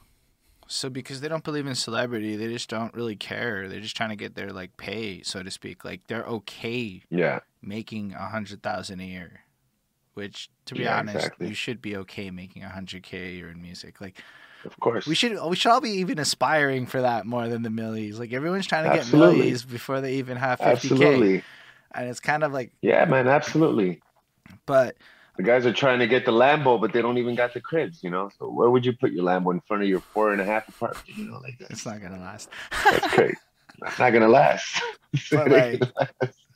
So 0.68 0.90
because 0.90 1.22
they 1.22 1.28
don't 1.28 1.44
believe 1.44 1.68
in 1.68 1.76
celebrity, 1.76 2.36
they 2.36 2.48
just 2.48 2.70
don't 2.70 2.94
really 2.94 3.16
care. 3.16 3.68
They're 3.68 3.82
just 3.82 3.96
trying 3.98 4.10
to 4.10 4.16
get 4.16 4.36
their 4.36 4.52
like 4.52 4.78
pay, 4.78 5.22
so 5.22 5.44
to 5.44 5.52
speak. 5.52 5.84
Like 5.86 6.08
they're 6.08 6.26
okay 6.26 7.04
Yeah, 7.10 7.40
making 7.62 8.14
a 8.14 8.30
hundred 8.30 8.64
thousand 8.64 9.00
a 9.02 9.06
year, 9.06 9.42
which 10.14 10.50
to 10.66 10.76
be 10.76 10.84
Yeah, 10.84 10.98
honest, 10.98 11.18
exactly. 11.18 11.48
you 11.50 11.54
should 11.54 11.82
be 11.82 11.96
okay 11.98 12.32
making 12.32 12.64
a 12.64 12.70
hundred 12.70 13.04
k 13.04 13.18
a 13.28 13.32
year 13.32 13.50
in 13.50 13.62
music. 13.62 14.00
Like 14.02 14.24
of 14.66 14.80
course. 14.80 15.06
we 15.06 15.16
should, 15.16 15.38
we 15.50 15.56
should 15.56 15.72
all 15.72 15.82
be 15.82 15.92
even 15.92 16.20
aspiring 16.20 16.86
for 16.86 17.02
that 17.02 17.26
more 17.26 17.48
than 17.48 17.62
the 17.64 17.70
millies. 17.70 18.20
Like 18.20 18.34
everyone's 18.34 18.68
trying 18.68 18.84
to 18.86 18.90
get 18.90 19.00
Absolutely. 19.00 19.38
millies 19.40 19.64
before 19.66 20.02
they 20.02 20.16
even 20.16 20.38
have 20.38 20.60
fifty 20.60 20.90
k, 20.90 20.94
absolutely. 20.96 21.44
and 21.94 22.10
it's 22.10 22.20
kind 22.20 22.44
of 22.44 22.52
like, 22.54 22.72
Yeah, 22.82 23.06
man, 23.06 23.28
absolutely. 23.28 24.02
but 24.66 24.96
The 25.38 25.44
guys 25.44 25.66
are 25.66 25.74
trying 25.74 26.00
to 26.00 26.08
get 26.08 26.26
the 26.26 26.32
Lambo, 26.32 26.80
but 26.80 26.94
they 26.94 27.02
don't 27.02 27.18
even 27.18 27.36
got 27.36 27.54
the 27.54 27.62
cribs, 27.62 28.04
you 28.04 28.10
know. 28.10 28.30
So 28.40 28.50
where 28.50 28.70
would 28.70 28.86
you 28.86 28.94
put 28.94 29.12
your 29.12 29.24
Lambo 29.26 29.52
in 29.54 29.62
front 29.62 29.84
of 29.84 29.90
your 29.90 30.00
four 30.00 30.32
and 30.32 30.40
a 30.42 30.46
half 30.46 30.68
apartment? 30.70 31.18
You 31.18 31.26
know, 31.32 31.40
like 31.40 31.58
that. 31.60 31.72
it's 31.72 31.86
not 31.86 32.02
gonna 32.02 32.20
last. 32.20 32.50
That's 32.84 33.08
great. 33.16 33.36
That's 33.80 34.00
not 34.00 34.12
gonna 34.12 34.28
last. 34.30 34.82
But, 35.32 35.50
like, 35.52 35.82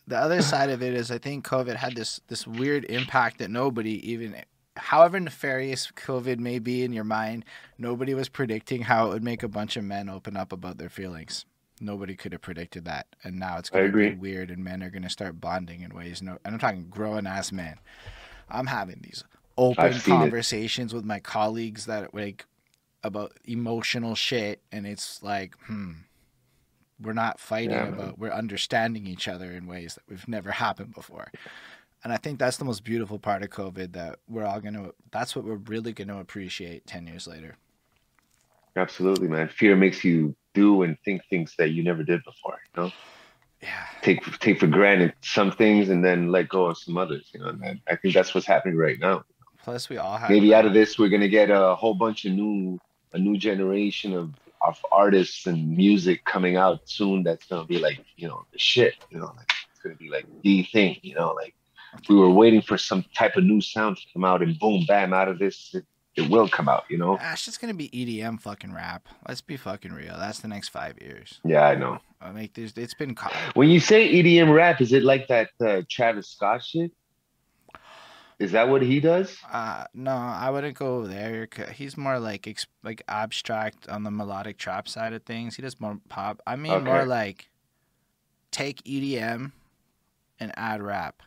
the 0.08 0.18
other 0.18 0.42
side 0.42 0.70
of 0.70 0.82
it 0.82 0.94
is 0.94 1.12
I 1.12 1.18
think 1.18 1.46
COVID 1.46 1.76
had 1.76 1.96
this 1.96 2.22
this 2.28 2.48
weird 2.48 2.86
impact 2.86 3.40
that 3.40 3.50
nobody 3.52 4.12
even 4.12 4.36
however 4.78 5.20
nefarious 5.20 5.92
COVID 5.96 6.40
may 6.40 6.60
be 6.60 6.84
in 6.84 6.94
your 6.94 7.04
mind, 7.04 7.46
nobody 7.78 8.14
was 8.14 8.30
predicting 8.30 8.84
how 8.84 9.08
it 9.08 9.10
would 9.10 9.24
make 9.24 9.44
a 9.44 9.48
bunch 9.48 9.78
of 9.78 9.84
men 9.84 10.10
open 10.10 10.38
up 10.38 10.52
about 10.52 10.78
their 10.78 10.90
feelings. 10.90 11.46
Nobody 11.80 12.16
could 12.16 12.32
have 12.32 12.42
predicted 12.42 12.86
that. 12.86 13.08
And 13.24 13.38
now 13.38 13.58
it's 13.58 13.70
I 13.72 13.82
gonna 13.82 13.92
be 13.92 14.16
weird 14.16 14.50
and 14.50 14.64
men 14.64 14.82
are 14.84 14.90
gonna 14.90 15.10
start 15.10 15.40
bonding 15.40 15.82
in 15.82 15.94
ways 15.94 16.22
no 16.22 16.38
and 16.44 16.56
I'm 16.56 16.60
talking 16.60 16.88
grown 16.90 17.28
ass 17.28 17.52
men. 17.52 17.78
I'm 18.50 18.68
having 18.68 19.02
these 19.04 19.24
open 19.58 19.84
I've 19.86 19.98
it. 19.98 20.04
conversations 20.04 20.94
with 20.94 21.04
my 21.06 21.20
colleagues 21.20 21.86
that 21.86 22.14
like 22.14 22.46
about 23.04 23.34
emotional 23.46 24.16
shit 24.16 24.62
and 24.72 24.88
it's 24.88 25.22
like, 25.22 25.56
hmm, 25.68 25.92
we're 27.00 27.14
not 27.14 27.40
fighting 27.40 27.72
Yeah, 27.72 27.90
man. 27.92 28.14
we're 28.18 28.32
understanding 28.32 29.06
each 29.06 29.28
other 29.28 29.52
in 29.52 29.68
ways 29.68 29.94
that 29.96 30.04
we've 30.10 30.28
never 30.28 30.52
happened 30.52 30.94
before 30.96 31.32
and 32.04 32.14
i 32.14 32.18
think 32.18 32.40
that's 32.40 32.58
the 32.58 32.66
most 32.66 32.84
beautiful 32.84 33.20
part 33.20 33.44
of 33.44 33.50
covid 33.50 33.94
that 33.94 34.20
we're 34.28 34.46
all 34.46 34.60
gonna 34.62 34.92
that's 35.12 35.36
what 35.36 35.46
we're 35.46 35.56
really 35.56 35.94
gonna 35.94 36.20
appreciate 36.20 36.86
10 36.88 37.08
years 37.08 37.28
later 37.28 37.56
Absolutely, 38.76 39.28
man. 39.28 39.48
Fear 39.50 39.76
makes 39.76 40.04
you 40.04 40.36
do 40.54 40.84
and 40.84 40.98
think 41.04 41.24
things 41.32 41.56
that 41.58 41.70
you 41.70 41.84
never 41.84 42.04
did 42.04 42.24
before. 42.24 42.60
You 42.76 42.84
know, 42.84 42.92
yeah 43.64 43.86
take 44.04 44.24
take 44.40 44.60
for 44.60 44.68
granted 44.68 45.14
some 45.22 45.52
things 45.52 45.90
and 45.90 46.06
then 46.06 46.28
let 46.32 46.48
go 46.50 46.66
of 46.68 46.78
some 46.78 46.96
others. 46.96 47.32
You 47.34 47.40
know, 47.40 47.48
and 47.48 47.64
I- 47.66 47.82
I 47.94 47.96
think 47.96 48.14
that's 48.14 48.36
what's 48.36 48.46
happening 48.46 48.78
right 48.78 49.00
now. 49.00 49.24
plus 49.64 49.90
we 49.90 49.98
all 49.98 50.16
have 50.18 50.30
Maybe 50.30 50.54
out 50.54 50.66
of 50.68 50.74
this, 50.74 51.00
we're 51.00 51.10
gonna 51.10 51.28
get 51.28 51.50
a 51.50 51.74
whole 51.74 51.96
bunch 51.96 52.26
of 52.26 52.34
new, 52.34 52.78
a 53.14 53.18
new 53.18 53.36
generation 53.36 54.14
of 54.14 54.36
of 54.62 54.78
artists 54.92 55.48
and 55.48 55.76
music 55.76 56.24
coming 56.26 56.56
out 56.56 56.88
soon. 56.88 57.24
That's 57.24 57.48
gonna 57.48 57.66
be 57.66 57.80
like, 57.80 58.00
you 58.16 58.28
know, 58.28 58.46
the 58.52 58.60
shit. 58.60 58.94
You 59.10 59.18
know, 59.22 59.34
like 59.36 59.52
it's 59.72 59.82
gonna 59.82 59.96
be 59.96 60.10
like 60.12 60.28
the 60.44 60.62
thing. 60.72 60.98
You 61.02 61.16
know, 61.16 61.34
like 61.34 61.56
we 62.10 62.16
were 62.16 62.30
waiting 62.32 62.62
for 62.62 62.78
some 62.78 63.04
type 63.16 63.36
of 63.36 63.44
new 63.44 63.62
sound 63.62 63.98
to 63.98 64.04
come 64.14 64.24
out, 64.24 64.42
and 64.42 64.58
boom, 64.60 64.86
bam, 64.88 65.14
out 65.14 65.28
of 65.28 65.40
this, 65.40 65.72
it, 65.74 65.86
it 66.16 66.30
will 66.30 66.48
come 66.50 66.68
out. 66.68 66.84
You 66.90 66.98
know? 66.98 67.18
Ah, 67.22 67.34
it's 67.34 67.46
just 67.46 67.60
gonna 67.62 67.74
be 67.74 67.90
edm 67.90 68.40
fucking 68.42 68.74
rap 68.74 69.08
let's 69.28 69.42
be 69.42 69.56
fucking 69.58 69.92
real 69.94 70.16
that's 70.18 70.40
the 70.40 70.48
next 70.48 70.70
five 70.70 70.96
years 71.02 71.40
Yeah, 71.46 71.64
I 71.68 71.76
know. 71.76 72.00
i 72.22 72.32
mean 72.32 72.50
there's 72.54 72.74
it's 72.78 72.94
been 72.96 73.14
co- 73.16 73.30
When 73.54 73.70
you 73.70 73.80
say 73.80 74.12
EDM 74.12 74.54
rap, 74.54 74.82
is 74.82 74.94
it 74.94 75.04
like 75.04 75.28
that 75.28 75.50
uh, 75.64 75.82
Travis 75.90 76.30
Scott 76.30 76.64
shit? 76.64 76.92
Is 78.40 78.52
that 78.52 78.70
what 78.70 78.82
he 78.84 79.00
does? 79.00 79.36
uh 79.52 79.86
no 79.94 80.12
i 80.12 80.50
wouldn't 80.50 80.78
go 80.78 81.06
there. 81.08 81.48
he's 81.74 81.98
more 81.98 82.20
like 82.20 82.48
ex- 82.48 82.68
like 82.84 83.02
abstract 83.08 83.88
on 83.88 84.04
the 84.04 84.12
melodic 84.12 84.58
trap 84.58 84.88
side 84.88 85.14
of 85.14 85.24
things 85.24 85.56
he 85.56 85.62
does 85.62 85.80
more 85.80 86.00
pop 86.10 86.42
i 86.48 86.56
mean 86.56 86.84
more 86.84 87.06
like 87.06 87.50
take 88.52 88.82
edm 88.84 89.52
and 90.40 90.52
add 90.56 90.82
rap 90.82 91.22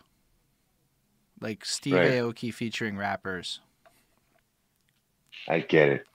like 1.40 1.64
steve 1.64 1.94
Right. 1.94 2.10
aoki 2.12 2.52
featuring 2.52 2.96
rappers 2.96 3.60
I 5.48 5.60
get 5.60 5.88
it. 5.88 6.06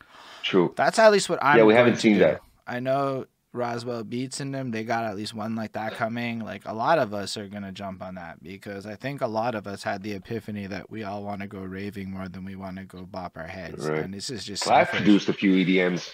True. 0.43 0.73
That's 0.77 0.99
at 0.99 1.11
least 1.11 1.29
what 1.29 1.39
I'm. 1.43 1.65
we 1.65 1.73
haven't 1.73 1.95
seen 1.97 2.13
do. 2.15 2.19
that. 2.19 2.41
I 2.67 2.79
know 2.79 3.25
Roswell 3.53 4.03
beats 4.03 4.39
in 4.39 4.51
them, 4.51 4.69
they 4.71 4.83
got 4.83 5.05
at 5.05 5.15
least 5.15 5.33
one 5.33 5.55
like 5.55 5.71
that 5.71 5.93
coming. 5.93 6.39
Like 6.39 6.63
a 6.65 6.73
lot 6.73 6.99
of 6.99 7.13
us 7.13 7.35
are 7.37 7.47
gonna 7.47 7.71
jump 7.71 8.03
on 8.03 8.15
that 8.15 8.43
because 8.43 8.85
I 8.85 8.95
think 8.95 9.21
a 9.21 9.27
lot 9.27 9.55
of 9.55 9.65
us 9.65 9.81
had 9.81 10.03
the 10.03 10.11
epiphany 10.13 10.67
that 10.67 10.91
we 10.91 11.03
all 11.03 11.23
want 11.23 11.41
to 11.41 11.47
go 11.47 11.61
raving 11.61 12.11
more 12.11 12.27
than 12.27 12.45
we 12.45 12.55
want 12.55 12.77
to 12.77 12.83
go 12.83 13.03
bop 13.05 13.37
our 13.37 13.47
heads, 13.47 13.87
Right. 13.87 13.99
and 14.03 14.13
this 14.13 14.29
is 14.29 14.43
just 14.43 14.65
Well, 14.67 14.75
I've 14.75 14.89
produced 14.89 15.27
a 15.29 15.33
few 15.33 15.53
EDMs. 15.53 16.13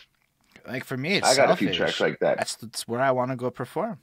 like 0.68 0.86
for 0.86 0.96
me, 0.96 1.16
it's 1.16 1.28
I 1.28 1.36
got 1.36 1.52
a 1.52 1.56
few 1.58 1.74
tracks 1.74 2.00
like 2.00 2.20
that. 2.20 2.38
That's 2.38 2.56
that's 2.56 2.88
where 2.88 3.02
I 3.02 3.12
want 3.12 3.32
to 3.32 3.36
go 3.38 3.50
perform. 3.52 4.00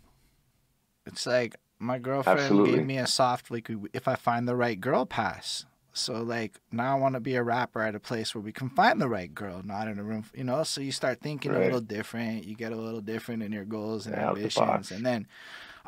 It's 1.07 1.27
like 1.27 1.57
my 1.79 1.99
girlfriend 1.99 2.53
Absolutely. 2.55 2.79
gave 2.79 2.85
me 2.85 2.99
a 2.99 3.07
soft 3.07 3.51
like 3.51 3.71
if 3.93 4.09
I 4.09 4.15
find 4.15 4.49
the 4.49 4.57
right 4.57 4.81
girl 4.81 5.07
pass. 5.07 5.65
So 5.93 6.23
like 6.23 6.61
now 6.71 6.97
I 6.97 7.01
want 7.01 7.15
to 7.15 7.21
be 7.21 7.35
a 7.35 7.43
rapper 7.43 7.83
at 7.83 7.95
a 7.95 8.01
place 8.01 8.35
where 8.35 8.43
we 8.43 8.53
can 8.53 8.69
find 8.71 9.01
the 9.01 9.09
right 9.09 9.35
girl, 9.35 9.63
not 9.65 9.89
in 9.89 9.99
a 9.99 10.05
room, 10.05 10.25
you 10.35 10.45
know. 10.45 10.63
So 10.63 10.81
you 10.81 10.93
start 10.93 11.21
thinking 11.21 11.55
a 11.55 11.61
little 11.61 11.81
different. 11.81 12.45
You 12.45 12.55
get 12.55 12.73
a 12.73 12.77
little 12.77 13.01
different 13.01 13.43
in 13.43 13.53
your 13.53 13.65
goals 13.65 14.07
and 14.07 14.17
Yeah, 14.17 14.25
out 14.29 14.43
the 14.43 14.51
ambitions, 14.51 14.91
and 14.91 15.05
then 15.05 15.27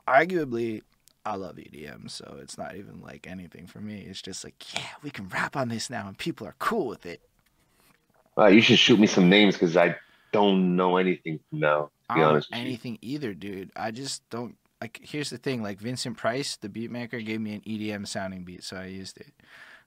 arguably. 0.08 0.82
I 1.26 1.36
love 1.36 1.58
EDM, 1.58 2.08
so 2.08 2.38
it's 2.40 2.56
not 2.56 2.76
even 2.76 3.00
like 3.02 3.26
anything 3.26 3.66
for 3.66 3.80
me. 3.80 4.06
It's 4.08 4.22
just 4.22 4.44
like, 4.44 4.74
yeah, 4.74 4.88
we 5.02 5.10
can 5.10 5.28
rap 5.28 5.56
on 5.56 5.68
this 5.68 5.90
now, 5.90 6.08
and 6.08 6.16
people 6.18 6.46
are 6.46 6.54
cool 6.58 6.86
with 6.86 7.04
it. 7.06 7.20
Uh, 8.38 8.46
you 8.46 8.60
should 8.62 8.78
shoot 8.78 8.98
me 8.98 9.06
some 9.06 9.28
names 9.28 9.54
because 9.54 9.76
I 9.76 9.96
don't 10.32 10.76
know 10.76 10.96
anything 10.96 11.40
now. 11.52 11.90
I 12.08 12.14
To 12.14 12.14
be 12.14 12.22
don't 12.22 12.34
know 12.34 12.36
honest 12.36 12.50
with 12.50 12.62
you. 12.64 12.76
anything 12.76 12.98
either, 13.00 13.34
dude. 13.34 13.70
I 13.76 13.90
just 13.90 14.28
don't 14.30 14.56
like. 14.80 15.00
Here's 15.02 15.30
the 15.30 15.38
thing: 15.38 15.62
like 15.62 15.78
Vincent 15.78 16.16
Price, 16.16 16.56
the 16.56 16.68
beatmaker, 16.68 17.24
gave 17.24 17.40
me 17.40 17.54
an 17.54 17.60
EDM 17.62 18.06
sounding 18.06 18.44
beat, 18.44 18.64
so 18.64 18.76
I 18.76 18.86
used 18.86 19.18
it. 19.18 19.32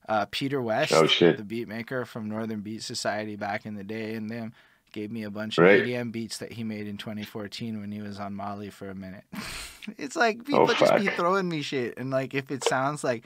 Uh, 0.08 0.26
Peter 0.32 0.62
West, 0.62 0.94
Oh, 0.94 1.08
shit. 1.08 1.38
the 1.38 1.44
beatmaker 1.66 2.06
from 2.06 2.28
Northern 2.28 2.60
Beat 2.60 2.84
Society 2.84 3.36
back 3.38 3.66
in 3.66 3.76
the 3.76 3.84
day, 3.86 4.16
and 4.16 4.30
them 4.30 4.54
gave 4.92 5.12
me 5.12 5.24
a 5.24 5.30
bunch 5.32 5.58
Right. 5.58 5.80
of 5.80 5.86
EDM 5.88 6.12
beats 6.12 6.38
that 6.40 6.52
he 6.52 6.64
made 6.64 6.88
in 6.88 6.98
2014 6.98 7.80
when 7.80 7.92
he 7.92 8.02
was 8.02 8.20
on 8.20 8.34
Molly 8.34 8.70
for 8.70 8.90
a 8.90 8.96
minute. 8.96 9.24
it's 9.98 10.16
like 10.16 10.46
people 10.46 10.68
Oh, 10.68 10.74
just 10.74 10.96
be 10.98 11.08
throwing 11.08 11.48
me 11.50 11.62
shit, 11.62 11.98
and 11.98 12.12
like 12.12 12.34
if 12.34 12.52
it 12.52 12.64
sounds 12.64 13.04
like. 13.04 13.24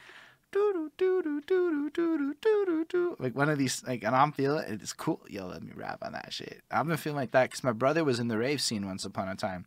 doo 0.52 0.90
doo 0.98 1.22
doo 1.22 1.42
doo 1.46 1.90
doo 1.90 1.90
doo 1.90 2.34
doo 2.42 2.66
doo 2.66 2.86
doo 2.88 3.16
like 3.20 3.36
one 3.36 3.50
of 3.50 3.58
these 3.58 3.84
like 3.86 4.02
and 4.06 4.16
I'm 4.16 4.32
feeling 4.32 4.64
it, 4.64 4.82
it's 4.82 4.94
cool 4.94 5.20
yo 5.28 5.48
let 5.48 5.62
me 5.62 5.72
rap 5.76 6.00
on 6.02 6.14
that 6.14 6.32
shit 6.32 6.62
I've 6.72 6.88
been 6.88 6.96
feeling 6.96 7.18
like 7.18 7.32
that 7.32 7.50
because 7.50 7.66
my 7.66 7.74
brother 7.74 8.06
was 8.06 8.18
in 8.18 8.30
the 8.30 8.38
rave 8.38 8.62
scene 8.62 8.86
once 8.86 9.04
upon 9.04 9.28
a 9.28 9.36
time 9.36 9.66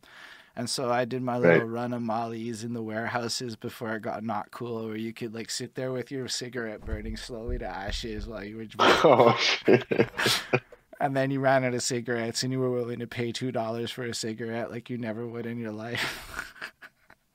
and 0.55 0.69
so 0.69 0.91
I 0.91 1.05
did 1.05 1.21
my 1.21 1.37
little 1.37 1.59
Right. 1.59 1.67
run 1.67 1.93
of 1.93 2.01
mollies 2.01 2.63
in 2.63 2.73
the 2.73 2.81
warehouses 2.81 3.55
before 3.55 3.95
it 3.95 4.01
got 4.01 4.23
not 4.23 4.51
cool 4.51 4.85
where 4.87 4.95
you 4.97 5.13
could 5.13 5.33
like 5.33 5.49
sit 5.49 5.75
there 5.75 5.91
with 5.91 6.11
your 6.11 6.27
cigarette 6.27 6.85
burning 6.85 7.15
slowly 7.17 7.57
to 7.59 7.65
ashes 7.67 8.27
while 8.27 8.43
you 8.43 8.57
were 8.57 8.65
Oh 8.79 9.35
shit. 9.39 9.85
and 10.99 11.15
then 11.15 11.31
you 11.31 11.39
ran 11.39 11.63
out 11.63 11.73
of 11.73 11.81
cigarettes 11.83 12.43
and 12.43 12.51
you 12.51 12.59
were 12.59 12.69
willing 12.71 12.99
to 12.99 13.07
pay 13.07 13.31
two 13.31 13.51
dollars 13.51 13.89
for 13.91 14.03
a 14.03 14.13
cigarette 14.13 14.69
like 14.71 14.89
you 14.89 14.97
never 14.97 15.25
would 15.27 15.45
in 15.45 15.57
your 15.59 15.71
life 15.71 16.53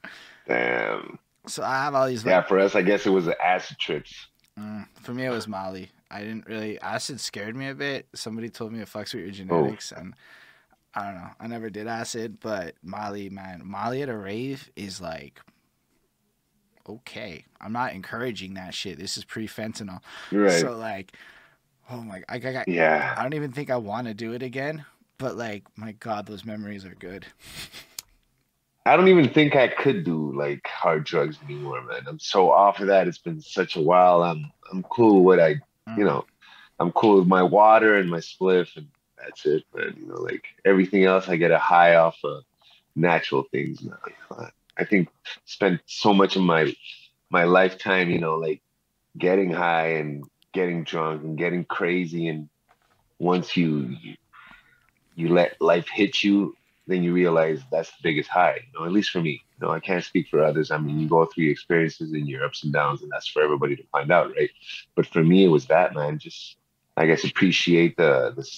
Damn. 0.47 1.19
so 1.47 1.63
I 1.63 1.83
have 1.85 1.95
all 1.95 2.07
these 2.07 2.25
like, 2.25 2.31
Yeah, 2.31 2.43
for 2.43 2.59
us, 2.59 2.75
I 2.75 2.83
guess 2.83 3.07
it 3.07 3.11
was 3.11 3.25
the 3.25 3.37
acid 3.45 3.79
trips. 3.79 4.27
Mm, 4.59 4.87
for 5.03 5.13
me, 5.13 5.25
it 5.27 5.31
was 5.31 5.49
Molly. 5.49 5.91
I 6.11 6.21
didn't 6.21 6.47
really. 6.47 6.81
Acid 6.81 7.21
scared 7.21 7.57
me 7.57 7.69
a 7.69 7.75
bit. 7.75 8.07
Somebody 8.15 8.49
told 8.49 8.73
me 8.73 8.81
it 8.81 8.89
fucks 8.89 9.13
with 9.13 9.25
your 9.25 9.29
Oh. 9.51 9.65
genetics, 9.65 9.91
and 9.93 10.15
I 10.97 11.05
don't 11.05 11.15
know. 11.17 11.31
I 11.39 11.47
never 11.47 11.69
did 11.71 11.87
acid, 11.87 12.39
but 12.41 12.75
Molly, 12.83 13.29
man, 13.29 13.61
Molly 13.65 14.01
at 14.03 14.09
a 14.09 14.17
rave 14.17 14.71
is 14.77 15.01
like 15.01 15.41
okay. 16.89 17.45
I'm 17.61 17.73
not 17.73 17.93
encouraging 17.93 18.55
that 18.55 18.73
shit. 18.75 18.99
This 18.99 19.17
is 19.19 19.25
pre 19.25 19.47
fentanyl, 19.47 20.01
Right. 20.33 20.61
so 20.61 20.77
like, 20.77 21.13
oh 21.91 22.01
my, 22.01 22.23
I, 22.29 22.37
I, 22.37 22.49
I, 22.61 22.65
yeah. 22.67 23.15
I 23.17 23.23
don't 23.23 23.35
even 23.35 23.53
think 23.53 23.71
I 23.71 23.77
want 23.77 24.07
to 24.07 24.15
do 24.15 24.33
it 24.33 24.43
again. 24.43 24.85
But 25.19 25.37
like, 25.37 25.65
my 25.77 25.93
God, 25.93 26.27
those 26.27 26.45
memories 26.45 26.85
are 26.85 26.95
good. 26.95 27.27
I 28.85 28.97
don't 28.97 29.09
even 29.09 29.29
think 29.31 29.57
I 29.57 29.67
could 29.69 30.05
do 30.05 30.33
like 30.37 30.67
hard 30.67 31.05
drugs 31.05 31.39
anymore, 31.45 31.83
man. 31.83 32.03
I'm 32.07 32.21
so 32.21 32.53
off 32.53 32.79
of 32.81 32.87
that. 32.87 33.09
It's 33.09 33.19
been 33.19 33.41
such 33.41 33.77
a 33.77 33.81
while. 33.81 34.23
I'm 34.23 34.51
I'm 34.73 34.83
cool 34.85 35.25
with 35.25 35.39
what 35.39 35.41
I 35.45 35.61
Mm. 35.89 35.99
you 35.99 36.05
know, 36.05 36.25
I'm 36.81 36.91
cool 36.93 37.19
with 37.19 37.29
my 37.29 37.43
water 37.45 37.97
and 37.97 38.11
my 38.11 38.19
spliff 38.19 38.77
and 38.77 38.89
that's 39.19 39.47
it. 39.47 39.65
But 39.73 39.97
you 39.97 40.07
know, 40.07 40.21
like 40.21 40.45
everything 40.65 41.05
else 41.05 41.29
I 41.29 41.37
get 41.37 41.51
a 41.51 41.59
high 41.59 41.97
off 41.97 42.19
of 42.25 42.45
natural 42.95 43.45
things 43.51 43.83
now. 43.83 44.49
I 44.79 44.85
think 44.85 45.09
spent 45.45 45.81
so 45.87 46.13
much 46.13 46.37
of 46.37 46.43
my 46.43 46.75
my 47.31 47.45
lifetime, 47.45 48.11
you 48.11 48.19
know, 48.19 48.37
like 48.37 48.63
getting 49.19 49.51
high 49.51 49.95
and 49.95 50.25
getting 50.53 50.85
drunk 50.85 51.23
and 51.23 51.37
getting 51.37 51.65
crazy 51.65 52.29
and 52.29 52.49
once 53.19 53.57
you 53.57 53.97
you, 55.15 55.29
let 55.29 55.61
life 55.61 55.89
hit 55.89 56.23
you 56.23 56.55
then 56.87 57.03
you 57.03 57.13
realize 57.13 57.63
that's 57.71 57.91
the 57.91 57.97
biggest 58.03 58.29
high, 58.29 58.61
you 58.65 58.79
know, 58.79 58.87
at 58.87 58.93
least 58.93 59.11
for 59.11 59.21
me. 59.21 59.43
You 59.61 59.67
know, 59.67 59.73
I 59.73 59.81
can't 59.81 60.05
speak 60.05 60.29
for 60.29 60.43
others. 60.43 60.71
I 60.71 60.79
mean, 60.79 61.01
you 61.01 61.09
go 61.09 61.25
through 61.27 61.45
your 61.45 61.53
experiences 61.53 62.13
and 62.13 62.29
your 62.29 62.45
ups 62.45 62.63
and 62.63 62.73
downs, 62.73 63.03
and 63.03 63.11
that's 63.11 63.27
for 63.27 63.43
everybody 63.43 63.75
to 63.77 63.83
find 63.91 64.13
out, 64.13 64.31
right? 64.37 64.51
But 64.95 65.07
for 65.07 65.25
me, 65.25 65.45
it 65.45 65.49
was 65.49 65.67
that, 65.67 65.95
man. 65.95 66.19
Just, 66.19 66.57
I 66.97 67.07
guess, 67.07 67.25
appreciate 67.25 67.97
the 67.97 68.33
the, 68.37 68.49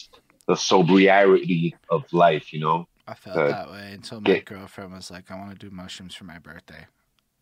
the 0.48 0.56
sobriety 0.56 1.76
of 1.90 2.04
life, 2.12 2.52
you 2.52 2.60
know? 2.60 2.86
I 3.06 3.14
felt 3.14 3.36
Uh, 3.36 3.48
that 3.48 3.70
way 3.70 3.92
until 3.92 4.20
my 4.20 4.26
get- 4.34 4.44
girlfriend 4.46 4.92
was 4.92 5.10
like, 5.10 5.30
"I 5.30 5.36
want 5.36 5.50
to 5.50 5.56
do 5.56 5.74
mushrooms 5.74 6.14
for 6.14 6.24
my 6.24 6.38
birthday," 6.38 6.86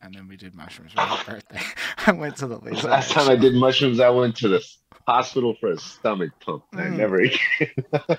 and 0.02 0.14
then 0.14 0.28
we 0.28 0.36
did 0.36 0.54
mushrooms 0.54 0.92
for 0.92 1.00
my 1.00 1.22
birthday. 1.26 1.60
I 2.06 2.12
went 2.12 2.36
to 2.38 2.46
the 2.46 2.58
laser. 2.62 2.88
last 2.88 3.10
time 3.12 3.28
I 3.30 3.36
did 3.36 3.54
mushrooms, 3.54 3.98
I 4.00 4.10
went 4.10 4.36
to 4.38 4.48
the 4.48 4.64
hospital 5.08 5.54
for 5.58 5.70
a 5.72 5.78
stomach 5.78 6.30
pump. 6.44 6.64
I 6.74 6.82
Mm. 6.82 6.96
never 6.96 7.16
again. 7.20 7.70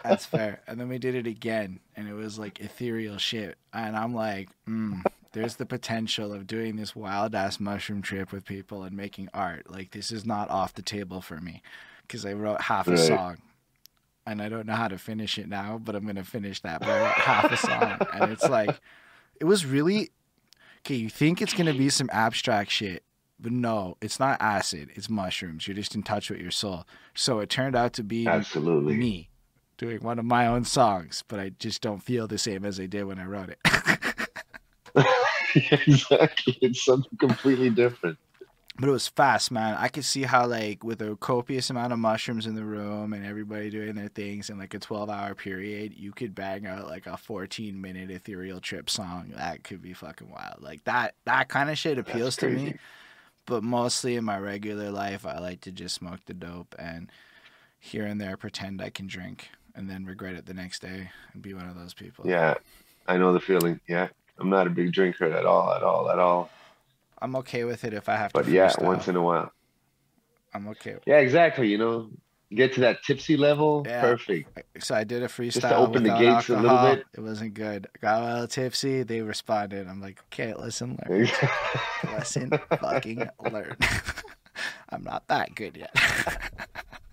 That's 0.04 0.26
fair. 0.26 0.62
And 0.68 0.80
then 0.80 0.88
we 0.90 0.98
did 1.00 1.16
it 1.16 1.28
again, 1.28 1.80
and 1.96 2.08
it 2.08 2.14
was 2.14 2.38
like 2.40 2.60
ethereal 2.60 3.18
shit. 3.18 3.58
And 3.74 3.96
I'm 3.96 4.14
like, 4.14 4.50
mm, 4.68 5.04
there's 5.34 5.56
the 5.58 5.66
potential 5.66 6.34
of 6.34 6.48
doing 6.48 6.76
this 6.78 6.96
wild 6.96 7.36
ass 7.36 7.60
mushroom 7.60 8.02
trip 8.02 8.32
with 8.32 8.46
people 8.46 8.84
and 8.84 8.96
making 8.96 9.30
art. 9.34 9.70
Like, 9.70 9.92
this 9.92 10.12
is 10.12 10.26
not 10.26 10.50
off 10.50 10.74
the 10.74 10.82
table 10.82 11.22
for 11.22 11.40
me 11.42 11.62
because 12.02 12.26
I 12.26 12.34
wrote 12.34 12.62
half 12.62 12.88
a 12.88 12.92
Right. 12.92 13.00
song. 13.00 13.38
And 14.28 14.42
I 14.42 14.50
don't 14.50 14.68
know 14.68 14.76
how 14.76 14.90
to 14.90 14.98
finish 14.98 15.38
it 15.38 15.48
now, 15.48 15.80
but 15.84 15.96
I'm 15.96 16.04
going 16.04 16.18
to 16.18 16.24
finish 16.24 16.62
that. 16.62 16.82
But 16.82 16.90
I 16.90 17.00
wrote 17.00 17.14
half 17.14 17.52
a 17.52 17.58
song. 17.58 17.98
And 18.14 18.32
it's 18.32 18.48
like, 18.48 18.80
it 19.40 19.46
was 19.46 19.66
really. 19.66 20.12
Okay, 20.82 20.96
you 20.96 21.10
think 21.10 21.42
it's 21.42 21.54
going 21.54 21.66
to 21.66 21.78
be 21.78 21.90
some 21.90 22.10
abstract 22.14 22.72
shit, 22.72 23.04
but 23.40 23.52
no, 23.52 23.98
it's 24.00 24.20
not 24.20 24.42
acid. 24.42 24.92
It's 24.96 25.10
mushrooms. 25.10 25.68
You're 25.68 25.76
just 25.76 25.96
in 25.96 26.04
touch 26.04 26.30
with 26.30 26.40
your 26.40 26.52
soul. 26.52 26.86
So 27.14 27.40
it 27.40 27.50
turned 27.50 27.76
out 27.76 27.94
to 27.94 28.04
be 28.04 28.28
Absolutely. 28.28 28.96
me 28.96 29.30
doing 29.78 30.02
one 30.02 30.20
of 30.20 30.26
my 30.26 30.48
own 30.48 30.64
songs, 30.64 31.24
but 31.28 31.40
I 31.40 31.50
just 31.50 31.82
don't 31.82 32.02
feel 32.02 32.28
the 32.28 32.38
same 32.38 32.66
as 32.66 32.80
I 32.80 32.86
did 32.86 33.04
when 33.06 33.20
I 33.20 33.26
wrote 33.26 33.50
it. 33.50 33.60
exactly. 35.88 36.58
It's 36.62 36.84
something 36.84 37.18
completely 37.18 37.70
different. 37.70 38.18
But 38.80 38.90
it 38.90 38.92
was 38.92 39.08
fast, 39.08 39.52
man. 39.52 39.76
I 39.76 39.88
could 39.88 40.06
see 40.06 40.24
how 40.24 40.46
like 40.46 40.84
with 40.84 41.02
a 41.02 41.16
copious 41.16 41.70
amount 41.70 41.94
of 41.94 42.00
mushrooms 42.00 42.46
in 42.46 42.54
the 42.54 42.64
room 42.64 43.14
and 43.14 43.26
everybody 43.26 43.70
doing 43.72 43.96
their 43.96 44.08
things 44.08 44.50
in 44.50 44.60
like 44.60 44.74
a 44.74 44.80
12 44.80 45.10
hour 45.10 45.34
period, 45.34 45.94
you 45.96 46.12
could 46.12 46.36
bang 46.36 46.68
out 46.68 46.88
like 46.88 47.08
a 47.08 47.18
14 47.18 47.80
minute 47.80 48.12
ethereal 48.12 48.60
trip 48.60 48.90
song. 48.90 49.34
That 49.36 49.64
could 49.64 49.82
be 49.82 49.94
fucking 49.94 50.30
wild. 50.30 50.62
Like 50.62 50.84
that 50.84 51.16
that 51.26 51.50
kind 51.50 51.72
of 51.72 51.78
shit 51.78 51.98
appeals 51.98 52.36
to 52.38 52.50
me. 52.50 52.76
But 53.48 53.64
mostly 53.64 54.18
in 54.18 54.26
my 54.26 54.38
regular 54.38 54.92
life, 54.92 55.26
I 55.26 55.40
like 55.40 55.62
to 55.62 55.72
just 55.72 55.96
smoke 55.96 56.20
the 56.26 56.34
dope 56.34 56.76
and 56.78 57.10
here 57.80 58.06
and 58.06 58.20
there 58.20 58.36
pretend 58.36 58.82
I 58.82 58.90
can 58.90 59.08
drink 59.08 59.50
and 59.74 59.90
then 59.90 60.06
regret 60.06 60.36
it 60.36 60.46
the 60.46 60.54
next 60.54 60.82
day 60.82 61.10
and 61.34 61.42
be 61.42 61.54
one 61.54 61.68
of 61.70 61.76
those 61.76 61.94
people. 61.94 62.28
Yeah, 62.28 62.56
I 63.08 63.18
know 63.18 63.32
the 63.32 63.40
feeling. 63.40 63.80
Yeah, 63.88 64.10
I'm 64.38 64.50
not 64.50 64.68
a 64.68 64.70
big 64.70 64.92
drinker 64.92 65.26
at 65.26 65.46
all, 65.46 65.74
at 65.74 65.82
all, 65.82 66.12
at 66.12 66.20
all. 66.20 66.50
I'm 67.22 67.36
okay 67.38 67.64
with 67.64 67.84
it 67.84 67.94
if 67.94 68.10
I 68.10 68.16
have 68.16 68.34
to. 68.34 68.40
But 68.40 68.50
yeah, 68.50 68.72
once 68.80 69.08
in 69.08 69.16
a 69.16 69.22
while. 69.22 69.52
I'm 70.54 70.68
okay. 70.70 70.96
With 70.96 71.04
Yeah, 71.06 71.18
exactly. 71.18 71.68
You 71.68 71.78
know, 71.78 72.10
get 72.54 72.74
to 72.74 72.82
that 72.82 73.04
tipsy 73.04 73.38
level. 73.38 73.84
Yeah. 73.86 74.02
Perfect. 74.02 74.84
So 74.84 74.96
I 74.96 75.04
did 75.04 75.24
a 75.24 75.28
freestyle 75.28 75.62
to 75.62 75.76
open 75.78 76.04
the 76.04 76.18
gates 76.18 76.50
a 76.50 76.56
little 76.56 76.70
alcohol. 76.72 76.96
bit. 76.96 77.06
It 77.14 77.20
wasn't 77.22 77.54
good. 77.54 77.88
I 77.96 78.00
got 78.00 78.22
a 78.22 78.26
little 78.26 78.48
tipsy. 78.48 79.04
They 79.04 79.22
responded. 79.22 79.88
I'm 79.88 80.02
like, 80.02 80.22
okay, 80.26 80.54
listen, 80.54 80.98
learn. 81.08 81.30
Lesson 82.06 82.52
fucking 82.80 83.28
learn. 83.52 83.78
I'm 84.90 85.04
not 85.04 85.28
that 85.28 85.56
good 85.56 85.78
yet. 85.78 85.96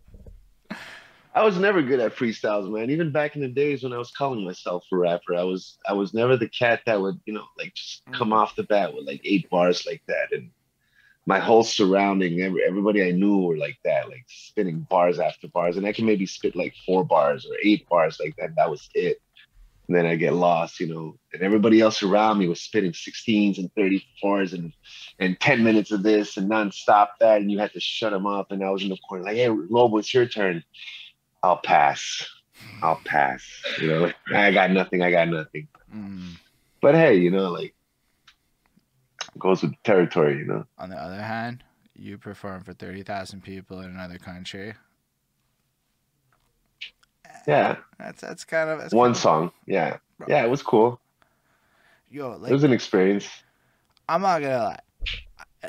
I 1.34 1.44
was 1.44 1.58
never 1.58 1.82
good 1.82 2.00
at 2.00 2.16
freestyles, 2.16 2.70
man. 2.70 2.90
Even 2.90 3.12
back 3.12 3.36
in 3.36 3.42
the 3.42 3.48
days 3.48 3.82
when 3.84 3.92
I 3.92 3.98
was 3.98 4.12
calling 4.12 4.44
myself 4.44 4.84
a 4.92 4.96
rapper, 4.96 5.34
I 5.36 5.44
was 5.44 5.78
I 5.88 5.94
was 5.94 6.14
never 6.14 6.36
the 6.36 6.48
cat 6.48 6.82
that 6.86 7.00
would, 7.00 7.20
you 7.26 7.34
know, 7.34 7.46
like 7.58 7.74
just 7.74 8.02
come 8.12 8.30
Mm. 8.30 8.36
off 8.36 8.56
the 8.56 8.64
bat 8.64 8.94
with 8.94 9.06
like 9.06 9.22
eight 9.24 9.50
bars 9.50 9.86
like 9.86 10.02
that. 10.08 10.32
And 10.32 10.50
my 11.26 11.40
whole 11.40 11.64
surrounding, 11.64 12.40
every, 12.40 12.62
everybody 12.64 13.02
I 13.02 13.12
knew 13.12 13.38
were 13.38 13.56
like 13.58 13.78
that, 13.84 14.08
like 14.08 14.24
spinning 14.28 14.86
bars 14.90 15.18
after 15.20 15.48
bars. 15.48 15.76
And 15.76 15.86
I 15.86 15.92
can 15.92 16.06
maybe 16.06 16.26
spit 16.26 16.56
like 16.56 16.74
four 16.86 17.04
bars 17.04 17.46
or 17.46 17.56
eight 17.62 17.86
bars 17.88 18.18
like 18.20 18.34
that. 18.38 18.46
And 18.50 18.56
that 18.56 18.70
was 18.70 18.88
it. 18.94 19.18
And 19.88 19.96
then 19.96 20.06
I 20.06 20.16
get 20.16 20.34
lost, 20.34 20.80
you 20.80 20.86
know. 20.88 21.16
And 21.32 21.42
everybody 21.42 21.80
else 21.80 22.02
around 22.02 22.38
me 22.38 22.48
was 22.48 22.62
spitting 22.62 22.92
16s 22.92 23.58
and 23.58 23.70
34s 23.74 24.54
and 24.54 24.72
and 25.20 25.38
10 25.40 25.64
minutes 25.64 25.92
of 25.92 26.02
this 26.02 26.36
and 26.38 26.50
nonstop 26.50 27.08
that. 27.20 27.40
And 27.42 27.50
you 27.52 27.58
had 27.58 27.72
to 27.74 27.80
shut 27.80 28.12
them 28.12 28.26
up. 28.26 28.50
And 28.52 28.64
I 28.64 28.70
was 28.70 28.82
in 28.82 28.90
the 28.90 28.98
corner 29.08 29.24
like, 29.24 29.36
hey, 29.36 29.48
Lobo, 29.50 29.98
it's 29.98 30.14
your 30.14 30.26
turn. 30.26 30.64
I'll 31.44 31.58
pass. 31.58 32.26
I'll 32.82 33.00
pass. 33.04 33.42
You 33.78 33.88
know, 33.88 34.12
I 34.34 34.50
got 34.50 34.70
nothing. 34.70 35.02
I 35.02 35.10
got 35.10 35.28
nothing. 35.28 35.68
Mm. 35.94 36.36
But 36.80 36.94
hey, 36.94 37.16
you 37.16 37.30
know, 37.30 37.50
like 37.50 37.74
goes 39.38 39.60
with 39.60 39.72
the 39.72 39.76
territory, 39.84 40.38
you 40.38 40.46
know. 40.46 40.64
On 40.78 40.88
the 40.88 40.96
other 40.96 41.20
hand, 41.20 41.62
you 41.94 42.16
perform 42.16 42.64
for 42.64 42.72
thirty 42.72 43.02
thousand 43.02 43.42
people 43.42 43.80
in 43.80 43.90
another 43.90 44.16
country. 44.18 44.72
Yeah, 47.46 47.76
That's 47.98 48.22
that's 48.22 48.44
kind 48.44 48.70
of 48.70 48.78
that's 48.80 48.94
one 48.94 49.08
kind 49.08 49.16
of- 49.16 49.20
song. 49.20 49.52
Yeah, 49.66 49.98
Bro. 50.18 50.28
yeah, 50.30 50.44
it 50.44 50.50
was 50.50 50.62
cool. 50.62 50.98
Yo, 52.10 52.32
It 52.42 52.52
was 52.52 52.64
an 52.64 52.72
experience. 52.72 53.28
I'm 54.08 54.22
not 54.22 54.40
gonna 54.40 54.58
lie. 54.64 54.78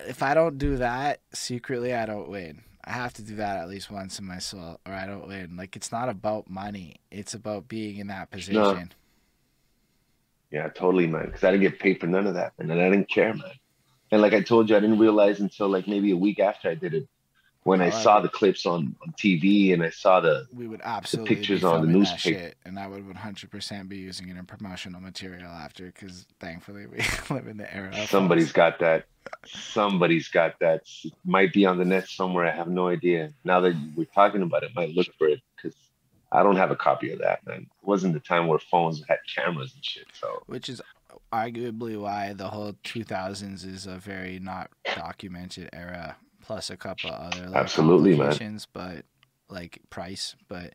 If 0.08 0.24
I 0.24 0.34
don't 0.34 0.58
do 0.58 0.78
that 0.78 1.20
secretly, 1.34 1.94
I 1.94 2.06
don't 2.06 2.30
win. 2.30 2.62
I 2.86 2.92
have 2.92 3.14
to 3.14 3.24
do 3.24 3.36
that 3.38 3.58
at 3.58 3.68
least 3.68 3.90
once 3.90 4.20
in 4.20 4.26
my 4.26 4.38
soul, 4.38 4.80
or 4.86 4.94
I 4.94 5.06
don't 5.08 5.28
win. 5.28 5.56
Like 5.58 5.76
it's 5.76 5.92
not 5.92 6.08
about 6.10 6.50
money; 6.50 6.96
it's 7.12 7.34
about 7.34 7.68
being 7.68 7.98
in 7.98 8.08
that 8.08 8.30
position. 8.32 8.94
Yeah, 10.52 10.70
totally, 10.70 11.08
man. 11.08 11.26
Because 11.26 11.44
I 11.44 11.52
didn't 11.52 11.64
get 11.64 11.80
paid 11.80 12.00
for 12.00 12.08
none 12.08 12.28
of 12.28 12.36
that, 12.36 12.54
man, 12.60 12.72
and 12.72 12.80
I 12.82 12.90
didn't 12.90 13.10
care, 13.10 13.34
man. 13.34 13.52
And 14.12 14.22
like 14.22 14.34
I 14.34 14.42
told 14.42 14.70
you, 14.70 14.78
I 14.78 14.80
didn't 14.80 15.00
realize 15.00 15.40
until 15.40 15.68
like 15.68 15.88
maybe 15.88 16.12
a 16.12 16.16
week 16.18 16.40
after 16.40 16.70
I 16.70 16.76
did 16.76 16.94
it, 16.94 17.08
when 17.64 17.82
I 17.82 17.88
Oh, 17.88 17.92
saw 17.92 18.18
I- 18.20 18.22
the 18.22 18.30
clips 18.30 18.66
on, 18.68 18.96
on 19.02 19.14
TV 19.20 19.74
and 19.74 19.84
I 19.84 19.90
saw 19.90 20.20
the 20.20 20.46
We 20.54 20.68
would 20.68 20.82
absolutely 20.84 21.36
pictures 21.36 21.64
on 21.64 21.82
the 21.82 21.88
newspaper. 21.88 22.38
shit, 22.40 22.58
and 22.64 22.78
I 22.80 22.88
would 22.88 23.04
100% 23.04 23.90
be 23.90 23.98
using 23.98 24.30
it 24.30 24.38
in 24.38 24.46
promotional 24.46 25.02
material 25.02 25.50
after, 25.50 25.88
because 25.88 26.28
thankfully 26.40 26.86
we 26.86 26.98
live 27.32 27.48
in 27.48 27.58
the 27.58 27.76
era. 27.76 27.90
of 27.90 28.08
somebody's 28.10 28.52
got 28.52 28.78
that, 28.80 29.06
somebody's 29.46 30.28
got 30.28 30.60
that. 30.60 30.84
It 31.04 31.14
might 31.26 31.54
be 31.54 31.66
on 31.66 31.78
the 31.78 31.86
net 31.86 32.08
somewhere. 32.08 32.46
I 32.46 32.52
have 32.52 32.68
no 32.68 32.88
idea. 32.88 33.32
Now 33.44 33.60
that 33.62 33.76
we're 33.96 34.06
talking 34.06 34.42
about 34.42 34.64
it, 34.64 34.72
I 34.76 34.80
might 34.82 34.96
look 34.96 35.08
for 35.18 35.28
it 35.28 35.42
because 35.56 35.76
I 36.32 36.44
don't 36.44 36.56
have 36.58 36.72
a 36.72 36.76
copy 36.76 37.12
of 37.12 37.20
that, 37.20 37.46
man. 37.46 37.62
It 37.62 37.88
wasn't 37.88 38.14
the 38.14 38.20
time 38.20 38.48
where 38.48 38.60
phones 38.60 39.04
had 39.08 39.20
cameras 39.34 39.74
and 39.76 39.84
shit. 39.86 40.08
So 40.14 40.44
which 40.48 40.70
is 40.70 40.82
arguably 41.32 42.00
why 42.00 42.34
the 42.34 42.50
whole 42.50 42.74
2000s 42.84 43.66
is 43.66 43.86
a 43.86 43.98
very 43.98 44.40
not 44.40 44.70
documented 44.96 45.70
era 45.74 46.18
plus 46.42 46.70
a 46.70 46.78
couple 46.78 47.10
other 47.10 47.48
like, 47.48 47.56
Absolutely, 47.56 48.16
man. 48.16 48.60
but 48.74 49.06
like 49.50 49.80
price 49.90 50.36
but 50.48 50.74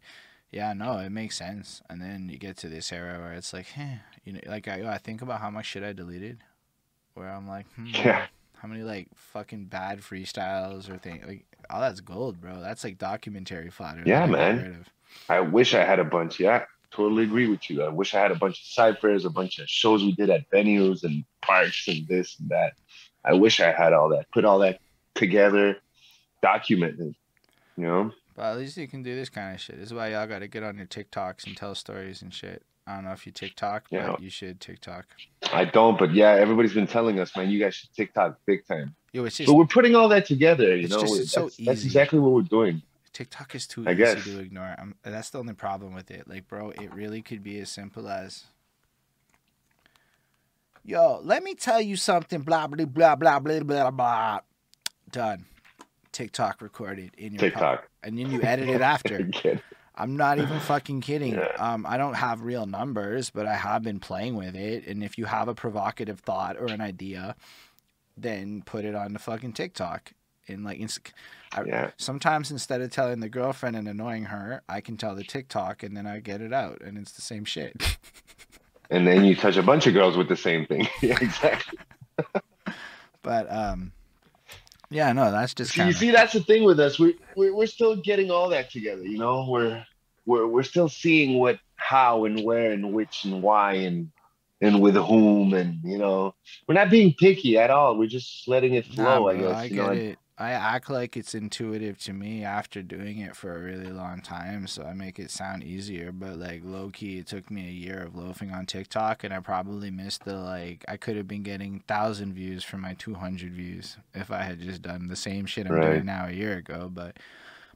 yeah 0.51 0.73
no 0.73 0.99
it 0.99 1.11
makes 1.11 1.37
sense 1.37 1.83
and 1.91 2.01
then 2.01 2.29
you 2.29 2.39
get 2.39 2.57
to 2.57 2.69
this 2.69 2.93
era 2.93 3.19
where 3.19 3.33
it's 3.33 3.53
like 3.53 3.67
eh, 3.77 3.97
you 4.25 4.33
know 4.33 4.41
like 4.47 4.69
I, 4.69 4.95
I 4.95 4.99
think 4.99 5.23
about 5.23 5.41
how 5.41 5.51
much 5.51 5.67
shit 5.67 5.83
i 5.83 5.93
deleted 5.93 6.43
where 7.15 7.29
i'm 7.29 7.49
like 7.49 7.67
hmm, 7.75 7.87
Yeah. 7.95 8.27
How 8.61 8.69
many 8.69 8.82
like 8.82 9.09
fucking 9.15 9.65
bad 9.65 10.01
freestyles 10.01 10.91
or 10.91 10.99
things 10.99 11.24
like 11.27 11.47
all 11.70 11.81
that's 11.81 12.01
gold 12.01 12.41
bro 12.41 12.61
that's 12.61 12.85
like 12.85 12.99
documentary 12.99 13.70
fodder 13.70 14.03
Yeah, 14.05 14.27
man. 14.27 14.85
I 15.28 15.41
wish 15.41 15.74
I 15.74 15.85
had 15.85 15.99
a 15.99 16.05
bunch. 16.05 16.39
Yeah, 16.41 16.65
totally 16.91 17.24
agree 17.24 17.49
with 17.49 17.69
you. 17.70 17.82
I 17.82 17.89
wish 17.89 18.15
I 18.15 18.20
had 18.20 18.31
a 18.31 18.37
bunch 18.37 18.61
of 18.61 18.66
ciphers, 18.66 19.24
a 19.24 19.31
bunch 19.31 19.59
of 19.59 19.69
shows 19.69 20.03
we 20.03 20.12
did 20.12 20.31
at 20.31 20.49
venues 20.51 21.05
and 21.05 21.24
parks 21.43 21.89
and 21.89 22.07
this 22.07 22.39
and 22.39 22.49
that. 22.51 22.74
I 23.24 23.35
wish 23.35 23.61
I 23.61 23.73
had 23.73 23.93
all 23.93 24.09
that. 24.11 24.31
Put 24.32 24.45
all 24.45 24.59
that 24.61 24.81
together, 25.15 25.77
document 26.43 27.01
it. 27.01 27.15
You 27.77 27.87
know? 27.87 28.12
But 28.37 28.53
at 28.53 28.59
least 28.59 28.77
you 28.77 28.89
can 28.89 29.03
do 29.03 29.15
this 29.15 29.28
kind 29.28 29.55
of 29.55 29.61
shit. 29.61 29.78
This 29.78 29.87
is 29.87 29.95
why 29.95 30.11
y'all 30.11 30.27
gotta 30.27 30.49
get 30.49 30.62
on 30.62 30.77
your 30.77 30.87
TikToks 30.87 31.47
and 31.47 31.57
tell 31.57 31.74
stories 31.74 32.23
and 32.23 32.32
shit. 32.32 32.62
I 32.91 32.95
don't 32.97 33.05
know 33.05 33.12
if 33.12 33.25
you 33.25 33.33
TikTok, 33.33 33.85
but 33.91 33.97
Yeah. 33.97 34.17
you 34.19 34.31
should 34.31 34.61
TikTok. 34.61 35.07
I 35.53 35.65
don't, 35.65 35.97
but 35.99 36.12
yeah, 36.12 36.31
everybody's 36.33 36.75
been 36.75 36.87
telling 36.89 37.21
us, 37.21 37.37
man, 37.37 37.49
you 37.49 37.61
guys 37.61 37.75
should 37.75 37.93
TikTok 37.95 38.39
big 38.47 38.67
time. 38.67 38.95
Yo, 39.12 39.25
it's 39.25 39.37
just 39.37 39.49
So 39.49 39.55
we're 39.55 39.67
putting 39.67 39.95
all 39.95 40.09
that 40.09 40.27
together. 40.27 40.77
You 40.77 40.85
It's 40.85 40.93
know, 40.93 41.01
just- 41.03 41.21
it's 41.21 41.31
so 41.33 41.43
that's, 41.45 41.57
that's 41.59 41.85
exactly 41.85 42.19
what 42.19 42.33
we're 42.33 42.43
doing. 42.43 42.83
TikTok 43.12 43.55
is 43.55 43.67
too 43.67 43.85
I 43.87 43.91
easy 43.93 43.97
guess. 43.99 44.25
to 44.25 44.39
ignore. 44.41 44.75
I'm, 44.79 44.95
that's 45.03 45.31
the 45.31 45.39
only 45.39 45.53
problem 45.55 45.95
with 45.95 46.11
it. 46.11 46.27
Like, 46.29 46.49
bro, 46.49 46.71
it 46.71 46.93
really 46.95 47.23
could 47.23 47.43
be 47.43 47.59
as 47.61 47.69
simple 47.71 48.09
as, 48.09 48.45
yo, 50.85 51.21
let 51.23 51.43
me 51.43 51.55
tell 51.55 51.81
you 51.81 51.97
something. 51.97 52.41
Blah 52.43 52.67
blah 52.69 52.85
blah 52.87 53.17
blah 53.17 53.39
blah 53.41 53.61
blah 53.62 53.91
blah. 53.91 54.41
Done. 55.11 55.45
TikTok 56.12 56.61
recorded 56.61 57.12
in 57.19 57.35
your 57.35 57.41
po- 57.41 57.47
TikTok. 57.51 57.89
and 58.03 58.19
then 58.19 58.31
you 58.33 58.43
edit 58.43 58.69
it 58.69 58.81
after. 58.81 59.29
I'm 60.01 60.17
not 60.17 60.39
even 60.39 60.59
fucking 60.73 61.03
kidding. 61.03 61.35
Yeah. 61.35 61.49
Um, 61.59 61.85
I 61.87 61.97
don't 61.97 62.15
have 62.15 62.43
real 62.43 62.67
numbers, 62.67 63.31
but 63.31 63.47
I 63.47 63.55
have 63.55 63.83
been 63.83 64.01
playing 64.01 64.35
with 64.35 64.57
it. 64.57 64.87
And 64.87 65.05
if 65.05 65.19
you 65.19 65.27
have 65.27 65.47
a 65.49 65.55
provocative 65.55 66.21
thought 66.21 66.57
or 66.57 66.67
an 66.67 66.81
idea, 66.81 67.37
then 68.17 68.63
put 68.65 68.85
it 68.85 68.95
on 68.95 69.13
the 69.13 69.19
fucking 69.19 69.53
TikTok. 69.53 70.13
And 70.49 70.65
like, 70.65 70.81
I, 71.53 71.63
Yeah. 71.65 71.91
sometimes 71.97 72.51
instead 72.51 72.81
of 72.81 72.91
telling 72.91 73.21
the 73.21 73.29
girlfriend 73.29 73.77
and 73.77 73.87
annoying 73.87 74.25
her, 74.25 74.63
I 74.69 74.81
can 74.81 74.97
tell 74.97 75.15
the 75.15 75.23
TikTok, 75.23 75.83
and 75.83 75.97
then 75.97 76.07
I 76.07 76.21
get 76.21 76.41
it 76.41 76.53
out, 76.53 76.81
and 76.81 76.99
it's 76.99 77.13
the 77.13 77.23
same 77.23 77.45
shit. 77.45 77.99
And 78.91 79.07
then 79.07 79.25
you 79.25 79.37
touch 79.37 79.57
a 79.57 79.63
bunch 79.63 79.87
of 79.87 79.95
girls 79.95 80.17
with 80.17 80.29
the 80.29 80.37
same 80.37 80.67
thing. 80.67 80.89
yeah, 81.03 81.17
exactly. 81.21 81.79
but 83.23 83.53
um, 83.53 83.93
yeah, 84.91 85.12
no, 85.12 85.31
that's 85.31 85.55
just 85.55 85.73
See, 85.73 85.79
kind 85.79 85.89
you 85.89 85.95
see, 85.95 86.11
that's 86.11 86.33
the 86.33 86.41
thing 86.41 86.65
with 86.65 86.81
us. 86.81 86.99
We 86.99 87.17
we're, 87.37 87.55
we're 87.55 87.67
still 87.67 87.97
getting 87.97 88.31
all 88.31 88.49
that 88.51 88.71
together. 88.71 89.03
You 89.03 89.19
know, 89.19 89.47
we're 89.49 89.85
we're 90.27 90.47
we're 90.47 90.62
still 90.62 90.89
seeing 90.89 91.39
what, 91.39 91.59
how, 91.77 92.25
and 92.25 92.45
where, 92.45 92.73
and 92.73 92.93
which, 92.93 93.25
and 93.25 93.43
why, 93.43 93.75
and 93.75 94.11
and 94.61 94.81
with 94.81 94.97
whom, 94.97 95.55
and 95.55 95.79
you 95.85 95.97
know, 95.97 96.35
we're 96.67 96.75
not 96.75 96.91
being 96.91 97.15
picky 97.15 97.57
at 97.57 97.71
all. 97.71 97.97
We're 97.97 98.09
just 98.09 98.49
letting 98.49 98.75
it 98.75 98.87
flow. 98.87 99.29
I 99.29 99.37
guess. 99.37 99.57
I 99.57 99.65
you 99.65 99.71
get 99.71 99.87
know, 99.87 99.93
it. 99.93 100.19
I 100.41 100.53
act 100.53 100.89
like 100.89 101.19
it's 101.19 101.35
intuitive 101.35 101.99
to 101.99 102.15
me 102.15 102.43
after 102.45 102.81
doing 102.83 103.19
it 103.19 103.37
for 103.37 103.55
a 103.55 103.61
really 103.61 103.91
long 103.93 104.23
time, 104.23 104.67
so 104.67 104.85
I 104.85 104.95
make 104.95 105.19
it 105.19 105.31
sound 105.31 105.62
easier. 105.62 106.12
But 106.12 106.39
like 106.39 106.62
low 106.65 106.89
key, 106.91 107.19
it 107.19 107.27
took 107.27 107.51
me 107.51 107.69
a 107.69 107.73
year 107.73 108.03
of 108.03 108.17
loafing 108.17 108.51
on 108.51 108.65
TikTok, 108.65 109.23
and 109.23 109.35
I 109.35 109.41
probably 109.41 109.91
missed 109.91 110.25
the 110.25 110.37
like. 110.37 110.83
I 110.89 110.97
could 110.97 111.17
have 111.19 111.29
been 111.29 111.43
getting 111.43 111.81
thousand 111.87 112.33
views 112.33 112.65
for 112.65 112.79
my 112.79 112.95
two 112.95 113.15
hundred 113.15 113.53
views 113.53 113.99
if 114.15 114.31
I 114.31 114.43
had 114.43 114.61
just 114.61 114.81
done 114.81 115.09
the 115.09 115.15
same 115.17 115.45
shit 115.45 115.67
I'm 115.67 115.75
Right. 115.75 115.93
doing 115.93 116.07
now 116.07 116.27
a 116.27 116.33
year 116.33 116.57
ago. 116.57 116.91
But 116.91 117.19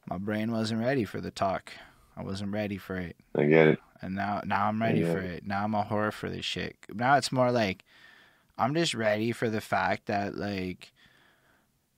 my 0.09 0.17
brain 0.17 0.51
wasn't 0.51 0.81
ready 0.81 1.05
for 1.05 1.21
the 1.21 1.31
talk. 1.31 1.71
I 2.17 2.23
wasn't 2.23 2.51
ready 2.53 2.77
for 2.77 2.95
it 2.97 3.15
I 3.35 3.43
get 3.43 3.67
it. 3.67 3.79
and 4.01 4.15
now 4.15 4.41
now 4.43 4.65
I'm 4.67 4.81
ready 4.81 5.03
for 5.03 5.19
it. 5.19 5.45
Now 5.45 5.65
I'm 5.65 5.75
a 5.75 5.83
horror 5.83 6.11
for 6.11 6.29
this 6.31 6.45
shit. 6.45 6.77
Now 6.93 7.15
it's 7.17 7.31
more 7.31 7.51
like 7.51 7.83
I'm 8.57 8.73
just 8.73 8.95
ready 8.95 9.31
for 9.33 9.49
the 9.51 9.61
fact 9.61 10.07
that 10.07 10.35
like 10.35 10.93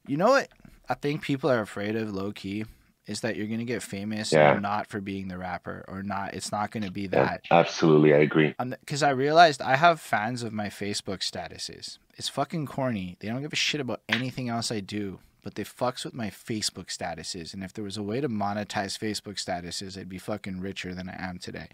you 0.07 0.17
know 0.17 0.29
what 0.31 0.49
I 0.89 0.93
think 0.93 1.21
people 1.21 1.49
are 1.49 1.61
afraid 1.61 1.95
of 1.95 2.13
low 2.13 2.31
key 2.31 2.65
is 3.05 3.21
that 3.21 3.35
you're 3.37 3.47
gonna 3.47 3.63
get 3.63 3.81
famous 3.83 4.31
Yeah. 4.33 4.59
not 4.59 4.87
for 4.87 4.99
being 4.99 5.27
the 5.29 5.37
rapper 5.37 5.85
or 5.87 6.03
not. 6.03 6.33
It's 6.33 6.51
not 6.51 6.71
gonna 6.71 6.91
be 6.91 7.03
Yeah, 7.03 7.07
that 7.25 7.41
absolutely, 7.51 8.13
I 8.13 8.17
agree. 8.17 8.53
because 8.81 9.01
I 9.03 9.11
realized 9.11 9.61
I 9.61 9.75
have 9.77 10.01
fans 10.01 10.43
of 10.43 10.51
my 10.51 10.67
Facebook 10.67 11.19
statuses. 11.19 11.99
It's 12.17 12.27
fucking 12.29 12.65
corny. 12.65 13.15
They 13.19 13.27
don't 13.29 13.41
give 13.41 13.53
a 13.53 13.57
shit 13.57 13.79
about 13.79 14.01
anything 14.09 14.49
else 14.49 14.71
I 14.71 14.79
do, 14.81 15.19
but 15.43 15.55
they 15.55 15.63
fucks 15.63 16.03
with 16.03 16.13
my 16.13 16.29
Facebook 16.29 16.87
statuses. 16.87 17.53
And 17.53 17.63
if 17.63 17.71
there 17.71 17.83
was 17.83 17.95
a 17.95 18.03
way 18.03 18.19
to 18.19 18.27
monetize 18.27 18.97
Facebook 18.99 19.35
statuses, 19.35 19.97
I'd 19.97 20.09
be 20.09 20.17
fucking 20.17 20.59
richer 20.59 20.93
than 20.93 21.07
I 21.09 21.15
am 21.29 21.37
today. 21.37 21.67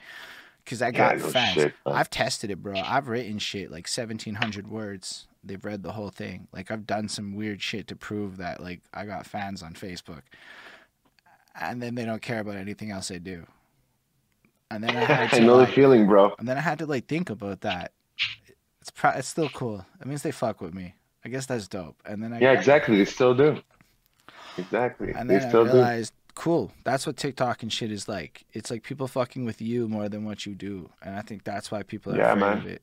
Because 0.64 0.82
I 0.82 0.92
got 0.92 1.18
no 1.18 1.28
fans. 1.30 1.54
shit. 1.56 1.74
I've 1.86 2.10
tested 2.10 2.52
it, 2.52 2.62
bro. 2.62 2.76
I've 2.76 3.08
written 3.08 3.40
shit 3.40 3.72
like 3.72 3.88
seventeen 3.88 4.36
hundred 4.36 4.68
words. 4.68 5.28
They've 5.44 5.64
read 5.64 5.84
the 5.84 5.92
whole 5.92 6.10
thing. 6.10 6.48
Like 6.54 6.72
I've 6.72 6.88
done 6.88 7.10
some 7.10 7.36
weird 7.36 7.62
shit 7.62 7.88
to 7.88 7.96
prove 7.96 8.38
that 8.38 8.62
like 8.62 8.82
I 8.94 9.06
got 9.06 9.26
fans 9.26 9.62
on 9.62 9.74
Facebook. 9.74 10.22
And 11.60 11.82
then 11.82 11.96
they 11.96 12.06
don't 12.06 12.22
care 12.22 12.40
about 12.40 12.56
anything 12.56 12.92
else 12.92 13.12
I 13.12 13.18
do. 13.18 13.46
And 14.72 14.84
then 14.84 14.96
I 14.96 15.02
had 15.04 15.30
to 15.32 15.36
I 15.36 15.40
know 15.40 15.58
like, 15.58 15.68
the 15.68 15.74
feeling, 15.74 16.08
bro. 16.08 16.34
and 16.40 16.48
then 16.48 16.58
I 16.58 16.62
had 16.62 16.80
to 16.80 16.86
like 16.86 17.08
think 17.08 17.30
about 17.30 17.62
that. 17.62 17.92
It's 18.82 18.90
pro- 18.90 19.12
it's 19.12 19.28
still 19.28 19.50
cool. 19.50 19.86
It 20.02 20.08
means 20.08 20.24
they 20.24 20.32
fuck 20.32 20.62
with 20.62 20.74
me. 20.74 20.96
I 21.24 21.30
guess 21.30 21.46
that's 21.46 21.68
dope. 21.68 21.96
And 22.06 22.22
then 22.24 22.34
I 22.34 22.40
Yeah, 22.40 22.52
exactly. 22.54 22.98
They 22.98 23.06
still 23.06 23.34
do. 23.36 23.62
Exactly. 24.58 25.14
And 25.16 25.30
they 25.30 25.36
then 25.38 25.46
I 25.46 25.50
still 25.50 25.66
do. 25.66 25.72
realized, 25.74 26.14
cool. 26.36 26.72
That's 26.84 27.08
what 27.08 27.18
TikTok 27.18 27.64
and 27.64 27.72
shit 27.72 27.92
is 27.92 28.08
like. 28.08 28.46
It's 28.54 28.70
like 28.70 28.84
people 28.84 29.08
fucking 29.08 29.46
with 29.46 29.62
you 29.62 29.88
more 29.88 30.10
than 30.10 30.26
what 30.26 30.46
you 30.46 30.54
do, 30.56 30.90
and 31.02 31.16
I 31.16 31.22
think 31.22 31.44
that's 31.44 31.72
why 31.72 31.84
people 31.84 32.14
are 32.14 32.18
Yeah, 32.18 32.34
afraid 32.34 32.40
man. 32.42 32.58
of 32.58 32.66
it. 32.68 32.82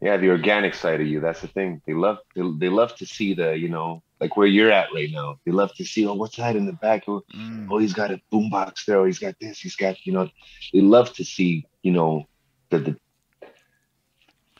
Yeah, 0.00 0.18
the 0.18 0.28
organic 0.30 0.74
side 0.74 1.00
of 1.00 1.06
you. 1.06 1.20
That's 1.20 1.40
the 1.40 1.48
thing. 1.48 1.80
They 1.86 1.94
love 1.94 2.18
they, 2.34 2.42
they 2.58 2.68
love 2.68 2.94
to 2.96 3.06
see 3.06 3.34
the, 3.34 3.56
you 3.56 3.68
know, 3.68 4.02
like 4.20 4.36
where 4.36 4.46
you're 4.46 4.70
at 4.70 4.88
right 4.94 5.10
now. 5.10 5.38
They 5.46 5.52
love 5.52 5.74
to 5.76 5.84
see, 5.84 6.06
oh, 6.06 6.14
what's 6.14 6.36
that 6.36 6.54
in 6.56 6.66
the 6.66 6.74
back? 6.74 7.04
Oh, 7.08 7.22
Mm. 7.34 7.68
oh, 7.70 7.78
he's 7.78 7.94
got 7.94 8.10
a 8.10 8.20
boombox 8.32 8.84
there. 8.84 8.98
Oh, 9.00 9.04
he's 9.04 9.18
got 9.18 9.34
this. 9.40 9.58
He's 9.58 9.76
got, 9.76 10.06
you 10.06 10.12
know, 10.12 10.28
they 10.72 10.80
love 10.80 11.12
to 11.14 11.24
see, 11.24 11.66
you 11.82 11.92
know, 11.92 12.26
the 12.70 12.78
the, 12.78 12.96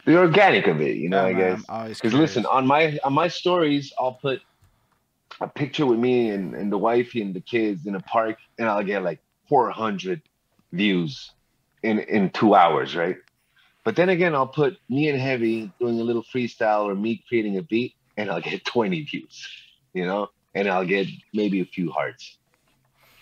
the 0.07 0.17
organic 0.19 0.67
of 0.67 0.81
it. 0.81 0.97
You 0.97 1.11
know, 1.11 1.25
I 1.27 1.33
man, 1.33 1.57
guess. 1.57 1.99
Because 2.01 2.15
listen, 2.15 2.47
on 2.47 2.67
my 2.67 2.99
on 3.05 3.13
my 3.13 3.29
stories, 3.29 3.93
I'll 3.99 4.15
put 4.15 4.41
a 5.41 5.49
picture 5.49 5.85
with 5.85 5.99
me 5.99 6.31
and, 6.31 6.55
and 6.55 6.73
the 6.73 6.79
wifey 6.79 7.21
and 7.21 7.35
the 7.35 7.41
kids 7.41 7.87
in 7.87 7.95
a 7.95 8.01
park, 8.01 8.39
and 8.59 8.69
I'll 8.69 8.83
get 8.85 9.03
like 9.03 9.21
400 9.49 10.23
views 10.73 11.31
in 11.83 11.99
in 12.01 12.31
two 12.31 12.55
hours, 12.55 12.97
right? 12.97 13.17
But 13.87 13.95
then 13.95 14.09
again, 14.09 14.35
I'll 14.35 14.49
put 14.49 14.79
me 14.89 15.09
and 15.09 15.21
Heavy 15.21 15.71
doing 15.79 16.01
a 16.01 16.03
little 16.03 16.25
freestyle 16.25 16.87
or 16.87 16.97
me 16.97 17.23
creating 17.29 17.57
a 17.57 17.63
beat, 17.63 17.95
and 18.17 18.29
I'll 18.29 18.41
get 18.41 18.65
20 18.75 19.05
views, 19.05 19.49
you 19.95 20.05
know, 20.05 20.31
and 20.57 20.69
I'll 20.69 20.85
get 20.85 21.07
maybe 21.33 21.61
a 21.61 21.65
few 21.65 21.93
hearts. 21.93 22.37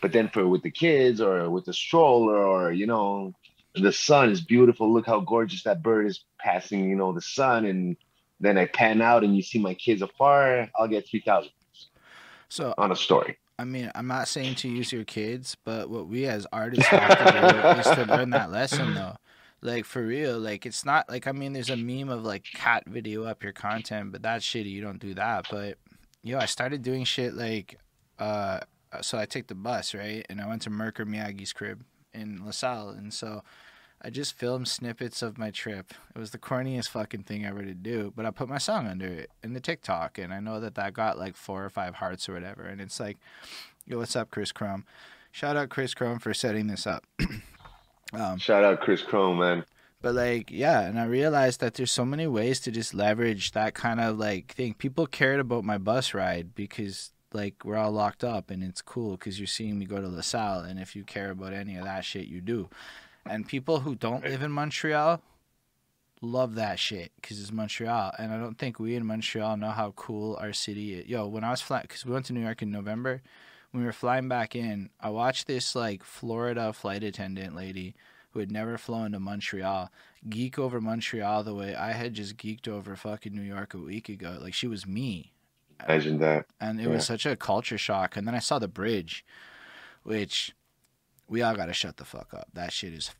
But 0.00 0.12
then 0.12 0.30
for 0.30 0.48
with 0.48 0.62
the 0.62 0.70
kids 0.70 1.20
or 1.20 1.50
with 1.50 1.66
the 1.66 1.74
stroller 1.74 2.46
or 2.46 2.72
you 2.72 2.86
know, 2.86 3.34
the 3.74 3.92
sun 3.92 4.30
is 4.30 4.40
beautiful. 4.40 4.90
Look 4.90 5.04
how 5.04 5.20
gorgeous 5.20 5.64
that 5.64 5.82
bird 5.82 6.06
is 6.06 6.24
passing, 6.38 6.88
you 6.88 6.96
know, 6.96 7.12
the 7.12 7.20
sun. 7.20 7.66
And 7.66 7.98
then 8.40 8.56
I 8.56 8.64
pan 8.64 9.02
out 9.02 9.22
and 9.22 9.36
you 9.36 9.42
see 9.42 9.58
my 9.58 9.74
kids 9.74 10.00
afar. 10.00 10.70
I'll 10.78 10.88
get 10.88 11.06
three 11.06 11.20
thousand. 11.20 11.52
So 12.48 12.72
on 12.78 12.90
a 12.90 12.96
story. 12.96 13.36
I 13.58 13.64
mean, 13.64 13.90
I'm 13.94 14.06
not 14.06 14.28
saying 14.28 14.54
to 14.56 14.68
use 14.68 14.92
your 14.92 15.04
kids, 15.04 15.58
but 15.62 15.90
what 15.90 16.08
we 16.08 16.24
as 16.24 16.46
artists 16.52 16.86
have 16.86 17.18
to 17.18 17.52
do 17.52 17.80
is 17.80 17.96
to 17.96 18.04
learn 18.06 18.30
that 18.30 18.50
lesson, 18.50 18.94
though. 18.94 19.16
Like 19.64 19.86
for 19.86 20.02
real, 20.02 20.38
like 20.38 20.66
it's 20.66 20.84
not 20.84 21.08
like 21.08 21.26
I 21.26 21.32
mean, 21.32 21.54
there's 21.54 21.70
a 21.70 21.76
meme 21.76 22.10
of 22.10 22.22
like 22.22 22.44
cat 22.44 22.84
video 22.86 23.24
up 23.24 23.42
your 23.42 23.52
content, 23.52 24.12
but 24.12 24.20
that's 24.20 24.44
shitty. 24.44 24.70
You 24.70 24.82
don't 24.82 25.00
do 25.00 25.14
that. 25.14 25.46
But 25.50 25.78
yo, 26.22 26.38
I 26.38 26.44
started 26.44 26.82
doing 26.82 27.04
shit 27.04 27.32
like, 27.32 27.78
uh, 28.18 28.60
so 29.00 29.16
I 29.18 29.24
take 29.24 29.46
the 29.46 29.54
bus 29.54 29.94
right, 29.94 30.24
and 30.28 30.38
I 30.38 30.46
went 30.46 30.60
to 30.62 30.70
Merkur 30.70 31.06
Miyagi's 31.06 31.54
crib 31.54 31.82
in 32.12 32.44
LaSalle, 32.44 32.90
and 32.90 33.12
so 33.12 33.42
I 34.02 34.10
just 34.10 34.34
filmed 34.34 34.68
snippets 34.68 35.22
of 35.22 35.38
my 35.38 35.50
trip. 35.50 35.94
It 36.14 36.18
was 36.18 36.32
the 36.32 36.38
corniest 36.38 36.90
fucking 36.90 37.22
thing 37.22 37.46
ever 37.46 37.62
to 37.62 37.72
do, 37.72 38.12
but 38.14 38.26
I 38.26 38.32
put 38.32 38.50
my 38.50 38.58
song 38.58 38.86
under 38.86 39.06
it 39.06 39.30
in 39.42 39.54
the 39.54 39.60
TikTok, 39.60 40.18
and 40.18 40.34
I 40.34 40.40
know 40.40 40.60
that 40.60 40.74
that 40.74 40.92
got 40.92 41.18
like 41.18 41.36
four 41.36 41.64
or 41.64 41.70
five 41.70 41.94
hearts 41.94 42.28
or 42.28 42.34
whatever. 42.34 42.64
And 42.64 42.82
it's 42.82 43.00
like, 43.00 43.16
yo, 43.86 43.96
what's 43.96 44.14
up, 44.14 44.30
Chris 44.30 44.52
Chrome? 44.52 44.84
Shout 45.32 45.56
out 45.56 45.70
Chris 45.70 45.94
Chrome 45.94 46.18
for 46.18 46.34
setting 46.34 46.66
this 46.66 46.86
up. 46.86 47.06
um, 48.16 48.38
Shout 48.38 48.64
out 48.64 48.80
Chris 48.80 49.02
Chrome, 49.02 49.38
man. 49.38 49.64
But 50.02 50.14
like, 50.14 50.50
yeah, 50.50 50.80
and 50.80 50.98
I 50.98 51.06
realized 51.06 51.60
that 51.60 51.74
there's 51.74 51.90
so 51.90 52.04
many 52.04 52.26
ways 52.26 52.60
to 52.60 52.70
just 52.70 52.92
leverage 52.92 53.52
that 53.52 53.74
kind 53.74 54.00
of 54.00 54.18
like 54.18 54.52
thing. 54.52 54.74
People 54.74 55.06
cared 55.06 55.40
about 55.40 55.64
my 55.64 55.78
bus 55.78 56.12
ride 56.12 56.54
because 56.54 57.10
like 57.32 57.64
we're 57.64 57.76
all 57.76 57.90
locked 57.90 58.22
up 58.22 58.50
and 58.50 58.62
it's 58.62 58.82
cool 58.82 59.12
because 59.12 59.40
you're 59.40 59.46
seeing 59.46 59.78
me 59.78 59.86
go 59.86 60.00
to 60.00 60.08
LaSalle, 60.08 60.60
and 60.60 60.78
if 60.78 60.94
you 60.94 61.04
care 61.04 61.30
about 61.30 61.52
any 61.52 61.76
of 61.76 61.84
that 61.84 62.04
shit, 62.04 62.26
you 62.26 62.40
do. 62.40 62.68
And 63.26 63.48
people 63.48 63.80
who 63.80 63.94
don't 63.94 64.24
live 64.24 64.42
in 64.42 64.52
Montreal 64.52 65.22
love 66.20 66.54
that 66.54 66.78
shit 66.78 67.12
because 67.16 67.40
it's 67.40 67.52
Montreal. 67.52 68.12
And 68.18 68.32
I 68.32 68.38
don't 68.38 68.58
think 68.58 68.78
we 68.78 68.96
in 68.96 69.06
Montreal 69.06 69.56
know 69.56 69.70
how 69.70 69.92
cool 69.92 70.36
our 70.40 70.52
city 70.52 70.94
is. 70.94 71.06
Yo, 71.06 71.26
when 71.26 71.44
I 71.44 71.50
was 71.50 71.60
flying, 71.60 71.82
because 71.82 72.04
we 72.04 72.12
went 72.12 72.26
to 72.26 72.32
New 72.32 72.40
York 72.40 72.62
in 72.62 72.70
November, 72.70 73.22
when 73.74 73.82
we 73.82 73.86
were 73.86 73.92
flying 73.92 74.28
back 74.28 74.54
in, 74.54 74.88
I 75.00 75.10
watched 75.10 75.48
this 75.48 75.74
like 75.74 76.04
Florida 76.04 76.72
flight 76.72 77.02
attendant 77.02 77.56
lady 77.56 77.96
who 78.30 78.38
had 78.38 78.52
never 78.52 78.78
flown 78.78 79.10
to 79.12 79.18
Montreal 79.18 79.90
geek 80.28 80.60
over 80.60 80.80
Montreal 80.80 81.42
the 81.42 81.56
way 81.56 81.74
I 81.74 81.90
had 81.90 82.14
just 82.14 82.36
geeked 82.36 82.68
over 82.68 82.94
fucking 82.94 83.34
New 83.34 83.42
York 83.42 83.74
a 83.74 83.78
week 83.78 84.08
ago. 84.08 84.38
Like 84.40 84.54
she 84.54 84.68
was 84.68 84.86
me. 84.86 85.32
Imagine 85.88 86.18
that. 86.18 86.46
And 86.60 86.78
it 86.78 86.84
yeah. 86.84 86.90
was 86.90 87.04
such 87.04 87.26
a 87.26 87.34
culture 87.34 87.76
shock. 87.76 88.16
And 88.16 88.28
then 88.28 88.36
I 88.36 88.38
saw 88.38 88.60
the 88.60 88.68
bridge, 88.68 89.24
which 90.04 90.54
we 91.26 91.42
all 91.42 91.56
got 91.56 91.66
to 91.66 91.72
shut 91.72 91.96
the 91.96 92.04
fuck 92.04 92.32
up. 92.32 92.46
That 92.54 92.72
shit 92.72 92.94
is 92.94 93.10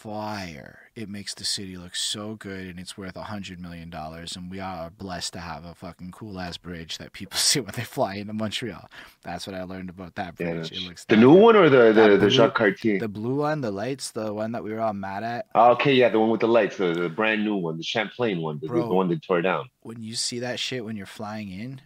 fire. 0.00 0.78
It 0.94 1.10
makes 1.10 1.34
the 1.34 1.44
city 1.44 1.76
look 1.76 1.94
so 1.94 2.34
good 2.34 2.66
and 2.68 2.78
it's 2.78 2.96
worth 2.96 3.16
a 3.16 3.24
hundred 3.24 3.60
million 3.60 3.90
dollars 3.90 4.34
and 4.34 4.50
we 4.50 4.58
are 4.58 4.88
blessed 4.88 5.34
to 5.34 5.40
have 5.40 5.66
a 5.66 5.74
fucking 5.74 6.10
cool 6.10 6.40
ass 6.40 6.56
bridge 6.56 6.96
that 6.96 7.12
people 7.12 7.36
see 7.38 7.60
when 7.60 7.74
they 7.76 7.84
fly 7.84 8.14
into 8.14 8.32
Montreal. 8.32 8.88
That's 9.22 9.46
what 9.46 9.54
I 9.54 9.62
learned 9.64 9.90
about 9.90 10.14
that 10.14 10.36
bridge. 10.36 10.72
Yeah, 10.72 10.78
it 10.78 10.88
looks 10.88 11.04
the 11.04 11.16
new 11.16 11.34
good. 11.34 11.42
one 11.42 11.56
or 11.56 11.68
the 11.68 11.92
the, 11.92 12.16
the 12.16 12.30
Jacques 12.30 12.54
Cartier? 12.54 12.98
The 12.98 13.08
blue 13.08 13.36
one, 13.36 13.60
the 13.60 13.70
lights, 13.70 14.10
the 14.12 14.32
one 14.32 14.52
that 14.52 14.64
we 14.64 14.72
were 14.72 14.80
all 14.80 14.94
mad 14.94 15.22
at. 15.22 15.46
Ah, 15.54 15.70
okay, 15.72 15.92
yeah, 15.92 16.08
the 16.08 16.18
one 16.18 16.30
with 16.30 16.40
the 16.40 16.48
lights, 16.48 16.78
the, 16.78 16.94
the 16.94 17.08
brand 17.10 17.44
new 17.44 17.56
one, 17.56 17.76
the 17.76 17.82
Champlain 17.82 18.40
one, 18.40 18.58
the, 18.62 18.68
Bro, 18.68 18.88
the 18.88 18.94
one 18.94 19.08
they 19.08 19.16
tore 19.16 19.42
down. 19.42 19.68
When 19.82 20.02
you 20.02 20.14
see 20.14 20.38
that 20.38 20.58
shit 20.58 20.82
when 20.82 20.96
you're 20.96 21.04
flying 21.04 21.50
in, 21.50 21.82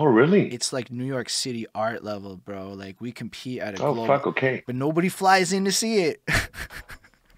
Oh, 0.00 0.04
really? 0.04 0.52
It's 0.54 0.72
like 0.72 0.92
New 0.92 1.04
York 1.04 1.28
City 1.28 1.66
art 1.74 2.04
level, 2.04 2.36
bro. 2.36 2.72
Like 2.74 3.00
we 3.00 3.10
compete 3.10 3.58
at 3.58 3.80
a 3.80 3.82
oh, 3.82 4.06
fuck, 4.06 4.28
okay. 4.28 4.62
But 4.64 4.76
nobody 4.76 5.08
flies 5.08 5.52
in 5.52 5.64
to 5.64 5.72
see 5.72 6.02
it. 6.02 6.22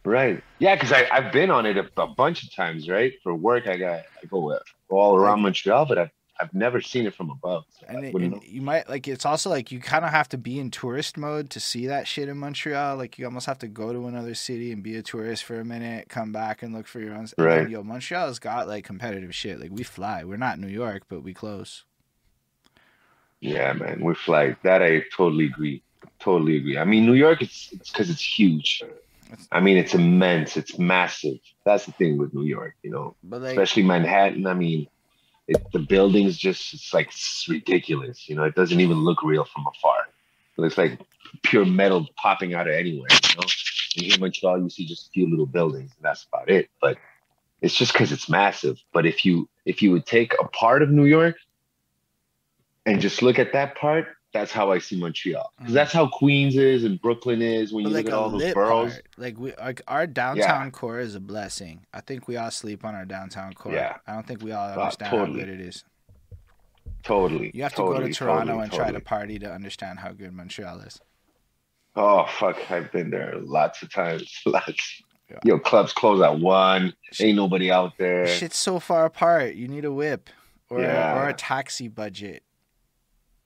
right. 0.05 0.43
Yeah, 0.59 0.75
because 0.75 0.93
I've 0.93 1.33
been 1.33 1.51
on 1.51 1.67
it 1.67 1.77
a, 1.77 1.89
a, 1.97 2.07
bunch 2.07 2.45
of 2.45 2.55
times, 2.55 2.89
right? 2.89 3.13
For 3.23 3.35
work, 3.35 3.67
I 3.67 3.77
got 3.77 4.01
I 4.23 4.27
go, 4.29 4.59
go 4.89 4.99
all 4.99 5.17
around 5.17 5.43
Montreal, 5.43 5.87
but 5.87 5.99
I've 5.99 6.11
I've 6.41 6.55
never 6.55 6.81
seen 6.81 7.07
it 7.07 7.15
from 7.15 7.31
above. 7.31 7.65
So 7.79 7.87
and, 7.89 8.05
it, 8.05 8.15
and 8.15 8.43
you 8.43 8.63
might 8.63 8.89
like 8.89 9.07
it's 9.07 9.27
also 9.27 9.51
like 9.51 9.71
you 9.71 9.79
kind 9.79 10.05
of 10.05 10.11
have 10.11 10.29
to 10.31 10.39
be 10.39 10.59
in 10.59 10.71
tourist 10.71 11.19
mode 11.19 11.51
to 11.51 11.61
see 11.61 11.87
that 11.89 12.09
shit 12.09 12.29
in 12.29 12.39
Montreal. 12.39 12.97
Like 12.97 13.19
you 13.19 13.27
almost 13.27 13.47
have 13.47 13.59
to 13.59 13.69
go 13.69 13.93
to 13.93 14.07
another 14.07 14.35
city 14.35 14.73
and 14.73 14.83
be 14.83 14.97
a 14.97 15.03
tourist 15.03 15.45
for 15.45 15.61
a 15.61 15.65
minute, 15.65 16.09
come 16.09 16.33
back 16.33 16.63
and 16.63 16.75
look 16.75 16.87
for 16.87 16.99
your 17.01 17.15
own. 17.15 17.27
Right. 17.37 17.63
Then, 17.63 17.71
yo, 17.71 17.83
Montreal's 17.83 18.39
got 18.39 18.69
like 18.69 18.85
competitive 18.85 19.35
shit. 19.35 19.61
Like 19.61 19.71
we 19.71 19.83
fly. 19.83 20.25
We're 20.25 20.39
not 20.39 20.59
New 20.59 20.69
York, 20.69 21.03
but 21.09 21.23
we 21.23 21.35
close. 21.35 21.85
Yeah, 23.41 23.73
man, 23.75 24.01
we're 24.01 24.15
fly. 24.15 24.57
That 24.63 24.83
I 24.83 25.05
totally 25.15 25.47
agree. 25.47 25.83
Totally 26.19 26.57
agree. 26.57 26.79
I 26.79 26.85
mean, 26.85 27.07
New 27.07 27.15
York, 27.15 27.43
it's 27.43 27.71
it's 27.73 27.91
because 27.91 28.09
it's 28.09 28.39
huge. 28.39 28.83
I 29.53 29.61
mean, 29.61 29.77
it's 29.77 29.95
immense. 29.95 30.57
It's 30.57 30.79
massive. 30.79 31.39
That's 31.65 31.87
the 31.87 31.93
thing 31.93 32.19
with 32.19 32.35
New 32.35 32.45
York, 32.45 32.75
you 32.83 32.91
know, 32.91 33.17
like, 33.29 33.51
especially 33.51 33.83
Manhattan. 33.83 34.47
I 34.47 34.55
mean, 34.55 34.87
it, 35.47 35.65
the 35.73 35.79
buildings 35.81 36.37
just 36.37 36.75
it's 36.75 36.95
like 36.95 37.09
it's 37.09 37.47
ridiculous. 37.49 38.29
You 38.29 38.37
know, 38.37 38.45
it 38.45 38.55
doesn't 38.55 38.81
even 38.81 38.99
look 38.99 39.23
real 39.23 39.45
from 39.45 39.67
afar. 39.67 40.07
It 40.57 40.61
looks 40.61 40.79
like 40.79 41.01
pure 41.43 41.65
metal 41.65 42.07
popping 42.17 42.55
out 42.55 42.69
of 42.69 42.75
anywhere. 42.75 43.09
You 43.11 43.37
know, 43.37 43.47
and 43.97 44.05
here 44.05 44.15
in 44.15 44.21
Montreal, 44.21 44.63
you 44.63 44.71
see 44.71 44.87
just 44.87 45.09
a 45.09 45.11
few 45.11 45.29
little 45.29 45.47
buildings, 45.47 45.91
and 45.97 46.05
that's 46.05 46.25
about 46.25 46.49
it. 46.49 46.69
But 46.81 46.99
it's 47.61 47.75
just 47.75 47.93
because 47.93 48.13
it's 48.13 48.29
massive. 48.29 48.79
But 48.93 49.07
if 49.07 49.25
you 49.25 49.49
if 49.65 49.83
you 49.83 49.91
would 49.93 50.07
take 50.07 50.35
a 50.41 50.49
part 50.49 50.83
of 50.83 50.91
New 50.91 51.05
York 51.05 51.37
and 52.87 53.01
just 53.01 53.23
look 53.23 53.39
at 53.39 53.53
that 53.53 53.77
part, 53.77 54.07
that's 54.33 54.53
how 54.53 54.71
I 54.71 54.79
see 54.79 54.99
Montreal. 54.99 55.53
Because 55.59 55.73
mm. 55.73 55.75
that's 55.75 55.93
how 55.93 56.09
Queens 56.09 56.57
is 56.57 56.85
and 56.85 57.01
Brooklyn 57.01 57.43
is 57.43 57.73
when 57.73 57.85
you 57.85 57.91
like 57.91 58.05
look 58.05 58.13
at 58.13 58.19
all 58.19 58.31
those 58.31 58.55
boroughs. 58.55 58.93
Part. 58.93 59.09
Like 59.17 59.39
we, 59.39 59.53
like 59.59 59.83
our 59.89 60.07
downtown 60.07 60.67
yeah. 60.67 60.71
core 60.71 61.01
is 61.01 61.15
a 61.15 61.21
blessing. 61.21 61.87
I 61.93 62.01
think 62.01 62.29
we 62.29 62.37
all 62.37 62.51
sleep 62.51 62.85
on 62.85 62.95
our 62.95 63.05
downtown 63.05 63.53
core. 63.55 63.73
Yeah. 63.73 63.97
I 64.07 64.15
don't 64.15 64.27
think 64.27 64.43
we 64.43 64.53
all 64.53 64.69
understand 64.69 65.11
totally. 65.11 65.41
how 65.41 65.47
good 65.47 65.55
it 65.55 65.61
is. 65.61 65.85
Totally. 67.03 67.51
You 67.55 67.63
have 67.63 67.75
to 67.75 67.83
go 67.83 67.99
to 67.99 68.13
Toronto 68.13 68.47
totally, 68.47 68.63
and 68.65 68.73
try 68.73 68.93
to 68.93 69.01
party 69.01 69.39
to 69.39 69.51
understand 69.51 69.99
how 69.99 70.13
good 70.13 70.33
Montreal 70.33 70.81
is. 70.81 71.01
Oh 71.97 72.25
fuck! 72.39 72.57
I've 72.71 72.93
been 72.93 73.11
there 73.11 73.35
lots 73.41 73.83
of 73.83 73.93
times. 73.93 74.41
Lots. 74.47 75.03
Yeah. 75.29 75.39
Yo, 75.45 75.59
clubs 75.59 75.93
close 75.93 76.21
at 76.21 76.39
one. 76.39 76.93
Ain't 77.19 77.37
nobody 77.37 77.71
out 77.71 77.93
there. 77.99 78.27
Shit's 78.27 78.59
so 78.59 78.79
far 78.79 79.07
apart. 79.07 79.55
You 79.55 79.67
need 79.67 79.85
a 79.85 79.93
whip 79.93 80.29
or 80.69 80.83
yeah. 80.83 81.21
or 81.21 81.29
a 81.29 81.33
taxi 81.33 81.89
budget 81.89 82.43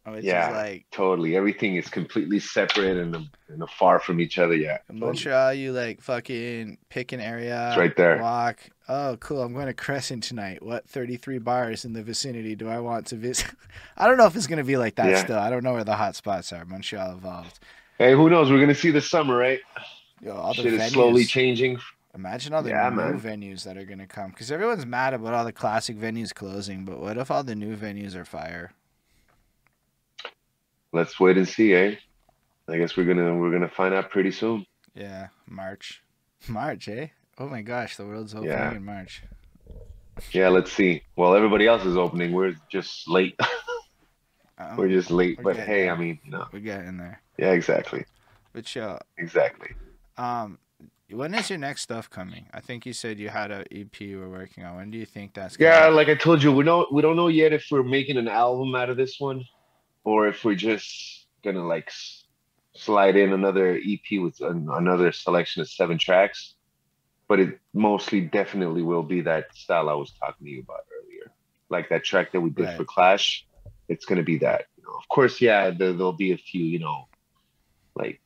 Oh, 0.06 0.16
yeah, 0.16 0.50
like 0.50 0.84
totally. 0.90 1.34
Everything 1.34 1.76
is 1.76 1.88
completely 1.88 2.38
separate 2.38 2.98
and, 2.98 3.28
and 3.48 3.70
far 3.70 3.98
from 3.98 4.20
each 4.20 4.38
other. 4.38 4.54
Yeah. 4.54 4.78
In 4.90 4.96
totally. 4.96 5.06
Montreal, 5.06 5.54
you 5.54 5.72
like 5.72 6.02
fucking 6.02 6.76
pick 6.90 7.12
an 7.12 7.20
area. 7.20 7.68
It's 7.70 7.78
right 7.78 7.96
there. 7.96 8.20
Walk. 8.20 8.58
Oh, 8.86 9.16
cool. 9.18 9.42
I'm 9.42 9.54
going 9.54 9.66
to 9.66 9.72
Crescent 9.72 10.22
tonight. 10.22 10.62
What 10.62 10.86
33 10.86 11.38
bars 11.38 11.86
in 11.86 11.94
the 11.94 12.02
vicinity 12.02 12.54
do 12.54 12.68
I 12.68 12.80
want 12.80 13.06
to 13.08 13.16
visit? 13.16 13.46
I 13.96 14.06
don't 14.06 14.18
know 14.18 14.26
if 14.26 14.36
it's 14.36 14.46
going 14.46 14.58
to 14.58 14.64
be 14.64 14.76
like 14.76 14.96
that 14.96 15.08
yeah. 15.08 15.24
still. 15.24 15.38
I 15.38 15.48
don't 15.48 15.64
know 15.64 15.72
where 15.72 15.84
the 15.84 15.96
hot 15.96 16.16
spots 16.16 16.52
are. 16.52 16.66
Montreal 16.66 17.12
evolved. 17.12 17.58
Hey, 17.96 18.12
who 18.12 18.28
knows? 18.28 18.50
We're 18.50 18.58
going 18.58 18.68
to 18.68 18.74
see 18.74 18.90
this 18.90 19.08
summer, 19.08 19.36
right? 19.36 19.60
Yo, 20.20 20.34
all 20.34 20.52
Shit 20.52 20.64
the 20.64 20.70
venues. 20.72 20.86
is 20.86 20.92
slowly 20.92 21.24
changing. 21.24 21.78
Imagine 22.14 22.52
all 22.52 22.62
the 22.62 22.70
yeah, 22.70 22.90
new 22.90 22.96
man. 22.96 23.20
venues 23.20 23.64
that 23.64 23.78
are 23.78 23.84
going 23.84 23.98
to 23.98 24.06
come. 24.06 24.30
Because 24.30 24.52
everyone's 24.52 24.84
mad 24.84 25.14
about 25.14 25.32
all 25.32 25.44
the 25.44 25.52
classic 25.52 25.96
venues 25.96 26.34
closing, 26.34 26.84
but 26.84 27.00
what 27.00 27.16
if 27.16 27.30
all 27.30 27.42
the 27.42 27.54
new 27.56 27.74
venues 27.74 28.14
are 28.14 28.24
fire? 28.24 28.72
Let's 30.94 31.18
wait 31.18 31.36
and 31.36 31.46
see, 31.46 31.74
eh? 31.74 31.96
I 32.68 32.78
guess 32.78 32.96
we're 32.96 33.04
gonna 33.04 33.36
we're 33.36 33.50
gonna 33.50 33.68
find 33.68 33.92
out 33.92 34.10
pretty 34.10 34.30
soon. 34.30 34.64
Yeah, 34.94 35.28
March, 35.46 36.02
March, 36.48 36.88
eh? 36.88 37.08
Oh 37.36 37.48
my 37.48 37.60
gosh, 37.60 37.96
the 37.96 38.06
world's 38.06 38.34
opening 38.34 38.52
yeah. 38.52 38.74
in 38.74 38.84
March. 38.84 39.22
Yeah, 40.30 40.48
let's 40.48 40.72
see. 40.72 41.02
Well, 41.16 41.34
everybody 41.34 41.66
else 41.66 41.84
is 41.84 41.96
opening. 41.96 42.32
We're 42.32 42.54
just 42.70 43.08
late. 43.08 43.38
um, 44.58 44.76
we're 44.76 44.88
just 44.88 45.10
late, 45.10 45.42
we're 45.42 45.54
but 45.54 45.62
hey. 45.62 45.90
I 45.90 45.96
mean, 45.96 46.20
you 46.24 46.30
know, 46.30 46.46
we're 46.52 46.60
getting 46.60 46.96
there. 46.96 47.20
Yeah, 47.36 47.50
exactly. 47.50 48.04
But 48.52 48.74
yeah, 48.74 48.98
exactly. 49.18 49.74
Um, 50.16 50.58
when 51.10 51.34
is 51.34 51.50
your 51.50 51.58
next 51.58 51.82
stuff 51.82 52.08
coming? 52.08 52.46
I 52.54 52.60
think 52.60 52.86
you 52.86 52.92
said 52.92 53.18
you 53.18 53.28
had 53.28 53.50
an 53.50 53.64
EP 53.72 54.00
you 54.00 54.20
were 54.20 54.30
working 54.30 54.64
on. 54.64 54.76
When 54.76 54.90
do 54.90 54.96
you 54.96 55.06
think 55.06 55.34
that's? 55.34 55.56
Yeah, 55.58 55.88
like 55.88 56.08
I 56.08 56.14
told 56.14 56.42
you, 56.42 56.52
we 56.52 56.64
don't 56.64 56.90
we 56.92 57.02
don't 57.02 57.16
know 57.16 57.28
yet 57.28 57.52
if 57.52 57.66
we're 57.70 57.82
making 57.82 58.16
an 58.16 58.28
album 58.28 58.74
out 58.76 58.88
of 58.88 58.96
this 58.96 59.18
one 59.18 59.44
or 60.04 60.28
if 60.28 60.44
we're 60.44 60.54
just 60.54 61.26
gonna 61.42 61.66
like 61.66 61.90
slide 62.76 63.16
in 63.16 63.32
another 63.32 63.76
EP 63.76 64.20
with 64.20 64.40
an, 64.40 64.68
another 64.70 65.12
selection 65.12 65.62
of 65.62 65.68
seven 65.68 65.98
tracks. 65.98 66.54
But 67.26 67.40
it 67.40 67.58
mostly 67.72 68.20
definitely 68.20 68.82
will 68.82 69.02
be 69.02 69.22
that 69.22 69.56
style 69.56 69.88
I 69.88 69.94
was 69.94 70.12
talking 70.12 70.44
to 70.46 70.52
you 70.52 70.60
about 70.60 70.80
earlier, 70.92 71.32
like 71.70 71.88
that 71.88 72.04
track 72.04 72.32
that 72.32 72.40
we 72.40 72.50
did 72.50 72.66
right. 72.66 72.76
for 72.76 72.84
Clash. 72.84 73.46
It's 73.88 74.04
gonna 74.04 74.22
be 74.22 74.38
that. 74.38 74.66
You 74.76 74.84
know, 74.84 74.94
of 74.98 75.08
course, 75.08 75.40
yeah, 75.40 75.70
there, 75.70 75.94
there'll 75.94 76.12
be 76.12 76.32
a 76.32 76.36
few, 76.36 76.64
you 76.64 76.80
know, 76.80 77.08
like 77.94 78.20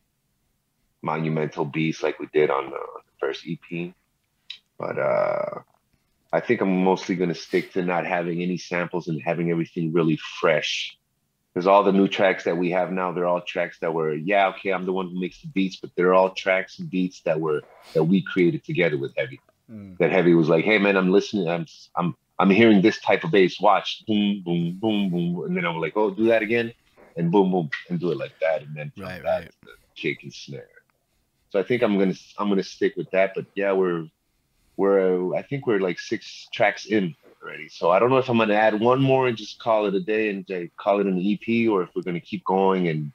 monumental 1.01 1.65
beats 1.65 2.03
like 2.03 2.19
we 2.19 2.29
did 2.33 2.51
on 2.51 2.71
the, 2.71 2.71
the 2.71 3.13
first 3.21 3.47
EP. 3.49 3.93
But 4.79 4.99
uh 4.99 5.61
I 6.31 6.41
think 6.41 6.61
I'm 6.61 6.85
mostly 6.85 7.15
gonna 7.15 7.35
stick 7.35 7.73
to 7.73 7.83
not 7.83 8.05
having 8.05 8.43
any 8.43 8.59
samples 8.59 9.07
and 9.07 9.23
having 9.23 9.51
everything 9.51 9.93
really 9.93 10.19
fresh 10.41 10.99
because 11.59 11.67
all 11.67 11.83
the 11.83 11.91
new 11.91 12.07
tracks 12.07 12.45
that 12.45 12.57
we 12.57 12.71
have 12.71 12.93
now, 12.93 13.11
they're 13.11 13.27
all 13.27 13.41
tracks 13.41 13.81
that 13.81 13.93
were, 13.93 14.15
yeah, 14.15 14.47
okay, 14.47 14.71
I'm 14.71 14.87
the 14.87 14.93
one 14.93 15.09
who 15.09 15.21
makes 15.21 15.43
the 15.43 15.49
beats, 15.49 15.75
but 15.75 15.91
they're 15.97 16.15
all 16.15 16.31
tracks 16.31 16.79
and 16.79 16.89
beats 16.89 17.21
that 17.23 17.41
were 17.41 17.63
that 17.95 18.05
we 18.05 18.23
created 18.23 18.63
together 18.63 18.97
with 18.97 19.13
Heavy. 19.17 19.41
Mm. 19.69 19.99
That 19.99 20.13
Heavy 20.13 20.35
was 20.35 20.49
like, 20.49 20.65
hey 20.65 20.79
man, 20.79 20.97
I'm 20.97 21.11
listening, 21.11 21.49
I'm 21.49 21.67
I'm 21.97 22.15
I'm 22.39 22.49
hearing 22.49 22.81
this 22.81 23.01
type 23.01 23.25
of 23.25 23.33
bass. 23.33 23.61
Watch, 23.61 24.05
boom, 24.07 24.41
boom, 24.45 24.79
boom, 24.81 25.11
boom, 25.11 25.47
and 25.47 25.57
then 25.57 25.67
I'm 25.67 25.81
like, 25.81 25.95
oh, 25.97 26.11
do 26.11 26.27
that 26.27 26.43
again, 26.43 26.73
and 27.17 27.33
boom, 27.33 27.51
boom, 27.51 27.71
and 27.91 27.99
do 27.99 28.13
it 28.13 28.19
like 28.19 28.39
that, 28.41 28.63
and 28.63 28.77
then 28.77 28.93
right, 28.97 29.25
right. 29.25 29.51
the 29.65 29.73
kick 29.97 30.23
and 30.23 30.33
snare. 30.33 30.69
So 31.51 31.59
I 31.59 31.65
think 31.65 31.83
I'm 31.83 31.99
gonna 31.99 32.15
I'm 32.39 32.49
gonna 32.49 32.63
stick 32.63 32.95
with 32.97 33.11
that. 33.11 33.33
But 33.35 33.47
yeah, 33.57 33.73
we're 33.73 34.07
we're 34.77 35.35
I 35.35 35.43
think 35.43 35.67
we're 35.67 35.81
like 35.81 35.99
six 35.99 36.47
tracks 36.53 36.87
in 36.87 37.17
already. 37.49 37.69
So 37.69 37.91
I 37.91 37.99
don't 37.99 38.11
know 38.11 38.19
if 38.19 38.29
I'm 38.29 38.37
going 38.37 38.49
to 38.51 38.57
add 38.57 38.79
one 38.79 39.01
more 39.01 39.29
and 39.29 39.37
just 39.37 39.59
call 39.59 39.87
it 39.87 39.95
a 39.95 40.01
day 40.01 40.31
and 40.31 40.51
uh, 40.51 40.61
call 40.77 41.01
it 41.01 41.07
an 41.07 41.19
EP, 41.19 41.69
or 41.69 41.83
if 41.83 41.91
we're 41.95 42.03
going 42.03 42.15
to 42.15 42.21
keep 42.21 42.45
going 42.45 42.89
and 42.89 43.13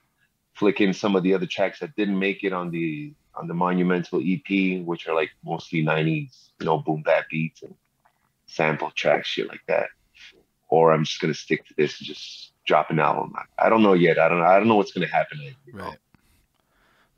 flick 0.53 0.81
in 0.81 0.93
some 0.93 1.15
of 1.15 1.23
the 1.23 1.33
other 1.33 1.45
tracks 1.45 1.79
that 1.79 1.95
didn't 1.95 2.17
make 2.17 2.43
it 2.43 2.53
on 2.53 2.71
the 2.71 3.13
on 3.35 3.47
the 3.47 3.53
monumental 3.53 4.21
EP, 4.23 4.83
which 4.85 5.07
are 5.07 5.15
like 5.15 5.31
mostly 5.43 5.83
'90s, 5.83 6.49
you 6.59 6.65
know, 6.65 6.79
boom 6.79 7.01
bap 7.01 7.29
beats 7.29 7.63
and 7.63 7.73
sample 8.45 8.91
tracks, 8.91 9.27
shit 9.27 9.47
like 9.47 9.63
that. 9.67 9.87
Or 10.69 10.91
I'm 10.91 11.03
just 11.03 11.19
gonna 11.19 11.33
stick 11.33 11.65
to 11.67 11.73
this 11.77 11.99
and 11.99 12.07
just 12.07 12.51
drop 12.65 12.89
an 12.89 12.99
album. 12.99 13.33
I, 13.35 13.65
I 13.65 13.69
don't 13.69 13.83
know 13.83 13.93
yet. 13.93 14.19
I 14.19 14.29
don't. 14.29 14.41
I 14.41 14.57
don't 14.57 14.67
know 14.67 14.75
what's 14.75 14.91
gonna 14.91 15.07
happen. 15.07 15.39
Right. 15.71 15.83
Know? 15.85 15.93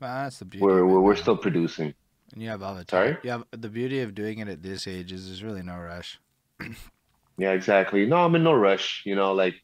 Well, 0.00 0.22
that's 0.24 0.38
the 0.38 0.44
beauty. 0.44 0.64
We're 0.64 0.84
we're, 0.86 1.00
we're 1.00 1.16
still 1.16 1.36
producing. 1.36 1.94
And 2.32 2.42
you 2.42 2.48
have 2.50 2.62
all 2.62 2.74
the 2.74 2.84
time. 2.84 3.06
Sorry? 3.06 3.18
You 3.22 3.30
have 3.30 3.44
the 3.52 3.68
beauty 3.68 4.00
of 4.00 4.14
doing 4.14 4.40
it 4.40 4.48
at 4.48 4.62
this 4.62 4.86
age 4.86 5.12
is 5.12 5.26
there's 5.26 5.42
really 5.42 5.62
no 5.62 5.78
rush. 5.78 6.18
Yeah, 7.38 7.52
exactly. 7.52 8.06
No, 8.06 8.16
I'm 8.16 8.34
in 8.34 8.44
no 8.44 8.54
rush. 8.54 9.02
You 9.04 9.14
know, 9.14 9.32
like 9.32 9.54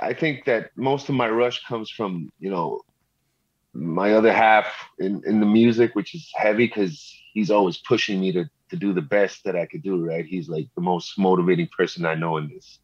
I 0.00 0.12
think 0.14 0.44
that 0.46 0.70
most 0.76 1.08
of 1.08 1.14
my 1.14 1.28
rush 1.28 1.64
comes 1.64 1.90
from, 1.90 2.30
you 2.38 2.50
know, 2.50 2.80
my 3.74 4.14
other 4.14 4.32
half 4.32 4.66
in, 4.98 5.22
in 5.26 5.40
the 5.40 5.46
music, 5.46 5.94
which 5.94 6.14
is 6.14 6.30
heavy 6.34 6.66
because 6.66 7.12
he's 7.32 7.50
always 7.50 7.78
pushing 7.78 8.20
me 8.20 8.32
to 8.32 8.44
to 8.70 8.76
do 8.76 8.92
the 8.92 9.02
best 9.02 9.44
that 9.44 9.56
I 9.56 9.66
could 9.66 9.82
do, 9.82 10.04
right? 10.04 10.24
He's 10.24 10.48
like 10.48 10.68
the 10.74 10.80
most 10.82 11.18
motivating 11.18 11.68
person 11.76 12.06
I 12.06 12.14
know 12.14 12.38
in 12.38 12.48
this. 12.48 12.78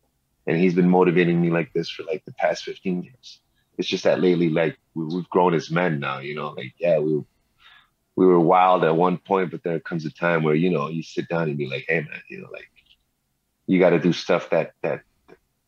And 0.47 0.57
he's 0.57 0.75
been 0.75 0.89
motivating 0.89 1.41
me 1.41 1.51
like 1.51 1.73
this 1.75 1.89
for 1.91 2.05
like 2.05 2.25
the 2.27 2.33
past 2.35 2.65
15 2.65 3.03
years. 3.03 3.41
It's 3.79 3.89
just 3.89 4.05
that 4.05 4.21
lately, 4.21 4.51
like 4.51 4.79
we've 4.95 5.29
grown 5.31 5.55
as 5.55 5.71
men 5.71 5.99
now, 6.01 6.19
you 6.19 6.35
know, 6.35 6.51
like, 6.51 6.75
yeah, 6.79 6.99
we 6.99 7.23
we 8.17 8.27
were 8.27 8.41
wild 8.41 8.85
at 8.85 8.97
one 8.97 9.19
point, 9.19 9.51
but 9.51 9.63
there 9.63 9.81
comes 9.81 10.05
a 10.05 10.11
time 10.13 10.43
where, 10.43 10.55
you 10.55 10.71
know, 10.71 10.89
you 10.89 11.03
sit 11.03 11.29
down 11.29 11.49
and 11.49 11.57
be 11.59 11.67
like, 11.69 11.85
hey 11.89 12.01
man, 12.01 12.23
you 12.29 12.41
know, 12.43 12.49
like 12.53 12.71
you 13.71 13.79
got 13.79 13.91
to 13.91 14.01
do 14.01 14.13
stuff 14.13 14.51
that 14.51 14.73
that 14.83 15.03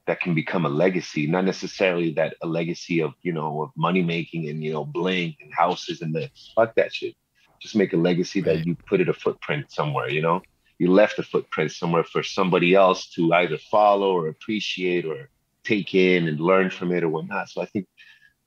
that 0.08 0.18
can 0.20 0.34
become 0.34 0.66
a 0.66 0.68
legacy, 0.68 1.28
not 1.28 1.44
necessarily 1.44 2.12
that 2.14 2.34
a 2.42 2.46
legacy 2.48 3.00
of 3.00 3.12
you 3.22 3.32
know 3.32 3.62
of 3.62 3.70
money 3.76 4.02
making 4.02 4.48
and 4.48 4.64
you 4.64 4.72
know 4.72 4.84
bling 4.84 5.36
and 5.40 5.52
houses 5.54 6.02
and 6.02 6.12
the 6.12 6.28
fuck 6.56 6.74
that 6.74 6.92
shit. 6.92 7.14
Just 7.60 7.76
make 7.76 7.92
a 7.92 7.96
legacy 7.96 8.42
right. 8.42 8.56
that 8.56 8.66
you 8.66 8.74
put 8.74 9.00
it 9.00 9.08
a 9.08 9.14
footprint 9.14 9.70
somewhere. 9.70 10.10
You 10.10 10.20
know, 10.20 10.42
you 10.80 10.90
left 10.90 11.20
a 11.20 11.22
footprint 11.22 11.70
somewhere 11.70 12.02
for 12.02 12.24
somebody 12.24 12.74
else 12.74 13.08
to 13.10 13.32
either 13.34 13.56
follow 13.56 14.10
or 14.16 14.26
appreciate 14.26 15.04
or 15.04 15.28
take 15.62 15.94
in 15.94 16.26
and 16.26 16.40
learn 16.40 16.70
from 16.70 16.90
it 16.90 17.04
or 17.04 17.08
whatnot. 17.08 17.50
So 17.50 17.62
I 17.62 17.66
think 17.66 17.86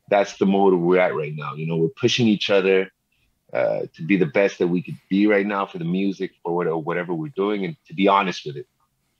that's 0.10 0.36
the 0.36 0.45
mode 0.45 0.73
we're 0.73 0.99
at 0.99 1.15
right 1.15 1.34
now. 1.34 1.53
You 1.56 1.65
know, 1.65 1.77
we're 1.77 2.02
pushing 2.03 2.27
each 2.27 2.49
other 2.49 2.91
uh, 3.53 3.84
to 3.95 4.03
be 4.06 4.18
the 4.18 4.26
best 4.26 4.60
that 4.60 4.68
we 4.68 4.82
could 4.82 4.99
be 5.10 5.27
right 5.27 5.45
now 5.45 5.65
for 5.65 5.77
the 5.77 5.86
music 5.86 6.32
for 6.44 6.53
whatever, 6.53 6.77
whatever 6.77 7.14
we're 7.14 7.38
doing, 7.38 7.64
and 7.64 7.77
to 7.88 7.94
be 7.94 8.10
honest 8.10 8.45
with 8.45 8.57
it 8.57 8.68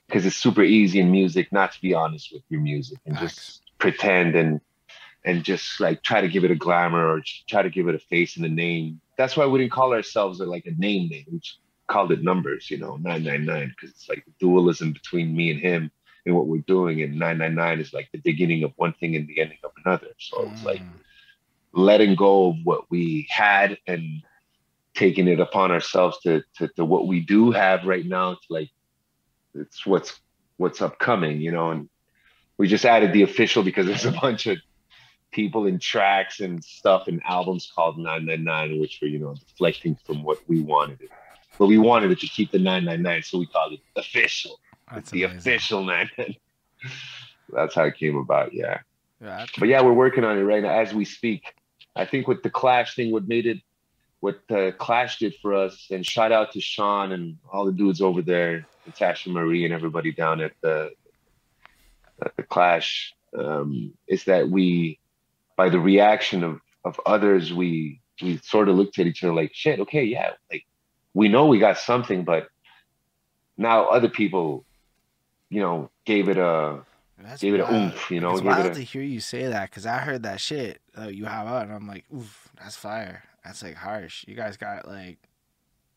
because 0.08 0.26
it's 0.26 0.36
super 0.36 0.64
easy 0.64 1.00
in 1.00 1.12
music 1.12 1.52
not 1.52 1.72
to 1.72 1.82
be 1.82 1.94
honest 1.94 2.32
with 2.32 2.44
your 2.50 2.62
music 2.62 3.00
and 3.06 3.18
just 3.18 3.62
pretend 3.80 4.36
and 4.36 4.62
and 5.26 5.44
just 5.44 5.80
like 5.80 6.04
try 6.04 6.22
to 6.22 6.28
give 6.28 6.46
it 6.46 6.52
a 6.52 6.56
glamour 6.56 7.08
or 7.08 7.22
try 7.50 7.64
to 7.64 7.70
give 7.70 7.88
it 7.88 7.96
a 7.96 8.00
face 8.00 8.38
and 8.38 8.46
a 8.46 8.50
name. 8.50 9.02
That's 9.18 9.36
why 9.36 9.48
we 9.48 9.60
didn't 9.60 9.72
call 9.72 9.94
ourselves 9.94 10.40
like 10.40 10.66
a 10.68 10.72
name 10.72 11.10
name. 11.10 11.26
We 11.32 11.42
called 11.88 12.12
it 12.12 12.24
numbers, 12.24 12.70
you 12.70 12.78
know, 12.78 12.98
999, 12.98 13.74
because 13.76 13.90
it's 13.96 14.08
like 14.08 14.24
dualism 14.40 14.94
between 14.94 15.36
me 15.36 15.50
and 15.50 15.60
him 15.60 15.92
and 16.26 16.36
what 16.36 16.48
we're 16.48 16.62
doing. 16.68 17.02
And 17.02 17.18
999 17.18 17.80
is 17.80 17.94
like 17.94 18.10
the 18.12 18.20
beginning 18.20 18.64
of 18.64 18.72
one 18.76 18.94
thing 18.94 19.16
and 19.16 19.28
the 19.28 19.42
ending 19.42 19.58
of 19.64 19.72
another. 19.84 20.10
So 20.20 20.38
mm. 20.38 20.54
it's 20.54 20.64
like 20.64 20.82
mm. 20.82 20.90
letting 21.74 22.16
go 22.16 22.50
of 22.50 22.58
what 22.64 22.90
we 22.92 23.28
had 23.30 23.80
and 23.88 24.22
taking 24.94 25.28
it 25.28 25.40
upon 25.40 25.72
ourselves 25.72 26.20
to, 26.22 26.44
to, 26.58 26.68
to 26.70 26.86
what 26.86 27.08
we 27.08 27.20
do 27.20 27.52
have 27.52 27.84
right 27.86 28.06
now 28.06 28.34
to 28.34 28.40
like 28.50 28.70
it's 29.56 29.86
what's 29.86 30.20
what's 30.58 30.82
upcoming, 30.82 31.42
you 31.42 31.52
know. 31.52 31.72
And 31.72 31.90
we 32.58 32.68
just 32.68 32.86
added 32.86 33.14
the 33.14 33.24
official 33.24 33.64
because 33.64 33.86
there's 33.86 34.06
a 34.06 34.12
bunch 34.12 34.48
of 34.48 34.58
people 35.32 35.66
in 35.66 35.80
tracks 35.80 36.40
and 36.40 36.64
stuff 36.64 37.08
and 37.08 37.22
albums 37.28 37.72
called 37.74 37.98
999, 37.98 38.80
which 38.80 39.00
were 39.02 39.08
you 39.08 39.20
know 39.20 39.36
deflecting 39.36 39.98
from 40.06 40.24
what 40.24 40.40
we 40.48 40.62
wanted 40.62 41.02
it. 41.02 41.10
But 41.58 41.68
we 41.68 41.78
wanted 41.78 42.12
it 42.12 42.20
to 42.20 42.28
keep 42.28 42.52
the 42.52 42.60
999, 42.60 43.24
so 43.24 43.40
we 43.40 43.46
called 43.48 43.74
it 43.74 43.80
official. 43.96 44.60
That's 44.94 45.10
the 45.12 45.24
amazing. 45.24 45.40
official 45.40 45.84
999. 45.84 46.38
That's 47.50 47.76
how 47.76 47.84
it 47.84 47.98
came 47.98 48.18
about, 48.18 48.54
yeah. 48.54 48.80
yeah 49.22 49.46
but 49.58 49.70
yeah, 49.70 49.82
we're 49.82 49.94
working 49.94 50.24
on 50.24 50.38
it 50.38 50.42
right 50.42 50.64
now 50.64 50.80
as 50.80 50.94
we 50.94 51.06
speak. 51.06 51.54
I 51.96 52.06
think 52.06 52.28
with 52.28 52.44
the 52.44 52.50
Clash 52.50 52.96
thing, 52.96 53.12
what 53.12 53.28
made 53.28 53.46
it 53.46 53.60
what 54.20 54.40
uh, 54.50 54.72
Clash 54.72 55.20
did 55.20 55.36
for 55.42 55.54
us, 55.54 55.88
and 55.92 56.06
shout 56.06 56.32
out 56.32 56.52
to 56.54 56.62
Sean 56.62 57.12
and 57.12 57.38
all 57.52 57.66
the 57.66 57.72
dudes 57.72 58.02
over 58.02 58.22
there, 58.22 58.66
Natasha 58.86 59.30
Marie 59.30 59.66
and 59.66 59.74
everybody 59.74 60.12
down 60.12 60.42
at 60.42 60.54
the 60.62 60.92
at 62.22 62.36
the 62.38 62.44
Clash, 62.44 63.14
um, 63.38 63.94
is 64.08 64.24
that 64.26 64.50
we, 64.50 65.00
by 65.58 65.70
the 65.70 65.80
reaction 65.80 66.44
of 66.44 66.62
of 66.84 67.00
others, 67.06 67.54
we 67.54 68.02
we 68.22 68.38
sort 68.38 68.70
of 68.70 68.76
looked 68.76 69.00
at 69.00 69.08
each 69.08 69.24
other 69.24 69.34
like, 69.34 69.54
shit, 69.54 69.80
okay, 69.82 70.04
yeah, 70.04 70.32
like 70.52 70.66
we 71.14 71.28
know 71.28 71.48
we 71.48 71.60
got 71.60 71.78
something, 71.78 72.24
but 72.24 72.48
now 73.58 73.86
other 73.86 74.10
people, 74.10 74.66
you 75.50 75.62
know, 75.62 75.90
gave 76.06 76.30
it 76.30 76.38
a 76.38 76.82
that's 77.18 77.42
gave 77.42 77.58
wild. 77.58 77.70
it 77.70 77.74
a 77.74 77.76
oomph, 77.76 78.12
you 78.12 78.20
know. 78.20 78.34
It's 78.34 78.42
wild 78.42 78.66
a, 78.68 78.74
to 78.76 78.82
hear 78.82 79.02
you 79.02 79.20
say 79.20 79.48
that 79.48 79.70
because 79.70 79.86
I 79.86 80.00
heard 80.00 80.24
that 80.24 80.40
shit 80.40 80.82
uh, 80.98 81.08
you 81.08 81.26
have 81.26 81.48
out, 81.48 81.64
and 81.64 81.74
I'm 81.74 81.88
like, 81.88 82.06
oof, 82.14 82.50
that's 82.58 82.76
fire 82.76 83.24
that's 83.46 83.62
like 83.64 83.76
harsh. 83.76 84.26
You 84.28 84.36
guys 84.36 84.58
got 84.58 84.88
like 84.88 85.20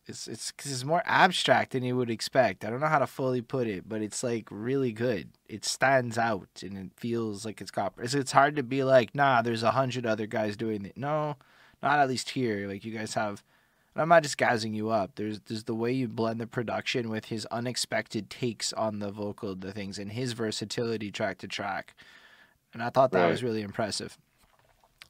it's 0.09 0.27
it's 0.27 0.51
cause 0.53 0.73
it's 0.73 0.85
more 0.85 1.03
abstract 1.05 1.73
than 1.73 1.83
you 1.83 1.97
would 1.97 2.11
expect. 2.11 2.65
I 2.65 2.71
don't 2.71 2.81
know 2.81 2.87
how 2.87 2.99
to 2.99 3.07
fully 3.07 3.43
put 3.43 3.67
it, 3.67 3.89
but 3.89 4.01
it's 4.01 4.23
like 4.23 4.49
really 4.51 4.93
good. 4.93 5.29
It 5.49 5.65
stands 5.65 6.17
out 6.17 6.63
and 6.63 6.79
it 6.79 6.91
feels 6.97 7.45
like 7.45 7.61
it's 7.61 7.71
got. 7.71 7.93
It's, 7.99 8.15
it's 8.15 8.33
hard 8.33 8.57
to 8.57 8.63
be 8.63 8.83
like, 8.83 9.15
nah, 9.15 9.43
there's 9.43 9.63
a 9.63 9.73
hundred 9.73 10.07
other 10.07 10.27
guys 10.27 10.57
doing 10.57 10.87
it. 10.87 10.97
No, 10.97 11.37
not 11.83 11.99
at 11.99 12.09
least 12.09 12.31
here. 12.31 12.67
Like 12.67 12.85
you 12.85 12.97
guys 12.97 13.15
have. 13.15 13.45
I'm 13.97 14.09
not 14.09 14.23
just 14.23 14.39
gassing 14.39 14.75
you 14.75 14.91
up. 14.91 15.13
There's 15.17 15.41
there's 15.41 15.65
the 15.65 15.75
way 15.75 15.93
you 15.93 16.09
blend 16.09 16.41
the 16.41 16.47
production 16.47 17.11
with 17.11 17.27
his 17.27 17.47
unexpected 17.47 18.31
takes 18.31 18.73
on 18.73 19.01
the 19.01 19.11
vocal 19.11 19.57
the 19.57 19.73
things 19.73 19.99
and 19.99 20.13
his 20.13 20.35
versatility 20.35 21.11
track 21.11 21.39
to 21.39 21.49
track, 21.49 21.95
and 22.73 22.83
I 22.83 22.91
thought 22.91 23.11
that 23.11 23.23
right. 23.23 23.31
was 23.31 23.43
really 23.43 23.63
impressive. 23.63 24.17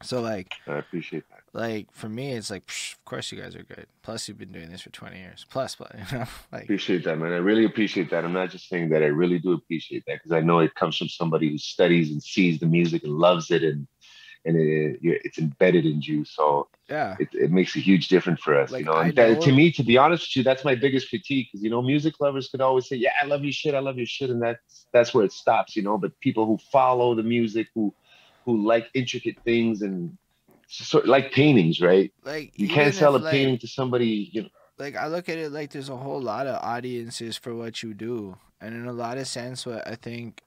So 0.02 0.22
like, 0.22 0.54
I 0.66 0.78
appreciate 0.78 1.28
that 1.28 1.37
like 1.52 1.88
for 1.92 2.08
me, 2.08 2.32
it's 2.32 2.50
like, 2.50 2.66
psh, 2.66 2.94
of 2.94 3.04
course 3.04 3.32
you 3.32 3.40
guys 3.40 3.56
are 3.56 3.62
good. 3.62 3.86
Plus, 4.02 4.28
you've 4.28 4.38
been 4.38 4.52
doing 4.52 4.70
this 4.70 4.82
for 4.82 4.90
twenty 4.90 5.18
years. 5.18 5.46
Plus, 5.48 5.74
but 5.74 5.94
you 6.12 6.18
know, 6.18 6.26
like 6.52 6.64
appreciate 6.64 7.04
that, 7.04 7.18
man. 7.18 7.32
I 7.32 7.36
really 7.36 7.64
appreciate 7.64 8.10
that. 8.10 8.24
I'm 8.24 8.32
not 8.32 8.50
just 8.50 8.68
saying 8.68 8.90
that. 8.90 9.02
I 9.02 9.06
really 9.06 9.38
do 9.38 9.52
appreciate 9.52 10.04
that 10.06 10.16
because 10.16 10.32
I 10.32 10.40
know 10.40 10.60
it 10.60 10.74
comes 10.74 10.96
from 10.96 11.08
somebody 11.08 11.50
who 11.50 11.58
studies 11.58 12.10
and 12.10 12.22
sees 12.22 12.58
the 12.60 12.66
music 12.66 13.04
and 13.04 13.14
loves 13.14 13.50
it, 13.50 13.62
and 13.62 13.86
and 14.44 14.56
it, 14.56 14.98
it's 15.02 15.38
embedded 15.38 15.86
in 15.86 16.00
you. 16.02 16.24
So 16.24 16.68
yeah, 16.88 17.16
it, 17.18 17.28
it 17.32 17.50
makes 17.50 17.76
a 17.76 17.80
huge 17.80 18.08
difference 18.08 18.40
for 18.40 18.58
us. 18.58 18.70
Like, 18.70 18.80
you 18.80 18.86
know, 18.86 18.98
and 18.98 19.14
that, 19.16 19.40
to 19.42 19.52
me, 19.52 19.72
to 19.72 19.82
be 19.82 19.96
honest 19.96 20.24
with 20.24 20.36
you, 20.36 20.42
that's 20.42 20.64
my 20.64 20.74
biggest 20.74 21.08
critique 21.08 21.48
because 21.50 21.62
you 21.62 21.70
know, 21.70 21.82
music 21.82 22.14
lovers 22.20 22.48
could 22.48 22.60
always 22.60 22.88
say, 22.88 22.96
"Yeah, 22.96 23.12
I 23.22 23.26
love 23.26 23.42
your 23.42 23.52
shit, 23.52 23.74
I 23.74 23.80
love 23.80 23.96
your 23.96 24.06
shit," 24.06 24.30
and 24.30 24.42
that's 24.42 24.86
that's 24.92 25.14
where 25.14 25.24
it 25.24 25.32
stops. 25.32 25.76
You 25.76 25.82
know, 25.82 25.96
but 25.96 26.18
people 26.20 26.46
who 26.46 26.58
follow 26.70 27.14
the 27.14 27.22
music, 27.22 27.68
who 27.74 27.94
who 28.44 28.66
like 28.66 28.88
intricate 28.94 29.38
things 29.44 29.82
and 29.82 30.16
sort 30.68 31.04
of 31.04 31.10
like 31.10 31.32
paintings, 31.32 31.80
right? 31.80 32.12
Like 32.24 32.52
you 32.56 32.68
can't 32.68 32.94
sell 32.94 33.16
a 33.16 33.18
like, 33.18 33.32
painting 33.32 33.58
to 33.58 33.66
somebody, 33.66 34.30
you 34.32 34.42
know. 34.42 34.48
Like 34.78 34.94
I 34.94 35.08
look 35.08 35.28
at 35.28 35.38
it 35.38 35.50
like 35.50 35.72
there's 35.72 35.88
a 35.88 35.96
whole 35.96 36.20
lot 36.20 36.46
of 36.46 36.62
audiences 36.62 37.36
for 37.36 37.54
what 37.54 37.82
you 37.82 37.94
do, 37.94 38.36
and 38.60 38.74
in 38.74 38.86
a 38.86 38.92
lot 38.92 39.18
of 39.18 39.26
sense, 39.26 39.66
what 39.66 39.86
I 39.88 39.96
think, 39.96 40.42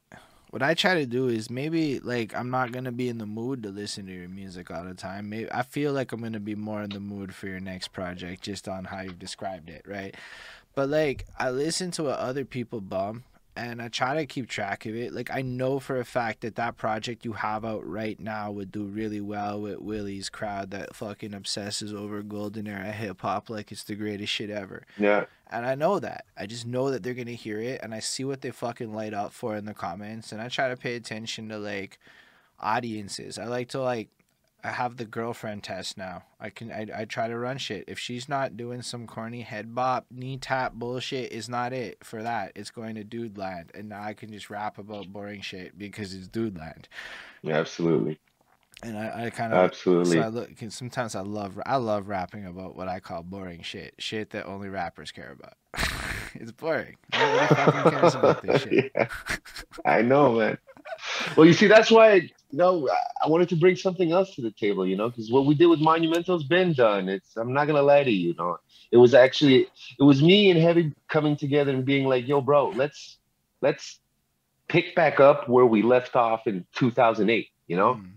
what 0.52 0.62
I 0.62 0.74
try 0.74 0.94
to 0.94 1.06
do 1.06 1.28
is 1.28 1.50
maybe 1.50 2.00
like 2.00 2.34
I'm 2.36 2.50
not 2.50 2.72
gonna 2.72 2.92
be 2.92 3.10
in 3.10 3.18
the 3.18 3.26
mood 3.26 3.64
to 3.64 3.70
listen 3.70 4.06
to 4.06 4.14
your 4.14 4.30
music 4.30 4.72
all 4.72 4.86
the 4.86 4.94
time. 4.94 5.30
Maybe 5.30 5.52
I 5.52 5.64
feel 5.64 5.92
like 5.92 6.12
I'm 6.12 6.22
gonna 6.22 6.40
be 6.40 6.56
more 6.56 6.84
in 6.84 6.92
the 6.92 7.00
mood 7.00 7.36
for 7.36 7.48
your 7.48 7.60
next 7.60 7.90
project, 7.90 8.44
just 8.44 8.70
on 8.70 8.86
how 8.86 9.02
you've 9.02 9.20
described 9.20 9.70
it, 9.70 9.84
right? 9.86 10.16
But 10.76 10.90
like 10.90 11.26
I 11.38 11.50
listen 11.50 11.92
to 11.92 12.04
what 12.04 12.20
other 12.20 12.46
people 12.46 12.80
bump, 12.80 13.24
and 13.56 13.82
I 13.82 13.90
try 13.90 14.16
to 14.16 14.26
keep 14.26 14.48
track 14.48 14.86
of 14.86 14.96
it. 14.96 15.14
Like 15.14 15.30
I 15.32 15.42
know 15.42 15.80
for 15.80 16.00
a 16.00 16.06
fact 16.06 16.42
that 16.42 16.56
that 16.56 16.78
project 16.78 17.26
you 17.26 17.34
have 17.34 17.66
out 17.66 17.86
right 17.86 18.20
now 18.20 18.52
would 18.52 18.72
do 18.72 18.84
really 18.84 19.22
well 19.22 19.62
with 19.62 19.80
Willie's 19.80 20.30
crowd 20.30 20.72
that 20.72 20.96
fucking 20.96 21.34
obsesses 21.34 21.94
over 21.94 22.22
golden 22.22 22.68
era 22.68 22.92
hip 22.92 23.22
hop 23.22 23.50
like 23.50 23.72
it's 23.72 23.84
the 23.84 23.96
greatest 23.96 24.32
shit 24.32 24.50
ever. 24.50 24.84
Yeah. 24.98 25.26
And 25.50 25.66
I 25.66 25.76
know 25.76 26.00
that. 26.00 26.26
I 26.38 26.46
just 26.46 26.66
know 26.66 26.92
that 26.92 27.04
they're 27.04 27.14
gonna 27.14 27.32
hear 27.32 27.60
it, 27.60 27.82
and 27.84 27.94
I 27.94 28.00
see 28.00 28.24
what 28.24 28.40
they 28.40 28.52
fucking 28.52 28.94
light 28.94 29.14
up 29.14 29.34
for 29.34 29.58
in 29.58 29.66
the 29.66 29.74
comments, 29.74 30.32
and 30.32 30.42
I 30.42 30.48
try 30.48 30.70
to 30.70 30.78
pay 30.78 30.96
attention 30.96 31.50
to 31.50 31.58
like 31.58 32.00
audiences. 32.60 33.38
I 33.38 33.46
like 33.46 33.68
to 33.70 33.82
like 33.82 34.10
I 34.64 34.70
have 34.70 34.98
the 34.98 35.06
girlfriend 35.06 35.64
test 35.64 35.98
now. 35.98 36.24
I 36.40 36.50
can 36.50 36.72
I, 36.72 36.88
I 36.96 37.06
try 37.06 37.28
to 37.28 37.38
run 37.38 37.58
shit. 37.58 37.86
If 37.88 37.98
she's 37.98 38.30
not 38.30 38.58
doing 38.58 38.82
some 38.82 39.08
corny 39.08 39.42
head 39.42 39.74
bop, 39.74 40.06
knee 40.12 40.38
tap 40.38 40.74
bullshit 40.74 41.32
is 41.32 41.50
not 41.50 41.74
it 41.74 42.04
for 42.04 42.22
that. 42.22 42.52
It's 42.56 42.70
going 42.70 42.96
to 42.96 43.04
dude 43.04 43.38
land. 43.38 43.72
And 43.74 43.90
now 43.90 44.04
I 44.04 44.14
can 44.14 44.32
just 44.32 44.50
rap 44.50 44.78
about 44.78 45.08
boring 45.08 45.42
shit 45.42 45.78
because 45.78 46.14
it's 46.14 46.28
dude 46.28 46.58
land. 46.58 46.88
Yeah, 47.42 47.56
absolutely. 47.58 48.20
And 48.84 48.98
I, 48.98 49.26
I 49.26 49.30
kind 49.30 49.54
of 49.54 49.60
Absolutely. 49.60 50.18
So 50.18 50.22
I 50.22 50.28
look. 50.28 50.50
Sometimes 50.70 51.16
I 51.16 51.22
love 51.22 51.60
I 51.66 51.78
love 51.78 52.08
rapping 52.08 52.46
about 52.46 52.76
what 52.76 52.88
I 52.88 53.00
call 53.00 53.24
boring 53.24 53.62
shit, 53.62 53.94
shit 54.00 54.32
that 54.32 54.46
only 54.46 54.70
rappers 54.70 55.12
care 55.12 55.32
about. 55.32 55.54
it's 56.36 56.52
boring. 56.52 56.98
Nobody 57.14 57.56
fucking 57.56 57.92
cares 57.92 58.16
about 58.16 58.42
this 58.42 58.62
shit. 58.64 58.92
Yeah. 58.96 59.08
I 59.86 60.02
know, 60.02 60.34
man. 60.34 60.58
Well, 61.36 61.46
you 61.46 61.54
see, 61.54 61.68
that's 61.68 61.92
why 61.92 62.14
you 62.16 62.30
know 62.52 62.88
I 63.24 63.28
wanted 63.30 63.50
to 63.50 63.56
bring 63.56 63.76
something 63.76 64.12
else 64.12 64.36
to 64.36 64.42
the 64.42 64.52
table, 64.52 64.86
you 64.86 64.96
know, 64.96 65.10
because 65.10 65.32
what 65.32 65.46
we 65.46 65.56
did 65.56 65.68
with 65.68 65.80
Monumental's 65.80 66.44
been 66.44 66.74
done. 66.74 67.10
It's 67.10 67.36
I'm 67.38 67.54
not 67.54 67.68
gonna 67.68 67.82
lie 67.82 68.04
to 68.04 68.12
you, 68.12 68.30
you 68.30 68.36
know, 68.38 68.58
it 68.92 68.98
was 68.98 69.14
actually 69.14 69.68
it 70.00 70.04
was 70.04 70.22
me 70.22 70.50
and 70.52 70.60
Heavy 70.60 70.94
coming 71.10 71.36
together 71.38 71.72
and 71.72 71.86
being 71.86 72.06
like, 72.06 72.28
yo, 72.28 72.42
bro, 72.42 72.70
let's 72.70 73.18
let's 73.62 74.00
pick 74.68 74.96
back 74.96 75.20
up 75.20 75.48
where 75.50 75.66
we 75.66 75.82
left 75.82 76.16
off 76.16 76.48
in 76.48 76.66
2008, 76.76 77.50
you 77.68 77.76
know, 77.78 77.96
Mm. 77.96 78.12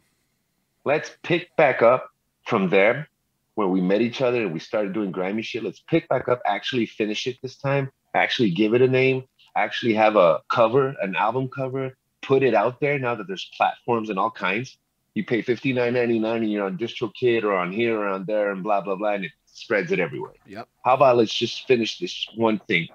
let's 0.84 1.10
pick 1.22 1.54
back 1.56 1.82
up 1.82 2.10
from 2.46 2.70
there 2.70 3.08
where 3.54 3.68
we 3.68 3.80
met 3.80 4.00
each 4.00 4.20
other 4.20 4.42
and 4.42 4.52
we 4.52 4.58
started 4.60 4.92
doing 4.92 5.12
grimy 5.12 5.42
shit. 5.42 5.62
Let's 5.64 5.80
pick 5.80 6.08
back 6.08 6.28
up, 6.28 6.40
actually 6.46 6.86
finish 6.86 7.26
it 7.26 7.38
this 7.42 7.56
time, 7.56 7.90
actually 8.14 8.50
give 8.50 8.74
it 8.74 8.82
a 8.82 8.88
name, 8.88 9.24
actually 9.56 9.94
have 9.94 10.16
a 10.16 10.40
cover, 10.48 10.94
an 11.00 11.14
album 11.16 11.48
cover, 11.48 11.96
put 12.26 12.42
it 12.42 12.54
out 12.54 12.80
there 12.80 12.98
now 12.98 13.14
that 13.14 13.26
there's 13.26 13.50
platforms 13.56 14.10
and 14.10 14.18
all 14.18 14.30
kinds. 14.30 14.76
You 15.14 15.24
pay 15.24 15.42
fifty 15.42 15.72
nine 15.72 15.94
ninety 15.94 16.18
nine 16.18 16.42
and 16.42 16.50
you're 16.50 16.66
on 16.66 16.76
DistroKid 16.76 17.44
or 17.44 17.54
on 17.54 17.72
here 17.72 17.98
or 17.98 18.08
on 18.08 18.24
there 18.24 18.50
and 18.50 18.62
blah 18.62 18.80
blah 18.80 18.96
blah, 18.96 19.12
and 19.12 19.24
it 19.26 19.32
spreads 19.46 19.92
it 19.92 20.00
everywhere. 20.00 20.34
Yep. 20.46 20.68
How 20.84 20.94
about 20.94 21.16
let's 21.16 21.32
just 21.32 21.66
finish 21.66 21.98
this 21.98 22.26
one 22.34 22.58
thing? 22.58 22.88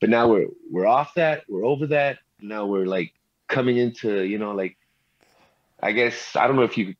But 0.00 0.08
now 0.08 0.28
we're 0.28 0.48
we're 0.70 0.86
off 0.86 1.14
that, 1.14 1.44
we're 1.48 1.66
over 1.66 1.86
that. 1.88 2.18
Now 2.40 2.64
we're 2.66 2.86
like 2.86 3.12
coming 3.48 3.76
into, 3.76 4.22
you 4.22 4.38
know, 4.38 4.52
like 4.52 4.76
I 5.82 5.92
guess 5.92 6.34
I 6.34 6.46
don't 6.46 6.56
know 6.56 6.62
if 6.62 6.78
you 6.78 6.94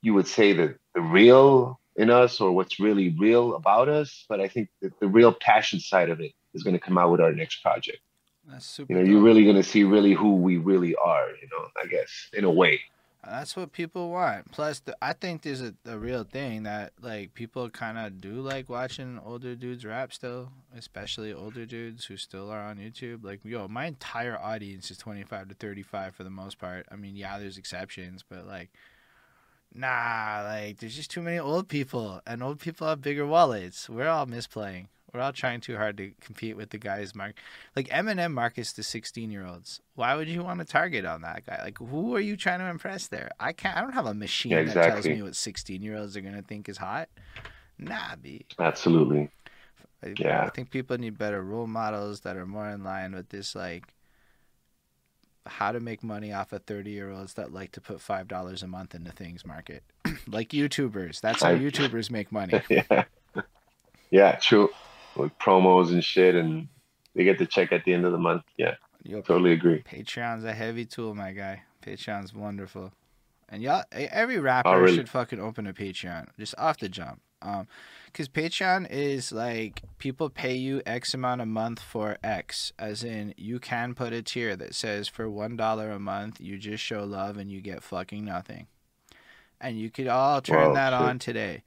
you 0.00 0.14
would 0.14 0.26
say 0.26 0.54
that 0.54 0.78
the 0.94 1.00
real 1.02 1.78
in 1.96 2.10
us 2.10 2.40
or 2.40 2.52
what's 2.52 2.78
really 2.78 3.10
real 3.18 3.54
about 3.54 3.88
us, 3.88 4.24
but 4.28 4.40
I 4.40 4.48
think 4.48 4.68
that 4.82 4.98
the 5.00 5.08
real 5.08 5.32
passion 5.32 5.80
side 5.80 6.10
of 6.10 6.20
it 6.20 6.32
is 6.54 6.62
going 6.62 6.74
to 6.74 6.80
come 6.80 6.98
out 6.98 7.10
with 7.10 7.20
our 7.20 7.32
next 7.32 7.62
project. 7.62 7.98
That's 8.48 8.66
super. 8.66 8.92
You 8.92 8.98
know, 8.98 9.04
you're 9.04 9.22
really 9.22 9.44
going 9.44 9.56
to 9.56 9.62
see 9.62 9.84
really 9.84 10.12
who 10.12 10.36
we 10.36 10.56
really 10.56 10.94
are. 10.96 11.28
You 11.30 11.48
know, 11.50 11.66
I 11.82 11.86
guess 11.86 12.30
in 12.32 12.44
a 12.44 12.50
way. 12.50 12.80
That's 13.24 13.56
what 13.56 13.72
people 13.72 14.10
want. 14.10 14.52
Plus, 14.52 14.78
the, 14.80 14.96
I 15.02 15.12
think 15.12 15.42
there's 15.42 15.60
a, 15.60 15.74
a 15.84 15.98
real 15.98 16.22
thing 16.22 16.62
that 16.62 16.92
like 17.02 17.34
people 17.34 17.68
kind 17.70 17.98
of 17.98 18.20
do 18.20 18.34
like 18.34 18.68
watching 18.68 19.20
older 19.24 19.56
dudes 19.56 19.84
rap 19.84 20.12
still, 20.12 20.52
especially 20.76 21.32
older 21.32 21.66
dudes 21.66 22.04
who 22.04 22.16
still 22.16 22.50
are 22.50 22.60
on 22.60 22.76
YouTube. 22.76 23.24
Like, 23.24 23.40
yo, 23.44 23.66
my 23.66 23.86
entire 23.86 24.38
audience 24.38 24.92
is 24.92 24.98
25 24.98 25.48
to 25.48 25.54
35 25.54 26.14
for 26.14 26.22
the 26.22 26.30
most 26.30 26.58
part. 26.58 26.86
I 26.90 26.94
mean, 26.94 27.16
yeah, 27.16 27.38
there's 27.40 27.58
exceptions, 27.58 28.22
but 28.28 28.46
like, 28.46 28.70
nah, 29.74 30.42
like 30.44 30.78
there's 30.78 30.94
just 30.94 31.10
too 31.10 31.22
many 31.22 31.40
old 31.40 31.66
people, 31.66 32.20
and 32.28 32.44
old 32.44 32.60
people 32.60 32.86
have 32.86 33.00
bigger 33.00 33.26
wallets. 33.26 33.88
We're 33.88 34.08
all 34.08 34.26
misplaying. 34.26 34.86
We're 35.16 35.22
all 35.22 35.32
trying 35.32 35.62
too 35.62 35.76
hard 35.76 35.96
to 35.96 36.12
compete 36.20 36.58
with 36.58 36.68
the 36.70 36.78
guys 36.78 37.14
mark 37.14 37.36
like 37.74 37.88
Eminem 37.88 38.32
markets 38.32 38.74
to 38.74 38.82
16 38.82 39.30
year 39.30 39.46
olds. 39.46 39.80
Why 39.94 40.14
would 40.14 40.28
you 40.28 40.42
want 40.44 40.60
to 40.60 40.66
target 40.66 41.06
on 41.06 41.22
that 41.22 41.46
guy? 41.46 41.58
Like 41.62 41.78
who 41.78 42.14
are 42.14 42.20
you 42.20 42.36
trying 42.36 42.58
to 42.58 42.66
impress 42.66 43.06
there? 43.06 43.30
I 43.40 43.54
can't 43.54 43.78
I 43.78 43.80
don't 43.80 43.94
have 43.94 44.04
a 44.04 44.12
machine 44.12 44.52
Yeah, 44.52 44.64
that 44.64 44.74
tells 44.74 45.06
me 45.06 45.22
what 45.22 45.34
16 45.34 45.80
year 45.82 45.96
olds 45.96 46.18
are 46.18 46.20
going 46.20 46.34
to 46.34 46.42
think 46.42 46.68
is 46.68 46.76
hot. 46.76 47.08
Nah, 47.78 48.16
B. 48.20 48.44
Absolutely. 48.58 49.30
I, 50.04 50.12
Yeah. 50.18 50.42
I 50.44 50.50
think 50.50 50.70
people 50.70 50.98
need 50.98 51.16
better 51.16 51.42
role 51.42 51.66
models 51.66 52.20
that 52.20 52.36
are 52.36 52.46
more 52.46 52.68
in 52.68 52.84
line 52.84 53.14
with 53.14 53.30
this 53.30 53.54
like 53.54 53.94
how 55.46 55.72
to 55.72 55.80
make 55.80 56.02
money 56.02 56.30
off 56.30 56.52
of 56.52 56.64
30 56.64 56.90
year 56.90 57.10
olds 57.10 57.34
that 57.34 57.54
like 57.54 57.72
to 57.72 57.80
put 57.80 58.02
five 58.02 58.28
dollars 58.28 58.62
a 58.62 58.66
month 58.66 58.94
into 58.94 59.12
things 59.12 59.46
market 59.46 59.82
like 60.28 60.50
youtubers 60.50 61.22
that's 61.22 61.42
how 61.42 61.50
I- 61.50 61.58
youtubers 61.58 62.10
make 62.10 62.30
money 62.30 62.60
yeah. 62.68 63.04
Yeah. 64.10 64.36
True. 64.36 64.70
With 65.16 65.36
promos 65.38 65.90
and 65.92 66.04
shit, 66.04 66.34
and 66.34 66.68
they 67.14 67.24
get 67.24 67.38
the 67.38 67.46
check 67.46 67.72
at 67.72 67.84
the 67.84 67.94
end 67.94 68.04
of 68.04 68.12
the 68.12 68.18
month. 68.18 68.42
Yeah. 68.56 68.74
Yo, 69.02 69.20
Totally 69.20 69.52
agree. 69.52 69.82
Patreon's 69.82 70.44
a 70.44 70.52
heavy 70.52 70.84
tool, 70.84 71.14
my 71.14 71.32
guy. 71.32 71.62
Patreon's 71.84 72.34
wonderful. 72.34 72.92
And 73.48 73.62
y'all, 73.62 73.84
every 73.92 74.38
rapper 74.40 74.68
Oh, 74.70 74.78
really? 74.78 74.96
should 74.96 75.08
fucking 75.08 75.38
open 75.40 75.66
a 75.68 75.72
Patreon 75.72 76.26
just 76.38 76.54
off 76.58 76.78
the 76.78 76.88
jump. 76.88 77.20
Um, 77.42 77.68
because 78.06 78.28
Patreon 78.28 78.90
is 78.90 79.30
like 79.30 79.82
people 79.98 80.28
pay 80.30 80.56
you 80.56 80.82
X 80.84 81.14
amount 81.14 81.42
a 81.42 81.46
month 81.46 81.80
for 81.80 82.16
X, 82.24 82.72
as 82.78 83.04
in 83.04 83.34
you 83.36 83.60
can 83.60 83.94
put 83.94 84.12
a 84.12 84.22
tier 84.22 84.56
that 84.56 84.74
says 84.74 85.06
for 85.06 85.30
one 85.30 85.54
dollar 85.54 85.90
a 85.90 86.00
month 86.00 86.40
you 86.40 86.58
just 86.58 86.82
show 86.82 87.04
love 87.04 87.36
and 87.36 87.52
you 87.52 87.60
get 87.60 87.82
fucking 87.84 88.24
nothing, 88.24 88.66
and 89.60 89.78
you 89.78 89.90
could 89.90 90.08
all 90.08 90.40
turn 90.40 90.72
that 90.72 90.92
shit. 90.92 91.00
on 91.08 91.18
today, 91.20 91.62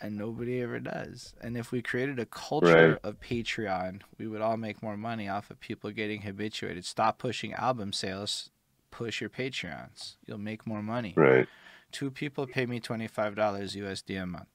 and 0.00 0.16
nobody 0.16 0.60
ever 0.62 0.78
does. 0.80 1.34
And 1.40 1.56
if 1.56 1.72
we 1.72 1.82
created 1.82 2.18
a 2.18 2.26
culture 2.26 2.92
Right. 2.92 2.98
of 3.02 3.20
Patreon, 3.20 4.02
we 4.18 4.26
would 4.28 4.40
all 4.40 4.56
make 4.56 4.82
more 4.82 4.96
money 4.96 5.28
off 5.28 5.50
of 5.50 5.60
people 5.60 5.90
getting 5.90 6.22
habituated. 6.22 6.84
Stop 6.84 7.18
pushing 7.18 7.52
album 7.54 7.92
sales, 7.92 8.50
push 8.90 9.20
your 9.20 9.30
Patreons. 9.30 10.16
You'll 10.26 10.38
make 10.38 10.66
more 10.66 10.82
money. 10.82 11.14
Right. 11.16 11.48
Two 11.90 12.10
people 12.10 12.46
pay 12.46 12.66
me 12.66 12.80
$25 12.80 13.34
USD 13.74 14.22
a 14.22 14.26
month. 14.26 14.48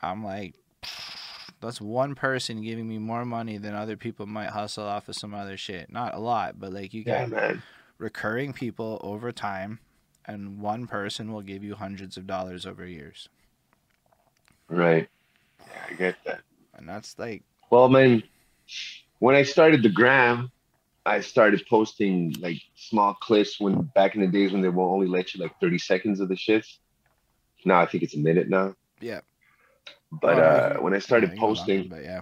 I'm 0.00 0.24
like, 0.24 0.54
that's 1.60 1.80
one 1.80 2.14
person 2.16 2.62
giving 2.62 2.88
me 2.88 2.98
more 2.98 3.24
money 3.24 3.56
than 3.58 3.74
other 3.74 3.96
people 3.96 4.26
might 4.26 4.50
hustle 4.50 4.84
off 4.86 5.08
of 5.08 5.14
some 5.14 5.32
other 5.34 5.56
shit. 5.56 5.92
Not 5.92 6.14
a 6.14 6.18
lot, 6.18 6.58
but 6.58 6.72
like 6.72 6.92
you 6.92 7.04
Yeah, 7.06 7.28
get 7.28 7.56
recurring 7.98 8.52
people 8.52 9.00
over 9.04 9.30
time, 9.30 9.78
and 10.26 10.60
one 10.60 10.86
person 10.88 11.32
will 11.32 11.42
give 11.42 11.62
you 11.62 11.76
hundreds 11.76 12.16
of 12.16 12.26
dollars 12.26 12.66
over 12.66 12.84
years. 12.86 13.28
Right. 14.72 15.08
Yeah, 15.60 15.82
I 15.90 15.94
get 15.94 16.16
that. 16.24 16.40
And 16.74 16.88
that's 16.88 17.18
like, 17.18 17.42
Well, 17.70 17.88
man, 17.88 18.22
when 19.18 19.34
I 19.34 19.42
started 19.42 19.82
the 19.82 19.88
gram, 19.90 20.50
I 21.04 21.20
started 21.20 21.62
posting 21.68 22.34
like 22.40 22.58
small 22.76 23.14
clips 23.14 23.60
when 23.60 23.82
back 23.94 24.14
in 24.14 24.20
the 24.22 24.26
days 24.28 24.52
when 24.52 24.62
they 24.62 24.68
will 24.68 24.90
only 24.92 25.06
let 25.08 25.34
you 25.34 25.42
like 25.42 25.52
30 25.60 25.78
seconds 25.78 26.20
of 26.20 26.28
the 26.28 26.36
shits. 26.36 26.78
Now 27.64 27.80
I 27.80 27.86
think 27.86 28.02
it's 28.02 28.14
a 28.14 28.18
minute 28.18 28.48
now. 28.48 28.74
yeah. 29.00 29.20
But 30.10 30.38
Oh, 30.38 30.42
uh, 30.42 30.72
you- 30.76 30.82
when 30.82 30.94
I 30.94 30.98
started 30.98 31.30
you 31.32 31.36
go 31.36 31.46
longer, 31.46 31.58
posting, 31.60 31.88
but 31.88 32.02
yeah. 32.04 32.20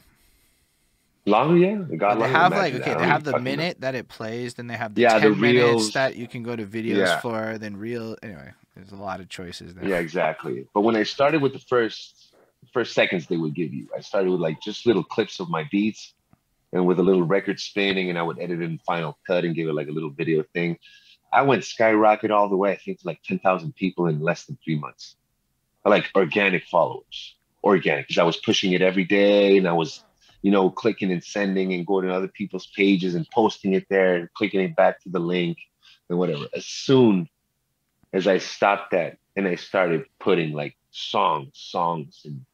longer, 1.26 1.56
yeah, 1.58 1.84
it 1.90 1.96
got 1.98 2.14
they 2.14 2.20
longer. 2.20 2.36
have 2.38 2.52
like 2.52 2.74
okay, 2.74 2.94
they 2.94 3.04
have 3.06 3.24
the 3.24 3.32
fucking 3.32 3.44
know. 3.44 3.50
minute 3.50 3.80
that 3.80 3.94
it 3.94 4.08
plays, 4.08 4.54
then 4.54 4.66
they 4.66 4.76
have 4.76 4.94
the 4.94 5.02
Yeah, 5.02 5.14
the 5.18 5.30
ten 5.30 5.40
minutes 5.40 5.64
reels. 5.64 5.92
that 5.92 6.16
you 6.16 6.26
can 6.28 6.42
go 6.42 6.54
to 6.56 6.64
videos 6.64 6.96
Yeah. 7.06 7.20
for, 7.20 7.58
then 7.58 7.76
reel. 7.76 8.16
Anyway, 8.22 8.52
there's 8.76 8.92
a 8.92 8.96
lot 8.96 9.20
of 9.20 9.28
choices 9.28 9.74
there. 9.74 9.88
Yeah, 9.88 9.98
exactly. 9.98 10.66
But 10.72 10.82
when 10.82 10.96
I 10.96 11.02
started 11.02 11.42
with 11.42 11.52
the 11.52 11.58
first 11.58 12.29
first 12.72 12.94
seconds 12.94 13.26
they 13.26 13.36
would 13.36 13.54
give 13.54 13.72
you, 13.72 13.88
I 13.96 14.00
started 14.00 14.30
with 14.30 14.40
like 14.40 14.60
just 14.60 14.86
little 14.86 15.04
clips 15.04 15.40
of 15.40 15.50
my 15.50 15.64
beats 15.70 16.14
and 16.72 16.86
with 16.86 16.98
a 16.98 17.02
little 17.02 17.24
record 17.24 17.58
spinning, 17.58 18.10
and 18.10 18.18
I 18.18 18.22
would 18.22 18.38
edit 18.38 18.60
it 18.60 18.64
in 18.64 18.78
Final 18.86 19.18
Cut 19.26 19.44
and 19.44 19.54
give 19.54 19.68
it 19.68 19.74
like 19.74 19.88
a 19.88 19.92
little 19.92 20.10
video 20.10 20.44
thing. 20.54 20.78
I 21.32 21.42
went 21.42 21.64
skyrocket 21.64 22.30
all 22.30 22.48
the 22.48 22.56
way, 22.56 22.72
I 22.72 22.76
think 22.76 23.00
to 23.00 23.06
like 23.06 23.22
10,000 23.22 23.74
people 23.74 24.06
in 24.06 24.20
less 24.20 24.44
than 24.44 24.58
three 24.64 24.78
months. 24.78 25.16
Like 25.84 26.10
organic 26.14 26.64
followers, 26.66 27.36
organic, 27.64 28.06
because 28.06 28.18
I 28.18 28.24
was 28.24 28.36
pushing 28.36 28.72
it 28.72 28.82
every 28.82 29.04
day 29.04 29.56
and 29.56 29.66
I 29.66 29.72
was, 29.72 30.04
you 30.42 30.50
know, 30.50 30.70
clicking 30.70 31.10
and 31.10 31.22
sending 31.22 31.72
and 31.72 31.86
going 31.86 32.06
to 32.06 32.14
other 32.14 32.28
people's 32.28 32.66
pages 32.66 33.14
and 33.14 33.28
posting 33.30 33.72
it 33.74 33.86
there 33.88 34.16
and 34.16 34.32
clicking 34.34 34.60
it 34.60 34.76
back 34.76 35.00
to 35.02 35.08
the 35.08 35.18
link 35.18 35.58
and 36.08 36.18
whatever. 36.18 36.44
As 36.54 36.66
soon 36.66 37.28
as 38.12 38.26
I 38.26 38.38
stopped 38.38 38.90
that 38.90 39.18
and 39.36 39.48
I 39.48 39.54
started 39.54 40.04
putting 40.18 40.52
like 40.52 40.76
songs, 40.90 41.52
songs 41.54 42.22
and 42.24 42.44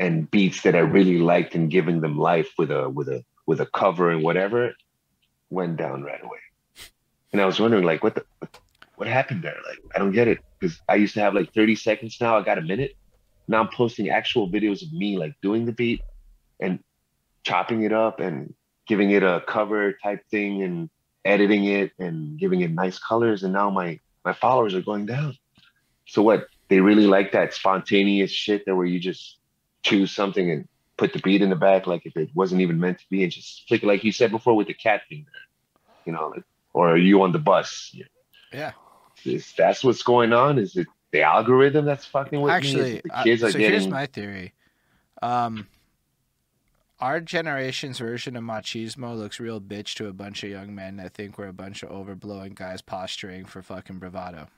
and 0.00 0.30
beats 0.30 0.62
that 0.62 0.74
I 0.74 0.80
really 0.80 1.18
liked 1.18 1.54
and 1.54 1.70
giving 1.70 2.00
them 2.00 2.18
life 2.18 2.52
with 2.58 2.70
a 2.70 2.88
with 2.88 3.08
a 3.08 3.24
with 3.46 3.60
a 3.60 3.66
cover 3.66 4.10
and 4.10 4.22
whatever, 4.22 4.74
went 5.50 5.76
down 5.76 6.02
right 6.02 6.22
away. 6.22 6.38
And 7.32 7.40
I 7.40 7.46
was 7.46 7.58
wondering 7.58 7.84
like 7.84 8.02
what 8.02 8.14
the 8.14 8.24
what, 8.96 9.08
happened 9.08 9.42
there? 9.42 9.56
Like 9.66 9.78
I 9.94 9.98
don't 9.98 10.12
get 10.12 10.28
it 10.28 10.38
because 10.58 10.80
I 10.88 10.96
used 10.96 11.14
to 11.14 11.20
have 11.20 11.34
like 11.34 11.52
30 11.54 11.76
seconds 11.76 12.18
now. 12.20 12.36
I 12.36 12.42
got 12.42 12.58
a 12.58 12.62
minute. 12.62 12.96
Now 13.46 13.60
I'm 13.60 13.68
posting 13.68 14.10
actual 14.10 14.50
videos 14.50 14.82
of 14.82 14.92
me 14.92 15.18
like 15.18 15.34
doing 15.40 15.64
the 15.64 15.72
beat 15.72 16.02
and 16.60 16.80
chopping 17.44 17.82
it 17.82 17.92
up 17.92 18.20
and 18.20 18.54
giving 18.86 19.10
it 19.10 19.22
a 19.22 19.42
cover 19.46 19.94
type 20.02 20.20
thing 20.30 20.62
and 20.62 20.90
editing 21.24 21.64
it 21.64 21.92
and 21.98 22.38
giving 22.38 22.60
it 22.62 22.70
nice 22.72 22.98
colors 22.98 23.42
and 23.42 23.52
now 23.52 23.70
my 23.70 23.98
my 24.24 24.32
followers 24.32 24.74
are 24.74 24.82
going 24.82 25.06
down 25.06 25.36
so 26.06 26.22
what 26.22 26.46
they 26.68 26.80
really 26.80 27.06
like 27.06 27.32
that 27.32 27.52
spontaneous 27.52 28.30
shit 28.30 28.64
that 28.66 28.74
where 28.74 28.86
you 28.86 28.98
just 28.98 29.37
choose 29.82 30.10
something 30.10 30.50
and 30.50 30.68
put 30.96 31.12
the 31.12 31.20
beat 31.20 31.42
in 31.42 31.50
the 31.50 31.56
back 31.56 31.86
like 31.86 32.04
if 32.04 32.16
it 32.16 32.28
wasn't 32.34 32.60
even 32.60 32.80
meant 32.80 32.98
to 32.98 33.04
be 33.10 33.22
and 33.22 33.32
just 33.32 33.64
click 33.68 33.82
like 33.82 34.02
you 34.04 34.12
said 34.12 34.30
before 34.30 34.54
with 34.56 34.66
the 34.66 34.74
cat 34.74 35.02
thing 35.08 35.24
there 35.24 35.42
you 36.06 36.12
know 36.12 36.34
or 36.74 36.92
are 36.92 36.96
you 36.96 37.22
on 37.22 37.32
the 37.32 37.38
bus 37.38 37.94
yeah 38.52 38.72
is 39.24 39.52
that's 39.56 39.84
what's 39.84 40.02
going 40.02 40.32
on 40.32 40.58
is 40.58 40.76
it 40.76 40.86
the 41.12 41.22
algorithm 41.22 41.84
that's 41.84 42.04
fucking 42.06 42.40
with 42.40 42.52
actually 42.52 42.94
me? 42.94 43.02
kids 43.22 43.42
uh, 43.42 43.50
so 43.50 43.58
getting 43.58 43.72
here's 43.72 43.88
my 43.88 44.06
theory 44.06 44.52
um 45.22 45.68
our 47.00 47.20
generation's 47.20 47.98
version 47.98 48.34
of 48.34 48.42
machismo 48.42 49.16
looks 49.16 49.38
real 49.38 49.60
bitch 49.60 49.94
to 49.94 50.08
a 50.08 50.12
bunch 50.12 50.42
of 50.42 50.50
young 50.50 50.74
men 50.74 50.96
that 50.96 51.14
think 51.14 51.38
we're 51.38 51.46
a 51.46 51.52
bunch 51.52 51.84
of 51.84 51.90
overblowing 51.90 52.54
guys 52.56 52.82
posturing 52.82 53.44
for 53.44 53.62
fucking 53.62 54.00
bravado. 54.00 54.48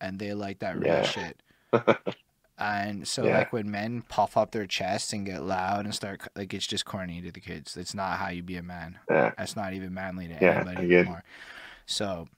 And 0.00 0.18
they 0.18 0.32
like 0.32 0.60
that 0.60 0.78
real 0.78 1.02
Yeah. 1.02 1.02
shit. 1.02 1.42
And 2.56 3.06
so, 3.08 3.24
Yeah. 3.24 3.38
like, 3.38 3.52
when 3.52 3.70
men 3.70 4.02
puff 4.02 4.36
up 4.36 4.52
their 4.52 4.66
chests 4.66 5.12
and 5.12 5.26
get 5.26 5.42
loud 5.42 5.84
and 5.84 5.94
start, 5.94 6.22
like, 6.36 6.54
it's 6.54 6.66
just 6.66 6.84
corny 6.84 7.20
to 7.22 7.32
the 7.32 7.40
kids. 7.40 7.76
It's 7.76 7.94
not 7.94 8.18
how 8.18 8.28
you 8.28 8.42
be 8.42 8.56
a 8.56 8.62
man. 8.62 8.98
yeah 9.10 9.32
That's 9.36 9.56
not 9.56 9.72
even 9.72 9.92
manly 9.92 10.28
to 10.28 10.34
Yeah, 10.34 10.58
anybody 10.58 10.94
anymore. 10.94 11.24
So, 11.86 12.28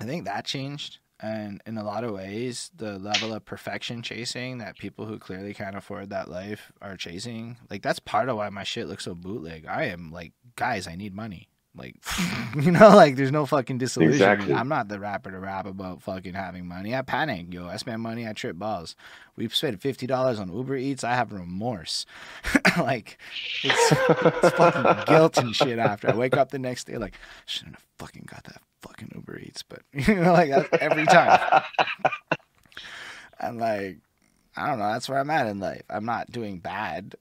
I 0.00 0.04
think 0.04 0.24
that 0.24 0.44
changed. 0.44 0.98
And 1.22 1.60
in 1.66 1.76
a 1.76 1.84
lot 1.84 2.04
of 2.04 2.12
ways, 2.14 2.70
the 2.74 2.98
level 2.98 3.34
of 3.34 3.44
perfection 3.44 4.00
chasing 4.02 4.56
that 4.58 4.78
people 4.78 5.04
who 5.04 5.18
clearly 5.18 5.52
can't 5.52 5.76
afford 5.76 6.08
that 6.10 6.30
life 6.30 6.72
are 6.80 6.96
chasing, 6.96 7.58
like 7.68 7.82
that's 7.82 7.98
part 7.98 8.30
of 8.30 8.38
why 8.38 8.48
my 8.48 8.62
shit 8.64 8.88
looks 8.88 9.04
so 9.04 9.14
bootleg. 9.14 9.66
I 9.66 9.84
am 9.84 10.10
like, 10.10 10.32
guys, 10.56 10.88
I 10.88 10.96
need 10.96 11.14
money. 11.14 11.49
Like, 11.76 11.94
you 12.56 12.72
know, 12.72 12.88
like 12.88 13.14
there's 13.16 13.30
no 13.30 13.46
fucking 13.46 13.78
disillusionment. 13.78 14.40
Exactly. 14.40 14.54
I'm 14.54 14.68
not 14.68 14.88
the 14.88 14.98
rapper 14.98 15.30
to 15.30 15.38
rap 15.38 15.66
about 15.66 16.02
fucking 16.02 16.34
having 16.34 16.66
money. 16.66 16.94
I 16.94 17.02
panic, 17.02 17.52
yo. 17.54 17.68
I 17.68 17.76
spend 17.76 18.02
money, 18.02 18.26
I 18.26 18.32
trip 18.32 18.58
balls. 18.58 18.96
We 19.36 19.48
spent 19.48 19.80
fifty 19.80 20.06
dollars 20.06 20.40
on 20.40 20.52
Uber 20.52 20.76
Eats. 20.76 21.04
I 21.04 21.14
have 21.14 21.32
remorse. 21.32 22.06
like, 22.78 23.18
it's, 23.62 23.92
it's 23.92 24.50
fucking 24.56 25.04
guilt 25.06 25.38
and 25.38 25.54
shit 25.54 25.78
after. 25.78 26.10
I 26.10 26.16
wake 26.16 26.36
up 26.36 26.50
the 26.50 26.58
next 26.58 26.88
day 26.88 26.98
like, 26.98 27.14
shouldn't 27.46 27.76
have 27.76 27.86
fucking 27.98 28.26
got 28.26 28.44
that 28.44 28.62
fucking 28.82 29.12
Uber 29.14 29.38
Eats, 29.38 29.62
but 29.62 29.82
you 29.92 30.16
know, 30.16 30.32
like 30.32 30.50
that's 30.50 30.68
every 30.80 31.06
time. 31.06 31.62
and 33.38 33.58
like, 33.58 33.98
I 34.56 34.66
don't 34.66 34.78
know, 34.80 34.92
that's 34.92 35.08
where 35.08 35.18
I'm 35.18 35.30
at 35.30 35.46
in 35.46 35.60
life. 35.60 35.82
I'm 35.88 36.04
not 36.04 36.32
doing 36.32 36.58
bad, 36.58 37.14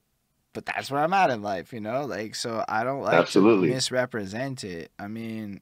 but 0.54 0.66
that's 0.66 0.90
where 0.90 1.02
I'm 1.02 1.14
at 1.14 1.30
in 1.30 1.42
life, 1.42 1.74
you 1.74 1.80
know? 1.80 2.06
Like 2.06 2.36
so 2.36 2.64
I 2.68 2.84
don't 2.84 3.02
like 3.02 3.16
Absolutely. 3.16 3.68
to 3.68 3.74
misrepresent 3.74 4.64
it. 4.64 4.92
I 4.98 5.08
mean, 5.08 5.62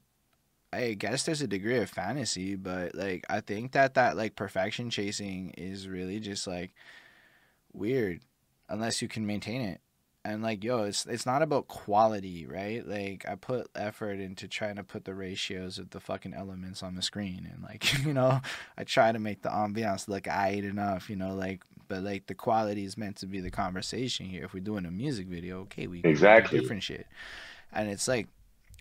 I 0.73 0.93
guess 0.93 1.23
there's 1.23 1.41
a 1.41 1.47
degree 1.47 1.77
of 1.77 1.89
fantasy, 1.89 2.55
but 2.55 2.93
like 2.95 3.25
I 3.29 3.41
think 3.41 3.71
that 3.71 3.93
that 3.95 4.17
like 4.17 4.35
perfection 4.35 4.89
chasing 4.89 5.51
is 5.57 5.87
really 5.87 6.19
just 6.19 6.47
like 6.47 6.73
weird 7.73 8.21
unless 8.69 9.01
you 9.01 9.07
can 9.07 9.25
maintain 9.25 9.61
it. 9.61 9.81
And 10.25 10.43
like 10.43 10.61
yo, 10.63 10.83
it's 10.83 11.05
it's 11.05 11.25
not 11.25 11.41
about 11.41 11.69
quality, 11.69 12.45
right? 12.45 12.85
Like 12.85 13.25
I 13.27 13.35
put 13.35 13.69
effort 13.75 14.19
into 14.19 14.47
trying 14.47 14.75
to 14.75 14.83
put 14.83 15.05
the 15.05 15.13
ratios 15.13 15.79
of 15.79 15.91
the 15.91 16.01
fucking 16.01 16.33
elements 16.33 16.83
on 16.83 16.95
the 16.95 17.01
screen 17.01 17.49
and 17.51 17.63
like, 17.63 17.99
you 18.05 18.13
know, 18.13 18.41
I 18.77 18.83
try 18.83 19.11
to 19.11 19.19
make 19.19 19.41
the 19.41 19.49
ambiance 19.49 20.09
look 20.09 20.23
aight 20.23 20.69
enough, 20.69 21.09
you 21.09 21.15
know, 21.15 21.33
like 21.33 21.63
but 21.87 22.03
like 22.03 22.27
the 22.27 22.35
quality 22.35 22.83
is 22.83 22.97
meant 22.97 23.17
to 23.17 23.27
be 23.27 23.39
the 23.39 23.51
conversation 23.51 24.25
here. 24.25 24.45
If 24.45 24.53
we're 24.53 24.63
doing 24.63 24.85
a 24.85 24.91
music 24.91 25.27
video, 25.27 25.61
okay, 25.61 25.87
we 25.87 26.01
can 26.01 26.09
do 26.09 26.11
Exactly. 26.11 26.59
different 26.59 26.83
shit. 26.83 27.07
And 27.71 27.89
it's 27.89 28.07
like 28.07 28.27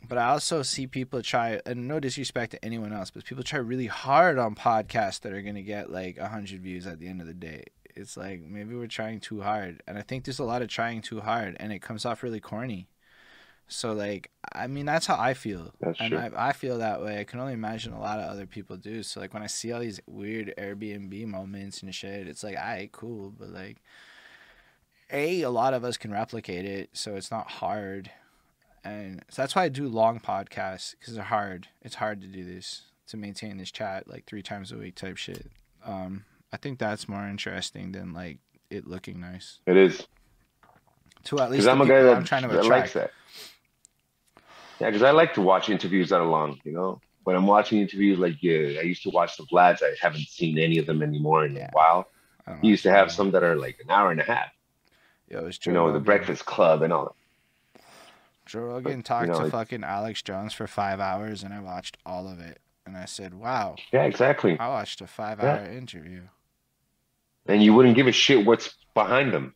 but 0.07 0.19
I 0.19 0.29
also 0.29 0.63
see 0.63 0.87
people 0.87 1.23
try, 1.23 1.61
and 1.67 1.89
no 1.89 1.99
disrespect 2.01 2.53
to 2.53 2.65
anyone 2.65 2.93
else, 2.93 3.11
but 3.11 3.25
people 3.25 3.43
try 3.43 3.59
really 3.59 3.87
hard 3.87 4.39
on 4.39 4.55
podcasts 4.55 5.21
that 5.21 5.33
are 5.33 5.43
going 5.43 5.55
to 5.55 5.63
get 5.63 5.91
like 5.91 6.19
a 6.19 6.23
100 6.23 6.61
views 6.61 6.87
at 6.87 7.01
the 7.01 7.09
end 7.09 7.21
of 7.21 7.27
the 7.27 7.35
day. 7.35 7.65
It's 7.95 8.17
like 8.17 8.43
maybe 8.43 8.75
we're 8.75 8.87
trying 8.89 9.21
too 9.21 9.41
hard. 9.41 9.83
And 9.87 9.97
I 9.97 10.03
think 10.03 10.25
there's 10.25 10.39
a 10.39 10.45
lot 10.45 10.63
of 10.63 10.69
trying 10.69 11.01
too 11.01 11.21
hard, 11.21 11.57
and 11.59 11.73
it 11.73 11.81
comes 11.81 12.05
off 12.05 12.23
really 12.23 12.41
corny. 12.41 12.89
So, 13.69 13.93
like, 13.93 14.31
I 14.53 14.67
mean, 14.69 14.87
that's 14.87 15.07
how 15.07 15.17
I 15.19 15.35
feel. 15.35 15.73
That's 15.81 16.01
and. 16.01 16.15
I, 16.15 16.31
I 16.37 16.53
feel 16.53 16.79
that 16.79 17.03
way. 17.03 17.21
I 17.21 17.25
can 17.25 17.41
only 17.41 17.53
imagine 17.53 17.93
a 17.93 18.01
lot 18.01 18.21
of 18.21 18.31
other 18.31 18.47
people 18.47 18.77
do. 18.77 19.03
So, 19.03 19.21
like, 19.21 19.35
when 19.35 19.43
I 19.43 19.49
see 19.49 19.73
all 19.73 19.81
these 19.81 20.01
weird 20.07 20.55
Airbnb 20.57 21.27
moments 21.27 21.83
and 21.83 21.95
shit, 21.95 22.29
it's 22.29 22.45
like, 22.45 22.57
all 22.57 22.63
right, 22.65 22.91
cool. 22.93 23.35
But, 23.37 23.49
like, 23.49 23.79
A, 25.13 25.43
a 25.43 25.51
lot 25.51 25.75
of 25.75 25.85
us 25.85 25.97
can 25.97 26.13
replicate 26.13 26.65
it, 26.65 26.91
so 26.93 27.17
it's 27.17 27.31
not 27.31 27.51
hard 27.51 28.11
and 28.87 29.25
so 29.29 29.43
that's 29.43 29.57
why 29.57 29.65
I 29.65 29.69
do 29.69 29.89
long 29.89 30.21
podcasts 30.21 30.95
because 30.99 31.15
they're 31.15 31.25
hard. 31.25 31.67
It's 31.83 31.97
hard 31.97 32.21
to 32.21 32.29
do 32.29 32.45
this 32.45 32.83
to 33.09 33.17
maintain 33.17 33.57
this 33.57 33.73
chat 33.73 34.09
like 34.09 34.27
three 34.27 34.43
times 34.43 34.71
a 34.71 34.77
week 34.77 34.95
type 34.95 35.17
shit. 35.17 35.51
Um, 35.85 36.25
I 36.53 36.57
think 36.57 36.79
that's 36.79 37.09
more 37.09 37.27
interesting 37.27 37.93
than 37.93 38.13
like 38.13 38.39
it 38.71 38.87
looking 38.87 39.21
nice. 39.21 39.59
It 39.67 39.77
is. 39.77 40.07
To 41.25 41.41
at 41.41 41.51
least 41.51 41.65
Because 41.65 41.67
I'm 41.67 41.81
a 41.81 41.87
guy 41.87 42.03
that, 42.05 42.17
I'm 42.17 42.25
trying 42.25 42.43
to 42.43 42.49
that 42.49 42.65
attract. 42.65 42.81
likes 42.81 42.93
that. 42.93 43.11
Yeah, 44.81 44.89
because 44.89 45.03
I 45.03 45.11
like 45.11 45.35
to 45.35 45.41
watch 45.43 45.69
interviews 45.71 46.11
that 46.11 46.21
are 46.21 46.27
long, 46.27 46.59
you 46.65 46.73
know. 46.73 47.01
When 47.25 47.35
I'm 47.35 47.47
watching 47.47 47.81
interviews, 47.81 48.19
like 48.19 48.43
yeah, 48.43 48.79
I 48.79 48.83
used 48.83 49.03
to 49.05 49.11
watch 49.11 49.37
the 49.37 49.45
Vlads. 49.45 49.83
I 49.83 49.95
haven't 50.01 50.29
seen 50.29 50.59
any 50.59 50.79
of 50.79 50.87
them 50.87 51.03
anymore 51.03 51.45
in 51.47 51.57
Yeah. 51.57 51.69
a 51.69 51.73
while. 51.73 52.09
I 52.47 52.57
He 52.63 52.69
used 52.69 52.85
to 52.85 52.91
have 52.93 53.11
some 53.11 53.31
that 53.33 53.43
are 53.43 53.57
like 53.57 53.79
an 53.83 53.91
hour 53.91 54.11
and 54.13 54.21
a 54.21 54.25
half, 54.25 54.51
Yo, 55.29 55.47
it's 55.47 55.59
you 55.67 55.73
Joe 55.73 55.87
know, 55.87 55.93
the 55.93 55.99
Breakfast 56.01 56.47
Club 56.47 56.83
and 56.83 56.93
all 56.93 57.07
that. 57.07 57.81
Joe 58.47 58.61
Rogan 58.61 58.99
you 58.99 59.03
talked 59.03 59.27
know, 59.29 59.41
to 59.41 59.47
it- 59.47 59.51
fucking 59.51 59.83
Alex 59.83 60.23
Jones 60.23 60.53
for 60.53 60.69
five 60.69 61.01
hours, 61.01 61.43
and 61.43 61.53
I 61.53 61.59
watched 61.61 61.97
all 62.07 62.29
of 62.29 62.39
it. 62.39 62.61
And 62.87 62.97
I 62.97 63.07
said, 63.07 63.35
"Wow, 63.35 63.75
Yeah, 63.93 64.05
exactly. 64.05 64.57
I 64.61 64.69
watched 64.69 65.01
a 65.01 65.09
five-hour 65.09 65.65
interview." 65.73 66.29
And 67.47 67.61
you 67.61 67.75
wouldn't 67.75 67.97
give 67.97 68.07
a 68.07 68.13
shit 68.13 68.47
what's 68.47 68.77
behind 68.95 69.33
them. 69.33 69.56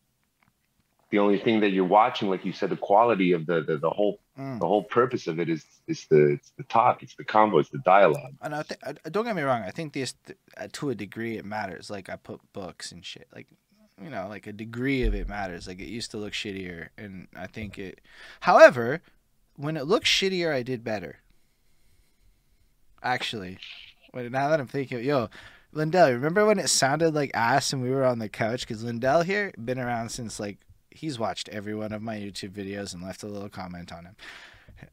The 1.10 1.18
only 1.18 1.38
thing 1.38 1.60
that 1.60 1.70
you're 1.70 1.84
watching, 1.84 2.28
like 2.30 2.44
you 2.44 2.52
said, 2.52 2.70
the 2.70 2.76
quality 2.76 3.32
of 3.32 3.46
the 3.46 3.62
the, 3.62 3.76
the 3.78 3.90
whole 3.90 4.20
Mm. 4.38 4.58
the 4.58 4.66
whole 4.66 4.84
purpose 4.84 5.26
of 5.26 5.38
it 5.38 5.50
is 5.50 5.66
is 5.86 6.06
the 6.06 6.32
it's 6.32 6.50
the 6.56 6.62
talk, 6.62 7.02
it's 7.02 7.14
the 7.14 7.24
combo, 7.24 7.58
it's 7.58 7.68
the 7.68 7.78
dialogue. 7.78 8.32
And 8.40 8.54
I 8.54 8.62
think, 8.62 8.80
don't 9.10 9.26
get 9.26 9.36
me 9.36 9.42
wrong. 9.42 9.62
I 9.62 9.70
think 9.70 9.92
this, 9.92 10.14
uh, 10.56 10.68
to 10.72 10.88
a 10.88 10.94
degree, 10.94 11.36
it 11.36 11.44
matters. 11.44 11.90
Like 11.90 12.08
I 12.08 12.16
put 12.16 12.40
books 12.54 12.90
and 12.90 13.04
shit. 13.04 13.28
Like, 13.34 13.48
you 14.02 14.08
know, 14.08 14.28
like 14.30 14.46
a 14.46 14.52
degree 14.54 15.02
of 15.02 15.14
it 15.14 15.28
matters. 15.28 15.68
Like 15.68 15.78
it 15.78 15.88
used 15.88 16.10
to 16.12 16.16
look 16.16 16.32
shittier, 16.32 16.88
and 16.96 17.28
I 17.36 17.48
think 17.48 17.78
it. 17.78 18.00
However, 18.40 19.02
when 19.56 19.76
it 19.76 19.84
looked 19.84 20.06
shittier, 20.06 20.54
I 20.54 20.62
did 20.62 20.82
better. 20.82 21.18
Actually, 23.02 23.58
now 24.14 24.48
that 24.48 24.58
I'm 24.60 24.66
thinking, 24.68 25.02
yo, 25.04 25.28
Lindell, 25.72 26.12
remember 26.12 26.46
when 26.46 26.58
it 26.58 26.68
sounded 26.68 27.14
like 27.14 27.30
ass 27.34 27.72
and 27.74 27.82
we 27.82 27.90
were 27.90 28.04
on 28.04 28.20
the 28.20 28.28
couch? 28.30 28.66
Because 28.66 28.82
Lindell 28.84 29.22
here 29.22 29.52
been 29.62 29.78
around 29.78 30.10
since 30.10 30.40
like 30.40 30.58
he's 30.90 31.18
watched 31.18 31.48
every 31.48 31.74
one 31.74 31.92
of 31.92 32.02
my 32.02 32.16
YouTube 32.16 32.50
videos 32.50 32.92
and 32.94 33.02
left 33.02 33.22
a 33.22 33.26
little 33.26 33.48
comment 33.48 33.92
on 33.92 34.04
him. 34.04 34.16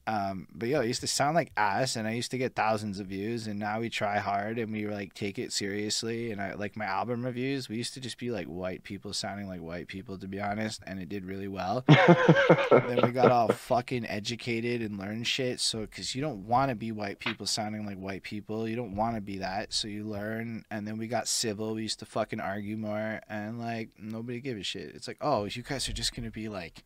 Um, 0.06 0.48
but 0.54 0.70
yo, 0.70 0.82
it 0.82 0.88
used 0.88 1.02
to 1.02 1.08
sound 1.08 1.36
like 1.36 1.52
ass, 1.58 1.96
and 1.96 2.08
I 2.08 2.12
used 2.12 2.32
to 2.32 2.38
get 2.38 2.56
thousands 2.56 3.00
of 3.00 3.08
views. 3.08 3.48
And 3.48 3.60
now 3.60 3.80
we 3.80 3.90
try 3.90 4.20
hard, 4.20 4.58
and 4.60 4.72
we 4.72 4.88
like 4.88 5.14
take 5.14 5.40
it 5.40 5.52
seriously. 5.52 6.32
And 6.32 6.42
I 6.42 6.54
like 6.54 6.76
my 6.76 6.86
album 6.86 7.26
reviews. 7.26 7.70
We 7.70 7.78
used 7.78 7.94
to 7.96 8.00
just 8.00 8.18
be 8.18 8.32
like 8.32 8.48
white 8.48 8.84
people 8.84 9.14
sounding 9.14 9.48
like 9.48 9.62
white 9.62 9.88
people, 9.88 10.18
to 10.18 10.28
be 10.28 10.40
honest, 10.40 10.82
and 10.88 11.00
it 11.00 11.10
did 11.10 11.26
really 11.26 11.48
well. 11.48 11.84
then 11.88 13.00
we 13.04 13.12
got 13.12 13.32
all 13.32 13.50
fucking 13.50 14.06
educated 14.08 14.82
and 14.82 14.98
learned 14.98 15.28
shit. 15.28 15.60
So, 15.60 15.82
because 15.82 16.16
you 16.16 16.22
don't 16.22 16.48
want 16.48 16.70
to 16.70 16.76
be 16.76 16.92
white 16.92 17.20
people 17.20 17.46
sounding 17.46 17.86
like 17.86 17.98
white 17.98 18.24
people, 18.24 18.68
you 18.68 18.76
don't 18.76 18.96
want 18.96 19.16
to 19.16 19.22
be 19.22 19.40
that. 19.40 19.74
So 19.74 19.88
you 19.88 20.04
learn, 20.04 20.66
and 20.72 20.88
then 20.88 20.98
we 20.98 21.08
got 21.08 21.28
civil. 21.28 21.76
We 21.76 21.84
used 21.84 22.00
to 22.00 22.06
fucking 22.06 22.40
argue 22.40 22.78
more, 22.78 23.22
and 23.30 23.60
like 23.60 23.90
nobody 24.00 24.40
gave 24.40 24.58
a 24.58 24.64
shit. 24.64 24.96
It's 24.96 25.08
like, 25.08 25.18
oh, 25.22 25.46
you 25.46 25.64
guys 25.64 25.88
are 25.90 25.94
just 25.94 26.16
gonna 26.16 26.32
be 26.32 26.50
like 26.50 26.84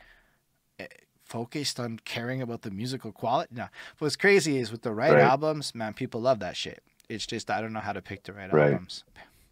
eh, 0.80 0.88
focused 1.32 1.80
on 1.80 1.98
caring 2.04 2.42
about 2.42 2.62
the 2.64 2.72
musical 2.72 3.12
quality. 3.14 3.56
No, 3.56 3.68
what's 4.00 4.18
crazy 4.18 4.58
is 4.58 4.70
with 4.72 4.82
the 4.82 4.92
right, 4.92 5.14
Right. 5.14 5.22
albums, 5.22 5.74
man, 5.74 5.94
people 5.94 6.20
love 6.20 6.40
that 6.40 6.58
shit. 6.58 6.84
It's 7.08 7.26
just 7.26 7.50
I 7.50 7.62
don't 7.62 7.72
know 7.74 7.80
how 7.80 7.94
to 7.94 8.02
pick 8.02 8.24
the 8.24 8.34
right, 8.34 8.52
Right. 8.52 8.72
albums. 8.74 9.06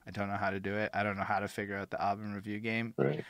I 0.05 0.11
don't 0.11 0.27
know 0.27 0.35
how 0.37 0.49
to 0.49 0.59
do 0.59 0.75
it. 0.75 0.89
I 0.93 1.03
don't 1.03 1.15
know 1.17 1.23
how 1.23 1.39
to 1.39 1.47
figure 1.47 1.77
out 1.77 1.89
the 1.91 2.01
album 2.01 2.33
review 2.33 2.59
game 2.59 2.93
right. 2.97 3.23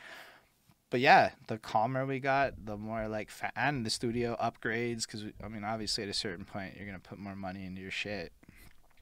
but 0.90 0.98
yeah, 0.98 1.30
the 1.46 1.58
calmer 1.58 2.04
we 2.06 2.18
got, 2.18 2.54
the 2.66 2.76
more 2.76 3.06
like 3.06 3.30
fa- 3.30 3.52
and 3.54 3.86
the 3.86 3.90
studio 3.90 4.36
upgrades 4.42 5.02
because 5.06 5.24
I 5.44 5.48
mean, 5.48 5.62
obviously 5.62 6.02
at 6.04 6.10
a 6.10 6.14
certain 6.14 6.44
point 6.44 6.76
you're 6.76 6.86
gonna 6.86 6.98
put 6.98 7.18
more 7.18 7.36
money 7.36 7.64
into 7.66 7.80
your 7.80 7.92
shit. 7.92 8.32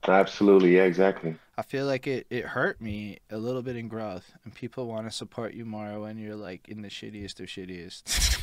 Absolutely, 0.06 0.76
yeah, 0.76 0.84
exactly. 0.84 1.36
I 1.56 1.62
feel 1.62 1.86
like 1.86 2.06
it 2.06 2.26
it 2.30 2.44
hurt 2.44 2.80
me 2.80 3.18
a 3.30 3.38
little 3.38 3.62
bit 3.62 3.76
in 3.76 3.88
growth, 3.88 4.32
and 4.44 4.54
people 4.54 4.86
want 4.86 5.06
to 5.08 5.10
support 5.10 5.54
you 5.54 5.64
more 5.64 5.98
when 6.00 6.18
you're 6.18 6.36
like 6.36 6.68
in 6.68 6.82
the 6.82 6.88
shittiest 6.88 7.40
of 7.40 7.46
shittiest. 7.46 8.02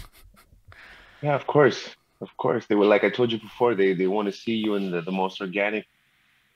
Yeah, 1.26 1.36
of 1.36 1.48
course, 1.48 1.96
of 2.22 2.30
course. 2.38 2.68
They 2.68 2.76
were 2.76 2.86
like 2.94 3.04
I 3.04 3.10
told 3.10 3.32
you 3.34 3.40
before. 3.40 3.76
They 3.76 3.94
they 3.96 4.08
want 4.08 4.28
to 4.28 4.32
see 4.44 4.56
you 4.66 4.76
in 4.76 4.92
the, 4.92 5.02
the 5.02 5.12
most 5.24 5.42
organic, 5.42 5.86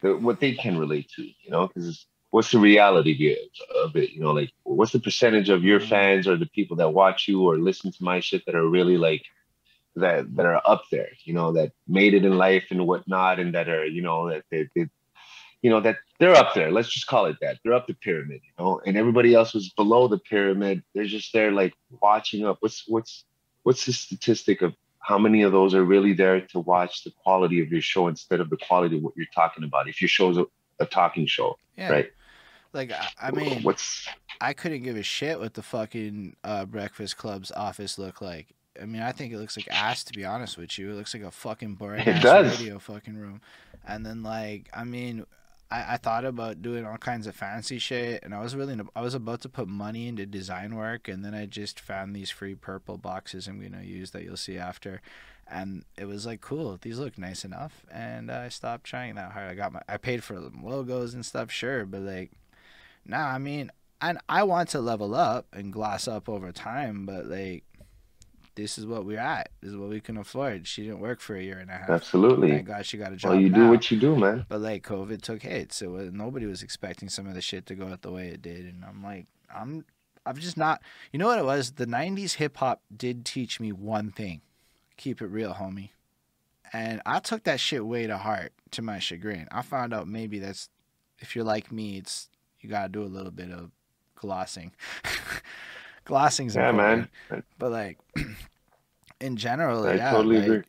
the, 0.02 0.16
what 0.18 0.40
they 0.42 0.54
can 0.54 0.78
relate 0.78 1.10
to. 1.18 1.24
You 1.24 1.52
know, 1.52 1.68
because 1.68 2.08
what's 2.32 2.52
the 2.52 2.60
reality 2.60 3.14
of 3.14 3.22
it- 3.38 3.78
of 3.86 3.96
it? 3.96 4.12
You 4.12 4.22
know, 4.22 4.34
like 4.42 4.52
what's 4.64 4.94
the 4.94 5.00
percentage 5.10 5.50
of 5.50 5.64
your 5.70 5.82
Mhm. 5.82 5.90
fans 5.94 6.28
or 6.30 6.38
the 6.38 6.52
people 6.58 6.78
that 6.78 6.94
watch 7.02 7.28
you 7.30 7.38
or 7.50 7.58
listen 7.70 7.92
to 7.94 8.04
my 8.04 8.20
shit 8.22 8.46
that 8.46 8.56
are 8.56 8.68
really 8.78 8.98
like 9.10 9.26
that 9.96 10.36
that 10.38 10.46
are 10.46 10.62
up 10.74 10.84
there, 10.92 11.12
you 11.26 11.34
know, 11.34 11.54
that 11.54 11.74
made 11.88 12.14
it 12.16 12.26
in 12.26 12.38
life 12.38 12.68
and 12.72 12.88
whatnot, 12.88 13.40
and 13.42 13.56
that 13.56 13.70
are, 13.70 13.86
you 13.86 14.04
know, 14.04 14.30
that 14.30 14.44
they, 14.52 14.70
they 14.76 14.88
you 15.64 15.72
know, 15.72 15.82
that 15.82 15.98
they're 16.20 16.36
up 16.44 16.54
there. 16.56 16.72
Let's 16.72 16.90
just 16.90 17.08
call 17.08 17.26
it 17.28 17.38
that. 17.42 17.60
They're 17.64 17.74
up 17.80 17.88
the 17.88 17.96
pyramid, 17.96 18.42
you 18.46 18.54
know, 18.64 18.82
and 18.86 18.98
everybody 18.98 19.34
else 19.34 19.54
was 19.54 19.70
below 19.82 20.08
the 20.08 20.20
pyramid. 20.20 20.84
They're 20.96 21.06
just 21.18 21.34
there 21.34 21.52
like 21.52 21.74
watching 22.02 22.46
up. 22.46 22.58
What's 22.62 22.86
what's 22.88 23.26
what's 23.70 23.86
the 23.86 23.94
statistic 23.94 24.64
of 24.64 24.74
how 24.98 25.20
many 25.20 25.44
of 25.44 25.52
those 25.52 25.76
are 25.76 25.84
really 25.84 26.14
there 26.14 26.42
to 26.42 26.60
watch 26.60 27.04
the 27.04 27.12
quality 27.24 27.62
of 27.62 27.72
your 27.72 27.82
show 27.82 28.08
instead 28.08 28.40
of 28.40 28.50
the 28.50 28.58
quality 28.58 28.98
of 28.98 29.04
what 29.04 29.14
you're 29.16 29.28
talking 29.36 29.64
about? 29.64 29.88
If 29.88 30.02
your 30.02 30.10
show's 30.10 30.38
a, 30.40 30.46
a 30.80 30.88
talking 30.88 31.28
show, 31.28 31.56
Yeah. 31.78 31.90
right? 31.92 32.12
Like 32.74 32.92
I, 33.22 33.30
mean, 33.30 33.62
what's 33.62 34.08
I 34.42 34.54
couldn't 34.54 34.82
give 34.82 34.98
a 34.98 35.04
shit 35.04 35.40
what 35.40 35.54
the 35.54 35.62
fucking 35.62 36.36
uh, 36.44 36.66
Breakfast 36.66 37.18
Club's 37.18 37.52
office 37.52 38.00
looked 38.00 38.24
like. 38.24 38.48
I 38.82 38.86
mean, 38.86 39.04
I 39.04 39.12
think 39.12 39.32
it 39.34 39.38
looks 39.38 39.56
like 39.56 39.68
ass 39.70 40.04
to 40.06 40.14
be 40.14 40.26
honest 40.26 40.58
with 40.58 40.80
you. 40.80 40.90
It 40.90 40.94
looks 40.96 41.14
like 41.14 41.22
a 41.24 41.30
fucking 41.32 41.76
boring 41.76 42.08
It 42.08 42.24
does. 42.24 42.60
radio 42.60 42.80
fucking 42.80 43.16
room. 43.18 43.42
And 43.88 44.04
then 44.04 44.24
like, 44.24 44.68
I 44.74 44.84
mean, 44.84 45.26
I, 45.72 45.94
I 45.94 45.98
thought 45.98 46.26
about 46.26 46.62
doing 46.62 46.86
all 46.86 46.98
kinds 46.98 47.28
of 47.28 47.36
fancy 47.36 47.80
shit, 47.80 48.24
and 48.24 48.34
I 48.34 48.42
was 48.42 48.56
really 48.56 48.78
I 48.96 49.02
was 49.02 49.14
about 49.14 49.42
to 49.42 49.50
put 49.50 49.68
money 49.68 50.08
into 50.08 50.26
design 50.26 50.76
work, 50.76 51.08
and 51.08 51.24
then 51.24 51.34
I 51.34 51.46
just 51.46 51.80
found 51.80 52.16
these 52.16 52.30
free 52.30 52.56
purple 52.56 52.98
boxes 52.98 53.48
I'm 53.48 53.62
gonna 53.62 53.84
use 53.84 54.12
that 54.12 54.24
you'll 54.24 54.38
see 54.38 54.58
after. 54.58 55.02
And 55.52 55.84
it 55.98 56.06
was 56.06 56.28
like 56.28 56.42
cool. 56.42 56.78
These 56.80 57.00
look 57.00 57.18
nice 57.18 57.44
enough, 57.44 57.86
and 57.92 58.32
I 58.32 58.50
stopped 58.50 58.84
trying 58.84 59.16
that 59.16 59.32
hard. 59.32 59.50
I 59.50 59.56
got 59.56 59.74
my, 59.74 59.82
I 59.88 59.98
paid 59.98 60.24
for 60.24 60.40
the 60.40 60.52
logos 60.62 61.14
and 61.14 61.26
stuff, 61.26 61.52
sure, 61.52 61.86
but 61.86 62.02
like, 62.02 62.32
nah. 63.06 63.28
I 63.28 63.40
mean, 63.40 63.72
and 64.02 64.20
I 64.30 64.44
want 64.44 64.70
to 64.70 64.80
level 64.80 65.16
up 65.16 65.48
and 65.54 65.74
gloss 65.74 66.08
up 66.08 66.30
over 66.30 66.52
time, 66.52 67.06
but 67.06 67.26
like 67.26 67.64
this 68.60 68.78
is 68.78 68.86
what 68.86 69.06
we're 69.06 69.20
at. 69.20 69.50
This 69.62 69.72
is 69.72 69.78
what 69.78 69.90
we 69.90 70.02
can 70.02 70.18
afford. 70.18 70.68
She 70.68 70.84
didn't 70.84 71.00
work 71.00 71.22
for 71.22 71.36
a 71.36 71.42
year 71.42 71.60
and 71.60 71.70
a 71.70 71.74
half. 71.74 71.90
absolutely? 71.90 72.50
Thank 72.50 72.68
God 72.68 72.86
she 72.86 72.98
got 72.98 73.14
a 73.14 73.16
job. 73.16 73.32
Well, 73.32 73.40
you 73.40 73.50
do 73.50 73.70
what 73.70 73.90
you 73.90 73.98
do, 73.98 74.18
man. 74.18 74.46
But 74.50 74.60
like 74.60 74.84
COVID 74.84 75.22
took 75.22 75.44
hits, 75.44 75.78
so 75.78 75.96
uh, 75.96 76.10
nobody 76.12 76.46
was 76.46 76.62
expecting 76.62 77.08
some 77.08 77.26
of 77.26 77.36
the 77.36 77.42
shit 77.42 77.66
to 77.68 77.76
go 77.76 77.88
out 77.88 78.02
the 78.02 78.12
way 78.12 78.28
it 78.28 78.42
did, 78.42 78.66
and 78.66 78.84
I'm 78.84 79.02
like, 79.02 79.28
I'm, 79.54 79.86
I'm 80.26 80.36
just 80.36 80.58
not. 80.58 80.82
You 81.14 81.20
know 81.20 81.28
what 81.28 81.40
it 81.40 81.46
was? 81.46 81.72
The 81.72 81.86
'90s 81.86 82.34
hip 82.34 82.58
hop 82.58 82.82
did 82.96 83.24
teach 83.26 83.62
me 83.62 83.72
one 83.72 84.12
thing: 84.12 84.42
keep 84.98 85.22
it 85.22 85.28
real, 85.28 85.54
homie. 85.54 85.92
And 86.74 87.02
I 87.06 87.20
took 87.20 87.44
that 87.46 87.60
shit 87.60 87.86
way 87.86 88.08
to 88.08 88.18
heart, 88.18 88.52
to 88.72 88.82
my 88.82 89.00
chagrin. 89.00 89.48
I 89.52 89.62
found 89.64 89.94
out 89.94 90.08
maybe 90.08 90.38
that's, 90.38 90.70
if 91.18 91.36
you're 91.36 91.46
like 91.46 91.72
me, 91.72 91.98
it's 91.98 92.30
you 92.60 92.70
gotta 92.70 92.90
do 92.90 93.04
a 93.04 93.06
little 93.06 93.32
bit 93.32 93.52
of 93.52 93.72
glossing. 94.16 94.74
Glossing's 96.10 96.56
Yeah, 96.56 96.72
important. 96.72 97.10
man. 97.30 97.44
But 97.60 97.72
like, 97.72 97.98
in 99.22 99.38
general, 99.38 99.86
I 99.86 99.94
yeah, 99.94 100.12
totally 100.12 100.38
like, 100.38 100.46
agree. 100.46 100.64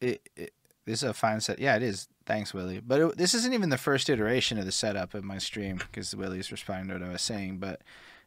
It, 0.00 0.28
it 0.34 0.54
this 0.86 1.02
is 1.02 1.08
a 1.10 1.12
fine 1.12 1.40
set. 1.40 1.58
Yeah, 1.58 1.76
it 1.76 1.82
is. 1.82 2.08
Thanks, 2.24 2.54
Willie. 2.54 2.80
But 2.80 3.00
it, 3.00 3.18
this 3.18 3.34
isn't 3.34 3.52
even 3.52 3.68
the 3.68 3.76
first 3.76 4.08
iteration 4.08 4.56
of 4.56 4.64
the 4.64 4.72
setup 4.72 5.12
of 5.12 5.22
my 5.22 5.36
stream 5.36 5.76
because 5.76 6.16
Willie's 6.16 6.50
responding 6.50 6.88
to 6.88 6.94
what 6.94 7.02
I 7.08 7.12
was 7.12 7.20
saying. 7.20 7.58
But 7.58 7.82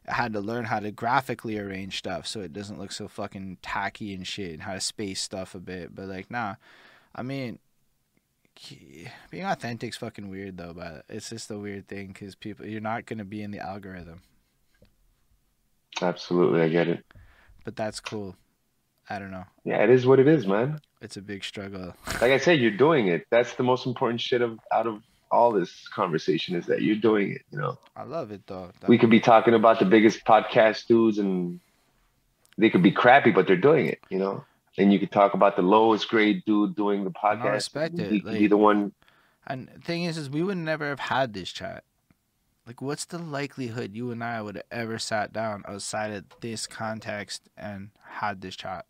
I 0.08 0.14
had 0.14 0.32
to 0.34 0.40
learn 0.40 0.66
how 0.66 0.78
to 0.78 0.92
graphically 0.92 1.58
arrange 1.58 1.98
stuff 1.98 2.26
so 2.28 2.40
it 2.40 2.52
doesn't 2.52 2.78
look 2.78 2.92
so 2.92 3.08
fucking 3.08 3.58
tacky 3.60 4.14
and 4.14 4.24
shit, 4.24 4.52
and 4.52 4.62
how 4.62 4.74
to 4.74 4.80
space 4.80 5.20
stuff 5.20 5.56
a 5.56 5.58
bit. 5.58 5.92
But 5.92 6.06
like, 6.06 6.30
nah, 6.30 6.54
I 7.16 7.22
mean, 7.22 7.58
being 9.30 9.44
authentic's 9.44 9.96
fucking 9.96 10.30
weird 10.30 10.56
though. 10.56 10.72
But 10.74 11.04
it's 11.08 11.30
just 11.30 11.50
a 11.50 11.58
weird 11.58 11.88
thing 11.88 12.08
because 12.08 12.36
people, 12.36 12.64
you're 12.64 12.80
not 12.80 13.06
gonna 13.06 13.24
be 13.24 13.42
in 13.42 13.50
the 13.50 13.58
algorithm. 13.58 14.20
Absolutely, 16.02 16.60
I 16.62 16.68
get 16.68 16.88
it. 16.88 17.04
But 17.64 17.76
that's 17.76 18.00
cool. 18.00 18.36
I 19.08 19.18
don't 19.18 19.30
know. 19.30 19.44
Yeah, 19.64 19.82
it 19.82 19.90
is 19.90 20.06
what 20.06 20.18
it 20.18 20.26
is, 20.28 20.46
man. 20.46 20.80
It's 21.00 21.16
a 21.16 21.22
big 21.22 21.44
struggle. 21.44 21.94
Like 22.20 22.32
I 22.32 22.38
said, 22.38 22.58
you're 22.60 22.70
doing 22.70 23.08
it. 23.08 23.26
That's 23.30 23.54
the 23.54 23.62
most 23.62 23.86
important 23.86 24.20
shit 24.20 24.40
of 24.40 24.58
out 24.72 24.86
of 24.86 25.02
all 25.30 25.52
this 25.52 25.88
conversation 25.88 26.54
is 26.56 26.64
that 26.66 26.80
you're 26.82 26.96
doing 26.96 27.32
it. 27.32 27.42
You 27.50 27.58
know, 27.58 27.78
I 27.96 28.04
love 28.04 28.30
it 28.30 28.46
though. 28.46 28.70
we 28.88 28.96
could 28.98 29.10
be 29.10 29.20
talking 29.20 29.52
about 29.54 29.78
the 29.78 29.84
biggest 29.84 30.24
podcast 30.24 30.86
dudes, 30.86 31.18
and 31.18 31.60
they 32.56 32.70
could 32.70 32.82
be 32.82 32.92
crappy, 32.92 33.30
but 33.30 33.46
they're 33.46 33.56
doing 33.56 33.86
it. 33.86 33.98
You 34.08 34.18
know, 34.18 34.44
and 34.78 34.92
you 34.92 34.98
could 34.98 35.12
talk 35.12 35.34
about 35.34 35.56
the 35.56 35.62
lowest 35.62 36.08
grade 36.08 36.42
dude 36.46 36.76
doing 36.76 37.04
the 37.04 37.10
podcast. 37.10 37.42
I 37.42 37.48
respect 37.48 37.98
it, 37.98 38.10
He 38.10 38.20
could 38.20 38.38
be 38.38 38.46
the 38.46 38.56
one. 38.56 38.92
And 39.46 39.68
the 39.74 39.80
thing 39.80 40.04
is, 40.04 40.16
is 40.16 40.30
we 40.30 40.42
would 40.42 40.56
never 40.56 40.88
have 40.88 41.00
had 41.00 41.34
this 41.34 41.52
chat. 41.52 41.84
Like, 42.66 42.80
what's 42.80 43.04
the 43.04 43.18
likelihood 43.18 43.94
you 43.94 44.10
and 44.10 44.24
I 44.24 44.40
would 44.40 44.56
have 44.56 44.64
ever 44.70 44.98
sat 44.98 45.32
down 45.32 45.64
outside 45.68 46.12
of 46.12 46.24
this 46.40 46.66
context 46.66 47.48
and 47.56 47.90
had 48.02 48.40
this 48.40 48.56
chat? 48.56 48.86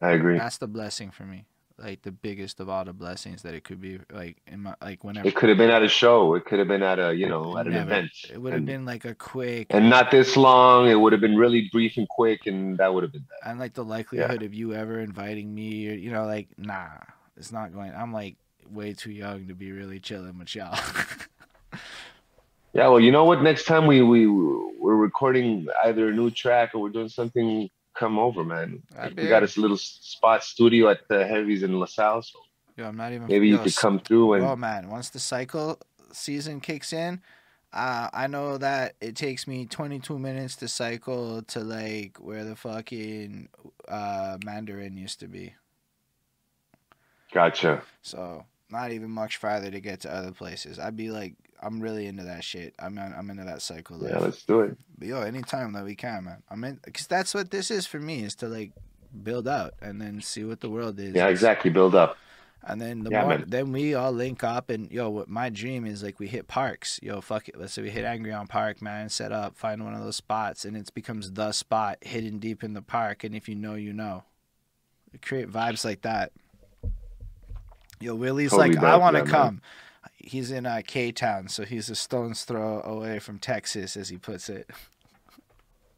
I 0.00 0.12
agree. 0.12 0.38
That's 0.38 0.58
the 0.58 0.68
blessing 0.68 1.10
for 1.10 1.24
me. 1.24 1.46
Like 1.76 2.02
the 2.02 2.12
biggest 2.12 2.58
of 2.60 2.68
all 2.68 2.84
the 2.84 2.92
blessings 2.92 3.42
that 3.42 3.54
it 3.54 3.62
could 3.64 3.80
be. 3.80 3.98
Like 4.12 4.38
in 4.46 4.62
my 4.62 4.74
like 4.80 5.04
whenever 5.04 5.26
It 5.28 5.34
could 5.36 5.48
have 5.48 5.58
been 5.58 5.70
at 5.70 5.82
a 5.82 5.88
show. 5.88 6.34
It 6.34 6.44
could 6.44 6.58
have 6.58 6.66
been 6.68 6.82
at 6.82 6.98
a 6.98 7.14
you 7.14 7.28
know 7.28 7.56
at 7.56 7.66
an 7.66 7.72
Never. 7.72 7.90
event. 7.92 8.10
it 8.32 8.40
would 8.40 8.52
have 8.52 8.58
and, 8.58 8.66
been 8.66 8.84
like 8.84 9.04
a 9.04 9.14
quick 9.14 9.68
and 9.70 9.88
not 9.88 10.10
this 10.10 10.36
long. 10.36 10.88
It 10.88 10.96
would 10.96 11.12
have 11.12 11.20
been 11.20 11.36
really 11.36 11.68
brief 11.72 11.96
and 11.96 12.08
quick, 12.08 12.46
and 12.46 12.78
that 12.78 12.92
would 12.92 13.04
have 13.04 13.12
been 13.12 13.26
that. 13.30 13.48
and 13.50 13.60
like 13.60 13.74
the 13.74 13.84
likelihood 13.84 14.42
of 14.42 14.54
you 14.54 14.74
ever 14.74 14.98
inviting 15.00 15.54
me 15.54 15.88
or 15.88 15.94
you 15.94 16.10
know 16.10 16.26
like 16.26 16.48
nah, 16.58 16.88
it's 17.36 17.52
not 17.52 17.72
going. 17.72 17.92
I'm 17.94 18.12
like 18.12 18.36
way 18.68 18.92
too 18.92 19.12
young 19.12 19.46
to 19.46 19.54
be 19.54 19.70
really 19.70 20.00
chilling 20.00 20.38
with 20.38 20.54
y'all. 20.56 20.78
Yeah, 22.72 22.88
well, 22.88 23.00
you 23.00 23.10
know 23.10 23.24
what? 23.24 23.42
Next 23.42 23.64
time 23.64 23.86
we 23.86 24.02
we 24.02 24.26
we're 24.26 24.96
recording 24.96 25.66
either 25.84 26.08
a 26.08 26.14
new 26.14 26.30
track 26.30 26.74
or 26.74 26.80
we're 26.82 26.90
doing 26.90 27.08
something, 27.08 27.68
come 27.94 28.18
over, 28.18 28.44
man. 28.44 28.82
We 29.16 29.28
got 29.28 29.40
this 29.40 29.56
little 29.56 29.76
spot 29.76 30.44
studio 30.44 30.88
at 30.88 31.08
the 31.08 31.26
Heavy's 31.26 31.62
in 31.62 31.78
LaSalle, 31.78 32.22
so 32.22 32.38
Yo, 32.76 32.86
I'm 32.86 32.96
not 32.96 33.12
even. 33.12 33.26
maybe 33.26 33.48
you 33.48 33.58
could 33.58 33.76
come 33.76 33.98
through 33.98 34.34
and 34.34 34.44
Oh 34.44 34.56
man, 34.56 34.88
once 34.88 35.10
the 35.10 35.18
cycle 35.18 35.78
season 36.12 36.60
kicks 36.60 36.92
in, 36.92 37.20
uh, 37.72 38.08
I 38.12 38.28
know 38.28 38.56
that 38.58 38.94
it 39.00 39.16
takes 39.16 39.46
me 39.46 39.66
22 39.66 40.18
minutes 40.18 40.56
to 40.56 40.68
cycle 40.68 41.42
to 41.42 41.60
like 41.60 42.18
where 42.18 42.44
the 42.44 42.54
fucking 42.54 43.48
uh, 43.88 44.38
Mandarin 44.44 44.96
used 44.96 45.20
to 45.20 45.26
be. 45.28 45.54
gotcha. 47.32 47.82
So 48.02 48.44
not 48.70 48.92
even 48.92 49.10
much 49.10 49.38
farther 49.38 49.70
to 49.70 49.80
get 49.80 50.00
to 50.00 50.14
other 50.14 50.32
places. 50.32 50.78
I'd 50.78 50.96
be 50.96 51.10
like, 51.10 51.34
I'm 51.62 51.80
really 51.80 52.06
into 52.06 52.24
that 52.24 52.44
shit. 52.44 52.74
I'm 52.78 52.98
I'm 52.98 53.30
into 53.30 53.44
that 53.44 53.62
cycle. 53.62 53.98
Yeah, 54.02 54.18
let's 54.18 54.42
do 54.44 54.60
it. 54.60 54.76
But 54.98 55.08
yo, 55.08 55.20
anytime 55.22 55.72
that 55.72 55.84
we 55.84 55.94
can, 55.94 56.24
man. 56.24 56.42
I'm 56.50 56.62
in 56.64 56.80
because 56.84 57.06
that's 57.06 57.34
what 57.34 57.50
this 57.50 57.70
is 57.70 57.86
for 57.86 57.98
me 57.98 58.22
is 58.22 58.34
to 58.36 58.48
like 58.48 58.72
build 59.22 59.48
out 59.48 59.74
and 59.80 60.00
then 60.00 60.20
see 60.20 60.44
what 60.44 60.60
the 60.60 60.70
world 60.70 60.98
is. 61.00 61.14
Yeah, 61.14 61.28
exactly. 61.28 61.70
Build 61.70 61.94
up. 61.94 62.16
And 62.64 62.80
then 62.80 63.04
the 63.04 63.10
Yeah, 63.10 63.24
more, 63.24 63.38
then 63.38 63.72
we 63.72 63.94
all 63.94 64.12
link 64.12 64.42
up 64.44 64.68
and 64.68 64.90
yo, 64.90 65.08
what 65.08 65.28
my 65.28 65.48
dream 65.48 65.86
is 65.86 66.02
like 66.02 66.18
we 66.18 66.26
hit 66.26 66.48
parks. 66.48 66.98
Yo, 67.02 67.20
fuck 67.20 67.48
it. 67.48 67.58
Let's 67.58 67.72
say 67.72 67.82
we 67.82 67.90
hit 67.90 68.04
Angrignon 68.04 68.48
Park, 68.48 68.82
man. 68.82 69.08
Set 69.08 69.32
up, 69.32 69.56
find 69.56 69.84
one 69.84 69.94
of 69.94 70.02
those 70.02 70.16
spots, 70.16 70.64
and 70.64 70.76
it 70.76 70.92
becomes 70.92 71.32
the 71.32 71.52
spot 71.52 71.98
hidden 72.02 72.38
deep 72.38 72.64
in 72.64 72.74
the 72.74 72.82
park. 72.82 73.24
And 73.24 73.34
if 73.34 73.48
you 73.48 73.54
know, 73.54 73.74
you 73.74 73.92
know. 73.92 74.24
We 75.12 75.18
create 75.18 75.50
vibes 75.50 75.84
like 75.84 76.02
that. 76.02 76.32
Yo, 78.00 78.14
Willie's 78.14 78.50
Totally 78.50 78.74
like, 78.74 78.84
I 78.84 78.96
want 78.96 79.16
to 79.16 79.22
come. 79.24 79.54
man. 79.56 79.62
He's 80.18 80.50
in 80.50 80.66
uh, 80.66 80.82
K 80.86 81.12
Town, 81.12 81.48
so 81.48 81.64
he's 81.64 81.88
a 81.88 81.94
stone's 81.94 82.44
throw 82.44 82.82
away 82.82 83.18
from 83.18 83.38
Texas, 83.38 83.96
as 83.96 84.08
he 84.08 84.16
puts 84.18 84.48
it. 84.48 84.68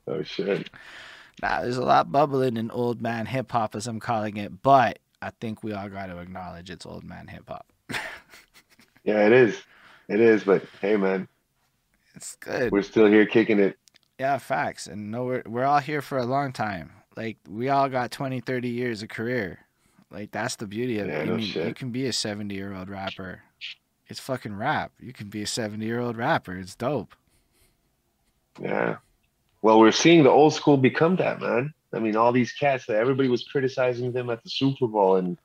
Oh 0.07 0.23
shit. 0.23 0.71
Now 1.43 1.63
there's 1.63 1.77
a 1.79 1.85
lot 1.85 2.13
bubbling 2.13 2.57
in 2.57 2.71
old 2.71 3.01
man 3.01 3.27
hip 3.27 3.51
hop, 3.51 3.75
as 3.75 3.87
I'm 3.87 3.99
calling 4.01 4.37
it, 4.37 4.63
but 4.63 4.99
I 5.23 5.31
think 5.41 5.63
we 5.63 5.73
all 5.73 5.89
got 5.89 6.07
to 6.07 6.19
acknowledge 6.19 6.71
it's 6.71 6.85
old 6.87 7.05
man 7.05 7.27
hip 7.29 7.49
hop. 7.49 7.67
Yeah, 9.03 9.25
it 9.27 9.33
is. 9.33 9.63
It 10.09 10.21
is. 10.21 10.45
But 10.45 10.63
hey, 10.83 10.97
man, 10.99 11.27
It's 12.15 12.37
good. 12.37 12.71
we're 12.71 12.83
still 12.83 13.07
here 13.07 13.25
kicking 13.25 13.59
it. 13.59 13.79
Yeah, 14.19 14.37
facts. 14.37 14.87
And 14.87 15.11
no, 15.11 15.25
we're, 15.25 15.43
we're 15.47 15.65
all 15.65 15.79
here 15.79 16.03
for 16.03 16.19
a 16.19 16.27
long 16.27 16.53
time. 16.53 16.93
Like, 17.17 17.39
we 17.49 17.71
all 17.71 17.89
got 17.89 18.11
20, 18.11 18.41
30 18.41 18.69
years 18.69 19.03
of 19.03 19.09
career. 19.09 19.61
Like, 20.11 20.33
that's 20.33 20.57
the 20.57 20.67
beauty 20.67 20.99
of 20.99 21.07
Yeah, 21.09 21.21
it. 21.21 21.27
No 21.29 21.37
mean, 21.37 21.47
you 21.47 21.73
can 21.73 21.91
be 21.93 22.07
a 22.09 22.13
70 22.13 22.55
year 22.55 22.75
old 22.75 22.91
rapper. 22.91 23.41
It's 24.11 24.21
fucking 24.21 24.57
rap. 24.57 24.93
You 25.01 25.13
can 25.13 25.29
be 25.29 25.43
a 25.43 25.47
70 25.47 25.85
year 25.85 26.01
old 26.01 26.17
rapper. 26.17 26.57
It's 26.57 26.75
dope. 26.75 27.15
Yeah. 28.61 28.97
Well, 29.63 29.79
we're 29.79 29.93
seeing 29.93 30.25
the 30.25 30.31
old 30.31 30.55
school 30.55 30.77
become 30.77 31.17
that, 31.17 31.41
man. 31.41 31.73
I 31.93 31.99
mean, 31.99 32.17
all 32.17 32.33
these 32.33 32.53
cats 32.53 32.87
that 32.87 32.97
everybody 32.97 33.29
was 33.29 33.45
criticizing 33.45 34.13
them 34.13 34.31
at 34.31 34.43
the 34.43 34.51
Super 34.51 34.87
Bowl 34.87 35.17
and 35.17 35.39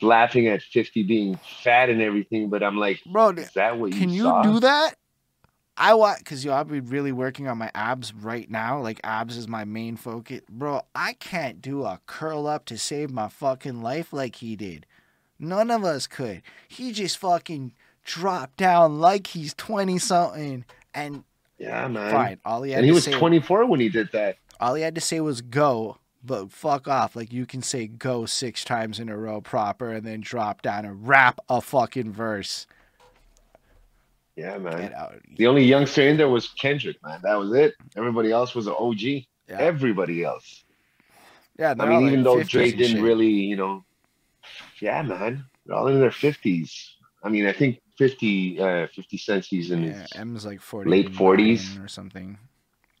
laughing 0.00 0.48
at 0.48 0.62
50 0.62 1.02
being 1.04 1.38
fat 1.62 1.88
and 1.88 2.00
everything, 2.00 2.48
but 2.48 2.62
I'm 2.62 2.76
like, 2.76 3.00
Bro, 3.04 3.30
is 3.30 3.52
that 3.52 3.78
what 3.78 3.92
you 3.92 4.00
Can 4.00 4.10
you 4.10 4.24
saw? 4.24 4.42
do 4.42 4.60
that? 4.60 4.94
I 5.76 5.94
want 5.94 6.18
because 6.18 6.44
yo, 6.44 6.52
I'll 6.52 6.64
be 6.64 6.80
really 6.80 7.12
working 7.12 7.48
on 7.48 7.56
my 7.56 7.70
abs 7.74 8.12
right 8.12 8.50
now. 8.50 8.80
Like 8.80 9.00
abs 9.04 9.36
is 9.36 9.48
my 9.48 9.64
main 9.64 9.96
focus, 9.96 10.42
bro. 10.50 10.82
I 10.94 11.14
can't 11.14 11.62
do 11.62 11.84
a 11.84 12.00
curl 12.06 12.46
up 12.46 12.66
to 12.66 12.76
save 12.78 13.10
my 13.10 13.28
fucking 13.28 13.80
life 13.80 14.12
like 14.12 14.36
he 14.36 14.54
did. 14.54 14.84
None 15.38 15.70
of 15.70 15.82
us 15.82 16.06
could. 16.06 16.42
He 16.68 16.92
just 16.92 17.16
fucking 17.18 17.72
dropped 18.04 18.56
down 18.56 18.98
like 19.00 19.28
he's 19.28 19.54
twenty 19.54 19.98
something, 19.98 20.64
and 20.94 21.24
Yeah, 21.58 21.86
man. 21.88 22.10
fine. 22.12 22.38
All 22.44 22.62
he 22.62 22.72
had 22.72 22.78
And 22.78 22.86
he 22.86 22.92
was 22.92 23.04
say, 23.04 23.12
24 23.12 23.66
when 23.66 23.80
he 23.80 23.88
did 23.88 24.10
that. 24.12 24.36
all 24.60 24.74
he 24.74 24.82
had 24.82 24.94
to 24.96 25.00
say 25.00 25.20
was 25.20 25.40
go. 25.40 25.98
but 26.24 26.52
fuck 26.52 26.86
off. 26.86 27.16
Like 27.16 27.32
you 27.32 27.46
can 27.46 27.62
say 27.62 27.86
go 27.88 28.26
six 28.26 28.64
times 28.64 29.00
in 29.00 29.08
a 29.08 29.16
row 29.16 29.40
proper 29.40 29.90
and 29.90 30.06
then 30.06 30.20
drop 30.20 30.62
down 30.62 30.84
and 30.84 31.06
rap 31.06 31.40
a 31.48 31.60
fucking 31.60 32.12
verse. 32.12 32.66
Yeah, 34.36 34.56
man. 34.58 34.94
The 35.36 35.46
only 35.46 35.64
youngster 35.64 36.02
in 36.02 36.16
there 36.16 36.28
was 36.28 36.48
Kendrick, 36.48 37.02
man. 37.02 37.20
That 37.22 37.34
was 37.38 37.52
it. 37.52 37.74
Everybody 37.96 38.30
else 38.32 38.54
was 38.54 38.66
an 38.66 38.74
OG. 38.78 39.00
Yeah. 39.02 39.24
Everybody 39.58 40.24
else. 40.24 40.64
Yeah, 41.58 41.74
I 41.78 41.86
mean, 41.86 42.06
even 42.06 42.22
though 42.22 42.36
50s 42.36 42.48
Dre 42.48 42.70
didn't 42.70 42.92
shit. 42.96 43.02
really, 43.02 43.28
you 43.28 43.56
know, 43.56 43.84
yeah, 44.80 45.02
man. 45.02 45.44
They're 45.66 45.76
all 45.76 45.88
in 45.88 46.00
their 46.00 46.10
fifties. 46.10 46.94
I 47.22 47.28
mean, 47.28 47.46
I 47.46 47.52
think 47.52 47.80
50, 48.02 48.60
uh, 48.60 48.86
50 48.94 49.16
Cent's 49.18 49.48
he's 49.48 49.70
in 49.70 49.84
Yeah, 49.84 49.92
his. 50.02 50.12
M's 50.16 50.44
like 50.46 50.60
40 50.60 50.90
late 50.90 51.12
40s. 51.12 51.82
or 51.84 51.88
something. 51.88 52.38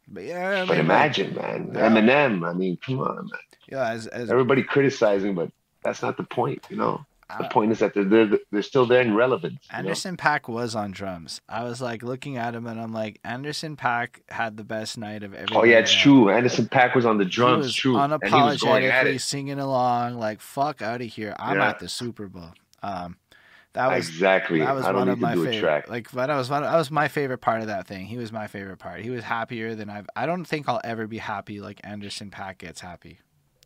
But 0.08 0.24
yeah, 0.24 0.62
I 0.62 0.66
But 0.66 0.68
mean, 0.68 0.68
like, 0.68 0.78
imagine, 0.78 1.34
man, 1.34 1.70
Yeah. 1.74 1.88
Eminem. 1.88 2.48
I 2.48 2.52
mean, 2.52 2.76
come 2.84 3.00
on, 3.00 3.16
man. 3.16 3.40
yeah, 3.68 3.88
as 3.90 4.06
as 4.06 4.30
Everybody 4.30 4.62
criticizing, 4.62 5.34
but 5.34 5.50
that's 5.84 6.02
not 6.02 6.16
the 6.16 6.22
point. 6.24 6.64
You 6.70 6.76
know, 6.76 7.04
the 7.38 7.44
uh, 7.46 7.48
point 7.48 7.72
is 7.72 7.78
that 7.80 7.94
they're 7.94 8.04
they're, 8.04 8.38
they're 8.50 8.62
still 8.62 8.84
there 8.86 9.00
in 9.00 9.14
relevance. 9.14 9.58
you 9.70 9.72
know? 9.72 9.78
Anderson 9.78 10.16
.Paak 10.16 10.48
was 10.48 10.74
on 10.76 10.90
drums. 10.92 11.40
I 11.48 11.64
was 11.64 11.80
like 11.80 12.02
looking 12.02 12.36
at 12.36 12.54
him 12.54 12.66
and 12.66 12.78
I'm 12.80 12.92
like, 12.92 13.20
Anderson 13.24 13.74
.Paak 13.76 14.20
had 14.28 14.56
the 14.56 14.64
best 14.64 14.98
night 14.98 15.22
of 15.22 15.32
every. 15.34 15.56
Oh 15.56 15.64
yeah, 15.64 15.78
it's 15.78 15.94
true. 15.94 16.30
Anderson 16.30 16.66
.Paak 16.66 16.94
was 16.94 17.06
on 17.06 17.16
the 17.18 17.24
He 17.24 17.30
drums, 17.30 17.66
was 17.66 17.74
true, 17.74 17.96
and 17.98 18.12
he 18.12 18.34
was 18.34 18.60
going 18.62 18.84
at 18.84 19.06
unapologetically 19.06 19.14
it. 19.16 19.20
singing 19.22 19.58
along, 19.58 20.18
like 20.18 20.40
"fuck 20.40 20.82
out 20.82 21.00
of 21.00 21.08
here." 21.08 21.34
I'm 21.38 21.56
Yeah. 21.56 21.70
at 21.70 21.78
the 21.78 21.88
Super 21.88 22.28
Bowl. 22.28 22.50
Um, 22.82 23.16
that 23.74 23.88
was 23.88 24.08
Exactly. 24.08 24.58
that 24.60 24.74
was 24.74 24.84
I 24.84 24.92
don't 24.92 25.00
one 25.00 25.08
of 25.08 25.18
my 25.20 25.34
do 25.34 25.42
a 25.42 25.46
favorite. 25.46 25.60
track. 25.60 25.88
Like 25.88 26.10
that 26.12 26.28
was 26.28 26.50
one. 26.50 26.62
That 26.62 26.76
was 26.76 26.90
my 26.90 27.08
favorite 27.08 27.38
part 27.38 27.60
of 27.62 27.68
that 27.68 27.86
thing. 27.86 28.06
He 28.06 28.16
was 28.18 28.32
my 28.32 28.46
favorite 28.46 28.78
part. 28.78 29.00
He 29.00 29.10
was 29.10 29.24
happier 29.24 29.74
than 29.74 29.88
I've. 29.90 30.08
I 30.16 30.26
don't 30.26 30.44
think 30.44 30.68
I'll 30.68 30.80
ever 30.84 31.06
be 31.06 31.18
happy 31.18 31.60
like 31.60 31.80
Anderson 31.84 32.30
.Paak 32.30 32.58
gets 32.58 32.80
happy. 32.80 33.18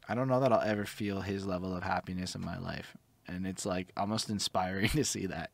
I 0.09 0.15
don't 0.15 0.29
know 0.29 0.41
that 0.41 0.53
I'll 0.53 0.61
ever 0.61 0.85
feel 0.85 1.23
his 1.23 1.47
level 1.47 1.75
of 1.77 1.83
happiness 1.83 2.35
in 2.37 2.41
my 2.45 2.59
life, 2.59 2.97
and 3.27 3.47
it's 3.47 3.67
like 3.67 3.89
almost 3.97 4.31
inspiring 4.37 4.89
to 4.91 5.05
see 5.05 5.27
that. 5.27 5.51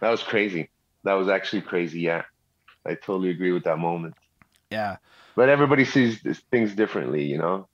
That 0.00 0.10
was 0.10 0.22
crazy. 0.22 0.70
That 1.04 1.14
was 1.14 1.28
actually 1.28 1.62
crazy. 1.62 2.00
Yeah, 2.00 2.24
I 2.86 2.94
totally 2.94 3.30
agree 3.30 3.52
with 3.52 3.64
that 3.64 3.78
moment. 3.78 4.14
Yeah, 4.70 4.96
But 5.34 5.48
everybody 5.48 5.84
sees 5.86 6.20
things 6.50 6.74
differently, 6.74 7.24
you 7.24 7.38
know. 7.38 7.68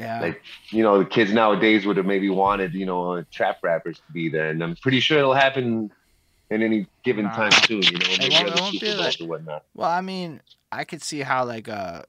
Yeah. 0.00 0.20
Like, 0.20 0.42
you 0.70 0.82
know, 0.82 0.98
the 0.98 1.04
kids 1.04 1.32
nowadays 1.32 1.84
would 1.86 1.96
have 1.98 2.06
maybe 2.06 2.28
wanted, 2.30 2.74
you 2.74 2.86
know, 2.86 3.12
uh, 3.12 3.22
trap 3.30 3.58
rappers 3.62 3.98
to 4.06 4.12
be 4.12 4.28
there, 4.28 4.48
and 4.50 4.62
I'm 4.64 4.74
pretty 4.76 5.00
sure 5.00 5.18
it'll 5.18 5.34
happen 5.34 5.92
in 6.50 6.62
any 6.62 6.86
given 7.04 7.26
Nah. 7.26 7.36
time 7.36 7.52
soon. 7.66 7.82
You 7.82 7.92
know, 7.98 8.06
maybe 8.08 8.28
won't- 8.30 8.34
other 8.48 8.54
it 8.54 8.60
won't 8.60 8.74
Super 8.80 8.96
like- 9.02 9.20
or 9.20 9.26
whatnot. 9.26 9.64
Well, 9.74 9.90
I 9.90 10.00
mean, 10.00 10.40
I 10.72 10.84
could 10.84 11.02
see 11.02 11.20
how 11.20 11.44
like 11.44 11.68
uh, 11.68 12.02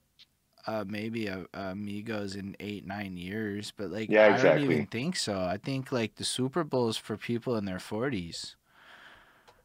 uh 0.66 0.84
maybe 0.86 1.26
a, 1.26 1.40
a 1.54 1.74
Migos 1.74 2.34
in 2.36 2.56
eight 2.60 2.86
nine 2.86 3.16
years, 3.16 3.72
but 3.76 3.90
like 3.90 4.08
Yeah, 4.10 4.22
I 4.24 4.26
don't 4.28 4.34
exactly. 4.36 4.64
even 4.74 4.86
think 4.86 5.16
so. 5.16 5.40
I 5.40 5.58
think 5.58 5.92
like 5.92 6.14
the 6.16 6.24
Super 6.24 6.64
Bowl's 6.64 6.96
for 6.96 7.16
people 7.16 7.56
in 7.56 7.64
their 7.66 7.78
forties, 7.80 8.56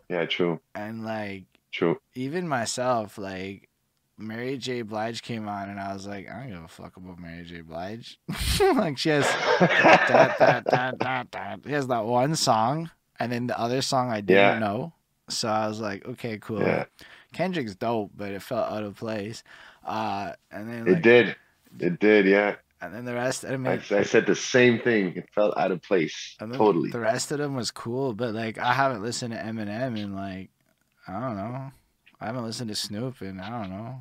Yeah, 0.09 0.25
true, 0.25 0.59
and 0.75 1.03
like 1.05 1.45
true. 1.71 1.99
even 2.15 2.47
myself, 2.47 3.17
like 3.17 3.69
Mary 4.17 4.57
J. 4.57 4.81
Blige 4.81 5.21
came 5.21 5.47
on, 5.47 5.69
and 5.69 5.79
I 5.79 5.93
was 5.93 6.07
like, 6.07 6.27
I 6.29 6.39
don't 6.39 6.49
give 6.49 6.63
a 6.63 6.67
fuck 6.67 6.97
about 6.97 7.19
Mary 7.19 7.43
J. 7.45 7.61
Blige. 7.61 8.19
like 8.75 8.97
she 8.97 9.09
has 9.09 9.25
that 9.59 10.37
that 10.39 10.65
that 10.69 10.99
that 10.99 11.31
that. 11.31 11.59
She 11.65 11.71
has 11.73 11.87
that 11.87 12.05
one 12.05 12.35
song, 12.35 12.89
and 13.19 13.31
then 13.31 13.47
the 13.47 13.59
other 13.59 13.81
song 13.81 14.09
I 14.11 14.21
didn't 14.21 14.37
Yeah. 14.53 14.59
know. 14.59 14.93
So 15.29 15.49
I 15.49 15.67
was 15.67 15.79
like, 15.79 16.05
okay, 16.05 16.37
cool. 16.39 16.61
Yeah. 16.61 16.85
Kendrick's 17.33 17.75
dope, 17.75 18.11
but 18.15 18.31
it 18.31 18.41
felt 18.41 18.71
out 18.71 18.83
of 18.83 18.95
place. 18.95 19.43
Uh, 19.85 20.31
and 20.51 20.69
then 20.69 20.87
It 20.87 21.01
did, 21.01 21.35
it 21.79 21.99
did. 21.99 22.25
Yeah, 22.25 22.55
and 22.81 22.93
then 22.93 23.05
the 23.05 23.13
rest. 23.13 23.45
I 23.45 23.55
mean, 23.57 23.67
I, 23.91 23.95
I 23.97 24.03
said 24.03 24.25
the 24.25 24.35
same 24.35 24.79
thing. 24.79 25.13
It 25.15 25.29
felt 25.35 25.55
out 25.57 25.71
of 25.71 25.81
place. 25.81 26.35
Totally. 26.39 26.89
The 26.89 26.99
rest 26.99 27.31
of 27.31 27.37
them 27.37 27.55
was 27.55 27.69
cool, 27.71 28.13
but 28.13 28.33
like 28.33 28.57
I 28.57 28.73
haven't 28.73 29.03
listened 29.03 29.33
to 29.33 29.39
Eminem 29.39 29.97
in 29.97 30.15
like 30.15 30.49
I 31.07 31.19
don't 31.19 31.35
know. 31.37 31.71
I 32.19 32.25
haven't 32.25 32.45
listened 32.45 32.69
to 32.69 32.75
Snoop 32.75 33.21
and 33.21 33.39
I 33.39 33.49
don't 33.49 33.69
know. 33.69 33.99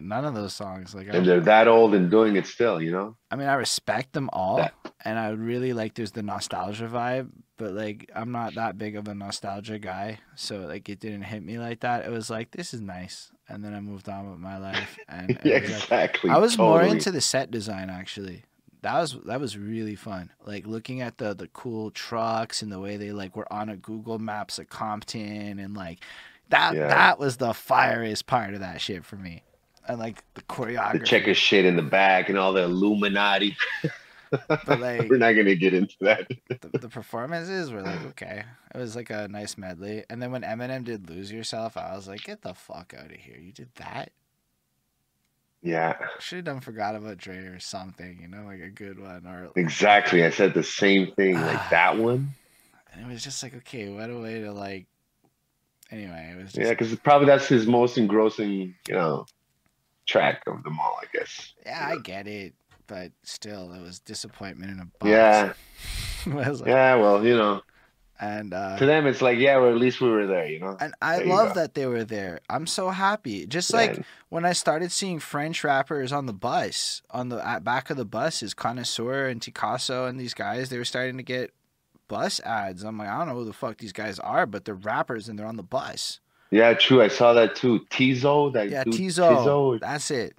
None 0.00 0.24
of 0.24 0.34
those 0.34 0.54
songs. 0.54 0.94
Like 0.94 1.08
And 1.10 1.26
they're 1.26 1.40
that 1.40 1.68
old 1.68 1.94
and 1.94 2.10
doing 2.10 2.36
it 2.36 2.46
still. 2.46 2.80
You 2.80 2.90
know. 2.92 3.16
I 3.30 3.36
mean, 3.36 3.48
I 3.48 3.54
respect 3.54 4.12
them 4.12 4.30
all, 4.32 4.56
That- 4.56 4.74
and 5.04 5.18
I 5.18 5.30
really 5.30 5.72
like. 5.72 5.94
There's 5.94 6.12
the 6.12 6.22
nostalgia 6.22 6.88
vibe, 6.88 7.28
but 7.58 7.72
like 7.72 8.10
I'm 8.14 8.32
not 8.32 8.54
that 8.54 8.78
big 8.78 8.96
of 8.96 9.08
a 9.08 9.14
nostalgia 9.14 9.78
guy, 9.78 10.20
so 10.36 10.60
like 10.60 10.88
it 10.88 11.00
didn't 11.00 11.22
hit 11.22 11.42
me 11.42 11.58
like 11.58 11.80
that. 11.80 12.04
It 12.06 12.10
was 12.10 12.30
like 12.30 12.50
this 12.50 12.72
is 12.72 12.80
nice, 12.80 13.30
and 13.48 13.62
then 13.62 13.74
I 13.74 13.80
moved 13.80 14.08
on 14.08 14.30
with 14.30 14.40
my 14.40 14.56
life. 14.58 14.98
And 15.08 15.38
yeah, 15.44 15.60
was 15.60 15.70
like, 15.70 15.80
exactly. 15.82 16.30
I 16.30 16.38
was 16.38 16.56
more 16.56 16.82
into 16.82 17.10
the 17.10 17.20
set 17.20 17.50
design 17.50 17.90
actually. 17.90 18.44
That 18.82 18.98
was 19.00 19.16
that 19.26 19.40
was 19.40 19.56
really 19.56 19.96
fun. 19.96 20.30
Like 20.44 20.66
looking 20.66 21.00
at 21.02 21.18
the 21.18 21.34
the 21.34 21.48
cool 21.48 21.90
trucks 21.90 22.62
and 22.62 22.70
the 22.72 22.80
way 22.80 22.96
they 22.96 23.12
like 23.12 23.36
were 23.36 23.50
on 23.52 23.68
a 23.68 23.76
Google 23.76 24.18
Maps 24.18 24.58
of 24.58 24.68
Compton 24.70 25.58
and 25.58 25.74
like 25.76 26.00
that 26.50 26.74
Yeah. 26.74 26.88
that 26.88 27.18
was 27.18 27.36
the 27.38 27.52
fieriest 27.52 28.26
part 28.26 28.54
of 28.54 28.60
that 28.60 28.80
shit 28.80 29.04
for 29.04 29.16
me. 29.16 29.42
And 29.86 29.98
like 29.98 30.16
the 30.34 30.40
the 30.40 30.42
choreography. 30.42 31.04
checker 31.04 31.34
shit 31.34 31.64
in 31.64 31.76
the 31.76 31.82
back 31.82 32.28
and 32.28 32.38
all 32.38 32.52
the 32.52 32.62
Illuminati. 32.62 33.56
But 34.48 34.66
like 34.80 35.08
We're 35.10 35.18
not 35.18 35.32
gonna 35.32 35.54
get 35.54 35.74
into 35.74 35.94
that. 36.00 36.28
the, 36.48 36.78
the 36.78 36.88
performances 36.88 37.70
were 37.70 37.82
like 37.82 38.04
okay. 38.06 38.44
It 38.74 38.78
was 38.78 38.96
like 38.96 39.10
a 39.10 39.28
nice 39.28 39.56
medley. 39.58 40.04
And 40.10 40.20
then 40.22 40.32
when 40.32 40.42
Eminem 40.42 40.84
did 40.84 41.08
"Lose 41.08 41.30
Yourself," 41.30 41.76
I 41.76 41.94
was 41.94 42.08
like, 42.08 42.24
"Get 42.24 42.42
the 42.42 42.54
fuck 42.54 42.94
out 42.98 43.10
of 43.12 43.16
here! 43.16 43.36
You 43.38 43.52
did 43.52 43.68
that? 43.76 44.10
Yeah, 45.62 45.96
Should 46.18 46.36
have 46.36 46.44
done 46.44 46.60
"Forgot 46.60 46.94
About 46.96 47.16
Dre" 47.16 47.36
or 47.38 47.58
something, 47.58 48.18
you 48.20 48.28
know, 48.28 48.44
like 48.44 48.60
a 48.60 48.68
good 48.68 48.98
one." 48.98 49.26
Or 49.26 49.50
exactly. 49.56 50.22
I 50.24 50.30
said 50.30 50.52
the 50.52 50.62
same 50.62 51.12
thing. 51.12 51.40
Like 51.40 51.56
ah. 51.58 51.68
that 51.70 51.98
one. 51.98 52.30
and 52.92 53.06
it 53.06 53.12
was 53.12 53.22
just 53.24 53.42
like, 53.42 53.54
okay, 53.56 53.88
what 53.88 54.10
a 54.10 54.18
way 54.18 54.40
to 54.40 54.52
like. 54.52 54.86
Anyway, 55.90 56.32
it 56.32 56.36
was 56.42 56.52
just 56.52 56.58
Yeah, 56.66 56.70
because 56.70 56.94
probably 56.96 57.26
that's 57.26 57.46
his 57.46 57.66
most 57.66 57.98
engrossing, 57.98 58.74
you 58.88 58.94
know, 58.94 59.26
track 60.06 60.42
of 60.46 60.62
them 60.64 60.78
all. 60.80 60.98
I 61.02 61.06
guess. 61.16 61.52
Yeah, 61.64 61.88
I 61.92 61.98
get 61.98 62.26
it, 62.26 62.54
but 62.86 63.12
still, 63.22 63.72
it 63.72 63.80
was 63.80 64.00
disappointment 64.00 64.72
in 64.72 64.80
a 64.80 64.84
box. 64.84 65.04
Yeah, 65.04 65.52
like- 66.26 66.66
yeah. 66.66 66.94
Well, 66.96 67.24
you 67.24 67.36
know, 67.36 67.60
and 68.20 68.54
uh, 68.54 68.78
to 68.78 68.86
them 68.86 69.06
it's 69.06 69.20
like, 69.20 69.38
yeah, 69.38 69.58
well, 69.58 69.70
at 69.70 69.76
least 69.76 70.00
we 70.00 70.08
were 70.08 70.26
there. 70.26 70.46
You 70.46 70.60
know. 70.60 70.76
and 70.80 70.94
I 71.02 71.18
There 71.18 71.26
love 71.26 71.54
that 71.54 71.74
they 71.74 71.86
were 71.86 72.04
there. 72.04 72.40
I'm 72.48 72.66
so 72.66 72.90
happy. 72.90 73.46
Just 73.46 73.72
like 73.72 74.04
when 74.30 74.44
I 74.44 74.52
started 74.52 74.90
seeing 74.92 75.18
French 75.18 75.62
rappers 75.64 76.12
on 76.12 76.26
the 76.26 76.32
bus, 76.32 77.02
on 77.10 77.28
the 77.28 77.46
at 77.46 77.62
back 77.62 77.90
of 77.90 77.96
the 77.96 78.04
bus, 78.06 78.42
is 78.42 78.54
Connaisseur 78.54 79.26
and 79.26 79.40
Ticaso 79.40 80.08
and 80.08 80.18
these 80.18 80.34
guys, 80.34 80.70
they 80.70 80.78
were 80.78 80.84
starting 80.84 81.18
to 81.18 81.22
get 81.22 81.52
bus 82.08 82.40
ads. 82.44 82.82
I'm 82.84 82.98
like, 82.98 83.08
I 83.08 83.18
don't 83.18 83.28
know 83.28 83.34
who 83.34 83.44
the 83.44 83.52
fuck 83.52 83.78
these 83.78 83.92
guys 83.92 84.18
are, 84.18 84.46
but 84.46 84.64
they're 84.64 84.74
rappers 84.74 85.28
and 85.28 85.38
they're 85.38 85.46
on 85.46 85.56
the 85.56 85.62
bus. 85.62 86.20
Yeah, 86.50 86.74
true. 86.74 87.02
I 87.02 87.08
saw 87.08 87.32
that 87.32 87.56
too. 87.56 87.80
Tizzo, 87.90 88.52
that 88.52 88.70
Yeah, 88.70 88.84
dude, 88.84 88.94
Tizzo. 88.94 89.36
Tizzo, 89.44 89.80
That's 89.80 90.10
it. 90.10 90.34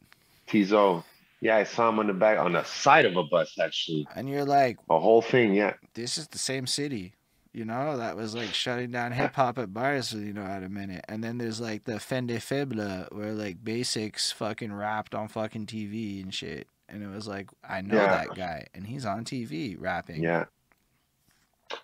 Tizzo. 0.48 1.04
Yeah, 1.42 1.58
I 1.58 1.64
saw 1.64 1.90
him 1.90 2.00
on 2.00 2.08
the 2.08 2.14
back 2.14 2.40
on 2.40 2.54
the 2.54 2.64
side 2.64 3.06
of 3.06 3.18
a 3.18 3.24
bus 3.24 3.58
actually. 3.60 4.08
And 4.16 4.30
you're 4.30 4.46
like, 4.46 4.78
A 4.90 5.00
whole 5.00 5.22
thing. 5.22 5.54
Yeah. 5.54 5.74
this 5.94 6.18
is 6.18 6.28
the 6.30 6.38
same 6.40 6.68
city. 6.68 7.14
You 7.54 7.64
know, 7.66 7.98
that 7.98 8.18
was 8.18 8.36
like 8.36 8.54
shutting 8.54 8.92
down 8.92 9.12
hip 9.14 9.36
hop 9.36 9.58
at 9.60 9.74
bars, 9.74 10.14
you 10.14 10.34
know, 10.34 10.44
at 10.44 10.64
a 10.64 10.70
minute. 10.70 11.06
And 11.08 11.24
then 11.24 11.38
there's 11.38 11.60
like 11.62 11.84
the 11.86 12.00
Fin 12.00 12.28
des 12.28 12.40
faibles 12.40 13.12
where 13.14 13.32
like 13.34 13.64
basics 13.64 14.32
fucking 14.32 14.74
rapped 14.74 15.16
on 15.16 15.28
fucking 15.28 15.66
TV 15.68 16.22
and 16.24 16.34
shit. 16.34 16.68
And 16.88 17.02
it 17.04 17.08
was 17.08 17.28
like, 17.28 17.50
I 17.68 17.82
know 17.82 17.96
Yeah. 17.96 18.08
that 18.26 18.36
guy 18.36 18.68
and 18.74 18.86
he's 18.88 19.06
on 19.06 19.26
TV 19.26 19.76
rapping. 19.80 20.22
Yeah. 20.24 20.46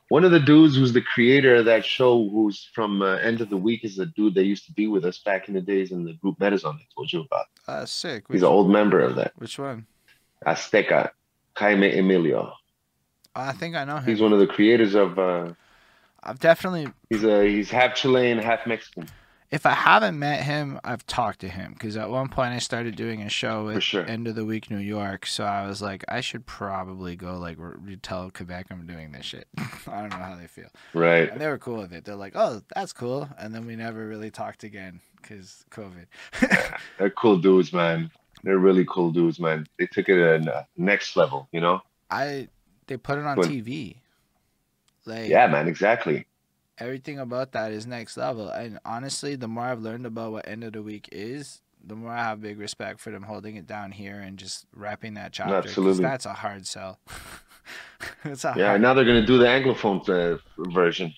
One 0.10 0.24
of 0.24 0.32
the 0.32 0.40
dudes 0.40 0.76
who's 0.76 0.94
the 0.94 1.02
creator 1.02 1.56
of 1.56 1.66
that 1.66 1.86
show, 1.86 2.30
who's 2.30 2.70
from 2.74 3.02
uh, 3.02 3.16
End 3.16 3.42
of 3.42 3.50
the 3.50 3.58
Weak, 3.58 3.84
is 3.84 3.96
the 3.96 4.06
dude 4.08 4.36
that 4.36 4.44
used 4.46 4.66
to 4.66 4.74
be 4.74 4.88
with 4.88 5.06
us 5.06 5.20
back 5.20 5.48
in 5.48 5.54
the 5.54 5.62
days 5.62 5.92
in 5.92 6.04
the 6.06 6.14
group 6.14 6.38
Metazone 6.40 6.76
I 6.76 6.86
told 6.96 7.12
you 7.12 7.22
about. 7.22 7.46
Uh, 7.68 7.86
sick. 7.86 8.26
He's 8.28 8.36
Which, 8.36 8.42
an 8.42 8.48
old 8.48 8.70
member 8.70 9.00
of 9.00 9.16
that. 9.16 9.32
which 9.38 9.58
one? 9.58 9.86
Azteca, 10.46 11.12
Jaime 11.58 11.98
Emilio. 11.98 12.54
Oh, 13.36 13.42
I 13.42 13.54
think 13.54 13.76
I 13.76 13.86
know 13.86 13.98
him. 13.98 14.06
He's 14.06 14.22
one 14.22 14.34
of 14.34 14.40
the 14.40 14.48
creators 14.48 14.94
of. 14.96 15.18
Uh, 15.18 15.54
I've 16.24 16.40
definitely, 16.40 16.88
he's 17.10 17.24
a 17.24 17.48
he's 17.48 17.72
half 17.72 17.96
Chilean, 17.96 18.38
half 18.38 18.68
Mexican. 18.68 19.08
If 19.52 19.66
I 19.66 19.72
haven't 19.72 20.18
met 20.18 20.44
him, 20.44 20.80
I've 20.82 21.06
talked 21.06 21.42
to 21.42 21.50
him 21.50 21.74
because 21.74 21.98
at 21.98 22.10
one 22.10 22.30
point 22.30 22.54
I 22.54 22.60
started 22.60 22.96
doing 22.96 23.22
a 23.22 23.28
show 23.28 23.66
with 23.66 23.84
sure. 23.84 24.06
End 24.06 24.26
of 24.30 24.36
the 24.36 24.46
Weak 24.46 24.72
New 24.72 24.78
York. 24.78 25.26
So 25.26 25.44
I 25.44 25.68
was 25.68 25.82
like, 25.82 26.06
I 26.08 26.22
should 26.22 26.46
probably 26.46 27.18
go 27.18 27.38
like 27.38 27.58
re- 27.60 27.98
tell 27.98 28.32
Quebec 28.32 28.68
I'm 28.72 28.88
doing 28.88 29.12
this 29.12 29.26
shit. 29.26 29.50
I 29.88 30.00
don't 30.00 30.10
know 30.10 30.16
how 30.16 30.38
they 30.38 30.48
feel. 30.48 30.70
Right. 30.94 31.30
And 31.30 31.42
they 31.42 31.48
were 31.48 31.58
cool 31.58 31.80
with 31.80 31.92
it. 31.92 32.06
They're 32.06 32.16
like, 32.16 32.32
oh, 32.34 32.62
that's 32.74 32.94
cool. 32.94 33.30
And 33.38 33.54
then 33.54 33.66
we 33.66 33.76
never 33.76 34.08
really 34.08 34.32
talked 34.32 34.64
again 34.64 35.02
because 35.22 35.66
COVID. 35.70 36.06
They're 36.98 37.10
cool 37.10 37.38
dudes, 37.38 37.74
man. 37.74 38.10
They're 38.44 38.58
really 38.58 38.86
cool 38.86 39.12
dudes, 39.12 39.38
man. 39.38 39.68
They 39.78 39.86
took 39.86 40.08
it 40.08 40.16
to 40.16 40.46
the 40.46 40.56
uh, 40.56 40.64
next 40.78 41.18
level, 41.18 41.50
you 41.52 41.60
know? 41.60 41.82
I 42.10 42.48
they 42.88 42.96
put 42.96 43.20
it 43.20 43.26
on 43.26 43.38
When- 43.38 43.50
TV. 43.50 43.98
Like 45.06 45.28
Yeah, 45.28 45.48
man, 45.48 45.68
exactly. 45.68 46.26
Everything 46.78 47.20
about 47.20 47.52
that 47.52 47.72
is 47.72 47.86
next 47.86 48.18
level. 48.18 48.50
And 48.50 48.80
honestly, 48.86 49.36
the 49.36 49.48
more 49.48 49.66
I've 49.66 49.82
learned 49.82 50.06
about 50.06 50.32
what 50.32 50.48
End 50.48 50.64
of 50.64 50.74
the 50.74 50.82
Weak 50.82 51.08
is, 51.12 51.62
the 51.84 51.96
more 51.96 52.12
I 52.12 52.24
have 52.24 52.42
big 52.42 52.60
respect 52.60 53.00
for 53.00 53.12
them 53.12 53.24
holding 53.24 53.56
it 53.56 53.68
down 53.68 53.92
here 53.92 54.20
and 54.20 54.38
just 54.38 54.66
wrapping 54.74 55.14
that 55.16 55.32
chapter. 55.34 55.70
Absolutely. 55.70 56.04
that's 56.04 56.26
a 56.26 56.34
hard 56.34 56.66
sell. 56.68 57.00
it's 58.24 58.46
a 58.46 58.54
Yeah, 58.56 58.68
hard. 58.70 58.82
now 58.82 58.94
they're 58.94 59.06
gonna 59.06 59.26
do 59.26 59.38
the 59.38 59.46
anglophone 59.46 60.08
uh, 60.10 60.38
version. 60.72 61.14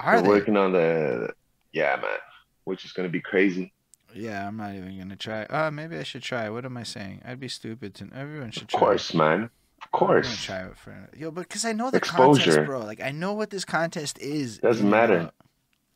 Are 0.00 0.16
they're 0.16 0.22
they? 0.22 0.28
working 0.28 0.56
on 0.56 0.72
the 0.72 1.32
yeah, 1.72 1.96
man, 1.96 2.18
which 2.64 2.84
is 2.84 2.92
gonna 2.92 3.08
be 3.08 3.20
crazy. 3.20 3.72
Yeah, 4.14 4.46
I'm 4.46 4.56
not 4.56 4.74
even 4.74 4.96
gonna 4.98 5.16
try. 5.16 5.44
Uh, 5.44 5.70
maybe 5.70 5.96
I 5.96 6.04
should 6.04 6.22
try. 6.22 6.48
What 6.48 6.64
am 6.64 6.76
I 6.76 6.84
saying? 6.84 7.22
I'd 7.24 7.40
be 7.40 7.48
stupid 7.48 7.94
to. 7.96 8.08
Everyone 8.14 8.50
should 8.52 8.68
Of 8.72 8.78
try. 8.78 8.80
course, 8.80 9.14
man. 9.14 9.50
Of 9.84 9.90
course. 9.92 10.26
I'm 10.26 10.32
gonna 10.32 10.64
try 10.64 10.70
it 10.70 10.76
for 10.76 11.08
yo, 11.16 11.30
but 11.30 11.42
because 11.42 11.64
I 11.64 11.72
know 11.72 11.90
the 11.90 11.98
Exposure. 11.98 12.42
contest, 12.44 12.66
bro. 12.66 12.80
Like 12.80 13.00
I 13.00 13.10
know 13.10 13.32
what 13.34 13.50
this 13.50 13.64
contest 13.64 14.18
is. 14.18 14.58
Doesn't 14.58 14.88
matter. 14.88 15.18
out. 15.20 15.34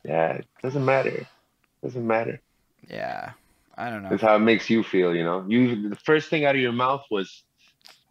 Yeah, 0.05 0.33
it 0.33 0.47
doesn't 0.63 0.85
matter. 0.85 1.27
Doesn't 1.83 2.05
matter. 2.05 2.39
Yeah, 2.89 3.31
I 3.77 3.89
don't 3.89 4.03
know. 4.03 4.09
It's 4.11 4.21
how 4.23 4.35
it 4.35 4.39
makes 4.39 4.69
you 4.69 4.83
feel, 4.83 5.13
you 5.15 5.23
know. 5.23 5.43
You 5.47 5.89
the 5.89 5.95
first 5.95 6.29
thing 6.29 6.45
out 6.45 6.55
of 6.55 6.61
your 6.61 6.71
mouth 6.71 7.03
was, 7.11 7.43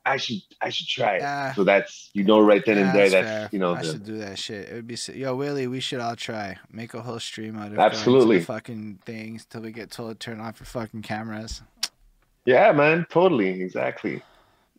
I 0.05 0.17
should 0.19 0.39
I 0.61 0.69
should 0.71 0.87
try 0.89 1.17
it. 1.17 1.21
Yeah. 1.21 1.55
So 1.55 1.65
that's 1.65 2.11
you 2.13 2.25
know 2.25 2.41
right 2.41 2.63
then 2.67 2.77
Yeah, 2.77 2.87
and 2.89 2.99
there 2.99 3.11
that's 3.11 3.27
that's 3.27 3.53
you 3.53 3.59
know 3.59 3.75
I 3.75 3.83
the, 3.83 3.93
should 3.93 4.05
do 4.05 4.19
that 4.19 4.39
shit. 4.39 4.69
It 4.69 4.75
would 4.75 4.87
be 4.87 4.97
yo 5.15 5.35
Willie. 5.37 5.67
We 5.67 5.81
should 5.81 6.01
all 6.01 6.17
try 6.17 6.59
make 6.71 6.93
a 6.95 7.01
whole 7.03 7.19
stream 7.21 7.59
out 7.59 7.73
of 7.73 7.79
Absolutely. 7.79 8.41
fucking 8.41 9.01
things 9.05 9.47
till 9.47 9.63
we 9.63 9.73
get 9.73 9.91
told 9.91 10.19
to 10.21 10.25
turn 10.25 10.41
off 10.41 10.61
your 10.61 10.67
fucking 10.67 11.03
cameras. 11.03 11.63
yeah, 12.45 12.73
man, 12.73 13.07
totally, 13.11 13.61
exactly. 13.63 14.23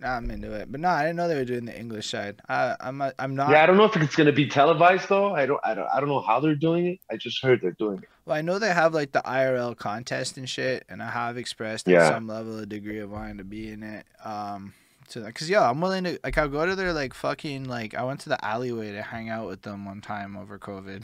Nah, 0.02 0.16
I'm 0.16 0.32
into 0.32 0.54
it. 0.54 0.72
But 0.72 0.80
no, 0.80 0.88
I 0.88 1.02
didn't 1.02 1.18
know 1.18 1.28
they 1.28 1.36
were 1.36 1.44
doing 1.44 1.66
the 1.66 1.78
English 1.78 2.08
side. 2.10 2.42
I, 2.48 2.76
I'm 2.80 3.02
I'm 3.20 3.36
not. 3.36 3.50
Yeah, 3.50 3.64
I 3.64 3.66
don't 3.66 3.76
know 3.76 3.84
if 3.84 3.98
it's 3.98 4.16
gonna 4.16 4.32
be 4.32 4.48
televised 4.48 5.10
though. 5.10 5.36
I 5.36 5.46
don't 5.46 5.60
I 5.64 5.74
don't 5.74 5.88
I 5.94 6.00
don't 6.00 6.08
know 6.08 6.22
how 6.22 6.40
they're 6.40 6.56
doing 6.56 6.86
it. 6.88 7.00
I 7.12 7.18
just 7.18 7.44
heard 7.44 7.60
they're 7.62 7.72
doing 7.72 7.98
it. 7.98 8.10
Well, 8.26 8.38
I 8.38 8.42
know 8.42 8.60
they 8.60 8.70
have 8.74 8.94
like 8.94 9.12
the 9.12 9.22
IRL 9.26 9.76
contest 9.78 10.38
and 10.38 10.48
shit, 10.48 10.86
and 10.88 11.04
I 11.04 11.10
have 11.10 11.36
expressed 11.38 11.88
at 11.90 11.94
Yeah. 11.94 12.10
some 12.10 12.28
level 12.28 12.60
a 12.60 12.66
degree 12.66 13.00
of 13.00 13.12
wanting 13.12 13.40
to 13.40 13.44
be 13.44 13.70
in 13.72 13.84
it. 13.84 14.06
Um, 14.24 14.74
so 15.10 15.24
because 15.26 15.50
yeah, 15.50 15.70
I'm 15.70 15.82
willing 15.82 16.06
to 16.06 16.18
like 16.24 16.38
I'll 16.38 16.48
go 16.48 16.66
to 16.66 16.76
their 16.78 16.94
like 16.94 17.14
fucking 17.14 17.66
like 17.66 17.94
I 17.94 18.04
went 18.04 18.22
to 18.22 18.30
the 18.30 18.44
alleyway 18.46 18.94
to 18.94 19.02
hang 19.02 19.28
out 19.30 19.48
with 19.48 19.64
them 19.64 19.84
one 19.86 20.00
time 20.00 20.38
over 20.38 20.58
COVID, 20.58 21.04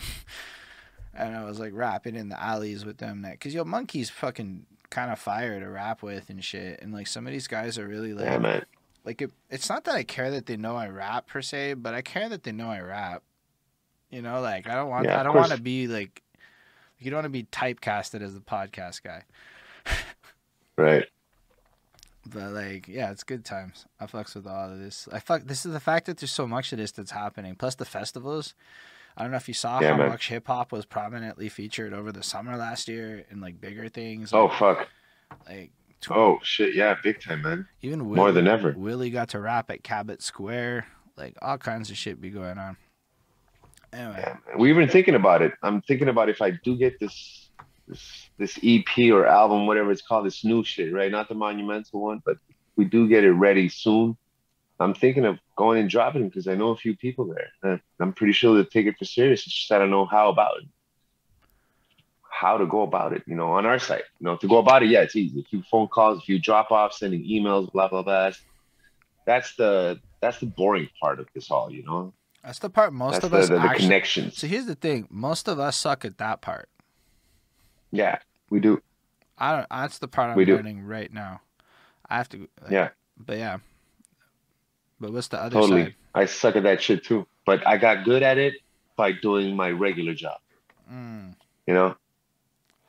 and 1.13 1.35
I 1.35 1.43
was 1.43 1.59
like 1.59 1.71
rapping 1.73 2.15
in 2.15 2.29
the 2.29 2.41
alleys 2.41 2.85
with 2.85 2.97
them. 2.99 3.23
That 3.23 3.33
because 3.33 3.53
yo, 3.53 3.63
monkey's 3.65 4.09
fucking 4.09 4.65
kind 4.89 5.11
of 5.11 5.19
fire 5.19 5.59
to 5.59 5.67
rap 5.67 6.01
with 6.03 6.29
and 6.29 6.41
shit, 6.43 6.79
and 6.81 6.93
like 6.93 7.07
some 7.07 7.25
of 7.27 7.33
these 7.33 7.47
guys 7.47 7.77
are 7.77 7.87
really 7.87 8.13
like 8.13 8.25
Yeah. 8.41 8.61
Like 9.05 9.21
it, 9.21 9.31
it's 9.49 9.69
not 9.69 9.83
that 9.85 9.95
I 9.95 10.03
care 10.03 10.31
that 10.31 10.45
they 10.47 10.57
know 10.57 10.75
I 10.75 10.87
rap 10.89 11.27
per 11.27 11.41
se, 11.41 11.75
but 11.75 11.93
I 11.93 12.01
care 12.01 12.27
that 12.29 12.43
they 12.43 12.51
know 12.51 12.69
I 12.69 12.79
rap. 12.81 13.23
You 14.09 14.21
know, 14.21 14.41
like 14.41 14.67
I 14.67 14.75
don't 14.75 14.89
want 14.89 15.05
Yeah, 15.05 15.19
I 15.19 15.23
don't 15.23 15.35
want 15.35 15.51
to 15.51 15.61
be 15.61 15.87
like 15.87 16.21
you 16.99 17.11
don't 17.11 17.17
want 17.17 17.25
to 17.25 17.29
be 17.29 17.43
typecasted 17.43 18.21
as 18.21 18.33
the 18.33 18.39
podcast 18.41 19.03
guy. 19.03 19.23
Right. 20.77 21.05
But 22.27 22.51
like, 22.51 22.87
yeah, 22.87 23.11
it's 23.11 23.23
good 23.23 23.45
times. 23.45 23.85
I 23.99 24.07
fucks 24.07 24.35
with 24.35 24.47
all 24.47 24.71
of 24.71 24.79
this. 24.79 25.07
I 25.11 25.19
fuck 25.19 25.43
this 25.43 25.65
is 25.65 25.71
the 25.73 25.79
fact 25.79 26.05
that 26.07 26.17
there's 26.17 26.31
so 26.31 26.47
much 26.47 26.71
of 26.73 26.79
this 26.79 26.91
that's 26.91 27.11
happening. 27.11 27.55
Plus 27.55 27.75
the 27.75 27.85
festivals. 27.85 28.55
I 29.15 29.21
don't 29.21 29.31
know 29.31 29.37
if 29.37 29.47
you 29.47 29.53
saw 29.53 29.79
Yeah, 29.79 29.91
how 29.91 29.97
man. 29.97 30.09
much 30.09 30.27
hip 30.27 30.47
hop 30.47 30.73
was 30.73 30.85
prominently 30.85 31.47
featured 31.47 31.93
over 31.93 32.11
the 32.11 32.23
summer 32.23 32.57
last 32.57 32.89
year 32.89 33.23
in 33.31 33.39
like 33.39 33.61
bigger 33.61 33.87
things. 33.87 34.33
Oh 34.33 34.45
Like, 34.47 34.57
fuck. 34.59 34.87
like 35.47 35.71
Oh 36.09 36.39
shit, 36.43 36.75
yeah, 36.75 36.95
big 37.01 37.21
time, 37.21 37.41
man. 37.41 37.67
even 37.81 37.99
More 37.99 38.31
than 38.31 38.47
ever. 38.47 38.73
Willie 38.77 39.09
got 39.09 39.29
to 39.29 39.39
rap 39.39 39.71
at 39.71 39.83
Cabot 39.83 40.21
Square. 40.21 40.85
Like 41.17 41.35
all 41.41 41.57
kinds 41.57 41.89
of 41.89 41.97
shit 41.97 42.19
be 42.21 42.29
going 42.29 42.57
on. 42.57 42.77
Anyway, 43.93 44.15
Yeah. 44.17 44.37
We've 44.57 44.75
been 44.75 44.89
thinking 44.89 45.15
about 45.15 45.41
it. 45.41 45.53
I'm 45.63 45.81
thinking 45.81 46.09
about 46.09 46.29
if 46.29 46.41
I 46.41 46.51
do 46.51 46.77
get 46.77 46.99
this 46.99 47.49
this 47.87 48.29
this 48.37 48.59
EP 48.63 49.11
or 49.11 49.25
album, 49.25 49.67
whatever 49.67 49.91
it's 49.91 50.01
called, 50.01 50.25
this 50.25 50.43
new 50.43 50.63
shit, 50.63 50.93
right? 50.93 51.11
Not 51.11 51.29
the 51.29 51.35
monumental 51.35 52.01
one, 52.01 52.21
but 52.25 52.37
we 52.75 52.85
do 52.85 53.07
get 53.07 53.23
it 53.23 53.31
ready 53.31 53.69
soon. 53.69 54.17
I'm 54.79 54.93
thinking 54.93 55.23
of 55.25 55.39
going 55.55 55.79
and 55.79 55.89
dropping 55.89 56.23
it 56.23 56.25
because 56.25 56.47
I 56.47 56.55
know 56.55 56.71
a 56.71 56.75
few 56.75 56.97
people 56.97 57.33
there. 57.33 57.81
I'm 57.99 58.11
pretty 58.13 58.33
sure 58.33 58.53
they'll 58.53 58.65
take 58.65 58.87
it 58.87 58.97
for 58.99 59.05
serious. 59.05 59.45
It's 59.45 59.55
just 59.55 59.71
I 59.71 59.79
don't 59.79 59.91
know 59.91 60.05
how 60.05 60.29
about 60.29 60.57
it. 60.61 60.67
How 62.37 62.57
to 62.57 62.65
go 62.65 62.81
about 62.81 63.13
it, 63.13 63.23
you 63.27 63.35
know, 63.35 63.51
on 63.53 63.65
our 63.65 63.79
site. 63.79 64.03
You 64.19 64.25
know, 64.25 64.35
to 64.37 64.47
go 64.47 64.57
about 64.57 64.83
it, 64.83 64.89
yeah, 64.89 65.01
it's 65.01 65.15
easy. 65.15 65.39
A 65.39 65.43
few 65.43 65.63
phone 65.71 65.87
calls, 65.87 66.17
a 66.19 66.21
few 66.21 66.37
drop 66.39 66.69
offs, 66.71 66.99
sending 66.99 67.23
emails, 67.23 67.71
blah 67.71 67.87
blah 67.87 68.01
blah. 68.03 68.31
That's, 69.25 69.55
the 69.55 69.99
that's 70.21 70.39
the 70.39 70.45
boring 70.45 70.89
part 71.01 71.19
of 71.19 71.27
this 71.33 71.49
all, 71.49 71.71
you 71.71 71.83
know. 71.83 72.13
that's 72.43 72.59
the 72.59 72.69
part 72.69 72.93
most 72.93 73.13
That's 73.13 73.25
of 73.25 73.31
the, 73.31 73.37
us 73.39 73.49
the, 73.49 73.55
the 73.55 73.61
actually. 73.61 73.85
connections. 73.85 74.37
So 74.37 74.47
here's 74.47 74.65
the 74.65 74.75
thing: 74.75 75.07
most 75.09 75.47
of 75.47 75.59
us 75.59 75.77
suck 75.77 76.03
at 76.05 76.17
that 76.17 76.41
part. 76.41 76.67
Yeah, 77.91 78.17
we 78.49 78.59
do. 78.59 78.81
I 79.37 79.55
don't. 79.55 79.67
That's 79.69 79.99
the 79.99 80.07
part 80.07 80.29
I'm 80.31 80.37
We 80.37 80.45
do. 80.45 80.55
learning 80.55 80.83
right 80.85 81.11
now. 81.11 81.41
I 82.09 82.17
have 82.17 82.29
to. 82.29 82.39
like, 82.61 82.71
Yeah. 82.71 82.89
But 83.17 83.37
yeah. 83.37 83.57
But 84.99 85.11
what's 85.13 85.27
the 85.29 85.39
other 85.41 85.53
Totally. 85.59 85.83
side? 85.85 85.95
I 86.13 86.25
suck 86.25 86.55
at 86.55 86.63
that 86.63 86.81
shit 86.81 87.03
too. 87.05 87.25
But 87.45 87.65
I 87.67 87.77
got 87.77 88.03
good 88.05 88.23
at 88.23 88.37
it 88.37 88.55
by 88.95 89.11
doing 89.13 89.55
my 89.55 89.69
regular 89.71 90.13
job, 90.13 90.39
Mm, 90.91 91.35
you 91.67 91.73
know? 91.73 91.95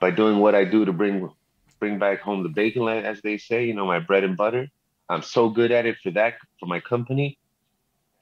By 0.00 0.10
doing 0.10 0.38
what 0.38 0.54
I 0.54 0.64
do 0.64 0.84
to 0.84 0.92
bring 0.92 1.30
bring 1.78 1.98
back 1.98 2.20
home 2.20 2.42
the 2.42 2.48
bacon 2.48 2.82
like 2.82 3.04
as 3.04 3.20
they 3.22 3.38
say, 3.38 3.66
you 3.66 3.74
know, 3.74 3.86
my 3.86 3.98
bread 3.98 4.24
and 4.24 4.36
butter. 4.36 4.68
I'm 5.08 5.22
so 5.22 5.48
good 5.48 5.70
at 5.72 5.86
it 5.86 5.96
for 6.02 6.10
that 6.12 6.34
for 6.58 6.66
my 6.66 6.80
company 6.80 7.38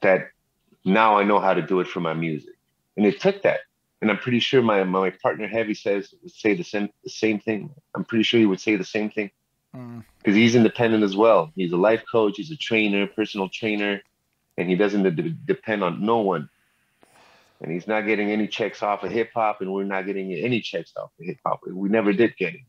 that 0.01 0.29
now 0.83 1.17
I 1.17 1.23
know 1.23 1.39
how 1.39 1.53
to 1.53 1.61
do 1.61 1.79
it 1.79 1.87
for 1.87 1.99
my 1.99 2.13
music. 2.13 2.53
And 2.95 3.05
it 3.05 3.19
took 3.19 3.41
that. 3.43 3.61
And 4.01 4.11
I'm 4.11 4.17
pretty 4.17 4.39
sure 4.39 4.61
my 4.61 4.83
my 4.83 5.09
partner 5.09 5.47
Heavy 5.47 5.73
says 5.73 6.13
would 6.21 6.31
say 6.31 6.53
the 6.53 6.63
same 6.63 6.89
the 7.03 7.09
same 7.09 7.39
thing. 7.39 7.71
I'm 7.95 8.05
pretty 8.05 8.23
sure 8.23 8.39
he 8.39 8.45
would 8.45 8.59
say 8.59 8.75
the 8.75 8.83
same 8.83 9.09
thing. 9.09 9.31
mm, 9.75 10.03
because 10.19 10.35
he's 10.35 10.55
independent 10.55 11.03
as 11.03 11.15
well. 11.15 11.51
He's 11.55 11.71
a 11.71 11.77
life 11.77 12.03
coach, 12.11 12.37
he's 12.37 12.51
a 12.51 12.57
trainer, 12.57 13.07
personal 13.07 13.49
trainer, 13.49 14.01
and 14.57 14.69
he 14.69 14.75
doesn't 14.75 15.03
de- 15.03 15.29
depend 15.29 15.83
on 15.83 16.03
no 16.03 16.17
one. 16.19 16.49
And 17.61 17.71
he's 17.71 17.87
not 17.87 18.05
getting 18.05 18.31
any 18.31 18.47
checks 18.47 18.83
off 18.83 19.03
of 19.03 19.11
hip 19.11 19.31
hop, 19.33 19.61
and 19.61 19.71
we're 19.71 19.83
not 19.83 20.05
getting 20.05 20.33
any 20.33 20.61
checks 20.61 20.91
off 20.97 21.11
of 21.19 21.25
hip 21.25 21.37
hop. 21.45 21.61
We 21.67 21.89
never 21.89 22.13
did 22.13 22.35
get 22.37 22.53
it. 22.53 22.61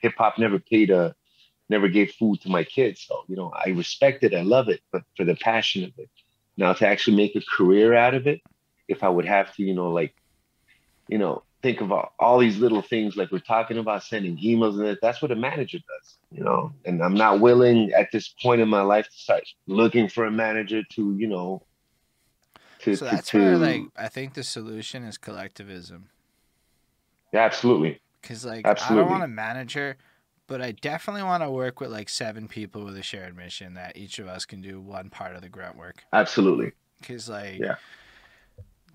Hip 0.00 0.14
hop 0.16 0.38
never 0.38 0.58
paid 0.58 0.90
a, 0.90 1.14
never 1.68 1.88
gave 1.88 2.12
food 2.12 2.40
to 2.42 2.48
my 2.48 2.64
kids. 2.64 3.04
So 3.06 3.24
you 3.28 3.36
know, 3.36 3.52
I 3.54 3.70
respect 3.70 4.22
it, 4.24 4.34
I 4.34 4.42
love 4.42 4.68
it, 4.68 4.80
but 4.92 5.02
for 5.16 5.24
the 5.24 5.36
passion 5.36 5.84
of 5.84 5.92
it. 5.98 6.10
Now 6.56 6.72
to 6.72 6.86
actually 6.86 7.16
make 7.16 7.36
a 7.36 7.42
career 7.56 7.94
out 7.94 8.14
of 8.14 8.26
it, 8.26 8.40
if 8.88 9.02
I 9.02 9.08
would 9.08 9.24
have 9.24 9.54
to, 9.56 9.62
you 9.62 9.74
know, 9.74 9.90
like, 9.90 10.14
you 11.08 11.18
know, 11.18 11.42
think 11.62 11.80
about 11.80 12.12
all 12.18 12.38
these 12.38 12.58
little 12.58 12.82
things 12.82 13.16
like 13.16 13.32
we're 13.32 13.38
talking 13.38 13.78
about 13.78 14.04
sending 14.04 14.36
emails 14.36 14.74
and 14.74 14.84
that, 14.84 14.98
that's 15.00 15.22
what 15.22 15.32
a 15.32 15.36
manager 15.36 15.78
does, 15.78 16.18
you 16.30 16.44
know. 16.44 16.72
And 16.84 17.02
I'm 17.02 17.14
not 17.14 17.40
willing 17.40 17.92
at 17.92 18.12
this 18.12 18.28
point 18.28 18.60
in 18.60 18.68
my 18.68 18.82
life 18.82 19.06
to 19.06 19.16
start 19.16 19.44
looking 19.66 20.08
for 20.08 20.26
a 20.26 20.30
manager 20.30 20.82
to, 20.82 21.16
you 21.18 21.26
know, 21.26 21.62
to 22.84 22.96
so 22.96 23.06
to, 23.06 23.16
that's 23.16 23.30
to 23.30 23.38
where 23.38 23.58
like 23.58 23.90
I 23.96 24.08
think 24.08 24.34
the 24.34 24.42
solution 24.44 25.04
is 25.04 25.18
collectivism. 25.18 26.10
yeah, 27.32 27.44
absolutely. 27.44 28.00
Because 28.22 28.44
like 28.44 28.70
I 28.70 28.70
Absolutely. 28.70 29.02
don't 29.02 29.10
want 29.10 29.22
a 29.24 29.28
manager, 29.28 29.96
but 30.46 30.60
I 30.62 30.72
definitely 30.72 31.22
want 31.22 31.42
to 31.42 31.50
work 31.50 31.80
with 31.80 31.90
like 31.90 32.08
seven 32.08 32.48
people 32.48 32.84
with 32.84 32.96
a 32.96 33.02
shared 33.02 33.36
mission 33.36 33.74
that 33.74 33.96
each 33.96 34.18
of 34.18 34.26
us 34.26 34.44
can 34.46 34.60
do 34.62 34.80
one 34.80 35.10
part 35.10 35.36
of 35.36 35.42
the 35.42 35.48
grunt 35.48 35.76
work. 35.76 36.04
Absolutely. 36.12 36.72
Because 37.00 37.28
like 37.28 37.60
Yeah. 37.60 37.76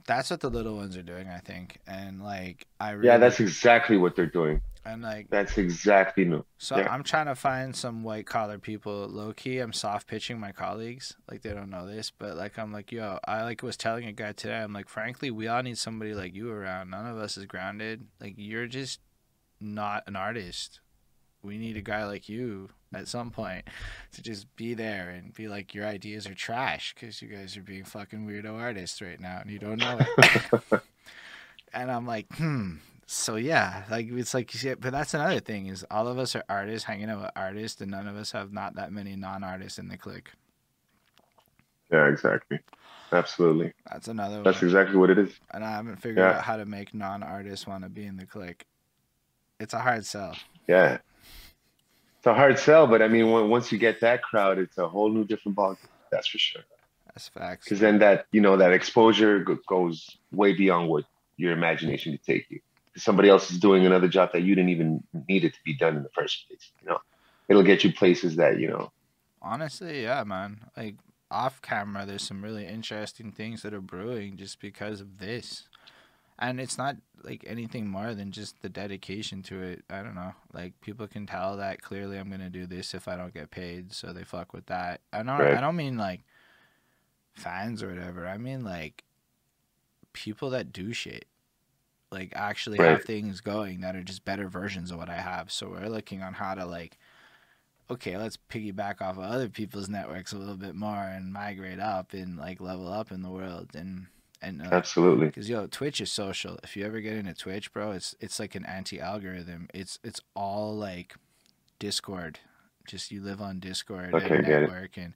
that's 0.08 0.32
what 0.32 0.40
the 0.40 0.50
little 0.50 0.76
ones 0.76 0.98
are 0.98 1.04
doing, 1.04 1.28
I 1.30 1.40
think. 1.40 1.78
And 1.88 2.22
like 2.24 2.66
I 2.80 2.92
really 2.92 3.08
Yeah, 3.08 3.18
that's 3.18 3.40
exactly 3.40 3.98
what 3.98 4.16
they're 4.16 4.26
doing. 4.26 4.62
And 4.86 5.02
like 5.02 5.30
That's 5.30 5.58
exactly 5.58 6.26
no. 6.26 6.46
So 6.58 6.78
Yeah. 6.78 6.92
I'm 6.92 7.04
trying 7.04 7.28
to 7.28 7.36
find 7.36 7.76
some 7.76 8.04
white 8.04 8.26
collar 8.26 8.58
people. 8.58 9.08
Low 9.08 9.34
key, 9.34 9.60
I'm 9.60 9.74
soft 9.74 10.08
pitching 10.08 10.40
my 10.40 10.52
colleagues. 10.52 11.16
Like 11.30 11.42
they 11.42 11.54
don't 11.54 11.70
know 11.70 11.86
this, 11.86 12.12
but 12.12 12.38
like 12.38 12.58
I'm 12.58 12.72
like, 12.72 12.92
yo, 12.92 13.20
I 13.26 13.44
like 13.44 13.62
was 13.62 13.78
telling 13.78 14.06
a 14.06 14.12
guy 14.12 14.32
today. 14.32 14.58
I'm 14.58 14.74
like, 14.74 14.90
frankly, 14.90 15.32
we 15.32 15.48
all 15.48 15.64
need 15.64 15.78
somebody 15.78 16.14
like 16.14 16.34
you 16.34 16.50
around. 16.50 16.90
None 16.90 17.06
of 17.06 17.18
us 17.18 17.38
is 17.38 17.46
grounded. 17.46 18.08
Like 18.20 18.36
you're 18.38 18.68
just 18.68 19.00
not 19.60 20.04
an 20.08 20.16
artist. 20.16 20.80
We 21.42 21.58
need 21.58 21.78
a 21.78 21.82
guy 21.82 22.06
like 22.06 22.28
you 22.28 22.70
at 22.94 23.08
some 23.08 23.32
point 23.32 23.66
to 24.14 24.22
just 24.22 24.54
be 24.56 24.74
there 24.74 25.10
and 25.10 25.34
be 25.34 25.48
like, 25.48 25.74
your 25.74 25.86
ideas 25.86 26.28
are 26.28 26.34
trash 26.34 26.94
because 26.94 27.22
you 27.22 27.28
guys 27.28 27.56
are 27.58 27.62
being 27.62 27.84
fucking 27.84 28.28
weirdo 28.28 28.58
artists 28.58 29.02
right 29.02 29.20
now 29.20 29.40
and 29.42 29.52
you 29.52 29.60
don't 29.60 29.78
know 29.78 30.00
it. 30.00 30.64
and 31.74 31.92
I'm 31.92 32.06
like, 32.06 32.28
hmm. 32.36 32.76
So 33.12 33.38
yeah, 33.38 33.86
like 33.90 34.06
it's 34.12 34.36
like, 34.36 34.54
but 34.80 34.92
that's 34.92 35.16
another 35.16 35.40
thing 35.40 35.66
is 35.66 35.84
all 35.90 36.08
of 36.08 36.20
us 36.20 36.36
are 36.36 36.44
artists 36.48 36.84
hanging 36.86 37.10
out 37.10 37.22
with 37.22 37.32
artists, 37.36 37.82
and 37.82 37.90
none 37.90 38.08
of 38.08 38.16
us 38.16 38.32
have 38.34 38.54
not 38.54 38.76
that 38.76 38.92
many 38.92 39.16
non-artists 39.16 39.80
in 39.80 39.88
the 39.88 39.98
clique. 39.98 40.30
Yeah, 41.92 42.08
exactly. 42.08 42.60
Absolutely. 43.12 43.74
That's 43.90 44.10
another 44.10 44.44
That's 44.44 44.62
one, 44.62 44.66
exactly 44.70 44.98
what 44.98 45.10
it 45.10 45.18
is. 45.18 45.32
and 45.50 45.66
I 45.66 45.72
haven't 45.72 45.96
figured 45.96 46.20
Yeah. 46.20 46.38
out 46.38 46.44
how 46.44 46.58
to 46.58 46.66
make 46.66 46.94
non-artists 46.94 47.66
want 47.66 47.84
to 47.84 47.90
be 47.90 48.06
in 48.06 48.16
the 48.16 48.28
clique. 48.28 48.68
It's 49.60 49.74
a 49.74 49.80
hard 49.80 50.06
sell. 50.06 50.36
Yeah. 50.68 51.00
It's 52.20 52.28
a 52.28 52.36
hard 52.36 52.60
sell, 52.60 52.86
but 52.86 53.02
I 53.02 53.08
mean, 53.08 53.32
once 53.50 53.72
you 53.72 53.80
get 53.80 54.02
that 54.02 54.22
crowd, 54.22 54.60
it's 54.60 54.78
a 54.78 54.88
whole 54.88 55.10
new 55.10 55.26
different 55.26 55.58
ballgame. 55.58 55.78
That's 56.12 56.28
for 56.28 56.38
sure. 56.38 56.62
That's 57.08 57.28
facts. 57.28 57.66
Because 57.66 57.80
then 57.80 57.98
that, 58.00 58.28
you 58.32 58.42
know, 58.42 58.56
that 58.58 58.72
exposure 58.72 59.40
goes 59.66 60.16
way 60.32 60.54
beyond 60.54 60.90
what 60.90 61.06
your 61.38 61.54
imagination 61.54 62.12
could 62.12 62.24
take 62.24 62.46
you. 62.52 62.60
Somebody 62.98 63.30
else 63.30 63.52
is 63.52 63.60
doing 63.60 63.86
another 63.86 64.08
job 64.08 64.32
that 64.34 64.42
you 64.42 64.56
didn't 64.56 64.70
even 64.70 65.04
need 65.28 65.44
it 65.44 65.54
to 65.54 65.60
be 65.64 65.76
done 65.76 65.96
in 65.96 66.04
the 66.04 66.10
first 66.10 66.48
place. 66.48 66.72
You 66.82 66.90
know, 66.90 67.00
it'll 67.48 67.64
get 67.64 67.84
you 67.84 67.94
places 67.94 68.36
that 68.38 68.60
you 68.60 68.68
know. 68.68 68.92
Honestly, 69.42 70.04
yeah, 70.04 70.24
man. 70.24 70.60
Like 70.76 70.96
off 71.32 71.62
camera, 71.62 72.06
there's 72.06 72.24
some 72.24 72.44
really 72.44 72.66
interesting 72.66 73.32
things 73.32 73.62
that 73.62 73.74
are 73.74 73.82
brewing 73.82 74.38
just 74.38 74.60
because 74.60 75.02
of 75.02 75.20
this, 75.20 75.68
and 76.38 76.60
it's 76.60 76.78
not 76.78 76.98
like 77.24 77.44
anything 77.48 77.88
more 77.88 78.14
than 78.14 78.32
just 78.32 78.62
the 78.62 78.70
dedication 78.70 79.44
to 79.44 79.62
it. 79.62 79.84
I 79.90 80.02
don't 80.02 80.16
know. 80.16 80.34
Like 80.54 80.80
people 80.82 81.08
can 81.08 81.26
tell 81.26 81.58
that 81.58 81.82
clearly. 81.82 82.18
I'm 82.18 82.30
gonna 82.30 82.50
do 82.50 82.66
this 82.66 82.94
if 82.94 83.08
I 83.08 83.16
don't 83.16 83.34
get 83.34 83.52
paid, 83.52 83.94
so 83.94 84.14
they 84.14 84.24
fuck 84.24 84.54
with 84.54 84.66
that. 84.68 85.02
I 85.14 85.18
don't. 85.18 85.40
Right. 85.40 85.58
I 85.58 85.62
don't 85.62 85.76
mean 85.76 85.98
like 85.98 86.22
fans 87.34 87.82
or 87.82 87.90
whatever. 87.90 88.28
I 88.28 88.38
mean 88.38 88.64
like 88.64 89.04
people 90.12 90.50
that 90.50 90.74
do 90.74 90.92
shit 90.92 91.26
like 92.12 92.34
actually 92.36 92.80
Right. 92.80 93.02
have 93.02 93.04
things 93.04 93.42
going 93.42 93.82
that 93.82 93.96
are 93.96 94.04
just 94.04 94.26
better 94.26 94.48
versions 94.48 94.92
of 94.92 94.98
what 94.98 95.10
I 95.10 95.22
have. 95.22 95.52
So 95.52 95.70
we're 95.70 95.90
looking 95.90 96.22
on 96.22 96.34
how 96.34 96.56
to 96.56 96.66
like 96.66 96.98
okay, 97.92 98.18
let's 98.18 98.38
piggyback 98.38 99.02
off 99.02 99.18
of 99.18 99.24
other 99.24 99.50
people's 99.50 99.90
networks 99.90 100.32
a 100.32 100.38
little 100.38 100.58
bit 100.58 100.76
more 100.76 101.04
and 101.04 101.34
migrate 101.34 101.80
up 101.80 102.14
and 102.14 102.38
like 102.38 102.62
level 102.62 102.88
up 102.92 103.12
in 103.12 103.24
the 103.24 103.30
world 103.30 103.70
and 103.74 104.08
and 104.42 104.62
uh, 104.62 104.70
Absolutely. 104.72 105.28
because 105.28 105.50
yo, 105.50 105.68
Twitch 105.68 106.00
is 106.00 106.12
social. 106.12 106.58
If 106.64 106.78
you 106.78 106.86
ever 106.86 107.02
get 107.02 107.14
into 107.18 107.34
Twitch, 107.34 107.74
bro, 107.74 107.92
it's 107.92 108.16
it's 108.20 108.40
like 108.40 108.56
an 108.56 108.66
anti-algorithm. 108.66 109.68
It's 109.74 110.00
it's 110.04 110.22
all 110.36 110.76
like 110.76 111.16
Discord. 111.80 112.40
Just 112.88 113.12
you 113.12 113.22
live 113.22 113.42
on 113.42 113.60
Discord 113.60 114.14
Okay, 114.14 114.36
and 114.36 114.44
network, 114.44 114.98
and 114.98 115.14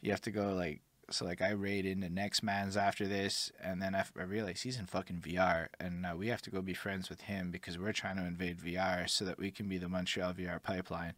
you 0.00 0.10
have 0.10 0.20
to 0.22 0.30
go 0.30 0.52
like 0.52 0.80
so. 1.10 1.24
Like 1.24 1.42
I 1.42 1.50
raid 1.50 1.86
into 1.86 2.08
Next 2.08 2.42
Man's 2.42 2.76
after 2.76 3.06
this, 3.06 3.52
and 3.62 3.80
then 3.80 3.94
I, 3.94 4.04
I 4.18 4.22
realize 4.22 4.62
he's 4.62 4.78
in 4.78 4.86
fucking 4.86 5.20
VR, 5.20 5.68
and 5.80 6.06
uh, 6.06 6.14
we 6.16 6.28
have 6.28 6.42
to 6.42 6.50
go 6.50 6.62
be 6.62 6.74
friends 6.74 7.08
with 7.08 7.22
him 7.22 7.50
because 7.50 7.78
we're 7.78 7.92
trying 7.92 8.16
to 8.16 8.24
invade 8.24 8.58
VR 8.58 9.08
so 9.08 9.24
that 9.24 9.38
we 9.38 9.50
can 9.50 9.68
be 9.68 9.78
the 9.78 9.88
Montreal 9.88 10.34
VR 10.34 10.62
pipeline, 10.62 11.14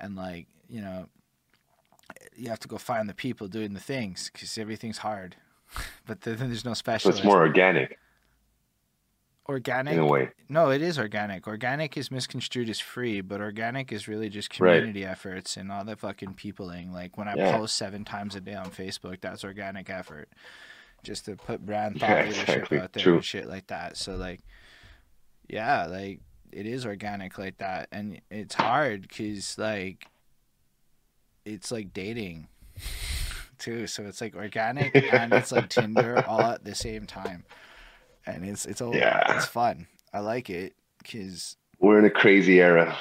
and 0.00 0.16
like 0.16 0.46
you 0.68 0.80
know. 0.80 1.08
You 2.34 2.48
have 2.48 2.60
to 2.60 2.68
go 2.68 2.78
find 2.78 3.06
the 3.06 3.14
people 3.14 3.48
doing 3.48 3.74
the 3.74 3.80
things 3.80 4.30
because 4.32 4.56
everything's 4.56 4.98
hard, 4.98 5.36
but 6.06 6.22
then 6.22 6.38
there's 6.38 6.64
no 6.64 6.70
So 6.70 6.78
specialist 6.78 7.18
it's 7.18 7.26
more 7.26 7.42
organic 7.42 7.98
organic 9.48 9.94
in 9.94 10.00
a 10.00 10.06
way. 10.06 10.30
no 10.48 10.70
it 10.70 10.82
is 10.82 10.98
organic 10.98 11.46
organic 11.46 11.96
is 11.96 12.10
misconstrued 12.10 12.68
as 12.68 12.78
free 12.80 13.20
but 13.22 13.40
organic 13.40 13.90
is 13.90 14.06
really 14.06 14.28
just 14.28 14.48
Right. 14.60 14.76
community 14.76 15.04
efforts 15.06 15.56
and 15.56 15.72
all 15.72 15.84
the 15.84 15.96
fucking 15.96 16.34
peopling 16.34 16.92
like 16.92 17.16
when 17.16 17.28
i 17.28 17.34
Yeah. 17.34 17.56
post 17.56 17.76
seven 17.76 18.04
times 18.04 18.34
a 18.34 18.40
day 18.42 18.54
on 18.54 18.66
facebook 18.66 19.20
that's 19.22 19.44
organic 19.44 19.88
effort 19.88 20.28
just 21.02 21.24
to 21.24 21.36
put 21.36 21.64
brand 21.64 21.96
Yeah, 22.00 22.08
thought 22.08 22.24
leadership 22.26 22.48
exactly. 22.48 22.78
out 22.80 22.92
there 22.92 23.02
True. 23.02 23.14
and 23.16 23.24
shit 23.24 23.46
like 23.48 23.68
that 23.68 23.96
so 23.96 24.16
like 24.16 24.40
yeah 25.48 25.86
like 25.86 26.20
it 26.52 26.66
is 26.66 26.84
organic 26.84 27.38
like 27.38 27.56
that 27.58 27.88
and 27.90 28.20
it's 28.30 28.54
hard 28.54 29.02
because 29.08 29.56
like 29.56 30.06
it's 31.46 31.70
like 31.72 31.94
dating 31.94 32.48
too 33.58 33.86
so 33.86 34.04
it's 34.04 34.20
like 34.20 34.36
organic 34.36 34.94
and 35.12 35.32
it's 35.32 35.52
like 35.52 35.68
tinder 35.70 36.22
all 36.26 36.42
at 36.42 36.64
the 36.64 36.74
same 36.74 37.06
time 37.06 37.44
and 38.28 38.44
it's 38.44 38.66
it's 38.66 38.80
all 38.80 38.94
Yeah. 38.94 39.36
it's 39.36 39.46
fun 39.46 39.86
i 40.12 40.20
like 40.20 40.50
it 40.50 40.74
because 41.02 41.56
We're 41.80 41.98
in 41.98 42.04
a 42.04 42.10
crazy 42.10 42.60
era. 42.60 42.96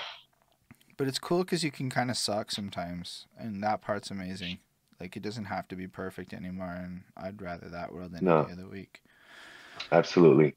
but 0.97 1.07
it's 1.07 1.19
cool 1.19 1.39
because 1.43 1.64
you 1.64 1.72
can 1.72 1.89
kind 1.89 2.09
of 2.09 2.17
suck 2.17 2.51
sometimes 2.51 3.25
and 3.38 3.61
that 3.64 3.81
part's 3.81 4.09
amazing 4.11 4.59
like 4.99 5.15
it 5.15 5.22
doesn't 5.23 5.45
have 5.45 5.67
to 5.67 5.75
be 5.75 5.88
perfect 5.88 6.33
anymore 6.33 6.73
and 6.73 7.03
i'd 7.17 7.41
rather 7.41 7.69
that 7.69 7.93
world 7.93 8.14
than 8.14 8.25
No. 8.25 8.43
any 8.43 8.53
other 8.53 8.67
week 8.67 9.01
Absolutely. 9.91 10.56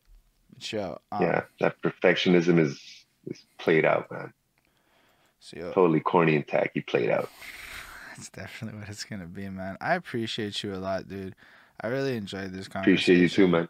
but 0.73 1.03
um, 1.13 1.23
Yeah. 1.23 1.43
That 1.61 1.77
perfectionism 1.83 2.59
is 2.59 2.81
is 3.27 3.45
played 3.59 3.85
out, 3.85 4.11
man. 4.11 4.33
so 5.41 5.57
yo, 5.59 5.73
Totally 5.73 6.01
corny 6.01 6.37
and 6.37 6.47
tacky 6.49 6.81
played 6.81 7.11
out. 7.11 7.29
that's 8.17 8.31
definitely 8.31 8.81
what 8.81 8.89
it's 8.89 9.05
gonna 9.05 9.27
be 9.27 9.49
man 9.49 9.77
i 9.81 9.95
appreciate 9.95 10.63
you 10.63 10.75
a 10.75 10.77
lot 10.77 11.09
dude 11.09 11.35
i 11.83 11.87
really 11.87 12.17
enjoyed 12.17 12.51
this 12.53 12.67
conversation 12.69 13.15
Appreciate 13.15 13.19
you 13.19 13.29
too, 13.29 13.49
man. 13.49 13.69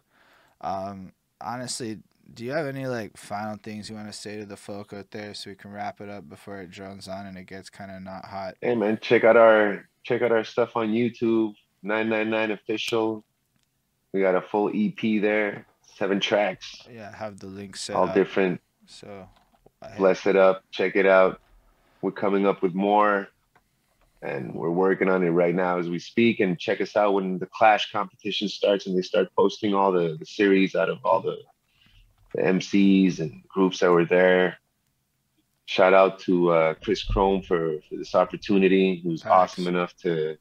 Um, 0.61 1.11
honestly, 1.39 1.99
do 2.33 2.45
you 2.45 2.51
have 2.51 2.65
any 2.67 2.87
like 2.87 3.17
final 3.17 3.57
things 3.61 3.89
you 3.89 3.95
want 3.95 4.07
to 4.07 4.13
say 4.17 4.37
to 4.37 4.45
the 4.45 4.55
folk 4.57 4.93
out 4.93 5.11
there 5.11 5.33
so 5.33 5.49
we 5.49 5.55
can 5.55 5.71
wrap 5.71 5.99
it 6.01 6.09
up 6.09 6.29
before 6.29 6.61
it 6.61 6.71
drones 6.71 7.07
on 7.07 7.25
and 7.25 7.37
it 7.37 7.45
gets 7.45 7.69
kind 7.69 7.91
of 7.91 8.01
not 8.01 8.25
hot? 8.25 8.55
Hey 8.61 8.75
man, 8.75 8.99
check 9.01 9.23
out 9.23 9.35
our 9.37 9.85
check 10.03 10.21
out 10.21 10.31
our 10.31 10.43
stuff 10.43 10.75
on 10.77 10.89
YouTube, 10.89 11.53
999 11.83 12.51
official. 12.51 13.23
We 14.13 14.21
got 14.21 14.35
a 14.35 14.41
full 14.41 14.69
EP 14.73 15.21
there, 15.21 15.65
seven 15.95 16.19
tracks, 16.19 16.83
Yeah, 16.93 17.15
have 17.15 17.39
the 17.39 17.47
link 17.47 17.75
set 17.75 17.95
all 17.95 18.07
up. 18.09 18.13
different. 18.13 18.61
So, 18.85 19.27
Bless 19.97 20.25
it 20.27 20.35
up, 20.35 20.63
check 20.71 20.95
it 20.95 21.05
out. 21.05 21.39
We're 22.01 22.11
coming 22.11 22.45
up 22.45 22.61
with 22.61 22.73
more, 22.75 23.29
and 24.21 24.53
we're 24.53 24.69
working 24.69 25.09
on 25.09 25.23
it 25.23 25.29
right 25.29 25.55
now 25.55 25.79
as 25.79 25.89
we 25.89 25.99
speak. 25.99 26.39
And 26.39 26.59
check 26.59 26.81
us 26.81 26.95
out 26.95 27.13
when 27.13 27.39
the 27.39 27.47
Clash 27.47 27.91
competition 27.91 28.47
starts 28.49 28.85
and 28.85 28.97
they 28.97 29.01
start 29.01 29.29
posting 29.35 29.73
all 29.73 29.91
the, 29.91 30.15
the 30.19 30.25
series 30.25 30.75
out 30.75 30.89
of 30.89 30.99
all 31.03 31.21
the, 31.21 31.37
the 32.35 32.41
MCs 32.41 33.19
and 33.19 33.43
groups 33.47 33.79
that 33.79 33.91
were 33.91 34.05
there. 34.05 34.57
Shout 35.65 35.93
out 35.93 36.19
to 36.19 36.51
uh, 36.51 36.73
Chris 36.75 37.03
Chrome 37.03 37.41
for, 37.41 37.77
for 37.87 37.95
this 37.95 38.13
opportunity. 38.13 38.95
He 38.95 39.09
was 39.09 39.23
Thanks. 39.23 39.33
awesome 39.33 39.67
enough 39.67 39.95
to 39.97 40.37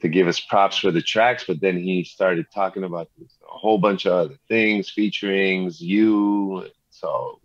to 0.00 0.08
give 0.08 0.26
us 0.26 0.40
props 0.40 0.76
for 0.78 0.90
the 0.90 1.00
tracks, 1.00 1.44
but 1.46 1.60
then 1.60 1.78
he 1.78 2.02
started 2.02 2.46
talking 2.52 2.82
about 2.82 3.08
a 3.20 3.56
whole 3.56 3.78
bunch 3.78 4.04
of 4.04 4.12
other 4.12 4.34
things, 4.48 4.90
featurings, 4.90 5.80
you. 5.80 6.68
So 6.90 7.38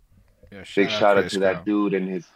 yeah, 0.50 0.64
big 0.74 0.90
shout 0.90 1.16
out 1.16 1.20
Chris 1.20 1.34
to 1.34 1.38
that 1.40 1.64
dude 1.64 1.94
and 1.94 2.08
his 2.08 2.26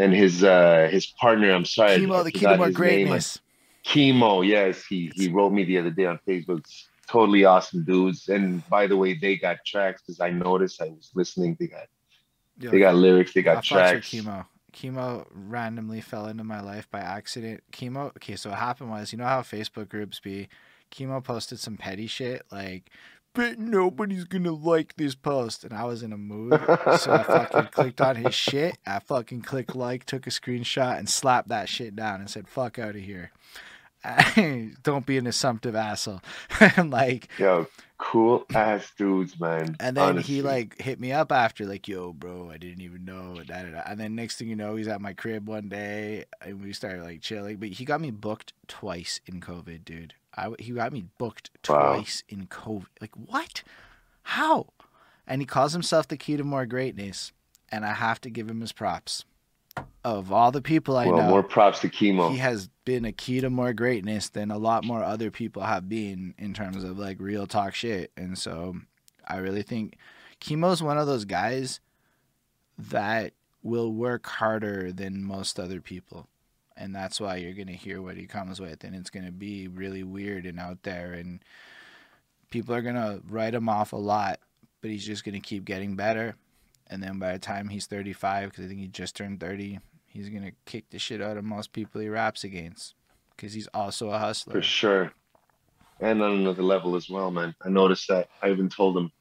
and 0.00 0.14
his 0.14 0.42
uh 0.42 0.88
his 0.90 1.06
partner. 1.06 1.50
I'm 1.52 1.64
sorry, 1.64 1.98
Chemo, 1.98 2.24
the 2.24 2.32
key 2.32 2.40
forgot 2.40 2.56
to 2.56 2.62
his 2.62 2.66
name. 2.66 2.74
greatness. 2.74 3.40
Chemo, 3.84 4.46
yes, 4.46 4.84
he 4.84 5.12
he 5.14 5.28
wrote 5.28 5.52
me 5.52 5.64
the 5.64 5.78
other 5.78 5.90
day 5.90 6.06
on 6.06 6.18
Facebook. 6.26 6.64
Totally 7.08 7.44
awesome 7.44 7.84
dudes. 7.84 8.28
And 8.28 8.66
by 8.68 8.86
the 8.86 8.96
way, 8.96 9.14
they 9.14 9.36
got 9.36 9.58
tracks 9.66 10.02
because 10.02 10.20
I 10.20 10.30
noticed 10.30 10.80
I 10.80 10.88
was 10.88 11.10
listening. 11.14 11.56
They 11.58 11.66
got 11.66 11.88
Yo, 12.58 12.70
they 12.70 12.78
got 12.78 12.94
lyrics. 12.94 13.32
They 13.32 13.42
got 13.42 13.64
fucks 13.64 13.68
tracks. 13.68 14.08
chemo. 14.10 14.46
Chemo 14.72 15.26
randomly 15.32 16.00
fell 16.00 16.26
into 16.26 16.44
my 16.44 16.60
life 16.60 16.88
by 16.90 17.00
accident. 17.00 17.64
Chemo. 17.72 18.08
Okay, 18.10 18.36
so 18.36 18.50
what 18.50 18.58
happened 18.60 18.90
was, 18.90 19.12
you 19.12 19.18
know 19.18 19.24
how 19.24 19.40
Facebook 19.42 19.88
groups 19.88 20.20
be. 20.20 20.48
Chemo 20.92 21.22
posted 21.22 21.58
some 21.58 21.76
petty 21.76 22.06
shit 22.06 22.42
like, 22.50 22.90
"Bet 23.34 23.58
nobody's 23.58 24.24
gonna 24.24 24.52
like 24.52 24.94
this 24.96 25.14
post," 25.14 25.64
and 25.64 25.72
I 25.72 25.84
was 25.84 26.02
in 26.02 26.12
a 26.12 26.18
mood, 26.18 26.52
so 26.98 27.12
I 27.12 27.22
fucking 27.26 27.68
clicked 27.72 28.00
on 28.00 28.16
his 28.16 28.34
shit. 28.34 28.76
I 28.86 28.98
fucking 28.98 29.42
clicked 29.42 29.76
like, 29.76 30.04
took 30.04 30.26
a 30.26 30.30
screenshot, 30.30 30.98
and 30.98 31.08
slapped 31.08 31.48
that 31.48 31.68
shit 31.68 31.94
down 31.96 32.20
and 32.20 32.28
said, 32.30 32.48
"Fuck 32.48 32.78
out 32.78 32.96
of 32.96 33.02
here." 33.02 33.30
Don't 34.82 35.04
be 35.04 35.18
an 35.18 35.26
assumptive 35.26 35.74
asshole. 35.76 36.22
and 36.60 36.90
like, 36.90 37.28
Yo, 37.38 37.66
cool 37.98 38.46
ass 38.54 38.90
dudes, 38.96 39.38
man. 39.38 39.76
and 39.78 39.94
then 39.94 40.08
Honestly. 40.08 40.36
he 40.36 40.42
like 40.42 40.80
hit 40.80 40.98
me 40.98 41.12
up 41.12 41.30
after, 41.30 41.66
like, 41.66 41.86
"Yo, 41.86 42.12
bro, 42.14 42.50
I 42.50 42.56
didn't 42.56 42.80
even 42.80 43.04
know." 43.04 43.34
Da, 43.46 43.62
da, 43.62 43.70
da. 43.70 43.82
And 43.86 44.00
then 44.00 44.14
next 44.14 44.38
thing 44.38 44.48
you 44.48 44.56
know, 44.56 44.76
he's 44.76 44.88
at 44.88 45.02
my 45.02 45.12
crib 45.12 45.46
one 45.46 45.68
day, 45.68 46.24
and 46.40 46.62
we 46.62 46.72
started 46.72 47.02
like 47.02 47.20
chilling. 47.20 47.58
But 47.58 47.68
he 47.70 47.84
got 47.84 48.00
me 48.00 48.10
booked 48.10 48.54
twice 48.68 49.20
in 49.26 49.40
COVID, 49.40 49.84
dude. 49.84 50.14
I 50.36 50.50
he 50.58 50.72
got 50.72 50.92
me 50.92 51.04
booked 51.18 51.50
Wow. 51.68 51.94
twice 51.94 52.22
in 52.28 52.46
COVID. 52.46 52.86
Like 53.00 53.14
what? 53.16 53.62
How? 54.22 54.68
And 55.26 55.40
he 55.42 55.46
calls 55.46 55.72
himself 55.72 56.08
the 56.08 56.16
key 56.16 56.36
to 56.36 56.44
more 56.44 56.66
greatness, 56.66 57.32
and 57.70 57.84
I 57.84 57.92
have 57.94 58.20
to 58.22 58.30
give 58.30 58.48
him 58.50 58.60
his 58.60 58.72
props. 58.72 59.24
Of 60.02 60.32
all 60.32 60.50
the 60.50 60.62
people 60.62 60.96
I 60.96 61.06
well, 61.06 61.18
know, 61.18 61.28
more 61.28 61.42
props 61.42 61.80
to 61.80 61.88
Chemo. 61.88 62.30
he 62.30 62.38
has 62.38 62.68
been 62.84 63.04
a 63.04 63.12
key 63.12 63.40
to 63.40 63.50
more 63.50 63.72
greatness 63.72 64.28
than 64.28 64.50
a 64.50 64.58
lot 64.58 64.84
more 64.84 65.02
other 65.04 65.30
people 65.30 65.62
have 65.62 65.88
been 65.88 66.34
in 66.38 66.54
terms 66.54 66.82
of 66.82 66.98
like 66.98 67.20
real 67.20 67.46
talk 67.46 67.74
shit. 67.74 68.10
And 68.16 68.36
so 68.36 68.76
I 69.28 69.36
really 69.36 69.62
think 69.62 69.96
Chemo's 70.40 70.82
one 70.82 70.98
of 70.98 71.06
those 71.06 71.24
guys 71.24 71.80
that 72.78 73.32
will 73.62 73.92
work 73.92 74.26
harder 74.26 74.90
than 74.92 75.22
most 75.22 75.60
other 75.60 75.80
people. 75.80 76.26
And 76.80 76.94
that's 76.94 77.20
why 77.20 77.36
you're 77.36 77.52
going 77.52 77.66
to 77.66 77.74
hear 77.74 78.00
what 78.00 78.16
he 78.16 78.26
comes 78.26 78.58
with. 78.58 78.84
And 78.84 78.96
it's 78.96 79.10
going 79.10 79.26
to 79.26 79.32
be 79.32 79.68
really 79.68 80.02
weird 80.02 80.46
and 80.46 80.58
out 80.58 80.82
there. 80.82 81.12
And 81.12 81.44
people 82.50 82.74
are 82.74 82.80
going 82.80 82.94
to 82.94 83.20
write 83.28 83.54
him 83.54 83.68
off 83.68 83.92
a 83.92 83.96
lot, 83.96 84.40
but 84.80 84.90
he's 84.90 85.04
just 85.04 85.22
going 85.22 85.34
to 85.34 85.40
keep 85.46 85.66
getting 85.66 85.94
better. 85.94 86.36
And 86.86 87.02
then 87.02 87.18
by 87.18 87.32
the 87.32 87.38
time 87.38 87.68
he's 87.68 87.86
35, 87.86 88.50
because 88.50 88.64
I 88.64 88.68
think 88.68 88.80
he 88.80 88.88
just 88.88 89.14
turned 89.14 89.40
30, 89.40 89.78
he's 90.06 90.30
going 90.30 90.42
to 90.42 90.52
kick 90.64 90.86
the 90.88 90.98
shit 90.98 91.20
out 91.20 91.36
of 91.36 91.44
most 91.44 91.74
people 91.74 92.00
he 92.00 92.08
raps 92.08 92.44
against. 92.44 92.94
Because 93.36 93.52
he's 93.52 93.68
also 93.74 94.08
a 94.08 94.18
hustler. 94.18 94.54
For 94.54 94.62
sure. 94.62 95.12
And 96.00 96.22
on 96.22 96.32
another 96.32 96.62
level 96.62 96.96
as 96.96 97.10
well, 97.10 97.30
man. 97.30 97.54
I 97.62 97.68
noticed 97.68 98.08
that. 98.08 98.30
I 98.42 98.48
even 98.50 98.70
told 98.70 98.96
him. 98.96 99.12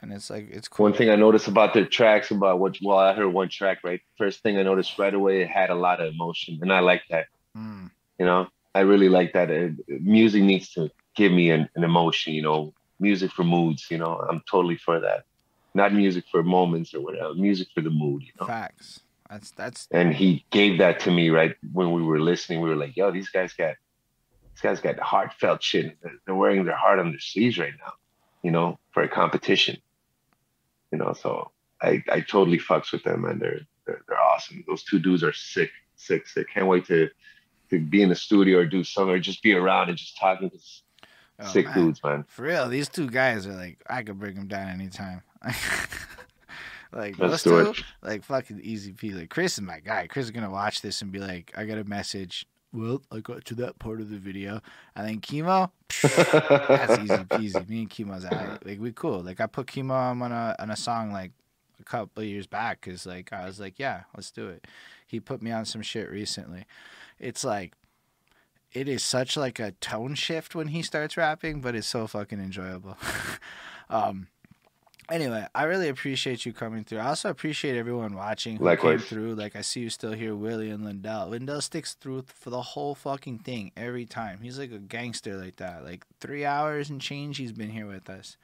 And 0.00 0.12
it's 0.12 0.30
like, 0.30 0.48
it's 0.50 0.68
cool. 0.68 0.84
One 0.84 0.92
thing 0.92 1.10
I 1.10 1.16
noticed 1.16 1.48
about 1.48 1.74
their 1.74 1.84
tracks, 1.84 2.30
about 2.30 2.60
what, 2.60 2.76
well, 2.82 2.98
I 2.98 3.12
heard 3.14 3.28
one 3.28 3.48
track, 3.48 3.78
right? 3.82 4.00
First 4.16 4.42
thing 4.42 4.56
I 4.58 4.62
noticed 4.62 4.98
right 4.98 5.12
away, 5.12 5.42
it 5.42 5.48
had 5.48 5.70
a 5.70 5.74
lot 5.74 6.00
of 6.00 6.12
emotion. 6.12 6.58
And 6.62 6.72
I 6.72 6.80
like 6.80 7.02
that. 7.10 7.26
Mm, 7.56 7.90
You 8.18 8.26
know, 8.26 8.46
I 8.74 8.80
really 8.80 9.08
like 9.08 9.32
that. 9.32 9.50
Uh, 9.50 9.70
music 10.00 10.42
needs 10.42 10.70
to 10.74 10.90
give 11.16 11.32
me 11.32 11.50
an, 11.50 11.68
an 11.74 11.82
emotion, 11.82 12.32
you 12.32 12.42
know, 12.42 12.72
music 13.00 13.32
for 13.32 13.42
moods, 13.44 13.86
you 13.90 13.98
know, 13.98 14.14
I'm 14.30 14.40
totally 14.50 14.76
for 14.76 15.00
that. 15.00 15.24
not 15.74 15.92
music 15.92 16.24
for 16.30 16.42
moments 16.42 16.94
or 16.94 17.00
whatever, 17.00 17.34
music 17.34 17.68
for 17.74 17.80
the 17.82 17.90
mood, 17.90 18.22
you 18.22 18.32
know. 18.40 18.46
Facts. 18.46 19.00
That's 19.30 19.50
that's. 19.52 19.86
And 19.90 20.14
he 20.14 20.44
gave 20.50 20.78
that 20.78 21.00
to 21.00 21.10
me 21.10 21.28
right 21.30 21.54
when 21.72 21.92
we 21.92 22.02
were 22.02 22.18
listening. 22.18 22.60
We 22.62 22.68
were 22.70 22.76
like, 22.84 22.96
"Yo, 22.96 23.10
these 23.12 23.28
guys 23.28 23.52
got, 23.52 23.74
these 24.54 24.62
guys 24.62 24.80
got 24.80 24.98
heartfelt 24.98 25.62
shit. 25.62 25.96
They're 26.24 26.34
wearing 26.34 26.64
their 26.64 26.76
heart 26.76 26.98
on 26.98 27.10
their 27.10 27.20
sleeves 27.20 27.58
right 27.58 27.74
now, 27.84 27.92
you 28.42 28.50
know, 28.50 28.78
for 28.92 29.02
a 29.02 29.08
competition. 29.08 29.76
You 30.92 30.98
know, 30.98 31.12
so 31.12 31.50
I 31.82 32.02
I 32.10 32.20
totally 32.20 32.58
fucks 32.58 32.92
with 32.92 33.02
them, 33.04 33.24
and 33.24 33.40
they're 33.40 33.60
they're, 33.86 34.00
they're 34.08 34.20
awesome. 34.20 34.64
Those 34.66 34.82
two 34.84 34.98
dudes 34.98 35.22
are 35.22 35.32
sick, 35.32 35.70
sick, 35.96 36.26
sick. 36.26 36.46
Can't 36.52 36.66
wait 36.66 36.86
to 36.86 37.08
to 37.70 37.78
be 37.78 38.00
in 38.02 38.08
the 38.08 38.14
studio 38.14 38.58
or 38.60 38.66
do 38.66 38.82
something 38.82 39.14
or 39.14 39.18
just 39.18 39.42
be 39.42 39.52
around 39.52 39.88
and 39.90 39.98
just 39.98 40.16
talking 40.18 40.50
to 40.50 40.58
Oh, 41.40 41.46
sick 41.46 41.66
man. 41.66 41.74
dudes, 41.74 42.02
man. 42.02 42.24
For 42.26 42.42
real, 42.42 42.68
these 42.68 42.88
two 42.88 43.08
guys 43.08 43.46
are 43.46 43.52
like 43.54 43.78
I 43.88 44.02
could 44.02 44.18
bring 44.18 44.34
them 44.34 44.48
down 44.48 44.68
anytime. 44.68 45.22
like 46.92 47.18
Let's 47.18 47.42
do 47.42 47.58
it. 47.70 47.84
like 48.02 48.24
fucking 48.24 48.60
easy 48.62 48.92
peasy. 48.92 49.20
Like 49.20 49.30
Chris 49.30 49.52
is 49.54 49.60
my 49.62 49.80
guy. 49.80 50.06
Chris 50.06 50.24
is 50.24 50.30
gonna 50.30 50.50
watch 50.50 50.80
this 50.80 51.02
and 51.02 51.12
be 51.12 51.18
like, 51.20 51.52
I 51.56 51.64
got 51.64 51.78
a 51.78 51.84
message. 51.84 52.46
Well, 52.72 53.02
I 53.10 53.20
got 53.20 53.44
to 53.46 53.54
that 53.56 53.78
part 53.78 54.00
of 54.00 54.10
the 54.10 54.18
video, 54.18 54.60
and 54.94 55.08
then 55.08 55.20
chemo. 55.20 55.70
That's 56.02 56.98
easy 56.98 57.24
peasy. 57.24 57.68
Me 57.68 57.80
and 57.80 57.90
Chemo's 57.90 58.24
out. 58.26 58.64
Like 58.64 58.78
we 58.78 58.92
cool. 58.92 59.20
Like 59.20 59.40
I 59.40 59.46
put 59.46 59.66
Chemo 59.66 59.90
on 59.90 60.32
a 60.32 60.54
on 60.58 60.70
a 60.70 60.76
song 60.76 61.12
like 61.12 61.32
a 61.80 61.84
couple 61.84 62.22
years 62.22 62.46
back 62.46 62.82
because 62.82 63.06
like 63.06 63.32
I 63.32 63.46
was 63.46 63.58
like, 63.58 63.78
yeah, 63.78 64.02
let's 64.14 64.30
do 64.30 64.48
it. 64.48 64.66
He 65.06 65.18
put 65.18 65.40
me 65.40 65.50
on 65.50 65.64
some 65.64 65.82
shit 65.82 66.10
recently. 66.10 66.66
It's 67.18 67.42
like 67.42 67.72
it 68.72 68.86
is 68.86 69.02
such 69.02 69.36
like 69.36 69.58
a 69.58 69.72
tone 69.72 70.14
shift 70.14 70.54
when 70.54 70.68
he 70.68 70.82
starts 70.82 71.16
rapping, 71.16 71.62
but 71.62 71.74
it's 71.74 71.86
so 71.86 72.06
fucking 72.06 72.38
enjoyable. 72.38 72.98
um 73.90 74.28
anyway, 75.10 75.46
I 75.54 75.64
really 75.64 75.88
appreciate 75.88 76.44
you 76.46 76.52
coming 76.52 76.84
through. 76.84 76.98
I 76.98 77.08
also 77.08 77.30
appreciate 77.30 77.76
everyone 77.76 78.14
watching 78.14 78.56
who 78.56 78.64
Likewise. 78.64 79.00
came 79.00 79.08
through. 79.08 79.34
Like 79.34 79.56
I 79.56 79.60
see 79.62 79.80
you 79.80 79.90
still 79.90 80.12
here, 80.12 80.34
Willie 80.34 80.70
and 80.70 80.84
Lindell. 80.84 81.28
Lindell 81.28 81.60
sticks 81.60 81.94
through 81.94 82.24
for 82.26 82.50
the 82.50 82.62
whole 82.62 82.94
fucking 82.94 83.40
thing 83.40 83.72
every 83.76 84.06
time. 84.06 84.40
He's 84.42 84.58
like 84.58 84.72
a 84.72 84.78
gangster 84.78 85.36
like 85.36 85.56
that. 85.56 85.84
Like 85.84 86.04
three 86.20 86.44
hours 86.44 86.90
and 86.90 87.00
change 87.00 87.38
he's 87.38 87.52
been 87.52 87.70
here 87.70 87.86
with 87.86 88.08
us. 88.10 88.36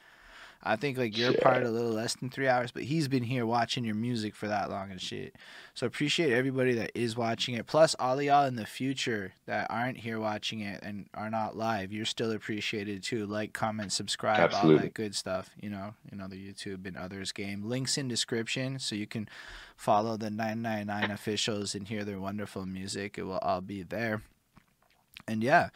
I 0.67 0.77
think 0.77 0.97
like 0.97 1.17
you're 1.17 1.35
part 1.35 1.63
a 1.63 1.71
little 1.71 1.91
less 1.91 2.17
than 2.17 2.31
three 2.31 2.49
hours, 2.49 2.71
but 2.71 2.85
he's 2.85 3.07
been 3.07 3.23
here 3.23 3.45
watching 3.45 3.85
your 3.85 3.95
music 3.95 4.35
for 4.35 4.49
that 4.49 4.71
long 4.71 4.91
and 4.91 5.01
shit. 5.01 5.37
So 5.75 5.87
appreciate 5.87 6.33
everybody 6.33 6.73
that 6.75 6.93
is 6.95 7.17
watching 7.17 7.55
it. 7.55 7.67
Plus 7.67 7.95
all 7.99 8.19
of 8.19 8.25
y'all 8.25 8.47
in 8.47 8.57
the 8.57 8.65
future 8.65 9.33
that 9.45 9.67
aren't 9.69 9.99
here 9.99 10.19
watching 10.19 10.61
it 10.61 10.81
and 10.83 11.07
are 11.13 11.29
not 11.29 11.55
live, 11.57 11.93
you're 11.93 12.07
still 12.07 12.33
appreciated 12.33 13.03
too. 13.03 13.27
Like, 13.27 13.53
comment, 13.53 13.93
subscribe, 13.93 14.53
all 14.55 14.69
that 14.69 14.95
good 14.95 15.15
stuff. 15.15 15.51
You 15.61 15.69
know, 15.69 15.95
you 16.11 16.17
know 16.17 16.29
the 16.29 16.37
YouTube 16.37 16.87
and 16.87 16.97
others 16.97 17.31
game. 17.31 17.69
Links 17.69 17.99
in 17.99 18.09
description 18.09 18.79
so 18.79 18.95
you 18.95 19.07
can 19.07 19.29
follow 19.77 20.17
the 20.17 20.31
999 20.31 21.11
officials 21.11 21.75
and 21.75 21.89
hear 21.89 22.05
their 22.05 22.21
wonderful 22.21 22.65
music. 22.65 23.19
It 23.19 23.25
will 23.25 23.39
all 23.39 23.61
be 23.61 23.83
there. 23.83 24.23
And 25.29 25.43
yeah, 25.43 25.69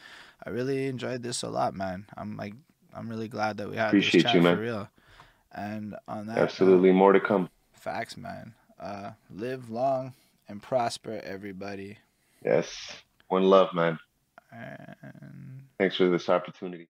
I 0.44 0.50
really 0.50 0.86
enjoyed 0.86 1.22
this 1.22 1.42
a 1.42 1.48
lot, 1.48 1.74
man. 1.74 2.06
I'm 2.16 2.36
like 2.36 2.54
I'm 2.94 3.08
really 3.08 3.28
glad 3.28 3.56
that 3.58 3.68
we 3.70 3.76
had 3.76 3.88
Appreciate 3.88 4.22
this 4.22 4.32
chat 4.32 4.34
you, 4.34 4.42
man. 4.42 4.56
for 4.56 4.62
real. 4.62 4.88
And 5.52 5.94
on 6.06 6.26
that, 6.26 6.38
Absolutely, 6.38 6.92
more 6.92 7.12
to 7.12 7.20
come. 7.20 7.48
facts, 7.72 8.16
man. 8.16 8.54
Uh, 8.78 9.12
live 9.30 9.70
long 9.70 10.14
and 10.48 10.62
prosper, 10.62 11.20
everybody. 11.24 11.98
Yes, 12.44 12.92
one 13.28 13.44
love, 13.44 13.74
man. 13.74 13.98
And 14.52 15.62
Thanks 15.78 15.96
for 15.96 16.08
this 16.08 16.28
opportunity. 16.28 16.88